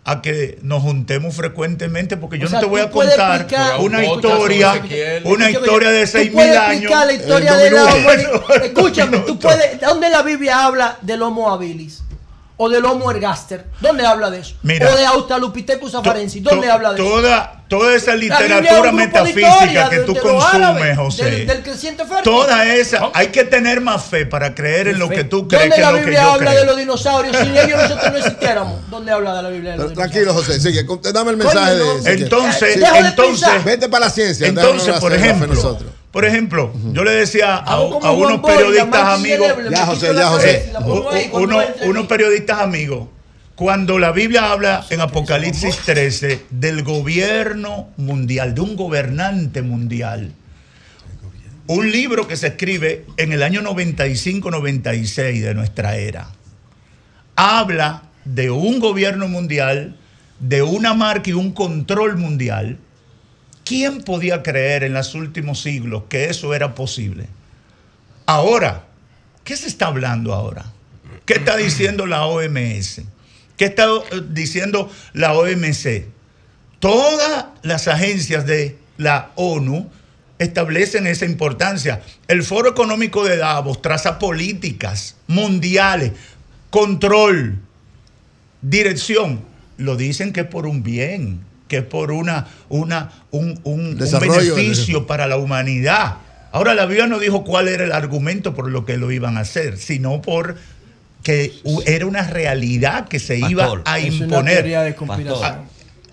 a 0.04 0.20
que 0.20 0.58
nos 0.62 0.82
juntemos 0.82 1.34
frecuentemente 1.34 2.16
porque 2.16 2.36
yo 2.38 2.46
O 2.46 2.50
sea, 2.50 2.58
no 2.58 2.64
te 2.66 2.68
voy 2.70 2.80
a 2.80 2.90
contar 2.90 3.42
explicar- 3.42 3.78
una 3.80 4.04
historia, 4.04 4.82
una 5.24 5.48
historia 5.50 5.90
de 5.90 6.06
seis 6.08 6.30
mil 6.34 6.40
años. 6.40 6.72
explicar 6.72 7.06
la 7.06 7.12
historia 7.12 7.54
de 7.56 7.70
la 7.70 7.84
Escúchame, 8.64 9.18
tú 9.20 9.38
puedes. 9.38 9.80
¿Dónde 9.80 10.10
la 10.10 10.22
Biblia 10.22 10.64
habla 10.64 10.98
del 11.02 11.22
Homo 11.22 11.50
habilis? 11.52 12.02
O 12.64 12.68
del 12.68 12.84
Homo 12.84 13.10
ergaster. 13.10 13.66
¿Dónde 13.80 14.06
habla 14.06 14.30
de 14.30 14.38
eso? 14.38 14.54
Mira. 14.62 14.88
o 14.88 14.96
de 14.96 15.04
Australopithecus 15.04 15.94
afarensis. 15.96 16.42
¿Dónde 16.44 16.70
habla 16.70 16.92
de 16.92 17.02
eso? 17.02 17.10
Toda, 17.10 17.64
toda 17.68 17.94
esa 17.96 18.12
Biblia 18.14 18.38
literatura 18.40 18.92
metafísica 18.92 19.88
que 19.90 19.98
de- 19.98 20.04
tú 20.04 20.14
de 20.14 20.20
consumes, 20.20 20.54
árabes, 20.54 20.96
José. 20.96 21.24
Del, 21.24 21.46
del 21.48 21.62
creciente 21.62 22.04
fértil. 22.04 22.22
Toda 22.24 22.72
esa, 22.74 23.10
hay 23.14 23.28
que 23.28 23.42
tener 23.44 23.80
más 23.80 24.04
fe 24.04 24.26
para 24.26 24.54
creer 24.54 24.86
en 24.88 24.98
lo 25.00 25.08
que 25.08 25.24
tú 25.24 25.48
crees 25.48 25.62
¿Dónde 25.64 25.76
que 25.76 25.82
la 25.82 25.90
lo 25.90 25.96
que 25.98 26.02
Biblia 26.04 26.22
yo 26.22 26.30
habla 26.32 26.50
creo. 26.50 26.60
de 26.60 26.66
los 26.66 26.76
dinosaurios? 26.76 27.36
Sin 27.36 27.56
ellos 27.56 27.82
nosotros 27.82 28.12
no 28.12 28.18
existiéramos. 28.18 28.90
¿Dónde 28.90 29.10
habla 29.12 29.34
de 29.34 29.42
la 29.42 29.48
Biblia 29.48 29.72
de 29.72 29.78
los 29.78 29.92
tranquilo, 29.94 30.32
José, 30.34 30.60
sigue, 30.60 30.84
dame 31.12 31.30
el 31.32 31.36
mensaje 31.38 31.78
Coño, 31.78 31.94
de 31.94 32.02
no. 32.02 32.08
Entonces, 32.24 32.80
de 32.80 32.86
entonces, 32.98 33.40
pensar. 33.40 33.64
Vete 33.64 33.88
para 33.88 34.04
la 34.06 34.10
ciencia. 34.12 34.46
Entonces, 34.46 34.94
por 35.00 35.12
ejemplo, 35.12 35.48
nosotros. 35.48 35.90
Por 36.12 36.24
ejemplo, 36.26 36.72
yo 36.92 37.02
le 37.04 37.10
decía 37.12 37.56
a, 37.56 37.78
a 38.06 38.12
unos 38.12 38.40
periodistas 38.56 38.86
amigos, 39.18 39.38
ineleble, 39.48 39.70
me 39.70 39.76
quito 39.94 40.12
la 40.12 40.20
cabeza 40.38 40.68
y 40.68 40.72
la 40.72 40.80
pongo 40.80 41.10
ahí 41.10 41.28
cuando 41.30 41.48
uno- 41.48 41.62
entre 41.62 41.88
unos 41.88 42.06
periodistas 42.06 42.60
amigos, 42.60 43.08
cuando 43.54 43.98
la 43.98 44.12
Biblia 44.12 44.50
habla 44.52 44.84
en 44.90 45.00
Apocalipsis 45.00 45.76
13 45.86 46.42
del 46.50 46.82
gobierno 46.82 47.88
mundial, 47.96 48.54
de 48.54 48.60
un 48.60 48.76
gobernante 48.76 49.62
mundial, 49.62 50.32
un 51.68 51.90
libro 51.90 52.26
que 52.28 52.36
se 52.36 52.48
escribe 52.48 53.06
en 53.16 53.32
el 53.32 53.42
año 53.42 53.62
95-96 53.62 55.40
de 55.42 55.54
nuestra 55.54 55.96
era, 55.96 56.28
habla 57.36 58.02
de 58.24 58.50
un 58.50 58.80
gobierno 58.80 59.28
mundial, 59.28 59.96
de 60.40 60.62
una 60.62 60.92
marca 60.94 61.30
y 61.30 61.32
un 61.34 61.52
control 61.52 62.16
mundial. 62.16 62.78
¿Quién 63.64 64.02
podía 64.02 64.42
creer 64.42 64.84
en 64.84 64.94
los 64.94 65.14
últimos 65.14 65.62
siglos 65.62 66.04
que 66.08 66.26
eso 66.26 66.54
era 66.54 66.74
posible? 66.74 67.26
Ahora, 68.26 68.84
¿qué 69.44 69.56
se 69.56 69.68
está 69.68 69.86
hablando 69.86 70.32
ahora? 70.32 70.64
¿Qué 71.24 71.34
está 71.34 71.56
diciendo 71.56 72.06
la 72.06 72.26
OMS? 72.26 73.02
¿Qué 73.56 73.66
está 73.66 73.86
eh, 73.86 74.22
diciendo 74.30 74.90
la 75.12 75.34
OMC? 75.34 76.06
Todas 76.80 77.46
las 77.62 77.86
agencias 77.86 78.44
de 78.46 78.76
la 78.96 79.30
ONU 79.36 79.88
establecen 80.38 81.06
esa 81.06 81.24
importancia. 81.24 82.02
El 82.26 82.42
Foro 82.42 82.70
Económico 82.70 83.24
de 83.24 83.36
Davos 83.36 83.80
traza 83.80 84.18
políticas 84.18 85.16
mundiales, 85.28 86.12
control, 86.70 87.58
dirección. 88.60 89.44
Lo 89.76 89.96
dicen 89.96 90.32
que 90.32 90.40
es 90.40 90.46
por 90.46 90.66
un 90.66 90.82
bien, 90.82 91.44
que 91.72 91.78
es 91.78 91.84
por 91.84 92.12
una, 92.12 92.46
una, 92.68 93.10
un, 93.30 93.58
un- 93.64 93.96
beneficio 93.96 95.06
para 95.06 95.26
la 95.26 95.38
humanidad. 95.38 96.16
Ahora 96.52 96.74
la 96.74 96.84
Biblia 96.84 97.06
no 97.06 97.18
dijo 97.18 97.44
cuál 97.44 97.66
era 97.66 97.82
el 97.84 97.92
argumento 97.92 98.54
por 98.54 98.70
lo 98.70 98.84
que 98.84 98.98
lo 98.98 99.10
iban 99.10 99.38
a 99.38 99.40
hacer, 99.40 99.78
sino 99.78 100.20
por 100.20 100.56
que 101.22 101.54
era 101.86 102.04
una 102.04 102.24
realidad 102.28 103.08
que 103.08 103.18
se 103.18 103.38
iba 103.38 103.72
a 103.86 103.98
es 104.00 104.16
una 104.16 104.24
imponer. 104.26 104.56
teoría 104.56 104.82
de 104.82 104.94
conspiración. 104.94 105.60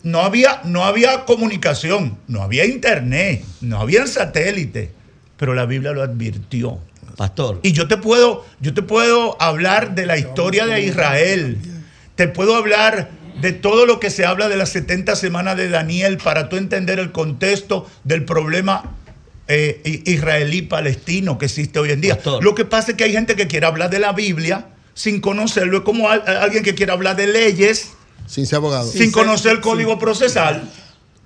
No 0.03 0.21
había, 0.21 0.61
no 0.63 0.85
había 0.85 1.25
comunicación, 1.25 2.17
no 2.29 2.41
había 2.41 2.65
internet, 2.65 3.43
no 3.59 3.81
había 3.81 4.07
satélite, 4.07 4.93
pero 5.35 5.53
la 5.53 5.65
Biblia 5.65 5.91
lo 5.91 6.03
advirtió. 6.03 6.79
Pastor. 7.17 7.59
Y 7.63 7.73
yo 7.73 7.89
te 7.89 7.97
puedo, 7.97 8.45
yo 8.61 8.73
te 8.73 8.81
puedo 8.81 9.35
hablar 9.41 9.93
de 9.93 10.05
la 10.05 10.17
historia 10.17 10.65
de 10.67 10.83
Israel. 10.83 11.57
Te 12.15 12.29
puedo 12.29 12.55
hablar 12.55 13.09
de 13.41 13.51
todo 13.53 13.85
lo 13.85 13.99
que 13.99 14.09
se 14.09 14.25
habla 14.25 14.49
de 14.49 14.57
las 14.57 14.69
70 14.69 15.15
semanas 15.15 15.55
de 15.57 15.69
Daniel 15.69 16.17
para 16.17 16.49
tú 16.49 16.57
entender 16.57 16.99
el 16.99 17.11
contexto 17.11 17.89
del 18.03 18.25
problema 18.25 18.95
eh, 19.47 20.01
israelí-palestino 20.05 21.37
que 21.37 21.45
existe 21.45 21.79
hoy 21.79 21.91
en 21.91 22.01
día. 22.01 22.19
Lo 22.41 22.55
que 22.55 22.65
pasa 22.65 22.91
es 22.91 22.97
que 22.97 23.03
hay 23.05 23.11
gente 23.13 23.35
que 23.35 23.47
quiere 23.47 23.65
hablar 23.65 23.89
de 23.89 23.99
la 23.99 24.13
Biblia 24.13 24.67
sin 24.93 25.21
conocerlo. 25.21 25.77
Es 25.79 25.83
como 25.83 26.09
al- 26.09 26.23
alguien 26.27 26.63
que 26.63 26.75
quiere 26.75 26.91
hablar 26.91 27.15
de 27.15 27.27
leyes 27.27 27.91
Sin 28.27 28.45
ser 28.45 28.57
abogado. 28.57 28.91
sin 28.91 29.11
conocer 29.11 29.53
el 29.53 29.61
código 29.61 29.97
procesal. 29.99 30.69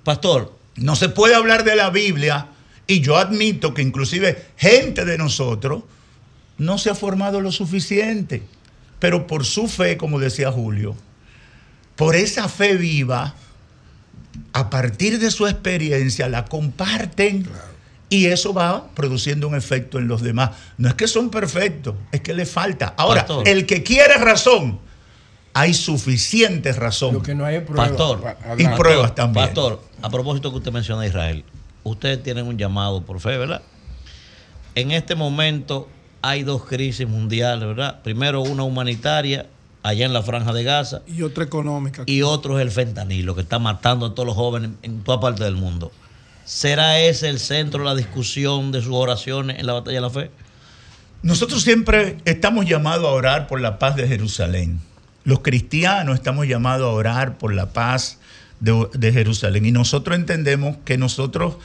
Pastor. 0.04 0.52
No 0.76 0.96
se 0.96 1.08
puede 1.08 1.34
hablar 1.36 1.62
de 1.64 1.76
la 1.76 1.90
Biblia 1.90 2.48
y 2.88 3.00
yo 3.00 3.16
admito 3.16 3.74
que 3.74 3.82
inclusive 3.82 4.44
gente 4.56 5.04
de 5.04 5.16
nosotros 5.18 5.84
no 6.58 6.78
se 6.78 6.90
ha 6.90 6.94
formado 6.96 7.40
lo 7.40 7.52
suficiente, 7.52 8.42
pero 8.98 9.26
por 9.28 9.44
su 9.44 9.68
fe, 9.68 9.96
como 9.96 10.18
decía 10.18 10.50
Julio, 10.50 10.96
por 11.96 12.16
esa 12.16 12.48
fe 12.48 12.76
viva, 12.76 13.34
a 14.52 14.70
partir 14.70 15.18
de 15.18 15.30
su 15.30 15.46
experiencia 15.46 16.28
la 16.28 16.44
comparten 16.44 17.46
y 18.08 18.26
eso 18.26 18.52
va 18.52 18.88
produciendo 18.94 19.48
un 19.48 19.54
efecto 19.54 19.98
en 19.98 20.08
los 20.08 20.22
demás. 20.22 20.50
No 20.78 20.88
es 20.88 20.94
que 20.94 21.08
son 21.08 21.30
perfectos, 21.30 21.94
es 22.12 22.20
que 22.20 22.34
le 22.34 22.46
falta. 22.46 22.94
Ahora, 22.96 23.22
Pastor. 23.22 23.48
el 23.48 23.66
que 23.66 23.82
quiere 23.82 24.14
razón, 24.14 24.78
hay 25.52 25.74
suficiente 25.74 26.72
razón. 26.72 27.14
Lo 27.14 27.22
que 27.22 27.34
no 27.34 27.44
hay 27.44 27.56
es 27.56 27.62
prueba. 27.62 27.88
Pastor, 27.88 28.36
Y 28.58 28.64
Pastor, 28.64 28.78
pruebas 28.78 29.14
también. 29.14 29.46
Pastor, 29.46 29.82
a 30.02 30.10
propósito 30.10 30.50
que 30.50 30.58
usted 30.58 30.72
menciona 30.72 31.02
a 31.02 31.06
Israel, 31.06 31.44
ustedes 31.82 32.22
tienen 32.22 32.46
un 32.46 32.58
llamado 32.58 33.02
por 33.04 33.20
fe, 33.20 33.36
¿verdad? 33.38 33.62
En 34.74 34.90
este 34.90 35.14
momento 35.14 35.88
hay 36.22 36.42
dos 36.42 36.64
crisis 36.64 37.08
mundiales, 37.08 37.66
¿verdad? 37.66 38.02
Primero 38.02 38.42
una 38.42 38.64
humanitaria 38.64 39.46
allá 39.84 40.06
en 40.06 40.12
la 40.12 40.22
franja 40.22 40.52
de 40.52 40.64
Gaza 40.64 41.02
Y 41.06 41.22
otra 41.22 41.44
económica. 41.44 42.02
y 42.06 42.22
otro 42.22 42.58
es 42.58 42.62
el 42.62 42.72
fentanilo 42.72 43.34
que 43.36 43.42
está 43.42 43.60
matando 43.60 44.06
a 44.06 44.14
todos 44.14 44.26
los 44.26 44.34
jóvenes 44.34 44.70
en 44.82 45.02
toda 45.04 45.20
parte 45.20 45.44
del 45.44 45.54
mundo. 45.54 45.92
¿Será 46.44 46.98
ese 46.98 47.28
el 47.28 47.38
centro 47.38 47.80
de 47.80 47.86
la 47.86 47.94
discusión 47.94 48.72
de 48.72 48.82
sus 48.82 48.92
oraciones 48.94 49.58
en 49.60 49.66
la 49.66 49.74
batalla 49.74 49.96
de 49.96 50.00
la 50.00 50.10
fe? 50.10 50.30
Nosotros 51.22 51.62
siempre 51.62 52.16
estamos 52.24 52.66
llamados 52.66 53.06
a 53.06 53.10
orar 53.12 53.46
por 53.46 53.60
la 53.60 53.78
paz 53.78 53.94
de 53.96 54.08
Jerusalén. 54.08 54.80
Los 55.24 55.40
cristianos 55.40 56.16
estamos 56.16 56.46
llamados 56.46 56.86
a 56.86 56.92
orar 56.92 57.38
por 57.38 57.54
la 57.54 57.72
paz 57.72 58.18
de, 58.60 58.88
de 58.94 59.12
Jerusalén. 59.12 59.64
Y 59.64 59.72
nosotros 59.72 60.16
entendemos 60.16 60.76
que 60.84 60.98
nosotros 60.98 61.56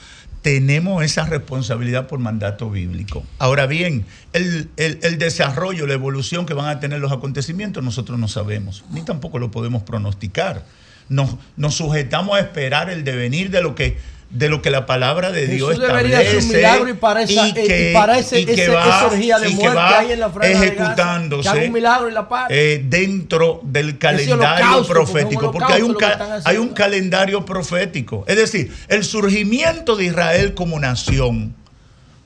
tenemos 0.41 1.03
esa 1.03 1.25
responsabilidad 1.25 2.07
por 2.07 2.19
mandato 2.19 2.69
bíblico. 2.69 3.23
Ahora 3.39 3.65
bien, 3.67 4.05
el, 4.33 4.69
el- 4.77 5.17
desarrollo, 5.17 5.85
la 5.85 5.93
evolución 5.93 6.45
que 6.45 6.53
van 6.53 6.67
a 6.67 6.79
tener 6.79 6.99
los 6.99 7.11
acontecimientos, 7.11 7.83
nosotros 7.83 8.17
no 8.17 8.27
sabemos, 8.27 8.85
ni 8.91 9.01
tampoco 9.01 9.39
lo 9.39 9.51
podemos 9.51 9.83
pronosticar. 9.83 10.65
Nos, 11.09 11.35
nos 11.57 11.75
sujetamos 11.75 12.37
a 12.37 12.39
esperar 12.39 12.89
el 12.89 13.03
devenir 13.03 13.49
de 13.49 13.61
lo 13.61 13.75
que 13.75 13.97
de 14.31 14.47
lo 14.47 14.61
que 14.61 14.69
la 14.69 14.85
palabra 14.85 15.31
de 15.31 15.47
Dios 15.47 15.69
Jesús 15.69 15.87
debería 15.87 16.19
hacer 16.19 16.37
un 16.37 16.47
milagro 16.49 16.89
y 16.89 16.93
para 16.93 17.23
esa, 17.23 17.47
y 17.47 17.53
que- 17.53 17.89
y 17.89 17.93
para 17.93 18.19
ese, 18.19 18.39
y 18.41 18.45
que 18.45 18.51
ese- 18.53 18.69
va- 18.69 18.83
esa 18.83 19.05
orgía 19.07 19.39
de 19.39 19.49
y 19.49 19.57
que 19.57 19.67
ahí 19.67 20.11
en 20.11 20.19
la 20.19 20.29
franja 20.29 20.47
de 20.47 20.53
Gaza, 20.53 20.65
ejecutándose 20.83 21.65
un 21.65 21.73
milagro 21.73 22.09
y 22.09 22.11
la 22.13 22.29
paz. 22.29 22.47
eh, 22.51 22.85
dentro 22.87 23.59
del 23.63 23.97
calendario 23.97 24.85
profético, 24.87 25.47
un 25.47 25.51
porque 25.51 25.73
hay 25.73 25.81
un, 25.81 25.97
hay 26.45 26.57
un 26.57 26.69
calendario 26.69 27.43
profético. 27.43 28.23
Es 28.27 28.35
decir, 28.37 28.71
el 28.87 29.03
surgimiento 29.03 29.95
de 29.95 30.05
Israel 30.05 30.53
como 30.53 30.79
nación, 30.79 31.55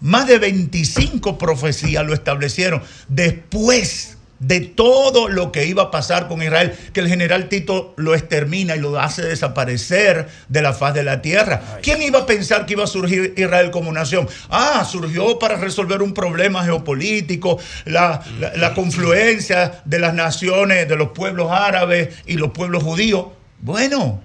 más 0.01 0.27
de 0.27 0.40
25 0.40 1.38
profecías 1.38 2.06
lo 2.06 2.14
establecieron 2.14 2.82
después 3.07 4.12
de 4.43 4.59
todo 4.59 5.27
lo 5.30 5.51
que 5.51 5.65
iba 5.65 5.83
a 5.83 5.91
pasar 5.91 6.27
con 6.27 6.41
Israel, 6.43 6.73
que 6.93 6.99
el 6.99 7.07
general 7.07 7.49
Tito 7.49 7.93
lo 7.97 8.13
extermina 8.13 8.75
y 8.75 8.80
lo 8.80 8.99
hace 8.99 9.22
desaparecer 9.22 10.27
de 10.49 10.61
la 10.61 10.73
faz 10.73 10.93
de 10.93 11.03
la 11.03 11.22
tierra. 11.22 11.61
¿Quién 11.81 12.01
iba 12.01 12.19
a 12.19 12.25
pensar 12.25 12.65
que 12.65 12.73
iba 12.73 12.83
a 12.83 12.88
surgir 12.88 13.33
Israel 13.38 13.72
como 13.72 13.91
nación? 13.91 14.27
Ah, 14.49 14.85
surgió 14.89 15.39
para 15.39 15.55
resolver 15.55 16.01
un 16.01 16.13
problema 16.13 16.63
geopolítico, 16.63 17.57
la, 17.85 18.22
la- 18.39 18.53
la 18.55 18.73
confluencia 18.73 19.81
de 19.85 19.99
las 19.99 20.13
naciones, 20.13 20.88
de 20.88 20.95
los 20.95 21.09
pueblos 21.09 21.49
árabes 21.51 22.09
y 22.25 22.33
los 22.33 22.51
pueblos 22.51 22.83
judíos. 22.83 23.27
Bueno, 23.59 24.22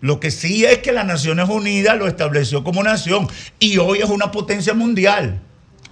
lo 0.00 0.18
que 0.18 0.30
sí 0.30 0.64
es 0.64 0.78
que 0.78 0.92
las 0.92 1.04
Naciones 1.06 1.48
Unidas 1.48 1.96
lo 1.98 2.08
estableció 2.08 2.64
como 2.64 2.82
nación 2.82 3.28
y 3.58 3.78
hoy 3.78 3.98
es 3.98 4.08
una 4.08 4.30
potencia 4.32 4.74
mundial. 4.74 5.40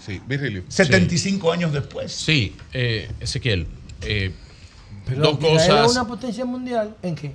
Sí, 0.05 0.20
Virgilio. 0.27 0.62
75 0.68 1.52
años 1.52 1.73
después. 1.73 2.12
Sí, 2.12 2.55
eh, 2.73 3.10
Ezequiel. 3.20 3.67
eh, 4.02 4.33
Pero 5.07 5.23
dos 5.23 5.39
cosas. 5.39 5.91
una 5.91 6.07
potencia 6.07 6.44
mundial 6.44 6.94
¿en 7.02 7.15
qué? 7.15 7.33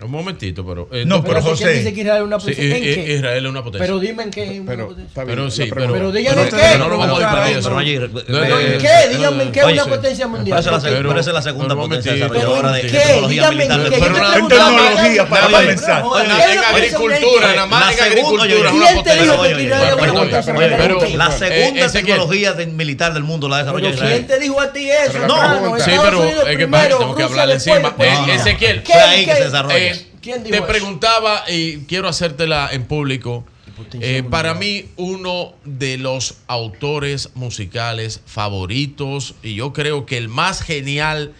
Un 0.00 0.12
momentito, 0.12 0.64
pero. 0.64 0.88
eh, 0.92 1.04
No, 1.04 1.24
pero 1.24 1.40
cosas. 1.40 1.58
¿Quién 1.66 1.78
dice 1.78 1.92
que 1.92 2.00
Israel 2.02 2.20
es 2.22 2.26
una 2.28 2.38
Sí, 2.38 2.50
potencia? 2.50 2.76
¿En 2.76 2.84
eh, 2.84 2.94
qué? 3.04 3.14
Israel 3.14 3.44
es 3.44 3.50
una 3.50 3.64
potencia. 3.64 3.84
Pero 3.86 3.98
dime 3.98 4.22
en 4.22 4.30
qué 4.30 4.42
es 4.44 4.60
una 4.60 4.70
Pero, 4.70 4.88
potencia. 4.88 5.24
Pero 5.26 5.50
sí, 5.50 5.66
pero. 5.74 5.92
Pero 5.92 6.12
díganme 6.12 6.42
pero- 6.44 6.56
qué, 6.56 6.62
pero 6.70 6.78
no 6.78 6.88
lo 6.88 6.98
vamos 6.98 7.18
a 7.18 7.20
ir 7.22 7.26
pero- 7.26 7.36
para 7.38 7.50
eso. 7.50 7.62
pero 7.68 7.78
allí- 7.78 7.98
No, 7.98 8.08
pero- 8.12 8.24
no, 8.28 8.60
¿En 8.60 8.72
no, 8.74 8.78
qué? 8.78 8.88
no, 9.10 9.16
Díganme 9.18 9.42
en 9.42 9.52
qué 9.52 9.58
es 9.60 9.66
una 9.66 9.84
potencia 9.86 10.26
mundial. 10.28 10.62
Pero 10.64 10.76
esa 10.78 10.88
es 11.18 11.26
la, 11.26 11.32
la 11.32 11.42
segunda 11.42 11.74
potencia 11.74 12.12
desarrolladora 12.12 12.72
de, 12.72 12.80
¿En 12.82 12.90
tecnología 12.92 13.50
militar. 13.50 13.80
en 13.80 13.86
En 13.86 14.48
tecnología, 14.48 15.28
para 15.28 15.46
comenzar. 15.48 16.02
no, 16.02 16.08
Bueno, 16.10 16.34
¿qué 16.36 16.44
es 16.44 16.50
en 16.52 16.64
agricultura, 16.64 17.46
nada 17.48 17.66
más 17.66 17.98
en 17.98 17.98
¿En? 17.98 17.98
La 21.18 21.86
Eh, 21.86 21.88
segunda 21.88 21.92
tecnología 21.92 22.54
militar 22.68 23.14
del 23.14 23.24
mundo 23.24 23.48
la 23.48 23.58
desarrolla 23.58 23.84
Pero 23.86 23.94
Israel. 23.96 24.12
¿quién 24.14 24.26
te 24.28 24.38
dijo 24.38 24.60
a 24.60 24.72
ti 24.72 24.90
eso? 24.90 25.12
Pregunta- 25.12 25.84
Sí, 25.84 25.90
pero 26.02 26.22
es 26.24 26.34
que 26.44 26.54
primero, 26.56 26.98
tengo 26.98 27.14
que 27.16 27.22
hablar 27.24 27.50
encima. 27.50 27.94
Eh. 27.98 28.34
Ezequiel, 28.34 28.82
¿Qué- 28.82 28.92
fue 28.92 29.02
ahí 29.02 29.26
que 29.26 29.34
se 29.34 29.44
desarrolla. 29.44 29.87
¿Quién 30.28 30.44
dijo 30.44 30.50
te 30.52 30.58
eso? 30.58 30.66
preguntaba 30.66 31.44
y 31.50 31.78
quiero 31.86 32.06
hacértela 32.08 32.68
en 32.72 32.84
público. 32.84 33.44
Eh, 34.00 34.22
para 34.28 34.54
mí, 34.54 34.86
uno 34.96 35.54
de 35.64 35.96
los 35.98 36.34
autores 36.48 37.30
musicales 37.34 38.20
favoritos, 38.26 39.36
y 39.42 39.54
yo 39.54 39.72
creo 39.72 40.04
que 40.04 40.18
el 40.18 40.28
más 40.28 40.60
genial 40.62 41.32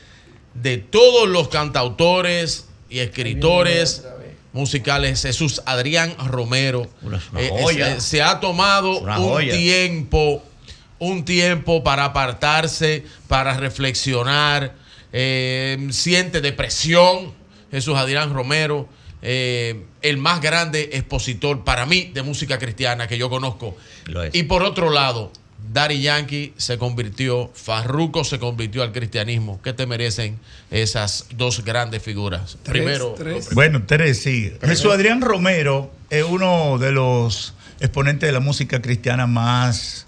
de 0.54 0.78
todos 0.78 1.28
los 1.28 1.48
cantautores 1.48 2.66
y 2.88 3.00
escritores 3.00 4.04
musicales, 4.52 5.20
Jesús 5.22 5.60
Adrián 5.66 6.14
Romero. 6.26 6.88
Una- 7.02 7.20
una 7.32 7.40
Eh, 7.42 7.50
joya. 7.60 7.92
eh, 7.96 8.00
se 8.00 8.22
ha 8.22 8.40
tomado 8.40 9.00
Una 9.00 9.18
un 9.18 9.28
joya. 9.28 9.52
tiempo, 9.54 10.42
un 10.98 11.24
tiempo 11.24 11.82
para 11.84 12.06
apartarse, 12.06 13.04
para 13.26 13.56
reflexionar, 13.58 14.74
eh, 15.12 15.88
siente 15.90 16.40
depresión, 16.40 17.32
Jesús 17.70 17.96
Adrián 17.96 18.32
Romero, 18.32 18.88
eh, 19.22 19.84
el 20.02 20.16
más 20.18 20.40
grande 20.40 20.90
expositor 20.92 21.64
para 21.64 21.86
mí 21.86 22.10
de 22.14 22.22
música 22.22 22.58
cristiana 22.58 23.08
que 23.08 23.18
yo 23.18 23.28
conozco. 23.28 23.76
Lo 24.06 24.22
es. 24.22 24.34
Y 24.34 24.44
por 24.44 24.62
otro 24.62 24.90
lado, 24.90 25.32
Daddy 25.72 26.00
Yankee 26.00 26.54
se 26.56 26.78
convirtió, 26.78 27.50
Farruko 27.52 28.24
se 28.24 28.38
convirtió 28.38 28.82
al 28.82 28.92
cristianismo. 28.92 29.60
¿Qué 29.62 29.72
te 29.72 29.86
merecen 29.86 30.38
esas 30.70 31.26
dos 31.34 31.64
grandes 31.64 32.02
figuras? 32.02 32.56
Primero, 32.62 33.16
Bueno, 33.52 33.82
tres, 33.86 34.22
sí. 34.22 34.52
Jesús 34.62 34.92
Adrián 34.92 35.20
Romero 35.20 35.90
es 36.10 36.24
uno 36.24 36.78
de 36.78 36.92
los 36.92 37.54
exponentes 37.80 38.28
de 38.28 38.32
la 38.32 38.40
música 38.40 38.80
cristiana 38.80 39.26
más 39.26 40.06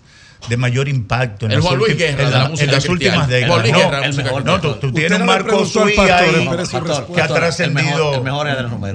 de 0.48 0.56
mayor 0.56 0.88
impacto 0.88 1.46
en 1.46 1.52
El 1.52 1.58
las, 1.58 1.66
Juan 1.66 1.78
Luis 1.78 1.92
ulti- 1.94 1.98
Guerra 1.98 2.10
en 2.10 2.16
de 2.18 2.30
la 2.32 2.38
la- 2.44 2.48
música 2.48 2.64
en 2.64 2.72
las 2.72 2.88
últimas 2.88 3.28
décadas. 3.28 3.48
Juan 3.50 3.62
Luis 3.62 3.72
No, 3.72 4.02
el 4.02 4.16
mejor. 4.24 4.80
tú, 4.80 4.92
tienes 4.92 5.20
un 5.20 5.26
Marco 5.26 5.44
preguntó 5.48 5.80
al 5.82 5.86
Suí 5.88 5.96
pastor, 5.96 6.16
ahí 6.16 6.42
espere 6.44 6.66
su 6.66 6.72
Pastor, 6.72 6.88
respuesta. 6.88 7.14
que 7.14 7.20
ha 7.22 7.28
trascendido 7.36 8.24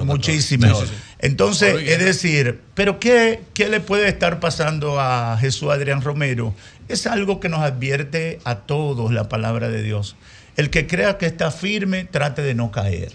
muchísimo. 0.05 0.67
Mejor. 0.67 0.87
Entonces, 1.19 1.75
es 1.87 1.99
decir, 1.99 2.61
¿pero 2.73 2.99
qué, 2.99 3.41
qué 3.53 3.69
le 3.69 3.79
puede 3.79 4.07
estar 4.07 4.39
pasando 4.39 4.99
a 4.99 5.37
Jesús 5.39 5.71
Adrián 5.71 6.01
Romero? 6.01 6.53
Es 6.87 7.07
algo 7.07 7.39
que 7.39 7.49
nos 7.49 7.61
advierte 7.61 8.39
a 8.43 8.55
todos 8.55 9.11
la 9.11 9.29
palabra 9.29 9.69
de 9.69 9.81
Dios. 9.81 10.15
El 10.57 10.69
que 10.69 10.87
crea 10.87 11.17
que 11.17 11.25
está 11.25 11.51
firme, 11.51 12.05
trate 12.05 12.41
de 12.41 12.53
no 12.55 12.71
caer. 12.71 13.11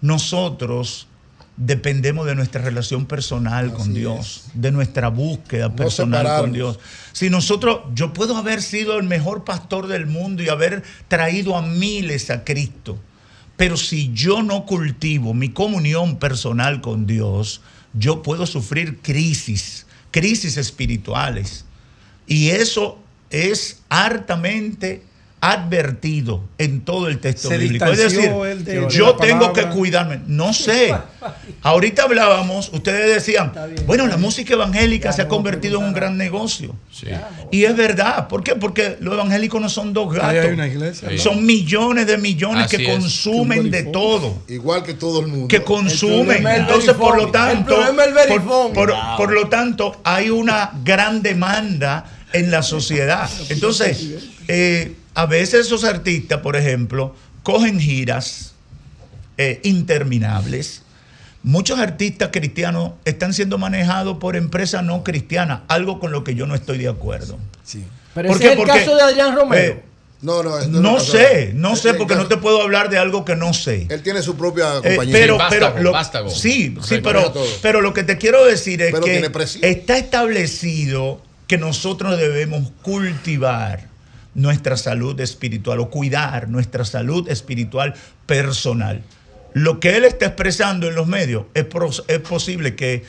Nosotros 0.00 1.06
dependemos 1.58 2.24
de 2.24 2.36
nuestra 2.36 2.62
relación 2.62 3.06
personal 3.06 3.72
con 3.72 3.92
Dios, 3.92 4.44
de 4.54 4.70
nuestra 4.70 5.08
búsqueda 5.08 5.74
personal 5.74 6.40
con. 6.40 6.52
Dios. 6.52 6.78
Si 7.12 7.30
nosotros, 7.30 7.80
yo 7.94 8.12
puedo 8.12 8.36
haber 8.36 8.62
sido 8.62 8.96
el 8.96 9.04
mejor 9.04 9.44
pastor 9.44 9.88
del 9.88 10.06
mundo 10.06 10.42
y 10.42 10.48
haber 10.48 10.84
traído 11.08 11.56
a 11.56 11.62
miles 11.62 12.30
a 12.30 12.44
Cristo, 12.44 12.98
pero 13.56 13.76
si 13.76 14.12
yo 14.14 14.42
no 14.44 14.66
cultivo 14.66 15.34
mi 15.34 15.50
comunión 15.50 16.18
personal 16.18 16.80
con 16.80 17.06
Dios, 17.06 17.60
yo 17.92 18.22
puedo 18.22 18.46
sufrir 18.46 19.00
crisis, 19.02 19.86
crisis 20.12 20.56
espirituales. 20.56 21.64
Y 22.28 22.50
eso 22.50 23.00
es 23.30 23.82
hartamente 23.88 25.02
advertido 25.40 26.42
en 26.58 26.80
todo 26.82 27.08
el 27.08 27.18
texto 27.18 27.48
Se 27.48 27.58
bíblico. 27.58 27.86
Es 27.86 27.98
decir, 27.98 28.30
de- 28.30 28.86
yo 28.90 29.14
tengo 29.16 29.52
que 29.52 29.66
cuidarme. 29.68 30.20
No 30.26 30.52
sé. 30.52 30.94
Ahorita 31.62 32.04
hablábamos, 32.04 32.70
ustedes 32.72 33.14
decían, 33.14 33.52
bueno, 33.86 34.06
la 34.06 34.16
música 34.16 34.54
evangélica 34.54 35.12
se 35.12 35.22
ha 35.22 35.28
convertido 35.28 35.78
en 35.80 35.86
un 35.86 35.92
gran 35.92 36.16
negocio. 36.16 36.74
Y 37.50 37.64
es 37.64 37.76
verdad. 37.76 38.28
¿Por 38.28 38.42
qué? 38.42 38.54
Porque 38.56 38.96
los 39.00 39.14
evangélicos 39.14 39.60
no 39.60 39.68
son 39.68 39.92
dos 39.92 40.12
gatos. 40.12 40.44
hay 40.44 40.50
una 40.52 40.66
iglesia. 40.66 41.08
Sí. 41.10 41.18
Son 41.18 41.44
millones 41.44 42.06
de 42.06 42.18
millones 42.18 42.64
Así 42.66 42.76
que 42.76 42.84
es. 42.84 42.90
consumen 42.90 43.70
de 43.70 43.84
todo. 43.84 44.42
Igual 44.48 44.82
que 44.82 44.94
todo 44.94 45.20
el 45.20 45.28
mundo. 45.28 45.48
Que 45.48 45.62
consumen. 45.62 46.46
Entonces, 46.46 46.94
por 46.94 47.16
lo 47.16 47.30
tanto, 47.30 47.80
el 47.80 47.94
por, 47.94 48.14
verifone. 48.14 48.74
por- 48.74 48.88
Wow. 48.90 49.16
por 49.16 49.32
lo 49.32 49.48
tanto, 49.48 50.00
hay 50.04 50.30
una 50.30 50.72
gran 50.84 51.22
demanda 51.22 52.04
en 52.32 52.50
la 52.50 52.62
sociedad. 52.62 53.28
Entonces, 53.48 54.28
eh, 54.48 54.94
a 55.18 55.26
veces 55.26 55.66
esos 55.66 55.82
artistas, 55.82 56.38
por 56.42 56.54
ejemplo, 56.54 57.12
cogen 57.42 57.80
giras 57.80 58.52
eh, 59.36 59.58
interminables. 59.64 60.82
Muchos 61.42 61.80
artistas 61.80 62.28
cristianos 62.32 62.92
están 63.04 63.34
siendo 63.34 63.58
manejados 63.58 64.18
por 64.18 64.36
empresas 64.36 64.84
no 64.84 65.02
cristianas, 65.02 65.62
algo 65.66 65.98
con 65.98 66.12
lo 66.12 66.22
que 66.22 66.36
yo 66.36 66.46
no 66.46 66.54
estoy 66.54 66.78
de 66.78 66.86
acuerdo. 66.88 67.36
Pero 68.14 68.28
¿Por 68.28 68.36
ese 68.36 68.38
qué? 68.38 68.46
es 68.46 68.52
el 68.52 68.58
Porque, 68.58 68.72
caso 68.78 68.94
de 68.94 69.02
Adrián 69.02 69.34
Romero. 69.34 69.72
eh, 69.74 69.82
No, 70.22 71.00
sé, 71.00 71.50
no 71.52 71.74
sé, 71.74 71.94
porque 71.94 72.14
no 72.14 72.26
te 72.28 72.36
puedo 72.36 72.62
hablar 72.62 72.88
de 72.88 72.98
algo 72.98 73.24
que 73.24 73.34
no 73.34 73.52
sé. 73.52 73.88
Él 73.90 74.02
tiene 74.04 74.22
su 74.22 74.36
propia 74.36 74.76
Eh, 74.78 74.82
compañía. 74.94 75.12
pero, 75.12 75.36
Sí, 75.38 75.44
pero, 75.50 75.78
lo- 75.80 75.90
vástago. 75.92 76.30
sí, 76.30 76.76
sí, 76.86 77.00
pero, 77.02 77.34
pero 77.60 77.80
lo 77.80 77.92
que 77.92 78.04
te 78.04 78.18
quiero 78.18 78.44
decir 78.44 78.82
es 78.82 78.92
Pero 78.92 79.04
que 79.04 79.32
está 79.68 79.98
establecido 79.98 81.20
que 81.48 81.58
nosotros 81.58 82.16
debemos 82.18 82.70
cultivar 82.82 83.87
nuestra 84.38 84.76
salud 84.76 85.18
espiritual 85.20 85.80
o 85.80 85.90
cuidar 85.90 86.48
nuestra 86.48 86.84
salud 86.84 87.28
espiritual 87.28 87.94
personal. 88.24 89.02
Lo 89.52 89.80
que 89.80 89.96
él 89.96 90.04
está 90.04 90.26
expresando 90.26 90.88
en 90.88 90.94
los 90.94 91.06
medios 91.06 91.46
es, 91.54 91.66
es 92.06 92.20
posible 92.20 92.76
que 92.76 93.04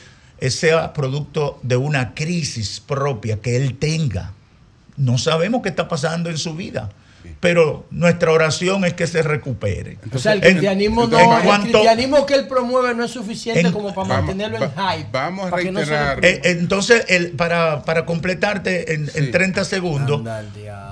sea 0.48 0.92
producto 0.92 1.60
de 1.62 1.76
una 1.76 2.14
crisis 2.14 2.80
propia 2.80 3.40
que 3.40 3.56
él 3.56 3.78
tenga. 3.78 4.32
No 4.96 5.18
sabemos 5.18 5.62
qué 5.62 5.68
está 5.68 5.88
pasando 5.88 6.30
en 6.30 6.38
su 6.38 6.54
vida. 6.54 6.90
Pero 7.40 7.86
nuestra 7.90 8.32
oración 8.32 8.84
es 8.84 8.94
que 8.94 9.06
se 9.06 9.22
recupere. 9.22 9.98
O 10.14 10.18
sea, 10.18 10.32
el 10.32 10.44
En- 10.44 10.50
cristianismo, 10.52 11.06
no, 11.06 11.18
en 11.18 11.48
el 11.48 11.60
cristianismo 11.60 12.26
que 12.26 12.34
él 12.34 12.46
promueve 12.48 12.94
no 12.94 13.04
es 13.04 13.10
suficiente 13.10 13.60
En- 13.60 13.72
como 13.72 13.94
para 13.94 14.08
Vamos- 14.08 14.26
mantenerlo 14.26 14.58
en 14.64 14.70
hype. 14.70 15.08
Vamos 15.12 15.46
a 15.46 15.50
no 15.50 15.56
se 15.56 15.62
reiterar. 15.86 16.24
Eh, 16.24 16.40
entonces, 16.44 17.04
el- 17.08 17.32
para, 17.32 17.82
para 17.82 18.04
completarte 18.06 18.94
en, 18.94 19.10
en 19.14 19.30
30 19.30 19.64
segundos, 19.64 20.22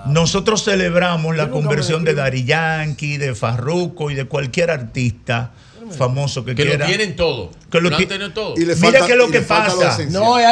nosotros 0.06 0.64
celebramos 0.64 1.36
la 1.36 1.50
conversión 1.50 2.04
de. 2.04 2.14
Dari 2.18 2.44
Yankee, 2.44 3.16
de 3.16 3.34
Farruko 3.34 4.10
y 4.10 4.14
de 4.16 4.24
cualquier 4.24 4.70
artista 4.72 5.52
famoso 5.96 6.44
que, 6.44 6.54
Que 6.54 6.64
lo 6.64 6.70
quiera. 6.72 6.86
tienen 6.86 7.14
todo. 7.16 7.50
Que 7.70 7.80
lo 7.80 7.90
Lo 7.90 7.96
han 7.96 8.06
tenido 8.08 8.32
todo. 8.32 8.54
Y 8.56 8.64
le 8.64 8.74
Mira 8.74 8.80
Mira 8.88 8.98
qué 8.98 9.04
es 9.04 9.10
es 9.10 9.16
lo 9.16 9.30
que 9.30 9.40
pasa. 9.40 9.98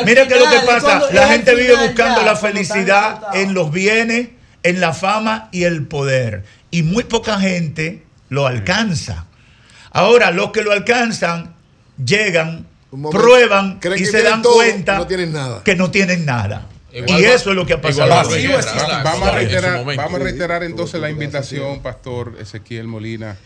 Mira 0.06 0.26
qué 0.26 0.34
es 0.34 0.40
lo 0.40 0.50
que 0.50 0.66
pasa. 0.66 1.02
La 1.12 1.28
gente 1.28 1.54
vive 1.54 1.74
buscando 1.88 2.22
la 2.22 2.36
felicidad 2.36 3.20
en 3.34 3.52
los 3.52 3.70
bienes, 3.72 4.28
en 4.66 4.80
la 4.80 4.92
fama 4.92 5.48
y 5.52 5.64
el 5.64 5.86
poder. 5.86 6.44
Y 6.70 6.82
muy 6.82 7.04
poca 7.04 7.38
gente 7.40 8.02
lo 8.28 8.46
alcanza. 8.46 9.26
Ahora, 9.90 10.30
los 10.30 10.50
que 10.50 10.62
lo 10.62 10.72
alcanzan 10.72 11.54
llegan, 12.04 12.66
momento. 12.90 13.18
prueban 13.18 13.80
y 13.96 14.04
se 14.04 14.22
dan 14.22 14.42
todo, 14.42 14.54
cuenta 14.56 14.98
no 14.98 15.06
tienen 15.06 15.32
nada. 15.32 15.62
que 15.64 15.74
no 15.76 15.90
tienen 15.90 16.24
nada. 16.26 16.66
Igual 16.92 17.20
y 17.20 17.24
va- 17.24 17.28
eso 17.34 17.50
es 17.50 17.56
lo 17.56 17.66
que 17.66 17.74
ha 17.74 17.80
pasado. 17.80 18.36
igual 18.38 18.64
vamos, 19.04 19.28
a 19.28 19.32
reiterar, 19.32 19.84
vamos 19.84 20.14
a 20.14 20.18
reiterar 20.24 20.62
entonces 20.62 21.00
la 21.00 21.10
invitación, 21.10 21.80
Pastor 21.80 22.36
Ezequiel 22.40 22.86
Molina, 22.86 23.36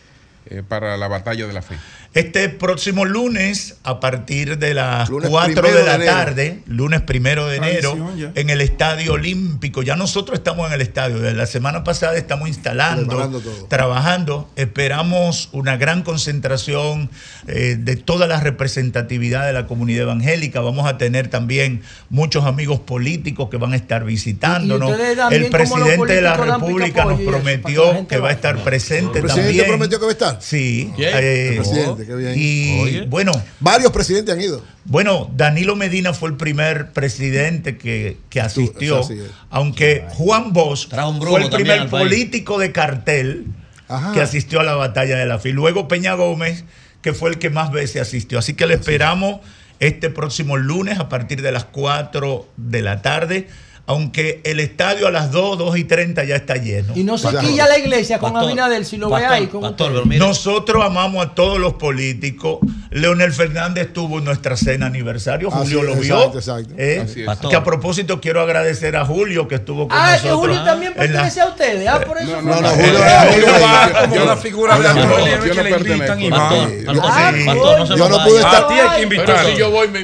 eh, 0.46 0.62
para 0.66 0.96
la 0.96 1.08
batalla 1.08 1.46
de 1.46 1.52
la 1.52 1.62
fe. 1.62 1.76
Este 2.12 2.48
próximo 2.48 3.04
lunes, 3.04 3.76
a 3.84 4.00
partir 4.00 4.58
de 4.58 4.74
las 4.74 5.08
Lunes 5.08 5.30
4 5.30 5.62
primero 5.62 5.78
de 5.78 5.84
la 5.84 6.04
tarde, 6.04 6.58
lunes 6.66 7.02
primero 7.02 7.46
de 7.46 7.58
enero, 7.58 7.96
en 8.34 8.50
el 8.50 8.60
Estadio 8.60 9.12
Olímpico. 9.12 9.84
Ya 9.84 9.94
nosotros 9.94 10.36
estamos 10.36 10.66
en 10.66 10.72
el 10.72 10.80
estadio. 10.80 11.20
Desde 11.20 11.36
la 11.36 11.46
semana 11.46 11.84
pasada 11.84 12.16
estamos 12.16 12.48
instalando, 12.48 13.40
trabajando. 13.68 14.50
Esperamos 14.56 15.50
una 15.52 15.76
gran 15.76 16.02
concentración 16.02 17.10
eh, 17.46 17.76
de 17.78 17.94
toda 17.94 18.26
la 18.26 18.40
representatividad 18.40 19.46
de 19.46 19.52
la 19.52 19.68
comunidad 19.68 20.02
evangélica. 20.02 20.60
Vamos 20.60 20.88
a 20.88 20.98
tener 20.98 21.28
también 21.28 21.82
muchos 22.08 22.44
amigos 22.44 22.80
políticos 22.80 23.50
que 23.50 23.56
van 23.56 23.72
a 23.72 23.76
estar 23.76 24.02
visitándonos. 24.04 24.90
También, 24.90 25.44
El 25.44 25.50
presidente 25.50 26.14
de 26.14 26.22
la 26.22 26.36
República 26.36 27.04
nos 27.04 27.20
prometió 27.20 28.08
que 28.08 28.18
va 28.18 28.30
a 28.30 28.32
estar 28.32 28.64
presente 28.64 29.20
¿El 29.20 29.26
presidente 29.26 29.58
también. 29.58 29.66
prometió 29.68 30.00
que 30.00 30.04
va 30.06 30.10
a 30.10 30.12
estar? 30.12 30.38
Sí. 30.40 30.92
Eh, 30.98 31.60
Qué 32.06 32.14
bien. 32.14 32.34
Y 32.36 32.80
Oye. 32.80 33.06
bueno. 33.06 33.32
Varios 33.60 33.92
presidentes 33.92 34.34
han 34.34 34.40
ido. 34.40 34.64
Bueno, 34.84 35.30
Danilo 35.36 35.76
Medina 35.76 36.12
fue 36.14 36.30
el 36.30 36.36
primer 36.36 36.92
presidente 36.92 37.76
que, 37.76 38.16
que 38.28 38.40
asistió, 38.40 39.00
es. 39.00 39.10
aunque 39.50 40.04
Juan 40.10 40.52
Bosch 40.52 40.88
fue 40.88 41.42
el 41.42 41.50
primer 41.50 41.88
país. 41.88 41.90
político 41.90 42.58
de 42.58 42.72
cartel 42.72 43.46
Ajá. 43.88 44.12
que 44.12 44.20
asistió 44.20 44.60
a 44.60 44.64
la 44.64 44.74
batalla 44.74 45.16
de 45.16 45.26
la 45.26 45.38
FI. 45.38 45.52
Luego 45.52 45.88
Peña 45.88 46.14
Gómez, 46.14 46.64
que 47.02 47.12
fue 47.12 47.30
el 47.30 47.38
que 47.38 47.50
más 47.50 47.70
veces 47.72 48.02
asistió. 48.02 48.38
Así 48.38 48.54
que 48.54 48.66
le 48.66 48.74
esperamos 48.74 49.40
este 49.80 50.10
próximo 50.10 50.56
lunes 50.56 50.98
a 50.98 51.08
partir 51.08 51.40
de 51.42 51.52
las 51.52 51.64
4 51.64 52.48
de 52.56 52.82
la 52.82 53.00
tarde, 53.02 53.48
aunque 53.90 54.40
el 54.44 54.60
estadio 54.60 55.08
a 55.08 55.10
las 55.10 55.32
2, 55.32 55.58
2 55.58 55.76
y 55.78 55.82
30 55.84 56.22
ya 56.22 56.36
está 56.36 56.54
lleno. 56.54 56.92
Y 56.94 57.02
no 57.02 57.18
se 57.18 57.28
quilla 57.38 57.66
la 57.66 57.76
iglesia 57.76 58.20
con 58.20 58.36
Abinadel 58.36 58.86
si 58.86 58.96
lo 58.96 59.10
ve 59.10 59.26
ahí 59.26 59.48
con 59.48 59.64
ustedes. 59.64 60.18
Nosotros 60.20 60.84
amamos 60.84 61.26
a 61.26 61.34
todos 61.34 61.58
los 61.58 61.74
políticos. 61.74 62.58
Leonel 62.92 63.32
Fernández 63.32 63.92
tuvo 63.92 64.18
en 64.18 64.24
nuestra 64.24 64.56
cena 64.56 64.86
aniversario. 64.86 65.48
Así 65.48 65.58
Julio 65.74 65.80
es, 65.80 65.86
lo 65.86 65.94
vio. 66.02 66.16
exacto, 66.18 66.38
exacto. 66.38 66.74
¿eh? 66.76 67.00
Así 67.04 67.22
es. 67.22 67.48
Que 67.48 67.56
a 67.56 67.62
propósito 67.64 68.20
quiero 68.20 68.40
agradecer 68.40 68.96
a 68.96 69.04
Julio 69.04 69.46
que 69.48 69.56
estuvo 69.56 69.86
con 69.88 69.96
Ah, 69.96 70.16
que 70.20 70.28
nosotros. 70.28 70.38
Julio 70.56 70.64
también 70.64 70.92
en 70.92 70.98
la- 70.98 71.04
pertenece 71.06 71.40
a 71.40 71.46
ustedes. 71.46 71.88
Ah, 71.88 72.00
por 72.06 72.18
eso. 72.18 72.42
No, 72.42 72.60
no, 72.60 72.68
fue. 72.70 72.84
Julio, 72.84 72.98
Eh, 73.04 73.10
Julio 73.32 73.46
Julio 73.48 73.66
va 73.66 74.08
como 74.08 74.22
una 74.24 74.36
figura 74.36 74.78
de 74.78 74.88
no- 74.88 74.94
no 74.94 75.16
que 75.16 75.22
le 75.22 75.34
invitan 75.36 75.64
pertenezco. 75.70 76.18
y 76.20 76.30
Pastor, 76.30 76.58
va. 76.58 77.44
Pastor, 77.46 77.96
Yo- 77.96 78.04
Ah, 78.04 78.08
no 78.08 78.18
no 78.18 78.24
pude 78.24 78.36
estar. 78.38 78.64
A 78.64 78.68
ti 78.68 78.74
hay 78.74 78.96
que 78.96 79.02
invitar. 79.02 79.46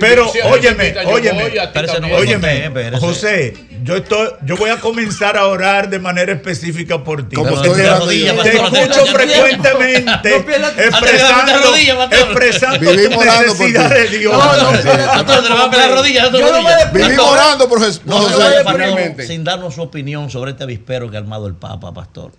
Pero, 0.00 0.30
óyeme, 0.52 0.94
óyeme, 1.06 1.40
no 2.00 2.16
óyeme. 2.16 2.90
José, 3.00 3.54
yo 3.82 3.96
estoy, 3.96 4.28
yo 4.44 4.56
voy 4.56 4.70
a 4.70 4.80
comenzar 4.80 5.36
a 5.36 5.46
orar 5.46 5.88
de 5.90 5.98
manera 5.98 6.32
específica 6.32 7.02
por 7.02 7.28
ti. 7.28 7.36
Como 7.36 7.50
Porque 7.50 7.68
estoy 7.68 7.82
te, 8.42 8.58
Pastor, 8.58 8.78
escucho 8.82 9.04
te- 9.04 9.12
frecuentemente 9.12 10.36
expresando, 10.36 11.52
expresando 12.10 12.78
tu 12.80 12.90
Vivimos 12.90 13.18
orando 13.18 13.54
por 13.54 13.66
necesidad 13.70 13.88
ti. 13.88 13.94
de 14.12 14.18
Dios. 14.18 14.32
No, 14.32 14.56
no, 14.56 14.70
Pastor, 14.70 15.42
te 15.46 16.38
a. 16.38 16.92
Vivimos 16.92 17.26
orando 17.28 17.68
por 17.68 17.80
Jesús. 17.84 18.02
No- 18.04 18.28
sin 19.26 19.44
darnos 19.44 19.74
su 19.74 19.82
opinión 19.82 20.30
sobre 20.30 20.52
este 20.52 20.64
avispero 20.64 21.10
que 21.10 21.16
ha 21.16 21.20
armado 21.20 21.46
el 21.46 21.54
Papa, 21.54 21.92
pastor. 21.92 22.32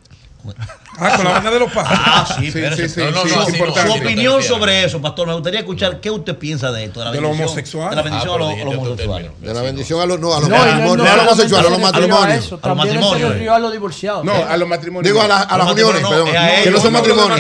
Ah, 1.00 1.14
con 1.16 1.26
la 1.26 1.32
vaina 1.34 1.51
de 1.51 1.59
los 1.59 1.72
pájaros. 1.72 2.00
Ah, 2.06 2.26
sí, 2.27 2.42
Sí, 2.42 2.48
espérese. 2.48 2.90
sí, 2.90 2.95
sí, 2.95 3.01
No, 3.01 3.11
no, 3.11 3.24
sí, 3.24 3.35
no, 3.35 3.67
es 3.67 3.82
su- 3.84 3.92
opinión 3.93 4.42
sobre 4.43 4.84
eso, 4.84 5.00
pastor. 5.01 5.27
Me 5.27 5.34
gustaría 5.34 5.59
escuchar 5.59 6.00
qué 6.00 6.09
usted 6.09 6.35
piensa 6.38 6.72
de 6.72 6.85
esto. 6.85 7.00
De, 7.01 7.06
la 7.06 7.11
De 7.11 7.22
lo 7.22 7.27
bendición- 7.30 7.48
homosexual. 7.50 7.90
De 7.92 7.95
la 7.98 8.01
bendición 8.01 8.32
Ah, 8.32 8.35
a 8.35 8.38
los- 8.40 8.58
los 8.66 8.76
homosexuales. 8.76 9.32
De 9.40 9.53
la 9.53 9.61
bendición 9.61 10.01
a 10.01 10.06
los, 10.08 10.19
no, 10.19 10.34
a 10.34 10.40
los 10.40 10.50
matrimonios, 10.50 10.98
no 10.98 11.03
a 11.03 11.16
los 11.16 11.26
homosexuales, 11.27 11.67
a 11.67 11.69
los 11.72 11.80
matrimonios. 11.82 12.53
A 12.61 12.67
los 12.67 12.77
matrimonios. 12.77 13.50
a 13.56 13.59
los 13.59 13.72
divorciados. 13.72 14.24
No, 14.26 14.34
a 14.34 14.58
los 14.58 14.67
matrimonios. 14.67 15.14
Digo, 15.14 15.22
a, 15.24 15.27
la- 15.27 15.42
a 15.42 15.58
las 15.58 15.67
Los 15.67 15.74
uniones, 15.76 16.01
perdón. 16.08 16.27
que 16.64 16.72
no 16.72 16.80
son 16.82 16.93
matrimonios. 16.93 17.40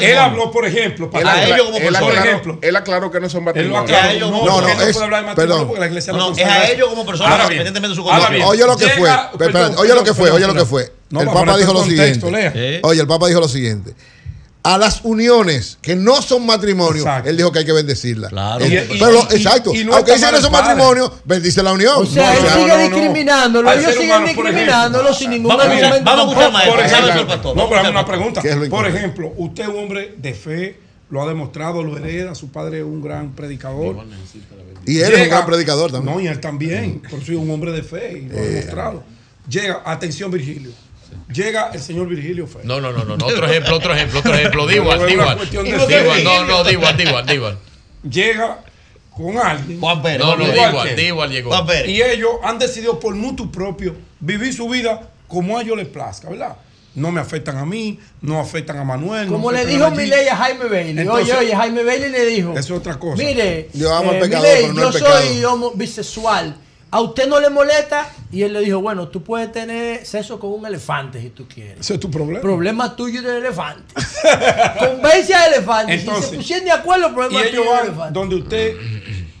Él, 0.00 0.18
habló, 0.18 0.50
por 0.50 0.64
ejemplo, 0.66 1.10
A 1.12 1.18
ellos 1.44 1.64
como 1.66 1.76
él 1.78 1.82
persona. 1.82 1.98
por 2.00 2.08
aclaró, 2.10 2.28
ejemplo. 2.28 2.58
él 2.62 2.76
aclaró 2.76 3.10
que 3.10 3.20
no 3.20 3.28
son 3.28 3.44
matrimonios. 3.44 3.90
No, 4.20 4.60
no, 4.60 4.68
es- 4.68 4.92
puede 4.92 5.04
hablar 5.04 5.20
de 5.22 5.26
matrimonio 5.26 5.34
perdón. 5.34 5.66
porque 5.66 5.80
la 5.80 5.86
iglesia 5.86 6.12
No, 6.12 6.18
no 6.18 6.30
no, 6.30 6.36
es 6.36 6.44
a 6.44 6.68
ellos 6.70 6.88
como 6.88 7.04
persona, 7.06 7.30
Ahora 7.30 7.48
bien, 7.48 7.62
independientemente 7.62 7.88
de 7.88 7.94
su 7.96 8.04
condición. 8.04 8.48
Oye 8.48 8.66
lo 8.66 8.76
que 8.76 8.88
fue. 8.88 9.10
oye 9.76 9.94
lo 9.94 10.04
que 10.04 10.14
fue, 10.14 10.30
oye 10.30 10.46
lo 10.46 10.54
que 10.54 10.64
fue. 10.64 10.92
No, 11.10 11.20
el 11.22 11.26
Papa 11.28 11.56
dijo 11.56 11.72
lo 11.72 11.80
contexto, 11.80 12.26
siguiente. 12.28 12.80
Oye, 12.82 13.00
el 13.00 13.06
Papa 13.06 13.28
dijo 13.28 13.40
lo 13.40 13.48
siguiente. 13.48 13.94
A 14.62 14.76
las 14.76 15.00
uniones 15.04 15.78
que 15.80 15.96
no 15.96 16.20
son 16.20 16.44
matrimonios, 16.44 17.06
Exacto. 17.06 17.30
él 17.30 17.36
dijo 17.38 17.50
que 17.52 17.60
hay 17.60 17.64
que 17.64 17.72
bendecirlas. 17.72 18.30
Claro. 18.30 18.66
Y- 18.66 18.74
y- 18.74 18.98
pero, 18.98 19.26
y- 19.30 19.34
exacto. 19.36 19.72
y 19.72 19.84
no 19.84 19.94
Aunque 19.94 20.12
dicen 20.12 20.28
que 20.28 20.32
mal 20.32 20.42
son 20.42 20.52
padre. 20.52 20.66
matrimonios, 20.74 21.12
bendice 21.24 21.62
la 21.62 21.72
unión. 21.72 21.94
O 21.96 22.04
sea, 22.06 22.34
No, 22.34 22.40
él 22.40 22.46
sigue 22.54 22.78
discriminándolo. 22.88 23.72
Ellos 23.72 23.94
siguen 23.94 24.24
discriminándolo 24.26 25.14
sin 25.14 25.30
ningún 25.30 25.52
argumento. 25.52 26.00
vamos 26.04 26.36
a 26.36 26.64
escuchar 26.64 27.26
no, 27.56 27.68
pero 27.70 27.90
una 27.90 28.04
pregunta. 28.04 28.42
¿Qué 28.42 28.50
es 28.50 28.56
lo 28.56 28.68
Por 28.68 28.86
ejemplo, 28.86 29.32
usted 29.38 29.62
es 29.62 29.68
un 29.70 29.78
hombre 29.78 30.14
de 30.18 30.34
fe, 30.34 30.78
lo 31.08 31.22
ha 31.22 31.28
demostrado, 31.28 31.82
lo 31.82 31.96
hereda, 31.96 32.34
su 32.34 32.50
padre 32.50 32.78
es 32.80 32.84
un 32.84 33.00
gran 33.00 33.32
predicador. 33.32 33.96
Y 34.84 34.98
él 35.00 35.14
es 35.14 35.22
un 35.22 35.28
gran 35.28 35.46
predicador 35.46 35.92
también. 35.92 36.14
No, 36.14 36.20
y 36.20 36.26
él 36.26 36.40
también, 36.40 37.00
por 37.08 37.20
eso 37.20 37.32
es 37.32 37.38
un 37.38 37.50
hombre 37.50 37.72
de 37.72 37.82
fe 37.82 38.18
y 38.24 38.28
lo 38.28 38.36
ha 38.38 38.42
demostrado. 38.42 39.02
Llega, 39.48 39.82
atención 39.86 40.30
Virgilio, 40.30 40.72
llega 41.32 41.70
el 41.72 41.80
señor 41.80 42.08
Virgilio 42.08 42.46
Fe. 42.46 42.60
No, 42.64 42.80
no, 42.80 42.92
no, 42.92 43.04
no, 43.04 43.16
no. 43.16 43.26
Otro 43.26 43.46
ejemplo, 43.46 43.76
otro 43.76 43.94
ejemplo, 43.94 44.20
otro 44.20 44.34
ejemplo. 44.34 44.66
No, 44.66 46.44
no, 46.44 46.64
Diwan, 46.64 46.96
Diwan. 47.26 47.58
Llega 48.08 48.58
con 49.14 49.36
alguien. 49.38 49.80
Juan 49.80 50.02
Pérez. 50.02 50.18
No, 50.20 50.36
no, 50.36 50.44
que- 50.84 50.94
Diwan 50.94 51.30
llegó. 51.30 51.50
Juan 51.50 51.66
Pérez. 51.66 51.88
Y 51.88 52.02
ellos 52.02 52.30
han 52.42 52.58
decidido 52.58 52.98
por 53.00 53.14
mutuo 53.14 53.50
propio 53.50 53.96
vivir 54.20 54.52
su 54.54 54.68
vida 54.68 55.10
como 55.26 55.58
a 55.58 55.62
ellos 55.62 55.76
les 55.76 55.88
plazca, 55.88 56.30
¿verdad? 56.30 56.56
No 56.94 57.12
me 57.12 57.20
afectan 57.20 57.58
a 57.58 57.64
mí, 57.66 57.98
no 58.22 58.40
afectan 58.40 58.78
a 58.78 58.84
Manuel. 58.84 59.26
no 59.26 59.32
Como 59.34 59.52
le 59.52 59.64
dijo. 59.66 59.90
Milei 59.90 60.28
a 60.28 60.36
Jaime 60.36 60.64
Bailey. 60.64 60.98
Entonces- 60.98 61.34
oye, 61.34 61.46
oye, 61.46 61.54
Jaime 61.56 61.84
Bailey 61.84 62.10
le 62.10 62.26
dijo. 62.26 62.52
Eso 62.52 62.74
es 62.74 62.80
otra 62.80 62.98
cosa. 62.98 63.22
Mire, 63.22 63.68
Yo 63.74 63.94
amo 63.94 64.10
al 64.10 64.16
eh, 64.16 64.20
pecador, 64.20 64.46
Milei, 64.48 64.62
pero 64.62 64.74
no 64.74 64.90
yo 64.90 64.98
soy 64.98 65.44
homo- 65.44 65.72
bisexual. 65.74 66.56
¿A 66.90 67.00
usted 67.02 67.28
no 67.28 67.38
le 67.38 67.50
molesta? 67.50 68.08
Y 68.32 68.42
él 68.42 68.54
le 68.54 68.60
dijo, 68.60 68.80
bueno, 68.80 69.08
tú 69.08 69.22
puedes 69.22 69.52
tener 69.52 70.06
sexo 70.06 70.40
con 70.40 70.52
un 70.52 70.64
elefante 70.64 71.20
si 71.20 71.28
tú 71.30 71.46
quieres. 71.46 71.80
Ese 71.80 71.94
es 71.94 72.00
tu 72.00 72.10
problema. 72.10 72.40
Problema 72.40 72.96
tuyo 72.96 73.20
y 73.20 73.24
del 73.24 73.36
elefante. 73.36 73.94
Convence 74.78 75.34
al 75.34 75.52
elefante. 75.52 75.92
si 75.94 76.00
Entonces, 76.00 76.30
se 76.30 76.36
pusieron 76.36 76.64
de 76.64 76.72
acuerdo, 76.72 77.08
y 77.08 77.12
problema 77.12 77.40
ellos 77.40 77.50
tuyo 77.50 77.62
y 77.62 77.76
del 77.76 77.86
elefante. 77.88 78.18
donde 78.18 78.36
usted, 78.36 78.76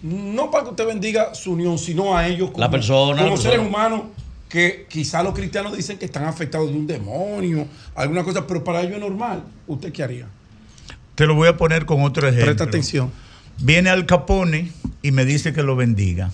no 0.02 0.50
para 0.50 0.64
que 0.64 0.70
usted 0.70 0.86
bendiga 0.86 1.34
su 1.34 1.52
unión, 1.52 1.78
sino 1.78 2.16
a 2.16 2.26
ellos 2.26 2.50
como, 2.50 2.60
La 2.60 2.70
persona, 2.70 3.22
como 3.22 3.36
la 3.36 3.40
seres 3.40 3.58
persona. 3.58 3.68
humanos 3.68 4.02
que 4.50 4.86
quizá 4.88 5.22
los 5.22 5.34
cristianos 5.34 5.76
dicen 5.76 5.98
que 5.98 6.04
están 6.04 6.24
afectados 6.24 6.70
de 6.70 6.76
un 6.76 6.86
demonio, 6.86 7.66
alguna 7.94 8.24
cosa, 8.24 8.46
pero 8.46 8.62
para 8.62 8.80
ellos 8.82 8.94
es 8.94 9.00
normal. 9.00 9.42
¿Usted 9.66 9.92
qué 9.92 10.02
haría? 10.02 10.26
Te 11.14 11.26
lo 11.26 11.34
voy 11.34 11.48
a 11.48 11.56
poner 11.56 11.86
con 11.86 12.02
otro 12.02 12.26
ejemplo. 12.28 12.46
Presta 12.46 12.64
atención. 12.64 13.10
Viene 13.58 13.90
Al 13.90 14.06
Capone 14.06 14.70
y 15.02 15.10
me 15.12 15.24
dice 15.24 15.52
que 15.52 15.62
lo 15.62 15.76
bendiga. 15.76 16.30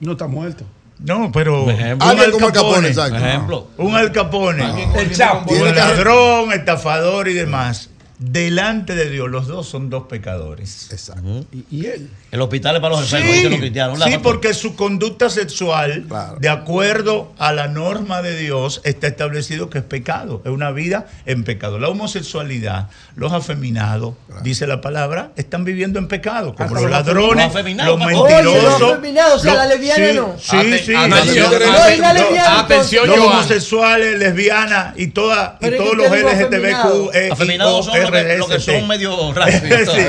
No 0.00 0.12
está 0.12 0.26
muerto. 0.26 0.64
No, 1.00 1.30
pero 1.32 1.62
Un 1.64 1.70
ejemplo. 1.70 2.06
un 2.06 2.10
Alguien 2.10 2.26
Al 2.26 2.32
como 2.32 2.46
Al 2.46 2.52
Capone, 2.52 2.72
Capone, 2.72 2.88
exacto. 2.88 3.16
Ejemplo. 3.16 3.66
un 3.78 3.94
Al 3.94 4.12
Capone, 4.12 4.88
El 4.96 5.12
Chapo. 5.14 5.52
Un 5.54 5.74
ladrón, 5.74 6.52
estafador 6.52 7.28
y 7.28 7.34
demás. 7.34 7.90
Delante 8.18 8.94
de 8.96 9.08
Dios 9.10 9.28
los 9.30 9.46
dos 9.46 9.68
son 9.68 9.90
dos 9.90 10.04
pecadores. 10.08 10.88
Exacto. 10.90 11.46
¿Y, 11.70 11.86
él? 11.86 12.10
El 12.30 12.40
hospital 12.40 12.76
es 12.76 12.82
para 12.82 12.94
los 12.96 13.02
enfermos, 13.04 13.36
Sí, 13.36 13.48
los 13.48 13.58
cristianos. 13.58 13.98
¿verdad, 13.98 14.12
sí, 14.12 14.18
porque 14.22 14.54
su 14.54 14.74
conducta 14.74 15.30
sexual, 15.30 16.06
de 16.40 16.48
acuerdo 16.48 17.32
a 17.38 17.52
la 17.52 17.68
norma 17.68 18.20
de 18.22 18.36
Dios, 18.36 18.80
está 18.84 19.06
establecido 19.06 19.70
que 19.70 19.78
es 19.78 19.84
pecado, 19.84 20.42
es 20.44 20.50
una 20.50 20.70
vida 20.72 21.06
en 21.26 21.44
pecado. 21.44 21.78
La 21.78 21.88
homosexualidad, 21.88 22.88
los 23.16 23.32
afeminados, 23.32 24.14
dice 24.42 24.66
la 24.66 24.80
palabra, 24.80 25.30
están 25.36 25.64
viviendo 25.64 25.98
en 25.98 26.08
pecado, 26.08 26.54
como 26.54 26.64
Hasta 26.64 26.74
los 26.74 26.82
los 26.82 26.90
ladrones, 26.90 27.54
los 27.54 27.98
mentirosos. 27.98 28.80
los 28.80 28.92
afeminados, 28.92 29.34
o 29.34 29.38
sea, 29.38 29.54
la 29.54 29.66
lesbiana 29.66 30.06
sí, 30.08 30.14
no. 30.16 30.34
Sí, 30.38 30.56
Aten- 30.56 30.84
sí. 30.84 30.94
atención, 30.94 31.52
los- 31.52 32.58
atención, 32.58 33.10
homosexuales, 33.10 34.18
lesbianas 34.18 34.94
y, 34.96 35.08
toda, 35.08 35.56
y 35.60 35.70
todos 35.70 35.96
los 35.96 36.06
LGTBQ, 36.10 37.10
eh, 37.14 37.28
Afeminados 37.32 37.84
son 37.86 38.07
los 38.38 38.48
que- 38.48 38.60
son 38.60 38.86
medio 38.88 39.32
raros. 39.32 39.54
Sí. 39.88 40.02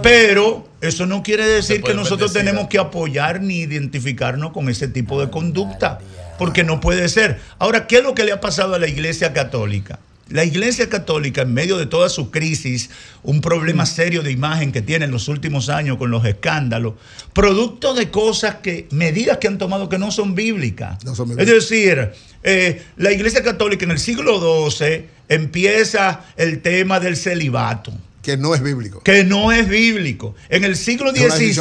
Pero 0.01 0.67
eso 0.81 1.05
no 1.05 1.23
quiere 1.23 1.45
decir 1.45 1.81
que 1.83 1.93
nosotros 1.93 2.33
bendecir. 2.33 2.45
tenemos 2.49 2.69
que 2.69 2.79
apoyar 2.79 3.41
ni 3.41 3.59
identificarnos 3.59 4.51
con 4.51 4.69
ese 4.69 4.87
tipo 4.87 5.19
de 5.21 5.29
conducta. 5.29 5.99
Porque 6.37 6.63
no 6.63 6.79
puede 6.79 7.09
ser. 7.09 7.39
Ahora, 7.57 7.85
¿qué 7.85 7.97
es 7.97 8.03
lo 8.03 8.15
que 8.15 8.23
le 8.23 8.31
ha 8.31 8.39
pasado 8.39 8.73
a 8.75 8.79
la 8.79 8.87
Iglesia 8.87 9.33
Católica? 9.33 9.99
La 10.29 10.43
Iglesia 10.43 10.89
Católica, 10.89 11.41
en 11.41 11.53
medio 11.53 11.77
de 11.77 11.87
toda 11.87 12.07
su 12.07 12.29
crisis, 12.29 12.89
un 13.23 13.41
problema 13.41 13.85
serio 13.85 14.21
de 14.21 14.31
imagen 14.31 14.71
que 14.71 14.81
tiene 14.81 15.05
en 15.05 15.11
los 15.11 15.27
últimos 15.27 15.69
años 15.69 15.97
con 15.97 16.11
los 16.11 16.23
escándalos, 16.23 16.93
producto 17.33 17.95
de 17.95 18.11
cosas 18.11 18.55
que, 18.55 18.87
medidas 18.91 19.39
que 19.39 19.47
han 19.47 19.57
tomado 19.57 19.89
que 19.89 19.97
no 19.97 20.11
son 20.11 20.35
bíblicas. 20.35 21.03
No 21.03 21.15
son 21.15 21.31
es 21.39 21.47
decir, 21.47 22.11
eh, 22.43 22.83
la 22.97 23.11
Iglesia 23.11 23.43
Católica 23.43 23.85
en 23.85 23.91
el 23.91 23.99
siglo 23.99 24.69
XII 24.69 25.05
empieza 25.29 26.21
el 26.37 26.61
tema 26.61 26.99
del 26.99 27.17
celibato. 27.17 27.91
Que 28.21 28.35
no 28.35 28.53
es 28.53 28.61
bíblico. 28.61 29.01
Que 29.01 29.23
no 29.23 29.51
es 29.51 29.67
bíblico. 29.69 30.35
En 30.49 30.63
el 30.65 30.75
siglo 30.75 31.11
XVI 31.11 31.53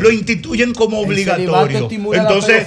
lo 0.00 0.10
instituyen 0.12 0.72
como 0.72 1.00
obligatorio. 1.00 1.88
Entonces, 2.14 2.66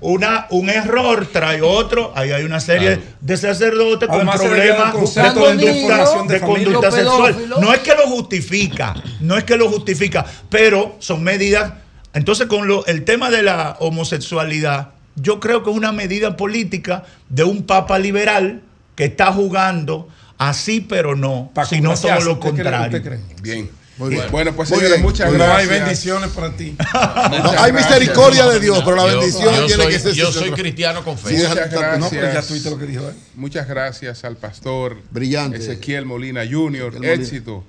una, 0.00 0.46
un 0.50 0.70
error 0.70 1.26
trae 1.30 1.60
otro. 1.60 2.12
Ahí 2.16 2.30
hay 2.32 2.44
una 2.44 2.58
serie 2.60 2.98
de 3.20 3.36
sacerdotes 3.36 4.08
con 4.08 4.26
problemas 4.46 4.92
de 4.94 5.34
conducta, 5.34 6.04
de 6.26 6.32
de 6.32 6.40
familia. 6.40 6.64
conducta 6.64 6.90
sexual. 6.90 7.34
No 7.60 7.72
es 7.74 7.80
que 7.80 7.94
lo 7.94 8.06
justifica, 8.08 8.94
no 9.20 9.36
es 9.36 9.44
que 9.44 9.56
lo 9.56 9.68
justifica, 9.68 10.24
pero 10.48 10.96
son 11.00 11.22
medidas. 11.22 11.72
Entonces, 12.14 12.46
con 12.46 12.66
lo- 12.66 12.84
el 12.86 13.04
tema 13.04 13.30
de 13.30 13.42
la 13.42 13.76
homosexualidad, 13.80 14.88
yo 15.16 15.38
creo 15.38 15.62
que 15.62 15.70
es 15.70 15.76
una 15.76 15.92
medida 15.92 16.36
política 16.36 17.04
de 17.28 17.44
un 17.44 17.64
papa 17.64 17.98
liberal 17.98 18.62
que 18.96 19.04
está 19.04 19.32
jugando 19.32 20.08
así, 20.40 20.80
pero 20.80 21.14
no, 21.14 21.52
sino 21.68 21.94
todo 21.94 22.20
lo 22.20 22.32
¿Usted 22.32 22.34
cree- 22.34 22.38
contrario. 22.40 22.86
usted 22.98 23.02
cree? 23.08 23.20
Bien. 23.42 23.70
Muy 23.98 24.08
bien. 24.08 24.22
Bueno, 24.30 24.54
pues 24.56 24.70
señores, 24.70 24.98
muchas 25.02 25.28
bien. 25.28 25.38
gracias. 25.42 25.58
Hay 25.70 25.78
bendiciones 25.78 26.30
para 26.30 26.50
ti. 26.56 26.74
No, 27.44 27.50
hay 27.58 27.70
misericordia 27.72 28.46
de 28.46 28.58
Dios, 28.58 28.80
pero 28.82 28.96
la 28.96 29.04
bendición 29.04 29.54
yo 29.54 29.66
tiene 29.66 29.82
soy- 29.84 29.92
que 29.92 29.98
ser. 29.98 30.12
yo 30.14 30.32
soy 30.32 30.50
cristiano 30.52 31.04
con 31.04 31.18
fe. 31.18 31.34
Muchas 31.34 31.54
deja- 31.70 31.98
No, 31.98 32.08
pero 32.08 32.22
ya 32.22 32.28
gracias. 32.32 32.46
tuviste 32.46 32.70
lo 32.70 32.78
que 32.78 32.86
dijo 32.86 33.06
él. 33.08 33.14
Muchas 33.34 33.68
gracias 33.68 34.24
al 34.24 34.36
pastor 34.36 34.96
Brillante. 35.10 35.58
Ezequiel 35.58 36.06
Molina 36.06 36.40
Jr. 36.50 36.94
Molina. 36.94 37.12
éxito. 37.12 37.62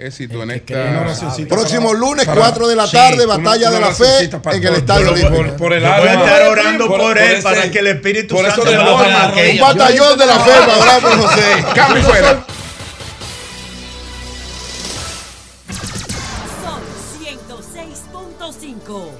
Éxito 0.00 0.42
en 0.42 0.50
Una 0.50 0.54
esta. 0.54 1.46
Próximo 1.48 1.92
lunes, 1.94 2.24
para- 2.26 2.40
4 2.40 2.68
de 2.68 2.76
la 2.76 2.90
tarde, 2.90 3.26
batalla 3.26 3.70
de 3.70 3.80
la 3.80 3.92
fe 3.92 4.30
en 4.52 4.64
el. 4.66 4.74
Estadio 4.74 5.06
Por- 5.06 5.14
Olímpico. 5.14 5.36
por- 5.36 5.56
por 5.56 5.72
el 5.74 5.80
voy 5.82 5.90
a 6.08 6.12
estar 6.14 6.42
orando 6.48 6.86
Por- 6.88 7.18
él 7.18 7.42
para 7.42 7.70
que 7.70 7.78
el 7.78 7.86
Espíritu 7.88 8.34
por 8.34 8.44
eso 8.46 8.56
Santo 8.64 8.70
haga 8.70 9.32
un 9.52 9.58
batallón 9.60 10.18
de 10.18 10.26
la 10.26 10.40
fe 10.40 10.50
para 10.66 10.78
orar 10.78 11.00
por 11.00 11.16
José. 11.20 11.64
Cambio 11.74 12.02
fuera. 12.02 12.44
Sol 16.64 16.82
106.5. 17.20 19.10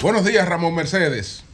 Buenos 0.00 0.24
días, 0.24 0.48
Ramón 0.48 0.74
Mercedes. 0.74 1.44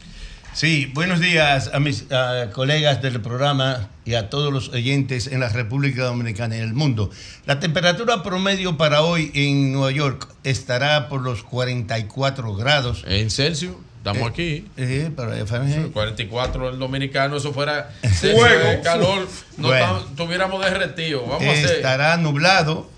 Sí, 0.57 0.91
buenos 0.95 1.21
días 1.21 1.71
a 1.75 1.81
mis 1.81 2.07
ah, 2.11 2.47
colegas 2.55 3.03
del 3.03 3.21
programa 3.21 3.91
y 4.07 4.15
a 4.15 4.31
todos 4.31 4.51
los 4.51 4.71
oyentes 4.71 5.27
en 5.27 5.41
la 5.41 5.51
República 5.51 6.05
Dominicana 6.05 6.57
y 6.57 6.61
en 6.61 6.65
el 6.65 6.73
mundo. 6.73 7.11
La 7.45 7.61
temperatura 7.61 8.23
promedio 8.23 8.79
para 8.79 9.03
hoy 9.03 9.31
en 9.35 9.75
Nueva 9.75 9.91
York 9.91 10.27
estará 10.45 11.11
por 11.11 11.21
los 11.21 11.43
44 11.43 12.55
grados. 12.55 13.05
En 13.07 13.31
Celsius, 13.31 13.75
estamos 13.99 14.23
Eh, 14.23 14.33
aquí. 14.33 14.65
eh, 14.79 15.11
pero 15.15 15.35
en 15.35 15.47
Fahrenheit. 15.47 15.93
44 15.93 16.71
el 16.71 16.79
dominicano, 16.79 17.37
eso 17.37 17.53
fuera 17.53 17.91
Fuego. 18.21 18.81
Calor, 18.83 19.29
no 19.59 19.69
Bueno. 19.69 20.07
tuviéramos 20.17 20.65
derretido. 20.65 21.21
Vamos 21.27 21.43
a 21.47 21.51
hacer. 21.53 21.67
Estará 21.77 22.17
nublado. 22.17 22.91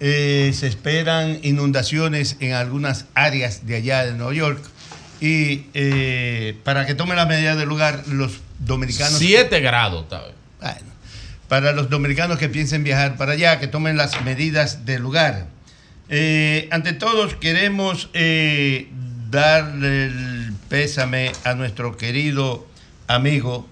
eh, 0.00 0.50
se 0.54 0.66
esperan 0.66 1.38
inundaciones 1.42 2.36
en 2.40 2.52
algunas 2.52 3.06
áreas 3.14 3.64
de 3.66 3.76
allá 3.76 4.04
de 4.04 4.12
Nueva 4.12 4.34
York. 4.34 4.62
Y 5.20 5.66
eh, 5.74 6.58
para 6.64 6.86
que 6.86 6.94
tomen 6.94 7.16
las 7.16 7.28
medidas 7.28 7.56
del 7.56 7.68
lugar, 7.68 8.04
los 8.08 8.40
dominicanos. 8.58 9.18
7 9.18 9.60
grados. 9.60 10.06
Bueno, 10.60 10.78
para 11.48 11.72
los 11.72 11.88
dominicanos 11.88 12.38
que 12.38 12.48
piensen 12.48 12.84
viajar 12.84 13.16
para 13.16 13.32
allá, 13.32 13.58
que 13.58 13.68
tomen 13.68 13.96
las 13.96 14.22
medidas 14.24 14.84
del 14.84 15.02
lugar. 15.02 15.46
Eh, 16.08 16.68
ante 16.70 16.92
todos, 16.92 17.34
queremos 17.34 18.10
eh, 18.12 18.88
darle 19.30 20.06
el 20.06 20.52
pésame 20.68 21.32
a 21.44 21.54
nuestro 21.54 21.96
querido 21.96 22.66
amigo 23.06 23.68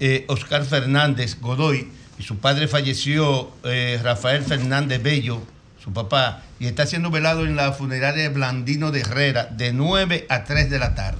eh, 0.00 0.24
Oscar 0.28 0.64
Fernández 0.64 1.40
Godoy. 1.40 1.88
Y 2.18 2.22
su 2.22 2.38
padre 2.38 2.68
falleció, 2.68 3.50
eh, 3.64 3.98
Rafael 4.02 4.42
Fernández 4.42 5.02
Bello, 5.02 5.42
su 5.84 5.92
papá, 5.92 6.42
y 6.58 6.66
está 6.66 6.86
siendo 6.86 7.10
velado 7.10 7.44
en 7.44 7.56
la 7.56 7.72
funeraria 7.72 8.30
Blandino 8.30 8.90
de 8.90 9.00
Herrera 9.00 9.44
de 9.44 9.74
9 9.74 10.24
a 10.30 10.44
3 10.44 10.70
de 10.70 10.78
la 10.78 10.94
tarde. 10.94 11.18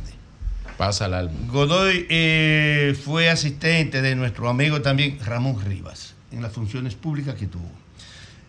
Pasa 0.78 1.04
el 1.04 1.12
alma. 1.12 1.34
Godoy 1.52 2.06
eh, 2.08 2.96
fue 3.04 3.28
asistente 3.28 4.00
de 4.00 4.16
nuestro 4.16 4.48
amigo 4.48 4.80
también 4.80 5.18
Ramón 5.22 5.62
Rivas 5.62 6.14
en 6.32 6.40
las 6.40 6.52
funciones 6.52 6.94
públicas 6.94 7.34
que 7.34 7.46
tuvo. 7.46 7.70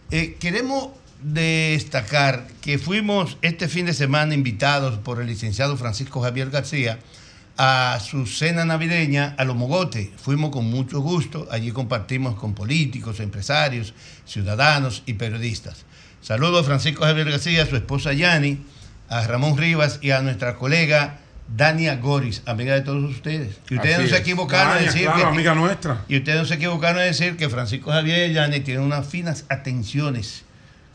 Eh, 0.10 0.38
queremos 0.40 0.90
destacar 1.22 2.48
que 2.62 2.78
fuimos 2.78 3.38
este 3.42 3.68
fin 3.68 3.86
de 3.86 3.94
semana 3.94 4.34
invitados 4.34 4.98
por 5.00 5.20
el 5.20 5.28
licenciado 5.28 5.76
Francisco 5.76 6.22
Javier 6.22 6.50
García 6.50 6.98
a 7.58 8.00
su 8.00 8.26
cena 8.26 8.64
navideña 8.64 9.36
a 9.38 9.44
Los 9.44 9.58
Mogotes. 9.58 10.10
Fuimos 10.16 10.52
con 10.52 10.70
mucho 10.70 11.02
gusto, 11.02 11.48
allí 11.52 11.72
compartimos 11.72 12.36
con 12.36 12.54
políticos, 12.54 13.20
empresarios, 13.20 13.94
ciudadanos 14.26 15.04
y 15.06 15.16
periodistas. 15.16 15.86
Saludo 16.26 16.58
a 16.58 16.64
Francisco 16.64 17.04
Javier 17.04 17.30
García, 17.30 17.62
a 17.62 17.66
su 17.68 17.76
esposa 17.76 18.12
Yani, 18.12 18.58
a 19.10 19.28
Ramón 19.28 19.56
Rivas 19.60 20.00
y 20.02 20.10
a 20.10 20.24
nuestra 20.24 20.56
colega 20.56 21.20
Dania 21.56 21.98
Goris, 21.98 22.42
amiga 22.48 22.74
de 22.74 22.82
todos 22.82 23.04
ustedes. 23.04 23.60
Y 23.70 23.76
ustedes 23.76 23.98
Así 23.98 24.04
no 24.06 24.10
se 24.10 24.18
equivocaron 24.18 24.70
en 24.70 24.86
Dania, 24.86 24.92
decir 24.92 25.06
claro, 25.06 25.20
que, 25.20 25.26
amiga 25.28 25.54
nuestra. 25.54 26.04
Y 26.08 26.18
ustedes 26.18 26.40
no 26.40 26.46
se 26.46 26.56
equivocaron 26.56 27.00
en 27.04 27.10
decir 27.10 27.38
que 27.38 27.48
Francisco 27.48 27.92
Javier 27.92 28.32
Yani 28.34 28.60
tiene 28.62 28.80
unas 28.80 29.08
finas 29.08 29.46
atenciones 29.50 30.46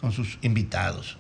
con 0.00 0.10
sus 0.10 0.36
invitados. 0.42 1.17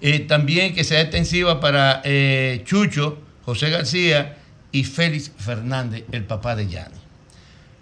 Eh, 0.00 0.18
también 0.18 0.74
que 0.74 0.82
sea 0.82 1.02
extensiva 1.02 1.60
para 1.60 2.02
eh, 2.02 2.62
Chucho, 2.64 3.22
José 3.44 3.70
García 3.70 4.38
y 4.72 4.82
Félix 4.82 5.30
Fernández, 5.38 6.02
el 6.10 6.24
papá 6.24 6.56
de 6.56 6.66
Yani. 6.66 6.96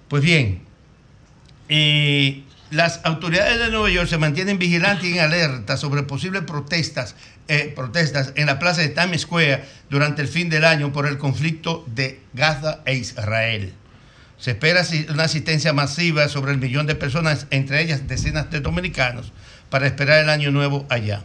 Pues 0.08 0.22
bien, 0.22 0.60
eh, 1.70 2.42
las 2.70 3.00
autoridades 3.04 3.58
de 3.58 3.70
Nueva 3.70 3.90
York 3.90 4.08
se 4.08 4.18
mantienen 4.18 4.58
vigilantes 4.58 5.04
y 5.04 5.14
en 5.14 5.20
alerta 5.20 5.76
sobre 5.76 6.04
posibles 6.04 6.42
protestas, 6.42 7.16
eh, 7.48 7.72
protestas 7.74 8.32
en 8.36 8.46
la 8.46 8.58
plaza 8.58 8.80
de 8.80 8.88
Times 8.88 9.22
Square 9.22 9.64
durante 9.88 10.22
el 10.22 10.28
fin 10.28 10.48
del 10.48 10.64
año 10.64 10.92
por 10.92 11.06
el 11.06 11.18
conflicto 11.18 11.84
de 11.88 12.20
Gaza 12.32 12.80
e 12.84 12.94
Israel. 12.94 13.74
Se 14.38 14.52
espera 14.52 14.82
una 15.12 15.24
asistencia 15.24 15.72
masiva 15.72 16.28
sobre 16.28 16.52
el 16.52 16.58
millón 16.58 16.86
de 16.86 16.94
personas, 16.94 17.46
entre 17.50 17.82
ellas 17.82 18.08
decenas 18.08 18.50
de 18.50 18.60
dominicanos, 18.60 19.32
para 19.68 19.86
esperar 19.86 20.22
el 20.22 20.30
año 20.30 20.50
nuevo 20.50 20.86
allá. 20.88 21.24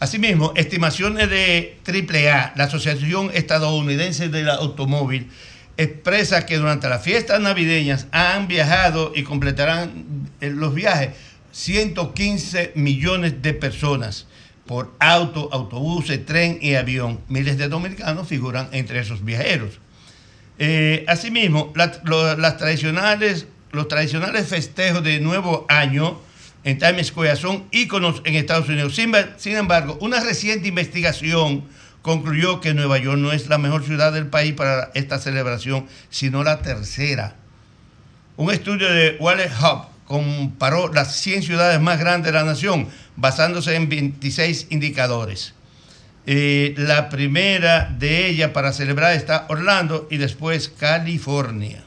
Asimismo, 0.00 0.52
estimaciones 0.56 1.30
de 1.30 1.78
AAA, 1.86 2.52
la 2.56 2.64
Asociación 2.64 3.30
Estadounidense 3.32 4.28
del 4.28 4.50
Automóvil, 4.50 5.30
expresa 5.76 6.46
que 6.46 6.56
durante 6.56 6.88
las 6.88 7.02
fiestas 7.02 7.40
navideñas 7.40 8.06
han 8.12 8.48
viajado 8.48 9.12
y 9.14 9.22
completarán 9.22 10.30
eh, 10.40 10.50
los 10.50 10.74
viajes 10.74 11.10
115 11.52 12.72
millones 12.74 13.42
de 13.42 13.54
personas 13.54 14.26
por 14.66 14.94
auto, 14.98 15.48
autobuses, 15.52 16.24
tren 16.26 16.58
y 16.60 16.74
avión. 16.74 17.20
Miles 17.28 17.56
de 17.56 17.68
dominicanos 17.68 18.26
figuran 18.26 18.68
entre 18.72 19.00
esos 19.00 19.24
viajeros. 19.24 19.78
Eh, 20.58 21.04
asimismo, 21.08 21.72
las 21.74 22.56
tradicionales, 22.56 23.46
los 23.72 23.88
tradicionales 23.88 24.48
festejos 24.48 25.04
de 25.04 25.20
Nuevo 25.20 25.66
Año 25.68 26.20
en 26.64 26.78
Times 26.78 27.08
Square 27.08 27.36
son 27.36 27.64
íconos 27.70 28.22
en 28.24 28.34
Estados 28.34 28.68
Unidos. 28.68 28.94
Sin 29.36 29.56
embargo, 29.56 29.98
una 30.00 30.20
reciente 30.20 30.68
investigación 30.68 31.64
concluyó 32.06 32.60
que 32.60 32.72
Nueva 32.72 32.98
York 32.98 33.18
no 33.18 33.32
es 33.32 33.48
la 33.48 33.58
mejor 33.58 33.84
ciudad 33.84 34.12
del 34.12 34.28
país 34.28 34.54
para 34.54 34.92
esta 34.94 35.18
celebración, 35.18 35.86
sino 36.08 36.44
la 36.44 36.62
tercera. 36.62 37.34
Un 38.36 38.52
estudio 38.52 38.88
de 38.88 39.16
Wallet 39.18 39.50
Hub 39.60 39.86
comparó 40.04 40.92
las 40.92 41.16
100 41.16 41.42
ciudades 41.42 41.80
más 41.80 41.98
grandes 41.98 42.32
de 42.32 42.38
la 42.38 42.44
nación, 42.44 42.86
basándose 43.16 43.74
en 43.74 43.88
26 43.88 44.68
indicadores. 44.70 45.54
Eh, 46.26 46.74
la 46.76 47.08
primera 47.08 47.92
de 47.98 48.28
ellas 48.28 48.52
para 48.52 48.72
celebrar 48.72 49.14
está 49.14 49.44
Orlando 49.48 50.06
y 50.08 50.18
después 50.18 50.68
California. 50.68 51.85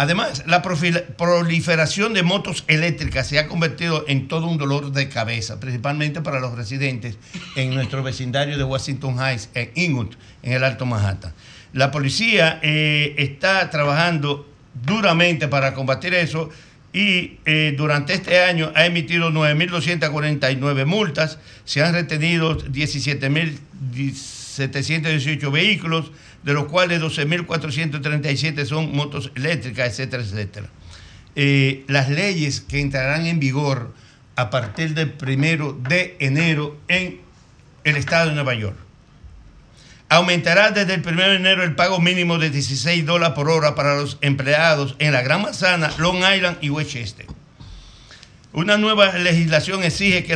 Además, 0.00 0.44
la 0.46 0.62
proliferación 0.62 2.14
de 2.14 2.22
motos 2.22 2.64
eléctricas 2.68 3.26
se 3.26 3.38
ha 3.38 3.46
convertido 3.46 4.06
en 4.08 4.28
todo 4.28 4.46
un 4.46 4.56
dolor 4.56 4.92
de 4.92 5.10
cabeza, 5.10 5.60
principalmente 5.60 6.22
para 6.22 6.40
los 6.40 6.56
residentes 6.56 7.18
en 7.54 7.74
nuestro 7.74 8.02
vecindario 8.02 8.56
de 8.56 8.64
Washington 8.64 9.18
Heights, 9.20 9.50
en 9.52 9.70
Inwood, 9.74 10.14
en 10.42 10.54
el 10.54 10.64
Alto 10.64 10.86
Manhattan. 10.86 11.34
La 11.74 11.90
policía 11.90 12.60
eh, 12.62 13.14
está 13.18 13.68
trabajando 13.68 14.48
duramente 14.86 15.48
para 15.48 15.74
combatir 15.74 16.14
eso 16.14 16.48
y 16.94 17.36
eh, 17.44 17.74
durante 17.76 18.14
este 18.14 18.42
año 18.42 18.72
ha 18.74 18.86
emitido 18.86 19.30
9.249 19.30 20.86
multas, 20.86 21.38
se 21.66 21.82
han 21.82 21.92
retenido 21.92 22.56
17.718 22.56 25.52
vehículos, 25.52 26.10
de 26.42 26.52
los 26.54 26.66
cuales 26.66 27.00
12.437 27.00 28.64
son 28.64 28.94
motos 28.94 29.32
eléctricas, 29.34 29.88
etcétera, 29.88 30.22
etcétera. 30.22 30.66
Eh, 31.36 31.84
las 31.86 32.08
leyes 32.08 32.60
que 32.60 32.80
entrarán 32.80 33.26
en 33.26 33.38
vigor 33.38 33.94
a 34.36 34.50
partir 34.50 34.94
del 34.94 35.12
primero 35.12 35.72
de 35.72 36.16
enero 36.18 36.78
en 36.88 37.20
el 37.84 37.96
estado 37.96 38.30
de 38.30 38.34
Nueva 38.34 38.54
York. 38.54 38.76
Aumentará 40.08 40.72
desde 40.72 40.94
el 40.94 41.06
1 41.06 41.22
de 41.22 41.36
enero 41.36 41.62
el 41.62 41.76
pago 41.76 42.00
mínimo 42.00 42.38
de 42.38 42.50
16 42.50 43.06
dólares 43.06 43.34
por 43.36 43.48
hora 43.48 43.76
para 43.76 43.94
los 43.94 44.18
empleados 44.22 44.96
en 44.98 45.12
la 45.12 45.22
Gran 45.22 45.42
Manzana, 45.42 45.92
Long 45.98 46.16
Island 46.16 46.58
y 46.60 46.70
Westchester. 46.70 47.26
Una 48.52 48.76
nueva 48.78 49.16
legislación 49.16 49.84
exige 49.84 50.24
que, 50.24 50.34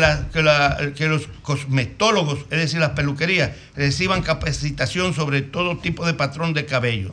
los 1.08 1.28
cosmetólogos, 1.42 2.40
es 2.50 2.58
decir, 2.58 2.78
las 2.78 2.90
peluquerías, 2.90 3.50
reciban 3.74 4.22
capacitación 4.22 5.14
sobre 5.14 5.42
todo 5.42 5.78
tipo 5.78 6.06
de 6.06 6.14
patrón 6.14 6.54
de 6.54 6.64
cabello. 6.64 7.12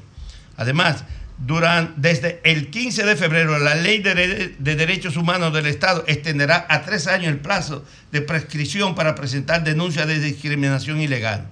Además, 0.58 1.04
desde 1.96 2.40
el 2.44 2.70
15 2.70 3.04
de 3.04 3.16
febrero, 3.16 3.58
la 3.58 3.74
Ley 3.74 3.98
de, 3.98 4.56
de 4.60 4.76
Derechos 4.76 5.18
Humanos 5.18 5.54
del 5.54 5.66
Estado 5.66 6.04
extenderá 6.06 6.68
a 6.70 6.84
tres 6.84 7.08
años 7.08 7.30
el 7.30 7.40
plazo 7.40 7.84
de 8.12 8.22
prescripción 8.22 8.94
para 8.94 9.16
presentar 9.16 9.64
denuncias 9.64 10.06
de 10.06 10.20
discriminación 10.20 11.02
ilegal. 11.02 11.48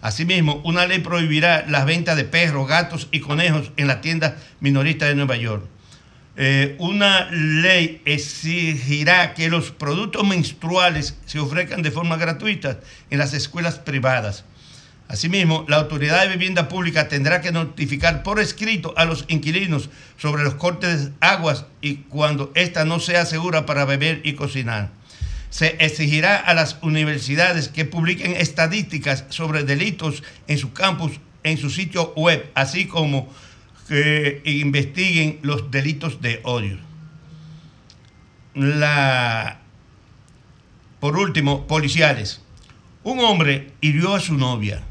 Asimismo, 0.00 0.60
una 0.64 0.86
ley 0.86 1.00
prohibirá 1.00 1.64
las 1.68 1.84
ventas 1.84 2.16
de 2.16 2.24
perros, 2.24 2.68
gatos 2.68 3.08
y 3.10 3.20
conejos 3.20 3.72
en 3.76 3.88
las 3.88 4.00
tiendas 4.00 4.34
minoristas 4.60 5.08
de 5.08 5.16
Nueva 5.16 5.36
York. 5.36 5.64
Eh, 6.40 6.76
una 6.78 7.28
ley 7.32 8.00
exigirá 8.04 9.34
que 9.34 9.48
los 9.48 9.72
productos 9.72 10.24
menstruales 10.24 11.16
se 11.26 11.40
ofrezcan 11.40 11.82
de 11.82 11.90
forma 11.90 12.16
gratuita 12.16 12.78
en 13.10 13.18
las 13.18 13.34
escuelas 13.34 13.80
privadas. 13.80 14.44
Asimismo, 15.08 15.64
la 15.66 15.78
Autoridad 15.78 16.22
de 16.22 16.28
Vivienda 16.36 16.68
Pública 16.68 17.08
tendrá 17.08 17.40
que 17.40 17.50
notificar 17.50 18.22
por 18.22 18.38
escrito 18.38 18.94
a 18.96 19.04
los 19.04 19.24
inquilinos 19.26 19.90
sobre 20.16 20.44
los 20.44 20.54
cortes 20.54 21.06
de 21.06 21.12
aguas 21.18 21.64
y 21.80 21.96
cuando 22.08 22.52
ésta 22.54 22.84
no 22.84 23.00
sea 23.00 23.26
segura 23.26 23.66
para 23.66 23.84
beber 23.84 24.20
y 24.22 24.34
cocinar. 24.34 24.90
Se 25.50 25.74
exigirá 25.80 26.36
a 26.36 26.54
las 26.54 26.76
universidades 26.82 27.66
que 27.66 27.84
publiquen 27.84 28.36
estadísticas 28.36 29.24
sobre 29.30 29.64
delitos 29.64 30.22
en 30.46 30.58
su 30.58 30.72
campus, 30.72 31.18
en 31.42 31.58
su 31.58 31.68
sitio 31.68 32.12
web, 32.14 32.48
así 32.54 32.86
como 32.86 33.28
que 33.88 34.42
investiguen 34.44 35.38
los 35.42 35.70
delitos 35.70 36.20
de 36.20 36.40
odio. 36.44 36.78
La, 38.54 39.60
por 41.00 41.16
último, 41.16 41.66
policiales. 41.66 42.42
Un 43.02 43.20
hombre 43.20 43.72
hirió 43.80 44.14
a 44.14 44.20
su 44.20 44.34
novia 44.34 44.82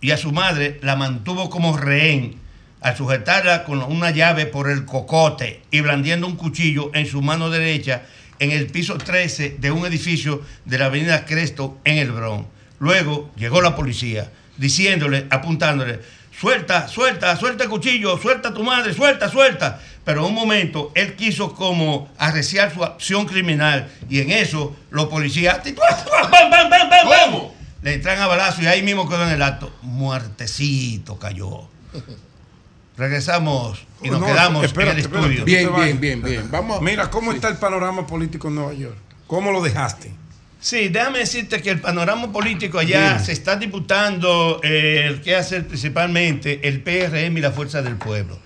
y 0.00 0.12
a 0.12 0.16
su 0.16 0.32
madre 0.32 0.78
la 0.82 0.96
mantuvo 0.96 1.50
como 1.50 1.76
rehén 1.76 2.36
al 2.80 2.96
sujetarla 2.96 3.64
con 3.64 3.82
una 3.82 4.10
llave 4.10 4.46
por 4.46 4.70
el 4.70 4.84
cocote 4.84 5.62
y 5.70 5.80
blandiendo 5.80 6.26
un 6.26 6.36
cuchillo 6.36 6.90
en 6.94 7.06
su 7.06 7.20
mano 7.20 7.50
derecha 7.50 8.02
en 8.38 8.52
el 8.52 8.68
piso 8.68 8.96
13 8.96 9.56
de 9.58 9.70
un 9.72 9.84
edificio 9.84 10.42
de 10.64 10.78
la 10.78 10.86
avenida 10.86 11.24
Cresto 11.24 11.78
en 11.84 11.98
el 11.98 12.12
Bronx. 12.12 12.46
Luego 12.78 13.32
llegó 13.36 13.60
la 13.60 13.74
policía 13.74 14.30
diciéndole, 14.56 15.26
apuntándole, 15.30 16.00
suelta, 16.40 16.88
suelta, 16.88 17.36
suelta 17.36 17.64
el 17.64 17.70
cuchillo, 17.70 18.16
suelta 18.18 18.50
a 18.50 18.54
tu 18.54 18.62
madre, 18.62 18.92
suelta, 18.94 19.28
suelta. 19.30 19.80
Pero 20.04 20.20
en 20.20 20.26
un 20.26 20.34
momento 20.34 20.90
él 20.94 21.14
quiso 21.16 21.54
como 21.54 22.08
arreciar 22.18 22.72
su 22.72 22.82
acción 22.84 23.26
criminal 23.26 23.90
y 24.08 24.20
en 24.20 24.30
eso 24.30 24.74
los 24.90 25.06
policías 25.06 25.60
le 27.82 27.94
entran 27.94 28.18
a 28.20 28.26
balazo 28.26 28.62
y 28.62 28.66
ahí 28.66 28.82
mismo 28.82 29.08
quedó 29.08 29.24
en 29.24 29.30
el 29.30 29.42
acto. 29.42 29.70
Muertecito 29.82 31.18
cayó. 31.18 31.68
Regresamos 32.96 33.86
y 34.02 34.10
nos 34.10 34.20
No, 34.20 34.26
quedamos 34.26 34.64
espérate, 34.64 34.92
en 34.92 34.98
el 34.98 35.04
espérate, 35.04 35.34
estudio. 35.34 35.66
no 35.66 35.72
te 35.76 35.92
vayas. 36.50 36.82
Mira, 36.82 37.10
¿cómo 37.10 37.32
está 37.32 37.48
el 37.48 37.56
panorama 37.56 38.06
político 38.06 38.48
en 38.48 38.56
Nueva 38.56 38.72
York? 38.72 38.96
¿Cómo 39.26 39.52
lo 39.52 39.62
dejaste? 39.62 40.12
Sí, 40.60 40.88
déjame 40.88 41.20
decirte 41.20 41.62
que 41.62 41.70
el 41.70 41.80
panorama 41.80 42.32
político 42.32 42.78
allá 42.78 43.18
se 43.20 43.32
está 43.32 43.56
disputando 43.56 44.60
eh, 44.64 45.04
el 45.06 45.20
que 45.20 45.36
hacer 45.36 45.66
principalmente 45.66 46.66
el 46.66 46.80
PRM 46.80 47.38
y 47.38 47.40
la 47.40 47.52
Fuerza 47.52 47.80
del 47.80 47.96
Pueblo. 47.96 48.38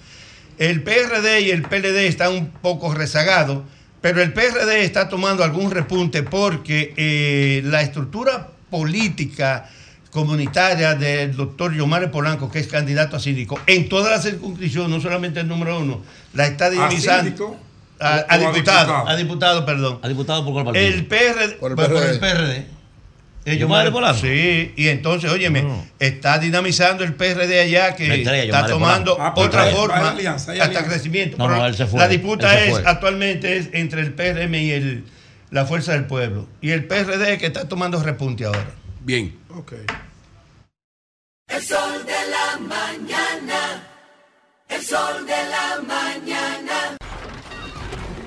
El 0.58 0.82
PRD 0.82 1.41
y 1.41 1.50
el 1.50 1.62
PLD 1.62 2.07
están 2.07 2.32
un 2.32 2.50
poco 2.50 2.92
rezagados, 2.92 3.62
pero 4.02 4.20
el 4.20 4.32
PRD 4.32 4.84
está 4.84 5.08
tomando 5.08 5.42
algún 5.42 5.70
repunte 5.70 6.23
porque 6.23 6.92
eh, 6.97 7.62
la 7.65 7.81
estructura 7.81 8.50
política 8.70 9.70
comunitaria 10.10 10.94
del 10.94 11.34
doctor 11.34 11.74
Yomare 11.74 12.08
Polanco, 12.08 12.50
que 12.50 12.58
es 12.58 12.66
candidato 12.66 13.16
a 13.16 13.20
síndico, 13.20 13.58
en 13.66 13.89
toda 13.89 14.10
la 14.10 14.20
circunscripción, 14.20 14.91
no 14.91 15.00
solamente 15.00 15.41
el 15.41 15.49
número 15.49 15.81
uno, 15.81 16.02
la 16.34 16.47
está 16.47 16.68
dinamizando. 16.68 17.57
A, 18.02 18.16
¿O 18.16 18.24
a 18.28 18.34
a 18.34 18.39
diputado, 18.39 18.52
diputado? 18.55 19.08
a 19.08 19.16
diputado, 19.16 19.66
perdón. 19.66 19.98
¿A 20.02 20.08
diputado 20.08 20.44
por 20.44 20.52
cuál 20.52 20.64
partido? 20.66 20.84
El 20.86 21.06
PRD. 21.06 21.55
Por 21.56 21.70
el 21.70 21.76
por- 21.76 21.86
por 21.86 21.94
PRD. 22.00 22.10
el 22.12 22.18
PRD. 22.18 22.66
Eh, 23.44 23.56
¿Yomare 23.58 23.89
Yomare- 23.89 23.92
Polanco? 23.92 24.18
Sí, 24.20 24.72
y 24.76 24.86
entonces, 24.89 25.28
óyeme, 25.31 25.64
está 25.98 26.39
dinamizando 26.39 27.02
el 27.02 27.14
PRD 27.14 27.60
allá 27.60 27.97
que 27.97 28.22
está 28.22 28.66
tomando. 28.66 29.16
Ah, 29.20 29.32
otra 29.36 29.62
hay- 29.64 29.74
forma 29.74 29.97
hay 29.97 30.16
alianza, 30.16 30.52
hay 30.52 30.60
hasta 30.60 30.70
alianza. 30.70 30.89
crecimiento. 30.90 31.36
No, 31.39 31.48
no, 31.48 31.66
él 31.66 31.74
se 31.74 31.86
fue, 31.86 31.98
La 31.98 32.06
disputa 32.08 32.52
él 32.55 32.58
se 32.58 32.64
es 32.66 32.70
fue. 32.81 32.82
actualmente 32.90 33.56
es 33.56 33.68
entre 33.72 34.02
el 34.02 34.14
PRM 34.14 34.55
y 34.62 34.70
el, 34.70 35.05
la 35.50 35.66
Fuerza 35.66 35.92
del 35.92 36.05
Pueblo. 36.06 36.47
Y 36.60 36.70
el 36.70 36.84
PRD 36.86 37.39
que 37.39 37.47
está 37.47 37.68
tomando 37.68 38.00
repunte 38.02 38.44
ahora. 38.44 38.64
Bien. 39.00 39.36
Ok. 39.56 39.72
El 41.48 41.62
sol 41.62 42.06
de 42.06 42.31
la 42.31 42.58
mañana. 42.60 43.82
El 44.68 44.81
sol 44.82 45.26
de 45.26 45.32
la 45.50 45.81
mañana. 45.86 46.82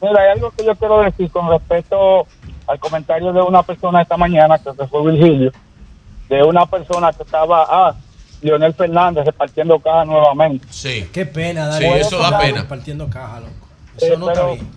mira, 0.00 0.20
hay 0.22 0.30
algo 0.32 0.50
que 0.50 0.64
yo 0.64 0.74
quiero 0.76 1.00
decir 1.02 1.30
con 1.30 1.48
respecto 1.48 2.26
al 2.66 2.78
comentario 2.78 3.32
de 3.32 3.40
una 3.42 3.62
persona 3.62 4.02
esta 4.02 4.16
mañana, 4.16 4.58
que 4.58 4.72
se 4.72 4.86
fue 4.88 5.12
Virgilio, 5.12 5.52
de 6.28 6.42
una 6.42 6.66
persona 6.66 7.12
que 7.12 7.22
estaba, 7.22 7.66
ah, 7.68 7.94
Leonel 8.40 8.74
Fernández 8.74 9.24
repartiendo 9.24 9.78
cajas 9.78 10.06
nuevamente. 10.06 10.66
Sí. 10.70 11.08
Qué 11.12 11.24
pena, 11.26 11.72
Sí, 11.72 11.84
Daniel. 11.84 12.00
eso 12.00 12.18
da 12.18 12.38
pena. 12.38 12.62
Repartiendo 12.62 13.08
caja, 13.08 13.40
loco. 13.40 13.52
Eso 13.96 14.14
Eh, 14.14 14.16
no 14.18 14.30
está 14.30 14.46
bien. 14.46 14.68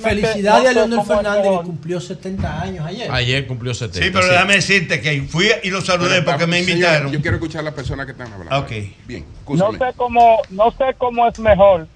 Felicidades 0.00 0.62
no 0.62 0.68
a 0.70 0.72
Leonel 0.72 1.02
Fernández 1.02 1.50
que 1.58 1.64
cumplió 1.64 2.00
70 2.00 2.60
años 2.62 2.86
ayer. 2.86 3.10
Ayer 3.10 3.46
cumplió 3.48 3.74
70. 3.74 3.98
Sí, 4.06 4.12
pero 4.12 4.28
déjame 4.28 4.54
decirte 4.54 5.00
que 5.00 5.22
fui 5.22 5.48
y 5.64 5.70
lo 5.70 5.80
saludé 5.80 6.20
Pero, 6.20 6.24
porque 6.26 6.46
me 6.46 6.58
señor, 6.62 6.70
invitaron. 6.78 7.12
yo 7.12 7.20
quiero 7.20 7.36
escuchar 7.38 7.62
a 7.62 7.64
las 7.64 7.74
personas 7.74 8.06
que 8.06 8.12
están 8.12 8.32
hablando. 8.32 8.58
Ok. 8.60 8.70
Bien, 9.06 9.24
No 9.48 9.72
sé 9.72 9.92
cómo, 9.96 10.38
no 10.50 10.70
sé 10.70 10.94
cómo 10.98 11.26
es 11.26 11.36
mejor 11.40 11.88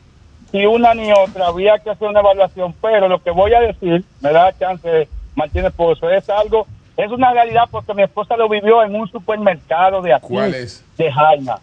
si 0.51 0.65
una 0.67 0.95
ni 0.95 1.13
otra 1.13 1.49
había 1.49 1.79
que 1.79 1.91
hacer 1.91 2.09
una 2.09 2.21
evaluación, 2.21 2.75
pero 2.81 3.09
lo 3.09 3.23
que 3.23 3.31
voy 3.31 3.53
a 3.55 3.61
decir 3.61 4.05
me 4.21 4.33
da 4.33 4.57
chance 4.59 5.09
Martínez 5.35 5.73
Pozo, 5.75 6.11
es 6.11 6.29
algo, 6.31 6.67
es 6.97 7.11
una 7.11 7.33
realidad 7.33 7.65
porque 7.71 7.95
mi 7.95 8.03
esposa 8.03 8.37
lo 8.37 8.49
vivió 8.49 8.83
en 8.83 8.95
un 8.95 9.09
supermercado 9.09 10.01
de 10.01 10.15
aquí, 10.15 10.29
¿Cuál 10.29 10.55
es? 10.55 10.85
de 10.97 11.13
Jaina. 11.13 11.59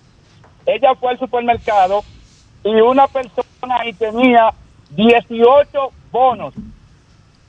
Ella 0.65 0.95
fue 0.95 1.11
al 1.11 1.19
supermercado 1.19 2.03
y 2.63 2.73
una 2.75 3.07
persona 3.07 3.79
ahí 3.79 3.93
tenía 3.93 4.53
18 4.91 5.91
bonos 6.11 6.53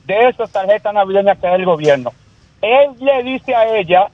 de 0.05 0.29
esas 0.29 0.51
tarjetas 0.51 0.93
navideñas 0.93 1.37
que 1.37 1.47
es 1.47 1.53
el 1.53 1.65
gobierno. 1.65 2.11
Él 2.61 2.91
le 2.99 3.23
dice 3.23 3.53
a 3.53 3.77
ella, 3.77 4.07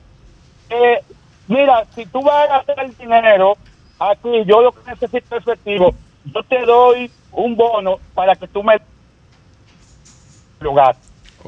eh, 0.69 1.01
mira, 1.47 1.85
si 1.95 2.05
tú 2.05 2.21
vas 2.21 2.49
a 2.49 2.57
hacer 2.57 2.79
el 2.79 2.95
dinero 2.97 3.57
aquí, 3.99 4.43
yo 4.45 4.61
lo 4.61 4.71
que 4.71 4.89
necesito 4.89 5.35
es 5.35 5.41
efectivo, 5.43 5.93
yo 6.25 6.43
te 6.43 6.65
doy 6.65 7.11
un 7.31 7.55
bono 7.55 7.99
para 8.13 8.35
que 8.35 8.47
tú 8.47 8.63
me 8.63 8.77
lugar. 10.59 10.95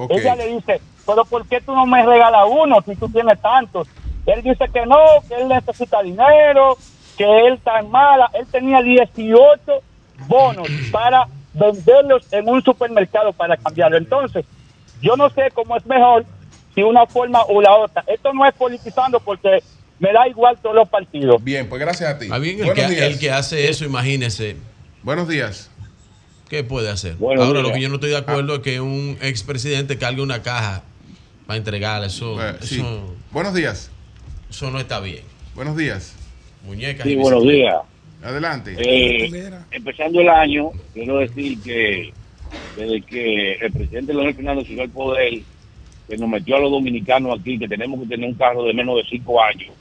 Ella 0.09 0.35
le 0.35 0.47
dice, 0.47 0.81
pero 1.05 1.23
¿por 1.25 1.47
qué 1.47 1.61
tú 1.61 1.73
no 1.73 1.85
me 1.85 2.03
regalas 2.03 2.47
uno 2.49 2.81
si 2.81 2.95
tú 2.95 3.07
tienes 3.09 3.39
tantos? 3.41 3.87
Él 4.25 4.41
dice 4.41 4.65
que 4.73 4.85
no, 4.85 4.97
que 5.27 5.35
él 5.35 5.47
necesita 5.47 6.01
dinero, 6.01 6.77
que 7.17 7.47
él 7.47 7.53
está 7.53 7.79
en 7.79 7.91
mala. 7.91 8.29
Él 8.33 8.47
tenía 8.47 8.81
18 8.81 9.81
bonos 10.27 10.67
para 10.91 11.27
venderlos 11.53 12.31
en 12.31 12.49
un 12.49 12.63
supermercado 12.63 13.33
para 13.33 13.57
cambiarlo. 13.57 13.97
Entonces, 13.97 14.45
yo 15.01 15.15
no 15.15 15.29
sé 15.29 15.51
cómo 15.53 15.75
es 15.75 15.85
mejor 15.85 16.25
si 16.73 16.81
una 16.81 17.05
forma 17.05 17.43
o 17.43 17.61
la 17.61 17.75
otra. 17.75 18.03
Esto 18.07 18.33
no 18.33 18.45
es 18.45 18.53
politizando 18.55 19.19
porque 19.19 19.61
me 19.99 20.11
da 20.11 20.27
igual 20.27 20.57
todos 20.61 20.75
los 20.75 20.89
partidos. 20.89 21.43
Bien, 21.43 21.67
pues 21.69 21.79
gracias 21.79 22.09
a 22.09 22.19
ti. 22.19 22.27
Ah, 22.31 22.39
bien, 22.39 22.59
el, 22.59 22.65
Buenos 22.65 22.85
que, 22.85 22.91
días. 22.95 23.01
el 23.07 23.19
que 23.19 23.31
hace 23.31 23.69
eso, 23.69 23.85
imagínese. 23.85 24.55
Buenos 25.03 25.27
días. 25.27 25.69
¿Qué 26.49 26.63
puede 26.63 26.89
hacer? 26.89 27.15
Buenos 27.15 27.45
Ahora, 27.45 27.59
días. 27.59 27.69
lo 27.69 27.73
que 27.75 27.81
yo 27.81 27.89
no 27.89 27.95
estoy 27.95 28.09
de 28.11 28.17
acuerdo 28.17 28.55
es 28.55 28.59
que 28.61 28.79
un 28.81 29.17
expresidente 29.21 29.97
cargue 29.97 30.21
una 30.21 30.41
caja 30.43 30.83
para 31.47 31.57
entregarla. 31.57 32.07
Eso, 32.07 32.41
Eh, 32.41 32.55
sí. 32.61 32.75
eso, 32.75 33.15
Buenos 33.31 33.53
días. 33.53 33.89
eso 34.49 34.69
no 34.71 34.79
está 34.79 34.99
bien. 34.99 35.21
Buenos 35.55 35.75
días. 35.77 36.15
Muñecas 36.65 37.03
Sí, 37.05 37.13
y 37.13 37.15
buenos 37.15 37.43
días. 37.43 37.75
Adelante. 38.23 38.75
Eh, 38.77 39.51
empezando 39.71 40.21
el 40.21 40.29
año, 40.29 40.71
quiero 40.93 41.17
decir 41.17 41.59
que 41.61 42.13
desde 42.77 43.01
que 43.01 43.53
el 43.53 43.71
presidente 43.73 44.13
Leonel 44.13 44.35
Fernández 44.35 44.67
subió 44.67 44.83
al 44.83 44.89
poder, 44.89 45.33
que 46.07 46.17
nos 46.17 46.29
metió 46.29 46.55
a 46.55 46.59
los 46.59 46.71
dominicanos 46.71 47.37
aquí, 47.39 47.57
que 47.59 47.67
tenemos 47.67 47.99
que 48.01 48.07
tener 48.07 48.29
un 48.29 48.35
carro 48.35 48.63
de 48.63 48.73
menos 48.73 48.95
de 48.97 49.03
cinco 49.09 49.41
años, 49.43 49.73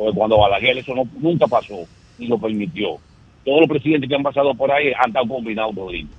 porque 0.00 0.16
cuando 0.16 0.38
Balaguer 0.38 0.78
eso 0.78 0.94
no, 0.94 1.06
nunca 1.18 1.46
pasó, 1.46 1.86
ni 2.18 2.26
lo 2.26 2.38
permitió. 2.38 2.96
Todos 3.44 3.60
los 3.60 3.68
presidentes 3.68 4.08
que 4.08 4.14
han 4.16 4.22
pasado 4.22 4.54
por 4.54 4.70
ahí 4.72 4.92
han 4.98 5.10
estado 5.10 5.28
combinados 5.28 5.74
toditos. 5.74 6.16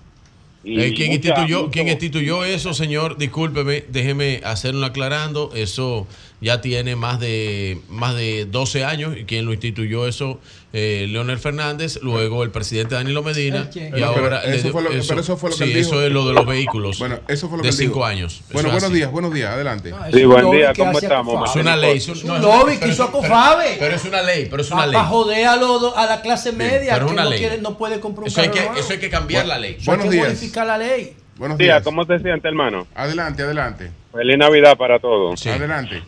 Y 0.63 0.79
Eh, 0.79 0.93
¿quién, 0.95 1.09
mucha- 1.11 1.29
instituyó, 1.29 1.57
mucho- 1.61 1.71
quién 1.71 1.87
instituyó 1.87 2.45
eso, 2.45 2.75
señor? 2.75 3.17
Discúlpeme, 3.17 3.83
déjeme 3.89 4.41
hacerlo 4.43 4.85
aclarando. 4.85 5.49
Eso 5.55 6.05
ya 6.39 6.61
tiene 6.61 6.95
más 6.95 7.19
de 7.19 7.79
más 7.89 8.15
de 8.15 8.45
12 8.45 8.85
años. 8.85 9.17
Y 9.19 9.23
quien 9.23 9.45
lo 9.45 9.53
instituyó 9.53 10.07
eso, 10.07 10.39
eh, 10.73 11.05
Leonel 11.09 11.37
Fernández, 11.37 11.99
luego 12.01 12.43
el 12.43 12.51
presidente 12.51 12.95
Danilo 12.95 13.21
Medina. 13.23 13.69
Y 13.73 13.79
Pero- 13.91 14.05
ahora. 14.05 14.41
pero 14.43 14.55
eso 14.55 14.69
fue 14.71 14.81
lo, 14.83 14.89
pero 14.89 15.19
eso 15.21 15.35
fue 15.37 15.49
lo 15.49 15.57
que 15.57 15.63
sí, 15.65 15.71
él 15.71 15.77
dijo. 15.77 15.89
eso 15.89 16.01
es 16.05 16.11
lo 16.13 16.25
de 16.27 16.33
los 16.33 16.45
vehículos. 16.45 16.97
Bueno, 16.99 17.19
eso 17.27 17.49
fue 17.49 17.57
lo 17.57 17.63
de 17.63 17.69
que 17.69 17.75
dijo. 17.75 17.93
cinco 17.93 18.05
años. 18.05 18.35
Eso 18.35 18.53
Bueno, 18.53 18.69
buenos 18.69 18.83
así. 18.85 18.93
días, 18.93 19.11
buenos 19.11 19.33
días, 19.33 19.51
adelante. 19.53 19.93
Sí, 20.13 20.23
buen 20.23 20.51
día, 20.51 20.73
¿cómo 20.73 20.97
estamos? 20.97 21.49
Es 21.49 21.55
una 21.57 21.75
ley. 21.75 21.97
Es 21.97 22.23
no, 22.23 22.35
un 22.35 22.41
lobby 22.41 22.73
que 22.73 22.79
pero 22.79 22.91
hizo 22.93 23.03
eso- 23.03 23.17
Acofabe. 23.17 23.75
Pero, 23.79 23.95
es 23.95 24.05
una 24.05 24.21
ley, 24.21 24.47
pero 24.49 24.61
es 24.61 24.71
una 24.71 24.85
ley. 24.85 24.93
Para 24.95 25.05
joder 25.07 25.45
a, 25.47 25.55
los- 25.57 25.97
a 25.97 26.05
la 26.05 26.21
clase 26.21 26.51
media 26.53 26.93
pero 26.93 27.07
que 27.07 27.13
una 27.13 27.23
no, 27.25 27.29
ley. 27.31 27.39
quiere- 27.39 27.57
no 27.57 27.77
puede 27.77 27.99
comprar 27.99 28.23
un 28.23 28.27
Eso 28.29 28.41
hay 28.41 28.49
que- 28.49 28.61
nuevo. 28.61 28.75
eso 28.77 28.93
hay 28.93 28.99
que 28.99 29.09
cambiar 29.09 29.45
la 29.47 29.57
ley. 29.59 29.75
Eso 29.79 29.91
hay 29.91 29.97
que 30.09 30.17
modificar 30.19 30.65
la 30.67 30.77
ley. 30.77 31.15
Buenos 31.35 31.57
días, 31.57 31.77
días. 31.77 31.83
¿cómo 31.83 32.05
te 32.05 32.17
sientes, 32.19 32.45
hermano? 32.45 32.87
Adelante, 32.95 33.41
adelante. 33.43 33.91
Feliz 34.13 34.37
Navidad 34.37 34.77
para 34.77 34.99
todos. 34.99 35.45
Adelante. 35.47 36.01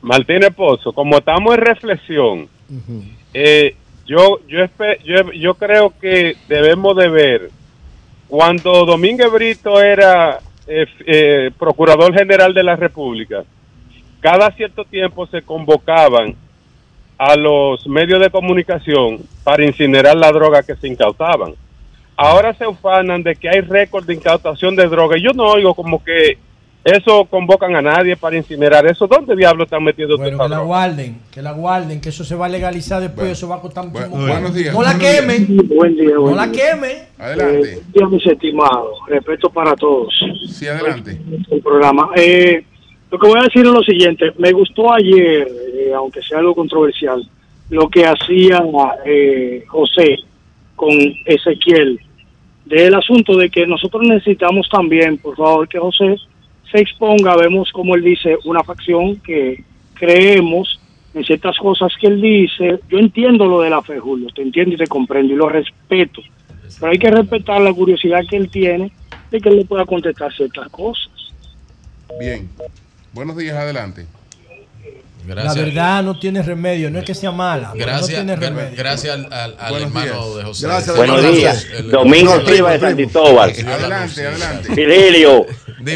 Martínez 0.00 0.50
Pozo, 0.54 0.92
como 0.92 1.18
estamos 1.18 1.54
en 1.54 1.60
reflexión, 1.60 2.48
eh, 3.34 3.74
yo, 4.06 4.40
yo, 4.46 4.64
yo, 5.04 5.32
yo 5.32 5.54
creo 5.54 5.92
que 6.00 6.36
debemos 6.48 6.96
de 6.96 7.08
ver, 7.08 7.50
cuando 8.28 8.84
Domínguez 8.84 9.30
Brito 9.30 9.82
era 9.82 10.38
eh, 10.66 10.86
eh, 11.06 11.50
Procurador 11.58 12.14
General 12.14 12.54
de 12.54 12.62
la 12.62 12.76
República, 12.76 13.44
cada 14.20 14.50
cierto 14.52 14.84
tiempo 14.84 15.26
se 15.26 15.42
convocaban 15.42 16.34
a 17.18 17.36
los 17.36 17.86
medios 17.86 18.20
de 18.20 18.30
comunicación 18.30 19.20
para 19.42 19.64
incinerar 19.64 20.16
la 20.16 20.32
droga 20.32 20.62
que 20.62 20.76
se 20.76 20.88
incautaban. 20.88 21.54
Ahora 22.16 22.54
se 22.54 22.66
ufanan 22.66 23.22
de 23.22 23.36
que 23.36 23.48
hay 23.48 23.60
récord 23.60 24.06
de 24.06 24.14
incautación 24.14 24.74
de 24.74 24.88
droga. 24.88 25.18
y 25.18 25.22
Yo 25.22 25.32
no 25.32 25.44
oigo 25.44 25.74
como 25.74 26.02
que 26.02 26.38
eso 26.86 27.24
convocan 27.24 27.74
a 27.74 27.82
nadie 27.82 28.16
para 28.16 28.36
incinerar 28.36 28.86
eso. 28.86 29.08
¿Dónde 29.08 29.34
diablos 29.34 29.66
están 29.66 29.82
metidos 29.82 30.18
Bueno, 30.20 30.38
que 30.38 30.48
la 30.48 30.58
guarden, 30.60 31.18
que 31.32 31.42
la 31.42 31.50
guarden, 31.52 32.00
que 32.00 32.10
eso 32.10 32.22
se 32.24 32.36
va 32.36 32.46
a 32.46 32.48
legalizar 32.48 33.00
después, 33.02 33.26
eso 33.32 33.48
va 33.48 33.56
a 33.56 33.60
costar 33.60 33.86
mucho 33.86 34.08
buenos 34.08 34.54
días, 34.54 34.72
No 34.72 34.82
la 34.82 34.92
buenos 34.94 35.10
quemen. 35.12 35.68
Buen 35.68 35.96
día, 35.96 36.14
No 36.14 36.20
buen 36.22 36.36
la 36.36 36.46
día. 36.46 36.62
queme. 36.72 36.92
Adelante. 37.18 37.72
Eh, 37.72 37.74
buen 37.74 37.92
día, 37.92 38.06
mis 38.08 38.26
estimados. 38.26 38.98
Respeto 39.08 39.50
para 39.50 39.74
todos. 39.74 40.14
Sí, 40.48 40.68
adelante. 40.68 41.20
El 41.50 41.60
programa. 41.60 42.10
Eh, 42.14 42.64
lo 43.10 43.18
que 43.18 43.26
voy 43.26 43.40
a 43.40 43.42
decir 43.42 43.66
es 43.66 43.72
lo 43.72 43.82
siguiente. 43.82 44.32
Me 44.38 44.52
gustó 44.52 44.92
ayer, 44.92 45.48
eh, 45.74 45.92
aunque 45.92 46.22
sea 46.22 46.38
algo 46.38 46.54
controversial, 46.54 47.28
lo 47.70 47.88
que 47.88 48.06
hacía 48.06 48.62
eh, 49.04 49.64
José 49.66 50.18
con 50.76 50.90
Ezequiel 51.24 51.98
del 52.64 52.94
asunto 52.94 53.36
de 53.36 53.48
que 53.50 53.66
nosotros 53.66 54.02
necesitamos 54.06 54.68
también, 54.68 55.18
por 55.18 55.36
favor, 55.36 55.68
que 55.68 55.78
José 55.78 56.16
se 56.70 56.80
exponga. 56.80 57.36
Vemos, 57.36 57.70
como 57.72 57.94
él 57.94 58.02
dice, 58.02 58.36
una 58.44 58.62
facción 58.62 59.16
que 59.16 59.64
creemos 59.94 60.80
en 61.14 61.24
ciertas 61.24 61.56
cosas 61.58 61.92
que 62.00 62.08
él 62.08 62.20
dice. 62.20 62.80
Yo 62.88 62.98
entiendo 62.98 63.46
lo 63.46 63.60
de 63.60 63.70
la 63.70 63.82
fe, 63.82 63.98
Julio, 63.98 64.28
te 64.34 64.42
entiendo 64.42 64.74
y 64.74 64.78
te 64.78 64.86
comprendo 64.86 65.32
y 65.32 65.36
lo 65.36 65.48
respeto. 65.48 66.22
Pero 66.78 66.92
hay 66.92 66.98
que 66.98 67.10
respetar 67.10 67.60
la 67.60 67.72
curiosidad 67.72 68.20
que 68.28 68.36
él 68.36 68.50
tiene 68.50 68.92
de 69.30 69.40
que 69.40 69.48
él 69.48 69.56
le 69.56 69.64
pueda 69.64 69.84
contestar 69.84 70.32
ciertas 70.32 70.68
cosas. 70.68 71.10
Bien. 72.18 72.48
Buenos 73.12 73.36
días, 73.36 73.56
adelante. 73.56 74.06
La 75.26 75.54
verdad 75.54 76.02
no 76.02 76.18
tiene 76.18 76.42
remedio, 76.42 76.90
no 76.90 76.98
es 77.00 77.04
que 77.04 77.14
sea 77.14 77.32
mala. 77.32 77.70
pero 77.72 77.86
Gracias, 77.86 78.10
no 78.10 78.16
tiene 78.16 78.36
gra- 78.36 78.48
remedio. 78.48 78.76
gracias 78.76 79.14
al, 79.14 79.32
al- 79.32 79.56
al 79.58 79.82
hermano 79.82 80.04
días. 80.24 80.36
de 80.36 80.42
José. 80.44 80.66
Gracias, 80.66 80.96
Buenos 80.96 81.32
días. 81.32 81.66
El- 81.76 81.90
Domingo 81.90 82.40
Silva 82.46 82.72
de 82.72 82.80
San. 82.80 82.94
Cristóbal. 82.94 83.50
Adelante, 83.50 84.26
adelante. 84.26 84.74
Virgilio, 84.74 85.46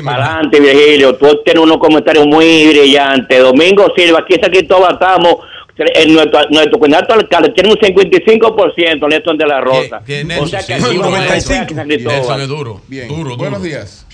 adelante, 0.07 0.61
Virgilio. 0.61 1.15
Tú 1.17 1.41
tienes 1.45 1.63
unos 1.63 1.79
comentarios 1.79 2.27
muy 2.27 2.67
brillantes. 2.69 3.43
Domingo 3.43 3.87
Silva, 3.97 4.21
aquí 4.21 4.35
en 4.35 4.41
San 4.43 4.51
Cristóbal 4.51 4.93
estamos. 4.95 5.37
En 5.83 6.13
nuestro, 6.13 6.41
nuestro 6.51 6.79
candidato 6.79 7.15
al 7.15 7.21
alcalde 7.21 7.49
tiene 7.55 7.71
un 7.71 7.77
55%, 7.79 9.09
Nelson 9.09 9.39
de 9.39 9.47
la 9.47 9.63
Rosa. 9.63 10.03
Que 10.05 10.21
o 10.21 10.25
Nelson, 10.27 10.49
sea 10.51 10.59
que 10.61 10.67
sí, 10.67 10.73
aquí 10.85 10.97
duro, 10.97 11.11
vamos 11.11 11.31
a 11.31 11.41
San 11.41 11.67
Cristóbal. 11.67 12.19
Nelson 12.19 12.41
es 12.43 12.49
duro. 12.49 12.81
Bien. 12.87 13.09
Duro, 13.09 13.37
Buenos 13.39 13.63
días. 13.63 14.05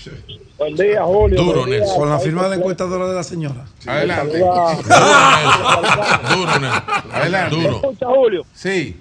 Buen 0.57 0.75
día, 0.75 1.03
Julio. 1.03 1.41
Duro, 1.41 1.65
día. 1.65 1.79
Nelson. 1.79 1.97
Con 1.99 2.09
la 2.09 2.19
firma 2.19 2.43
de 2.43 2.49
la 2.49 2.55
encuestadora 2.55 3.07
de 3.07 3.15
la 3.15 3.23
señora. 3.23 3.65
Adelante. 3.85 4.39
Duro, 4.39 6.59
Nelson. 6.59 6.83
Adelante. 7.13 7.55
Duro. 7.55 7.75
Escucha, 7.75 8.05
Julio. 8.07 8.45
Sí. 8.53 8.97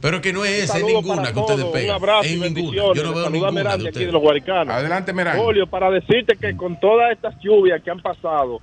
Pero 0.00 0.20
que 0.20 0.32
no 0.32 0.44
es 0.44 0.64
esa, 0.64 0.78
es 0.78 0.84
ninguna 0.84 1.32
que 1.32 1.38
ustedes 1.38 1.64
pegan. 1.66 1.96
Un 1.96 2.02
abrazo 2.02 2.28
y 2.28 2.42
En 2.42 2.54
ninguna. 2.54 2.76
Yo 2.76 2.94
no 3.04 3.14
veo 3.14 3.30
ninguna 3.30 3.62
de 3.62 3.68
aquí 3.70 3.82
de 3.82 3.88
ustedes. 3.88 4.12
los 4.12 4.22
Guaricanos. 4.22 4.74
Adelante, 4.74 5.12
Merán. 5.12 5.38
Julio, 5.38 5.66
para 5.66 5.90
decirte 5.90 6.36
que 6.36 6.56
con 6.56 6.78
todas 6.78 7.12
estas 7.12 7.34
lluvias 7.40 7.82
que 7.82 7.90
han 7.90 8.00
pasado, 8.00 8.60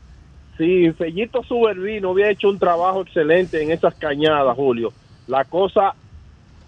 si 0.57 0.91
Fellito 0.91 1.41
Suberví 1.43 1.99
no 1.99 2.11
hubiera 2.11 2.29
hecho 2.29 2.49
un 2.49 2.59
trabajo 2.59 3.01
excelente 3.01 3.61
en 3.63 3.71
esas 3.71 3.95
cañadas, 3.95 4.55
Julio, 4.55 4.93
la 5.27 5.43
cosa 5.45 5.95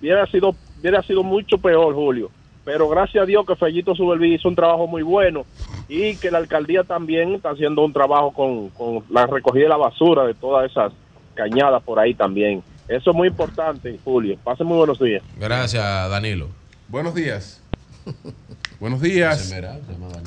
hubiera 0.02 0.26
sido, 0.28 0.56
hubiera 0.80 1.04
sido 1.04 1.22
mucho 1.22 1.58
peor, 1.58 1.94
Julio. 1.94 2.32
Pero 2.66 2.90
gracias 2.90 3.24
a 3.24 3.26
Dios 3.26 3.46
que 3.46 3.56
Fellito 3.56 3.96
Suberví 3.96 4.34
hizo 4.34 4.50
un 4.50 4.56
trabajo 4.56 4.88
muy 4.88 5.04
bueno 5.04 5.46
y 5.88 6.16
que 6.18 6.32
la 6.32 6.40
alcaldía 6.40 6.84
también 6.84 7.36
está 7.36 7.52
haciendo 7.52 7.86
un 7.86 7.94
trabajo 7.94 8.34
con, 8.34 8.70
con 8.70 9.04
la 9.10 9.28
recogida 9.28 9.64
de 9.64 9.70
la 9.70 9.78
basura 9.78 10.26
de 10.26 10.34
todas 10.34 10.70
esas 10.70 10.92
cañadas 11.36 11.84
por 11.84 12.00
ahí 12.00 12.16
también. 12.16 12.64
Eso 12.88 13.12
es 13.12 13.16
muy 13.16 13.28
importante, 13.28 14.00
Julio. 14.04 14.38
Pasen 14.44 14.66
muy 14.68 14.78
buenos 14.78 15.00
días. 15.00 15.24
Gracias, 15.38 15.84
Danilo. 16.10 16.50
Buenos 16.88 17.16
días. 17.16 17.62
Buenos 18.80 19.02
días. 19.02 19.54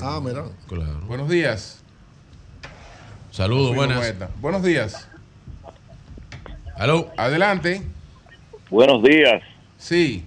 Ah, 0.00 0.20
mira. 0.25 0.44
Claro. 0.67 1.00
Buenos 1.07 1.28
días. 1.28 1.84
Saludos, 3.31 3.75
buenas. 3.76 4.15
Buenos 4.41 4.62
días. 4.62 5.08
Aló. 6.76 7.10
Adelante. 7.17 7.83
Buenos 8.70 9.02
días. 9.02 9.42
Sí. 9.76 10.25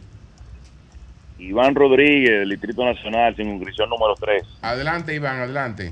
Iván 1.42 1.74
Rodríguez, 1.74 2.40
del 2.40 2.50
Distrito 2.50 2.86
Nacional, 2.86 3.36
circunscripción 3.36 3.90
número 3.90 4.14
3. 4.16 4.44
Adelante, 4.62 5.16
Iván, 5.16 5.40
adelante. 5.40 5.92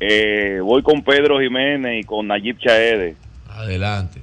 Eh, 0.00 0.58
voy 0.62 0.82
con 0.82 1.02
Pedro 1.02 1.38
Jiménez 1.38 2.00
y 2.00 2.04
con 2.04 2.26
Nayib 2.26 2.58
Chaede. 2.58 3.14
Adelante. 3.48 4.20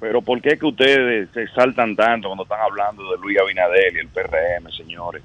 Pero 0.00 0.22
¿por 0.22 0.42
qué 0.42 0.58
que 0.58 0.66
ustedes 0.66 1.28
se 1.32 1.44
exaltan 1.44 1.94
tanto 1.94 2.28
cuando 2.28 2.42
están 2.42 2.60
hablando 2.60 3.10
de 3.12 3.18
Luis 3.18 3.38
Abinadel 3.38 3.96
y 3.96 4.00
el 4.00 4.08
PRM, 4.08 4.70
señores? 4.76 5.22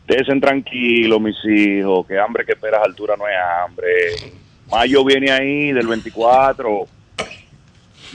Ustedes 0.00 0.40
tranquilos, 0.40 1.20
mis 1.20 1.36
hijos, 1.44 2.06
que 2.06 2.18
hambre 2.18 2.44
que 2.44 2.52
esperas 2.52 2.82
altura 2.84 3.14
no 3.16 3.26
es 3.28 3.34
hambre. 3.64 3.86
Mayo 4.68 5.04
viene 5.04 5.30
ahí 5.30 5.72
del 5.72 5.86
24 5.86 6.88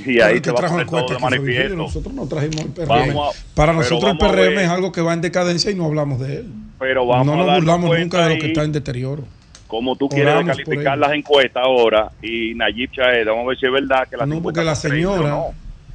y 0.06 0.20
ahí 0.22 0.36
se 0.36 0.42
que 0.42 0.52
va 0.52 0.60
a 0.60 0.70
poner 0.70 0.88
todo 0.88 1.08
de 1.08 1.20
manifiesto. 1.20 1.76
nosotros 1.76 2.14
no 2.14 2.26
trajimos 2.28 2.62
el 2.62 2.68
PRM. 2.72 2.88
Vamos 2.88 3.36
a- 3.36 3.54
Para 3.56 3.74
nosotros 3.74 4.12
el 4.12 4.18
PRM 4.18 4.58
es 4.64 4.70
algo 4.70 4.92
que 4.92 5.02
va 5.02 5.14
en 5.14 5.22
decadencia 5.22 5.72
y 5.72 5.76
no 5.76 5.86
hablamos 5.86 6.20
de 6.20 6.38
él. 6.38 6.48
Pero 6.80 7.06
vamos 7.06 7.28
no 7.28 7.36
nos 7.36 7.56
burlamos 7.56 7.98
nunca 8.00 8.28
de 8.28 8.36
lo 8.36 8.42
que 8.42 8.48
está 8.48 8.64
en 8.64 8.72
deterioro. 8.72 9.24
Como 9.68 9.96
tú 9.96 10.10
quieres 10.10 10.34
Oramos 10.34 10.58
ello. 10.60 10.96
las 10.98 11.14
encuestas 11.14 11.64
ahora 11.64 12.12
y 12.22 12.54
Nayib 12.56 12.92
Chaed, 12.92 13.26
vamos 13.26 13.46
a 13.46 13.48
ver 13.50 13.58
si 13.60 13.66
es 13.68 13.72
verdad 13.72 14.08
que 14.10 14.18
las 14.18 14.28
No, 14.28 14.42
porque 14.42 14.64
la 14.64 14.76
señora, 14.76 15.30
no. 15.30 15.46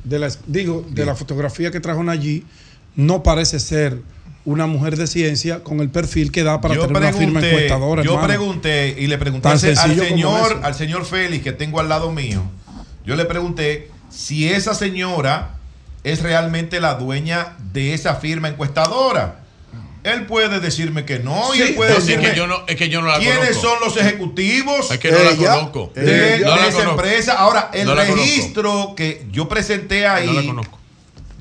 de 0.02 0.18
la, 0.18 0.28
digo, 0.46 0.84
de 0.88 1.04
la 1.04 1.14
fotografía 1.14 1.70
que 1.70 1.80
trajo 1.80 2.00
allí, 2.08 2.42
no 2.94 3.22
parece 3.22 3.60
ser 3.60 3.98
una 4.46 4.66
mujer 4.66 4.96
de 4.96 5.06
ciencia 5.08 5.62
con 5.64 5.80
el 5.80 5.90
perfil 5.90 6.30
que 6.32 6.42
da 6.44 6.60
para 6.60 6.74
yo 6.76 6.86
tener 6.86 7.02
una 7.02 7.12
firma 7.12 7.44
encuestadora. 7.46 8.02
yo 8.02 8.12
hermano. 8.12 8.28
pregunté 8.28 8.94
y 8.98 9.08
le 9.08 9.18
pregunté 9.18 9.48
al, 9.48 9.58
señor, 9.58 10.60
al 10.62 10.74
señor 10.74 11.04
Félix 11.04 11.42
que 11.44 11.52
tengo 11.52 11.80
al 11.80 11.88
lado 11.88 12.12
mío. 12.12 12.42
Yo 13.04 13.16
le 13.16 13.24
pregunté 13.24 13.90
si 14.10 14.48
esa 14.52 14.74
señora 14.74 15.50
es 16.04 16.22
realmente 16.22 16.80
la 16.80 16.94
dueña 16.94 17.56
de 17.72 17.94
esa 17.94 18.14
firma 18.16 18.48
encuestadora. 18.48 19.40
Él 20.04 20.24
puede 20.26 20.60
decirme 20.60 21.04
que 21.04 21.18
no 21.18 21.52
y 21.52 21.62
él 21.62 21.74
puede 21.74 21.96
es 21.96 22.06
decirme 22.06 22.30
que 22.30 22.36
yo 22.36 22.46
no- 22.46 22.62
es 22.68 22.76
que 22.76 22.88
yo 22.88 23.00
no 23.00 23.08
la 23.08 23.18
quiénes 23.18 23.56
conozco. 23.56 23.62
son 23.68 23.80
los 23.80 23.96
ejecutivos 23.96 24.88
Es 24.92 24.98
que 25.00 25.10
no 25.10 25.18
la 25.18 25.30
Ella, 25.32 25.54
conozco. 25.56 25.92
de. 25.96 26.02
No 26.04 26.06
de 26.10 26.38
la 26.60 26.66
esa 26.68 26.78
conozco. 26.78 26.90
empresa. 27.02 27.32
Ahora, 27.32 27.70
el 27.72 27.86
No 27.86 27.94
la 27.96 28.02
conozco. 28.06 28.22
registro 28.24 28.94
que 28.96 29.26
yo 29.32 29.48
presenté 29.48 30.06
ahí, 30.06 30.26
No 30.28 30.32
la 30.34 30.46
conozco. 30.46 30.78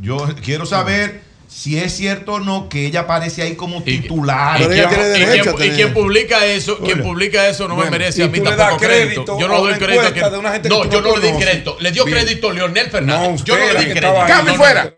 yo 0.01 0.27
quiero 0.43 0.65
saber 0.65 1.21
si 1.55 1.77
es 1.79 1.95
cierto 1.95 2.33
o 2.33 2.39
no 2.41 2.67
que 2.67 2.85
ella 2.85 3.01
aparece 3.01 3.41
ahí 3.41 3.55
como 3.55 3.81
titular. 3.81 4.59
¿Y 4.61 4.65
quién, 4.65 5.55
y 5.63 5.69
quién 5.69 5.93
publica 5.93 6.45
eso, 6.45 6.79
quien 6.79 7.01
publica 7.01 7.47
eso 7.47 7.67
no 7.69 7.75
Bueno, 7.75 7.91
me 7.91 7.97
merece 7.97 8.23
a 8.23 8.27
mí 8.27 8.41
tampoco 8.41 8.77
crédito 8.77 9.23
crédito. 9.23 9.39
Yo 9.39 9.47
no 9.47 9.61
doy 9.61 9.73
crédito 9.75 10.01
a 10.07 10.11
quien- 10.11 10.69
No, 10.69 10.83
yo 10.89 11.01
no 11.01 11.11
no 11.11 11.17
le 11.17 11.31
di 11.31 11.37
crédito. 11.39 11.77
Le 11.79 11.91
dio 11.91 12.03
Bien. 12.03 12.17
crédito 12.19 12.51
Leonel 12.51 12.89
Fernández. 12.89 13.39
No, 13.39 13.45
yo 13.45 13.57
no 13.57 13.65
le 13.71 13.79
di 13.79 13.85
crédito. 13.91 14.07
ahí. 14.07 14.21
No, 14.21 14.27
Cambio 14.27 14.53
no, 14.53 14.59
fuera. 14.59 14.83
no. 14.83 14.91